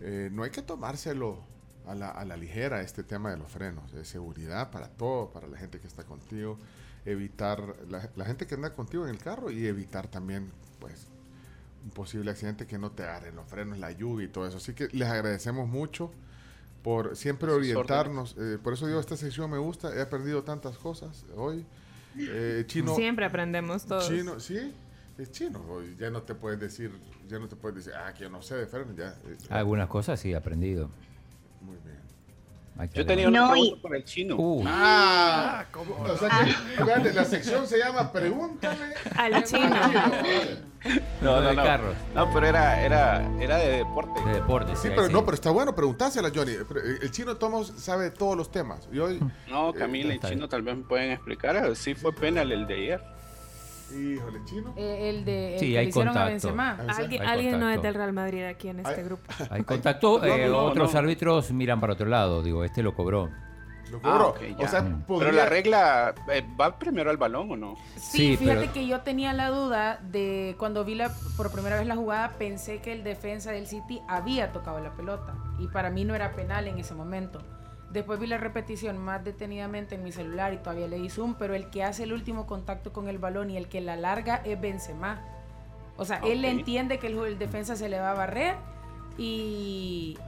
eh, 0.00 0.30
no 0.32 0.42
hay 0.42 0.50
que 0.50 0.62
tomárselo 0.62 1.38
a 1.86 1.94
la, 1.94 2.10
a 2.10 2.24
la 2.24 2.36
ligera 2.36 2.80
este 2.80 3.02
tema 3.02 3.30
de 3.30 3.36
los 3.36 3.50
frenos. 3.50 3.92
Es 3.94 4.08
seguridad 4.08 4.70
para 4.70 4.88
todo, 4.88 5.30
para 5.30 5.46
la 5.46 5.56
gente 5.58 5.78
que 5.80 5.86
está 5.86 6.04
contigo, 6.04 6.58
evitar 7.04 7.76
la, 7.88 8.10
la 8.16 8.24
gente 8.24 8.46
que 8.46 8.54
anda 8.56 8.72
contigo 8.74 9.04
en 9.04 9.10
el 9.10 9.18
carro 9.18 9.50
y 9.50 9.66
evitar 9.66 10.08
también, 10.08 10.50
pues, 10.80 11.06
un 11.84 11.90
posible 11.90 12.30
accidente 12.32 12.66
que 12.66 12.78
no 12.78 12.90
te 12.90 13.04
agarren 13.04 13.36
los 13.36 13.48
frenos, 13.48 13.78
la 13.78 13.92
lluvia 13.92 14.26
y 14.26 14.28
todo 14.28 14.46
eso. 14.46 14.56
Así 14.56 14.74
que 14.74 14.88
les 14.88 15.08
agradecemos 15.08 15.68
mucho 15.68 16.10
por 16.82 17.16
siempre 17.16 17.50
orientarnos. 17.50 18.34
eh, 18.38 18.58
por 18.62 18.72
eso 18.72 18.86
digo, 18.86 19.00
esta 19.00 19.16
sección 19.16 19.50
me 19.50 19.58
gusta. 19.58 19.94
He 19.94 20.00
aprendido 20.00 20.42
tantas 20.42 20.76
cosas 20.78 21.24
hoy. 21.36 21.64
Eh, 22.18 22.64
chino. 22.68 22.94
Siempre 22.96 23.24
aprendemos 23.24 23.86
todos. 23.86 24.08
Chino, 24.08 24.40
sí, 24.40 24.72
es 25.18 25.30
chino. 25.30 25.64
hoy 25.68 25.96
Ya 25.98 26.10
no 26.10 26.22
te 26.22 26.34
puedes 26.34 26.58
decir, 26.58 26.90
ya 27.28 27.38
no 27.38 27.48
te 27.48 27.56
puedes 27.56 27.76
decir, 27.84 27.92
ah, 27.98 28.12
que 28.14 28.24
yo 28.24 28.30
no 28.30 28.42
sé 28.42 28.56
de. 28.56 28.66
Ya, 28.96 29.08
eh, 29.26 29.36
Algunas 29.50 29.88
cosas 29.88 30.18
sí 30.20 30.32
he 30.32 30.36
aprendido. 30.36 30.88
Muy 31.60 31.76
bien. 31.84 31.96
Yo 32.92 33.06
tenía 33.06 33.28
una 33.28 33.40
No, 33.40 33.56
y- 33.56 33.60
pregunta 33.62 33.82
para 33.82 33.96
el 33.96 34.04
chino. 34.04 34.36
Uh, 34.36 34.62
Ah, 34.66 35.64
O 35.74 36.16
sea 36.18 36.28
que, 36.44 36.52
fíjate, 36.52 37.12
la 37.14 37.24
sección 37.24 37.66
se 37.66 37.78
llama 37.78 38.12
Pregúntale 38.12 38.94
Al 39.16 39.42
chino. 39.44 39.70
No, 41.22 41.40
no, 41.40 41.52
no. 41.54 41.64
carros. 41.64 41.96
No, 42.14 42.30
pero 42.32 42.46
era, 42.46 42.80
era, 42.84 43.28
era 43.40 43.56
de 43.56 43.78
deporte. 43.78 44.20
De 44.24 44.34
deporte, 44.34 44.76
Sí, 44.76 44.82
sí, 44.82 44.88
pero 44.94 45.06
sí. 45.06 45.12
no, 45.12 45.24
pero 45.24 45.34
está 45.34 45.50
bueno 45.50 45.74
preguntársela, 45.74 46.30
Johnny. 46.32 46.52
Eh, 46.52 46.98
El 47.02 47.10
chino 47.10 47.36
Tomos 47.36 47.68
sabe 47.78 48.10
todos 48.10 48.36
los 48.36 48.50
temas. 48.52 48.86
Y 48.92 48.98
hoy, 48.98 49.20
No, 49.48 49.72
Camila 49.72 50.12
y 50.12 50.16
está 50.16 50.28
Chino 50.28 50.46
tal 50.48 50.62
vez 50.62 50.76
me 50.76 50.84
pueden 50.84 51.12
explicar. 51.12 51.74
Sí 51.74 51.94
fue 51.94 52.12
penal 52.14 52.52
el 52.52 52.66
de 52.66 52.74
ayer. 52.74 53.02
Híjole, 53.92 54.40
chino. 54.44 54.72
Eh, 54.76 55.10
el 55.10 55.24
de 55.24 55.54
el 55.54 55.60
Sí, 55.60 55.66
que 55.66 55.72
le 55.72 55.78
hay 55.78 55.88
a 55.88 55.92
contacto. 55.92 56.24
Benzema. 56.26 56.70
Alguien, 56.96 57.22
Hay 57.22 57.28
alguien 57.28 57.60
no 57.60 57.68
es 57.68 57.76
contacto. 57.76 57.82
del 57.82 57.94
Real 57.94 58.12
Madrid 58.12 58.44
aquí 58.44 58.68
en 58.68 58.80
este 58.80 58.94
Ay. 59.00 59.02
grupo. 59.04 59.22
Hay 59.50 59.62
contacto, 59.62 60.18
No, 60.18 60.24
eh, 60.24 60.48
no, 60.48 60.58
otros 60.58 60.92
no. 60.92 60.98
árbitros 60.98 61.50
miran 61.52 61.80
para 61.80 61.92
otro 61.94 62.06
lado. 62.06 62.42
Digo, 62.42 62.64
este 62.64 62.82
lo 62.82 62.94
cobró. 62.94 63.30
Lo 63.90 63.98
Ah, 63.98 64.00
cobró. 64.02 64.28
ok, 64.30 64.40
o 64.56 64.60
ya. 64.62 64.68
sea, 64.68 64.82
Mm. 64.82 65.02
podría... 65.02 65.30
Pero 65.30 65.42
la 65.44 65.48
regla, 65.48 66.14
eh, 66.32 66.42
¿va 66.60 66.76
primero 66.76 67.08
al 67.08 67.18
balón 67.18 67.52
o 67.52 67.56
no? 67.56 67.76
Sí, 67.94 68.32
Sí, 68.32 68.36
fíjate 68.38 68.60
pero- 68.62 68.72
que 68.72 68.86
yo 68.88 69.00
tenía 69.02 69.32
la 69.32 69.48
duda 69.50 70.00
de 70.02 70.56
cuando 70.58 70.84
vi 70.84 70.96
la, 70.96 71.12
por 71.36 71.52
primera 71.52 71.76
vez 71.78 71.86
la 71.86 71.94
jugada, 71.94 72.32
pensé 72.36 72.80
que 72.80 72.92
el 72.92 73.04
defensa 73.04 73.52
del 73.52 73.68
City 73.68 74.00
había 74.08 74.50
tocado 74.50 74.80
la 74.80 74.90
pelota 74.96 75.34
y 75.60 75.68
para 75.68 75.90
mí 75.90 76.04
no 76.04 76.16
era 76.16 76.32
penal 76.34 76.66
en 76.66 76.78
ese 76.80 76.94
momento. 76.94 77.40
Después 77.92 78.18
vi 78.18 78.26
la 78.26 78.36
repetición 78.38 78.98
más 78.98 79.24
detenidamente 79.24 79.94
en 79.94 80.02
mi 80.02 80.12
celular 80.12 80.52
y 80.52 80.58
todavía 80.58 80.88
le 80.88 80.98
di 80.98 81.08
zoom, 81.08 81.34
pero 81.38 81.54
el 81.54 81.70
que 81.70 81.84
hace 81.84 82.02
el 82.02 82.12
último 82.12 82.46
contacto 82.46 82.92
con 82.92 83.08
el 83.08 83.18
balón 83.18 83.48
y 83.50 83.56
el 83.56 83.68
que 83.68 83.80
la 83.80 83.96
larga 83.96 84.42
es 84.44 84.60
Benzema. 84.60 85.20
O 85.96 86.04
sea, 86.04 86.18
él 86.24 86.40
Ok. 86.40 86.50
entiende 86.50 86.98
que 86.98 87.06
el, 87.06 87.16
el 87.18 87.38
defensa 87.38 87.76
se 87.76 87.88
le 87.88 87.98
va 88.00 88.10
a 88.10 88.14
barrer 88.14 88.54
y 89.16 90.18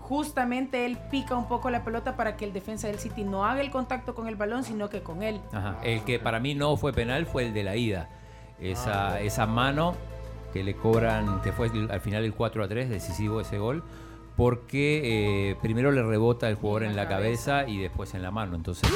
justamente 0.00 0.84
él 0.84 0.98
pica 1.10 1.34
un 1.36 1.48
poco 1.48 1.70
la 1.70 1.84
pelota 1.84 2.16
para 2.16 2.36
que 2.36 2.44
el 2.44 2.52
defensa 2.52 2.88
del 2.88 2.98
City 2.98 3.24
no 3.24 3.44
haga 3.46 3.60
el 3.60 3.70
contacto 3.70 4.14
con 4.14 4.26
el 4.28 4.36
balón, 4.36 4.64
sino 4.64 4.88
que 4.90 5.02
con 5.02 5.22
él. 5.22 5.40
Ajá. 5.52 5.76
El 5.82 6.02
que 6.04 6.18
para 6.18 6.40
mí 6.40 6.54
no 6.54 6.76
fue 6.76 6.92
penal 6.92 7.26
fue 7.26 7.46
el 7.46 7.54
de 7.54 7.62
la 7.62 7.76
ida. 7.76 8.08
Esa, 8.60 9.20
esa 9.20 9.46
mano 9.46 9.94
que 10.52 10.62
le 10.62 10.74
cobran, 10.76 11.40
que 11.42 11.52
fue 11.52 11.70
al 11.90 12.00
final 12.00 12.24
el 12.24 12.34
4 12.34 12.64
a 12.64 12.68
3, 12.68 12.88
decisivo 12.88 13.40
ese 13.40 13.58
gol, 13.58 13.82
porque 14.36 15.50
eh, 15.50 15.56
primero 15.62 15.92
le 15.92 16.02
rebota 16.02 16.48
el 16.48 16.56
jugador 16.56 16.84
en 16.84 16.96
la 16.96 17.06
cabeza 17.08 17.68
y 17.68 17.78
después 17.80 18.14
en 18.14 18.22
la 18.22 18.30
mano. 18.32 18.56
Entonces, 18.56 18.90
eh, 18.90 18.94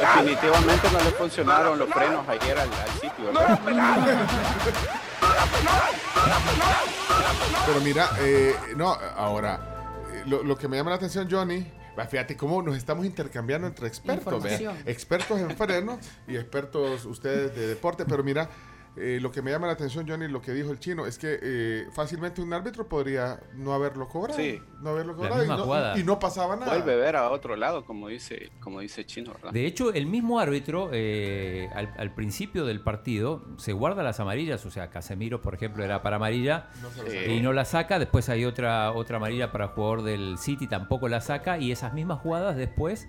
Definitivamente 0.00 0.88
no 0.92 0.98
le 0.98 1.10
funcionaron 1.12 1.78
los 1.78 1.88
frenos 1.88 2.28
ayer 2.28 2.58
al, 2.58 2.68
al 2.70 2.88
sitio. 3.00 3.32
¿verdad? 3.32 3.58
Pero 7.66 7.80
mira, 7.80 8.10
eh, 8.20 8.54
no, 8.76 8.92
ahora, 9.16 10.04
eh, 10.12 10.22
lo, 10.26 10.42
lo 10.42 10.56
que 10.56 10.68
me 10.68 10.76
llama 10.76 10.90
la 10.90 10.96
atención, 10.96 11.28
Johnny, 11.30 11.66
fíjate 12.10 12.36
cómo 12.36 12.62
nos 12.62 12.76
estamos 12.76 13.04
intercambiando 13.04 13.66
entre 13.66 13.88
expertos. 13.88 14.34
Información. 14.34 14.76
expertos 14.86 15.38
en 15.40 15.56
frenos 15.56 15.98
y 16.26 16.36
expertos 16.36 17.04
ustedes 17.04 17.54
de 17.54 17.66
deporte, 17.66 18.04
pero 18.06 18.22
mira, 18.22 18.48
eh, 19.00 19.18
lo 19.20 19.30
que 19.30 19.42
me 19.42 19.50
llama 19.50 19.66
la 19.66 19.74
atención, 19.74 20.06
Johnny, 20.08 20.28
lo 20.28 20.40
que 20.42 20.52
dijo 20.52 20.70
el 20.70 20.78
chino, 20.78 21.06
es 21.06 21.18
que 21.18 21.38
eh, 21.40 21.86
fácilmente 21.92 22.40
un 22.40 22.52
árbitro 22.52 22.88
podría 22.88 23.40
no 23.54 23.72
haberlo 23.72 24.08
cobrado. 24.08 24.38
Sí. 24.38 24.60
No 24.80 24.90
haberlo 24.90 25.16
cobrado 25.16 25.44
y 25.44 25.48
no, 25.48 25.98
y 25.98 26.04
no 26.04 26.18
pasaba 26.18 26.56
nada. 26.56 26.72
Vuelve 26.72 26.92
a 26.92 26.96
ver 26.96 27.16
a 27.16 27.30
otro 27.30 27.56
lado, 27.56 27.84
como 27.84 28.08
dice, 28.08 28.50
como 28.60 28.80
dice 28.80 29.04
Chino, 29.04 29.32
¿verdad? 29.32 29.52
De 29.52 29.66
hecho, 29.66 29.92
el 29.92 30.06
mismo 30.06 30.38
árbitro, 30.40 30.90
eh, 30.92 31.68
al, 31.74 31.92
al 31.96 32.14
principio 32.14 32.64
del 32.64 32.80
partido, 32.80 33.44
se 33.56 33.72
guarda 33.72 34.02
las 34.02 34.20
amarillas. 34.20 34.64
O 34.66 34.70
sea, 34.70 34.90
Casemiro, 34.90 35.40
por 35.40 35.54
ejemplo, 35.54 35.84
era 35.84 36.02
para 36.02 36.16
amarilla 36.16 36.68
No 36.82 37.32
y 37.32 37.40
no 37.40 37.52
la 37.52 37.64
saca. 37.64 37.98
Después 37.98 38.28
hay 38.28 38.44
otra, 38.44 38.92
otra 38.92 39.16
amarilla 39.16 39.50
para 39.52 39.64
el 39.66 39.70
jugador 39.70 40.02
del 40.02 40.38
City, 40.38 40.66
tampoco 40.66 41.08
la 41.08 41.20
saca. 41.20 41.58
Y 41.58 41.72
esas 41.72 41.92
mismas 41.94 42.20
jugadas 42.20 42.56
después, 42.56 43.08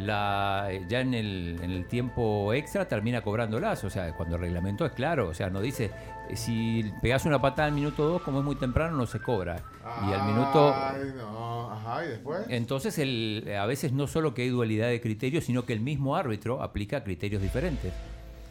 la, 0.00 0.68
ya 0.88 1.00
en 1.00 1.14
el, 1.14 1.58
en 1.62 1.70
el 1.70 1.86
tiempo 1.86 2.52
extra, 2.52 2.88
termina 2.88 3.22
cobrándolas. 3.22 3.84
O 3.84 3.90
sea, 3.90 4.12
cuando 4.14 4.36
el 4.36 4.42
reglamento 4.42 4.86
es 4.86 4.92
claro. 4.92 5.28
O 5.28 5.34
sea, 5.34 5.50
no 5.50 5.60
dice, 5.60 5.90
eh, 6.28 6.36
si 6.36 6.90
pegas 7.02 7.24
una 7.26 7.40
patada 7.40 7.68
al 7.68 7.74
minuto 7.74 8.06
2, 8.08 8.22
como 8.22 8.38
es 8.38 8.44
muy 8.44 8.56
temprano, 8.56 8.96
no 8.96 9.06
se 9.06 9.20
cobra. 9.20 9.62
Y 10.08 10.12
al 10.12 10.26
minuto... 10.26 10.74
No. 11.16 11.70
Ajá, 11.70 12.04
y 12.04 12.08
después. 12.08 12.46
Entonces, 12.48 12.98
el, 12.98 13.54
a 13.58 13.66
veces 13.66 13.92
no 13.92 14.06
solo 14.06 14.34
que 14.34 14.42
hay 14.42 14.48
dualidad 14.48 14.88
de 14.88 15.00
criterios, 15.00 15.44
sino 15.44 15.64
que 15.64 15.72
el 15.72 15.80
mismo 15.80 16.16
árbitro 16.16 16.62
aplica 16.62 17.04
criterios 17.04 17.42
diferentes. 17.42 17.92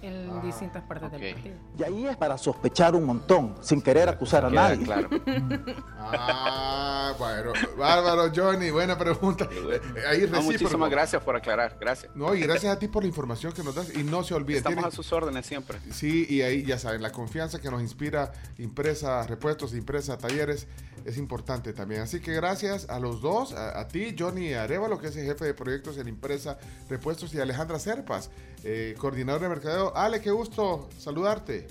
En 0.02 0.42
distintas 0.42 0.82
partes 0.84 1.12
del 1.12 1.34
partido. 1.34 1.56
Y 1.78 1.84
ahí 1.84 2.06
es 2.06 2.16
para 2.18 2.38
sospechar 2.38 2.96
un 2.96 3.06
montón, 3.06 3.56
sin 3.62 3.82
querer 3.82 4.08
acusar 4.10 4.46
a 4.46 4.50
nadie. 4.50 4.86
Ah, 6.12 7.14
bueno. 7.18 7.54
Bárbaro, 7.78 8.32
Johnny. 8.36 8.70
Buena 8.72 8.98
pregunta. 8.98 9.48
Eh, 9.52 9.82
Ahí 10.08 10.28
No, 10.32 10.42
muchísimas 10.42 10.90
gracias 10.90 11.22
por 11.24 11.36
aclarar, 11.36 11.78
gracias. 11.80 12.12
No, 12.16 12.34
y 12.34 12.42
gracias 12.42 12.74
a 12.76 12.80
ti 12.80 12.88
por 12.88 13.04
la 13.04 13.08
información 13.10 13.52
que 13.54 13.64
nos 13.64 13.76
das. 13.76 13.96
Y 13.96 14.04
no 14.04 14.24
se 14.24 14.34
olviden. 14.34 14.58
Estamos 14.60 14.78
tienen- 14.78 14.92
a 14.92 14.96
sus 14.96 15.12
órdenes 15.14 15.46
siempre. 15.46 15.78
Sí, 15.92 16.26
y 16.30 16.42
ahí 16.42 16.64
ya 16.64 16.80
saben, 16.80 17.02
la 17.02 17.12
confianza 17.12 17.60
que 17.60 17.70
nos 17.70 17.82
inspira 17.82 18.32
Impresa 18.58 19.26
Repuestos, 19.28 19.74
Impresa 19.74 20.18
Talleres, 20.18 20.68
es 21.06 21.18
importante 21.18 21.74
también. 21.74 22.02
Así 22.02 22.20
que 22.20 22.34
gracias 22.34 22.90
a 22.90 23.00
los 23.00 23.22
dos, 23.22 23.54
a, 23.54 23.80
a 23.80 23.88
ti, 23.88 24.16
Johnny 24.18 24.54
Arevalo, 24.54 25.00
que 25.00 25.08
es 25.08 25.16
el 25.16 25.26
jefe 25.26 25.46
de 25.46 25.54
proyectos 25.54 25.98
en 25.98 26.08
Impresa 26.08 26.58
Repuestos, 26.90 27.34
y 27.34 27.40
a 27.40 27.44
Alejandra 27.44 27.80
Serpas, 27.80 28.30
eh, 28.64 28.96
coordinadora 28.98 29.44
de 29.44 29.50
mercadeo. 29.50 29.96
Ale, 29.96 30.22
qué 30.22 30.32
gusto 30.32 30.90
saludarte. 30.98 31.68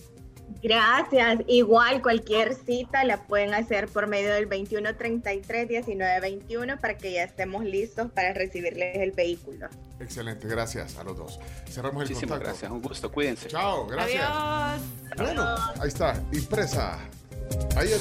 Gracias. 0.63 1.41
Igual 1.47 2.01
cualquier 2.01 2.55
cita 2.55 3.05
la 3.05 3.27
pueden 3.27 3.53
hacer 3.53 3.87
por 3.89 4.07
medio 4.07 4.33
del 4.33 4.49
2133-1921 4.49 6.81
para 6.81 6.97
que 6.97 7.13
ya 7.13 7.25
estemos 7.25 7.65
listos 7.65 8.11
para 8.13 8.33
recibirles 8.33 8.97
el 8.97 9.13
vehículo. 9.13 9.69
Excelente, 10.01 10.49
gracias 10.49 10.97
a 10.97 11.05
los 11.05 11.19
dos. 11.19 11.39
Cerramos 11.69 12.03
el 12.03 12.09
Muchísimas 12.09 12.39
contacto. 12.39 12.45
gracias, 12.45 12.71
un 12.71 12.81
gusto, 12.81 13.13
cuídense. 13.13 13.49
Chao, 13.49 13.87
gracias. 13.87 14.27
Bueno, 15.17 15.43
ahí 15.81 15.89
está, 15.89 16.15
Impresa. 16.33 16.99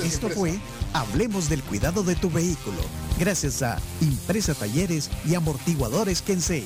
Esto 0.04 0.30
fue 0.30 0.60
Hablemos 0.94 1.50
del 1.50 1.62
cuidado 1.64 2.02
de 2.02 2.16
tu 2.16 2.32
vehículo, 2.32 2.78
gracias 3.20 3.62
a 3.62 3.78
Impresa 4.02 4.54
Talleres 4.56 5.10
y 5.26 5.36
Amortiguadores 5.36 6.22
Kensei. 6.22 6.66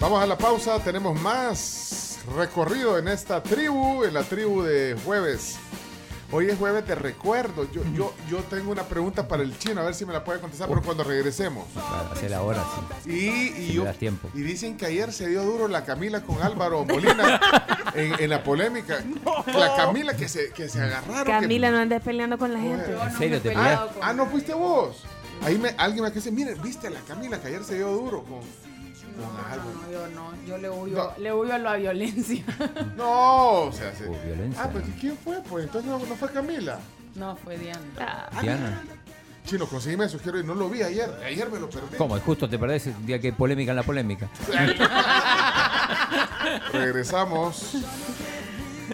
Vamos 0.00 0.22
a 0.22 0.26
la 0.26 0.36
pausa, 0.36 0.78
tenemos 0.80 1.18
más 1.20 2.18
recorrido 2.36 2.98
en 2.98 3.08
esta 3.08 3.42
tribu, 3.42 4.04
en 4.04 4.12
la 4.12 4.22
tribu 4.24 4.62
de 4.62 4.96
jueves. 5.04 5.56
Hoy 6.32 6.48
es 6.50 6.58
jueves 6.58 6.86
de 6.88 6.94
recuerdo. 6.96 7.70
Yo, 7.72 7.82
yo, 7.94 8.12
yo 8.28 8.38
tengo 8.50 8.72
una 8.72 8.82
pregunta 8.82 9.28
para 9.28 9.42
el 9.44 9.56
chino, 9.58 9.80
a 9.80 9.84
ver 9.84 9.94
si 9.94 10.04
me 10.04 10.12
la 10.12 10.24
puede 10.24 10.40
contestar, 10.40 10.68
pero 10.68 10.82
cuando 10.82 11.04
regresemos. 11.04 11.66
Para 11.72 12.10
hacer 12.10 12.34
ahora, 12.34 12.64
sí. 13.04 13.10
Y, 13.10 13.28
y 13.62 13.66
Si 13.68 13.72
yo- 13.74 13.86
tiempo. 13.94 14.28
y 14.34 14.40
dicen 14.40 14.76
que 14.76 14.86
ayer 14.86 15.12
se 15.12 15.28
dio 15.28 15.44
duro 15.44 15.68
la 15.68 15.84
Camila 15.84 16.22
con 16.22 16.42
Álvaro 16.42 16.84
Molina 16.84 17.40
en, 17.94 18.20
en 18.20 18.30
la 18.30 18.42
polémica. 18.42 19.04
La 19.46 19.76
Camila 19.76 20.16
que 20.16 20.26
se, 20.28 20.50
que 20.50 20.68
se 20.68 20.80
agarraron. 20.82 21.24
que- 21.26 21.30
Camila, 21.30 21.70
no 21.70 21.78
andes 21.78 22.02
peleando 22.02 22.38
con 22.38 22.52
la 22.52 22.58
gente. 22.58 22.92
¿En 22.92 23.16
serio 23.18 23.40
te 23.40 23.54
Ah, 23.54 23.86
ah, 24.02 24.12
no 24.12 24.26
fuiste 24.26 24.52
vos. 24.52 25.04
Ahí 25.42 25.58
me, 25.58 25.74
alguien 25.78 26.02
me 26.02 26.10
dice, 26.10 26.32
mire, 26.32 26.54
viste 26.54 26.88
a 26.88 26.90
la 26.90 27.00
Camila 27.00 27.40
que 27.40 27.48
ayer 27.48 27.62
se 27.62 27.76
dio 27.76 27.88
duro 27.90 28.24
con. 28.24 28.40
No, 29.16 29.90
yo 29.90 30.06
no, 30.08 30.32
yo 30.46 30.58
le 30.58 30.68
huyo, 30.70 30.96
No. 30.96 31.12
le 31.22 31.32
huyo 31.32 31.54
a 31.54 31.58
la 31.58 31.76
violencia. 31.76 32.44
No, 32.96 33.62
o 33.62 33.72
sea, 33.72 33.94
se- 33.94 34.08
violencia. 34.08 34.62
Ah, 34.64 34.68
pues 34.70 34.86
¿y 34.88 34.92
quién 34.92 35.16
fue? 35.16 35.40
Pues 35.48 35.64
entonces 35.66 35.90
no, 35.90 35.98
no 35.98 36.16
fue 36.16 36.30
Camila. 36.30 36.78
No, 37.14 37.36
fue 37.36 37.56
Diana. 37.56 38.28
Diana. 38.42 38.82
Chino, 39.46 39.66
conseguime 39.66 40.04
eso, 40.06 40.18
quiero 40.18 40.38
ir. 40.38 40.44
No 40.44 40.54
lo 40.54 40.68
vi 40.68 40.82
ayer. 40.82 41.08
Ayer 41.24 41.48
me 41.50 41.58
lo 41.60 41.70
perdí. 41.70 41.96
¿Cómo? 41.96 42.18
Justo 42.18 42.48
te 42.48 42.58
perdés 42.58 42.88
el 42.88 43.06
día 43.06 43.20
que 43.20 43.28
hay 43.28 43.32
polémica 43.32 43.70
en 43.72 43.76
la 43.76 43.82
polémica. 43.84 44.28
Regresamos. 46.72 47.74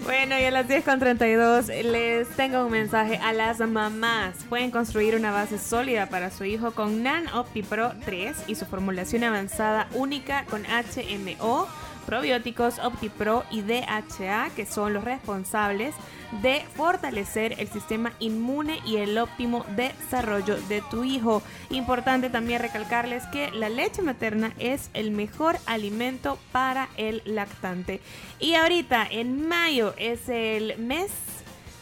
Bueno, 0.00 0.38
y 0.38 0.44
a 0.44 0.50
las 0.50 0.66
10.32 0.68 1.82
les 1.82 2.28
tengo 2.30 2.64
un 2.64 2.72
mensaje 2.72 3.18
a 3.18 3.32
las 3.34 3.60
mamás. 3.60 4.36
Pueden 4.48 4.70
construir 4.70 5.14
una 5.14 5.32
base 5.32 5.58
sólida 5.58 6.06
para 6.06 6.30
su 6.30 6.44
hijo 6.44 6.72
con 6.72 7.02
NAN 7.02 7.28
OptiPro 7.28 7.92
3 8.04 8.44
y 8.46 8.54
su 8.54 8.64
formulación 8.64 9.22
avanzada 9.22 9.88
única 9.92 10.46
con 10.46 10.62
HMO, 10.64 11.68
probióticos 12.02 12.78
OptiPro 12.78 13.44
y 13.50 13.62
DHA, 13.62 14.50
que 14.54 14.66
son 14.66 14.92
los 14.92 15.04
responsables 15.04 15.94
de 16.42 16.64
fortalecer 16.74 17.54
el 17.58 17.68
sistema 17.68 18.12
inmune 18.18 18.80
y 18.86 18.96
el 18.96 19.18
óptimo 19.18 19.64
desarrollo 19.76 20.56
de 20.68 20.82
tu 20.90 21.04
hijo. 21.04 21.42
Importante 21.70 22.30
también 22.30 22.62
recalcarles 22.62 23.24
que 23.26 23.50
la 23.50 23.68
leche 23.68 24.02
materna 24.02 24.52
es 24.58 24.90
el 24.94 25.10
mejor 25.10 25.58
alimento 25.66 26.38
para 26.52 26.88
el 26.96 27.22
lactante. 27.24 28.00
Y 28.38 28.54
ahorita, 28.54 29.06
en 29.10 29.46
mayo, 29.46 29.94
es 29.98 30.28
el 30.28 30.78
mes 30.78 31.10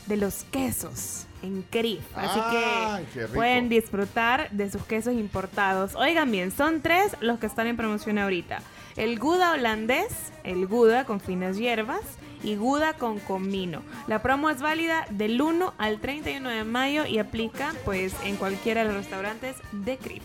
de 0.07 0.17
los 0.17 0.45
quesos 0.45 1.27
en 1.43 1.63
CRIF. 1.63 2.01
Así 2.17 2.41
que 2.51 3.27
pueden 3.29 3.69
disfrutar 3.69 4.51
de 4.51 4.71
sus 4.71 4.85
quesos 4.85 5.15
importados. 5.15 5.95
Oigan 5.95 6.31
bien, 6.31 6.51
son 6.51 6.83
tres 6.83 7.17
los 7.21 7.39
que 7.39 7.47
están 7.47 7.67
en 7.67 7.77
promoción 7.77 8.19
ahorita. 8.19 8.61
El 9.01 9.19
Gouda 9.19 9.53
holandés, 9.53 10.09
el 10.45 10.67
Gouda 10.67 11.07
con 11.07 11.21
finas 11.21 11.57
hierbas 11.57 12.03
y 12.43 12.57
Gouda 12.57 12.93
con 12.93 13.19
comino. 13.19 13.81
La 14.07 14.21
promo 14.21 14.51
es 14.51 14.61
válida 14.61 15.07
del 15.09 15.41
1 15.41 15.73
al 15.79 16.01
31 16.01 16.47
de 16.51 16.65
mayo 16.65 17.07
y 17.07 17.19
aplica 17.19 17.73
pues 17.87 18.13
en 18.27 18.37
cualquiera 18.37 18.83
de 18.83 18.89
los 18.89 18.97
restaurantes 18.97 19.57
de 19.73 19.97
CRIF. 19.97 20.23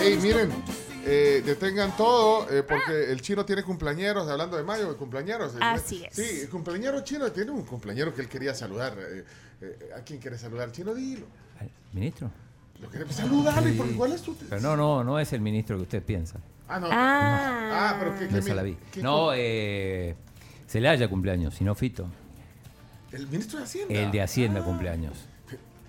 Hey, 0.00 0.18
miren, 0.22 0.52
eh, 1.04 1.42
detengan 1.44 1.96
todo 1.96 2.48
eh, 2.48 2.62
porque 2.62 3.10
el 3.10 3.20
chino 3.22 3.44
tiene 3.44 3.64
cumpleañeros, 3.64 4.28
hablando 4.28 4.56
de 4.56 4.62
mayo, 4.62 4.88
de 4.88 4.96
cumpleaños. 4.96 5.56
El- 5.56 5.62
Así 5.64 6.04
es. 6.04 6.14
Sí, 6.14 6.42
el 6.42 6.48
cumpleañero 6.48 7.00
chino 7.02 7.32
tiene 7.32 7.50
un 7.50 7.64
cumpleañero 7.64 8.14
que 8.14 8.20
él 8.22 8.28
quería 8.28 8.54
saludar. 8.54 8.94
eh, 8.98 9.24
eh, 9.62 9.90
¿A 9.96 10.00
quién 10.02 10.20
quiere 10.20 10.38
saludar? 10.38 10.70
Chino, 10.70 10.94
dilo. 10.94 11.26
¿Ministro? 11.92 12.30
Lo 12.80 12.88
quiere 12.88 13.12
saludar, 13.12 13.66
¿y 13.68 13.72
por 13.72 13.92
cuál 13.94 14.12
es 14.12 14.22
tu...? 14.22 14.34
Pero 14.34 14.60
no, 14.60 14.76
no, 14.76 15.04
no 15.04 15.18
es 15.20 15.32
el 15.32 15.40
ministro 15.40 15.76
que 15.76 15.82
usted 15.82 16.02
piensa. 16.02 16.40
Ah, 16.74 16.80
no. 16.80 16.88
Ah. 16.90 17.70
Ah, 17.90 17.96
pero 17.98 18.18
¿qué, 18.18 18.24
No 18.26 18.30
qué 18.32 18.38
esa 18.38 18.48
mi- 18.50 18.54
la 18.54 18.62
vi. 18.62 18.76
qué 18.92 19.02
No, 19.02 19.30
eh, 19.34 20.14
Celaya 20.66 21.08
cumpleaños, 21.08 21.54
sino 21.54 21.74
Fito. 21.74 22.06
El 23.12 23.26
ministro 23.26 23.58
de 23.58 23.64
Hacienda. 23.64 23.94
El 23.94 24.10
de 24.10 24.22
Hacienda 24.22 24.62
cumpleaños. 24.64 25.26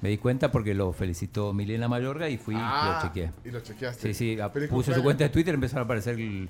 Me 0.02 0.10
di 0.10 0.18
cuenta 0.18 0.52
porque 0.52 0.74
lo 0.74 0.92
felicitó 0.92 1.54
Milena 1.54 1.88
Mayorga 1.88 2.28
y 2.28 2.38
fui 2.38 2.56
y 2.56 2.58
Ah, 2.62 3.00
lo 3.02 3.08
chequeé. 3.08 3.32
y 3.46 3.52
lo 3.52 3.62
chequeaste. 3.62 4.14
Sí, 4.14 4.36
sí, 4.36 4.68
puse 4.70 4.94
su 4.94 5.02
cuenta 5.02 5.24
de 5.24 5.30
Twitter 5.30 5.54
y 5.54 5.56
empezaron 5.56 5.84
a 5.84 5.86
aparecer 5.86 6.16
l- 6.20 6.50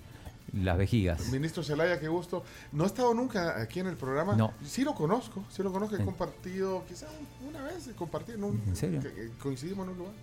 las 0.53 0.75
vejigas. 0.77 1.29
Ministro 1.29 1.63
Zelaya, 1.63 1.99
qué 1.99 2.07
gusto. 2.07 2.43
No 2.71 2.83
ha 2.85 2.87
estado 2.87 3.13
nunca 3.13 3.61
aquí 3.61 3.79
en 3.79 3.87
el 3.87 3.95
programa. 3.95 4.35
No. 4.35 4.53
Sí 4.65 4.83
lo 4.83 4.95
conozco, 4.95 5.45
sí 5.51 5.61
lo 5.61 5.71
conozco. 5.71 5.95
He 5.95 5.99
Sí. 5.99 6.03
compartido, 6.05 6.83
quizá 6.87 7.05
una 7.47 7.61
vez 7.61 7.87
he 7.87 7.91
compartido. 7.93 8.39
En, 8.39 8.43
un- 8.45 8.63
¿En 8.67 8.75
serio? 8.75 8.99
que 9.01 9.29
coincidimos 9.39 9.85
en 9.85 9.91
un 9.91 9.97
lugar. 9.99 10.13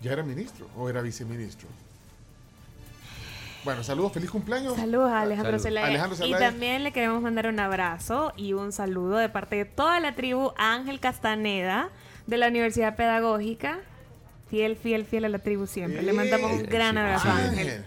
¿Ya 0.00 0.10
era 0.12 0.24
ministro 0.24 0.66
o 0.76 0.88
era 0.90 1.00
viceministro? 1.00 1.68
Bueno, 3.64 3.84
saludos, 3.84 4.12
feliz 4.12 4.30
cumpleaños. 4.30 4.74
Saludos 4.76 5.10
a 5.10 5.20
Alejandro. 5.20 5.58
Zelaya. 5.58 5.86
Alejandro 5.86 6.16
Y 6.16 6.18
Zelaya. 6.30 6.50
también 6.50 6.82
le 6.82 6.92
queremos 6.92 7.22
mandar 7.22 7.46
un 7.46 7.60
abrazo 7.60 8.32
y 8.36 8.54
un 8.54 8.72
saludo 8.72 9.18
de 9.18 9.28
parte 9.28 9.56
de 9.56 9.64
toda 9.64 10.00
la 10.00 10.14
tribu 10.14 10.52
a 10.56 10.74
Ángel 10.74 10.98
Castaneda 10.98 11.90
de 12.26 12.36
la 12.38 12.48
Universidad 12.48 12.96
Pedagógica. 12.96 13.78
Fiel, 14.50 14.76
fiel, 14.76 15.04
fiel 15.04 15.24
a 15.24 15.28
la 15.28 15.38
tribu 15.38 15.66
siempre. 15.66 16.02
Le 16.02 16.12
mandamos 16.12 16.52
un 16.52 16.62
gran 16.64 16.98
abrazo 16.98 17.24
sí, 17.24 17.28
a 17.28 17.48
Ángel. 17.48 17.84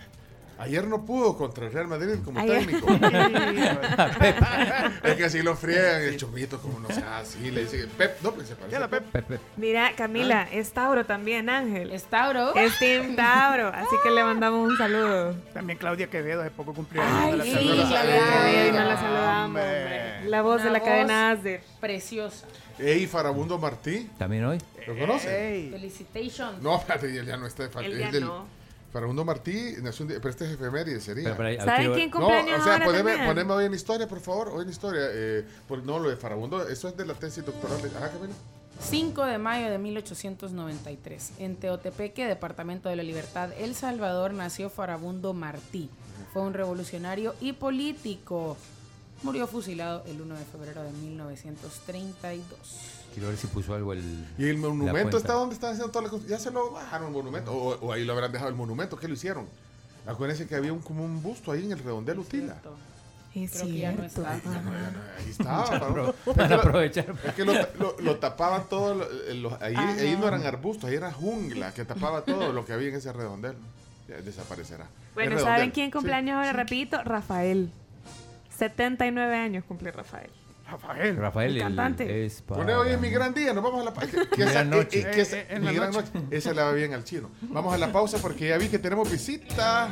Ayer 0.58 0.88
no 0.88 1.06
pudo 1.06 1.38
contra 1.38 1.66
el 1.66 1.74
Real 1.74 1.88
Madrid 1.88 2.16
como 2.24 2.40
Ayer- 2.40 2.66
técnico. 2.66 2.88
es 5.04 5.16
que 5.16 5.26
así 5.26 5.42
lo 5.42 5.56
friegan, 5.56 6.02
el 6.02 6.18
chomito, 6.18 6.60
como 6.62 6.80
no 6.80 6.88
sea 6.90 7.20
así, 7.20 7.52
le 7.52 7.62
dice 7.62 7.88
Pep, 7.98 8.22
no, 8.22 8.32
pues 8.32 8.48
se 8.48 8.56
parece 8.56 8.78
a 8.78 8.88
Pep. 8.88 9.40
Mira, 9.58 9.92
Camila, 9.96 10.48
es 10.52 10.72
Tauro 10.72 11.06
también, 11.06 11.50
Ángel. 11.50 11.92
¿Es 11.92 12.04
Tauro? 12.06 12.56
Es 12.56 12.78
Team 12.80 13.16
Tauro, 13.16 13.68
así 13.68 13.96
que 14.04 14.12
le 14.12 14.24
mandamos 14.24 14.70
un 14.70 14.78
saludo. 14.78 15.36
También 15.54 15.78
Claudia 15.78 16.08
Quevedo, 16.10 16.42
hace 16.42 16.52
poco 16.52 16.74
cumpleaños. 16.74 17.14
Ay, 17.18 17.32
no 17.32 17.38
la 17.38 17.44
sí. 17.44 17.52
Claudia 17.52 18.02
Quevedo, 18.02 18.68
y 18.68 18.72
no 18.72 18.84
la 18.86 18.98
saludamos, 18.98 19.46
Hombre. 19.46 20.30
La 20.30 20.42
voz 20.42 20.64
de 20.64 20.70
la 20.70 20.78
Una 20.80 20.86
cadena 20.86 21.30
voz 21.32 21.40
Asder. 21.40 21.62
Preciosa. 21.82 22.48
Ey, 22.80 23.08
Farabundo 23.08 23.58
Martí, 23.58 24.10
¿También 24.18 24.46
hoy? 24.46 24.58
¿lo 24.88 24.98
conoce? 24.98 25.70
Felicitations. 25.72 26.62
No, 26.62 26.78
espérate, 26.78 27.08
él 27.08 27.26
ya 27.26 27.38
no 27.38 27.46
está. 27.46 27.66
Él 27.82 27.94
es 27.94 28.00
ya 28.00 28.12
del 28.12 28.24
no. 28.26 28.46
Farabundo 28.96 29.26
Martí 29.26 29.74
nació 29.82 30.04
un 30.04 30.08
día, 30.10 30.20
pero 30.22 30.30
este 30.30 30.46
es 30.46 30.52
efeméride 30.52 31.02
sería. 31.02 31.26
Pero, 31.26 31.36
pero 31.36 31.50
ahí- 31.50 31.58
¿Saben 31.58 31.94
quién 31.96 32.10
No, 32.12 32.16
cumpleaños 32.18 32.62
o 32.62 32.64
sea, 32.64 32.74
ahora 32.76 32.86
poneme, 32.86 33.12
también? 33.12 33.28
poneme 33.30 33.52
hoy 33.54 33.66
en 33.66 33.74
historia, 33.74 34.08
por 34.08 34.22
favor, 34.22 34.48
hoy 34.54 34.64
en 34.64 34.70
historia. 34.70 35.02
Eh, 35.12 35.46
por- 35.68 35.84
no, 35.84 36.00
lo 36.00 36.10
de 36.10 36.16
Farabundo, 36.16 36.66
eso 36.66 36.88
es 36.88 36.96
de 36.96 37.06
la 37.06 37.14
tesis 37.14 37.46
doctoral. 37.46 37.82
de- 37.82 37.90
Ajá, 37.90 38.10
Camila. 38.12 38.34
5 38.80 39.26
de 39.26 39.38
mayo 39.38 39.70
de 39.70 39.78
1893. 39.80 41.32
En 41.40 41.58
Teotepeque, 41.58 42.26
departamento 42.26 42.88
de 42.88 42.96
la 42.96 43.04
Libertad, 43.04 43.50
El 43.58 43.76
Salvador, 43.76 44.34
nació 44.34 44.70
Farabundo 44.70 45.34
Martí. 45.34 45.90
Fue 46.32 46.42
un 46.44 46.54
revolucionario 46.54 47.36
y 47.42 47.52
político. 47.52 48.56
Murió 49.24 49.46
fusilado 49.48 50.04
el 50.08 50.22
1 50.22 50.36
de 50.38 50.46
febrero 50.46 50.84
de 50.84 50.92
1932. 50.92 53.02
Quiero 53.16 53.30
ver 53.30 53.38
si 53.38 53.48
puso 53.48 53.74
algo 53.74 53.94
el. 53.94 54.28
Y 54.38 54.46
el 54.46 54.58
monumento 54.58 55.18
está 55.18 55.34
donde 55.34 55.56
están 55.56 55.72
haciendo 55.72 55.90
todas 55.92 56.04
las 56.04 56.12
cosas. 56.12 56.28
Ya 56.28 56.38
se 56.38 56.52
lo 56.52 56.72
bajaron 56.72 57.08
el 57.08 57.14
monumento. 57.14 57.52
O, 57.52 57.76
o 57.88 57.92
ahí 57.94 58.04
lo 58.06 58.14
habrán 58.14 58.32
dejado 58.32 58.50
el 58.50 58.56
monumento. 58.56 58.98
¿Qué 58.98 59.08
lo 59.08 59.14
hicieron? 59.16 59.48
Acuérdense 60.06 60.46
que 60.48 60.56
había 60.56 60.72
un, 60.74 60.80
como 60.82 61.04
un 61.04 61.24
busto 61.24 61.52
ahí 61.52 61.64
en 61.66 61.72
el 61.72 61.80
redondel 61.80 62.20
Utila. 62.20 62.58
Es 63.34 63.52
Creo 63.52 63.66
que 63.66 63.78
ya 63.80 63.92
no 63.92 63.98
cierto. 64.10 64.22
está. 64.22 64.32
Ahí 65.18 65.30
estaba. 65.30 65.58
Van 65.58 65.64
a 65.64 65.80
Farabundo. 65.80 66.14
apro- 66.14 66.16
Es 66.32 66.36
van 66.36 66.36
que 66.48 66.54
a 66.54 66.58
lo- 66.58 66.62
aprovechar. 66.62 67.16
Es 67.26 67.34
que 67.34 67.46
lo, 67.46 67.54
lo- 67.80 67.96
lo 68.00 68.16
tapaban 68.18 68.64
todo. 68.70 68.94
lo- 68.96 69.06
eh, 69.06 69.58
ahí, 69.62 69.74
Ah, 69.78 69.96
ahí 69.98 70.18
no 70.20 70.28
eran 70.28 70.46
arbustos, 70.46 70.90
ahí 70.90 70.96
era 70.96 71.12
jungla 71.12 71.74
que 71.74 71.84
tapaba 71.86 72.22
todo 72.24 72.52
lo 72.54 72.66
que 72.66 72.74
había 72.74 72.90
en 72.90 72.96
ese 72.96 73.12
redondel. 73.14 73.56
Ya 74.08 74.18
desaparecerá. 74.18 74.88
Bueno, 75.16 75.40
¿saben 75.40 75.72
quién 75.72 75.88
sí. 75.88 75.92
cumpleaños 75.94 76.36
ahora? 76.38 76.52
Rapidito, 76.54 77.02
Rafael. 77.04 77.72
79 78.58 79.36
años 79.36 79.64
cumple 79.68 79.92
Rafael. 79.92 80.30
Rafael. 80.70 81.16
Rafael 81.18 81.52
El 81.52 81.58
el- 81.58 81.64
cantante. 81.64 82.26
es 82.26 82.42
para- 82.42 82.62
Pone 82.62 82.74
hoy 82.74 82.90
es 82.90 83.00
mi 83.00 83.10
gran 83.10 83.34
día, 83.34 83.54
nos 83.54 83.64
vamos 83.64 83.82
a 83.82 83.86
la 83.86 83.94
pa- 83.94 84.08
que- 84.08 84.28
que 84.28 84.42
esa- 84.44 84.52
Gran 84.52 84.70
noche. 84.70 85.00
eh, 85.00 85.06
eh, 85.08 85.12
que 85.14 85.22
esa- 85.22 85.38
Eh, 85.38 85.46
en 85.50 85.60
mi 85.62 85.68
la 85.68 85.74
gran 85.74 85.92
noche. 85.92 86.10
noche. 86.14 86.28
Esa 86.38 86.54
le 86.54 86.62
va 86.64 86.72
bien 86.72 86.94
al 86.94 87.04
chino. 87.04 87.30
Vamos 87.42 87.74
a 87.74 87.78
la 87.78 87.92
pausa 87.92 88.18
porque 88.20 88.48
ya 88.50 88.58
vi 88.58 88.68
que 88.70 88.80
tenemos 88.80 89.10
visita. 89.12 89.90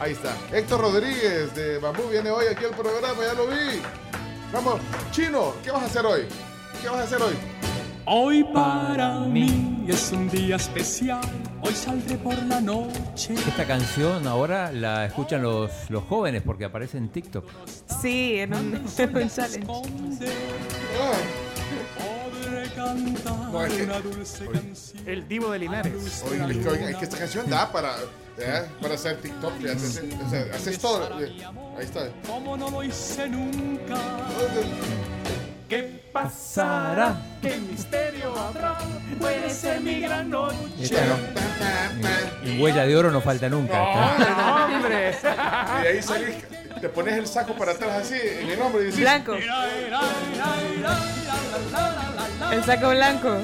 Ahí 0.00 0.12
está. 0.12 0.34
Héctor 0.52 0.80
Rodríguez 0.80 1.54
de 1.54 1.78
Bambú 1.78 2.04
viene 2.10 2.30
hoy 2.30 2.46
aquí 2.46 2.64
al 2.64 2.70
programa, 2.72 3.22
ya 3.22 3.34
lo 3.34 3.46
vi. 3.46 3.80
Vamos, 4.52 4.80
chino, 5.12 5.54
¿qué 5.62 5.70
vas 5.70 5.82
a 5.82 5.86
hacer 5.86 6.04
hoy? 6.04 6.22
¿Qué 6.82 6.88
vas 6.88 7.00
a 7.00 7.02
hacer 7.04 7.22
hoy? 7.22 7.34
Hoy 8.12 8.42
para 8.42 9.20
mí 9.20 9.84
es 9.86 10.10
un 10.10 10.28
día 10.28 10.56
especial. 10.56 11.20
Hoy 11.62 11.72
saldré 11.72 12.16
por 12.16 12.36
la 12.46 12.60
noche. 12.60 13.34
Esta 13.34 13.64
canción 13.64 14.26
ahora 14.26 14.72
la 14.72 15.06
escuchan 15.06 15.42
los, 15.42 15.70
los 15.90 16.02
jóvenes 16.02 16.42
porque 16.42 16.64
aparece 16.64 16.98
en 16.98 17.08
TikTok. 17.10 17.44
Sí, 18.02 18.40
en 18.40 18.52
un, 18.52 18.74
en 18.98 19.16
un 19.16 19.28
challenge. 19.30 19.64
No, 23.52 23.62
es 23.64 24.40
que-. 24.42 25.12
El 25.12 25.28
divo 25.28 25.52
de 25.52 25.58
Linares. 25.60 26.24
Oigan, 26.28 26.50
es 26.50 26.56
que, 26.56 26.68
oigan, 26.68 26.88
es 26.88 26.96
que 26.96 27.04
esta 27.04 27.18
canción 27.18 27.48
da 27.48 27.70
para, 27.70 27.94
¿eh? 28.38 28.66
para 28.82 28.94
hacer 28.94 29.20
TikTok. 29.20 29.52
haces, 29.66 30.02
o 30.26 30.30
sea, 30.30 30.46
haces 30.52 30.78
todo. 30.80 31.20
eh, 31.20 31.32
Ahí 31.78 31.84
está. 31.84 32.08
Como 32.26 32.56
no 32.56 32.70
lo 32.70 32.82
hice 32.82 33.28
nunca. 33.28 33.96
¿Qué 35.70 36.02
Pasará. 36.12 37.14
¿Qué 37.40 37.56
misterio 37.58 38.36
habrá? 38.36 38.76
Puede 39.20 39.48
ser 39.50 39.80
mi 39.80 40.00
gran 40.00 40.28
noche. 40.28 40.56
Esta 40.80 41.00
no. 41.06 41.16
En 42.44 42.60
huella 42.60 42.84
de 42.84 42.96
oro 42.96 43.12
no 43.12 43.20
falta 43.20 43.48
nunca. 43.48 43.78
No, 43.78 44.64
hombre. 44.76 45.14
Y 45.22 45.86
ahí 45.86 46.02
salís, 46.02 46.38
te 46.80 46.88
pones 46.88 47.14
el 47.14 47.28
saco 47.28 47.54
para 47.54 47.70
atrás 47.70 47.98
así, 48.00 48.18
en 48.20 48.50
el 48.50 48.60
hombro 48.60 48.82
y 48.82 48.86
decís... 48.86 48.98
Blanco. 48.98 49.36
El 52.50 52.64
saco 52.64 52.90
blanco. 52.90 53.36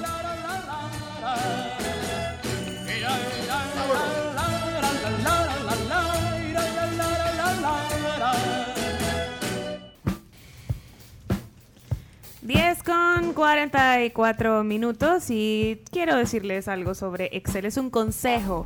Diez 12.47 12.81
con 12.85 13.33
44 13.33 14.63
minutos 14.63 15.31
y 15.31 15.83
quiero 15.91 16.15
decirles 16.15 16.69
algo 16.69 16.95
sobre 16.95 17.29
Excel. 17.37 17.65
Es 17.65 17.77
un 17.77 17.91
consejo 17.91 18.65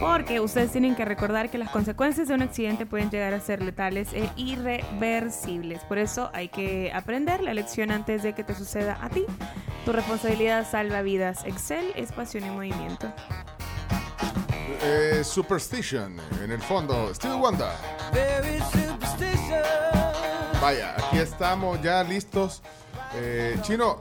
porque 0.00 0.40
ustedes 0.40 0.72
tienen 0.72 0.96
que 0.96 1.04
recordar 1.04 1.48
que 1.48 1.56
las 1.56 1.70
consecuencias 1.70 2.26
de 2.26 2.34
un 2.34 2.42
accidente 2.42 2.86
pueden 2.86 3.10
llegar 3.10 3.32
a 3.32 3.38
ser 3.38 3.62
letales 3.62 4.08
e 4.14 4.28
irreversibles. 4.34 5.84
Por 5.84 5.98
eso 5.98 6.28
hay 6.34 6.48
que 6.48 6.90
aprender 6.92 7.40
la 7.40 7.54
lección 7.54 7.92
antes 7.92 8.24
de 8.24 8.34
que 8.34 8.42
te 8.42 8.52
suceda 8.52 8.98
a 9.00 9.08
ti. 9.10 9.24
Tu 9.84 9.92
responsabilidad 9.92 10.68
salva 10.68 11.02
vidas. 11.02 11.44
Excel 11.44 11.92
es 11.94 12.10
pasión 12.10 12.44
y 12.44 12.50
movimiento. 12.50 13.12
Eh, 14.82 15.22
Superstition, 15.22 16.16
en 16.42 16.50
el 16.50 16.60
fondo, 16.60 17.14
Stevie 17.14 17.36
Wonder. 17.36 17.70
Vaya, 20.60 20.96
aquí 20.96 21.18
estamos 21.18 21.80
ya 21.80 22.02
listos. 22.02 22.60
Eh, 23.16 23.56
Chino, 23.62 23.98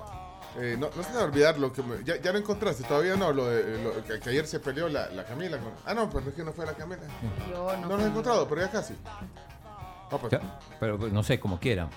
eh, 0.58 0.76
no, 0.80 0.90
no 0.96 1.04
se 1.04 1.10
te 1.10 1.16
va 1.16 1.22
a 1.22 1.26
olvidar 1.26 1.58
lo 1.60 1.72
que 1.72 1.82
me- 1.84 2.04
ya, 2.04 2.20
ya 2.20 2.32
lo 2.32 2.38
encontraste, 2.40 2.84
todavía 2.84 3.16
no, 3.16 3.32
lo 3.32 3.46
de 3.48 3.84
lo- 3.84 4.04
que, 4.04 4.20
que 4.20 4.30
ayer 4.30 4.46
se 4.48 4.60
peleó 4.60 4.88
la, 4.90 5.10
la 5.10 5.24
Camila 5.26 5.58
con. 5.60 5.72
Ah, 5.86 5.94
no, 5.94 6.10
pero 6.10 6.30
es 6.30 6.36
que 6.36 6.44
no 6.44 6.52
fue 6.54 6.66
la 6.66 6.74
Camila. 6.74 7.02
Yo 7.50 7.78
No 7.78 7.88
lo 7.98 8.00
he 8.04 8.08
encontrado, 8.08 8.48
pero 8.48 8.62
ya 8.62 8.72
casi. 8.72 8.96
No, 10.12 10.18
pues, 10.20 10.32
Ya, 10.32 10.60
Pero 10.80 10.98
no 10.98 11.24
sé, 11.24 11.40
como 11.40 11.60
quieran. 11.60 11.90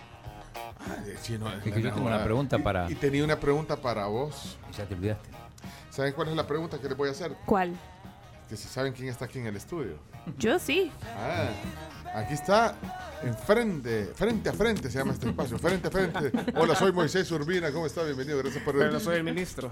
ay, 0.81 1.15
Chino, 1.23 1.49
Es 1.53 1.63
que 1.63 1.83
yo 1.83 1.93
tengo 1.93 2.07
una 2.07 2.23
pregunta 2.25 2.59
para. 2.59 2.91
Y 2.91 2.95
tenía 2.95 3.25
una 3.25 3.39
pregunta 3.39 3.77
para 3.77 4.07
vos. 4.07 4.57
Ya 4.77 4.87
te 4.87 4.95
olvidaste. 4.95 5.29
¿Saben 5.91 6.13
cuál 6.13 6.29
es 6.29 6.37
la 6.37 6.47
pregunta 6.47 6.79
que 6.79 6.89
les 6.89 6.97
voy 6.97 7.09
a 7.09 7.13
hacer? 7.13 7.35
¿Cuál? 7.47 7.75
Que 8.49 8.57
si 8.57 8.69
saben 8.69 8.93
quién 8.93 9.09
está 9.09 9.25
aquí 9.25 9.39
en 9.39 9.47
el 9.47 9.57
estudio. 9.57 9.99
Yo 10.39 10.59
sí. 10.59 10.91
Ah, 11.19 11.49
aquí 12.17 12.35
está, 12.35 12.75
enfrente, 13.23 14.07
frente 14.15 14.49
a 14.49 14.53
frente 14.53 14.91
se 14.91 14.99
llama 14.99 15.13
este 15.13 15.29
espacio, 15.29 15.59
frente 15.59 15.89
a 15.89 15.91
frente. 15.91 16.33
Hola, 16.55 16.75
soy 16.75 16.93
Moisés 16.93 17.31
Urbina, 17.31 17.71
¿cómo 17.71 17.87
está? 17.87 18.03
Bienvenido, 18.05 18.39
gracias 18.39 18.63
por 18.65 18.77
Pero 18.77 18.91
no 18.91 19.01
soy 19.01 19.17
el 19.17 19.25
ministro. 19.25 19.71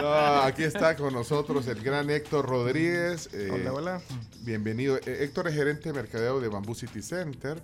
No, 0.00 0.42
aquí 0.42 0.64
está 0.64 0.96
con 0.96 1.12
nosotros 1.14 1.66
el 1.68 1.82
gran 1.82 2.10
Héctor 2.10 2.46
Rodríguez. 2.46 3.28
eh, 3.32 3.50
Hola, 3.52 3.72
hola. 3.72 4.02
Bienvenido. 4.40 4.96
Eh, 4.98 5.18
Héctor 5.24 5.48
es 5.48 5.54
gerente 5.54 5.90
de 5.90 5.94
mercadeo 5.94 6.40
de 6.40 6.48
Bamboo 6.48 6.74
City 6.74 7.02
Center. 7.02 7.60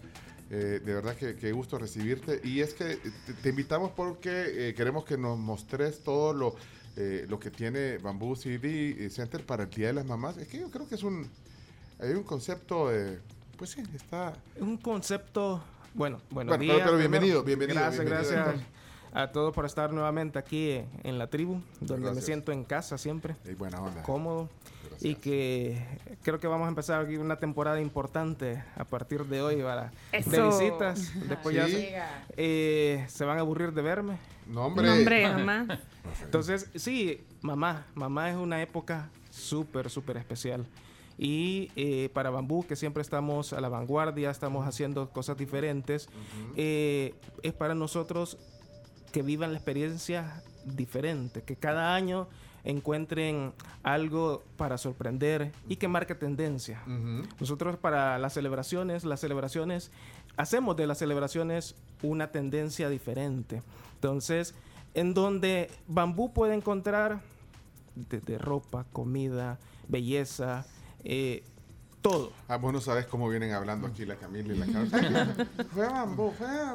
Eh, 0.50 0.80
de 0.82 0.94
verdad 0.94 1.14
que, 1.14 1.34
que 1.36 1.52
gusto 1.52 1.78
recibirte. 1.78 2.40
Y 2.44 2.60
es 2.60 2.74
que 2.74 2.96
te, 3.26 3.32
te 3.42 3.48
invitamos 3.50 3.90
porque 3.94 4.68
eh, 4.70 4.74
queremos 4.74 5.04
que 5.04 5.18
nos 5.18 5.38
mostres 5.38 6.00
todo 6.02 6.32
lo, 6.32 6.54
eh, 6.96 7.26
lo 7.28 7.38
que 7.38 7.50
tiene 7.50 7.98
Bamboo 7.98 8.36
City 8.36 9.10
Center 9.10 9.44
para 9.44 9.64
el 9.64 9.70
Día 9.70 9.88
de 9.88 9.94
las 9.94 10.06
Mamás. 10.06 10.36
Es 10.38 10.48
que 10.48 10.58
yo 10.58 10.70
creo 10.70 10.88
que 10.88 10.94
es 10.94 11.02
un, 11.02 11.28
hay 12.00 12.10
un 12.12 12.22
concepto, 12.22 12.88
de, 12.88 13.18
pues 13.56 13.70
sí, 13.70 13.82
está... 13.94 14.34
Un 14.60 14.76
concepto. 14.76 15.62
Bueno, 15.94 16.20
buenos 16.30 16.56
Bueno, 16.56 16.72
días. 16.74 16.86
pero 16.86 16.96
bienvenido, 16.98 17.42
bienvenido, 17.42 17.80
Gracias, 17.80 18.04
bienvenido, 18.04 18.34
gracias 18.44 18.66
a 19.12 19.32
todos 19.32 19.54
por 19.54 19.64
estar 19.64 19.92
nuevamente 19.92 20.38
aquí 20.38 20.80
en 21.02 21.18
la 21.18 21.28
tribu, 21.28 21.60
donde 21.80 22.12
me 22.12 22.20
siento 22.20 22.52
en 22.52 22.64
casa 22.64 22.98
siempre. 22.98 23.36
Y 23.44 23.54
buena 23.54 23.80
onda. 23.80 24.02
Cómodo. 24.02 24.48
Y 25.00 25.14
que 25.14 25.80
creo 26.22 26.38
que 26.40 26.46
vamos 26.46 26.66
a 26.66 26.68
empezar 26.68 27.04
aquí 27.04 27.16
una 27.16 27.36
temporada 27.36 27.80
importante 27.80 28.62
a 28.76 28.84
partir 28.84 29.24
de 29.26 29.40
hoy 29.40 29.62
para 29.62 29.92
de 30.12 30.18
Eso. 30.18 30.48
visitas. 30.48 31.12
Después 31.28 31.54
ya 31.54 31.66
se, 31.68 31.96
eh, 32.36 33.04
se 33.08 33.24
van 33.24 33.38
a 33.38 33.40
aburrir 33.40 33.72
de 33.72 33.82
verme. 33.82 34.18
No, 34.46 34.66
hombre. 34.66 34.86
No, 34.88 34.94
hombre, 34.94 35.26
jamás. 35.26 35.78
Entonces, 36.22 36.68
sí, 36.74 37.24
mamá, 37.42 37.86
mamá 37.94 38.30
es 38.30 38.36
una 38.36 38.60
época 38.60 39.08
súper, 39.30 39.88
súper 39.88 40.16
especial. 40.16 40.66
Y 41.18 41.72
eh, 41.74 42.10
para 42.14 42.30
Bambú, 42.30 42.64
que 42.64 42.76
siempre 42.76 43.02
estamos 43.02 43.52
a 43.52 43.60
la 43.60 43.68
vanguardia, 43.68 44.30
estamos 44.30 44.66
haciendo 44.66 45.10
cosas 45.10 45.36
diferentes, 45.36 46.08
eh, 46.56 47.14
es 47.42 47.52
para 47.52 47.74
nosotros 47.74 48.38
que 49.12 49.22
vivan 49.22 49.50
la 49.52 49.58
experiencia 49.58 50.42
diferente, 50.64 51.42
que 51.42 51.56
cada 51.56 51.94
año 51.94 52.28
encuentren 52.64 53.52
algo 53.82 54.44
para 54.56 54.78
sorprender 54.78 55.52
y 55.68 55.76
que 55.76 55.88
marque 55.88 56.14
tendencia. 56.14 56.82
Nosotros 57.40 57.76
para 57.76 58.18
las 58.18 58.34
celebraciones, 58.34 59.04
las 59.04 59.20
celebraciones, 59.20 59.90
hacemos 60.36 60.76
de 60.76 60.86
las 60.86 60.98
celebraciones 60.98 61.74
una 62.02 62.30
tendencia 62.30 62.88
diferente. 62.88 63.62
Entonces, 63.94 64.54
en 64.94 65.14
donde 65.14 65.70
Bambú 65.86 66.32
puede 66.32 66.54
encontrar 66.54 67.22
desde 67.94 68.38
ropa, 68.38 68.84
comida, 68.92 69.58
belleza, 69.88 70.66
eh, 71.04 71.42
todo. 72.02 72.32
Ah, 72.48 72.56
vos 72.56 72.72
no 72.72 72.80
sabes 72.80 73.06
cómo 73.06 73.28
vienen 73.28 73.52
hablando 73.52 73.86
aquí 73.88 74.04
la 74.06 74.16
Camila 74.16 74.54
y 74.54 74.56
la 74.58 74.66
Carla. 74.66 75.46
fue 75.72 75.86
a 75.86 75.90
Bambú, 75.90 76.32
fue 76.36 76.46
a... 76.46 76.74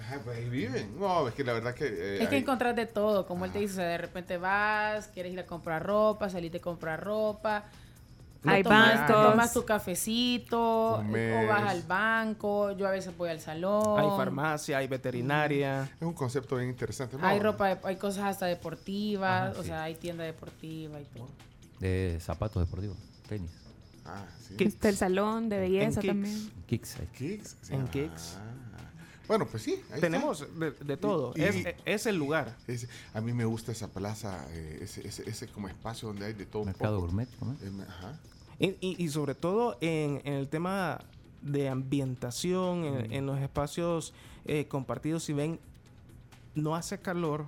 Ajá, 0.00 0.20
pues 0.24 0.36
ahí 0.38 0.48
viven. 0.48 0.98
No, 0.98 1.28
es 1.28 1.34
que 1.34 1.44
la 1.44 1.52
verdad 1.52 1.74
que... 1.74 1.84
eh, 1.86 2.22
Es 2.22 2.28
que 2.28 2.34
ahí- 2.36 2.42
encontrás 2.42 2.74
de 2.74 2.86
todo, 2.86 3.26
como 3.26 3.44
él 3.44 3.52
te 3.52 3.60
dice, 3.60 3.80
de 3.80 3.98
repente 3.98 4.38
vas, 4.38 5.06
quieres 5.08 5.32
ir 5.32 5.38
a 5.40 5.46
comprar 5.46 5.84
ropa, 5.86 6.28
saliste 6.28 6.58
a 6.58 6.60
comprar 6.60 7.02
ropa. 7.02 7.64
Hay 8.46 8.62
tomas, 8.62 9.06
tomas 9.06 9.52
tu 9.54 9.64
cafecito, 9.64 10.94
Comes. 10.96 11.44
o 11.44 11.48
vas 11.48 11.62
al 11.70 11.82
banco, 11.82 12.72
yo 12.72 12.86
a 12.86 12.90
veces 12.90 13.16
voy 13.16 13.30
al 13.30 13.40
salón. 13.40 13.98
Hay 13.98 14.06
farmacia, 14.16 14.78
hay 14.78 14.86
veterinaria. 14.86 15.84
Es 15.98 16.06
un 16.06 16.12
concepto 16.12 16.56
bien 16.56 16.68
interesante. 16.68 17.16
¿no? 17.16 17.26
Hay 17.26 17.38
ropa, 17.40 17.68
de- 17.74 17.78
hay 17.84 17.96
cosas 17.96 18.24
hasta 18.24 18.44
deportivas, 18.46 19.52
Ajá, 19.52 19.58
o 19.60 19.62
sí. 19.62 19.68
sea, 19.68 19.82
hay 19.84 19.94
tienda 19.94 20.24
deportiva 20.24 21.00
y 21.00 21.04
todo. 21.04 21.28
De 21.80 22.18
zapatos 22.20 22.62
deportivos, 22.66 22.96
tenis. 23.28 23.50
Ah, 24.04 24.26
sí. 24.46 24.62
Está 24.62 24.88
el 24.90 24.96
salón 24.96 25.48
de 25.48 25.58
belleza 25.58 26.00
también. 26.02 26.50
Kicks. 26.66 26.96
Kicks. 27.16 27.56
sí. 27.62 27.72
En 27.74 27.86
Kicks. 27.88 28.36
Ah. 28.38 28.50
Bueno, 29.26 29.46
pues 29.46 29.62
sí. 29.62 29.80
ahí 29.90 30.00
Tenemos 30.02 30.42
está. 30.42 30.58
de, 30.58 30.70
de 30.72 30.96
todo. 30.98 31.32
Y- 31.34 31.42
es, 31.42 31.56
y- 31.56 31.64
es 31.86 32.04
el 32.06 32.16
lugar. 32.16 32.54
Ese- 32.66 32.88
a 33.14 33.20
mí 33.22 33.32
me 33.32 33.46
gusta 33.46 33.72
esa 33.72 33.88
plaza, 33.88 34.46
eh, 34.50 34.80
ese, 34.82 35.06
ese, 35.08 35.28
ese 35.28 35.48
como 35.48 35.68
espacio 35.68 36.08
donde 36.08 36.26
hay 36.26 36.34
de 36.34 36.44
todo. 36.44 36.62
un 36.62 36.66
Mercado 36.68 36.96
poco. 36.96 37.06
gourmet, 37.06 37.28
¿cómo 37.38 37.52
es? 37.54 37.62
Eh, 37.62 37.72
ajá. 37.88 38.18
Y, 38.58 38.66
y- 38.80 38.96
y 39.02 39.08
sobre 39.08 39.34
todo 39.34 39.78
en, 39.80 40.20
en 40.24 40.34
el 40.34 40.48
tema 40.48 41.00
de 41.40 41.70
ambientación, 41.70 42.84
en, 42.84 43.12
en 43.12 43.24
los 43.26 43.40
espacios 43.40 44.12
eh, 44.44 44.66
compartidos, 44.68 45.24
si 45.24 45.32
ven, 45.32 45.58
no 46.54 46.76
hace 46.76 46.98
calor, 46.98 47.46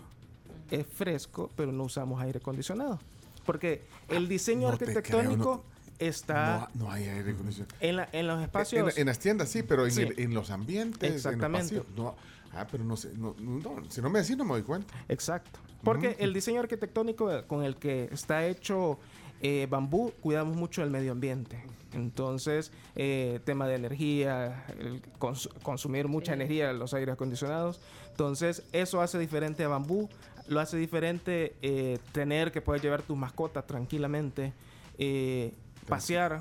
es 0.70 0.86
fresco, 0.86 1.50
pero 1.56 1.72
no 1.72 1.84
usamos 1.84 2.20
aire 2.22 2.38
acondicionado. 2.38 2.98
Porque 3.46 3.84
el 4.08 4.28
diseño 4.28 4.68
No 4.68 4.74
arquitectónico 4.74 5.64
no- 5.64 5.76
está 5.98 6.68
No, 6.74 6.86
no 6.86 6.92
hay 6.92 7.04
aire 7.08 7.30
acondicionado. 7.30 7.74
en, 7.80 7.96
la- 7.96 8.08
en 8.12 8.26
los 8.26 8.38
En, 8.38 8.44
espacios... 8.44 8.98
en 8.98 9.06
las 9.06 9.18
tiendas 9.18 9.48
sí, 9.48 9.62
pero 9.62 9.84
en, 9.86 9.92
Sí. 9.92 10.02
el- 10.02 10.18
en 10.20 10.34
los 10.34 10.50
ambientes, 10.50 11.10
Exactamente. 11.14 11.74
en 11.74 11.76
los 11.78 11.86
pasillos, 11.86 11.86
no. 11.96 12.16
Ah, 12.52 12.66
pero 12.70 12.84
no 12.84 12.96
sé, 12.96 13.12
no, 13.16 13.34
no, 13.38 13.82
si 13.90 14.00
no 14.00 14.08
me 14.10 14.20
decís 14.20 14.36
no 14.36 14.44
me 14.44 14.50
doy 14.52 14.62
cuenta. 14.62 14.94
Exacto. 15.08 15.58
Porque 15.82 16.16
el 16.18 16.32
diseño 16.32 16.60
arquitectónico 16.60 17.30
con 17.46 17.62
el 17.64 17.76
que 17.76 18.08
está 18.12 18.46
hecho 18.46 18.98
eh, 19.42 19.66
bambú, 19.68 20.12
cuidamos 20.22 20.56
mucho 20.56 20.82
el 20.82 20.88
medio 20.90 21.12
ambiente. 21.12 21.62
Entonces, 21.92 22.72
eh, 22.94 23.40
tema 23.44 23.66
de 23.68 23.74
energía, 23.74 24.64
el 24.78 25.02
cons- 25.18 25.50
consumir 25.62 26.08
mucha 26.08 26.32
energía, 26.32 26.72
los 26.72 26.94
aires 26.94 27.12
acondicionados. 27.12 27.80
Entonces, 28.10 28.62
eso 28.72 29.00
hace 29.02 29.18
diferente 29.18 29.62
a 29.64 29.68
bambú, 29.68 30.08
lo 30.48 30.60
hace 30.60 30.76
diferente 30.76 31.54
eh, 31.62 31.98
tener 32.12 32.52
que 32.52 32.60
poder 32.60 32.80
llevar 32.82 33.02
tus 33.02 33.16
mascotas 33.16 33.66
tranquilamente, 33.66 34.52
eh, 34.98 35.52
pasear. 35.88 36.40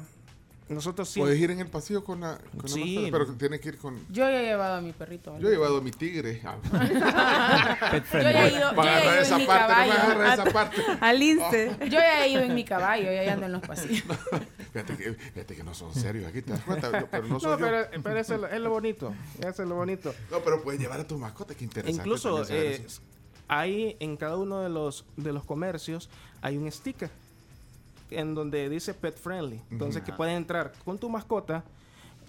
Nosotros 0.68 1.08
sí. 1.08 1.20
Puedes 1.20 1.40
ir 1.40 1.52
en 1.52 1.60
el 1.60 1.68
pasillo 1.68 2.04
con 2.04 2.22
la, 2.22 2.40
con 2.58 2.64
la 2.64 2.68
Sí. 2.68 2.96
mascota, 2.96 3.12
pero 3.12 3.38
tienes 3.38 3.60
que 3.62 3.70
ir 3.70 3.78
con... 3.78 4.00
Yo 4.10 4.28
ya 4.28 4.42
he 4.42 4.46
llevado 4.46 4.78
a 4.78 4.82
mi 4.82 4.94
perrito. 4.94 5.38
Yo 5.38 5.48
he 5.50 5.52
llevado 5.52 5.78
a 5.78 5.82
mi 5.82 5.92
tigre. 5.92 6.42
Ah. 6.74 8.02
Yo 8.12 8.20
ya 8.22 8.48
he 8.48 8.52
ido, 8.52 8.74
yo 8.74 8.84
ya 8.84 9.00
he 9.00 9.26
ido 9.28 9.36
en 9.36 9.38
mi 9.38 9.46
parte, 9.46 9.68
caballo. 9.68 9.94
agarra 9.94 10.34
esa 10.34 10.44
parte. 10.46 10.82
Al 11.02 11.20
lince. 11.20 11.72
Yo 11.82 11.86
ya 12.00 12.26
he 12.26 12.30
ido 12.30 12.42
en 12.42 12.56
mi 12.56 12.64
caballo, 12.66 13.12
ya 13.12 13.34
ando 13.34 13.46
en 13.46 13.52
los 13.52 13.62
pasillos. 13.62 14.04
Fíjate 14.74 14.98
que, 14.98 15.14
fíjate 15.14 15.56
que 15.56 15.64
no 15.64 15.74
son 15.76 15.94
serios 15.94 16.26
aquí, 16.28 16.42
te 16.42 16.52
das 16.52 16.62
cuenta, 16.62 17.00
Yo- 17.00 17.08
pero 17.12 17.28
no 17.28 17.40
soy 17.40 17.52
No, 17.52 17.60
yo. 17.60 17.66
pero, 17.66 18.04
pero 18.04 18.20
eso 18.20 18.34
es 18.36 18.42
lo- 18.42 18.48
es 18.48 18.60
lo 18.60 18.70
bonito. 18.72 19.14
Eso 19.40 19.64
es 19.64 19.70
lo 19.70 19.76
bonito. 19.76 20.14
No, 20.32 20.40
pero 20.40 20.62
puedes 20.64 20.82
llevar 20.82 21.00
a 21.00 21.08
tu 21.08 21.18
mascota, 21.18 21.54
qué 21.56 21.64
interesante. 21.64 22.02
Incluso 22.02 22.44
eh, 22.50 22.86
hay 23.48 23.96
en 24.00 24.18
cada 24.18 24.38
uno 24.38 24.62
de 24.62 24.70
los 24.70 25.06
de 25.18 25.32
los 25.34 25.44
comercios 25.44 26.10
hay 26.42 26.58
un 26.58 26.72
sticker 26.72 27.10
en 28.12 28.36
donde 28.36 28.70
dice 28.70 28.94
pet 28.94 29.18
friendly. 29.18 29.62
Entonces 29.72 30.04
que 30.04 30.12
Ujú. 30.12 30.18
pueden 30.18 30.36
entrar 30.38 30.72
con 30.84 30.98
tu 31.00 31.10
mascota, 31.10 31.64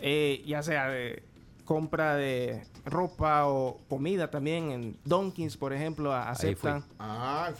eh, 0.01 0.43
ya 0.47 0.62
sea 0.62 0.89
de 0.89 1.23
compra 1.65 2.15
de 2.15 2.62
ropa 2.85 3.47
o 3.49 3.78
comida 3.89 4.31
también 4.31 4.70
en 4.70 4.97
Donkins, 5.05 5.57
por 5.57 5.73
ejemplo, 5.73 6.12
a- 6.12 6.31
aceptan. 6.31 6.85
Ah, 6.99 7.51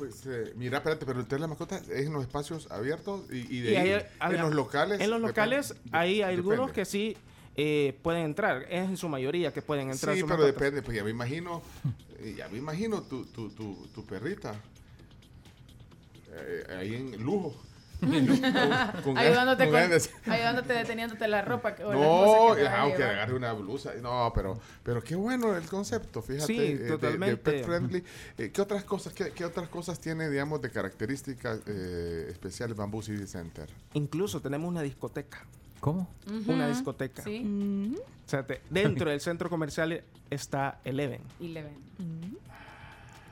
mira, 0.55 0.78
espérate, 0.78 1.05
pero 1.05 1.20
usted 1.20 1.39
la 1.41 1.49
mascota 1.49 1.76
es 1.78 2.07
en 2.07 2.12
los 2.12 2.23
espacios 2.23 2.70
abiertos 2.70 3.23
y, 3.33 3.39
y 3.57 3.60
de 3.60 3.73
Y 3.73 3.76
ahí, 3.76 4.02
en 4.20 4.41
los 4.41 4.55
locales. 4.55 5.01
En 5.01 5.10
los 5.10 5.20
depende- 5.20 5.26
locales 5.28 5.75
hay 5.93 6.23
algunos 6.23 6.68
depende. 6.68 6.73
que 6.75 6.85
sí 6.85 7.17
eh, 7.57 7.99
pueden 8.02 8.25
entrar. 8.25 8.62
Es 8.65 8.89
en 8.89 8.97
su 8.97 9.09
mayoría 9.09 9.52
que 9.52 9.62
pueden 9.62 9.91
entrar. 9.91 10.15
Sí, 10.15 10.23
pero 10.23 10.36
mascotas. 10.36 10.55
depende, 10.55 10.83
pues 10.83 10.97
ya 10.97 11.05
me 11.05 11.10
imagino, 11.10 11.62
eh, 12.20 12.35
ya 12.36 12.49
me 12.49 12.59
imagino 12.59 13.02
tu, 13.02 13.25
tu, 13.26 13.51
tu, 13.51 13.86
tu 13.94 14.05
perrita. 14.05 14.55
eh, 16.33 16.76
ahí 16.78 16.94
en 16.94 17.23
lujo. 17.23 17.55
Con- 18.01 18.10
con 19.02 19.17
ayudándote, 19.18 19.65
con- 19.70 19.73
con 20.25 20.33
ayudándote 20.35 20.73
deteniéndote 20.75 21.26
la 21.28 21.41
ropa. 21.41 21.75
que- 21.75 21.83
o 21.83 21.93
las 21.94 22.01
No, 22.02 22.09
cosas 22.09 22.57
que 22.62 22.68
aunque 22.68 22.99
llevar. 22.99 23.15
agarre 23.15 23.35
una 23.35 23.52
blusa. 23.55 23.94
No, 24.02 24.31
pero, 24.35 24.60
pero 24.83 25.02
qué 25.02 25.15
bueno 25.17 25.57
el 25.57 25.65
concepto, 25.67 26.20
fíjate. 26.20 26.47
Sí, 26.47 26.59
eh, 26.60 26.76
de- 26.76 26.85
de, 26.85 26.89
totalmente. 26.91 27.36
pet 27.39 27.65
friendly. 27.65 28.05
Eh, 28.36 28.51
¿qué, 28.52 28.60
otras 28.60 28.85
cosas, 28.85 29.15
qué, 29.15 29.31
qué 29.31 29.47
otras 29.47 29.70
cosas 29.70 29.99
tiene, 29.99 30.28
digamos, 30.28 30.60
de 30.60 30.70
características 30.70 31.60
eh, 31.67 32.26
especiales 32.31 32.76
Bamboo 32.76 33.01
City 33.01 33.26
Center? 33.26 33.67
Incluso 33.94 34.43
tenemos 34.43 34.68
una 34.68 34.83
discoteca. 34.83 35.47
¿Cómo? 35.80 36.08
Una 36.46 36.68
discoteca. 36.68 37.22
Sí. 37.22 37.94
O 38.26 38.28
sea, 38.28 38.44
te- 38.46 38.60
dentro 38.70 39.10
del 39.10 39.20
centro 39.20 39.48
comercial 39.50 40.02
está 40.30 40.80
Eleven. 40.84 41.20
Eleven. 41.40 41.76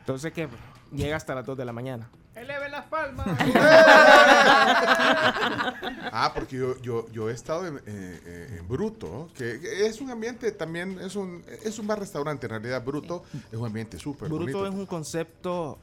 Entonces 0.01 0.33
que 0.33 0.49
llega 0.93 1.17
hasta 1.17 1.35
las 1.35 1.45
2 1.47 1.57
de 1.59 1.65
la 1.65 1.73
mañana. 1.73 2.09
Eleven 2.35 2.71
las 2.73 2.85
palmas. 2.87 3.27
Ah, 6.17 6.31
porque 6.35 6.57
yo, 6.57 6.81
yo, 6.81 7.11
yo 7.13 7.29
he 7.29 7.33
estado 7.33 7.67
en, 7.67 7.77
eh, 7.79 7.81
eh, 7.87 8.57
en 8.61 8.69
Bruto, 8.69 9.29
que 9.37 9.87
es 9.87 10.01
un 10.01 10.11
ambiente 10.11 10.53
también, 10.53 10.99
es 11.01 11.17
un, 11.17 11.43
es 11.65 11.79
un 11.79 11.87
bar-restaurante, 11.87 12.47
en 12.47 12.51
realidad 12.51 12.85
Bruto 12.85 13.25
es 13.51 13.59
un 13.59 13.67
ambiente 13.67 13.99
súper 13.99 14.29
Bruto 14.29 14.45
bonito. 14.45 14.67
es 14.67 14.75
un 14.75 14.87
concepto 14.87 15.79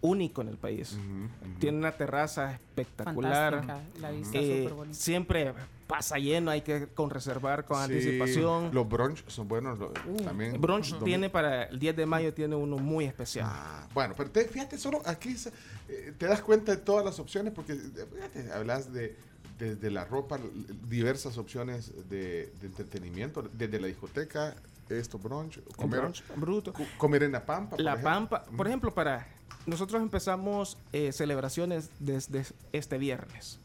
único 0.00 0.40
en 0.42 0.48
el 0.48 0.56
país. 0.56 0.96
Tiene 1.58 1.76
una 1.78 1.92
terraza 1.92 2.52
espectacular. 2.52 3.58
Fantástica, 3.58 4.00
la 4.00 4.10
vista 4.12 4.38
Eh, 4.38 4.70
siempre 4.92 5.52
pasa 5.86 6.18
lleno, 6.18 6.50
hay 6.50 6.62
que 6.62 6.88
con 6.88 7.10
reservar 7.10 7.64
con 7.64 7.76
Sí, 7.78 7.92
anticipación. 7.92 8.70
Los 8.74 8.88
brunch 8.88 9.24
son 9.28 9.46
buenos 9.48 9.78
lo- 9.78 9.92
también. 10.24 10.60
Brunch 10.60 10.98
tiene 11.04 11.30
para 11.30 11.64
el 11.64 11.78
10 11.78 11.96
de 11.96 12.06
mayo 12.06 12.34
tiene 12.34 12.56
uno 12.56 12.76
muy 12.78 13.04
especial. 13.04 13.46
Ah, 13.48 13.86
Bueno, 13.94 14.14
pero 14.16 14.30
te- 14.30 14.46
fíjate, 14.48 14.78
solo 14.78 15.00
aquí 15.04 15.36
eh, 15.88 16.12
te 16.18 16.26
das 16.26 16.40
cuenta 16.42 16.72
de 16.72 16.78
todas 16.78 17.04
las 17.04 17.18
opciones 17.18 17.52
porque 17.52 17.72
eh, 17.74 18.06
fíjate, 18.14 18.52
hablas 18.52 18.92
de 18.92 19.16
desde 19.58 19.90
la 19.90 20.04
ropa, 20.04 20.38
diversas 20.86 21.38
opciones 21.38 21.90
de, 22.10 22.52
de 22.60 22.66
entretenimiento, 22.66 23.42
desde 23.54 23.80
la 23.80 23.86
discoteca, 23.86 24.54
esto 24.90 25.18
brunch, 25.18 25.60
comer, 25.76 26.00
brunch, 26.00 26.22
bruto. 26.36 26.72
co- 26.74 26.84
comer 26.98 27.22
en 27.22 27.32
la 27.32 27.46
pampa. 27.46 27.76
La. 27.78 27.98
Pampa, 28.00 28.44
por 28.44 28.66
ejemplo, 28.66 28.92
para 28.92 29.26
nosotros 29.64 30.02
empezamos 30.02 30.76
eh, 30.92 31.10
celebraciones 31.10 31.88
desde 32.00 32.44
este 32.72 32.98
viernes. 32.98 33.58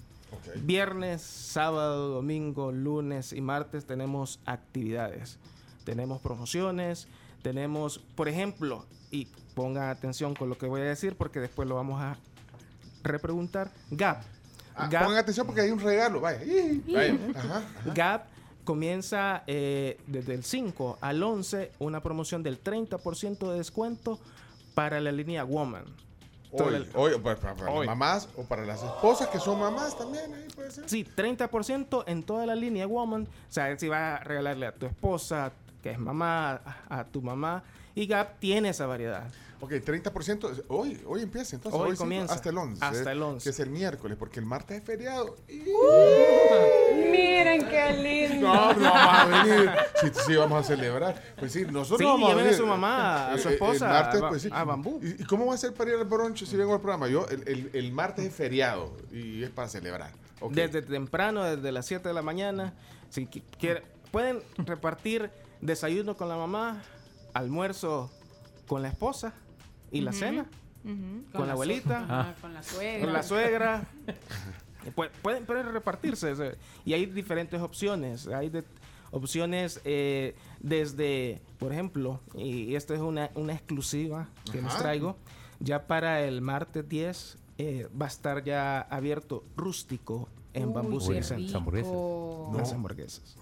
Viernes, 0.63 1.21
sábado, 1.21 2.09
domingo, 2.09 2.71
lunes 2.71 3.33
y 3.33 3.41
martes 3.41 3.85
tenemos 3.85 4.39
actividades. 4.45 5.37
Tenemos 5.83 6.21
promociones, 6.21 7.07
tenemos, 7.41 7.99
por 8.15 8.27
ejemplo, 8.27 8.85
y 9.09 9.27
pongan 9.55 9.89
atención 9.89 10.35
con 10.35 10.49
lo 10.49 10.57
que 10.57 10.67
voy 10.67 10.81
a 10.81 10.85
decir 10.85 11.15
porque 11.15 11.39
después 11.39 11.67
lo 11.67 11.75
vamos 11.75 12.01
a 12.01 12.17
repreguntar. 13.03 13.71
Gap. 13.89 14.23
Ah, 14.75 14.87
Gap 14.87 15.03
pongan 15.03 15.19
atención 15.19 15.45
porque 15.45 15.61
hay 15.61 15.71
un 15.71 15.79
regalo, 15.79 16.21
vaya. 16.21 16.39
Ajá. 17.35 17.63
Gap 17.93 18.25
comienza 18.63 19.43
eh, 19.47 19.97
desde 20.07 20.33
el 20.33 20.43
5 20.43 20.99
al 21.01 21.21
11 21.21 21.71
una 21.79 22.01
promoción 22.01 22.43
del 22.43 22.63
30% 22.63 23.51
de 23.51 23.57
descuento 23.57 24.19
para 24.73 24.99
la 24.99 25.11
línea 25.11 25.43
Woman. 25.43 25.85
Hoy, 26.53 26.87
hoy, 26.95 27.19
para, 27.19 27.35
para- 27.37 27.55
para 27.55 27.71
Hoy. 27.71 27.85
las 27.87 27.95
mamás 27.97 28.29
o 28.35 28.43
para 28.43 28.65
las 28.65 28.83
esposas 28.83 29.27
que 29.29 29.39
son 29.39 29.59
mamás 29.59 29.97
también, 29.97 30.33
ahí 30.33 30.47
puede 30.53 30.71
ser. 30.71 30.89
Sí, 30.89 31.05
30% 31.15 32.03
en 32.07 32.23
toda 32.23 32.45
la 32.45 32.55
línea 32.55 32.85
Woman. 32.87 33.23
O 33.23 33.51
sea, 33.51 33.77
si 33.79 33.87
vas 33.87 34.19
a 34.21 34.23
regalarle 34.23 34.65
a 34.67 34.71
tu 34.73 34.85
esposa, 34.85 35.51
que 35.81 35.91
es 35.91 35.99
mamá, 35.99 36.61
a, 36.89 36.99
a 36.99 37.03
tu 37.05 37.21
mamá. 37.21 37.63
Y 37.95 38.05
Gap 38.07 38.39
tiene 38.39 38.69
esa 38.69 38.85
variedad. 38.85 39.23
Ok, 39.61 39.71
30%. 39.73 40.49
es- 40.51 40.63
Hoy, 40.67 40.99
hoy 41.07 41.21
empieza, 41.21 41.55
entonces. 41.55 41.79
Hoy 41.79 41.89
Hoy, 41.89 41.95
sí, 41.95 41.99
comienza. 41.99 42.33
hasta 42.33 42.49
el 42.49 42.57
11. 42.57 42.83
Hasta 42.83 43.11
el 43.11 43.21
11. 43.21 43.43
Que 43.43 43.49
es 43.51 43.59
el 43.59 43.69
miércoles, 43.69 44.17
porque 44.19 44.39
el 44.39 44.45
martes 44.45 44.79
es 44.79 44.83
feriado. 44.83 45.35
Miren 47.11 47.67
qué 47.69 48.29
lindo. 48.29 48.47
No, 48.47 48.73
no 48.73 48.89
vamos 48.91 49.15
a 49.19 49.43
venir. 49.45 49.69
Sí, 50.01 50.07
sí, 50.25 50.35
vamos 50.35 50.63
a 50.65 50.67
celebrar. 50.67 51.21
Pues 51.37 51.51
sí, 51.51 51.65
nosotros 51.69 51.99
Sí, 51.99 52.05
vamos 52.05 52.23
a 52.23 52.27
lleven 52.33 52.39
a 52.39 52.43
venir. 52.47 52.57
su 52.59 52.65
mamá, 52.67 53.31
a 53.33 53.37
su 53.37 53.47
Eh, 53.47 53.51
eh, 53.51 53.53
esposa, 53.55 53.85
El 53.85 53.91
martes, 53.91 54.21
pues 54.29 54.41
sí. 54.43 54.49
a 54.51 54.63
Bambú. 54.63 54.99
¿Y, 55.01 55.21
y 55.21 55.25
cómo 55.25 55.45
va 55.45 55.53
a 55.55 55.57
ser 55.57 55.73
para 55.73 55.91
ir 55.91 55.97
al 55.97 56.05
brunch 56.05 56.45
si 56.45 56.55
vengo 56.57 56.73
al 56.73 56.81
programa? 56.81 57.07
Yo, 57.07 57.27
el, 57.29 57.47
el- 57.47 57.69
el 57.73 57.91
martes 57.91 58.25
es 58.25 58.33
feriado 58.33 58.91
y 59.11 59.43
es 59.43 59.49
para 59.49 59.67
celebrar. 59.67 60.11
Ok. 60.39 60.53
Desde 60.53 60.81
temprano, 60.81 61.43
desde 61.43 61.71
las 61.71 61.85
7 61.85 62.07
de 62.07 62.13
la 62.13 62.21
mañana. 62.21 62.73
Si 63.09 63.27
qui- 63.27 63.43
quiere- 63.59 63.83
pueden 64.11 64.41
repartir 64.57 65.29
desayuno 65.61 66.15
con 66.17 66.29
la 66.29 66.35
mamá, 66.37 66.81
almuerzo 67.33 68.11
con 68.67 68.81
la 68.81 68.87
esposa 68.87 69.33
y 69.91 70.01
la 70.01 70.13
cena 70.13 70.45
con, 71.33 71.45
la 71.47 71.53
abuelita. 71.53 71.99
Ajá, 72.03 72.35
con 72.41 72.53
la 72.53 72.63
suegra. 72.63 73.03
Con 73.05 73.13
la 73.13 73.23
suegra. 73.23 73.87
Pu- 74.95 75.09
pueden, 75.21 75.45
pueden 75.45 75.71
repartirse. 75.71 76.33
Y 76.85 76.93
hay 76.93 77.05
diferentes 77.05 77.61
opciones. 77.61 78.27
Hay 78.27 78.49
de- 78.49 78.63
opciones 79.11 79.79
eh, 79.83 80.35
desde, 80.59 81.41
por 81.59 81.71
ejemplo, 81.73 82.19
y 82.35 82.73
esta 82.75 82.93
es 82.95 83.01
una, 83.01 83.29
una 83.35 83.53
exclusiva 83.53 84.29
que 84.51 84.61
les 84.61 84.65
Ajá. 84.71 84.79
traigo. 84.79 85.17
Ya 85.59 85.85
para 85.85 86.21
el 86.23 86.41
martes 86.41 86.87
10 86.89 87.37
eh, 87.59 87.87
va 88.01 88.05
a 88.05 88.09
estar 88.09 88.43
ya 88.43 88.81
abierto 88.81 89.43
rústico 89.55 90.27
en 90.53 90.69
Uy, 90.69 90.73
Bambú 90.73 90.99
rico. 90.99 91.03
hamburguesas. 91.03 91.39
Las 92.57 92.69
No. 92.71 92.75
hamburguesas. 92.75 93.35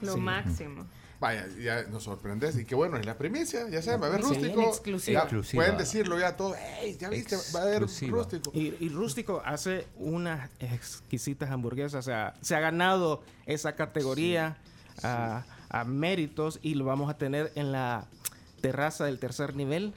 Lo 0.00 0.14
Sí. 0.14 0.20
máximo. 0.20 0.84
Vaya, 1.24 1.48
ya 1.58 1.84
nos 1.84 2.02
sorprendes. 2.02 2.54
Y 2.58 2.66
qué 2.66 2.74
bueno, 2.74 2.98
es 2.98 3.06
la 3.06 3.16
primicia. 3.16 3.66
Ya 3.70 3.80
saben, 3.80 4.02
va 4.02 4.06
a 4.06 4.08
haber 4.10 4.22
Sí, 4.24 4.28
rústico. 4.34 4.60
exclusiva. 4.68 5.20
Ya 5.20 5.22
Exclusiva. 5.22 5.62
Pueden 5.62 5.78
decirlo 5.78 6.18
ya 6.18 6.36
todo. 6.36 6.54
¡Ey! 6.82 6.98
Ya 6.98 7.08
viste, 7.08 7.36
va 7.54 7.60
a 7.60 7.62
haber 7.62 7.82
Exclusiva. 7.84 8.18
rústico. 8.18 8.50
Y, 8.52 8.76
y 8.78 8.88
Rústico 8.90 9.42
hace 9.44 9.86
unas 9.96 10.50
exquisitas 10.60 11.50
hamburguesas. 11.50 12.00
O 12.00 12.02
sea, 12.02 12.34
se 12.42 12.54
ha 12.54 12.60
ganado 12.60 13.22
esa 13.46 13.74
categoría 13.74 14.58
a, 15.02 15.44
a 15.70 15.84
méritos 15.84 16.58
y 16.60 16.74
lo 16.74 16.84
vamos 16.84 17.08
a 17.08 17.16
tener 17.16 17.50
en 17.54 17.72
la 17.72 18.04
terraza 18.60 19.06
del 19.06 19.18
tercer 19.18 19.56
nivel 19.56 19.94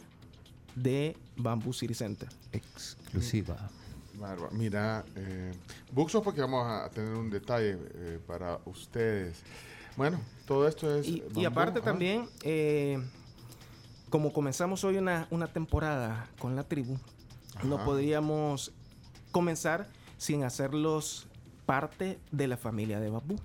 de 0.75 1.17
Bamboo 1.35 1.73
City 1.73 1.93
Center. 1.93 2.29
Exclusiva. 2.53 3.69
Bárbaro. 4.15 4.49
Mira, 4.53 5.03
eh, 5.15 5.51
Buxos, 5.91 6.23
porque 6.23 6.41
vamos 6.41 6.65
a 6.67 6.89
tener 6.89 7.13
un 7.13 7.29
detalle 7.29 7.77
eh, 7.95 8.19
para 8.25 8.59
ustedes. 8.65 9.37
Bueno, 9.97 10.21
todo 10.45 10.67
esto 10.67 10.95
es. 10.95 11.07
Y, 11.07 11.23
y 11.35 11.45
aparte 11.45 11.79
ajá. 11.79 11.89
también, 11.89 12.29
eh, 12.43 13.03
como 14.09 14.31
comenzamos 14.31 14.83
hoy 14.83 14.97
una, 14.97 15.27
una 15.31 15.47
temporada 15.47 16.27
con 16.39 16.55
la 16.55 16.63
tribu, 16.63 16.97
no 17.63 17.75
Ajá. 17.75 17.85
podríamos 17.85 18.71
comenzar 19.31 19.87
sin 20.17 20.43
hacerlos 20.43 21.27
parte 21.65 22.17
de 22.31 22.47
la 22.47 22.57
familia 22.57 22.99
de 22.99 23.09
Babú. 23.09 23.35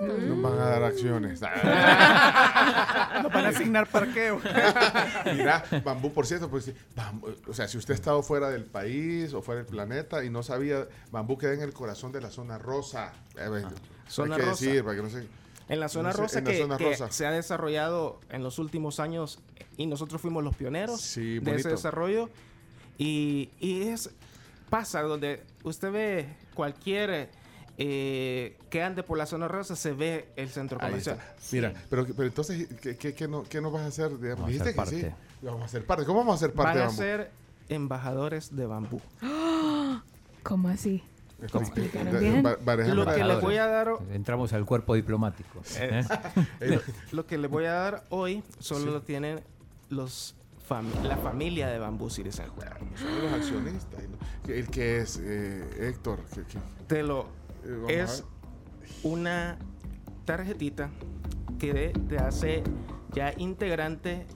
Nos 0.00 0.42
van 0.42 0.54
a 0.54 0.64
dar 0.64 0.82
acciones. 0.82 1.40
Nos 3.22 3.32
van 3.32 3.44
a 3.44 3.48
asignar 3.50 3.86
parqueo. 3.88 4.40
Mira, 5.36 5.62
Bambú, 5.84 6.12
por 6.12 6.26
cierto, 6.26 6.48
pues, 6.50 6.72
Bambú, 6.96 7.28
o 7.46 7.54
sea, 7.54 7.68
si 7.68 7.78
usted 7.78 7.92
ha 7.92 7.94
estado 7.94 8.22
fuera 8.24 8.50
del 8.50 8.64
país 8.64 9.32
o 9.32 9.42
fuera 9.42 9.62
del 9.62 9.70
planeta 9.70 10.24
y 10.24 10.30
no 10.30 10.42
sabía, 10.42 10.88
Bambú 11.12 11.38
queda 11.38 11.52
en 11.52 11.60
el 11.62 11.72
corazón 11.72 12.10
de 12.10 12.20
la 12.20 12.30
zona 12.30 12.58
rosa. 12.58 13.12
Eh, 13.36 13.62
Zona 14.08 14.34
hay 14.34 14.40
que 14.40 14.46
rosa. 14.48 14.64
decir, 14.64 14.82
para 14.82 14.96
que 14.96 15.02
no 15.02 15.10
se... 15.10 15.28
En 15.70 15.80
la 15.80 15.88
zona 15.88 16.12
se- 16.12 16.18
rosa, 16.18 16.38
en 16.40 16.44
la 16.44 16.50
que, 16.50 16.58
zona 16.58 16.76
que 16.76 16.84
rosa. 16.90 17.10
se 17.10 17.26
ha 17.26 17.30
desarrollado 17.30 18.20
en 18.28 18.42
los 18.42 18.58
últimos 18.58 19.00
años 19.00 19.38
y 19.76 19.86
nosotros 19.86 20.20
fuimos 20.20 20.44
los 20.44 20.54
pioneros 20.56 21.00
Sí, 21.00 21.38
de 21.38 21.56
ese 21.56 21.68
desarrollo. 21.70 22.28
Y, 22.98 23.48
y 23.60 23.82
es 23.82 24.10
pasa 24.68 25.00
donde 25.02 25.42
usted 25.62 25.90
ve 25.90 26.28
cualquier 26.54 27.30
eh, 27.78 28.58
que 28.68 28.82
ande 28.82 29.02
por 29.02 29.16
la 29.16 29.24
zona 29.26 29.48
rosa, 29.48 29.74
se 29.74 29.92
ve 29.92 30.28
el 30.36 30.50
centro 30.50 30.78
comercial. 30.78 31.16
está. 31.18 31.34
Mira, 31.56 31.72
pero, 31.88 32.04
pero 32.04 32.24
entonces, 32.28 32.68
¿qué, 32.82 32.96
qué, 32.96 33.14
qué 33.14 33.26
no, 33.26 33.44
qué 33.44 33.60
nos 33.62 33.72
vas 33.72 33.82
a 33.82 33.86
hacer? 33.86 34.10
digamos? 34.20 34.40
Vamos 34.40 34.44
a 34.44 34.64
Dijiste 34.64 34.72
ser 34.74 34.84
que 34.84 34.90
sí. 34.90 35.02
parte. 35.02 35.14
Vamos 35.42 35.62
a 35.62 35.68
ser 35.68 35.86
parte. 35.86 36.04
¿Cómo 36.04 36.18
vamos 36.18 36.34
a 36.34 36.38
ser 36.46 36.52
parte 36.52 36.78
Van 36.78 36.88
de 36.88 36.94
a 36.94 36.96
ser 36.96 37.30
embajadores 37.70 38.54
de 38.54 38.66
bambú. 38.66 39.00
¿Cómo 40.42 40.68
así? 40.68 41.02
Bien? 42.20 42.42
Lo 42.94 43.06
que 43.06 43.24
les 43.24 43.40
voy 43.40 43.56
a 43.56 43.66
dar 43.66 43.88
Entramos 44.12 44.52
al 44.52 44.64
cuerpo 44.64 44.94
diplomático. 44.94 45.60
Eh, 45.78 46.02
¿eh? 46.60 46.80
lo 47.12 47.26
que 47.26 47.38
les 47.38 47.50
voy 47.50 47.64
a 47.64 47.72
dar 47.72 48.04
hoy 48.10 48.42
solo 48.58 48.80
Sí. 48.84 48.90
lo 48.90 49.02
tienen 49.02 49.40
los 49.88 50.34
fami- 50.68 51.02
la 51.02 51.16
familia 51.16 51.68
de 51.68 51.78
Bambú 51.78 52.10
City 52.10 52.30
Center. 52.32 52.72
Son 52.96 53.22
los 53.22 53.32
accionistas. 53.32 54.00
El 54.46 54.68
que 54.68 54.98
es 55.00 55.20
eh, 55.22 55.88
Héctor. 55.88 56.20
que- 56.34 56.42
que- 56.44 56.58
Te 56.86 57.02
lo 57.02 57.26
Eh, 57.88 58.00
es 58.02 58.24
una 59.02 59.58
tarjetita 60.24 60.90
que 61.58 61.92
te 62.08 62.18
hace 62.18 62.62
ya 63.12 63.34
integrante 63.36 64.26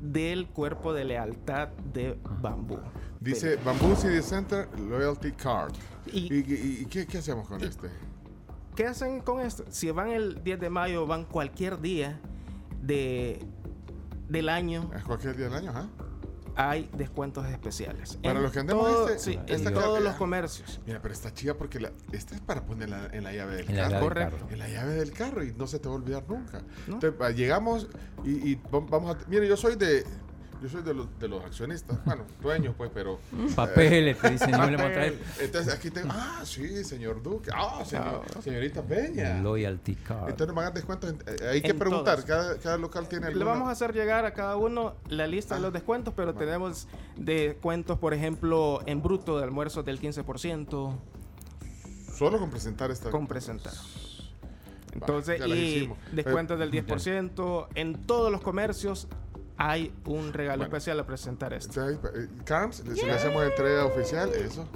del 0.00 0.46
cuerpo 0.48 0.92
de 0.92 1.04
lealtad 1.04 1.68
de 1.92 2.18
Bambú. 2.40 2.78
Dice 3.20 3.56
Bamboo 3.64 3.96
City 3.96 4.22
Center 4.22 4.68
Loyalty 4.78 5.32
Card. 5.32 5.72
Y- 6.12 6.32
¿Y, 6.32 6.38
y- 6.38 6.78
y 6.82 6.86
qué, 6.86 7.06
qué 7.06 7.18
hacemos 7.18 7.48
con 7.48 7.62
este? 7.62 7.88
¿Qué 8.76 8.86
hacen 8.86 9.20
con 9.20 9.40
esto? 9.40 9.64
Si 9.70 9.90
van 9.90 10.10
el 10.10 10.42
10 10.44 10.60
de 10.60 10.70
mayo, 10.70 11.06
van 11.06 11.24
cualquier 11.24 11.80
día 11.80 12.20
de, 12.80 13.44
del 14.28 14.48
año, 14.48 14.90
Es 14.96 15.02
cualquier 15.02 15.36
día 15.36 15.46
del 15.46 15.54
año, 15.54 15.72
¿ah? 15.74 15.88
hay 16.54 16.88
descuentos 16.96 17.46
especiales. 17.46 18.16
Para 18.22 18.36
En 18.36 18.42
los 18.42 18.52
que 18.52 18.58
andemos 18.60 18.86
todo- 18.86 19.08
este- 19.08 19.32
sí, 19.32 19.38
en 19.46 19.64
todos 19.74 20.00
los 20.00 20.14
comercios. 20.14 20.80
Mira, 20.86 21.00
pero 21.02 21.12
está 21.14 21.32
chida 21.34 21.54
porque 21.54 21.80
la, 21.80 21.90
esta 22.12 22.34
es 22.36 22.40
para 22.40 22.64
ponerla 22.66 23.08
en 23.12 23.24
la 23.24 23.32
llave 23.32 23.56
del 23.56 23.68
En 23.70 23.76
la 23.76 23.82
carro. 23.82 23.90
llave 23.90 24.00
del 24.00 24.08
Correcto. 24.08 24.36
carro. 24.38 24.50
En 24.52 24.58
la 24.60 24.68
llave 24.68 24.92
del 24.94 25.12
carro 25.12 25.44
y 25.44 25.52
no 25.54 25.66
se 25.66 25.78
te 25.80 25.88
va 25.88 25.94
a 25.94 25.98
olvidar 25.98 26.24
nunca. 26.28 26.62
¿No? 26.86 26.94
Entonces, 26.94 27.20
ah, 27.20 27.30
llegamos 27.30 27.88
y, 28.24 28.52
y 28.52 28.56
vam- 28.70 28.88
vamos 28.88 29.14
a... 29.16 29.18
Mire, 29.28 29.46
yo 29.48 29.56
soy 29.56 29.74
de... 29.76 30.04
Yo 30.60 30.68
soy 30.68 30.82
de 30.82 30.92
los, 30.92 31.06
de 31.20 31.28
los 31.28 31.44
accionistas, 31.44 32.04
bueno, 32.04 32.24
dueños 32.42 32.74
pues, 32.76 32.90
pero... 32.92 33.20
Papeles, 33.54 34.18
te 34.18 34.30
dicen, 34.30 34.50
no 34.50 34.68
le. 34.68 35.16
Entonces 35.40 35.72
aquí 35.72 35.90
tengo, 35.90 36.08
ah, 36.12 36.40
sí, 36.44 36.82
señor 36.84 37.22
Duque, 37.22 37.50
ah, 37.54 37.84
señor- 37.84 38.24
señorita 38.42 38.82
Peña. 38.82 39.40
Loyalty 39.40 39.94
card. 39.94 40.30
Entonces 40.30 40.46
nos 40.48 40.56
van 40.56 40.64
a 40.64 40.68
dar 40.68 40.74
descuentos, 40.74 41.10
en- 41.10 41.22
eh, 41.26 41.48
hay 41.48 41.62
que 41.62 41.74
preguntar, 41.74 42.24
cada, 42.24 42.58
cada 42.58 42.76
local 42.76 43.08
tiene 43.08 43.26
Le 43.26 43.32
alguna- 43.34 43.50
vamos 43.52 43.68
a 43.68 43.72
hacer 43.72 43.92
llegar 43.94 44.24
a 44.24 44.32
cada 44.34 44.56
uno 44.56 44.94
la 45.08 45.26
lista 45.28 45.54
de 45.54 45.60
los 45.60 45.72
descuentos, 45.72 46.12
pero 46.16 46.34
tenemos 46.34 46.88
descuentos, 47.16 47.98
por 47.98 48.12
ejemplo, 48.12 48.80
en 48.86 49.00
bruto 49.00 49.38
de 49.38 49.44
almuerzo 49.44 49.84
del 49.84 50.00
15%, 50.00 50.92
Solo 52.16 52.40
con 52.40 52.50
presentar 52.50 52.90
esta... 52.90 53.10
con 53.10 53.28
presentar. 53.28 53.72
Entonces, 54.92 55.40
y 55.46 55.88
descuentos 56.12 56.58
del 56.58 56.74
Eh, 56.74 56.84
10%. 56.84 57.68
En 57.76 57.94
todos 58.06 58.32
los 58.32 58.40
comercios 58.40 59.06
hay 59.58 59.92
un 60.06 60.32
regalo 60.32 60.58
Bueno. 60.60 60.76
especial 60.76 61.00
a 61.00 61.06
presentar 61.06 61.52
esto. 61.52 61.82
Ahí, 61.84 61.98
eh, 62.14 62.28
Carms, 62.44 62.84
le, 62.86 62.94
le 62.94 63.12
hacemos 63.12 63.44
entrega 63.44 63.84
oficial, 63.84 64.30
eso. 64.34 64.66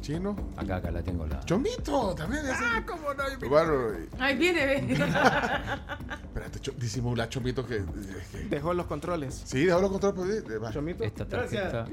Chino. 0.00 0.36
Acá, 0.56 0.76
acá 0.76 0.90
la 0.92 1.02
tengo 1.02 1.26
la. 1.26 1.40
Chomito, 1.40 2.14
también. 2.14 2.42
Ah, 2.48 2.84
cómo 2.86 3.12
no. 3.14 3.48
Bueno, 3.48 3.98
y- 3.98 4.08
Ay, 4.20 4.36
viene, 4.36 4.64
viene. 4.80 4.94
espérate, 6.22 6.60
cho- 6.60 6.72
disimula 6.76 7.28
Chomito 7.28 7.66
que... 7.66 7.84
que- 8.30 8.44
Dejó 8.48 8.74
los 8.74 8.86
controles. 8.86 9.42
sí, 9.44 9.64
déjalo 9.64 9.82
los 9.82 9.90
controles. 10.00 10.42
pues, 10.44 10.54
eh, 10.54 10.58
va. 10.58 10.70
Chomito. 10.72 11.02
Esta 11.02 11.26
tarjeta 11.26 11.86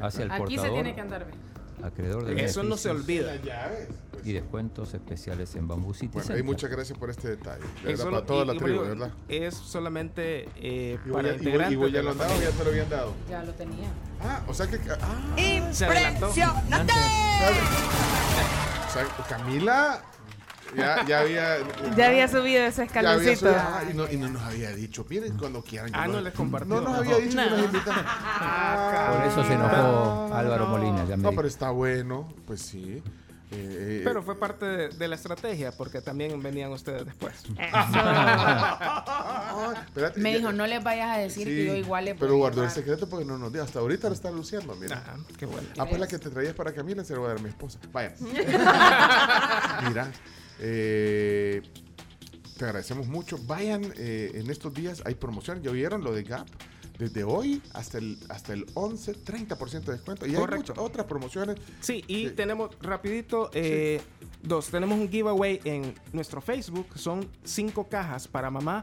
hacia 0.00 0.24
el 0.24 0.30
Aquí 0.30 0.42
se 0.54 0.56
portador, 0.56 0.72
tiene 0.74 0.94
que 0.94 1.00
andar. 1.00 1.26
ve. 1.26 1.32
Acreedor 1.84 2.24
de 2.24 2.44
Eso 2.44 2.62
no 2.62 2.76
se 2.76 2.90
olvida. 2.90 3.34
Las 3.34 3.42
llaves. 3.44 3.88
pues. 4.10 4.26
y 4.26 4.32
descuentos 4.34 4.92
especiales 4.92 5.54
en 5.54 5.66
Bamboo 5.66 5.94
City 5.94 6.08
Bueno, 6.12 6.24
y 6.24 6.26
Center. 6.28 6.44
muchas 6.44 6.70
gracias 6.70 6.98
por 6.98 7.08
este 7.10 7.28
detalle. 7.30 7.64
De 7.82 7.88
verdad, 7.88 8.04
para 8.04 8.26
toda 8.26 8.44
y- 8.44 8.46
la 8.48 8.54
y 8.54 8.58
tribu, 8.58 8.82
de 8.82 8.88
verdad. 8.90 9.10
Es 9.28 9.54
solamente 9.54 10.48
eh, 10.56 10.98
¿Y 11.04 11.08
vos 11.08 11.16
para 11.16 11.28
ya- 11.30 11.34
integrantes. 11.36 11.78
y 11.88 11.92
ya 11.92 12.02
lo 12.02 12.10
han 12.10 12.18
dado 12.18 12.40
ya 12.42 12.50
te 12.50 12.64
lo 12.64 12.70
habían 12.70 12.90
dado? 12.90 13.14
Ya 13.30 13.42
lo 13.44 13.52
tenía. 13.54 13.88
Ah, 14.22 14.42
o 14.46 14.52
sea 14.52 14.66
que... 14.66 14.78
Ah, 14.90 15.72
Se 15.72 15.86
adelantó. 15.86 16.28
o 16.28 16.32
sea, 18.92 19.06
Camila 19.28 20.02
ya, 20.76 21.04
ya 21.06 21.20
había... 21.20 21.56
Ya 21.96 22.06
había 22.08 22.28
subido 22.28 22.64
ese 22.64 22.86
Ya 22.86 23.00
había 23.00 23.32
escaloncito. 23.32 23.46
subido- 23.46 23.60
ah, 23.60 23.82
y, 23.90 23.94
no, 23.94 24.10
y 24.10 24.16
no 24.16 24.28
nos 24.28 24.42
había 24.42 24.70
dicho. 24.72 25.04
Miren 25.08 25.36
cuando 25.36 25.62
quieran. 25.62 25.90
Ah, 25.94 26.08
no 26.08 26.20
les 26.20 26.32
compartió. 26.34 26.74
No 26.74 26.80
nos 26.80 26.98
había 26.98 27.16
dicho 27.18 27.36
que 27.36 27.50
nos 27.50 27.64
invitaran. 27.64 28.04
Por 29.18 29.26
eso 29.28 29.44
se 29.44 29.52
enojó 29.54 30.34
Álvaro 30.34 30.66
Molina. 30.66 31.04
Ya 31.08 31.16
me 31.16 31.22
No, 31.22 31.30
pero 31.32 31.48
está 31.48 31.70
bueno. 31.70 32.32
Pues 32.46 32.62
sí. 32.62 33.02
Eh, 33.52 34.02
Pero 34.04 34.22
fue 34.22 34.38
parte 34.38 34.64
de, 34.64 34.88
de 34.90 35.08
la 35.08 35.16
estrategia, 35.16 35.72
porque 35.72 36.00
también 36.00 36.40
venían 36.40 36.70
ustedes 36.70 37.04
después. 37.04 37.34
ah, 37.72 39.74
espérate, 39.86 40.20
Me 40.20 40.36
dijo, 40.36 40.52
no 40.52 40.68
les 40.68 40.84
vayas 40.84 41.16
a 41.16 41.18
decir 41.18 41.48
sí, 41.48 41.54
que 41.56 41.66
yo 41.66 41.74
igual 41.74 42.04
le 42.04 42.14
Pero 42.14 42.36
guardó 42.36 42.62
el 42.62 42.68
llevar". 42.68 42.74
secreto 42.76 43.08
porque 43.08 43.24
no 43.24 43.38
nos 43.38 43.52
dio. 43.52 43.64
Hasta 43.64 43.80
ahorita 43.80 44.06
lo 44.08 44.14
está 44.14 44.30
luciendo, 44.30 44.76
mira. 44.76 45.02
Ah, 45.04 45.16
qué 45.36 45.46
bueno. 45.46 45.66
Ah, 45.78 45.84
pues 45.84 45.98
la 46.00 46.06
que 46.06 46.20
te 46.20 46.30
traías 46.30 46.54
para 46.54 46.72
Camila 46.72 47.02
se 47.02 47.12
lo 47.14 47.22
voy 47.22 47.26
a 47.26 47.30
dar 47.30 47.38
a 47.40 47.42
mi 47.42 47.48
esposa. 47.48 47.80
Vaya. 47.92 48.14
Mira, 49.88 50.12
eh, 50.60 51.62
te 52.58 52.64
agradecemos 52.64 53.06
mucho. 53.08 53.38
Vayan 53.46 53.82
eh, 53.96 54.32
en 54.34 54.50
estos 54.50 54.74
días, 54.74 55.02
hay 55.06 55.14
promoción. 55.14 55.62
¿Ya 55.62 55.70
vieron 55.70 56.04
lo 56.04 56.12
de 56.12 56.22
Gap? 56.24 56.46
Desde 56.98 57.24
hoy 57.24 57.62
hasta 57.72 57.96
el, 57.96 58.18
hasta 58.28 58.52
el 58.52 58.66
11, 58.74 59.24
30% 59.24 59.80
de 59.84 59.92
descuento. 59.92 60.26
Y 60.26 60.36
hay 60.36 60.46
muchas 60.46 60.76
otras 60.76 61.06
promociones. 61.06 61.56
Sí, 61.80 62.04
y 62.06 62.28
tenemos 62.30 62.70
rapidito 62.82 63.50
eh, 63.54 64.02
dos. 64.42 64.68
Tenemos 64.68 64.98
un 64.98 65.08
giveaway 65.08 65.60
en 65.64 65.94
nuestro 66.12 66.42
Facebook. 66.42 66.86
Son 66.96 67.26
cinco 67.42 67.88
cajas 67.88 68.28
para 68.28 68.50
mamá. 68.50 68.82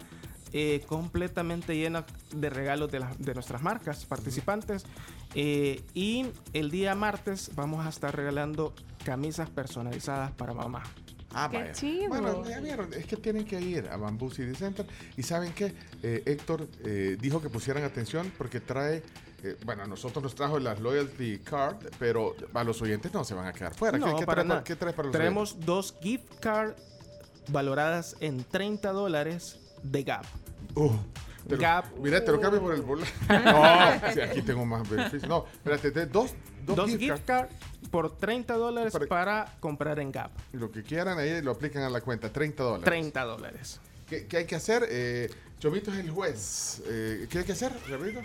completamente 0.88 1.76
llenas 1.78 2.06
de 2.36 2.50
regalos 2.50 2.92
de, 2.92 3.02
la- 3.02 3.14
de 3.20 3.36
nuestras 3.36 3.62
marcas 3.62 4.04
participantes. 4.06 4.84
Y 5.36 6.26
el 6.54 6.72
día 6.72 6.96
martes 6.96 7.52
vamos 7.54 7.86
a 7.86 7.90
estar 7.90 8.16
regalando 8.16 8.74
camisas 9.06 9.52
personalizadas 9.52 10.32
para 10.32 10.56
mamá. 10.56 10.82
Ah, 11.34 11.48
Qué 11.52 11.58
vaya. 11.58 11.72
chido. 11.74 12.10
Bueno, 12.10 12.44
ya 12.46 12.60
vieron, 12.60 12.94
es 12.94 13.06
que 13.06 13.18
tienen 13.18 13.46
que 13.46 13.60
ir 13.60 13.88
a 13.90 13.98
Bamboo 13.98 14.32
City 14.32 14.56
Center. 14.56 14.86
Y 15.18 15.24
saben 15.24 15.54
que 15.54 15.74
Héctor 16.02 16.68
eh, 16.84 17.18
dijo 17.20 17.42
que 17.42 17.50
pusieran 17.50 17.84
atención 17.84 18.32
porque 18.38 18.60
trae, 18.60 19.04
eh, 19.44 19.58
bueno, 19.66 19.84
a 19.84 19.88
nosotros 19.88 20.24
nos 20.24 20.36
trajo 20.36 20.58
las 20.60 20.80
Loyalty 20.80 21.40
Card, 21.40 21.78
pero 22.00 22.36
a 22.54 22.64
los 22.64 22.82
oyentes 22.82 23.14
no 23.14 23.24
se 23.24 23.34
van 23.34 23.48
a 23.48 23.54
quedar 23.54 23.74
fuera. 23.76 24.00
¿Qué, 24.00 24.06
No, 24.06 24.16
qué 24.18 24.26
para 24.26 24.42
trae, 24.42 24.48
nada. 24.48 24.64
¿Qué 24.64 24.76
para 24.76 25.04
los 25.04 25.12
Traemos 25.12 25.60
dos 25.60 25.96
gift 26.02 26.40
cards 26.40 26.82
valoradas 27.50 28.16
en 28.20 28.44
30 28.44 28.92
dólares 28.92 29.60
de 29.84 30.04
Gap. 30.04 30.26
Uh, 30.76 30.92
te 31.48 31.56
lo- 31.56 31.62
Gap. 31.62 31.86
Mira, 32.02 32.24
te 32.24 32.32
lo 32.32 32.40
cambio 32.40 32.62
por 32.62 32.74
el 32.74 32.82
boleto. 32.82 33.10
No, 33.30 34.14
sí, 34.14 34.22
aquí 34.22 34.42
tengo 34.42 34.66
más 34.66 34.88
beneficios. 34.90 35.28
No, 35.28 35.46
espérate, 35.52 35.92
te- 35.92 36.06
dos, 36.06 36.32
dos, 36.66 36.76
Dos 36.76 36.90
gift 36.90 37.00
gift 37.02 37.26
cards. 37.26 37.48
cards 37.52 37.90
por 37.92 38.18
30 38.18 38.54
dólares 38.56 38.94
Para- 38.94 39.08
para 39.08 39.54
comprar 39.60 40.00
en 40.00 40.12
Gap. 40.12 40.32
Y 40.54 40.58
Lo 40.58 40.72
que 40.72 40.84
quieran 40.84 41.18
ahí 41.20 41.42
lo 41.42 41.52
aplican 41.52 41.84
a 41.84 41.90
la 41.90 42.02
cuenta, 42.02 42.32
30 42.32 42.64
dólares. 42.64 42.86
30 42.86 43.24
dólares. 43.24 43.80
¿Qué, 44.10 44.26
qué 44.28 44.38
hay 44.38 44.46
que 44.46 44.56
hacer? 44.56 44.86
Eh, 44.90 45.30
Chomito 45.60 45.92
es 45.92 45.98
el 46.00 46.10
juez. 46.12 46.82
Eh, 46.88 47.28
¿Qué 47.30 47.40
hay 47.40 47.44
que 47.44 47.52
hacer, 47.54 47.72
Repito? 47.88 48.22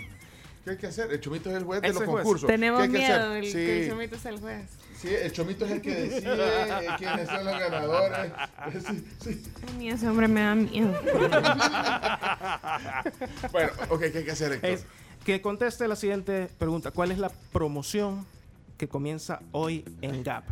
¿Qué 0.65 0.71
hay 0.71 0.77
que 0.77 0.87
hacer? 0.87 1.11
El 1.13 1.21
Chomito 1.21 1.51
es 1.51 1.57
el 1.57 1.65
juez 1.65 1.83
de 1.83 1.89
los 1.93 2.03
concursos. 2.05 2.47
Tenemos 2.47 2.79
¿Qué 2.81 2.85
hay 2.87 2.93
que 2.93 2.99
miedo, 2.99 3.15
hacer? 3.17 3.37
el, 3.39 3.45
Sí. 3.47 3.53
que 3.53 3.83
el 3.85 3.91
chomito 3.91 4.15
es 4.17 4.25
el 4.27 4.39
juez. 4.41 4.71
Sí, 5.03 5.09
el 5.13 5.33
Chomito 5.33 5.65
es 5.65 5.73
el 5.73 5.83
que 5.83 5.95
decide 5.97 6.87
quiénes 6.97 7.29
son 7.29 7.45
los 7.45 7.59
ganadores. 7.59 8.33
Sí, 9.21 9.35
sí. 9.35 9.43
A 9.69 9.73
mí 9.73 9.91
ese 9.91 10.09
hombre 10.09 10.29
me 10.29 10.43
da 10.43 10.55
miedo. 10.55 10.93
Bueno, 13.51 13.73
ok, 13.89 14.01
¿qué 14.01 14.19
hay 14.19 14.25
que 14.25 14.31
hacer, 14.31 14.53
Héctor? 14.53 14.71
Es 14.71 14.87
que 15.25 15.43
conteste 15.43 15.89
la 15.89 15.97
siguiente 15.97 16.49
pregunta. 16.57 16.93
¿Cuál 16.93 17.11
es 17.11 17.19
la 17.19 17.31
promoción 17.53 18.25
que 18.79 18.87
comienza 18.89 19.41
hoy 19.51 19.85
en 20.03 20.23
Gap? 20.23 20.45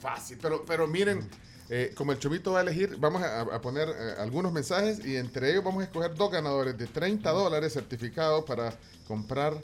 Fácil, 0.00 0.38
pero, 0.42 0.64
pero 0.64 0.88
miren, 0.88 1.28
eh, 1.70 1.92
como 1.96 2.12
el 2.12 2.18
Chomito 2.18 2.52
va 2.52 2.58
a 2.58 2.62
elegir, 2.62 2.96
vamos 2.98 3.22
a, 3.22 3.40
a 3.40 3.60
poner 3.60 3.88
eh, 3.88 4.14
algunos 4.18 4.52
mensajes 4.52 5.04
y 5.04 5.16
entre 5.16 5.50
ellos 5.50 5.64
vamos 5.64 5.80
a 5.82 5.84
escoger 5.84 6.14
dos 6.14 6.30
ganadores 6.30 6.76
de 6.76 6.86
30 6.86 7.30
dólares 7.30 7.72
certificados 7.72 8.44
para 8.44 8.74
comprar 9.08 9.54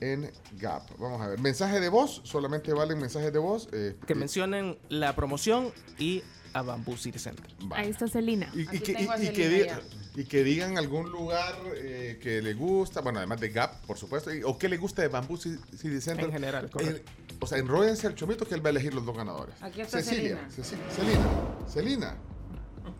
en 0.00 0.30
Gap. 0.58 0.82
Vamos 0.98 1.20
a 1.22 1.28
ver, 1.28 1.38
mensaje 1.40 1.80
de 1.80 1.88
voz, 1.88 2.20
solamente 2.24 2.72
valen 2.72 2.98
mensajes 2.98 3.32
de 3.32 3.38
voz. 3.38 3.68
eh, 3.72 3.96
Que 4.06 4.14
mencionen 4.14 4.78
la 4.88 5.14
promoción 5.14 5.72
y 5.98 6.22
a 6.54 6.62
Bamboo 6.62 6.96
City 6.96 7.18
Center. 7.18 7.46
Ahí 7.72 7.90
está 7.90 8.08
Celina. 8.08 8.48
Y, 8.54 8.62
y 8.62 8.80
que, 8.80 8.92
y- 8.92 9.26
y 9.26 9.28
que 9.32 9.48
diga- 9.50 9.80
y 10.16 10.24
que 10.24 10.44
digan 10.44 10.78
algún 10.78 11.10
lugar 11.10 11.54
eh, 11.76 12.18
que 12.22 12.40
le 12.40 12.54
gusta, 12.54 13.00
bueno, 13.00 13.18
además 13.18 13.40
de 13.40 13.48
Gap, 13.50 13.80
por 13.86 13.98
supuesto, 13.98 14.32
y- 14.32 14.42
o 14.44 14.56
que 14.56 14.68
le 14.68 14.76
gusta 14.76 15.02
de 15.02 15.08
Bamboo 15.08 15.36
Ci- 15.36 15.58
City 15.76 16.00
Center. 16.00 16.24
En 16.26 16.32
general, 16.32 16.70
correcto. 16.70 17.10
Eh, 17.10 17.36
o 17.40 17.46
sea, 17.46 17.58
enróllense 17.58 18.06
al 18.06 18.14
chomito 18.14 18.46
que 18.46 18.54
él 18.54 18.64
va 18.64 18.68
a 18.68 18.70
elegir 18.70 18.94
los 18.94 19.04
dos 19.04 19.16
ganadores. 19.16 19.54
Aquí 19.60 19.80
está 19.80 20.00
Cecilia. 20.00 20.38
Celina. 20.50 20.88
Celina. 20.94 21.28
Celina. 21.68 22.16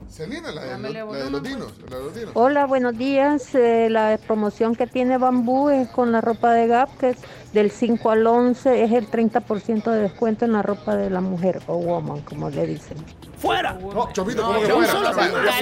Celina, 0.09 0.51
la 0.53 0.61
de, 0.63 0.67
los, 0.71 0.71
Dámele 0.83 0.93
la 0.95 0.99
de 0.99 1.05
volumen, 1.05 1.33
los 1.33 1.41
pues. 1.41 1.53
dinos. 1.55 1.91
La 1.91 1.97
de 1.99 2.05
los 2.05 2.15
dinos. 2.15 2.31
Hola, 2.35 2.67
buenos 2.67 2.97
días. 2.99 3.55
Eh, 3.55 3.89
la 3.91 4.19
promoción 4.27 4.75
que 4.75 4.87
tiene 4.87 5.19
Bambú 5.19 5.69
es 5.71 5.89
con 5.89 6.11
la 6.13 6.21
ropa 6.21 6.53
de 6.53 6.67
Gap, 6.67 6.97
que 6.99 7.11
es 7.11 7.17
del 7.53 7.71
5 7.71 8.11
al 8.11 8.27
11, 8.27 8.83
es 8.85 8.93
el 8.93 9.07
30% 9.09 9.91
de 9.91 10.01
descuento 10.01 10.45
en 10.45 10.53
la 10.53 10.63
ropa 10.63 10.97
de 10.97 11.11
la 11.11 11.21
mujer 11.21 11.61
o 11.67 11.77
woman, 11.77 12.21
como 12.23 12.51
le 12.51 12.67
dicen. 12.67 12.97
¡Fuera! 13.45 13.73
No, 13.75 14.13
Chomito, 14.13 14.41
No, 14.41 14.49
¿cómo 14.49 14.61
que 14.61 14.67
fuera? 14.87 15.13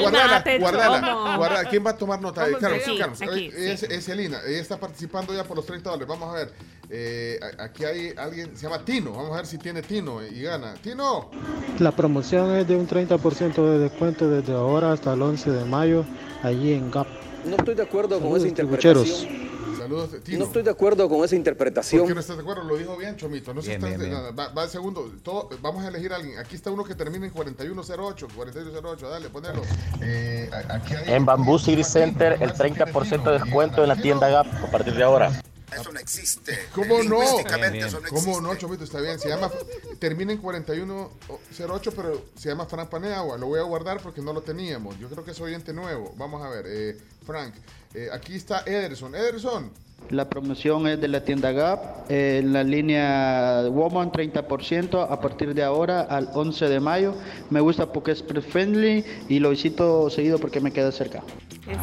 Guardala, 0.00 0.44
guardala, 0.58 1.36
guardala. 1.36 1.68
¿Quién 1.68 1.84
va 1.84 1.90
a 1.90 1.96
tomar 1.96 2.20
nota? 2.20 2.46
Carlos, 2.60 2.82
sí, 2.84 2.96
Carlos. 2.98 3.20
es, 3.20 3.82
es 3.82 4.04
Celina. 4.04 4.40
Ella 4.46 4.60
está 4.60 4.78
participando 4.78 5.34
ya 5.34 5.44
por 5.44 5.56
los 5.56 5.66
30 5.66 5.90
dólares. 5.90 6.08
Vamos 6.08 6.32
a 6.32 6.38
ver. 6.38 6.52
Eh, 6.90 7.40
aquí 7.58 7.84
hay 7.84 8.12
alguien, 8.16 8.56
se 8.56 8.64
llama 8.64 8.84
Tino. 8.84 9.12
Vamos 9.12 9.32
a 9.32 9.36
ver 9.36 9.46
si 9.46 9.58
tiene 9.58 9.82
Tino 9.82 10.22
y 10.24 10.42
gana. 10.42 10.74
¡Tino! 10.74 11.30
La 11.78 11.90
promoción 11.90 12.54
es 12.56 12.68
de 12.68 12.76
un 12.76 12.86
30% 12.86 13.54
de 13.54 13.78
descuento 13.78 14.28
desde 14.28 14.52
ahora 14.52 14.92
hasta 14.92 15.14
el 15.14 15.22
11 15.22 15.50
de 15.50 15.64
mayo 15.64 16.04
allí 16.42 16.74
en 16.74 16.90
GAP. 16.90 17.06
No 17.46 17.56
estoy 17.56 17.74
de 17.74 17.82
acuerdo 17.82 18.20
con 18.20 18.28
esa 18.36 18.46
Saludos, 18.46 18.48
interpretación. 18.48 19.51
Saludos, 19.82 20.10
Tino. 20.22 20.38
No 20.38 20.44
estoy 20.44 20.62
de 20.62 20.70
acuerdo 20.70 21.08
con 21.08 21.18
esa 21.18 21.30
¿Por 21.30 21.36
interpretación. 21.38 22.06
qué 22.06 22.14
no 22.14 22.20
estás 22.20 22.36
de 22.36 22.42
acuerdo? 22.42 22.62
Lo 22.64 22.76
dijo 22.76 22.96
bien, 22.96 23.16
Chomito. 23.16 23.52
No 23.52 23.62
se 23.62 23.68
Bien, 23.76 23.84
está 23.84 23.98
bien, 23.98 24.10
bien. 24.10 24.38
Va, 24.38 24.48
va 24.48 24.64
el 24.64 24.70
segundo. 24.70 25.10
Todo- 25.22 25.48
vamos 25.60 25.84
a 25.84 25.88
elegir 25.88 26.12
a 26.12 26.16
alguien. 26.16 26.38
Aquí 26.38 26.54
está 26.54 26.70
uno 26.70 26.84
que 26.84 26.94
termina 26.94 27.26
en 27.26 27.32
4108. 27.32 28.28
4108, 28.34 29.08
dale, 29.08 29.28
ponelo. 29.28 29.62
Eh, 30.00 30.48
aquí 30.68 30.94
hay... 30.94 31.14
En 31.14 31.24
Bamboo 31.24 31.58
City 31.58 31.82
Center, 31.84 32.38
el 32.40 32.52
30% 32.52 33.24
de 33.24 33.32
descuento 33.38 33.82
en 33.82 33.88
la 33.88 33.96
tienda 33.96 34.28
Gap 34.28 34.46
a 34.64 34.70
partir 34.70 34.94
de 34.94 35.02
ahora. 35.02 35.42
Eso 35.74 35.90
no 35.90 35.98
existe. 35.98 36.58
¿Cómo 36.74 37.02
no? 37.02 37.18
Bien, 37.20 37.72
bien. 37.72 37.86
eso 37.86 37.98
no 37.98 38.08
¿Cómo 38.10 38.40
no, 38.42 38.54
Chomito? 38.56 38.84
Está 38.84 39.00
bien. 39.00 39.18
Se 39.18 39.28
llama, 39.30 39.50
termina 39.98 40.30
en 40.32 40.38
4108, 40.38 41.92
pero 41.96 42.22
se 42.36 42.50
llama 42.50 42.66
Frank 42.66 42.90
Paneagua. 42.90 43.38
Lo 43.38 43.46
voy 43.46 43.58
a 43.58 43.62
guardar 43.62 44.00
porque 44.02 44.20
no 44.20 44.32
lo 44.34 44.42
teníamos. 44.42 44.98
Yo 44.98 45.08
creo 45.08 45.24
que 45.24 45.30
es 45.30 45.40
oyente 45.40 45.72
nuevo. 45.72 46.12
Vamos 46.18 46.44
a 46.44 46.50
ver. 46.50 46.66
eh, 46.68 46.98
Frank, 47.24 47.54
eh, 47.94 48.08
aquí 48.12 48.34
está 48.34 48.62
Ederson. 48.66 49.14
Ederson. 49.14 49.70
La 50.10 50.28
promoción 50.28 50.86
es 50.88 51.00
de 51.00 51.08
la 51.08 51.24
tienda 51.24 51.52
Gap, 51.52 52.10
eh, 52.10 52.40
en 52.42 52.52
la 52.52 52.64
línea 52.64 53.62
Woman 53.70 54.10
30% 54.10 55.06
a 55.08 55.20
partir 55.20 55.54
de 55.54 55.62
ahora 55.62 56.02
al 56.02 56.28
11 56.34 56.68
de 56.68 56.80
mayo. 56.80 57.14
Me 57.50 57.60
gusta 57.60 57.92
porque 57.92 58.10
es 58.10 58.24
friendly 58.50 59.04
y 59.28 59.38
lo 59.38 59.50
visito 59.50 60.10
seguido 60.10 60.38
porque 60.38 60.60
me 60.60 60.72
queda 60.72 60.92
cerca. 60.92 61.22
Bien 61.66 61.78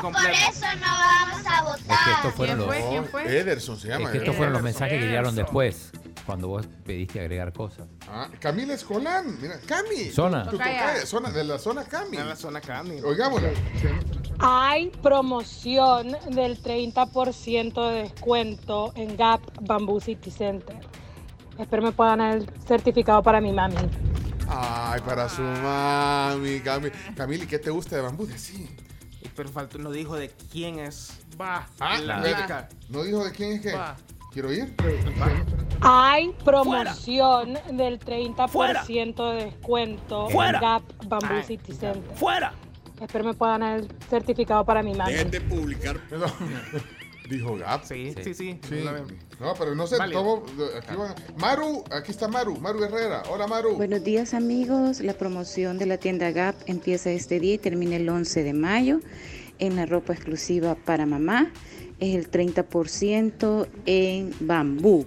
completo. 0.00 0.28
eso 0.50 0.66
no 0.80 0.86
vamos 0.86 1.46
a 1.46 1.62
votar. 1.62 1.78
Es 1.78 2.04
que 2.04 2.10
estos 2.12 2.34
fueron 2.34 2.58
los, 2.58 2.74
Ederson 3.26 3.76
se 3.78 3.88
llama. 3.88 4.06
es 4.06 4.10
que 4.12 4.18
estos 4.18 4.34
fueron 4.34 4.54
los 4.54 4.62
mensajes 4.62 4.98
que 4.98 5.06
llegaron 5.06 5.36
después, 5.36 5.92
cuando 6.26 6.48
vos 6.48 6.66
pediste 6.84 7.20
agregar 7.20 7.52
cosas. 7.52 7.86
Ah, 8.08 8.28
Camila 8.40 8.74
Escolán. 8.74 9.38
Mira, 9.40 9.60
Cami. 9.66 10.10
Zona. 10.10 10.48
Tu 10.48 10.58
zona, 11.06 11.30
de 11.30 11.44
la 11.44 11.58
zona 11.58 11.84
Cami. 11.84 12.16
De 12.16 12.24
la 12.24 12.36
zona 12.36 12.60
Cami. 12.60 13.00
Oigámosla. 13.02 13.50
Hay 14.44 14.90
promoción 15.02 16.16
del 16.32 16.60
30% 16.60 17.90
de 17.90 18.02
descuento 18.02 18.92
en 18.96 19.16
Gap 19.16 19.40
Bamboo 19.60 20.00
City 20.00 20.32
Center. 20.32 20.76
Espero 21.58 21.80
me 21.80 21.92
puedan 21.92 22.18
dar 22.18 22.36
el 22.38 22.50
certificado 22.66 23.22
para 23.22 23.40
mi 23.40 23.52
mami. 23.52 23.76
Ay, 24.48 25.00
para 25.02 25.28
su 25.28 25.42
mami, 25.42 26.58
Cami. 26.58 26.90
Camila, 27.14 27.44
¿y 27.44 27.46
qué 27.46 27.60
te 27.60 27.70
gusta 27.70 27.94
de 27.94 28.02
bambú? 28.02 28.26
Sí. 28.36 28.68
Pero 29.36 29.48
faltó, 29.48 29.78
no 29.78 29.92
dijo 29.92 30.16
de 30.16 30.30
quién 30.50 30.80
es. 30.80 31.20
Va. 31.40 31.68
Ah, 31.78 31.98
la. 31.98 32.68
¿No 32.88 33.04
dijo 33.04 33.24
de 33.24 33.30
quién 33.30 33.52
es 33.52 33.60
qué? 33.60 33.72
Va. 33.74 33.96
¿Quiero 34.32 34.52
ir? 34.52 34.74
Hay 35.82 36.32
promoción 36.44 37.56
del 37.70 38.00
30% 38.00 39.30
de 39.34 39.44
descuento 39.44 40.28
Fuera. 40.30 40.58
en 40.58 40.62
Gap 40.62 40.82
Bamboo 41.06 41.36
Ay. 41.36 41.44
City 41.44 41.72
Center. 41.72 42.16
¡Fuera! 42.16 42.52
Espero 43.02 43.24
me 43.24 43.34
puedan 43.34 43.60
dar 43.60 43.80
el 43.80 43.88
certificado 44.08 44.64
para 44.64 44.82
mi 44.82 44.94
mami. 44.94 45.12
publicar. 45.48 46.00
Dijo 47.28 47.56
Gap. 47.56 47.84
Sí, 47.84 48.14
sí, 48.22 48.34
sí. 48.34 48.60
No, 49.40 49.54
pero 49.58 49.74
no 49.74 49.86
sé. 49.86 49.96
Válido. 49.96 50.22
¿cómo? 50.22 50.42
Aquí 50.76 50.96
van- 50.96 51.14
Maru, 51.36 51.84
aquí 51.90 52.10
está 52.10 52.28
Maru. 52.28 52.56
Maru 52.58 52.82
Herrera. 52.84 53.22
Hola, 53.30 53.46
Maru. 53.46 53.76
Buenos 53.76 54.04
días 54.04 54.34
amigos, 54.34 55.00
la 55.00 55.14
promoción 55.14 55.78
de 55.78 55.86
la 55.86 55.98
tienda 55.98 56.30
Gap 56.30 56.54
empieza 56.66 57.10
este 57.10 57.40
día 57.40 57.54
y 57.54 57.58
termina 57.58 57.96
el 57.96 58.08
11 58.08 58.42
de 58.42 58.52
mayo 58.52 59.00
en 59.58 59.76
la 59.76 59.86
ropa 59.86 60.12
exclusiva 60.12 60.74
para 60.74 61.06
mamá. 61.06 61.50
Es 62.00 62.16
el 62.16 62.30
30% 62.30 63.66
en 63.86 64.34
bambú. 64.40 65.06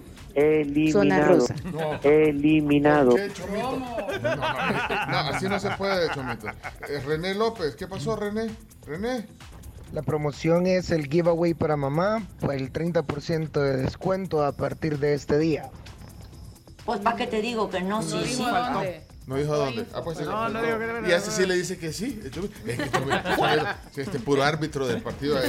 Zona 0.91 1.27
rosa. 1.27 1.55
Eliminado. 2.03 3.11
¿Por 3.11 3.19
qué, 3.21 3.31
Chomito? 3.33 3.79
No, 3.79 4.35
no, 4.35 5.11
no, 5.11 5.17
así 5.29 5.47
no 5.47 5.59
se 5.59 5.69
puede, 5.71 6.09
Chomito. 6.13 6.47
Eh, 6.89 7.01
René 7.05 7.33
López. 7.35 7.75
¿Qué 7.75 7.87
pasó, 7.87 8.15
René? 8.15 8.49
René. 8.85 9.27
La 9.93 10.01
promoción 10.01 10.67
es 10.67 10.91
el 10.91 11.07
giveaway 11.07 11.53
para 11.53 11.77
mamá 11.77 12.23
por 12.41 12.53
el 12.53 12.73
30% 12.73 13.51
de 13.61 13.77
descuento 13.77 14.43
a 14.43 14.51
partir 14.51 14.99
de 14.99 15.13
este 15.13 15.37
día. 15.37 15.69
Pues 16.85 16.99
para 16.99 17.15
qué 17.15 17.27
te 17.27 17.41
digo 17.41 17.69
que 17.69 17.81
no, 17.81 18.01
sí, 18.01 18.17
sí. 18.25 18.45
No 19.27 19.37
dijo 19.37 19.55
dónde. 19.55 19.85
Ah, 19.93 20.01
pues, 20.03 20.19
No, 20.21 20.49
no 20.49 20.61
digo 20.61 20.77
que- 20.77 21.09
Y 21.09 21.11
a 21.13 21.17
ese 21.17 21.31
sí 21.31 21.45
le 21.47 21.55
dice 21.55 21.77
que 21.79 21.91
sí. 21.93 22.19
Este 23.95 24.19
puro 24.19 24.43
árbitro 24.43 24.85
del 24.85 25.01
partido. 25.01 25.35
de 25.39 25.47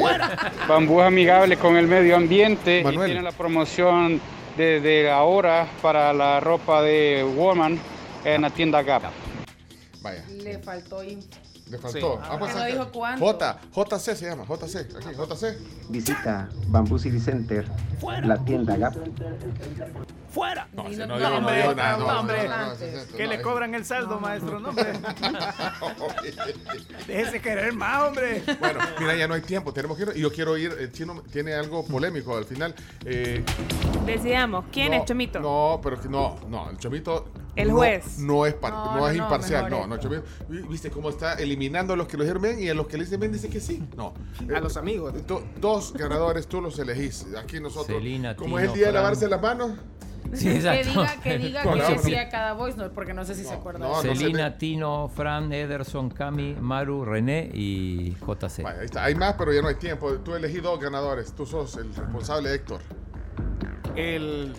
Bambú 0.68 1.00
es 1.00 1.06
amigable 1.08 1.56
con 1.58 1.76
el 1.76 1.86
medio 1.86 2.16
ambiente 2.16 2.82
Manuel. 2.84 3.10
y 3.10 3.12
tiene 3.14 3.22
la 3.22 3.36
promoción 3.36 4.20
desde 4.56 5.10
ahora 5.10 5.68
para 5.82 6.12
la 6.12 6.40
ropa 6.40 6.82
de 6.82 7.24
woman 7.36 7.78
en 8.24 8.42
la 8.42 8.50
tienda 8.50 8.82
Gap. 8.82 9.02
Vaya. 10.02 10.24
Le 10.28 10.58
faltó 10.58 11.02
info. 11.02 11.28
Le 11.70 11.78
faltó. 11.78 12.16
Sí. 12.16 12.22
Ah, 12.30 12.36
pues, 12.38 12.54
no 12.54 12.64
dijo 12.64 12.92
cuánto. 12.92 13.24
J, 13.24 13.58
JC 13.74 14.16
se 14.16 14.26
llama, 14.26 14.44
JC, 14.44 14.76
aquí, 14.96 15.08
JC. 15.16 15.58
Visita 15.88 16.48
Bamboo 16.68 16.98
City 16.98 17.18
Center, 17.18 17.66
la 18.22 18.36
tienda 18.44 18.76
Gap. 18.76 18.94
¡Fuera! 20.36 20.68
No, 20.74 20.82
no, 20.82 20.90
no- 20.90 21.06
no, 21.06 21.18
no 21.18 21.36
hombre, 21.38 21.64
no, 21.64 21.74
no, 21.74 21.96
no, 21.96 22.20
hombre. 22.20 22.46
no, 22.46 22.56
no, 22.56 22.58
no, 22.58 22.66
no, 22.66 22.74
no, 22.74 23.16
Que 23.16 23.22
no, 23.24 23.30
le 23.30 23.36
no, 23.38 23.42
cobran 23.42 23.74
el 23.74 23.86
saldo, 23.86 24.20
maestro, 24.20 24.60
no, 24.60 24.68
hombre. 24.68 24.92
Déjese 27.06 27.40
querer 27.40 27.72
más, 27.72 28.02
hombre. 28.02 28.42
Bueno, 28.60 28.80
mira, 28.98 29.16
ya 29.16 29.26
no 29.28 29.34
hay 29.34 29.40
tiempo, 29.40 29.72
tenemos 29.72 29.96
que 29.96 30.02
ir. 30.04 30.12
Y 30.16 30.20
yo 30.20 30.30
quiero 30.30 30.58
ir, 30.58 30.76
el 30.78 30.92
chino 30.92 31.22
tiene 31.32 31.54
algo 31.54 31.86
polémico 31.86 32.36
al 32.36 32.44
final. 32.44 32.74
Eh, 33.06 33.42
Decidamos, 34.04 34.66
¿quién 34.70 34.90
no, 34.92 34.98
es 34.98 35.04
Chomito? 35.06 35.40
No, 35.40 35.80
pero 35.82 35.96
no, 36.10 36.38
no, 36.48 36.68
el 36.70 36.76
Chomito. 36.76 37.32
El 37.56 37.68
no- 37.68 37.76
juez. 37.76 38.18
No, 38.18 38.44
es, 38.44 38.52
par- 38.52 38.72
No, 38.72 38.84
no, 38.84 38.96
no, 38.98 39.08
es 39.08 39.16
no, 39.16 39.22
imparcial, 39.24 39.70
no, 39.70 39.86
no, 39.86 39.96
Chomito. 39.96 40.22
vi- 40.50 40.60
¿Viste 40.68 40.90
cómo 40.90 41.08
está 41.08 41.32
eliminando 41.34 41.94
a 41.94 41.96
los 41.96 42.06
que 42.06 42.18
lo 42.18 42.24
dijeron 42.24 42.42
bien 42.42 42.62
y 42.62 42.68
a 42.68 42.74
los 42.74 42.86
que 42.86 42.98
le 42.98 43.04
dicen 43.04 43.18
bien 43.18 43.32
dice 43.32 43.48
que 43.48 43.60
sí? 43.60 43.82
No. 43.96 44.12
A 44.54 44.60
los 44.60 44.76
amigos. 44.76 45.14
Do- 45.26 45.42
dos 45.58 45.94
ganadores, 45.94 46.46
tú 46.46 46.60
los 46.60 46.78
elegís. 46.78 47.26
Aquí 47.42 47.58
nosotros. 47.58 47.86
Celina, 47.86 48.36
como 48.36 48.56
Tino, 48.56 48.58
es 48.58 48.64
el 48.68 48.72
día 48.74 48.86
de 48.86 48.92
Fran. 48.92 49.02
lavarse 49.02 49.28
las 49.28 49.40
manos. 49.40 49.70
Sí, 50.34 50.44
Que 50.44 50.84
diga, 50.84 51.20
que 51.22 51.38
diga 51.38 51.64
No, 51.64 51.72
que 51.72 51.78
no, 51.78 51.88
decía 51.88 52.28
cada 52.28 52.52
voice 52.52 52.76
note, 52.76 52.94
porque 52.94 53.14
no 53.14 53.24
sé 53.24 53.34
si 53.34 53.44
se 53.44 53.54
acuerda. 53.54 54.02
Celina, 54.02 54.58
Tino, 54.58 55.08
Fran, 55.08 55.52
Ederson, 55.52 56.10
Cami, 56.10 56.54
Maru, 56.54 57.04
René 57.04 57.50
y 57.52 58.14
JC. 58.14 58.64
Ahí 58.64 58.84
está. 58.84 59.04
Hay 59.04 59.14
más, 59.14 59.34
pero 59.34 59.52
ya 59.52 59.62
no 59.62 59.68
hay 59.68 59.76
tiempo. 59.76 60.12
Tú 60.18 60.34
elegí 60.34 60.58
dos 60.58 60.80
ganadores. 60.80 61.32
Tú 61.32 61.46
sos 61.46 61.76
el 61.76 61.94
responsable, 61.94 62.54
Héctor. 62.54 62.80
El 63.94 64.54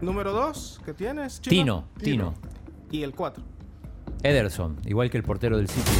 número 0.00 0.32
2 0.32 0.80
que 0.84 0.94
tienes, 0.94 1.40
Chino? 1.40 1.88
Tino, 1.98 2.32
Tino. 2.32 2.34
Y 2.90 3.02
el 3.02 3.14
4. 3.14 3.42
Ederson, 4.22 4.78
igual 4.84 5.10
que 5.10 5.16
el 5.16 5.22
portero 5.22 5.56
del 5.56 5.68
City. 5.68 5.90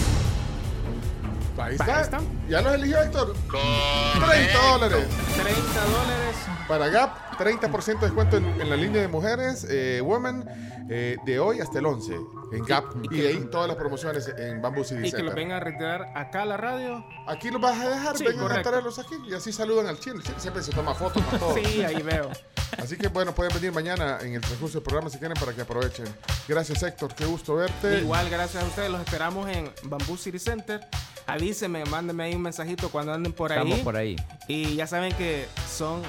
Ahí 1.58 1.74
está. 1.74 1.96
ahí 1.96 2.02
está. 2.02 2.20
¿Ya 2.48 2.62
los 2.62 2.74
eligió 2.74 3.02
Héctor? 3.02 3.34
30 3.50 4.66
dólares. 4.72 5.06
30 5.34 5.84
dólares. 5.84 6.36
Para 6.66 6.88
Gap, 6.88 7.10
30% 7.40 8.00
de 8.00 8.06
descuento 8.06 8.36
en, 8.36 8.44
en 8.60 8.68
la 8.68 8.76
línea 8.76 9.00
de 9.00 9.08
mujeres, 9.08 9.66
eh, 9.70 10.02
Women, 10.04 10.44
eh, 10.90 11.16
de 11.24 11.40
hoy 11.40 11.60
hasta 11.60 11.78
el 11.78 11.86
11 11.86 12.14
en 12.52 12.64
Gap. 12.64 12.84
Y, 13.10 13.20
de 13.20 13.28
ahí 13.28 13.48
todas 13.50 13.66
las 13.66 13.76
promociones 13.76 14.28
en 14.36 14.60
Bamboo 14.60 14.84
City 14.84 15.06
Y 15.06 15.10
que 15.10 15.18
los 15.18 15.32
Center. 15.32 15.34
vengan 15.36 15.56
a 15.56 15.60
retirar 15.60 16.12
acá 16.14 16.42
a 16.42 16.44
la 16.44 16.58
radio. 16.58 17.02
Aquí 17.26 17.50
los 17.50 17.60
vas 17.60 17.78
a 17.80 17.88
dejar, 17.88 18.18
Sí, 18.18 18.24
vengan 18.24 18.52
a 18.52 18.60
traerlos 18.60 18.98
aquí 18.98 19.14
y 19.26 19.32
así 19.32 19.52
saludan 19.52 19.86
al 19.86 19.98
chino 19.98 20.20
siempre 20.36 20.62
se 20.62 20.72
toma 20.72 20.94
fotos 20.94 21.22
con 21.24 21.38
todo. 21.38 21.54
Sí, 21.60 21.82
ahí 21.82 22.02
veo. 22.02 22.30
Así 22.76 22.96
que 22.96 23.08
bueno, 23.08 23.34
pueden 23.34 23.54
venir 23.54 23.72
mañana 23.72 24.18
en 24.20 24.34
el 24.34 24.40
transcurso 24.40 24.74
del 24.78 24.82
programa 24.82 25.08
si 25.08 25.18
quieren 25.18 25.36
para 25.38 25.54
que 25.54 25.62
aprovechen. 25.62 26.06
Gracias 26.46 26.82
Héctor, 26.82 27.14
qué 27.14 27.24
gusto 27.24 27.54
verte. 27.54 28.00
Igual, 28.00 28.28
gracias 28.28 28.62
a 28.62 28.66
ustedes. 28.66 28.90
Los 28.90 29.00
esperamos 29.00 29.48
en 29.48 29.70
Bamboo 29.84 30.16
City 30.16 30.38
Center. 30.38 30.80
Avísenme, 31.26 31.84
mándenme 31.84 32.24
ahí 32.24 32.34
un 32.34 32.42
mensajito 32.42 32.88
cuando 32.90 33.12
anden 33.12 33.32
por 33.32 33.52
ahí. 33.52 33.58
Estamos 33.58 33.80
por 33.80 33.96
ahí. 33.96 34.16
Y 34.48 34.74
ya 34.74 34.86
saben 34.86 35.14
que 35.14 35.46
son 35.68 36.02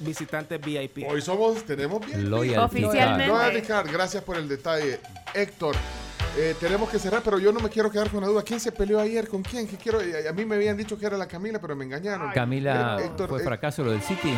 visitantes 0.00 0.60
VIP. 0.60 1.06
Hoy 1.08 1.20
somos, 1.20 1.64
tenemos 1.64 2.04
bien. 2.04 2.28
Loyalty 2.30 2.84
Oficialmente. 2.84 3.26
card. 3.32 3.46
Loyalty 3.48 3.66
Card, 3.66 3.90
gracias 3.92 4.22
por 4.24 4.36
el 4.36 4.48
detalle. 4.48 5.00
Héctor, 5.34 5.74
eh, 6.38 6.54
tenemos 6.60 6.88
que 6.88 6.98
cerrar, 6.98 7.22
pero 7.24 7.38
yo 7.38 7.52
no 7.52 7.60
me 7.60 7.68
quiero 7.68 7.90
quedar 7.90 8.10
con 8.10 8.20
la 8.22 8.26
duda. 8.28 8.42
¿Quién 8.42 8.60
se 8.60 8.72
peleó 8.72 9.00
ayer? 9.00 9.28
¿Con 9.28 9.42
quién? 9.42 9.66
¿Qué 9.66 9.76
quiero? 9.76 10.00
eh, 10.00 10.28
A 10.28 10.32
mí 10.32 10.44
me 10.44 10.56
habían 10.56 10.76
dicho 10.76 10.98
que 10.98 11.06
era 11.06 11.16
la 11.16 11.26
Camila, 11.28 11.60
pero 11.60 11.74
me 11.76 11.84
engañaron. 11.84 12.30
Camila, 12.32 12.98
Eh, 13.00 13.04
Héctor, 13.06 13.28
¿fue 13.28 13.40
eh, 13.40 13.44
fracaso 13.44 13.82
lo 13.84 13.90
del 13.92 14.02
City? 14.02 14.32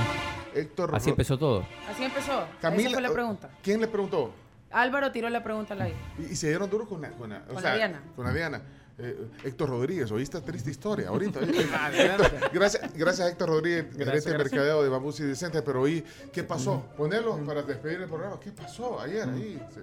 Héctor, 0.55 0.95
Así 0.95 1.11
empezó 1.11 1.39
todo. 1.39 1.67
Así 1.91 2.05
empezó. 2.05 2.45
Camila, 2.61 2.83
Esa 2.89 2.93
fue 2.93 3.03
la 3.03 3.11
pregunta. 3.13 3.51
¿Quién 3.63 3.81
le 3.81 3.89
preguntó? 3.89 4.35
Álvaro 4.71 5.13
tiró 5.13 5.29
la 5.29 5.43
pregunta 5.43 5.75
al 5.75 5.83
aire. 5.83 5.97
Y, 6.19 6.33
y 6.33 6.37
se 6.37 6.49
dieron 6.49 6.69
duro 6.71 6.87
con 6.89 7.01
la, 7.03 7.11
con 7.11 7.29
la, 7.31 7.43
o 7.49 7.53
Con 7.55 7.63
sea, 7.63 7.71
la 7.73 7.77
Diana. 7.77 8.03
Con 8.17 8.25
la 8.27 8.33
Diana. 8.33 8.63
Eh, 9.03 9.17
Héctor 9.45 9.69
Rodríguez, 9.71 10.11
oíste 10.13 10.39
esta 10.39 10.47
triste 10.47 10.71
historia 10.71 11.09
ahorita. 11.09 11.41
Eh. 11.93 12.07
Héctor, 12.07 12.31
gracias, 12.53 12.95
gracias 12.95 13.29
Héctor 13.31 13.49
Rodríguez, 13.49 13.85
gerente 13.87 14.05
de 14.05 14.05
gracias. 14.13 14.39
mercadeo 14.39 14.83
de 14.83 14.89
Bambú 14.89 15.13
City 15.13 15.35
Center, 15.35 15.63
pero 15.65 15.83
oí, 15.83 16.05
¿qué 16.33 16.43
pasó? 16.45 16.83
Ponelo 16.97 17.37
para 17.45 17.63
despedir 17.63 18.01
el 18.03 18.09
programa. 18.09 18.39
¿Qué 18.39 18.53
pasó 18.53 19.01
ayer 19.01 19.29
ahí? 19.29 19.61
Sí. 19.75 19.81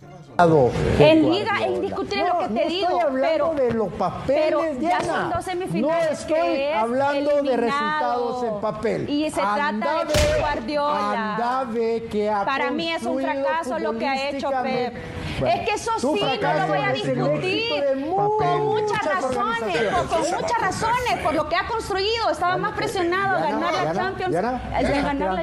¿Qué 0.00 0.06
pasó? 0.06 0.70
En 0.98 1.30
liga 1.30 1.52
es 1.64 1.70
indiscutible 1.72 2.26
lo 2.28 2.38
que 2.38 2.48
te 2.48 2.68
digo, 2.68 2.88
estoy 2.88 3.00
hablando 3.00 3.52
pero, 3.56 3.68
de 3.68 3.74
los 3.74 3.92
papeles, 3.94 4.26
pero 4.44 4.64
ya 4.74 4.78
Diana. 4.78 5.04
son 5.04 5.30
dos 5.30 5.44
semifinales. 5.44 6.06
No 6.06 6.12
estoy 6.12 6.34
que 6.34 6.70
es 6.70 6.76
hablando 6.76 7.42
de 7.42 7.56
resultados 7.56 8.44
en 8.44 8.60
papel. 8.60 9.10
Y 9.10 9.30
se 9.30 9.40
Anda 9.40 9.54
trata 9.78 9.98
de 10.04 10.04
ve, 10.04 10.12
Pep 10.14 10.40
Guardiola. 10.40 11.34
anda 11.34 11.64
ve 11.72 12.08
que 12.10 12.30
ha 12.30 12.44
Para 12.44 12.70
mí 12.70 12.92
es 12.92 13.02
un 13.02 13.20
fracaso 13.20 13.78
lo 13.78 13.98
que 13.98 14.06
ha 14.06 14.30
hecho 14.30 14.50
Pep. 14.62 14.94
Bueno, 15.40 15.54
es 15.56 15.68
que 15.68 15.74
eso 15.74 15.90
sí, 15.98 16.20
no 16.40 16.54
lo 16.54 16.66
voy 16.68 16.78
a 16.78 16.92
discutir. 16.92 17.84
Con 18.44 18.64
muchas 18.66 19.04
razones, 19.04 19.92
con, 19.94 20.06
con 20.08 20.20
muchas 20.20 20.60
razones, 20.60 21.18
por 21.22 21.34
lo 21.34 21.48
que 21.48 21.56
ha 21.56 21.66
construido. 21.66 22.30
Estaba 22.30 22.56
más 22.56 22.72
presionado 22.72 23.36
a 23.36 23.40
ganar 23.40 23.72
la 23.72 23.92
Champions. 23.94 24.34
Eh, 24.34 24.40
ganar 24.40 24.60
la 24.72 24.88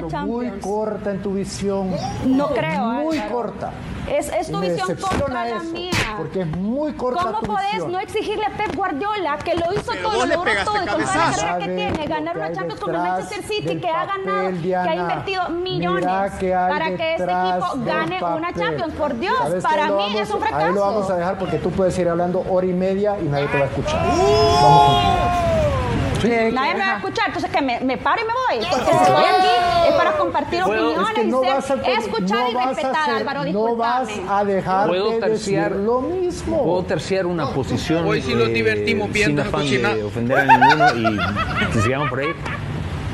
muy 0.00 0.10
Champions. 0.10 0.62
corta 0.66 1.10
en 1.10 1.22
tu 1.22 1.32
visión. 1.34 1.90
No 2.24 2.48
creo, 2.48 2.84
Muy 2.84 3.18
Álvaro. 3.18 3.34
corta. 3.34 3.70
Es, 4.10 4.28
es 4.32 4.50
tu 4.50 4.58
visión 4.60 4.96
contra 4.96 5.28
la 5.28 5.48
eso, 5.48 5.64
mía. 5.72 5.90
Porque 6.18 6.40
es 6.40 6.46
muy 6.56 6.92
corta 6.94 7.22
¿Cómo 7.22 7.38
tu 7.40 7.46
podés 7.46 7.70
visión. 7.72 7.92
no 7.92 8.00
exigirle 8.00 8.44
a 8.44 8.50
Pep 8.50 8.74
Guardiola, 8.74 9.38
que 9.38 9.54
lo 9.54 9.72
hizo 9.72 9.92
Pero 9.92 10.02
todo, 10.10 10.26
lo 10.26 10.36
logró 10.36 10.52
todo, 10.64 10.74
y 10.74 10.86
con 10.86 11.00
toda 11.02 11.16
la 11.16 11.30
carrera 11.32 11.58
que 11.58 11.68
tiene, 11.68 12.06
ganar 12.06 12.36
una 12.36 12.52
Champions 12.52 12.80
con 12.80 12.94
el 12.94 13.00
Manchester 13.00 13.42
City, 13.44 13.80
que 13.80 13.88
ha 13.88 14.04
ganado, 14.06 14.50
que 14.60 14.76
ha 14.76 14.94
invertido 14.96 15.48
millones 15.50 16.32
que 16.40 16.50
para 16.50 16.86
que 16.96 17.12
este 17.14 17.24
equipo 17.24 17.66
gane 17.84 18.22
una. 18.22 18.52
Champions. 18.52 18.94
Por 18.94 19.18
Dios, 19.18 19.38
para 19.62 19.86
mí 19.86 19.92
vamos- 19.92 20.20
es 20.20 20.30
un 20.30 20.42
Ahí 20.42 20.74
lo 20.74 20.80
vamos 20.80 21.04
a 21.04 21.06
fracaso. 21.06 21.14
dejar 21.16 21.38
porque 21.38 21.58
tú 21.58 21.70
puedes 21.70 21.96
ir 21.98 22.08
hablando 22.08 22.44
hora 22.50 22.66
y 22.66 22.72
media 22.72 22.81
y 22.90 23.28
nadie 23.28 23.46
te 23.46 23.58
va 23.58 23.64
a 23.64 23.68
escuchar. 23.68 24.06
Vamos 24.06 25.02
contigo. 25.04 26.52
Nadie 26.52 26.74
me 26.74 26.80
va 26.80 26.92
a 26.92 26.96
escuchar, 26.98 27.24
entonces 27.28 27.50
que 27.50 27.62
me, 27.62 27.80
me 27.80 27.96
paro 27.98 28.20
y 28.22 28.24
me 28.24 28.32
voy. 28.32 28.68
Porque 28.70 28.84
si 28.92 28.96
estoy 28.96 29.24
aquí 29.24 29.88
es 29.88 29.94
para 29.94 30.12
compartir 30.12 30.62
Puedo- 30.62 30.90
opiniones 30.90 31.08
es 31.10 31.14
que 31.24 31.24
no 31.28 31.42
y 31.42 31.46
ser 31.46 31.80
a- 31.84 31.98
escuchada 31.98 32.42
no 32.42 32.50
y 32.50 32.54
vas 32.54 32.64
a 32.64 32.68
respetada, 32.68 33.16
Álvaro, 33.16 33.44
No 33.46 33.76
vas 33.76 34.08
a 34.28 34.44
dejar 34.44 34.88
¿Puedo 34.88 35.10
de 35.12 35.18
terciar- 35.20 35.72
lo 35.72 36.00
mismo. 36.00 36.64
Puedo 36.64 36.82
terciar 36.84 37.26
una 37.26 37.48
posición. 37.50 38.06
Hoy 38.06 38.22
sí 38.22 38.34
nos 38.34 38.48
eh, 38.48 38.52
divertimos 38.52 39.06
sin 39.06 39.12
viendo 39.14 39.42
afán 39.42 39.62
cocinar. 39.62 39.96
de 39.96 40.04
ofender 40.04 40.38
a 40.38 40.44
ninguno 40.44 40.86
y 40.96 41.72
que 41.72 41.80
sigamos 41.82 42.08
por 42.08 42.20
ahí. 42.20 42.28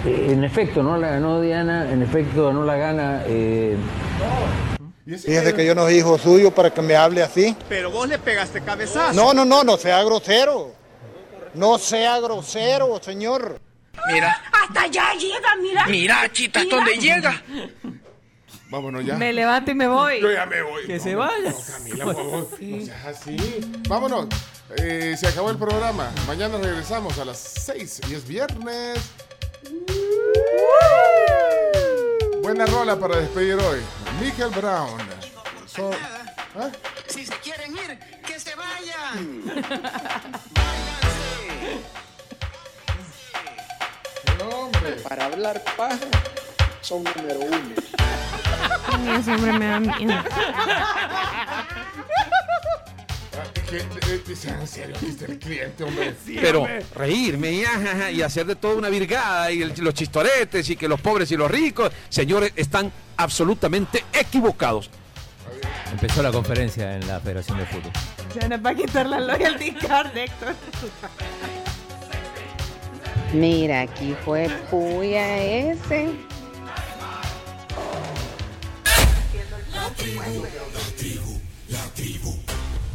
Eh, 0.06 0.28
en 0.32 0.44
efecto, 0.44 0.82
no 0.82 0.96
la 0.98 1.08
ganó 1.08 1.40
Diana, 1.40 1.90
en 1.90 2.02
efecto, 2.02 2.52
no 2.52 2.62
la 2.64 2.76
gana. 2.76 3.22
eh, 3.26 3.76
Fíjese 5.16 5.54
que 5.54 5.64
yo 5.64 5.74
no 5.74 5.84
soy 5.84 5.94
hijo 5.94 6.18
suyo 6.18 6.50
para 6.54 6.72
que 6.72 6.82
me 6.82 6.94
hable 6.94 7.22
así. 7.22 7.56
Pero 7.68 7.90
vos 7.90 8.06
le 8.06 8.18
pegaste 8.18 8.60
cabezazo. 8.62 9.14
No, 9.14 9.32
no, 9.32 9.44
no, 9.46 9.64
no 9.64 9.78
sea 9.78 10.02
grosero. 10.04 10.74
No 11.54 11.78
sea 11.78 12.20
grosero, 12.20 13.00
señor. 13.02 13.58
Mira, 14.12 14.36
Hasta 14.52 14.82
allá 14.82 15.14
llega, 15.18 15.56
mira. 15.60 15.86
mira, 15.86 16.32
chita, 16.32 16.60
Mira. 16.62 16.76
¿dónde 16.76 16.98
llega? 16.98 17.42
Vámonos 18.70 19.02
ya. 19.04 19.14
Me 19.16 19.32
levanto 19.32 19.70
y 19.70 19.74
me 19.74 19.88
voy. 19.88 20.20
Yo 20.20 20.30
ya 20.30 20.44
me 20.44 20.60
voy. 20.60 20.86
Que 20.86 20.98
No, 20.98 21.02
se 21.02 21.12
no, 21.12 21.18
vaya. 21.20 21.50
no, 21.50 21.56
Camila, 21.72 22.04
por 22.04 22.14
favor. 22.16 22.48
No 22.60 22.84
seas 22.86 23.06
así. 23.06 23.36
Vámonos. 23.88 24.26
Eh, 24.76 25.16
se 25.18 25.26
acabó 25.26 25.50
el 25.50 25.56
programa. 25.56 26.10
Mañana 26.26 26.58
regresamos 26.58 27.18
a 27.18 27.24
las 27.24 27.38
6 27.38 28.02
y 28.10 28.14
es 28.14 28.28
viernes. 28.28 28.98
Buena 32.42 32.66
rola 32.66 32.96
para 32.98 33.16
despedir 33.16 33.54
hoy. 33.54 33.80
Michael 34.20 34.50
Brown. 34.50 35.00
So- 35.66 35.90
¿Ah? 36.56 36.70
Si 37.06 37.24
se 37.26 37.36
quieren 37.38 37.76
ir, 37.76 37.98
que 38.26 38.40
se 38.40 38.54
vayan. 38.54 39.42
Para 45.08 45.24
hablar 45.26 45.62
paja, 45.76 45.98
son 46.80 47.04
número 47.04 47.40
uno. 47.40 47.58
Ese 49.18 49.34
hombre 49.34 49.52
me 49.52 49.66
da 49.68 49.80
miedo. 49.80 50.14
el 53.72 55.38
cliente, 55.38 55.84
hombre. 55.84 56.14
Pero 56.40 56.66
reírme 56.94 57.52
y, 57.52 57.64
ajaja, 57.64 58.10
y 58.10 58.22
hacer 58.22 58.46
de 58.46 58.56
toda 58.56 58.74
una 58.76 58.88
virgada 58.88 59.50
y 59.52 59.62
el- 59.62 59.74
los 59.78 59.94
chistoretes 59.94 60.68
y 60.70 60.76
que 60.76 60.88
los 60.88 61.00
pobres 61.00 61.30
y 61.32 61.36
los 61.36 61.50
ricos, 61.50 61.90
señores, 62.08 62.52
están 62.56 62.90
absolutamente 63.16 64.04
equivocados. 64.12 64.90
Empezó 65.90 66.22
la 66.22 66.30
conferencia 66.30 66.96
en 66.96 67.06
la 67.06 67.18
Federación 67.20 67.58
de 67.58 67.66
Fútbol. 67.66 67.92
Se 68.32 68.48
nos 68.48 68.64
va 68.64 68.70
a 68.70 68.74
quitar 68.74 69.06
la 69.06 69.20
loyalty 69.20 69.72
card, 69.72 70.16
Héctor. 70.16 70.54
Mira, 73.32 73.82
aquí 73.82 74.14
fue 74.24 74.48
puya 74.70 75.38
ese. 75.42 76.10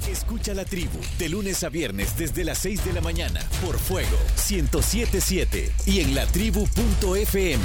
Escucha 0.08 0.54
la 0.54 0.66
tribu 0.66 1.00
de 1.18 1.30
lunes 1.30 1.64
a 1.64 1.70
viernes 1.70 2.18
desde 2.18 2.44
las 2.44 2.58
6 2.60 2.86
de 2.86 2.94
la 2.94 3.02
mañana 3.02 3.40
por 3.66 3.80
Fuego 3.80 4.18
1077 4.50 5.72
y 5.86 6.02
en 6.02 6.14
latribu.fm. 6.14 7.64